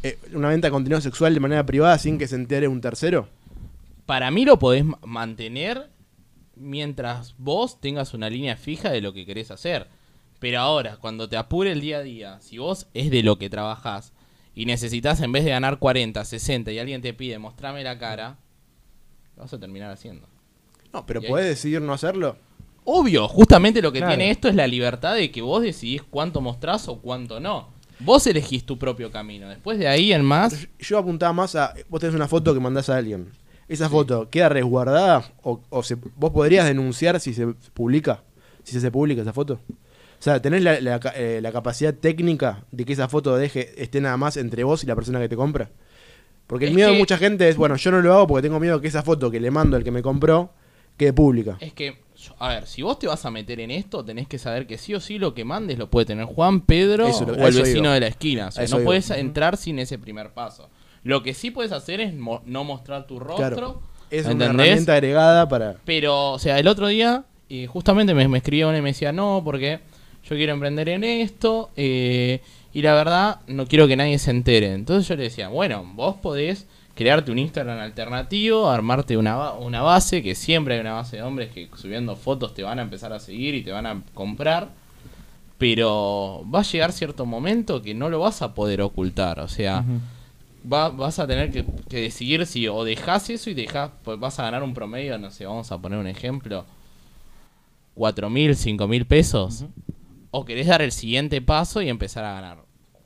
eh, 0.02 0.18
una 0.32 0.48
venta 0.48 0.68
de 0.68 0.72
contenido 0.72 1.00
sexual 1.00 1.34
de 1.34 1.40
manera 1.40 1.64
privada 1.66 1.98
sin 1.98 2.16
que 2.18 2.26
se 2.26 2.34
entere 2.36 2.66
un 2.68 2.80
tercero? 2.80 3.28
Para 4.06 4.30
mí 4.30 4.44
lo 4.44 4.58
podés 4.58 4.84
ma- 4.84 4.98
mantener 5.04 5.90
mientras 6.54 7.34
vos 7.38 7.80
tengas 7.80 8.14
una 8.14 8.30
línea 8.30 8.56
fija 8.56 8.90
de 8.90 9.00
lo 9.00 9.12
que 9.12 9.26
querés 9.26 9.50
hacer. 9.50 9.88
Pero 10.38 10.60
ahora, 10.60 10.96
cuando 10.98 11.28
te 11.28 11.36
apure 11.36 11.72
el 11.72 11.80
día 11.80 11.98
a 11.98 12.02
día, 12.02 12.40
si 12.40 12.58
vos 12.58 12.88
es 12.94 13.10
de 13.10 13.22
lo 13.22 13.38
que 13.38 13.50
trabajás 13.50 14.12
y 14.54 14.64
necesitas 14.66 15.20
en 15.20 15.32
vez 15.32 15.44
de 15.44 15.50
ganar 15.50 15.78
40, 15.78 16.24
60 16.24 16.72
y 16.72 16.78
alguien 16.78 17.02
te 17.02 17.12
pide 17.14 17.38
mostrame 17.38 17.82
la 17.84 17.98
cara, 17.98 18.36
lo 19.36 19.42
vas 19.42 19.52
a 19.52 19.58
terminar 19.60 19.90
haciendo. 19.90 20.26
No, 20.92 21.04
pero 21.04 21.20
podés 21.28 21.46
decidir 21.46 21.82
no 21.82 21.92
hacerlo. 21.92 22.36
Obvio, 22.88 23.26
justamente 23.28 23.82
lo 23.82 23.90
que 23.92 23.98
Claro. 23.98 24.14
tiene 24.14 24.30
esto 24.30 24.48
es 24.48 24.54
la 24.54 24.66
libertad 24.66 25.14
de 25.16 25.30
que 25.30 25.42
vos 25.42 25.62
decidís 25.62 26.02
cuánto 26.02 26.40
mostrás 26.40 26.88
o 26.88 26.98
cuánto 27.00 27.40
no. 27.40 27.68
Vos 27.98 28.26
elegís 28.26 28.64
tu 28.64 28.78
propio 28.78 29.10
camino. 29.10 29.48
Después 29.48 29.78
de 29.78 29.88
ahí 29.88 30.12
en 30.12 30.24
más, 30.24 30.68
Yo 30.78 30.98
apuntaba 30.98 31.32
más 31.32 31.54
a. 31.56 31.74
Vos 31.88 32.00
tenés 32.00 32.14
una 32.14 32.28
foto 32.28 32.54
que 32.54 32.60
mandás 32.60 32.88
a 32.90 32.96
alguien. 32.96 33.28
¿Esa 33.68 33.88
foto 33.88 34.28
queda 34.30 34.48
resguardada? 34.48 35.24
¿O, 35.42 35.60
o 35.70 35.82
se- 35.82 35.96
vos 36.14 36.30
podrías 36.30 36.64
denunciar 36.66 37.18
si 37.18 37.34
se 37.34 37.48
publica? 37.74 38.22
Si 38.62 38.72
se, 38.72 38.80
se 38.80 38.90
publica 38.92 39.22
esa 39.22 39.32
foto. 39.32 39.54
O 40.18 40.22
sea, 40.22 40.40
¿tenés 40.40 40.62
la, 40.62 40.74
eh, 41.16 41.40
la 41.42 41.52
capacidad 41.52 41.92
técnica 41.94 42.64
de 42.70 42.84
que 42.84 42.92
esa 42.92 43.08
foto 43.08 43.36
deje 43.36 43.82
esté 43.82 44.00
nada 44.00 44.16
más 44.16 44.36
entre 44.36 44.62
vos 44.64 44.84
y 44.84 44.86
la 44.86 44.94
persona 44.94 45.18
que 45.20 45.28
te 45.28 45.36
compra? 45.36 45.70
Porque 46.46 46.66
el 46.66 46.70
Es 46.70 46.76
miedo 46.76 46.92
de 46.92 46.98
mucha 46.98 47.18
gente 47.18 47.48
es, 47.48 47.56
bueno, 47.56 47.74
yo 47.76 47.90
no 47.90 48.00
lo 48.00 48.14
hago 48.14 48.26
porque 48.28 48.42
tengo 48.46 48.60
miedo 48.60 48.80
que 48.80 48.86
esa 48.88 49.02
foto 49.02 49.30
que 49.30 49.40
le 49.40 49.50
mando 49.50 49.76
al 49.76 49.82
que 49.84 49.90
me 49.90 50.00
compró 50.02 50.50
quede 50.96 51.12
pública. 51.12 51.56
Es 51.60 51.72
que, 51.72 51.98
a 52.38 52.48
ver, 52.48 52.66
si 52.66 52.82
vos 52.82 52.98
te 52.98 53.06
vas 53.06 53.24
a 53.24 53.30
meter 53.30 53.60
en 53.60 53.70
esto, 53.70 54.04
tenés 54.04 54.26
que 54.28 54.38
saber 54.38 54.66
que 54.66 54.78
sí 54.78 54.94
o 54.94 55.00
sí 55.00 55.18
lo 55.18 55.34
que 55.34 55.44
mandes 55.44 55.78
lo 55.78 55.88
puede 55.90 56.06
tener 56.06 56.24
Juan, 56.26 56.60
Pedro 56.60 57.06
Eso 57.06 57.24
o 57.24 57.46
el 57.46 57.54
vecino 57.54 57.92
de 57.92 58.00
la 58.00 58.06
esquina. 58.08 58.48
O 58.48 58.50
sea, 58.50 58.66
no 58.66 58.78
puedes 58.84 59.10
entrar 59.10 59.56
sin 59.56 59.78
ese 59.78 59.98
primer 59.98 60.30
paso. 60.30 60.68
Lo 61.02 61.22
que 61.22 61.34
sí 61.34 61.50
puedes 61.50 61.72
hacer 61.72 62.00
es 62.00 62.14
mo- 62.14 62.42
no 62.46 62.64
mostrar 62.64 63.06
tu 63.06 63.18
rostro. 63.20 63.46
Claro. 63.48 63.82
Es 64.10 64.26
una 64.26 64.46
herramienta 64.46 64.92
agregada 64.94 65.48
para. 65.48 65.76
Pero, 65.84 66.32
o 66.32 66.38
sea, 66.38 66.58
el 66.58 66.68
otro 66.68 66.86
día, 66.88 67.24
eh, 67.48 67.66
justamente 67.66 68.14
me, 68.14 68.26
me 68.28 68.38
escribió 68.38 68.68
uno 68.68 68.78
y 68.78 68.82
me 68.82 68.90
decía, 68.90 69.12
no, 69.12 69.42
porque 69.44 69.80
yo 70.28 70.36
quiero 70.36 70.52
emprender 70.52 70.88
en 70.88 71.04
esto 71.04 71.70
eh, 71.76 72.40
y 72.72 72.82
la 72.82 72.94
verdad 72.94 73.40
no 73.46 73.66
quiero 73.66 73.86
que 73.88 73.96
nadie 73.96 74.18
se 74.18 74.30
entere. 74.30 74.72
Entonces 74.74 75.08
yo 75.08 75.16
le 75.16 75.24
decía, 75.24 75.48
bueno, 75.48 75.84
vos 75.94 76.16
podés 76.16 76.66
crearte 76.96 77.30
un 77.30 77.38
Instagram 77.38 77.78
alternativo, 77.78 78.68
armarte 78.68 79.16
una, 79.16 79.52
una 79.52 79.82
base, 79.82 80.22
que 80.22 80.34
siempre 80.34 80.74
hay 80.74 80.80
una 80.80 80.94
base 80.94 81.18
de 81.18 81.22
hombres 81.22 81.50
que 81.52 81.68
subiendo 81.76 82.16
fotos 82.16 82.54
te 82.54 82.62
van 82.64 82.80
a 82.80 82.82
empezar 82.82 83.12
a 83.12 83.20
seguir 83.20 83.54
y 83.54 83.62
te 83.62 83.70
van 83.70 83.86
a 83.86 84.02
comprar. 84.14 84.70
Pero 85.58 86.44
va 86.54 86.60
a 86.60 86.64
llegar 86.64 86.92
cierto 86.92 87.24
momento 87.24 87.80
que 87.80 87.94
no 87.94 88.10
lo 88.10 88.20
vas 88.20 88.42
a 88.42 88.52
poder 88.54 88.82
ocultar. 88.82 89.40
O 89.40 89.48
sea, 89.48 89.84
va- 90.70 90.90
vas 90.90 91.18
a 91.18 91.26
tener 91.26 91.50
que, 91.50 91.64
que 91.88 92.00
decidir 92.00 92.44
si 92.46 92.68
o 92.68 92.84
dejas 92.84 93.30
eso 93.30 93.48
y 93.50 93.54
dejas, 93.54 93.90
pues 94.02 94.18
vas 94.18 94.38
a 94.38 94.42
ganar 94.44 94.62
un 94.62 94.74
promedio, 94.74 95.16
no 95.18 95.30
sé, 95.30 95.46
vamos 95.46 95.70
a 95.72 95.78
poner 95.78 95.98
un 95.98 96.08
ejemplo, 96.08 96.66
cuatro 97.94 98.28
mil, 98.28 98.54
cinco 98.56 98.86
mil 98.86 99.06
pesos, 99.06 99.64
o 100.30 100.44
querés 100.44 100.66
dar 100.66 100.82
el 100.82 100.92
siguiente 100.92 101.40
paso 101.40 101.80
y 101.80 101.88
empezar 101.88 102.24
a 102.24 102.34
ganar 102.34 102.58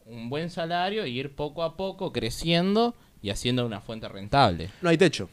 un 0.06 0.28
buen 0.28 0.50
salario 0.50 1.06
y 1.06 1.16
ir 1.18 1.34
poco 1.36 1.62
a 1.62 1.76
poco 1.76 2.12
creciendo 2.12 2.94
y 3.22 3.30
haciendo 3.30 3.66
una 3.66 3.80
fuente 3.80 4.08
rentable. 4.08 4.70
No 4.82 4.88
hay 4.88 4.98
techo. 4.98 5.28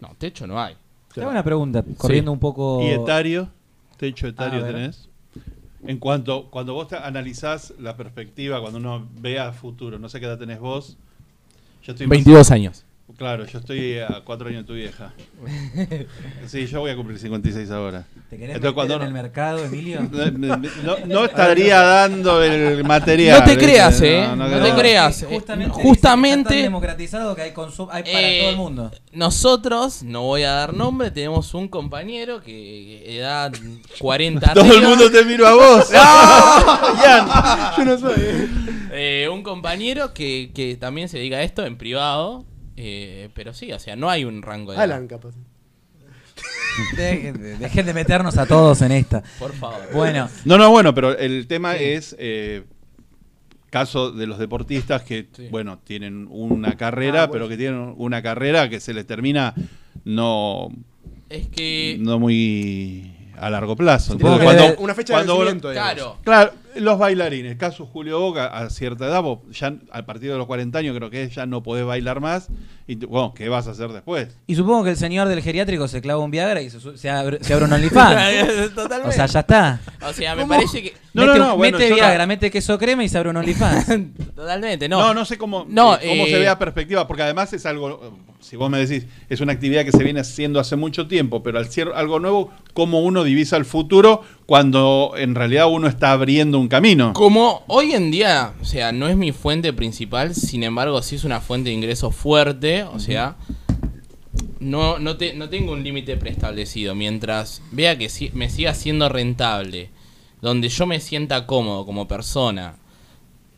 No, 0.00 0.14
techo 0.18 0.46
no 0.46 0.60
hay. 0.60 0.76
Te 1.14 1.20
hago 1.22 1.30
una 1.30 1.42
pregunta, 1.44 1.84
corriendo 1.98 2.32
un 2.32 2.38
poco. 2.38 2.80
¿Y 2.82 2.88
etario? 2.90 3.48
¿Techo 3.96 4.28
etario 4.28 4.60
A 4.60 4.62
ver. 4.62 4.74
tenés? 4.74 5.08
En 5.86 5.98
cuanto, 5.98 6.50
cuando 6.50 6.74
vos 6.74 6.88
te 6.88 6.96
analizás 6.96 7.72
la 7.78 7.96
perspectiva, 7.96 8.60
cuando 8.60 8.78
uno 8.78 9.08
ve 9.18 9.38
a 9.38 9.52
futuro, 9.52 9.98
no 9.98 10.08
sé 10.08 10.20
qué 10.20 10.26
edad 10.26 10.38
tenés 10.38 10.60
vos. 10.60 10.96
Yo 11.82 11.92
estoy 11.92 12.06
más- 12.06 12.16
22 12.18 12.50
años. 12.50 12.84
Claro, 13.16 13.44
yo 13.46 13.58
estoy 13.58 13.98
a 13.98 14.22
cuatro 14.24 14.48
años 14.48 14.62
de 14.62 14.66
tu 14.66 14.74
vieja. 14.74 15.12
Sí, 16.46 16.66
yo 16.66 16.80
voy 16.80 16.90
a 16.90 16.96
cumplir 16.96 17.18
56 17.18 17.70
ahora. 17.70 18.04
¿Te 18.28 18.36
querés 18.36 18.56
Entonces, 18.56 18.60
meter 18.62 18.74
cuando 18.74 18.94
en 18.94 19.00
no- 19.00 19.06
el 19.06 19.12
mercado, 19.12 19.64
Emilio? 19.64 20.00
No, 20.10 20.30
no- 20.30 21.06
no 21.06 21.24
estaría 21.24 21.80
dando 21.80 22.42
el 22.42 22.82
material. 22.84 23.38
No 23.38 23.44
te 23.44 23.50
¿viste? 23.52 23.64
creas, 23.64 24.00
eh. 24.02 24.24
No, 24.28 24.36
No 24.36 24.48
no, 24.48 24.62
te 24.64 24.72
creas. 24.74 25.22
Eh, 25.22 25.26
Justamente, 25.30 25.74
justamente- 25.74 26.40
está 26.40 26.54
tan 26.54 26.62
democratizado 26.62 27.36
que 27.36 27.42
hay, 27.42 27.52
consum- 27.52 27.88
hay 27.90 28.02
para 28.02 28.20
Eh, 28.20 28.38
todo 28.40 28.50
el 28.50 28.56
mundo. 28.56 28.90
Nosotros, 29.12 30.02
no 30.02 30.22
voy 30.22 30.42
a 30.42 30.52
dar 30.52 30.74
nombre, 30.74 31.10
tenemos 31.10 31.54
un 31.54 31.68
compañero 31.68 32.40
que 32.42 33.16
edad 33.18 33.52
40 33.98 34.52
Todo 34.54 34.64
el 34.64 34.70
arriba, 34.72 34.88
mundo 34.88 35.10
te 35.10 35.24
miro 35.24 35.46
a 35.46 35.54
vos. 35.54 35.90
Ian. 35.92 37.28
Yo 37.76 37.84
no 37.84 37.98
soy. 37.98 38.48
eh, 38.92 39.28
un 39.32 39.42
compañero 39.42 40.12
que, 40.14 40.50
que 40.54 40.76
también 40.76 41.08
se 41.08 41.18
dedica 41.18 41.36
a 41.36 41.42
esto 41.42 41.64
en 41.64 41.76
privado, 41.76 42.44
eh, 42.82 43.28
pero 43.34 43.52
sí, 43.54 43.72
o 43.72 43.78
sea, 43.78 43.96
no 43.96 44.08
hay 44.10 44.24
un 44.24 44.42
rango 44.42 44.72
de 44.72 44.76
edad. 44.76 44.84
Alan, 44.84 45.06
capaz. 45.06 45.34
De- 46.96 47.32
de- 47.32 47.56
dejen 47.58 47.84
de 47.84 47.92
meternos 47.94 48.38
a 48.38 48.46
todos 48.46 48.80
en 48.82 48.92
esta. 48.92 49.22
Por 49.38 49.52
favor. 49.52 49.80
Bueno, 49.92 50.28
No, 50.44 50.56
no, 50.56 50.70
bueno, 50.70 50.94
pero 50.94 51.16
el 51.18 51.46
tema 51.46 51.76
es 51.76 52.16
eh, 52.18 52.64
caso 53.68 54.12
de 54.12 54.26
los 54.26 54.38
deportistas 54.38 55.02
que, 55.02 55.28
Sí. 55.32 55.48
bueno, 55.50 55.78
tienen 55.84 56.26
una 56.30 56.76
carrera, 56.76 57.24
Ah, 57.24 57.26
bueno. 57.26 57.32
pero 57.32 57.48
que 57.48 57.56
tienen 57.56 57.94
una 57.98 58.22
carrera 58.22 58.68
que 58.70 58.80
se 58.80 58.94
les 58.94 59.06
termina 59.06 59.54
no, 60.04 60.68
es 61.28 61.48
que, 61.48 61.98
no 62.00 62.18
muy 62.18 63.14
a 63.36 63.50
largo 63.50 63.76
plazo. 63.76 64.14
Entonces, 64.14 64.42
cuando, 64.44 64.76
Una 64.78 64.94
fecha 64.94 65.14
cuando 65.14 65.38
de 65.44 65.52
digamos. 65.52 65.72
claro, 65.72 66.18
Claro, 66.22 66.52
los 66.76 66.98
bailarines, 66.98 67.56
caso 67.56 67.86
Julio 67.86 68.20
Boca, 68.20 68.46
a 68.46 68.70
cierta 68.70 69.06
edad, 69.06 69.22
vos 69.22 69.40
ya 69.50 69.74
a 69.92 70.02
partir 70.06 70.30
de 70.30 70.38
los 70.38 70.46
40 70.46 70.78
años 70.78 70.96
creo 70.96 71.10
que 71.10 71.28
ya 71.28 71.46
no 71.46 71.62
podés 71.62 71.84
bailar 71.84 72.20
más, 72.20 72.48
Y 72.86 72.96
bueno, 72.96 73.32
¿qué 73.34 73.48
vas 73.48 73.66
a 73.68 73.70
hacer 73.70 73.88
después? 73.92 74.36
Y 74.46 74.54
supongo 74.56 74.84
que 74.84 74.90
el 74.90 74.96
señor 74.96 75.28
del 75.28 75.42
geriátrico 75.42 75.86
se 75.88 76.00
clava 76.00 76.22
un 76.22 76.30
Viagra 76.30 76.60
y 76.60 76.70
se, 76.70 76.80
su- 76.80 76.96
se 76.96 77.08
abre, 77.10 77.38
se 77.42 77.52
abre 77.54 77.66
un 77.66 77.72
OnlyFans. 77.72 78.70
Totalmente. 78.74 79.08
o 79.08 79.12
sea, 79.12 79.26
ya 79.26 79.40
está. 79.40 79.80
O 80.08 80.12
sea, 80.12 80.34
me 80.34 80.42
¿Cómo? 80.42 80.54
parece 80.54 80.82
que. 80.82 80.92
No, 81.14 81.26
mete 81.26 81.38
no, 81.38 81.46
no, 81.48 81.56
bueno, 81.56 81.78
mete 81.78 81.92
Viagra, 81.94 82.26
mete 82.26 82.50
queso 82.50 82.78
crema 82.78 83.02
y 83.04 83.08
se 83.08 83.16
abre 83.18 83.30
un 83.30 83.36
OnlyFans. 83.36 83.86
Totalmente, 84.34 84.88
No, 84.88 85.00
no. 85.00 85.14
no, 85.14 85.24
sé 85.24 85.38
cómo, 85.38 85.66
No, 85.68 85.94
eh, 85.96 86.08
cómo 86.08 86.24
eh, 86.26 86.30
se 86.30 86.38
ve 86.38 86.48
a 86.48 86.58
perspectiva, 86.58 87.06
porque 87.06 87.22
además 87.22 87.52
es 87.52 87.66
algo, 87.66 87.90
eh, 87.90 88.34
si 88.40 88.56
vos 88.56 88.70
me 88.70 88.78
decís, 88.78 89.06
es 89.28 89.40
una 89.40 89.52
actividad 89.52 89.84
que 89.84 89.92
se 89.92 90.02
viene 90.02 90.20
haciendo 90.20 90.58
hace 90.60 90.76
mucho 90.76 91.06
tiempo, 91.08 91.42
pero 91.42 91.58
al 91.58 91.68
ser 91.70 91.88
algo 91.94 92.18
nuevo, 92.20 92.50
¿cómo 92.74 93.00
uno 93.00 93.22
divisa 93.24 93.56
el 93.56 93.64
futuro 93.64 94.22
cuando 94.50 95.12
en 95.16 95.36
realidad 95.36 95.68
uno 95.70 95.86
está 95.86 96.10
abriendo 96.10 96.58
un 96.58 96.66
camino? 96.66 97.12
Como 97.12 97.62
hoy 97.68 97.92
en 97.92 98.10
día, 98.10 98.52
o 98.60 98.64
sea, 98.64 98.90
no 98.90 99.06
es 99.06 99.16
mi 99.16 99.30
fuente 99.30 99.72
principal, 99.72 100.34
sin 100.34 100.64
embargo, 100.64 101.00
sí 101.02 101.14
es 101.14 101.22
una 101.22 101.40
fuente 101.40 101.70
de 101.70 101.76
ingreso 101.76 102.10
fuerte, 102.10 102.82
o 102.82 102.98
sea, 102.98 103.36
no, 104.58 104.98
no, 104.98 105.16
te, 105.16 105.34
no 105.34 105.48
tengo 105.48 105.70
un 105.70 105.84
límite 105.84 106.16
preestablecido. 106.16 106.96
Mientras 106.96 107.62
vea 107.70 107.96
que 107.96 108.08
si- 108.08 108.32
me 108.34 108.50
siga 108.50 108.74
siendo 108.74 109.08
rentable, 109.08 109.90
donde 110.42 110.68
yo 110.68 110.84
me 110.84 110.98
sienta 110.98 111.46
cómodo 111.46 111.86
como 111.86 112.08
persona, 112.08 112.74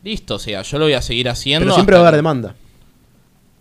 listo, 0.04 0.34
o 0.34 0.38
sea, 0.38 0.60
yo 0.60 0.78
lo 0.78 0.84
voy 0.84 0.92
a 0.92 1.00
seguir 1.00 1.30
haciendo. 1.30 1.64
Pero 1.64 1.74
siempre 1.74 1.94
va 1.96 2.00
a 2.00 2.08
haber 2.08 2.12
que- 2.12 2.16
demanda. 2.18 2.54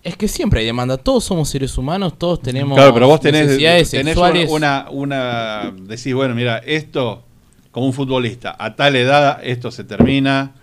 Es 0.03 0.18
que 0.18 0.28
siempre 0.28 0.61
hay 0.61 0.65
demanda, 0.65 0.98
todos 0.98 1.23
somos 1.23 1.48
seres 1.49 1.78
humanos, 1.78 2.18
todos 2.18 2.41
tenemos 2.41 2.76
Claro, 2.76 2.94
pero 2.94 3.07
vos 3.07 3.19
tenés, 3.22 3.45
necesidades 3.45 3.91
tenés 3.91 4.06
sexuales. 4.15 4.49
una, 4.49 4.88
una, 4.90 5.72
decís, 5.82 6.14
bueno, 6.15 6.34
mira, 6.34 6.57
esto, 6.57 7.23
como 7.69 7.86
un 7.86 7.94
futbolista, 7.94 8.56
a 8.57 8.76
tal 8.76 8.95
edad 8.95 9.40
esto 9.44 9.69
se 9.69 9.84
termina, 9.84 10.53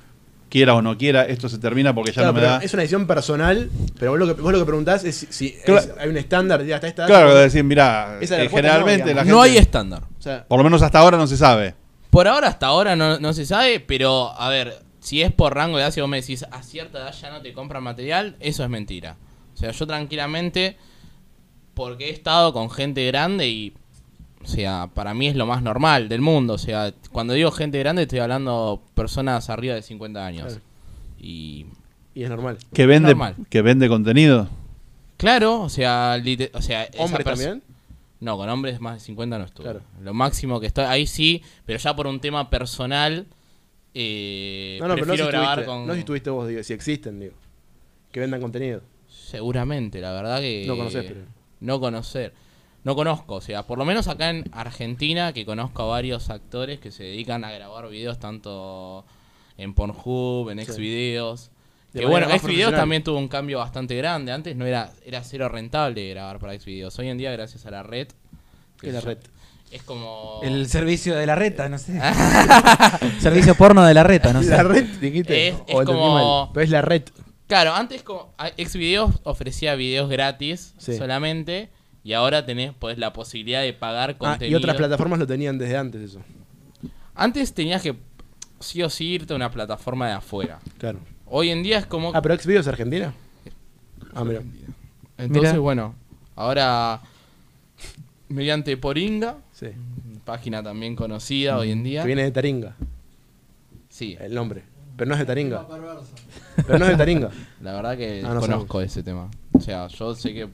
quiera 0.49 0.75
o 0.75 0.83
no 0.83 0.99
quiera, 0.99 1.23
esto 1.25 1.49
se 1.49 1.59
termina 1.59 1.95
porque 1.95 2.11
ya 2.11 2.23
Claro, 2.23 2.33
no 2.33 2.41
me 2.41 2.45
da. 2.47 2.57
es 2.59 2.73
una 2.75 2.83
decisión 2.83 3.07
personal, 3.07 3.71
pero 3.99 4.11
vos 4.13 4.19
lo 4.19 4.27
que, 4.35 4.41
vos 4.43 4.51
lo 4.51 4.59
que 4.59 4.65
preguntás 4.65 5.05
es 5.05 5.15
si, 5.15 5.27
si 5.31 5.53
Claro. 5.65 5.81
es- 5.83 5.91
hay 6.01 6.09
un 6.09 6.17
estándar, 6.17 6.65
ya 6.65 6.75
hasta 6.77 6.89
esta 6.89 7.03
edad, 7.03 7.09
Claro, 7.09 7.35
decir, 7.37 7.63
mira, 7.63 8.19
Esa 8.21 8.35
es 8.35 8.41
la 8.41 8.45
eh, 8.45 8.49
generalmente 8.49 9.11
no, 9.11 9.15
la 9.15 9.21
gente, 9.23 9.33
No 9.35 9.43
hay 9.43 9.57
estándar. 9.57 10.03
o 10.19 10.23
sea, 10.23 10.47
por 10.49 10.59
lo 10.59 10.65
menos 10.65 10.83
hasta 10.83 10.99
ahora 10.99 11.17
no 11.17 11.29
se 11.29 11.37
sabe. 11.37 11.75
Por 12.11 12.27
ahora, 12.27 12.49
hasta 12.49 12.67
ahora 12.67 12.97
no, 12.97 13.21
no 13.21 13.33
se 13.33 13.47
sabe, 13.47 13.79
pero 13.79 14.33
a 14.37 14.49
ver, 14.49 14.81
si 14.99 15.23
es 15.23 15.31
por 15.31 15.55
rango 15.55 15.77
de 15.77 15.85
edad, 15.85 15.93
si 15.93 16.01
vos 16.01 16.11
me 16.11 16.21
decís 16.21 16.45
a 16.51 16.61
cierta 16.65 16.99
edad 16.99 17.13
ya 17.13 17.31
no 17.31 17.41
te 17.41 17.53
compran 17.53 17.85
material, 17.85 18.35
eso 18.41 18.65
es 18.65 18.69
mentira. 18.71 19.15
O 19.59 19.61
sea, 19.61 19.73
yo 19.73 19.87
tranquilamente, 19.89 20.77
porque 21.75 22.11
he 22.11 22.11
estado 22.11 22.53
con 22.53 22.71
gente 22.71 23.05
grande 23.09 23.49
y, 23.49 23.73
o 24.45 24.47
sea, 24.47 24.89
para 24.95 25.15
mí 25.15 25.27
es 25.27 25.35
lo 25.35 25.47
más 25.47 25.65
normal 25.65 26.09
del 26.09 26.21
mundo. 26.21 26.55
O 26.55 26.59
sea, 26.59 26.95
cuando 27.11 27.35
digo 27.35 27.51
gente 27.51 27.77
grande 27.81 28.03
estoy 28.03 28.21
hablando 28.21 28.81
personas 28.95 29.51
arriba 29.51 29.75
de 29.75 29.83
50 29.83 30.25
años. 30.25 30.47
Claro. 30.47 30.61
Y 31.19 31.67
y 32.15 32.23
es 32.23 32.31
normal. 32.31 32.59
Que 32.73 32.87
vende, 32.87 33.09
Normal. 33.09 33.35
que 33.51 33.63
vende 33.63 33.89
contenido. 33.89 34.49
claro, 35.17 35.63
o 35.63 35.69
sea, 35.69 36.23
o 36.53 36.63
sea 36.63 36.85
esa 36.85 37.03
¿Hombres 37.03 37.27
perso- 37.27 37.45
también? 37.45 37.63
No, 38.21 38.37
con 38.37 38.49
hombres 38.49 38.81
más 38.81 38.95
de 38.95 39.01
50 39.01 39.39
no 39.39 39.45
estuve. 39.45 39.65
Claro. 39.65 39.81
Lo 40.01 40.15
máximo 40.15 40.61
que 40.61 40.69
estoy, 40.69 40.85
ahí 40.85 41.07
sí, 41.09 41.43
pero 41.67 41.81
ya 41.81 41.97
por 41.97 42.07
un 42.07 42.21
tema 42.21 42.49
personal, 42.49 43.27
eh, 43.95 44.79
No, 44.81 44.87
no, 44.89 44.95
pero 44.95 45.07
no 45.07 45.13
si, 45.13 45.19
prefiero 45.19 45.29
grabar 45.39 45.59
estuviste, 45.61 45.79
con... 45.79 45.87
no 45.89 45.95
si 45.95 45.99
estuviste 46.01 46.31
vos, 46.31 46.49
digo, 46.49 46.63
si 46.63 46.73
existen, 46.73 47.19
digo. 47.21 47.35
Que 48.13 48.21
vendan 48.21 48.41
contenido. 48.41 48.83
Seguramente, 49.31 50.01
la 50.01 50.13
verdad 50.13 50.41
que... 50.41 50.65
No 50.67 50.77
conocés, 50.77 51.05
pero- 51.07 51.21
No 51.61 51.81
conocer. 51.81 52.33
No 52.85 52.95
conozco, 52.95 53.35
o 53.35 53.41
sea, 53.41 53.65
por 53.65 53.77
lo 53.77 53.85
menos 53.85 54.09
acá 54.09 54.31
en 54.31 54.45
Argentina, 54.53 55.33
que 55.35 55.45
conozco 55.45 55.83
a 55.83 55.87
varios 55.87 56.31
actores 56.31 56.79
que 56.81 56.91
se 56.91 57.03
dedican 57.05 57.45
a 57.45 57.51
grabar 57.51 57.89
videos 57.89 58.19
tanto 58.19 59.05
en 59.59 59.75
Pornhub, 59.75 60.49
en. 60.51 60.65
Xvideos. 60.65 61.51
De 61.93 62.01
Que 62.01 62.07
bueno, 62.07 62.27
Xvideos 62.39 62.73
también 62.75 63.03
tuvo 63.03 63.19
un 63.19 63.29
cambio 63.29 63.59
bastante 63.59 63.97
grande. 63.97 64.33
Antes 64.33 64.57
no 64.57 64.65
era, 64.65 64.93
era 65.05 65.23
cero 65.25 65.49
rentable 65.49 66.09
grabar 66.11 66.39
para 66.39 66.59
Xvideos. 66.59 66.99
Hoy 66.99 67.09
en 67.09 67.19
día, 67.19 67.31
gracias 67.33 67.67
a 67.67 67.71
la 67.71 67.83
red... 67.83 68.09
¿Qué 68.81 68.89
es 68.89 68.95
la 68.95 69.01
red? 69.01 69.19
Es 69.71 69.83
como... 69.83 70.41
El 70.43 70.69
servicio 70.69 71.17
de 71.17 71.27
la 71.27 71.35
reta, 71.35 71.69
no 71.69 71.77
sé. 71.79 72.01
servicio 73.21 73.55
porno 73.55 73.85
de 73.85 73.93
la 73.95 74.05
reta, 74.05 74.33
no 74.33 74.43
sé. 74.43 74.51
La 74.51 74.63
red, 74.63 74.85
dijiste. 75.01 75.49
Es- 75.49 75.55
o 75.55 75.59
es 75.59 75.69
entendí 75.71 75.85
como-. 75.85 76.51
Pero 76.55 76.65
es 76.65 76.71
la 76.71 76.81
red. 76.83 77.03
Claro, 77.49 77.75
antes 77.75 78.03
como 78.05 78.33
Xvideos 78.57 79.21
ofrecía 79.25 79.75
videos 79.75 80.09
gratis 80.09 80.75
Sí. 80.79 80.97
solamente 80.97 81.71
y 82.05 82.13
ahora 82.13 82.47
tenés 82.47 82.73
pues 82.79 82.99
la 82.99 83.13
posibilidad 83.13 83.63
de 83.63 83.73
pagar 83.73 84.11
Ah, 84.11 84.19
contenido. 84.19 84.59
y 84.59 84.63
otras 84.63 84.77
plataformas 84.77 85.19
lo 85.19 85.27
tenían 85.27 85.59
desde 85.59 85.77
antes 85.77 86.01
eso. 86.03 86.21
Antes 87.15 87.53
tenías 87.55 87.83
que 87.83 87.97
sí 88.61 88.83
o 88.83 88.91
sí 88.91 89.07
irte 89.07 89.33
a 89.33 89.37
una 89.37 89.51
plataforma 89.51 90.07
de 90.07 90.13
afuera. 90.13 90.61
Claro. 90.79 91.01
Hoy 91.27 91.51
en 91.51 91.63
día 91.63 91.79
es 91.79 91.87
como 91.87 92.13
Ah, 92.15 92.23
pero 92.23 92.37
Xvideos 92.39 92.67
es 92.67 92.69
Argentina. 92.69 93.13
Ah, 94.15 94.25
mira. 94.25 94.43
entonces 95.17 95.53
Mira. 95.53 95.59
bueno, 95.61 95.95
ahora 96.37 97.01
mediante 98.29 98.77
Poringa, 98.77 99.39
Sí. 99.53 99.69
página 100.25 100.63
también 100.63 100.95
conocida 100.97 101.57
hoy 101.59 101.71
en 101.73 101.83
día. 101.83 102.03
Que 102.03 102.07
viene 102.09 102.23
de 102.25 102.31
Taringa, 102.31 102.77
Sí, 103.89 104.17
el 104.21 104.35
nombre. 104.35 104.63
Pero 104.97 105.09
no 105.09 105.15
es 105.15 105.21
de 105.21 105.27
Taringa. 105.27 105.67
Pero 106.67 106.79
no 106.79 106.85
es 106.85 106.91
de 106.93 106.97
Taringa. 106.97 107.31
la 107.63 107.73
verdad 107.73 107.97
que 107.97 108.23
Ah, 108.25 108.35
no 108.35 108.41
conozco 108.41 108.81
ese 108.81 109.03
tema. 109.03 109.31
O 109.53 109.61
sea, 109.61 109.89
yo 109.89 110.15
sé 110.15 110.33
que 110.35 110.49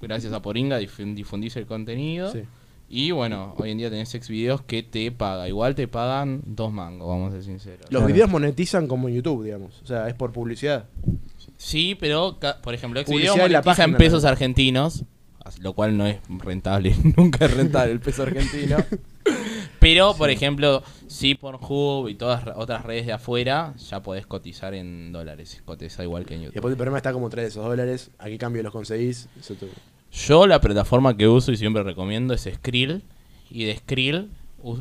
gracias 0.00 0.32
a 0.32 0.40
Poringa 0.42 0.80
difun- 0.80 1.14
difundís 1.14 1.56
el 1.56 1.66
contenido. 1.66 2.32
Sí. 2.32 2.42
Y 2.90 3.10
bueno, 3.10 3.54
hoy 3.58 3.70
en 3.72 3.78
día 3.78 3.90
tenés 3.90 4.14
ex 4.14 4.28
videos 4.28 4.62
que 4.62 4.82
te 4.82 5.12
paga. 5.12 5.46
Igual 5.46 5.74
te 5.74 5.86
pagan 5.88 6.40
dos 6.46 6.72
mangos, 6.72 7.06
vamos 7.08 7.28
a 7.30 7.36
ser 7.36 7.44
sinceros. 7.44 7.80
Los 7.82 7.88
Claro. 8.00 8.06
videos 8.06 8.30
monetizan 8.30 8.86
como 8.86 9.08
en 9.08 9.16
YouTube, 9.16 9.44
digamos. 9.44 9.80
O 9.82 9.86
sea, 9.86 10.08
es 10.08 10.14
por 10.14 10.32
publicidad. 10.32 10.86
Sí, 11.58 11.94
pero 12.00 12.38
ca- 12.40 12.62
por 12.62 12.72
ejemplo, 12.74 12.98
ex 13.00 13.10
Publicidad 13.10 13.34
videos 13.34 13.46
en 13.46 13.52
la 13.52 13.58
monetiza 13.60 13.84
en 13.84 13.90
página, 13.92 13.98
pesos 13.98 14.22
¿no? 14.22 14.28
argentinos, 14.30 15.04
as- 15.44 15.58
lo 15.58 15.74
cual 15.74 15.98
no 15.98 16.06
es 16.06 16.18
rentable, 16.28 16.94
nunca 17.16 17.44
es 17.44 17.54
rentable 17.54 17.92
el 17.92 18.00
peso 18.00 18.22
argentino. 18.22 18.76
Pero, 19.80 20.14
por 20.14 20.30
ejemplo, 20.30 20.82
sí 21.06 21.34
Pornhub 21.34 22.08
y 22.08 22.14
todas 22.14 22.44
ra- 22.44 22.54
otras 22.56 22.84
redes 22.84 23.06
de 23.06 23.12
afuera, 23.12 23.74
ya 23.76 24.02
podés 24.02 24.26
cotizar 24.26 24.74
en 24.74 25.12
dólares. 25.12 25.62
Cotiza 25.64 26.02
igual 26.02 26.26
que 26.26 26.34
en 26.34 26.40
Y 26.40 26.44
YouTube. 26.44 26.54
después 26.54 26.72
el 26.72 26.76
problema 26.76 26.96
está 26.98 27.12
como 27.12 27.28
traer 27.30 27.48
esos 27.48 27.64
dólares. 27.64 28.10
¿A 28.18 28.26
qué 28.26 28.38
cambio 28.38 28.62
los 28.62 28.72
conseguís? 28.72 29.28
Eso 29.38 29.54
te- 29.54 29.68
Yo 30.12 30.46
la 30.46 30.60
plataforma 30.60 31.16
que 31.16 31.28
uso 31.28 31.52
y 31.52 31.56
siempre 31.56 31.82
recomiendo 31.82 32.34
es 32.34 32.48
Skrill. 32.52 33.02
Y 33.50 33.64
de 33.64 33.76
Skrill 33.76 34.28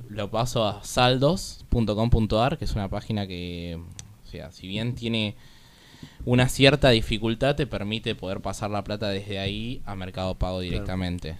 lo 0.09 0.29
paso 0.31 0.65
a 0.67 0.83
saldos.com.ar, 0.83 2.57
que 2.57 2.65
es 2.65 2.73
una 2.73 2.89
página 2.89 3.27
que, 3.27 3.79
o 4.25 4.29
sea, 4.29 4.51
si 4.51 4.67
bien 4.67 4.95
tiene 4.95 5.35
una 6.25 6.47
cierta 6.49 6.89
dificultad, 6.89 7.55
te 7.55 7.67
permite 7.67 8.15
poder 8.15 8.39
pasar 8.41 8.69
la 8.71 8.83
plata 8.83 9.09
desde 9.09 9.39
ahí 9.39 9.81
a 9.85 9.95
Mercado 9.95 10.35
Pago 10.35 10.59
directamente. 10.59 11.35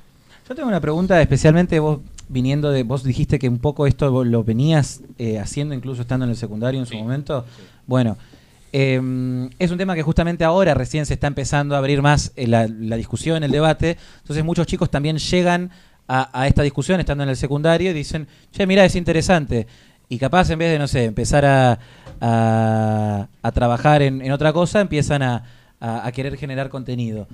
Yo 0.47 0.55
tengo 0.55 0.69
una 0.69 0.79
pregunta, 0.79 1.21
especialmente 1.21 1.79
vos 1.79 1.99
viniendo 2.29 2.71
de, 2.71 2.83
vos 2.83 3.03
dijiste 3.03 3.39
que 3.39 3.47
un 3.49 3.59
poco 3.59 3.88
esto 3.88 4.23
lo 4.23 4.43
venías 4.43 5.01
eh, 5.17 5.39
haciendo 5.39 5.73
incluso 5.73 6.01
estando 6.01 6.25
en 6.25 6.31
el 6.31 6.38
secundario 6.38 6.80
en 6.80 6.85
su 6.85 6.93
Sí, 6.93 6.97
momento. 6.97 7.45
Bueno, 7.85 8.17
eh, 8.73 9.49
es 9.59 9.72
un 9.72 9.77
tema 9.77 9.95
que 9.95 10.03
justamente 10.03 10.43
ahora 10.43 10.73
recién 10.73 11.06
se 11.06 11.14
está 11.14 11.27
empezando 11.27 11.75
a 11.75 11.77
abrir 11.77 12.01
más 12.01 12.33
eh, 12.35 12.47
la, 12.47 12.67
la 12.67 12.95
discusión, 12.97 13.43
el 13.43 13.51
debate. 13.51 13.97
Entonces 14.19 14.43
muchos 14.43 14.67
chicos 14.67 14.89
también 14.91 15.17
llegan 15.17 15.72
a, 16.07 16.30
a 16.41 16.47
esta 16.47 16.64
discusión 16.64 16.99
estando 16.99 17.23
en 17.23 17.30
el 17.30 17.38
secundario 17.38 17.91
y 17.91 17.93
dicen, 17.93 18.27
che, 18.51 18.67
mira, 18.67 18.83
es 18.85 18.95
interesante. 18.95 19.67
Y 20.09 20.17
capaz 20.17 20.49
en 20.49 20.59
vez 20.59 20.72
de, 20.72 20.80
no 20.80 20.88
sé, 20.88 21.06
empezar 21.06 21.45
a, 21.45 21.80
a- 22.22 23.27
a 23.41 23.51
trabajar 23.51 24.01
en, 24.01 24.22
en 24.22 24.31
otra 24.31 24.53
cosa, 24.53 24.81
empiezan 24.81 25.22
a 25.23 25.43
querer 26.14 26.35
generar 26.38 26.69
contenido. 26.69 27.27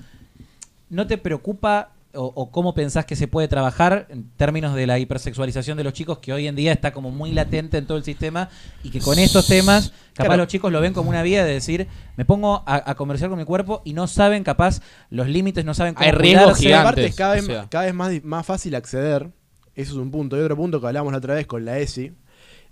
¿No 0.90 1.06
te 1.06 1.16
preocupa 1.18 1.88
o, 2.16 2.24
o 2.24 2.50
cómo 2.50 2.74
pensás 2.74 3.04
que 3.04 3.16
se 3.16 3.28
puede 3.28 3.48
trabajar 3.48 4.06
en 4.10 4.30
términos 4.36 4.74
de 4.74 4.86
la 4.86 4.98
hipersexualización 4.98 5.76
de 5.76 5.84
los 5.84 5.92
chicos 5.92 6.18
que 6.18 6.32
hoy 6.32 6.46
en 6.46 6.56
día 6.56 6.72
está 6.72 6.92
como 6.92 7.10
muy 7.10 7.32
latente 7.32 7.78
en 7.78 7.86
todo 7.86 7.96
el 7.98 8.04
sistema 8.04 8.48
y 8.82 8.90
que 8.90 9.00
con 9.00 9.18
estos 9.18 9.46
temas 9.46 9.92
capaz 10.14 10.28
Claro. 10.28 10.36
los 10.42 10.48
chicos 10.48 10.70
lo 10.72 10.80
ven 10.80 10.92
como 10.92 11.10
una 11.10 11.22
vía 11.22 11.44
de 11.44 11.52
decir 11.54 11.88
me 12.16 12.24
pongo 12.24 12.62
a, 12.66 12.90
a 12.90 12.94
comerciar 12.94 13.30
con 13.30 13.38
mi 13.38 13.44
cuerpo 13.44 13.82
y 13.84 13.92
no 13.94 14.06
saben 14.06 14.44
capaz 14.44 14.80
los 15.10 15.28
límites, 15.28 15.64
no 15.64 15.74
saben 15.74 15.94
cómo 15.94 16.06
Hay 16.06 16.12
riesgos 16.12 16.58
gigantes. 16.58 16.80
Aparte 16.80 17.04
es 17.06 17.14
cada 17.16 17.34
vez, 17.34 17.42
o 17.44 17.46
sea. 17.46 17.68
cada 17.68 17.84
vez 17.84 17.94
más, 17.94 18.12
más 18.24 18.46
fácil 18.46 18.74
acceder. 18.74 19.30
Eso 19.74 19.92
es 19.92 19.98
un 19.98 20.10
punto. 20.10 20.36
Y 20.36 20.40
otro 20.40 20.56
punto 20.56 20.80
que 20.80 20.86
hablamos 20.86 21.10
la 21.12 21.18
otra 21.18 21.34
vez 21.34 21.46
con 21.46 21.64
la 21.64 21.78
ESI. 21.78 22.12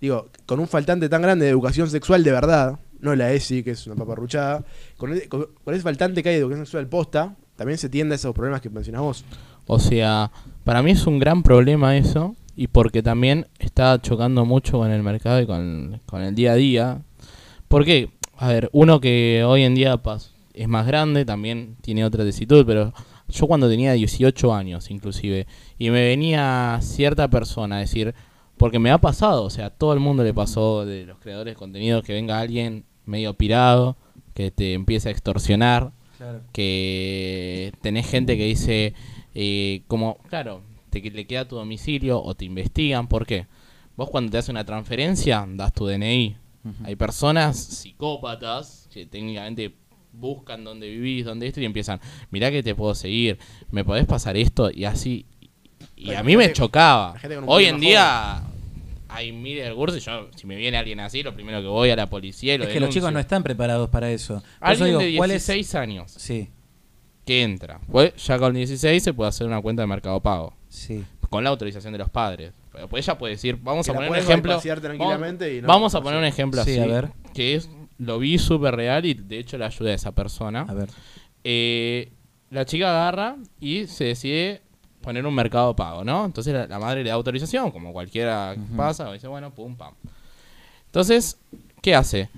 Digo, 0.01 0.31
con 0.47 0.59
un 0.61 0.69
faltante 0.69 1.09
tan 1.09 1.23
grande 1.23 1.45
de 1.45 1.51
educación 1.51 1.89
sexual 1.91 2.25
de 2.25 2.33
verdad, 2.33 2.79
no 3.01 3.15
la 3.17 3.33
ESI, 3.33 3.63
que 3.63 3.73
es 3.73 3.87
una 3.87 3.97
paparruchada, 3.97 4.65
con, 4.97 5.13
el- 5.13 5.29
con- 5.29 5.49
con 5.65 5.75
ese 5.75 5.83
faltante 5.83 6.23
que 6.23 6.29
hay 6.29 6.35
de 6.37 6.41
educación 6.43 6.67
sexual 6.67 6.89
posta, 6.89 7.37
también 7.63 7.79
se 7.79 7.89
tiende 7.89 8.15
a 8.15 8.17
esos 8.17 8.35
problemas 8.35 8.61
que 8.61 8.69
mencionás 8.69 9.03
vos. 9.03 9.25
O 9.69 9.79
sea, 9.79 10.33
para 10.65 10.83
mí 10.83 10.91
es 10.91 11.07
un 11.07 11.21
gran 11.21 11.45
problema 11.45 11.97
eso 11.97 12.35
y 12.57 12.67
porque 12.67 13.05
también 13.05 13.47
está 13.61 14.03
chocando 14.03 14.45
mucho 14.45 14.79
con 14.79 14.91
el 14.91 15.01
mercado 15.05 15.41
y 15.41 15.47
con, 15.47 16.01
con 16.05 16.23
el 16.23 16.35
día 16.35 16.53
a 16.53 16.57
día. 16.57 17.03
Porque, 17.69 18.11
a 18.37 18.49
ver, 18.49 18.69
uno 18.73 19.01
que 19.01 19.45
hoy 19.47 19.63
en 19.63 19.77
día 19.77 20.01
es 20.55 20.67
más 20.67 20.89
grande 20.89 21.25
también 21.25 21.77
tiene 21.83 22.05
otra 22.05 22.25
tesitud, 22.25 22.67
pero 22.67 22.93
yo 23.29 23.47
cuando 23.47 23.69
tenía 23.69 23.93
18 23.93 24.53
años 24.53 24.91
inclusive 24.91 25.47
y 25.79 25.91
me 25.91 26.03
venía 26.03 26.81
cierta 26.83 27.29
persona 27.29 27.77
a 27.77 27.79
decir, 27.79 28.13
porque 28.57 28.81
me 28.81 28.91
ha 28.91 28.99
pasado, 28.99 29.45
o 29.45 29.51
sea, 29.51 29.67
a 29.67 29.71
todo 29.71 29.93
el 29.93 30.01
mundo 30.01 30.25
le 30.25 30.35
pasó 30.35 30.85
de 30.85 31.07
los 31.07 31.19
creadores 31.21 31.55
de 31.55 31.59
contenido 31.59 32.03
que 32.03 32.13
venga 32.13 32.41
alguien 32.41 32.87
medio 33.07 33.35
pirado, 33.35 33.97
que 34.35 34.51
te 34.51 34.73
empiece 34.73 35.11
a 35.11 35.13
extorsionar 35.13 35.93
Claro. 36.23 36.41
que 36.53 37.73
tenés 37.81 38.09
gente 38.09 38.37
que 38.37 38.45
dice, 38.45 38.95
eh, 39.35 39.83
como, 39.89 40.19
claro, 40.29 40.63
te 40.91 41.01
le 41.01 41.27
queda 41.27 41.49
tu 41.49 41.57
domicilio 41.57 42.23
o 42.23 42.35
te 42.35 42.45
investigan. 42.45 43.09
¿Por 43.09 43.27
qué? 43.27 43.47
Vos 43.97 44.09
cuando 44.09 44.31
te 44.31 44.39
hace 44.39 44.53
una 44.53 44.65
transferencia, 44.65 45.45
das 45.49 45.73
tu 45.73 45.87
DNI. 45.87 46.37
Hay 46.85 46.95
personas 46.95 47.57
psicópatas 47.59 48.89
que 48.93 49.05
técnicamente 49.05 49.75
buscan 50.13 50.63
dónde 50.63 50.89
vivís, 50.89 51.25
dónde 51.25 51.49
esto 51.49 51.61
y 51.61 51.65
empiezan, 51.65 51.99
mirá 52.31 52.53
que 52.53 52.63
te 52.63 52.75
puedo 52.77 52.95
seguir, 52.95 53.39
me 53.73 53.85
podés 53.85 54.07
pasar 54.07 54.37
esto 54.37 54.71
y 54.71 54.85
así. 54.85 55.27
Y 55.97 56.13
a 56.13 56.23
mí 56.23 56.37
me 56.37 56.45
gente- 56.45 56.59
chocaba. 56.61 57.17
Hoy 57.47 57.65
en 57.65 57.81
día 57.81 58.43
hay 59.15 59.33
miles 59.33 59.65
de 59.65 59.71
recursos 59.71 59.99
y 59.99 60.01
yo, 60.01 60.29
si 60.37 60.47
me 60.47 60.57
viene 60.57 60.77
alguien 60.79 61.01
así, 61.01 61.23
lo 61.23 61.35
primero 61.35 61.61
que 61.61 61.67
voy 61.69 61.91
a 61.91 61.97
la 61.97 62.09
policía 62.09 62.55
y 62.55 62.59
lo 62.59 62.65
Es 62.65 62.71
que 62.71 62.81
los 62.81 62.91
chicos 62.91 63.13
no 63.13 63.19
están 63.19 63.43
preparados 63.43 63.89
para 63.91 64.11
eso. 64.11 64.35
Por 64.35 64.43
eso 64.73 64.85
Alguien 64.85 64.87
digo, 64.89 65.01
de 65.01 65.17
¿cuál 65.17 65.31
es- 65.31 65.47
16 65.47 65.75
años 65.75 66.13
Sí, 66.13 66.49
que 67.25 67.43
entra. 67.43 67.81
Pues 67.91 68.15
ya 68.25 68.39
con 68.39 68.55
16 68.55 69.03
se 69.03 69.13
puede 69.15 69.29
hacer 69.29 69.47
una 69.47 69.61
cuenta 69.61 69.83
de 69.83 69.87
Mercado 69.87 70.21
Pago. 70.21 70.55
sí. 70.69 71.05
Con 71.31 71.45
la 71.45 71.49
autorización 71.51 71.95
de 71.95 71.99
los 71.99 72.11
padres. 72.11 72.53
Pero 72.73 72.89
Pues 72.91 73.07
ella 73.09 73.17
puede 73.17 73.33
decir, 73.35 73.57
vamos 73.63 73.87
Que 73.87 73.91
a 73.91 73.95
la 73.95 74.01
poner 74.01 74.11
un 74.13 74.19
ejemplo. 74.19 74.61
tranquilamente 74.61 75.47
vamos, 75.47 75.59
y 75.59 75.63
no- 75.63 75.69
vamos 75.69 75.95
a 75.95 76.01
poner 76.03 76.19
un 76.19 76.27
ejemplo 76.27 76.63
Sí, 76.63 76.73
así. 76.73 76.81
a 76.81 76.87
ver. 76.87 77.09
Que 77.33 77.55
es, 77.55 77.71
lo 77.97 78.19
vi 78.19 78.37
súper 78.39 78.77
real 78.77 79.07
y 79.07 79.15
de 79.15 79.39
hecho 79.39 79.57
le 79.57 79.65
ayuda 79.65 79.93
a 79.93 79.95
esa 79.95 80.13
persona. 80.13 80.67
A 80.69 80.75
ver. 80.75 80.91
Eh, 81.45 82.13
la 82.51 82.67
chica 82.67 82.91
agarra 82.91 83.37
y 83.61 83.87
se 83.87 84.05
decide 84.05 84.61
poner 85.03 85.27
un 85.27 85.35
mercado 85.35 85.75
pago, 85.77 86.05
¿no? 86.05 86.25
Entonces 86.25 86.55
la, 86.55 86.67
la 86.67 86.79
madre 86.79 87.03
le 87.03 87.11
da 87.11 87.15
autorización, 87.17 87.71
como 87.71 87.93
cualquiera 87.93 88.55
Ujú. 88.57 88.77
pasa, 88.77 89.13
dice, 89.13 89.29
bueno, 89.29 89.51
pum, 89.53 89.77
pam. 89.77 89.95
Entonces, 90.87 91.39
¿qué 91.81 91.95
hace? 91.95 92.29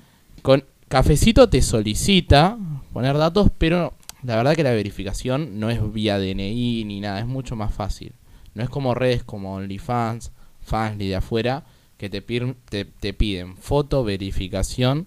Con 0.42 0.64
Cafecito 0.88 1.48
te 1.48 1.62
solicita 1.62 2.56
poner 2.92 3.16
datos, 3.16 3.50
pero 3.58 3.94
la 4.22 4.36
verdad 4.36 4.54
que 4.54 4.62
la 4.62 4.70
verificación 4.72 5.58
no 5.58 5.70
es 5.70 5.92
vía 5.92 6.18
DNI 6.18 6.84
ni 6.84 7.00
nada, 7.00 7.18
es 7.20 7.26
mucho 7.26 7.56
más 7.56 7.72
fácil. 7.74 8.12
No 8.54 8.62
es 8.62 8.70
como 8.70 8.94
redes 8.94 9.24
como 9.24 9.54
OnlyFans, 9.54 10.30
Fansly 10.62 11.08
de 11.08 11.16
afuera, 11.16 11.64
que 11.98 12.08
te, 12.08 12.20
te, 12.20 12.84
te 12.84 13.12
piden 13.12 13.56
foto, 13.56 14.04
verificación 14.04 15.06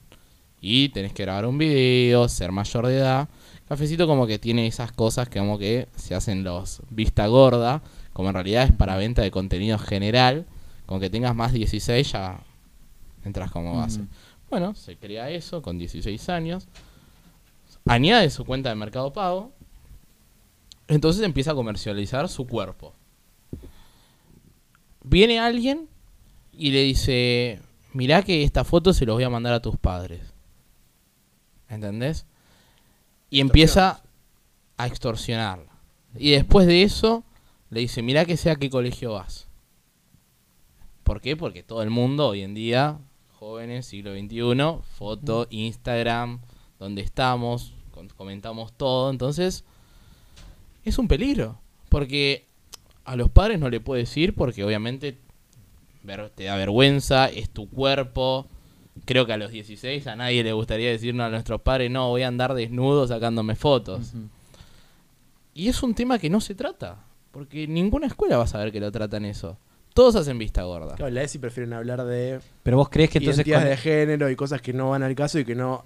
y 0.62 0.90
tenés 0.90 1.14
que 1.14 1.24
grabar 1.24 1.46
un 1.46 1.58
video, 1.58 2.28
ser 2.28 2.52
mayor 2.52 2.88
de 2.88 2.98
edad. 2.98 3.30
Cafecito 3.68 4.08
como 4.08 4.28
que 4.28 4.40
tiene 4.40 4.66
esas 4.66 4.92
cosas 4.92 5.28
que 5.28 5.40
como 5.40 5.60
que 5.60 5.88
se 5.96 6.16
hacen 6.16 6.44
los 6.44 6.82
vista 6.90 7.28
gorda, 7.28 7.82
como 8.14 8.30
en 8.30 8.36
realidad 8.36 8.64
es 8.64 8.72
para 8.72 8.96
venta 8.96 9.22
de 9.22 9.32
contenido 9.32 9.78
general, 9.78 10.46
con 10.86 11.00
que 11.00 11.10
tengas 11.10 11.36
más 11.36 11.52
16 11.52 12.12
ya 12.12 12.40
entras 13.26 13.52
como 13.52 13.76
base. 13.76 14.02
Bueno, 14.50 14.74
se 14.74 14.96
crea 14.96 15.30
eso 15.30 15.62
con 15.62 15.78
16 15.78 16.30
años, 16.30 16.68
añade 17.86 18.30
su 18.30 18.46
cuenta 18.46 18.70
de 18.70 18.76
Mercado 18.76 19.12
Pago, 19.12 19.52
entonces 20.88 21.24
empieza 21.24 21.52
a 21.52 21.56
comercializar 21.56 22.30
su 22.30 22.48
cuerpo. 22.48 22.94
Viene 25.04 25.40
alguien 25.40 25.90
y 26.54 26.72
le 26.72 26.84
dice, 26.84 27.60
mirá 27.94 28.24
que 28.24 28.44
esta 28.44 28.64
foto 28.64 28.94
se 28.94 29.06
los 29.06 29.16
voy 29.16 29.26
a 29.26 29.30
mandar 29.30 29.54
a 29.54 29.62
tus 29.62 29.78
padres. 29.78 30.34
¿Entendés? 31.70 32.26
Y 33.30 33.40
empieza 33.42 34.04
a 34.78 34.88
extorsionarla. 34.88 35.72
Y 36.16 36.32
después 36.32 36.68
de 36.68 36.84
eso, 36.84 37.24
le 37.70 37.82
dice, 37.82 38.02
mirá 38.02 38.26
que 38.26 38.38
sea 38.38 38.54
a 38.54 38.56
qué 38.56 38.70
colegio 38.70 39.14
vas. 39.14 39.48
¿Por 41.04 41.22
qué? 41.22 41.36
Porque 41.38 41.64
todo 41.64 41.82
el 41.84 41.90
mundo 41.90 42.28
hoy 42.28 42.42
en 42.42 42.54
día, 42.54 43.00
jóvenes, 43.40 43.86
siglo 43.86 44.14
XXI, 44.14 44.82
foto, 44.98 45.48
Instagram, 45.50 46.40
donde 46.80 47.02
estamos, 47.02 47.74
comentamos 48.16 48.74
todo. 48.74 49.10
Entonces, 49.10 49.64
es 50.84 50.98
un 50.98 51.08
peligro. 51.08 51.60
Porque 51.90 52.46
a 53.06 53.16
los 53.16 53.30
padres 53.30 53.60
no 53.60 53.70
le 53.70 53.80
puedes 53.80 54.10
decir 54.10 54.36
porque 54.36 54.64
obviamente 54.64 55.18
ver- 56.04 56.30
te 56.32 56.44
da 56.46 56.56
vergüenza, 56.58 57.28
es 57.30 57.50
tu 57.50 57.70
cuerpo. 57.70 58.48
Creo 59.06 59.26
que 59.26 59.34
a 59.34 59.38
los 59.38 59.52
16 59.52 60.08
a 60.08 60.16
nadie 60.16 60.44
le 60.44 60.54
gustaría 60.54 60.90
decirnos 60.90 61.26
a 61.28 61.30
nuestros 61.30 61.62
padres, 61.62 61.90
no, 61.92 62.10
voy 62.10 62.24
a 62.24 62.28
andar 62.28 62.54
desnudo 62.54 63.08
sacándome 63.08 63.56
fotos. 63.56 64.14
Y 65.54 65.70
es 65.70 65.82
un 65.84 65.96
tema 65.96 66.20
que 66.20 66.30
no 66.30 66.40
se 66.42 66.56
trata, 66.56 67.04
porque 67.32 67.68
ninguna 67.68 68.08
escuela 68.08 68.38
va 68.38 68.44
a 68.44 68.48
saber 68.48 68.72
que 68.72 68.80
lo 68.80 68.92
tratan 68.92 69.26
eso. 69.26 69.58
Todos 69.94 70.16
hacen 70.16 70.38
vista 70.38 70.62
gorda. 70.64 70.96
Claro, 70.96 71.12
la 71.12 71.24
ESI 71.24 71.40
prefieren 71.40 71.74
hablar 71.74 72.04
de 72.06 72.40
Pero 72.62 72.78
vos 72.78 72.90
crees 72.90 73.10
que 73.10 73.18
entonces... 73.18 73.44
con- 73.52 73.64
de 73.64 73.78
género 73.78 74.30
y 74.30 74.36
cosas 74.36 74.62
que 74.62 74.72
no 74.74 74.92
van 74.92 75.02
al 75.02 75.16
caso 75.16 75.40
y 75.40 75.46
que 75.46 75.56
no 75.56 75.86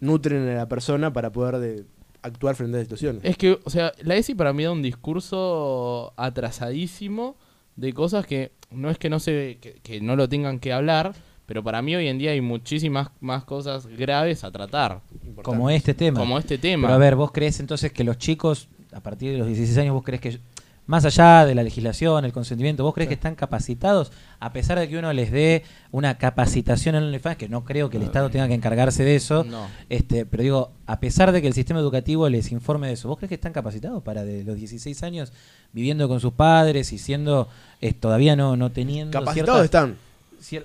nutren 0.00 0.48
a 0.48 0.54
la 0.54 0.68
persona 0.68 1.12
para 1.12 1.30
poder 1.30 1.58
de- 1.58 1.84
actuar 2.22 2.56
frente 2.56 2.78
a 2.78 2.80
situaciones. 2.80 3.22
Es 3.24 3.36
que, 3.36 3.60
o 3.64 3.70
sea, 3.70 3.92
la 4.02 4.16
ESI 4.16 4.34
para 4.34 4.52
mí 4.52 4.64
da 4.64 4.72
un 4.72 4.82
discurso 4.82 6.12
atrasadísimo 6.16 7.36
de 7.76 7.92
cosas 7.92 8.26
que 8.26 8.50
no 8.72 8.90
es 8.90 8.98
que 8.98 9.08
no 9.08 9.20
se 9.20 9.58
que, 9.60 9.74
que 9.84 10.00
no 10.00 10.16
lo 10.16 10.28
tengan 10.28 10.58
que 10.58 10.72
hablar, 10.72 11.14
pero 11.48 11.64
para 11.64 11.80
mí 11.80 11.96
hoy 11.96 12.08
en 12.08 12.18
día 12.18 12.32
hay 12.32 12.42
muchísimas 12.42 13.08
más 13.20 13.42
cosas 13.44 13.86
graves 13.86 14.44
a 14.44 14.50
tratar, 14.50 15.00
Importante. 15.24 15.42
Como 15.42 15.70
este 15.70 15.94
tema. 15.94 16.20
como 16.20 16.38
este 16.38 16.58
tema. 16.58 16.88
Pero 16.88 16.94
a 16.94 16.98
ver, 16.98 17.16
vos 17.16 17.32
crees 17.32 17.58
entonces 17.58 17.90
que 17.90 18.04
los 18.04 18.18
chicos, 18.18 18.68
a 18.92 19.00
partir 19.00 19.32
de 19.32 19.38
los 19.38 19.46
16 19.46 19.78
años, 19.78 19.94
vos 19.94 20.04
crees 20.04 20.20
que, 20.20 20.38
más 20.84 21.04
allá 21.06 21.46
de 21.46 21.54
la 21.54 21.62
legislación, 21.62 22.24
el 22.26 22.32
consentimiento, 22.34 22.82
vos 22.84 22.92
crees 22.94 23.08
que 23.08 23.14
están 23.14 23.34
capacitados, 23.34 24.12
a 24.40 24.52
pesar 24.52 24.78
de 24.78 24.88
que 24.90 24.98
uno 24.98 25.10
les 25.14 25.30
dé 25.32 25.62
una 25.90 26.18
capacitación 26.18 26.94
en 26.96 27.04
OnlyFans, 27.04 27.36
que 27.38 27.48
no 27.48 27.64
creo 27.64 27.88
que 27.90 27.96
el 27.96 28.02
Estado 28.02 28.28
tenga 28.30 28.46
que 28.48 28.54
encargarse 28.54 29.02
de 29.04 29.16
eso, 29.16 29.44
No. 29.44 29.66
este, 29.88 30.26
pero 30.26 30.42
digo, 30.42 30.72
a 30.86 31.00
pesar 31.00 31.32
de 31.32 31.40
que 31.40 31.48
el 31.48 31.54
sistema 31.54 31.80
educativo 31.80 32.28
les 32.28 32.52
informe 32.52 32.88
de 32.88 32.92
eso, 32.94 33.08
¿vos 33.08 33.16
crees 33.18 33.28
que 33.30 33.34
están 33.36 33.52
capacitados 33.54 34.02
para 34.02 34.22
de 34.24 34.44
los 34.44 34.56
16 34.56 35.02
años 35.02 35.32
viviendo 35.72 36.08
con 36.08 36.20
sus 36.20 36.32
padres 36.34 36.92
y 36.92 36.98
siendo 36.98 37.48
eh, 37.80 37.92
todavía 37.94 38.36
no, 38.36 38.56
no 38.56 38.70
teniendo 38.70 39.12
Capacitados 39.18 39.64
están. 39.64 39.96
cier- 40.42 40.64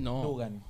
No. 0.00 0.22
Dugan. 0.22 0.62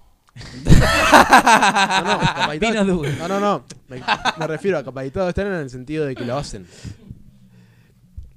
No, 0.65 2.45
no, 2.53 2.61
Pino 2.61 2.85
Dugan. 2.85 3.19
no, 3.19 3.29
no, 3.29 3.41
no. 3.41 3.65
Me, 3.89 4.01
me 4.39 4.47
refiero 4.47 4.79
a 4.79 4.85
capacitados 4.85 5.29
están 5.31 5.47
en 5.49 5.55
el 5.55 5.71
sentido 5.71 6.07
de 6.07 6.15
que 6.15 6.25
lo 6.25 6.37
hacen. 6.37 6.67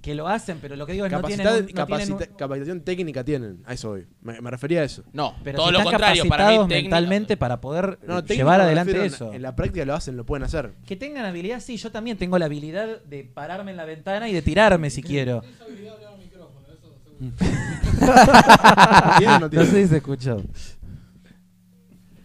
Que 0.01 0.15
lo 0.15 0.27
hacen, 0.27 0.57
pero 0.61 0.75
lo 0.75 0.85
que 0.85 0.91
digo 0.93 1.05
es 1.05 1.11
no 1.13 1.21
tienen, 1.21 1.47
un- 1.47 1.53
no 1.53 1.59
tienen 1.65 1.75
capacita- 1.87 2.29
un- 2.31 2.35
capacitación 2.37 2.81
técnica 2.81 3.23
tienen. 3.23 3.63
A 3.65 3.73
eso 3.73 3.91
voy. 3.91 4.05
Me, 4.21 4.41
me 4.41 4.51
refería 4.51 4.81
a 4.81 4.83
eso. 4.83 5.03
No, 5.13 5.33
pero 5.45 5.55
todo 5.59 5.67
si 5.67 5.71
lo 5.73 5.77
están 5.79 5.91
contrario, 5.93 6.23
para 6.27 6.43
mí 6.43 6.49
capacitados 6.49 6.67
técnico- 6.69 6.83
mentalmente 6.95 7.37
para 7.37 7.61
poder 7.61 7.99
No, 8.05 8.19
eh, 8.19 8.23
llevar 8.27 8.57
me 8.57 8.63
adelante 8.65 8.91
refiero 8.91 9.07
en- 9.07 9.13
eso. 9.13 9.31
En 9.33 9.41
la 9.41 9.55
práctica 9.55 9.85
lo 9.85 9.93
hacen, 9.95 10.17
lo 10.17 10.25
pueden 10.25 10.43
hacer. 10.43 10.73
Que 10.85 10.97
tengan 10.97 11.23
habilidad, 11.25 11.61
sí, 11.61 11.77
yo 11.77 11.89
también 11.89 12.17
tengo 12.17 12.37
la 12.37 12.45
habilidad 12.47 13.01
de 13.03 13.23
pararme 13.23 13.71
en 13.71 13.77
la 13.77 13.85
ventana 13.85 14.27
y 14.27 14.33
de 14.33 14.41
tirarme 14.41 14.89
si 14.89 15.01
quiero. 15.01 15.41
¿Tienen 19.17 19.35
o 19.35 19.39
no 19.39 19.49
tienen? 19.49 19.69
sé 19.71 19.83
si 19.83 19.87
se 19.87 19.97
escuchó. 19.97 20.41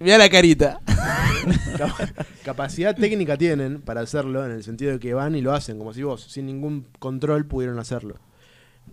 Mira 0.00 0.18
la 0.18 0.28
carita. 0.28 0.80
Cap- 1.76 2.26
Capacidad 2.44 2.94
técnica 2.96 3.36
tienen 3.36 3.80
para 3.80 4.00
hacerlo, 4.00 4.44
en 4.44 4.52
el 4.52 4.62
sentido 4.64 4.92
de 4.92 4.98
que 4.98 5.14
van 5.14 5.34
y 5.34 5.40
lo 5.40 5.52
hacen, 5.54 5.78
como 5.78 5.92
si 5.92 6.02
vos, 6.02 6.22
sin 6.22 6.46
ningún 6.46 6.86
control, 6.98 7.46
pudieron 7.46 7.78
hacerlo. 7.78 8.16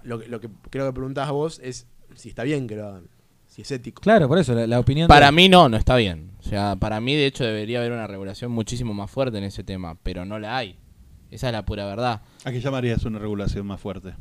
Lo 0.03 0.19
que, 0.19 0.27
lo 0.27 0.40
que 0.40 0.50
creo 0.69 0.85
que 0.88 0.93
preguntabas 0.93 1.32
vos 1.32 1.59
es 1.64 1.88
si 2.16 2.30
está 2.30 2.43
bien 2.43 2.67
que 2.67 2.75
lo 2.75 2.88
hagan, 2.88 3.08
si 3.48 3.61
es 3.64 3.72
ético. 3.72 4.01
Claro, 4.01 4.27
por 4.27 4.38
eso, 4.38 4.53
la, 4.53 4.67
la 4.67 4.80
opinión 4.80 5.08
Para 5.08 5.27
de- 5.27 5.32
mí 5.32 5.50
no, 5.50 5.69
no 5.69 5.77
está 5.77 5.95
bien. 5.95 6.32
O 6.40 6.43
sea, 6.43 6.75
para 6.75 7.00
mí 7.01 7.16
de 7.16 7.25
hecho 7.25 7.43
debería 7.43 7.80
haber 7.80 7.92
una 7.92 8.08
regulación 8.08 8.51
muchísimo 8.51 8.93
más 8.93 9.09
fuerte 9.09 9.38
en 9.38 9.43
ese 9.45 9.64
tema, 9.64 9.95
pero 10.03 10.25
no 10.25 10.38
la 10.40 10.58
hay. 10.58 10.77
Esa 11.32 11.48
es 11.48 11.53
la 11.53 11.66
pura 11.66 11.85
verdad. 11.85 12.22
¿A 12.43 12.51
qué 12.51 12.59
llamarías 12.61 13.03
una 13.06 13.19
regulación 13.19 13.66
más 13.66 13.82
fuerte? 13.82 14.14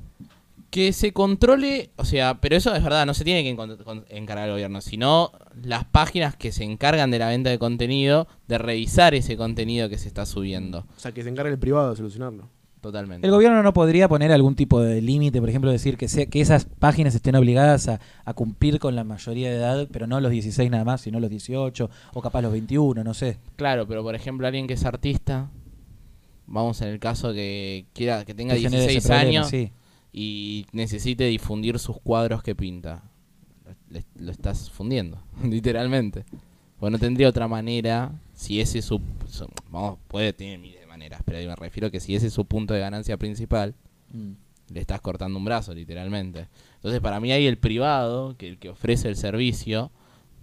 Que 0.74 0.92
se 0.92 1.12
controle, 1.12 1.90
o 1.94 2.04
sea, 2.04 2.40
pero 2.40 2.56
eso 2.56 2.74
es 2.74 2.82
verdad, 2.82 3.06
no 3.06 3.14
se 3.14 3.22
tiene 3.22 3.44
que 3.44 3.50
encargar 4.08 4.48
el 4.48 4.54
gobierno, 4.54 4.80
sino 4.80 5.30
las 5.62 5.84
páginas 5.84 6.34
que 6.34 6.50
se 6.50 6.64
encargan 6.64 7.12
de 7.12 7.20
la 7.20 7.28
venta 7.28 7.48
de 7.48 7.60
contenido, 7.60 8.26
de 8.48 8.58
revisar 8.58 9.14
ese 9.14 9.36
contenido 9.36 9.88
que 9.88 9.98
se 9.98 10.08
está 10.08 10.26
subiendo. 10.26 10.80
O 10.96 10.98
sea, 10.98 11.12
que 11.12 11.22
se 11.22 11.28
encargue 11.28 11.52
el 11.52 11.60
privado 11.60 11.90
de 11.90 11.96
solucionarlo. 11.96 12.48
Totalmente. 12.80 13.24
El 13.24 13.32
gobierno 13.32 13.62
no 13.62 13.72
podría 13.72 14.08
poner 14.08 14.32
algún 14.32 14.56
tipo 14.56 14.80
de 14.80 15.00
límite, 15.00 15.38
por 15.38 15.48
ejemplo, 15.48 15.70
decir 15.70 15.96
que, 15.96 16.08
sea, 16.08 16.26
que 16.26 16.40
esas 16.40 16.64
páginas 16.64 17.14
estén 17.14 17.36
obligadas 17.36 17.86
a, 17.86 18.00
a 18.24 18.34
cumplir 18.34 18.80
con 18.80 18.96
la 18.96 19.04
mayoría 19.04 19.50
de 19.50 19.56
edad, 19.58 19.86
pero 19.92 20.08
no 20.08 20.20
los 20.20 20.32
16 20.32 20.72
nada 20.72 20.84
más, 20.84 21.02
sino 21.02 21.20
los 21.20 21.30
18 21.30 21.88
o 22.14 22.20
capaz 22.20 22.42
los 22.42 22.50
21, 22.50 23.04
no 23.04 23.14
sé. 23.14 23.38
Claro, 23.54 23.86
pero 23.86 24.02
por 24.02 24.16
ejemplo 24.16 24.48
alguien 24.48 24.66
que 24.66 24.74
es 24.74 24.84
artista, 24.84 25.50
vamos 26.46 26.80
en 26.82 26.88
el 26.88 26.98
caso 26.98 27.32
que 27.32 27.86
quiera 27.92 28.24
que 28.24 28.34
tenga 28.34 28.54
Que 28.54 28.62
genere 28.62 28.86
ese 28.86 28.92
16 28.94 29.06
problema, 29.06 29.28
años 29.28 29.48
sí. 29.48 29.70
Y 30.16 30.64
necesite 30.72 31.24
difundir 31.24 31.78
sus 31.80 32.00
cuadros 32.00 32.42
que 32.44 32.54
pinta. 32.54 33.02
Lo 34.16 34.30
estás 34.30 34.70
fundiendo, 34.70 35.18
literalmente. 35.44 36.24
Pues 36.78 36.92
no 36.92 36.98
tendría 36.98 37.28
otra 37.28 37.48
manera, 37.48 38.12
si 38.34 38.60
ese 38.60 38.78
es 38.78 38.84
su, 38.84 39.00
su- 39.28 39.48
Vamos, 39.70 39.98
puede 40.08 40.32
tener 40.32 40.58
miles 40.58 40.80
de 40.80 40.86
maneras, 40.86 41.22
pero 41.24 41.38
me 41.48 41.56
refiero 41.56 41.90
que 41.90 41.98
si 42.00 42.14
ese 42.14 42.28
es 42.28 42.32
su 42.32 42.44
punto 42.44 42.74
de 42.74 42.80
ganancia 42.80 43.16
principal, 43.16 43.74
Mm. 44.12 44.32
le 44.72 44.80
estás 44.80 45.00
cortando 45.00 45.36
un 45.38 45.44
brazo, 45.44 45.74
literalmente. 45.74 46.46
Entonces, 46.76 47.00
para 47.00 47.18
mí 47.18 47.32
ahí 47.32 47.46
el 47.46 47.58
privado, 47.58 48.36
que 48.36 48.46
el 48.48 48.58
que 48.58 48.68
ofrece 48.68 49.08
el 49.08 49.16
servicio, 49.16 49.90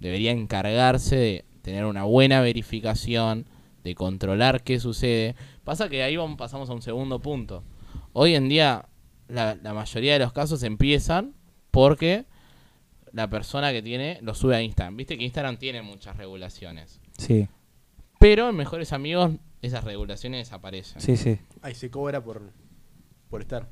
debería 0.01 0.31
encargarse 0.31 1.15
de 1.15 1.45
tener 1.61 1.85
una 1.85 2.03
buena 2.03 2.41
verificación, 2.41 3.45
de 3.85 3.95
controlar 3.95 4.63
qué 4.63 4.79
sucede, 4.79 5.35
pasa 5.63 5.87
que 5.87 6.03
ahí 6.03 6.17
vamos, 6.17 6.37
pasamos 6.37 6.69
a 6.69 6.73
un 6.73 6.81
segundo 6.81 7.19
punto. 7.19 7.63
Hoy 8.13 8.35
en 8.35 8.49
día 8.49 8.85
la, 9.31 9.55
la 9.55 9.73
mayoría 9.73 10.13
de 10.13 10.19
los 10.19 10.33
casos 10.33 10.63
empiezan 10.63 11.33
porque 11.71 12.25
la 13.13 13.29
persona 13.29 13.71
que 13.71 13.81
tiene 13.81 14.19
lo 14.21 14.33
sube 14.35 14.55
a 14.55 14.61
Instagram. 14.61 14.95
Viste 14.97 15.17
que 15.17 15.23
Instagram 15.23 15.57
tiene 15.57 15.81
muchas 15.81 16.15
regulaciones. 16.17 17.01
Sí, 17.17 17.47
Pero 18.19 18.49
en 18.49 18.55
Mejores 18.55 18.93
Amigos 18.93 19.31
esas 19.61 19.83
regulaciones 19.83 20.47
desaparecen. 20.47 21.01
sí, 21.01 21.17
sí. 21.17 21.39
Ahí 21.61 21.75
se 21.75 21.89
cobra 21.91 22.23
por, 22.23 22.51
por 23.29 23.41
estar. 23.41 23.69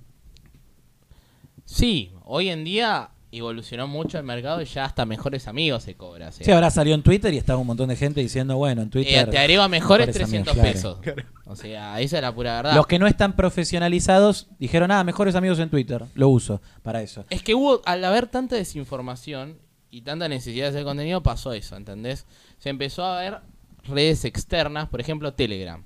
Sí, 1.65 2.11
hoy 2.23 2.49
en 2.49 2.63
día 2.63 3.11
evolucionó 3.32 3.88
mucho 3.88 4.17
el 4.17 4.24
mercado 4.24 4.61
y 4.61 4.66
ya 4.66 4.85
hasta 4.85 5.06
Mejores 5.06 5.48
Amigos 5.48 5.83
se 5.83 5.95
cobra. 5.95 6.30
o 6.30 6.32
sea, 6.32 6.45
Sí, 6.45 6.51
ahora 6.51 6.72
salió 6.72 6.95
en 6.95 7.03
Twitter 7.03 7.33
y 7.33 7.38
estaba 7.38 7.59
un 7.59 7.67
montón 7.67 7.90
de 7.90 7.95
gente 7.95 8.22
diciendo, 8.22 8.58
bueno, 8.58 8.82
en 8.82 8.88
eh, 8.88 8.91
Twitter... 8.91 9.30
te 9.30 9.38
agrego 9.38 9.61
a 9.61 9.67
Mejores 9.67 10.08
Mejores 10.08 10.30
300 10.30 10.53
Amigos, 10.53 10.74
pesos. 10.74 10.99
Claro. 11.01 11.24
O 11.45 11.56
sea, 11.56 11.99
esa 11.99 12.17
es 12.17 12.22
la 12.22 12.33
pura 12.33 12.56
verdad. 12.58 12.75
Los 12.75 12.88
que 12.88 12.99
no 12.99 13.08
están 13.08 13.35
profesionalizados 13.35 14.48
dijeron, 14.59 14.91
ah, 14.91 15.03
mejores 15.03 15.35
amigos 15.35 15.59
en 15.59 15.69
Twitter. 15.69 16.06
Lo 16.16 16.30
uso 16.30 16.61
para 16.83 17.01
eso. 17.01 17.25
Es 17.30 17.43
que 17.43 17.56
hubo, 17.56 17.82
al 17.85 18.03
haber 18.03 18.27
tanta 18.27 18.56
desinformación 18.56 19.58
y 19.91 20.01
tanta 20.01 20.27
necesidad 20.27 20.66
de 20.66 20.69
hacer 20.69 20.83
contenido, 20.83 21.24
pasó 21.24 21.53
eso, 21.53 21.75
¿entendés? 21.75 22.25
Se 22.58 22.69
empezó 22.69 23.03
a 23.03 23.19
ver 23.19 23.40
redes 23.83 24.25
externas, 24.25 24.90
por 24.90 25.01
ejemplo, 25.01 25.33
Telegram. 25.33 25.83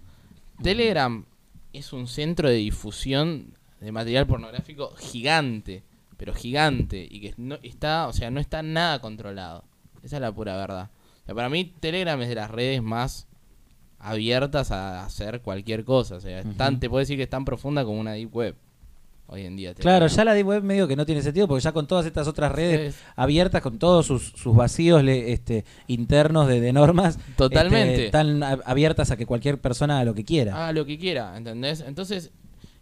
Telegram 0.62 1.26
es 1.72 1.94
un 1.94 2.08
centro 2.08 2.50
de 2.50 2.56
difusión 2.56 3.58
de 3.80 3.92
material 3.92 4.28
pornográfico 4.28 4.94
gigante, 4.98 5.84
pero 6.24 6.34
gigante, 6.34 7.06
y 7.12 7.20
que 7.20 7.34
no 7.36 7.58
está, 7.64 8.08
o 8.08 8.14
sea, 8.14 8.32
no 8.32 8.40
está 8.40 8.64
nada 8.64 9.00
controlado. 9.02 9.66
Esa 10.04 10.16
es 10.16 10.22
la 10.22 10.32
pura 10.32 10.56
verdad. 10.56 10.90
O 11.22 11.26
sea, 11.26 11.36
para 11.36 11.50
mí, 11.50 11.74
Telegram 11.82 12.22
es 12.22 12.30
de 12.30 12.36
las 12.36 12.50
redes 12.50 12.82
más 12.82 13.28
abiertas 14.00 14.72
a 14.72 15.04
hacer 15.04 15.42
cualquier 15.42 15.84
cosa. 15.84 16.16
O 16.16 16.20
sea, 16.22 16.40
es 16.40 16.58
tan- 16.58 16.80
te 16.80 16.90
puedo 16.90 17.00
decir 17.00 17.18
que 17.18 17.24
es 17.24 17.30
tan 17.30 17.44
profunda 17.44 17.84
como 17.84 18.00
una 18.00 18.14
deep 18.14 18.34
web. 18.34 18.56
Hoy 19.28 19.46
en 19.46 19.56
día. 19.58 19.74
Claro, 19.74 20.08
ya 20.08 20.24
la 20.26 20.34
Deep 20.34 20.46
Web 20.48 20.64
medio 20.64 20.88
que 20.88 20.96
no 20.98 21.06
tiene 21.06 21.22
sentido 21.24 21.48
porque 21.48 21.64
ya 21.64 21.72
con 21.72 21.88
todas 21.88 22.06
estas 22.06 22.28
otras 22.28 22.52
redes 22.52 22.94
Es- 22.96 23.02
abiertas, 23.16 23.62
con 23.62 23.80
todos 23.80 24.06
sus, 24.06 24.30
sus 24.36 24.56
vacíos 24.56 25.02
le- 25.04 25.32
este, 25.34 25.66
internos 25.88 26.48
de, 26.48 26.60
de 26.62 26.72
normas, 26.74 27.18
Totalmente. 27.38 27.94
este, 27.94 28.06
están 28.08 28.44
a- 28.44 28.60
abiertas 28.66 29.12
a 29.12 29.18
que 29.18 29.26
cualquier 29.26 29.60
persona 29.60 29.96
haga 29.96 30.06
lo 30.06 30.14
que 30.14 30.24
quiera. 30.26 30.56
haga 30.56 30.72
lo 30.74 30.86
que 30.86 30.98
quiera, 31.00 31.36
¿entendés? 31.38 31.82
Entonces 31.88 32.32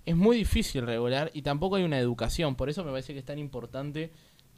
es 0.06 0.16
muy 0.16 0.38
difícil 0.38 0.86
regular 0.86 1.30
y 1.34 1.42
tampoco 1.42 1.76
hay 1.76 1.84
una 1.84 2.00
educación. 2.00 2.56
Por 2.56 2.70
eso 2.70 2.84
me 2.84 2.92
parece 2.92 3.14
que 3.14 3.20
es 3.20 3.26
tan 3.26 3.40
importante 3.40 4.12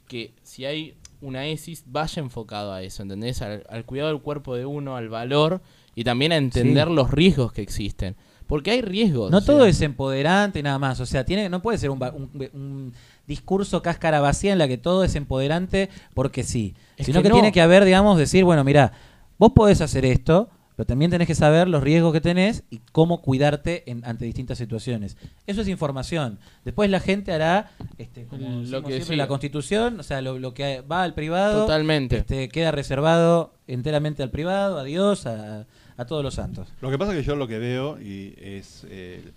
que 0.07 0.33
si 0.43 0.65
hay 0.65 0.95
una 1.21 1.45
ESIS 1.47 1.83
vaya 1.87 2.21
enfocado 2.21 2.73
a 2.73 2.81
eso, 2.81 3.03
¿entendés? 3.03 3.41
Al, 3.41 3.63
al 3.69 3.85
cuidado 3.85 4.09
del 4.09 4.21
cuerpo 4.21 4.55
de 4.55 4.65
uno, 4.65 4.95
al 4.97 5.09
valor 5.09 5.61
y 5.95 6.03
también 6.03 6.31
a 6.31 6.37
entender 6.37 6.87
Sí. 6.87 6.93
los 6.93 7.11
riesgos 7.11 7.53
que 7.53 7.61
existen. 7.61 8.15
Porque 8.47 8.71
hay 8.71 8.81
riesgos. 8.81 9.31
No 9.31 9.37
o 9.37 9.41
sea, 9.41 9.53
todo 9.55 9.65
es 9.65 9.79
empoderante 9.81 10.61
nada 10.61 10.77
más, 10.77 10.99
o 10.99 11.05
sea, 11.05 11.23
tiene 11.23 11.47
no 11.49 11.61
puede 11.61 11.77
ser 11.77 11.89
un, 11.89 11.99
va- 12.01 12.11
un- 12.11 12.29
un 12.53 12.93
discurso 13.25 13.81
cáscara 13.81 14.19
vacía 14.19 14.51
en 14.51 14.59
la 14.59 14.67
que 14.67 14.77
todo 14.77 15.05
es 15.05 15.15
empoderante 15.15 15.89
porque 16.13 16.43
sí, 16.43 16.75
Es 16.97 17.05
sino 17.05 17.19
que 17.19 17.23
que, 17.23 17.29
no. 17.29 17.35
tiene 17.35 17.51
que 17.53 17.61
haber, 17.61 17.85
digamos, 17.85 18.17
decir, 18.17 18.43
bueno, 18.43 18.63
mira, 18.65 18.91
vos 19.37 19.53
podés 19.55 19.79
hacer 19.79 20.03
esto, 20.03 20.49
pero 20.75 20.85
también 20.87 21.11
tenés 21.11 21.27
que 21.27 21.35
saber 21.35 21.67
los 21.67 21.83
riesgos 21.83 22.13
que 22.13 22.21
tenés 22.21 22.63
y 22.69 22.79
cómo 22.91 23.21
cuidarte 23.21 23.89
en- 23.91 24.03
ante 24.05 24.25
distintas 24.25 24.57
situaciones. 24.57 25.17
Eso 25.47 25.61
es 25.61 25.67
información. 25.67 26.39
Después 26.65 26.89
la 26.89 26.99
gente 26.99 27.31
hará, 27.31 27.71
este, 27.97 28.25
como 28.25 28.61
Lo 28.61 28.83
que 28.83 28.93
siempre, 28.95 29.17
la 29.17 29.27
Constitución, 29.27 29.99
o 29.99 30.03
sea, 30.03 30.21
lo, 30.21 30.39
lo 30.39 30.53
que 30.53 30.81
va 30.81 31.03
al 31.03 31.13
privado, 31.13 31.61
Totalmente. 31.63 32.17
este, 32.17 32.49
queda 32.49 32.71
reservado 32.71 33.53
enteramente 33.67 34.23
al 34.23 34.31
privado, 34.31 34.77
a 34.79 34.83
Dios, 34.83 35.25
a, 35.25 35.65
a 35.97 36.05
todos 36.05 36.23
los 36.23 36.33
santos. 36.35 36.67
Lo 36.81 36.89
que 36.89 36.97
pasa 36.97 37.11
es 37.13 37.19
que 37.19 37.23
yo 37.27 37.35
lo 37.35 37.47
que 37.47 37.59
veo 37.59 38.01
y 38.01 38.33
es 38.37 38.85
eh, 38.89 39.31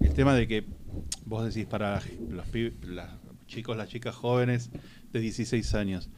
el 0.00 0.12
tema 0.14 0.34
de 0.34 0.48
que 0.48 0.64
vos 1.24 1.44
decís 1.44 1.66
para 1.66 2.00
los 2.30 2.46
los 2.82 3.06
chicos, 3.46 3.76
las 3.76 3.88
chicas 3.88 4.14
jóvenes 4.14 4.70
de 5.12 5.20
16 5.20 5.74
años. 5.74 6.08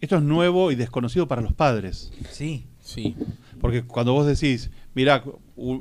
Esto 0.00 0.16
es 0.16 0.22
nuevo 0.22 0.72
y 0.72 0.74
desconocido 0.74 1.28
para 1.28 1.40
los 1.42 1.52
padres. 1.52 2.12
Sí. 2.30 2.66
Sí. 2.82 3.16
Porque 3.60 3.82
cuando 3.84 4.12
vos 4.12 4.26
decís, 4.26 4.70
mira, 4.94 5.22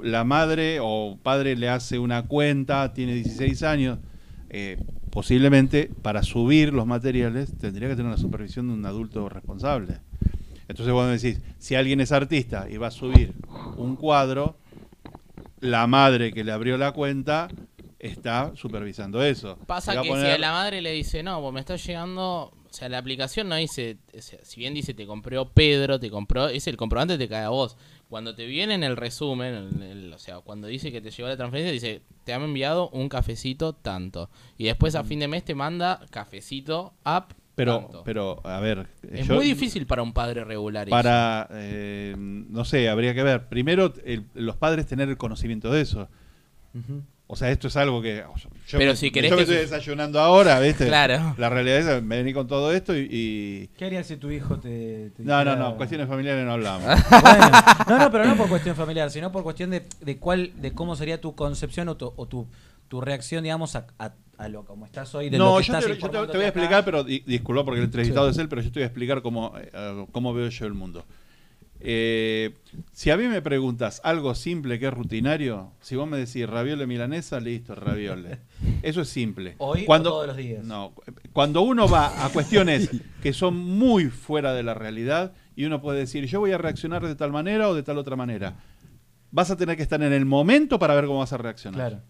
la 0.04 0.24
madre 0.24 0.78
o 0.82 1.18
padre 1.22 1.56
le 1.58 1.68
hace 1.68 2.00
una 2.00 2.28
cuenta, 2.28 2.94
tiene 2.94 3.14
16 3.16 3.64
años, 3.64 4.00
eh, 4.50 4.78
posiblemente 5.10 5.90
para 6.02 6.24
subir 6.24 6.72
los 6.74 6.86
materiales 6.86 7.52
tendría 7.58 7.90
que 7.90 7.96
tener 7.96 8.12
la 8.12 8.18
supervisión 8.18 8.68
de 8.68 8.74
un 8.76 8.86
adulto 8.86 9.28
responsable. 9.28 9.98
Entonces 10.68 10.94
vos 10.94 11.10
decís, 11.22 11.42
si 11.60 11.76
alguien 11.76 12.00
es 12.00 12.12
artista 12.14 12.68
y 12.70 12.78
va 12.78 12.88
a 12.88 12.92
subir 12.92 13.34
un 13.78 13.96
cuadro, 13.98 14.56
la 15.60 15.86
madre 15.88 16.32
que 16.32 16.44
le 16.44 16.52
abrió 16.52 16.78
la 16.78 16.92
cuenta 16.94 17.50
está 18.00 18.52
supervisando 18.56 19.22
eso. 19.24 19.58
Pasa 19.68 20.02
que 20.02 20.08
poner- 20.08 20.26
si 20.28 20.32
a 20.32 20.38
la 20.38 20.52
madre 20.52 20.82
le 20.82 20.92
dice, 20.92 21.24
no, 21.24 21.42
vos 21.42 21.54
me 21.54 21.60
está 21.60 21.76
llegando, 21.76 22.54
o 22.72 22.74
sea, 22.74 22.88
la 22.90 22.98
aplicación 23.00 23.50
no 23.50 23.56
dice, 23.56 23.98
o 24.18 24.22
sea, 24.22 24.40
si 24.44 24.62
bien 24.62 24.74
dice 24.74 24.94
te 24.94 25.06
compró 25.06 25.50
Pedro, 25.50 26.00
te 26.00 26.10
compró, 26.10 26.48
es 26.48 26.66
el 26.68 26.78
comprobante 26.78 27.18
te 27.18 27.28
cae 27.28 27.44
a 27.44 27.50
vos. 27.50 27.78
Cuando 28.10 28.34
te 28.34 28.46
viene 28.46 28.74
en 28.76 28.84
el 28.84 28.96
resumen, 28.98 29.54
el- 29.54 29.84
el- 29.84 30.14
o 30.14 30.18
sea, 30.20 30.40
cuando 30.40 30.68
dice 30.68 30.92
que 30.92 31.02
te 31.02 31.12
llegó 31.12 31.28
la 31.30 31.38
transferencia, 31.38 31.72
dice, 31.74 32.02
te 32.24 32.34
han 32.34 32.42
enviado 32.44 32.90
un 32.90 33.10
cafecito 33.10 33.74
tanto. 33.74 34.30
Y 34.58 34.66
después 34.66 34.96
a 34.96 35.04
fin 35.04 35.20
de 35.20 35.28
mes 35.28 35.44
te 35.44 35.54
manda 35.54 36.00
cafecito 36.12 36.94
up 37.06 37.36
pero, 37.56 37.80
tanto. 37.80 38.04
pero, 38.06 38.40
a 38.46 38.60
ver, 38.62 38.88
es 39.12 39.28
yo- 39.28 39.36
muy 39.36 39.46
difícil 39.46 39.86
para 39.86 40.02
un 40.04 40.14
padre 40.14 40.44
regular 40.46 40.88
eso. 40.88 40.92
para, 40.96 41.48
eh, 41.52 42.16
no 42.18 42.64
sé, 42.66 42.88
habría 42.90 43.14
que 43.14 43.24
ver. 43.24 43.48
Primero, 43.50 43.94
el- 44.06 44.26
los 44.34 44.56
padres 44.56 44.86
tener 44.88 45.10
el 45.10 45.18
conocimiento 45.18 45.72
de 45.72 45.82
eso. 45.82 46.08
O 47.34 47.38
sea, 47.38 47.50
esto 47.50 47.70
es 47.70 47.78
algo 47.78 48.02
que. 48.02 48.26
Yo, 48.68 48.78
Pero 48.78 48.92
me- 48.92 48.96
si 48.98 49.10
querés 49.10 49.30
yo 49.32 49.38
me 49.38 49.46
que 49.46 49.52
estoy 49.54 49.66
desayunando 49.70 50.20
ahora, 50.20 50.60
¿viste? 50.60 50.86
Claro. 50.86 51.34
La 51.38 51.50
realidad 51.50 51.78
es 51.80 51.86
que 51.86 52.02
me 52.02 52.18
vení 52.18 52.34
con 52.34 52.46
todo 52.46 52.74
esto 52.74 52.94
y. 52.94 53.08
y- 53.10 53.68
¿Qué 53.78 53.86
harías 53.86 54.06
si 54.06 54.18
tu 54.18 54.30
hijo 54.32 54.60
te... 54.60 55.12
te 55.16 55.24
No, 55.24 55.36
no, 55.46 55.52
dijera- 55.52 55.56
no, 55.56 55.78
cuestiones 55.78 56.08
familiares 56.10 56.44
no 56.46 56.52
hablamos. 56.52 56.84
Bueno, 57.22 57.50
no, 57.88 57.98
no, 58.00 58.12
pero 58.12 58.26
no 58.26 58.36
por 58.36 58.50
cuestión 58.50 58.76
familiar, 58.76 59.10
sino 59.12 59.32
por 59.32 59.44
cuestión 59.44 59.70
de, 59.70 59.86
de 60.02 60.18
cuál, 60.18 60.52
de 60.62 60.74
cómo 60.74 60.98
sería 60.98 61.22
tu 61.22 61.34
concepción 61.34 61.88
o 61.88 61.96
tu, 61.96 62.12
o 62.18 62.28
tu, 62.28 62.48
tu 62.90 63.00
reacción, 63.00 63.44
digamos, 63.44 63.78
a, 63.78 63.88
a, 63.98 64.12
a 64.38 64.48
lo 64.50 64.66
como 64.66 64.86
estás 64.86 65.16
hoy. 65.16 65.30
De 65.30 65.38
lo 65.38 65.46
no, 65.46 65.58
que 65.60 65.64
yo, 65.64 65.74
estás 65.78 65.86
te, 65.90 65.98
yo 66.02 66.10
te- 66.10 66.18
voy 66.18 66.28
a 66.28 66.32
acá. 66.34 66.48
explicar, 66.48 66.84
pero 66.84 67.06
di- 67.06 67.24
disculpa 67.26 67.64
porque 67.64 67.80
el 67.80 67.86
entrevistado 67.86 68.26
Sí. 68.28 68.32
es 68.32 68.38
él, 68.40 68.50
pero 68.50 68.62
yo 68.62 68.72
te 68.74 68.80
voy 68.80 68.84
a 68.84 68.88
explicar 68.88 69.22
cómo, 69.22 69.54
eh, 69.58 70.06
cómo 70.12 70.34
veo 70.34 70.50
yo 70.50 70.66
el 70.66 70.74
mundo. 70.74 71.06
Eh, 71.84 72.54
si 72.92 73.10
a 73.10 73.18
mí 73.18 73.28
me 73.28 73.42
preguntas 73.42 74.02
algo 74.04 74.36
simple 74.36 74.80
que 74.80 74.88
es 74.88 74.94
rutinario, 74.94 75.72
si 75.82 75.96
vos 75.96 76.08
me 76.08 76.18
decís 76.18 76.48
raviole 76.48 76.86
milanesa, 76.88 77.40
listo, 77.40 77.76
raviole. 77.76 78.40
Eso 78.84 79.02
es 79.02 79.10
simple. 79.10 79.56
Hoy 79.58 79.86
o 79.88 80.02
todos 80.02 80.28
los 80.28 80.38
días. 80.38 80.64
No, 80.64 80.94
cuando 81.34 81.62
uno 81.62 81.88
va 81.88 82.26
a 82.26 82.30
cuestiones 82.30 82.90
que 83.22 83.34
son 83.34 83.58
muy 83.58 84.10
fuera 84.10 84.54
de 84.54 84.64
la 84.64 84.74
realidad 84.74 85.34
y 85.56 85.66
uno 85.66 85.82
puede 85.82 86.00
decir, 86.00 86.26
yo 86.26 86.40
voy 86.40 86.52
a 86.52 86.58
reaccionar 86.58 87.06
de 87.06 87.16
tal 87.16 87.32
manera 87.32 87.70
o 87.70 87.76
de 87.76 87.84
tal 87.84 87.98
otra 87.98 88.16
manera, 88.16 88.56
vas 89.32 89.50
a 89.52 89.58
tener 89.58 89.76
que 89.78 89.84
estar 89.84 90.02
en 90.02 90.14
el 90.14 90.26
momento 90.26 90.78
para 90.80 90.96
ver 90.96 91.06
cómo 91.06 91.20
vas 91.20 91.34
a 91.34 91.38
reaccionar. 91.38 91.90
Claro. 91.90 92.04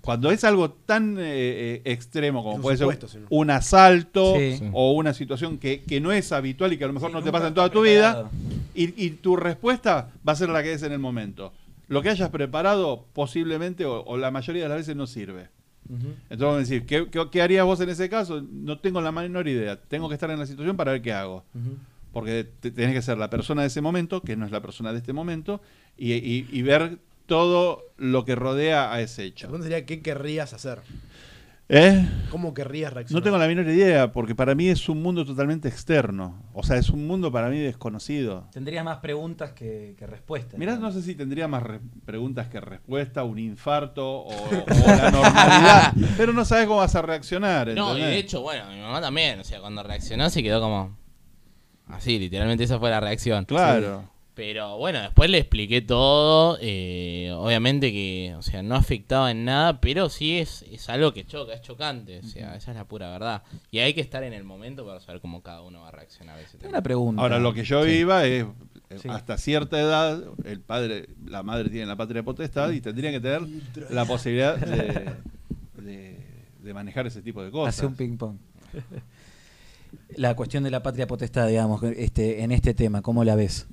Cuando 0.00 0.30
es 0.30 0.44
algo 0.44 0.70
tan 0.70 1.18
eh, 1.18 1.22
eh, 1.22 1.82
extremo 1.84 2.42
como 2.42 2.62
puede 2.62 2.78
ser 2.78 2.84
supuesto, 2.90 3.08
un 3.28 3.50
asalto 3.50 4.34
Sí. 4.36 4.60
O 4.72 4.92
una 4.92 5.12
situación 5.12 5.58
que, 5.58 5.82
que 5.82 6.00
no 6.00 6.12
es 6.12 6.32
habitual 6.32 6.72
y 6.72 6.78
que 6.78 6.84
a 6.84 6.86
lo 6.86 6.94
mejor 6.94 7.10
Sí, 7.10 7.16
no 7.16 7.22
te 7.22 7.30
pasa 7.30 7.48
en 7.48 7.54
toda 7.54 7.68
tu 7.68 7.82
vida. 7.82 8.30
Y, 8.74 9.04
y 9.04 9.10
tu 9.10 9.36
respuesta 9.36 10.10
va 10.26 10.32
a 10.32 10.36
ser 10.36 10.48
la 10.50 10.62
que 10.62 10.72
es 10.72 10.82
en 10.82 10.92
el 10.92 10.98
momento. 10.98 11.52
Lo 11.88 12.02
que 12.02 12.10
hayas 12.10 12.30
preparado 12.30 13.06
posiblemente 13.12 13.84
o, 13.84 14.02
o 14.04 14.16
la 14.16 14.30
mayoría 14.30 14.62
de 14.64 14.68
las 14.68 14.78
veces 14.78 14.96
no 14.96 15.06
sirve. 15.06 15.48
Entonces 15.88 16.38
vamos 16.38 16.54
a 16.56 16.58
decir, 16.60 16.86
¿qué, 16.86 17.08
qué, 17.10 17.26
qué 17.32 17.42
harías 17.42 17.64
vos 17.64 17.80
en 17.80 17.88
ese 17.88 18.08
caso? 18.08 18.42
No 18.48 18.78
tengo 18.78 19.00
la 19.00 19.10
menor 19.10 19.48
idea. 19.48 19.76
Tengo 19.80 20.08
que 20.08 20.14
estar 20.14 20.30
en 20.30 20.38
la 20.38 20.46
situación 20.46 20.76
para 20.76 20.92
ver 20.92 21.02
qué 21.02 21.12
hago. 21.12 21.44
Porque 22.12 22.44
te- 22.60 22.70
tenés 22.70 22.94
que 22.94 23.02
ser 23.02 23.18
la 23.18 23.28
persona 23.30 23.62
de 23.62 23.68
ese 23.68 23.80
momento, 23.80 24.20
que 24.22 24.36
no 24.36 24.44
es 24.46 24.52
la 24.52 24.60
persona 24.62 24.92
de 24.92 24.98
este 24.98 25.12
momento, 25.12 25.60
y, 25.96 26.12
y- 26.12 26.48
y 26.52 26.62
ver 26.62 26.98
todo 27.26 27.82
lo 27.96 28.24
que 28.24 28.34
rodea 28.36 28.92
a 28.92 29.00
ese 29.00 29.22
La 29.22 29.28
hecho. 29.28 29.46
pregunta 29.48 29.64
sería, 29.68 29.84
¿qué 29.86 30.00
querrías 30.00 30.52
hacer? 30.52 30.80
¿Eh? 31.72 32.04
¿Cómo 32.32 32.52
querrías 32.52 32.92
reaccionar? 32.92 33.20
No 33.20 33.24
tengo 33.24 33.38
la 33.38 33.46
menor 33.46 33.66
idea, 33.68 34.10
porque 34.10 34.34
para 34.34 34.56
mí 34.56 34.68
es 34.68 34.88
un 34.88 35.00
mundo 35.02 35.24
totalmente 35.24 35.68
externo. 35.68 36.42
O 36.52 36.64
sea, 36.64 36.76
es 36.76 36.90
un 36.90 37.06
mundo 37.06 37.30
para 37.30 37.48
mí 37.48 37.58
desconocido. 37.60 38.48
Tendría 38.52 38.82
más 38.82 38.98
preguntas 38.98 39.52
que, 39.52 39.94
que 39.96 40.04
respuestas. 40.06 40.58
Mirá, 40.58 40.76
no 40.76 40.90
sé 40.90 41.00
si 41.00 41.14
tendría 41.14 41.46
más 41.46 41.62
re- 41.62 41.80
preguntas 42.04 42.48
que 42.48 42.60
respuesta, 42.60 43.22
un 43.22 43.38
infarto 43.38 44.04
o, 44.04 44.30
o 44.32 44.86
la 44.86 45.10
normalidad, 45.12 45.92
pero 46.16 46.32
no 46.32 46.44
sabes 46.44 46.66
cómo 46.66 46.78
vas 46.80 46.96
a 46.96 47.02
reaccionar. 47.02 47.68
No, 47.68 47.96
y 47.96 48.00
de 48.00 48.18
hecho, 48.18 48.42
bueno, 48.42 48.64
mi 48.68 48.80
mamá 48.80 49.00
también, 49.00 49.38
o 49.38 49.44
sea, 49.44 49.60
cuando 49.60 49.84
reaccionó 49.84 50.28
se 50.28 50.42
quedó 50.42 50.60
como... 50.60 50.98
Así, 51.86 52.18
literalmente 52.18 52.64
esa 52.64 52.80
fue 52.80 52.90
la 52.90 52.98
reacción. 53.00 53.44
Claro. 53.44 54.10
Pero 54.42 54.78
bueno, 54.78 55.02
después 55.02 55.28
le 55.28 55.36
expliqué 55.36 55.82
todo. 55.82 56.56
eh, 56.62 57.30
obviamente 57.36 57.92
que, 57.92 58.34
o 58.38 58.40
sea, 58.40 58.62
no 58.62 58.74
afectaba 58.74 59.30
en 59.30 59.44
nada, 59.44 59.82
pero 59.82 60.08
sí 60.08 60.38
es, 60.38 60.62
es 60.62 60.88
algo 60.88 61.12
que 61.12 61.26
choca, 61.26 61.52
es 61.52 61.60
chocante. 61.60 62.20
O 62.20 62.22
sea, 62.22 62.56
esa 62.56 62.70
es 62.70 62.76
la 62.78 62.84
pura 62.86 63.10
verdad. 63.10 63.42
Y 63.70 63.80
hay 63.80 63.92
que 63.92 64.00
estar 64.00 64.22
en 64.22 64.32
el 64.32 64.42
momento 64.44 64.86
para 64.86 64.98
saber 65.00 65.20
cómo 65.20 65.42
cada 65.42 65.60
uno 65.60 65.82
va 65.82 65.88
a 65.88 65.90
reaccionar 65.90 66.38
a 66.38 66.40
ese 66.40 66.52
Tengo 66.52 66.60
tema. 66.62 66.70
una 66.70 66.82
pregunta. 66.82 67.20
Ahora, 67.20 67.38
lo 67.38 67.52
que 67.52 67.64
yo 67.64 67.84
Sí. 67.84 67.90
iba 67.90 68.24
es, 68.24 68.46
eh, 68.88 68.98
Sí. 68.98 69.08
hasta 69.10 69.36
cierta 69.36 69.78
edad, 69.78 70.22
el 70.46 70.60
padre, 70.62 71.10
la 71.26 71.42
madre 71.42 71.68
tiene 71.68 71.84
la 71.84 71.96
patria 71.96 72.22
potestad 72.22 72.70
y 72.70 72.80
tendría 72.80 73.10
que 73.10 73.20
tener 73.20 73.42
la 73.90 74.06
posibilidad 74.06 74.56
de, 74.56 75.12
de- 75.82 76.16
de 76.62 76.74
manejar 76.74 77.06
ese 77.06 77.20
tipo 77.20 77.42
de 77.44 77.50
cosas. 77.50 77.76
Hace 77.76 77.84
un 77.84 77.94
ping-pong. 77.94 78.38
La 80.16 80.34
cuestión 80.34 80.64
de 80.64 80.70
la 80.70 80.82
patria 80.82 81.06
potestad, 81.06 81.46
digamos, 81.48 81.82
este, 81.82 82.42
en 82.42 82.52
este 82.52 82.72
tema, 82.72 83.02
¿cómo 83.02 83.22
la 83.22 83.34
ves? 83.34 83.66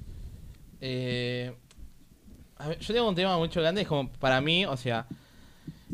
Eh, 0.81 1.53
ver, 2.67 2.80
yo 2.80 2.93
tengo 2.93 3.09
un 3.09 3.15
tema 3.15 3.38
mucho 3.38 3.61
grande, 3.61 3.81
es 3.81 3.88
como 3.88 4.09
para 4.14 4.41
mí, 4.41 4.65
o 4.65 4.77
sea, 4.77 5.07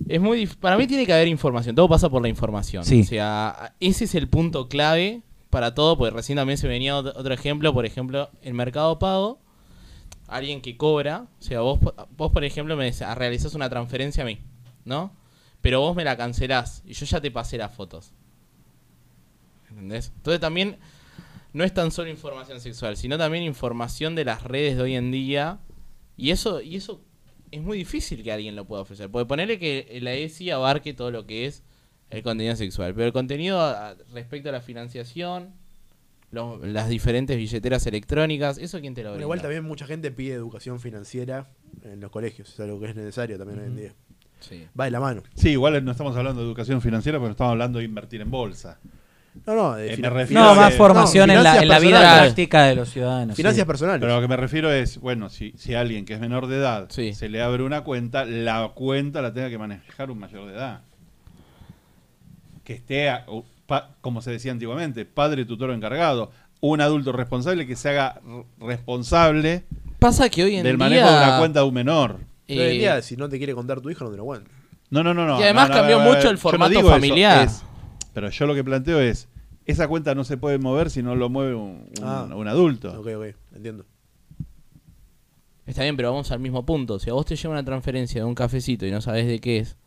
es 0.07 0.19
muy 0.19 0.45
para 0.47 0.77
mí 0.77 0.87
tiene 0.87 1.05
que 1.05 1.13
haber 1.13 1.27
información, 1.27 1.75
todo 1.75 1.87
pasa 1.89 2.09
por 2.09 2.21
la 2.21 2.29
información. 2.29 2.83
Sí. 2.85 3.01
O 3.01 3.05
sea, 3.05 3.73
ese 3.79 4.05
es 4.05 4.15
el 4.15 4.27
punto 4.27 4.67
clave 4.67 5.21
para 5.49 5.73
todo, 5.75 5.97
porque 5.97 6.15
recién 6.15 6.35
también 6.37 6.57
se 6.57 6.67
venía 6.67 6.97
ot- 6.99 7.13
otro 7.15 7.33
ejemplo, 7.33 7.73
por 7.73 7.85
ejemplo, 7.85 8.29
el 8.41 8.53
mercado 8.53 8.97
pago, 8.99 9.39
alguien 10.27 10.61
que 10.61 10.77
cobra, 10.77 11.27
o 11.39 11.43
sea, 11.43 11.59
vos, 11.61 11.79
vos 12.17 12.31
por 12.31 12.43
ejemplo 12.43 12.75
me 12.75 12.85
decís, 12.85 13.03
realizás 13.15 13.53
una 13.53 13.69
transferencia 13.69 14.23
a 14.23 14.25
mí, 14.25 14.39
¿no? 14.85 15.11
Pero 15.61 15.79
vos 15.79 15.95
me 15.95 16.03
la 16.03 16.17
cancelás 16.17 16.81
y 16.85 16.93
yo 16.93 17.05
ya 17.05 17.21
te 17.21 17.29
pasé 17.31 17.57
las 17.57 17.73
fotos. 17.73 18.11
¿Entendés? 19.69 20.11
Entonces 20.17 20.39
también 20.41 20.77
no 21.53 21.63
es 21.63 21.73
tan 21.73 21.91
solo 21.91 22.09
información 22.09 22.59
sexual, 22.59 22.97
sino 22.97 23.17
también 23.17 23.43
información 23.43 24.15
de 24.15 24.25
las 24.25 24.43
redes 24.43 24.75
de 24.77 24.83
hoy 24.83 24.95
en 24.95 25.11
día. 25.11 25.59
Y 26.17 26.31
eso, 26.31 26.61
y 26.61 26.75
eso 26.75 27.01
es 27.51 27.61
muy 27.61 27.77
difícil 27.77 28.23
que 28.23 28.31
alguien 28.31 28.55
lo 28.55 28.65
pueda 28.65 28.81
ofrecer. 28.81 29.09
Porque 29.09 29.27
ponerle 29.27 29.59
que 29.59 29.99
la 30.01 30.13
ESI 30.13 30.49
abarque 30.51 30.93
todo 30.93 31.11
lo 31.11 31.25
que 31.25 31.45
es 31.45 31.63
el 32.09 32.21
contenido 32.23 32.55
sexual. 32.55 32.93
Pero 32.93 33.07
el 33.07 33.13
contenido 33.13 33.59
a- 33.61 33.95
respecto 34.13 34.49
a 34.49 34.51
la 34.51 34.61
financiación, 34.61 35.53
los- 36.31 36.61
las 36.65 36.89
diferentes 36.89 37.37
billeteras 37.37 37.85
electrónicas, 37.87 38.57
¿eso 38.57 38.79
quién 38.81 38.93
te 38.95 39.03
lo 39.03 39.09
brinda? 39.11 39.23
igual 39.23 39.41
también 39.41 39.63
mucha 39.63 39.85
gente 39.85 40.11
pide 40.11 40.33
educación 40.33 40.79
financiera 40.79 41.49
en 41.83 41.99
los 41.99 42.09
colegios, 42.11 42.49
es 42.49 42.59
algo 42.59 42.79
que 42.79 42.87
es 42.87 42.95
necesario 42.95 43.37
también 43.37 43.59
hoy 43.59 43.65
en 43.67 43.75
día. 43.75 43.93
Sí. 44.39 44.67
Va 44.79 44.85
de 44.85 44.91
la 44.91 44.99
mano. 44.99 45.23
Sí, 45.35 45.49
igual 45.51 45.83
no 45.85 45.91
estamos 45.91 46.15
hablando 46.17 46.41
de 46.41 46.47
educación 46.47 46.81
financiera, 46.81 47.17
pero 47.19 47.31
estamos 47.31 47.51
hablando 47.51 47.79
de 47.79 47.85
invertir 47.85 48.19
en 48.21 48.29
bolsa. 48.29 48.79
No, 49.45 49.55
no, 49.55 49.73
de 49.75 49.93
Eh, 49.93 49.97
me 49.97 50.09
refiero 50.09 50.43
No, 50.43 50.49
a 50.51 50.55
más 50.55 50.71
que- 50.71 50.77
formación 50.77 51.27
no, 51.27 51.33
en, 51.33 51.43
la, 51.43 51.51
finanzas 51.53 51.63
en 51.63 51.69
la 51.69 51.79
vida 51.79 51.97
personales. 51.99 52.21
práctica 52.33 52.63
de 52.63 52.75
los 52.75 52.89
ciudadanos. 52.89 53.35
finanzas 53.35 53.59
sí. 53.59 53.65
personales. 53.65 53.99
Pero 54.01 54.15
lo 54.15 54.21
que 54.21 54.27
me 54.27 54.37
refiero 54.37 54.71
es, 54.71 54.99
bueno, 54.99 55.29
si, 55.29 55.53
si 55.57 55.73
alguien 55.73 56.05
que 56.05 56.13
es 56.13 56.19
menor 56.19 56.47
de 56.47 56.57
edad 56.57 56.85
Sí. 56.89 57.13
se 57.13 57.29
le 57.29 57.41
abre 57.41 57.63
una 57.63 57.81
cuenta, 57.81 58.25
la 58.25 58.69
cuenta 58.73 59.21
la 59.21 59.33
tenga 59.33 59.49
que 59.49 59.57
manejar 59.57 60.11
un 60.11 60.19
mayor 60.19 60.47
de 60.47 60.53
edad. 60.53 60.81
Que 62.63 62.73
esté, 62.73 63.09
a- 63.09 63.23
o 63.27 63.43
pa- 63.67 63.89
como 64.01 64.21
se 64.21 64.31
decía 64.31 64.51
antiguamente, 64.51 65.05
padre, 65.05 65.45
tutor 65.45 65.71
o 65.71 65.73
encargado. 65.73 66.31
Un 66.61 66.79
adulto 66.79 67.11
responsable 67.11 67.67
que 67.67 67.75
se 67.75 67.89
haga 67.89 68.21
r- 68.25 68.43
responsable 68.59 69.63
Pasa 69.99 70.29
que 70.29 70.43
hoy 70.45 70.55
en 70.55 70.63
del 70.63 70.77
día... 70.77 70.85
manejo 70.85 71.09
de 71.09 71.17
una 71.17 71.37
cuenta 71.39 71.59
de 71.61 71.65
un 71.65 71.73
menor. 71.73 72.19
Pero 72.47 72.61
hoy 72.61 72.67
en 72.67 72.73
eh, 72.75 72.77
día, 72.79 73.01
si 73.01 73.17
no 73.17 73.27
te 73.27 73.37
quiere 73.37 73.53
contar 73.53 73.81
tu 73.81 73.89
hijo, 73.89 74.05
no 74.05 74.11
te 74.11 74.17
lo 74.17 74.23
cuenta. 74.25 74.49
No, 74.89 75.03
no, 75.03 75.13
no, 75.13 75.25
no. 75.25 75.39
Y 75.39 75.43
además 75.43 75.69
no, 75.69 75.75
no, 75.75 75.79
cambió 75.81 75.95
a 75.95 75.99
ver, 75.99 76.07
a 76.07 76.09
ver, 76.11 76.17
mucho 76.17 76.29
el 76.29 76.35
yo 76.37 76.39
no 76.39 76.41
formato 76.41 76.69
digo 76.69 76.81
eso, 76.83 76.89
familiar. 76.91 77.47
es- 77.47 77.63
pero 78.13 78.29
yo 78.29 78.45
lo 78.45 78.53
que 78.55 78.63
planteo 78.63 78.99
es, 79.01 79.27
esa 79.65 79.87
cuenta 79.87 80.13
no 80.15 80.23
se 80.23 80.37
puede 80.37 80.57
mover 80.59 80.89
si 80.89 81.01
no 81.03 81.15
lo 81.15 81.29
mueve 81.29 81.55
un, 81.55 81.87
un- 81.99 82.03
Ah. 82.03 82.27
un 82.35 82.47
adulto. 82.47 82.89
Ok, 82.99 83.07
ok, 83.17 83.25
entiendo. 83.55 83.85
Está 85.65 85.83
bien, 85.83 85.95
pero 85.95 86.11
vamos 86.11 86.31
al 86.31 86.39
mismo 86.39 86.65
punto. 86.65 86.99
Si 86.99 87.09
a 87.09 87.13
vos 87.13 87.25
te 87.25 87.35
llega 87.35 87.49
una 87.49 87.63
transferencia 87.63 88.21
de 88.21 88.25
un 88.25 88.35
cafecito 88.35 88.85
y 88.85 88.91
no 88.91 88.99
sabes 88.99 89.25
de 89.27 89.39
qué 89.39 89.59
es, 89.59 89.77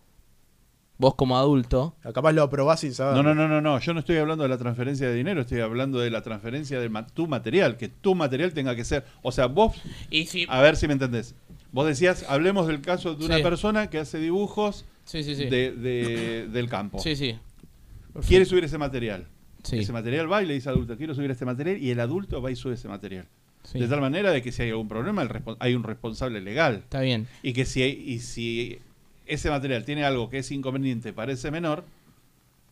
vos 0.97 1.15
como 1.15 1.37
adulto, 1.37 1.95
Capaz 2.15 2.33
lo 2.33 2.43
aprobás 2.43 2.81
sin 2.81 2.95
saber. 2.95 3.15
No, 3.15 3.23
no, 3.23 3.35
no, 3.35 3.47
no, 3.47 3.61
no. 3.61 3.79
Yo 3.79 3.93
no 3.93 4.01
estoy 4.01 4.17
hablando 4.17 4.43
de 4.45 4.49
la 4.49 4.57
transferencia 4.57 5.07
de 5.07 5.15
dinero, 5.15 5.43
estoy 5.43 5.61
hablando 5.61 5.99
de 5.99 6.09
la 6.11 6.23
transferencia 6.23 6.81
de 6.81 6.89
ma- 6.89 7.07
tu 7.07 7.27
material, 7.29 7.77
que 7.77 7.89
tu 7.89 8.15
material 8.15 8.55
tenga 8.55 8.75
que 8.75 8.85
ser. 8.85 9.05
O 9.23 9.33
sea, 9.33 9.47
vos, 9.47 9.77
y 10.09 10.25
si... 10.25 10.47
a 10.49 10.63
ver 10.63 10.77
si 10.77 10.87
me 10.87 10.95
entendés. 10.95 11.35
Vos 11.73 11.87
decías, 11.87 12.25
hablemos 12.27 12.67
del 12.67 12.81
caso 12.81 13.15
de 13.15 13.27
una 13.27 13.37
Sí. 13.37 13.43
persona 13.43 13.91
que 13.91 13.99
hace 13.99 14.19
dibujos 14.19 14.87
Sí, 15.05 15.23
sí, 15.23 15.37
sí. 15.37 15.45
de, 15.45 15.73
de- 15.73 16.49
del 16.49 16.71
campo. 16.71 16.99
Sí, 17.01 17.15
sí. 17.17 17.39
Quiere 18.27 18.45
subir 18.45 18.65
ese 18.65 18.79
material. 18.79 19.27
Sí. 19.63 19.79
Ese 19.79 19.93
material 19.93 20.31
va 20.31 20.43
y 20.43 20.47
le 20.47 20.55
dice 20.55 20.69
al 20.69 20.77
adulto, 20.77 20.97
quiero 20.97 21.15
subir 21.15 21.31
este 21.31 21.45
material, 21.45 21.79
y 21.79 21.91
el 21.91 22.01
adulto 22.01 22.41
va 22.41 22.51
y 22.51 22.57
sube 22.57 22.75
ese 22.75 22.89
material. 22.89 23.27
Sí. 23.65 23.81
De 23.81 23.89
tal 23.89 24.01
manera 24.01 24.31
de 24.31 24.43
que 24.43 24.53
si 24.53 24.63
hay 24.63 24.71
algún 24.71 24.87
problema, 24.87 25.23
el 25.23 25.31
hay 25.59 25.75
un 25.75 25.83
responsable 25.83 26.41
legal. 26.41 26.77
Está 26.85 27.01
bien. 27.01 27.27
Y 27.43 27.53
que 27.53 27.65
si, 27.65 27.83
y 27.83 28.21
si 28.21 28.79
ese 29.27 29.51
material 29.51 29.85
tiene 29.85 30.05
algo 30.05 30.31
que 30.31 30.39
es 30.39 30.51
inconveniente 30.53 31.13
para 31.13 31.33
ese 31.33 31.51
menor, 31.51 31.85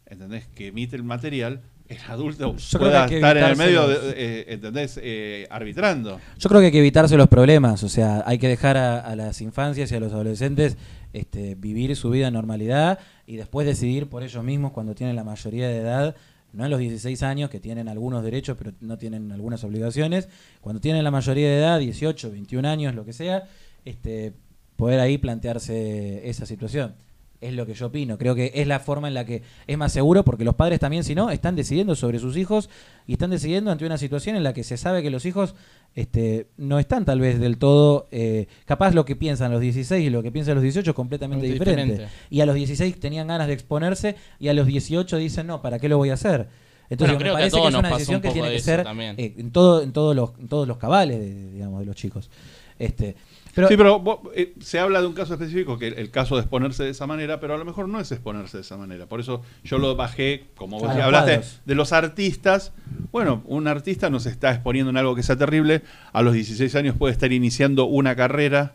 ¿entendés? 0.07 0.47
Que 0.55 0.69
emite 0.69 0.95
el 0.95 1.03
material, 1.03 1.63
el 1.89 1.99
adulto 2.09 2.57
Yo 2.57 2.79
pueda 2.79 3.07
que 3.07 3.17
hay 3.17 3.21
estar 3.21 3.37
en 3.37 3.45
el 3.45 3.57
medio, 3.57 3.89
de, 3.89 3.97
eh, 4.17 4.45
¿entendés? 4.49 5.01
Eh, 5.03 5.49
arbitrando. 5.51 6.21
Yo 6.39 6.49
creo 6.49 6.61
que 6.61 6.67
hay 6.67 6.73
que 6.73 6.79
evitarse 6.79 7.17
los 7.17 7.29
problemas, 7.29 7.83
o 7.83 7.89
sea, 7.89 8.23
hay 8.25 8.39
que 8.39 8.47
dejar 8.47 8.77
a, 8.77 9.01
a 9.01 9.17
las 9.17 9.41
infancias 9.41 9.91
y 9.91 9.97
a 9.97 10.01
los 10.01 10.13
adolescentes 10.13 10.77
este, 11.15 11.55
vivir 11.55 11.95
su 11.97 12.11
vida 12.11 12.29
en 12.29 12.35
normalidad 12.35 12.99
y 13.27 13.37
después 13.37 13.67
decidir 13.67 14.09
por 14.09 14.23
ellos 14.23 14.45
mismos 14.45 14.73
cuando 14.73 14.95
tienen 14.95 15.17
la 15.17 15.25
mayoría 15.25 15.69
de 15.69 15.79
edad, 15.79 16.17
no 16.53 16.65
en 16.65 16.71
los 16.71 16.81
16 16.81 17.23
años, 17.23 17.51
que 17.51 17.61
tienen 17.61 17.89
algunos 17.89 18.23
derechos 18.23 18.57
pero 18.59 18.73
no 18.81 18.99
tienen 18.99 19.33
algunas 19.33 19.65
obligaciones, 19.65 20.29
cuando 20.61 20.81
tienen 20.81 21.05
la 21.05 21.11
mayoría 21.11 21.49
de 21.49 21.59
edad, 21.59 21.79
18, 21.79 22.31
21 22.33 22.69
años, 22.69 22.95
lo 22.95 23.05
que 23.05 23.13
sea, 23.13 23.45
este, 23.85 24.35
poder 24.77 25.01
ahí 25.01 25.17
plantearse 25.17 26.29
esa 26.29 26.47
situación. 26.47 26.95
Es 27.41 27.53
lo 27.53 27.67
que 27.67 27.75
yo 27.75 27.87
opino. 27.87 28.17
Creo 28.17 28.35
que 28.35 28.53
es 28.55 28.67
la 28.67 28.81
forma 28.81 29.09
en 29.09 29.15
la 29.15 29.27
que 29.27 29.43
es 29.67 29.77
más 29.77 29.93
seguro 29.93 30.25
porque 30.25 30.45
los 30.45 30.55
padres 30.55 30.81
también, 30.81 31.05
si 31.05 31.15
no, 31.15 31.31
están 31.31 31.57
decidiendo 31.57 31.95
sobre 31.95 32.19
sus 32.19 32.37
hijos 32.37 32.71
y 33.07 33.13
están 33.15 33.31
decidiendo 33.31 33.71
ante 33.71 33.85
una 33.85 33.99
situación 33.99 34.37
en 34.37 34.43
la 34.43 34.55
que 34.55 34.65
se 34.65 34.77
sabe 34.77 35.03
que 35.03 35.11
los 35.11 35.27
hijos 35.27 35.55
este, 35.95 36.49
no 36.57 36.79
están 36.79 37.05
tal 37.05 37.21
vez 37.21 37.39
del 37.39 37.59
todo, 37.59 38.09
eh, 38.11 38.47
capaz 38.65 38.95
lo 38.95 39.05
que 39.05 39.15
piensan 39.15 39.53
los 39.53 39.61
16 39.61 40.07
y 40.07 40.11
lo 40.11 40.23
que 40.23 40.33
piensan 40.33 40.55
los 40.55 40.63
18 40.63 40.91
es 40.91 40.97
completamente 40.97 41.47
diferente. 41.47 41.85
diferente. 41.85 42.13
Y 42.31 42.41
a 42.41 42.47
los 42.47 42.55
16 42.55 42.99
tenían 42.99 43.29
ganas 43.29 43.47
de 43.47 43.53
exponerse 43.53 44.17
y 44.41 44.49
a 44.49 44.55
los 44.55 44.67
18 44.67 45.17
dicen, 45.19 45.47
no, 45.47 45.61
¿para 45.61 45.79
qué 45.79 45.89
lo 45.89 45.99
voy 45.99 46.11
a 46.11 46.15
hacer? 46.15 46.49
Entonces 46.91 47.17
Bueno, 47.17 47.19
me 47.19 47.25
que 47.25 47.33
parece 47.33 47.61
que, 47.61 47.69
es 47.69 47.75
una 47.75 47.89
decisión 47.91 48.17
un 48.17 48.23
que 48.23 48.31
tiene 48.31 48.51
que 48.51 48.61
ser 48.61 48.87
eh, 49.17 49.35
en, 49.39 49.51
todo, 49.51 49.83
en, 49.83 49.93
todos 49.93 50.15
los, 50.15 50.33
en 50.39 50.49
todos 50.49 50.69
los 50.69 50.77
cabales 50.77 51.19
de, 51.19 51.51
digamos, 51.53 51.81
de 51.81 51.87
los 51.87 51.97
chicos. 51.97 52.31
Este, 52.79 53.17
pero, 53.55 53.69
sí, 53.69 53.77
pero 53.77 53.99
vos, 54.01 54.21
eh, 54.35 54.55
se 54.61 54.79
habla 54.79 55.01
de 55.01 55.07
un 55.07 55.13
caso 55.15 55.35
específico, 55.35 55.79
que 55.79 55.89
el, 55.89 55.95
el 55.99 56.11
caso 56.11 56.35
de 56.37 56.43
exponerse 56.43 56.83
de 56.85 56.91
esa 56.91 57.07
manera, 57.07 57.41
pero 57.41 57.55
a 57.55 57.59
lo 57.59 57.65
mejor 57.65 57.89
no 57.89 58.01
es 58.01 58.11
exponerse 58.13 58.57
de 58.57 58.63
esa 58.63 58.77
manera. 58.77 59.07
Por 59.07 59.21
eso 59.21 59.43
yo 59.63 59.79
lo 59.79 59.95
bajé, 59.97 60.47
como 60.57 60.79
vos 60.79 60.89
los 60.95 61.05
hablaste, 61.05 61.33
cuadros. 61.33 61.61
de 61.65 61.75
los 61.75 61.93
artistas. 61.93 62.73
Bueno, 63.13 63.43
un 63.47 63.69
artista 63.69 64.11
no 64.11 64.21
se 64.21 64.31
está 64.31 64.51
exponiendo 64.53 64.91
en 64.91 64.97
algo 64.97 65.15
que 65.15 65.23
sea 65.23 65.37
terrible. 65.37 65.83
A 66.13 66.23
los 66.23 66.35
16 66.35 66.75
años 66.75 66.97
puede 66.97 67.13
estar 67.13 67.33
iniciando 67.33 67.85
una 67.87 68.17
carrera 68.17 68.73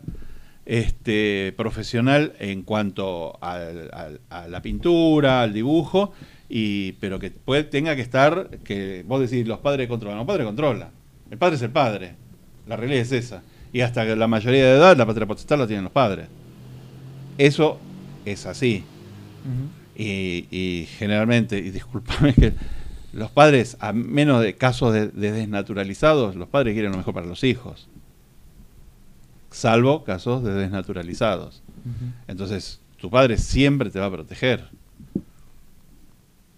este, 0.66 1.52
profesional 1.56 2.34
en 2.38 2.62
cuanto 2.62 3.38
al- 3.42 3.90
al- 3.92 4.20
a 4.30 4.46
la 4.48 4.62
pintura, 4.62 5.42
al 5.42 5.52
dibujo, 5.52 6.12
y, 6.48 6.92
pero 6.92 7.18
que 7.18 7.30
puede, 7.30 7.64
tenga 7.64 7.96
que 7.96 8.02
estar, 8.02 8.50
que 8.64 9.04
vos 9.06 9.20
decís, 9.20 9.46
los 9.46 9.58
padres 9.60 9.88
controlan. 9.88 10.16
No, 10.18 10.22
el 10.22 10.26
padre 10.26 10.44
controla. 10.44 10.90
El 11.30 11.38
padre 11.38 11.56
es 11.56 11.62
el 11.62 11.70
padre. 11.70 12.14
La 12.66 12.76
realidad 12.76 13.02
es 13.02 13.12
esa. 13.12 13.42
Y 13.72 13.82
hasta 13.82 14.04
que 14.04 14.16
la 14.16 14.26
mayoría 14.26 14.64
de 14.64 14.76
edad, 14.76 14.96
la 14.96 15.06
patria 15.06 15.26
potestad 15.26 15.58
la 15.58 15.66
tienen 15.66 15.84
los 15.84 15.92
padres. 15.92 16.28
Eso 17.38 17.78
es 18.24 18.46
así. 18.46 18.84
Y, 19.96 20.46
y 20.50 20.86
generalmente, 20.98 21.58
y 21.58 21.70
discúlpame 21.70 22.34
que 22.34 22.52
los 23.12 23.30
padres, 23.30 23.76
a 23.80 23.92
menos 23.92 24.42
de 24.42 24.54
casos 24.54 24.92
de, 24.92 25.08
de 25.08 25.32
desnaturalizados, 25.32 26.36
los 26.36 26.48
padres 26.48 26.74
quieren 26.74 26.92
lo 26.92 26.98
mejor 26.98 27.14
para 27.14 27.26
los 27.26 27.44
hijos. 27.44 27.88
Salvo 29.50 30.04
casos 30.04 30.44
de 30.44 30.52
desnaturalizados. 30.52 31.62
Entonces, 32.28 32.80
tu 32.98 33.10
padre 33.10 33.36
siempre 33.38 33.90
te 33.90 33.98
va 33.98 34.06
a 34.06 34.10
proteger. 34.10 34.68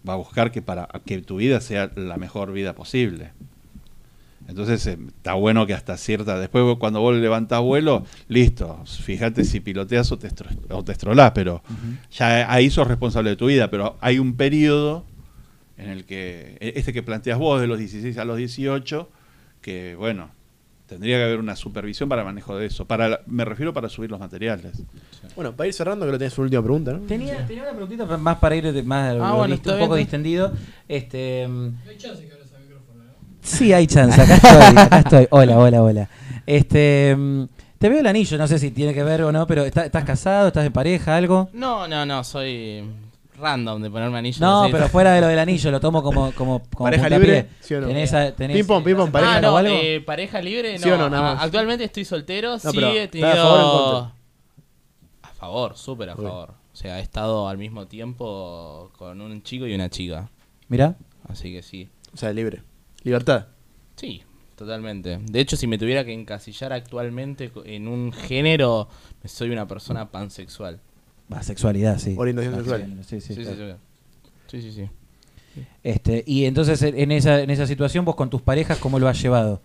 Va 0.07 0.15
a 0.15 0.17
buscar 0.17 0.51
que 0.51 0.61
para 0.61 0.89
que 1.07 1.23
tu 1.23 1.37
vida 1.37 1.61
sea 1.61 1.91
la 1.95 2.17
mejor 2.17 2.53
vida 2.53 2.75
posible. 2.75 3.31
Entonces, 4.53 4.87
eh, 4.87 4.99
está 5.09 5.35
bueno 5.35 5.67
que 5.67 5.75
hasta 5.75 5.97
cierta. 5.97 6.39
Después, 6.39 6.77
cuando 6.79 7.01
vos 7.01 7.15
levantás 7.17 7.61
vuelo, 7.63 8.05
listo. 8.29 8.83
Fíjate 8.87 9.45
si 9.45 9.61
piloteas 9.61 10.13
o 10.13 10.19
te, 10.19 10.29
estro- 10.29 10.51
o 10.71 10.85
te 10.85 10.93
estrolás, 10.93 11.33
pero 11.33 11.63
ya 12.11 12.53
ahí 12.53 12.71
sos 12.71 12.87
responsable 12.87 13.31
de 13.31 13.37
tu 13.37 13.47
vida. 13.47 13.71
Pero 13.71 13.97
hay 14.01 14.19
un 14.19 14.37
periodo 14.37 15.05
en 15.77 15.89
el 15.89 16.05
que. 16.05 16.57
e- 16.61 16.75
Este 16.77 16.93
que 16.93 17.03
planteas 17.03 17.39
vos, 17.39 17.61
de 17.61 17.67
los 17.67 17.79
16 17.79 18.19
a 18.19 18.25
los 18.25 18.37
18, 18.37 19.09
que, 19.61 19.95
bueno, 19.97 20.31
tendría 20.87 21.17
que 21.17 21.25
haber 21.25 21.39
una 21.39 21.57
supervisión 21.57 22.09
para 22.11 22.21
el 22.21 22.27
manejo 22.27 22.55
de 22.59 22.67
eso. 22.67 22.85
Para, 22.85 23.09
la- 23.09 23.21
me 23.27 23.45
refiero 23.47 23.73
para 23.73 23.89
subir 23.89 24.11
los 24.11 24.21
materiales. 24.21 24.83
Bueno, 25.35 25.57
para 25.57 25.67
ir 25.69 25.73
cerrando, 25.73 26.05
que 26.05 26.13
lo 26.13 26.19
tenés 26.19 26.37
una 26.37 26.45
última 26.45 26.63
pregunta, 26.63 26.93
¿no? 26.93 26.99
Tenía, 27.07 27.47
tenía 27.47 27.63
una 27.63 27.73
preguntita 27.73 28.05
más 28.19 28.37
para 28.37 28.55
ir 28.57 28.71
de- 28.71 28.83
más 28.83 29.13
Ah, 29.13 29.15
lo 29.15 29.37
bueno, 29.37 29.55
un 29.55 29.61
poco 29.63 29.95
bien. 29.95 30.05
distendido. 30.07 30.53
Este, 30.89 31.49
mm, 31.49 31.53
No 31.85 31.91
hay 31.91 31.97
chance 31.97 32.27
que 32.27 32.33
abras 32.33 32.49
el 32.55 32.63
micrófono, 32.65 33.05
¿no? 33.05 33.13
Sí, 33.43 33.73
hay 33.73 33.87
chance. 33.87 34.21
Acá 34.21 34.35
estoy, 34.37 34.77
acá 34.83 34.99
estoy. 35.01 35.27
Hola, 35.31 35.59
hola, 35.59 35.83
hola. 35.83 36.09
Este, 36.47 37.15
mm, 37.17 37.45
te 37.79 37.89
veo 37.89 38.01
el 38.01 38.07
anillo, 38.07 38.39
no 38.39 38.47
sé 38.47 38.59
si 38.59 38.71
tiene 38.71 38.95
que 38.95 39.03
ver 39.03 39.23
o 39.23 39.33
no, 39.33 39.47
pero 39.47 39.65
¿estás, 39.65 39.87
estás 39.87 40.05
casado? 40.05 40.49
¿Estás 40.49 40.67
en 40.67 40.73
pareja? 40.73 41.17
¿Algo? 41.17 41.49
No, 41.53 41.87
no, 41.89 42.05
no, 42.07 42.23
soy 42.25 42.83
random 43.39 43.83
de 43.83 43.91
ponerme 43.91 44.19
anillo. 44.19 44.39
No, 44.41 44.69
pero 44.71 44.89
fuera 44.89 45.13
de 45.13 45.21
lo 45.21 45.27
del 45.29 45.39
anillo, 45.39 45.71
lo 45.71 45.81
tomo 45.81 46.03
como, 46.03 46.33
como, 46.33 46.61
como 46.75 46.85
¿Pareja 46.85 47.09
libre? 47.09 47.49
¿Sí 47.61 47.75
o 47.75 47.81
no? 47.81 47.87
¿Tenés, 47.89 48.13
a- 48.15 48.35
tenés- 48.37 48.55
Ping 48.57 48.65
pong, 48.67 48.85
ping 48.85 48.95
pong, 48.97 49.07
¿estás 49.09 49.09
en 49.09 49.13
pareja 49.13 49.31
Ah, 49.31 49.35
pareja 49.35 49.49
no, 49.49 49.55
o 49.55 49.57
algo? 49.57 49.75
eh, 49.83 50.01
pareja 50.01 50.41
libre, 50.43 50.73
no. 50.75 50.79
¿Sí 50.85 50.91
o 50.91 50.97
no, 50.99 51.11
nada 51.11 51.31
Ah, 51.31 51.35
más? 51.35 51.45
Actualmente 51.45 51.85
estoy 51.85 52.05
soltero, 52.05 52.59
sí 52.59 52.69
he 52.79 53.03
¿estás 53.05 53.11
tenido... 53.11 53.31
a 53.33 53.37
favor 53.37 53.59
o 53.59 53.63
en 53.63 53.71
contra? 54.03 54.13
A 55.23 55.35
favor, 55.35 55.77
súper 55.77 56.11
a 56.11 56.17
favor. 56.17 56.51
O 56.73 56.77
sea, 56.77 56.99
he 57.01 57.03
estado 57.03 57.49
al 57.49 57.59
mismo 57.59 57.87
tiempo 57.87 58.91
con 58.97 59.21
un 59.21 59.43
chico 59.43 59.67
y 59.67 59.75
una 59.75 59.89
chica. 59.91 60.29
Mirá. 60.69 60.95
Así 61.29 61.53
que 61.53 61.63
sí. 61.63 61.89
O 62.15 62.17
sea, 62.17 62.33
libre. 62.33 62.63
Libertad. 63.03 63.47
Sí, 63.97 64.23
totalmente. 64.57 65.19
De 65.23 65.41
hecho, 65.41 65.57
si 65.57 65.67
me 65.67 65.79
tuviera 65.79 66.05
que 66.05 66.13
encasillar 66.13 66.73
actualmente 66.73 67.51
en 67.65 67.89
un 67.89 68.13
género, 68.13 68.89
soy 69.25 69.51
una 69.51 69.67
persona 69.67 70.11
pansexual. 70.11 70.81
Va, 71.33 71.43
sexualidad, 71.43 71.99
sí. 71.99 72.15
Orientación 72.19 72.55
sexual. 72.57 72.99
Sí, 73.07 73.21
sí, 73.21 73.35
Sí, 73.35 73.45
sí, 73.45 73.53
claro. 73.55 73.79
sí. 74.49 74.61
Sí, 74.61 74.63
sí, 74.63 74.73
sí. 74.73 74.89
Este, 75.83 76.25
y 76.27 76.45
entonces 76.47 76.81
en 76.83 77.13
esa, 77.13 77.41
en 77.43 77.51
esa 77.51 77.67
situación 77.67 78.05
vos 78.05 78.15
con 78.15 78.31
tus 78.31 78.41
parejas, 78.43 78.79
¿cómo 78.79 78.99
lo 78.99 79.09
has 79.09 79.21
llevado? 79.21 79.61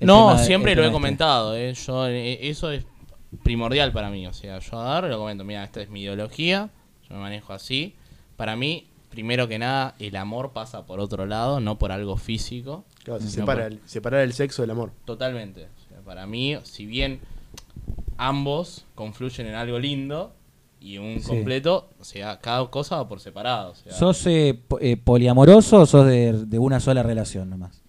El 0.00 0.06
No, 0.08 0.28
tema- 0.32 0.38
siempre 0.44 0.74
lo 0.74 0.82
he 0.82 0.86
este. 0.86 0.92
comentado. 0.92 1.56
eh. 1.56 1.74
Yo, 1.74 2.06
eh, 2.08 2.48
eso 2.48 2.70
es 2.72 2.84
primordial 3.44 3.92
para 3.92 4.10
mí. 4.10 4.26
O 4.26 4.32
sea, 4.32 4.58
yo 4.58 4.78
agarro 4.80 5.06
y 5.06 5.10
lo 5.10 5.18
comento. 5.18 5.44
Mira, 5.44 5.62
esta 5.64 5.80
es 5.80 5.90
mi 5.90 6.02
ideología. 6.02 6.70
Yo 7.08 7.14
me 7.14 7.20
manejo 7.20 7.52
así. 7.52 7.94
Para 8.36 8.56
mí, 8.56 8.86
primero 9.12 9.46
que 9.46 9.58
nada, 9.60 9.94
el 10.00 10.16
amor 10.16 10.52
pasa 10.52 10.84
por 10.86 10.98
otro 10.98 11.26
lado, 11.26 11.60
no 11.60 11.78
por 11.78 11.92
algo 11.92 12.16
físico. 12.16 12.84
Claro, 13.04 13.20
se 13.20 13.28
separa 13.30 13.62
por- 13.64 13.72
el, 13.74 13.80
separar 13.84 14.20
el 14.22 14.32
sexo 14.32 14.62
del 14.62 14.70
amor. 14.72 14.90
Totalmente. 15.04 15.66
O 15.66 15.88
sea, 15.88 16.00
para 16.00 16.26
mí, 16.26 16.56
si 16.64 16.86
bien 16.86 17.20
ambos 18.16 18.86
confluyen 18.94 19.46
en 19.46 19.54
algo 19.54 19.78
lindo 19.78 20.34
y 20.80 20.98
un 20.98 21.20
Sí. 21.20 21.28
completo, 21.28 21.90
o 22.00 22.04
sea, 22.04 22.40
cada 22.40 22.66
cosa 22.70 22.96
va 22.96 23.08
por 23.08 23.20
separado. 23.20 23.72
o 23.72 23.74
sea, 23.74 23.92
¿Sos 23.92 24.26
eh, 24.26 24.58
po- 24.66 24.80
eh, 24.80 24.96
poliamoroso 24.96 25.80
o 25.80 25.86
sos 25.86 26.06
de, 26.06 26.32
de 26.46 26.58
una 26.58 26.80
sola 26.80 27.02
relación 27.02 27.50
nomás? 27.50 27.82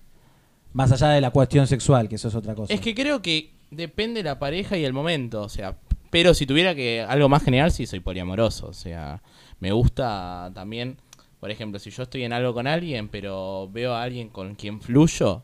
Más 0.73 0.91
allá 0.91 1.09
de 1.09 1.21
la 1.21 1.31
cuestión 1.31 1.67
sexual, 1.67 2.09
que 2.09 2.15
eso 2.15 2.27
es 2.27 2.35
otra 2.35 2.55
cosa. 2.55 2.73
Es 2.73 2.81
que 2.81 2.93
creo 2.95 3.21
que 3.21 3.51
depende 3.71 4.23
la 4.23 4.39
pareja 4.39 4.77
y 4.77 4.85
el 4.85 4.93
momento, 4.93 5.41
o 5.41 5.49
sea, 5.49 5.77
pero 6.09 6.33
si 6.33 6.45
tuviera 6.45 6.75
que 6.75 7.01
algo 7.01 7.29
más 7.29 7.43
general, 7.43 7.71
sí 7.71 7.85
soy 7.87 7.99
poliamoroso, 7.99 8.67
o 8.67 8.73
sea, 8.73 9.21
me 9.59 9.71
gusta 9.71 10.51
también, 10.53 10.97
por 11.43 11.51
ejemplo, 11.51 11.77
si 11.77 11.89
yo 11.89 12.03
estoy 12.03 12.23
en 12.23 12.31
algo 12.31 12.53
con 12.53 12.67
alguien, 12.67 13.09
pero 13.09 13.69
veo 13.69 13.93
a 13.93 14.01
alguien 14.01 14.29
con 14.29 14.55
quien 14.55 14.79
fluyo, 14.79 15.43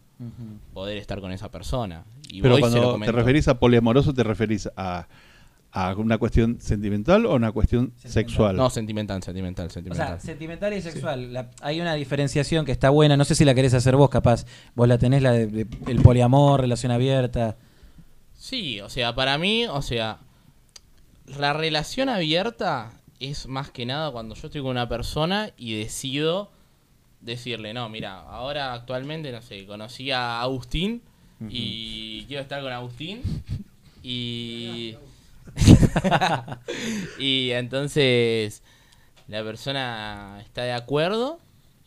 poder 0.74 0.98
estar 0.98 1.20
con 1.20 1.34
esa 1.34 1.52
persona. 1.52 2.06
Y 2.32 2.42
Pero 2.42 2.58
cuando 2.58 2.98
te 3.00 3.12
referís 3.12 3.50
a 3.50 3.60
poliamoroso, 3.60 4.14
¿te 4.14 4.24
referís 4.24 4.70
a, 4.78 5.10
a 5.74 5.94
una 5.96 6.18
cuestión 6.18 6.62
sentimental 6.62 7.26
o 7.26 7.36
una 7.36 7.52
cuestión 7.52 7.88
Sentimental. 7.98 8.12
sexual? 8.14 8.56
No, 8.56 8.70
sentimental, 8.70 9.22
sentimental, 9.22 9.68
O 9.68 9.70
sentimental. 9.72 10.08
sea, 10.08 10.20
sentimental 10.22 10.74
y 10.74 10.82
sexual. 10.82 11.34
La- 11.34 11.52
hay 11.62 11.82
una 11.82 11.96
diferenciación 11.96 12.66
que 12.66 12.72
está 12.72 12.90
buena. 12.92 13.18
No 13.18 13.26
sé 13.26 13.36
si 13.36 13.44
la 13.44 13.54
querés 13.54 13.74
hacer 13.74 13.98
vos, 13.98 14.10
capaz. 14.10 14.46
Vos 14.76 14.88
la 14.88 14.98
tenés, 14.98 15.22
la 15.22 15.34
de, 15.34 15.48
de- 15.48 15.68
el 15.88 16.02
poliamor, 16.02 16.62
relación 16.62 16.94
abierta. 16.94 17.58
Sí, 18.38 18.80
o 18.80 18.88
sea, 18.88 19.14
para 19.16 19.38
mí, 19.38 19.66
o 19.66 19.82
sea, 19.82 20.20
la 21.38 21.52
relación 21.52 22.08
abierta 22.08 22.94
es 23.20 23.48
más 23.48 23.72
que 23.72 23.86
nada 23.86 24.12
cuando 24.12 24.36
yo 24.36 24.48
estoy 24.48 24.62
con 24.62 24.72
una 24.72 24.88
persona 24.88 25.52
y 25.58 25.78
decido 25.78 26.52
decirle, 27.22 27.74
no, 27.74 27.90
mira, 27.90 28.22
ahora 28.22 28.74
actualmente, 28.74 29.32
no 29.32 29.42
sé, 29.42 29.66
conocí 29.66 30.12
a 30.12 30.42
Agustín 30.42 31.02
y 31.50 32.26
quiero 32.26 32.42
estar 32.42 32.62
con 32.62 32.72
Agustín 32.72 33.22
y... 34.04 34.96
y 37.20 37.52
entonces 37.52 38.62
la 39.28 39.44
persona 39.44 40.42
está 40.46 40.64
de 40.64 40.74
acuerdo 40.74 41.40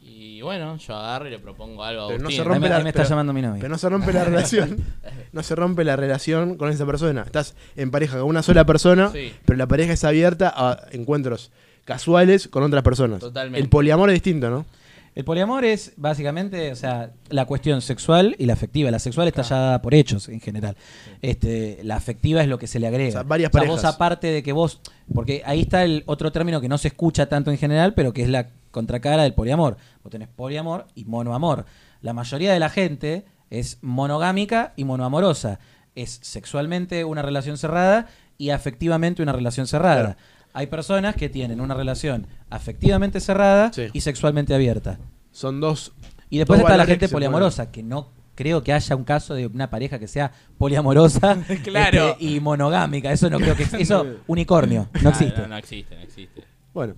y 0.04 0.40
bueno, 0.42 0.76
yo 0.76 0.94
agarro 0.96 1.28
y 1.28 1.30
le 1.30 1.38
propongo 1.38 1.82
algo 1.84 2.02
a 2.02 2.06
Pero 2.08 2.18
no 2.18 2.24
Agustín. 2.28 2.36
se 2.36 2.42
Ahí 2.42 2.48
rompe 2.48 2.60
me, 2.60 2.68
la- 2.68 2.76
ahí 2.78 2.82
me 2.82 2.88
está 2.90 3.00
pero- 3.02 3.10
llamando 3.10 3.32
mi 3.32 3.42
novia. 3.42 3.60
Pero 3.60 3.68
no 3.70 3.78
se 3.78 3.88
rompe 3.88 4.12
la 4.12 4.24
relación. 4.24 4.76
No 5.32 5.42
se 5.42 5.54
rompe 5.54 5.82
la 5.84 5.96
relación 5.96 6.56
con 6.58 6.68
esa 6.70 6.84
persona. 6.84 7.22
Estás 7.22 7.54
en 7.74 7.90
pareja 7.90 8.18
con 8.18 8.28
una 8.28 8.42
sola 8.42 8.66
persona, 8.66 9.10
Sí. 9.12 9.32
pero 9.46 9.56
la 9.56 9.66
pareja 9.66 9.94
es 9.94 10.04
abierta 10.04 10.52
a 10.54 10.78
encuentros 10.92 11.50
casuales 11.86 12.48
con 12.48 12.62
otras 12.62 12.82
personas. 12.82 13.20
Totalmente. 13.20 13.58
El 13.62 13.68
poliamor 13.70 14.10
es 14.10 14.14
distinto, 14.14 14.50
¿no? 14.50 14.66
El 15.14 15.24
poliamor 15.24 15.64
es 15.64 15.92
básicamente, 15.96 16.70
o 16.72 16.76
sea, 16.76 17.12
la 17.30 17.44
cuestión 17.46 17.80
sexual 17.82 18.34
y 18.38 18.44
la 18.46 18.52
afectiva. 18.54 18.90
La 18.90 18.98
sexual 18.98 19.26
está 19.28 19.40
ya 19.42 19.56
dada 19.56 19.82
por 19.82 19.94
hechos 19.94 20.28
en 20.28 20.40
general. 20.40 20.76
Este, 21.22 21.80
la 21.82 21.96
afectiva 21.96 22.42
es 22.42 22.48
lo 22.48 22.58
que 22.58 22.66
se 22.66 22.78
le 22.78 22.86
agrega. 22.86 23.08
O 23.08 23.12
sea, 23.12 23.22
varias 23.22 23.50
vos 23.50 23.60
parejas. 23.60 23.84
aparte 23.84 24.26
de 24.28 24.42
que 24.42 24.52
vos, 24.52 24.80
porque 25.14 25.42
ahí 25.46 25.60
está 25.62 25.82
el 25.84 26.02
otro 26.06 26.32
término 26.32 26.60
que 26.60 26.68
no 26.68 26.78
se 26.78 26.88
escucha 26.88 27.26
tanto 27.26 27.50
en 27.50 27.58
general, 27.58 27.92
pero 27.94 28.12
que 28.12 28.22
es 28.22 28.28
la 28.28 28.48
contracara 28.72 29.22
del 29.22 29.34
poliamor. 29.34 29.76
Vos 30.02 30.10
tenés 30.10 30.26
poliamor 30.28 30.88
y 30.96 31.04
monoamor. 31.04 31.64
La 32.00 32.12
mayoría 32.12 32.52
de 32.52 32.58
la 32.58 32.68
gente 32.70 33.24
es 33.50 33.78
monogámica 33.82 34.72
y 34.76 34.84
monoamorosa. 34.84 35.60
Es 35.94 36.18
sexualmente 36.22 37.04
una 37.04 37.22
relación 37.22 37.56
cerrada 37.58 38.08
y 38.38 38.50
afectivamente 38.50 39.22
una 39.22 39.32
relación 39.32 39.68
cerrada. 39.68 40.00
Claro. 40.02 40.16
Hay 40.54 40.66
personas 40.66 41.14
que 41.14 41.28
tienen 41.28 41.60
una 41.60 41.74
relación 41.74 42.26
afectivamente 42.50 43.20
cerrada 43.20 43.72
Sí. 43.72 43.86
y 43.92 44.00
sexualmente 44.00 44.54
abierta. 44.54 44.98
Son 45.30 45.60
dos. 45.60 45.92
Y 46.28 46.38
después 46.38 46.58
dos 46.60 46.66
está 46.68 46.76
la 46.76 46.86
gente 46.86 47.06
que 47.06 47.12
poliamorosa, 47.12 47.70
que 47.70 47.82
no 47.82 48.10
creo 48.34 48.62
que 48.62 48.72
haya 48.72 48.96
un 48.96 49.04
caso 49.04 49.34
de 49.34 49.46
una 49.46 49.68
pareja 49.70 49.98
que 49.98 50.08
sea 50.08 50.32
poliamorosa 50.58 51.36
Claro. 51.62 52.08
este, 52.10 52.24
y 52.24 52.40
monogámica. 52.40 53.12
Eso 53.12 53.28
no 53.30 53.38
creo 53.38 53.54
que 53.54 53.66
eso 53.78 54.06
unicornio, 54.26 54.88
no 55.02 55.10
existe. 55.10 55.42
No, 55.42 55.48
no 55.48 55.56
existe, 55.56 55.94
no 55.94 56.00
existe. 56.02 56.42
Bueno, 56.74 56.94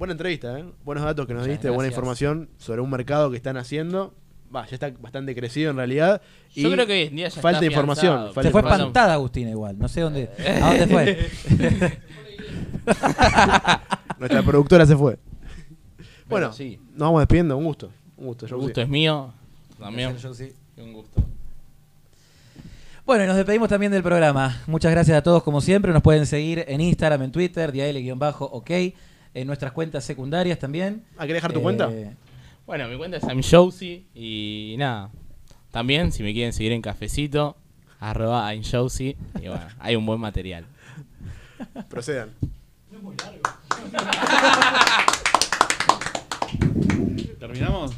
buena 0.00 0.12
entrevista, 0.12 0.58
¿eh? 0.58 0.64
Buenos 0.82 1.04
datos 1.04 1.26
que 1.26 1.34
nos 1.34 1.42
Muchas 1.42 1.52
diste, 1.58 1.68
buena 1.68 1.88
información 1.88 2.48
sobre 2.56 2.80
un 2.80 2.88
mercado 2.88 3.30
que 3.30 3.36
están 3.36 3.58
haciendo. 3.58 4.14
Va, 4.54 4.66
ya 4.66 4.76
está 4.76 4.90
bastante 4.98 5.34
crecido 5.34 5.72
en 5.72 5.76
realidad. 5.76 6.22
Yo 6.54 6.72
creo 6.72 6.86
que 6.86 6.92
hoy 6.94 7.00
en 7.02 7.16
día 7.16 7.28
ya 7.28 7.38
falta 7.38 7.58
está 7.58 7.66
información. 7.66 8.12
afianzado. 8.12 8.32
falta 8.32 8.48
Se 8.48 8.52
fue 8.52 8.60
información. 8.60 8.88
espantada 8.88 9.12
Agustina 9.12 9.50
igual, 9.50 9.78
no 9.78 9.88
sé 9.88 10.00
dónde. 10.00 10.30
¿A 10.62 10.68
dónde 10.74 10.86
fue? 10.86 11.30
Nuestra 14.18 14.42
productora 14.42 14.86
se 14.86 14.96
fue. 14.96 15.18
Bueno, 16.30 16.50
sí. 16.54 16.80
nos 16.92 17.00
vamos 17.00 17.20
despidiendo. 17.20 17.58
Un 17.58 17.64
gusto. 17.64 17.90
Un 18.16 18.28
gusto, 18.28 18.46
El 18.46 18.52
Josie. 18.52 18.64
gusto 18.64 18.80
es 18.80 18.88
mío. 18.88 19.34
También. 19.78 20.16
Un 20.78 20.92
gusto. 20.94 21.22
Bueno, 23.04 23.24
y 23.24 23.26
nos 23.26 23.36
despedimos 23.36 23.68
también 23.68 23.92
del 23.92 24.02
programa. 24.02 24.62
Muchas 24.66 24.92
gracias 24.92 25.18
a 25.18 25.22
todos 25.22 25.42
como 25.42 25.60
siempre. 25.60 25.92
Nos 25.92 26.02
pueden 26.02 26.24
seguir 26.24 26.64
en 26.68 26.80
Instagram, 26.80 27.20
en 27.24 27.32
Twitter, 27.32 27.70
dial-ok, 27.70 28.70
en 29.34 29.46
nuestras 29.46 29.72
cuentas 29.72 30.04
secundarias 30.04 30.58
también. 30.58 31.04
¿Ah, 31.16 31.26
querés 31.26 31.36
dejar 31.36 31.52
tu 31.52 31.60
Eh, 31.60 31.62
cuenta? 31.62 31.90
Bueno, 32.66 32.88
mi 32.88 32.96
cuenta 32.96 33.16
es 33.16 33.22
Sam 33.22 33.40
Josie 33.42 34.04
y 34.14 34.74
nada. 34.78 35.10
También, 35.70 36.12
si 36.12 36.22
me 36.22 36.32
quieren 36.32 36.52
seguir 36.52 36.72
en 36.72 36.82
cafecito, 36.82 37.56
arroba 38.00 38.52
I'm 38.54 38.62
Josie, 38.64 39.16
Y 39.40 39.48
bueno, 39.48 39.66
hay 39.78 39.96
un 39.96 40.06
buen 40.06 40.20
material. 40.20 40.64
Procedan. 41.88 42.30
¿Terminamos? 47.38 47.88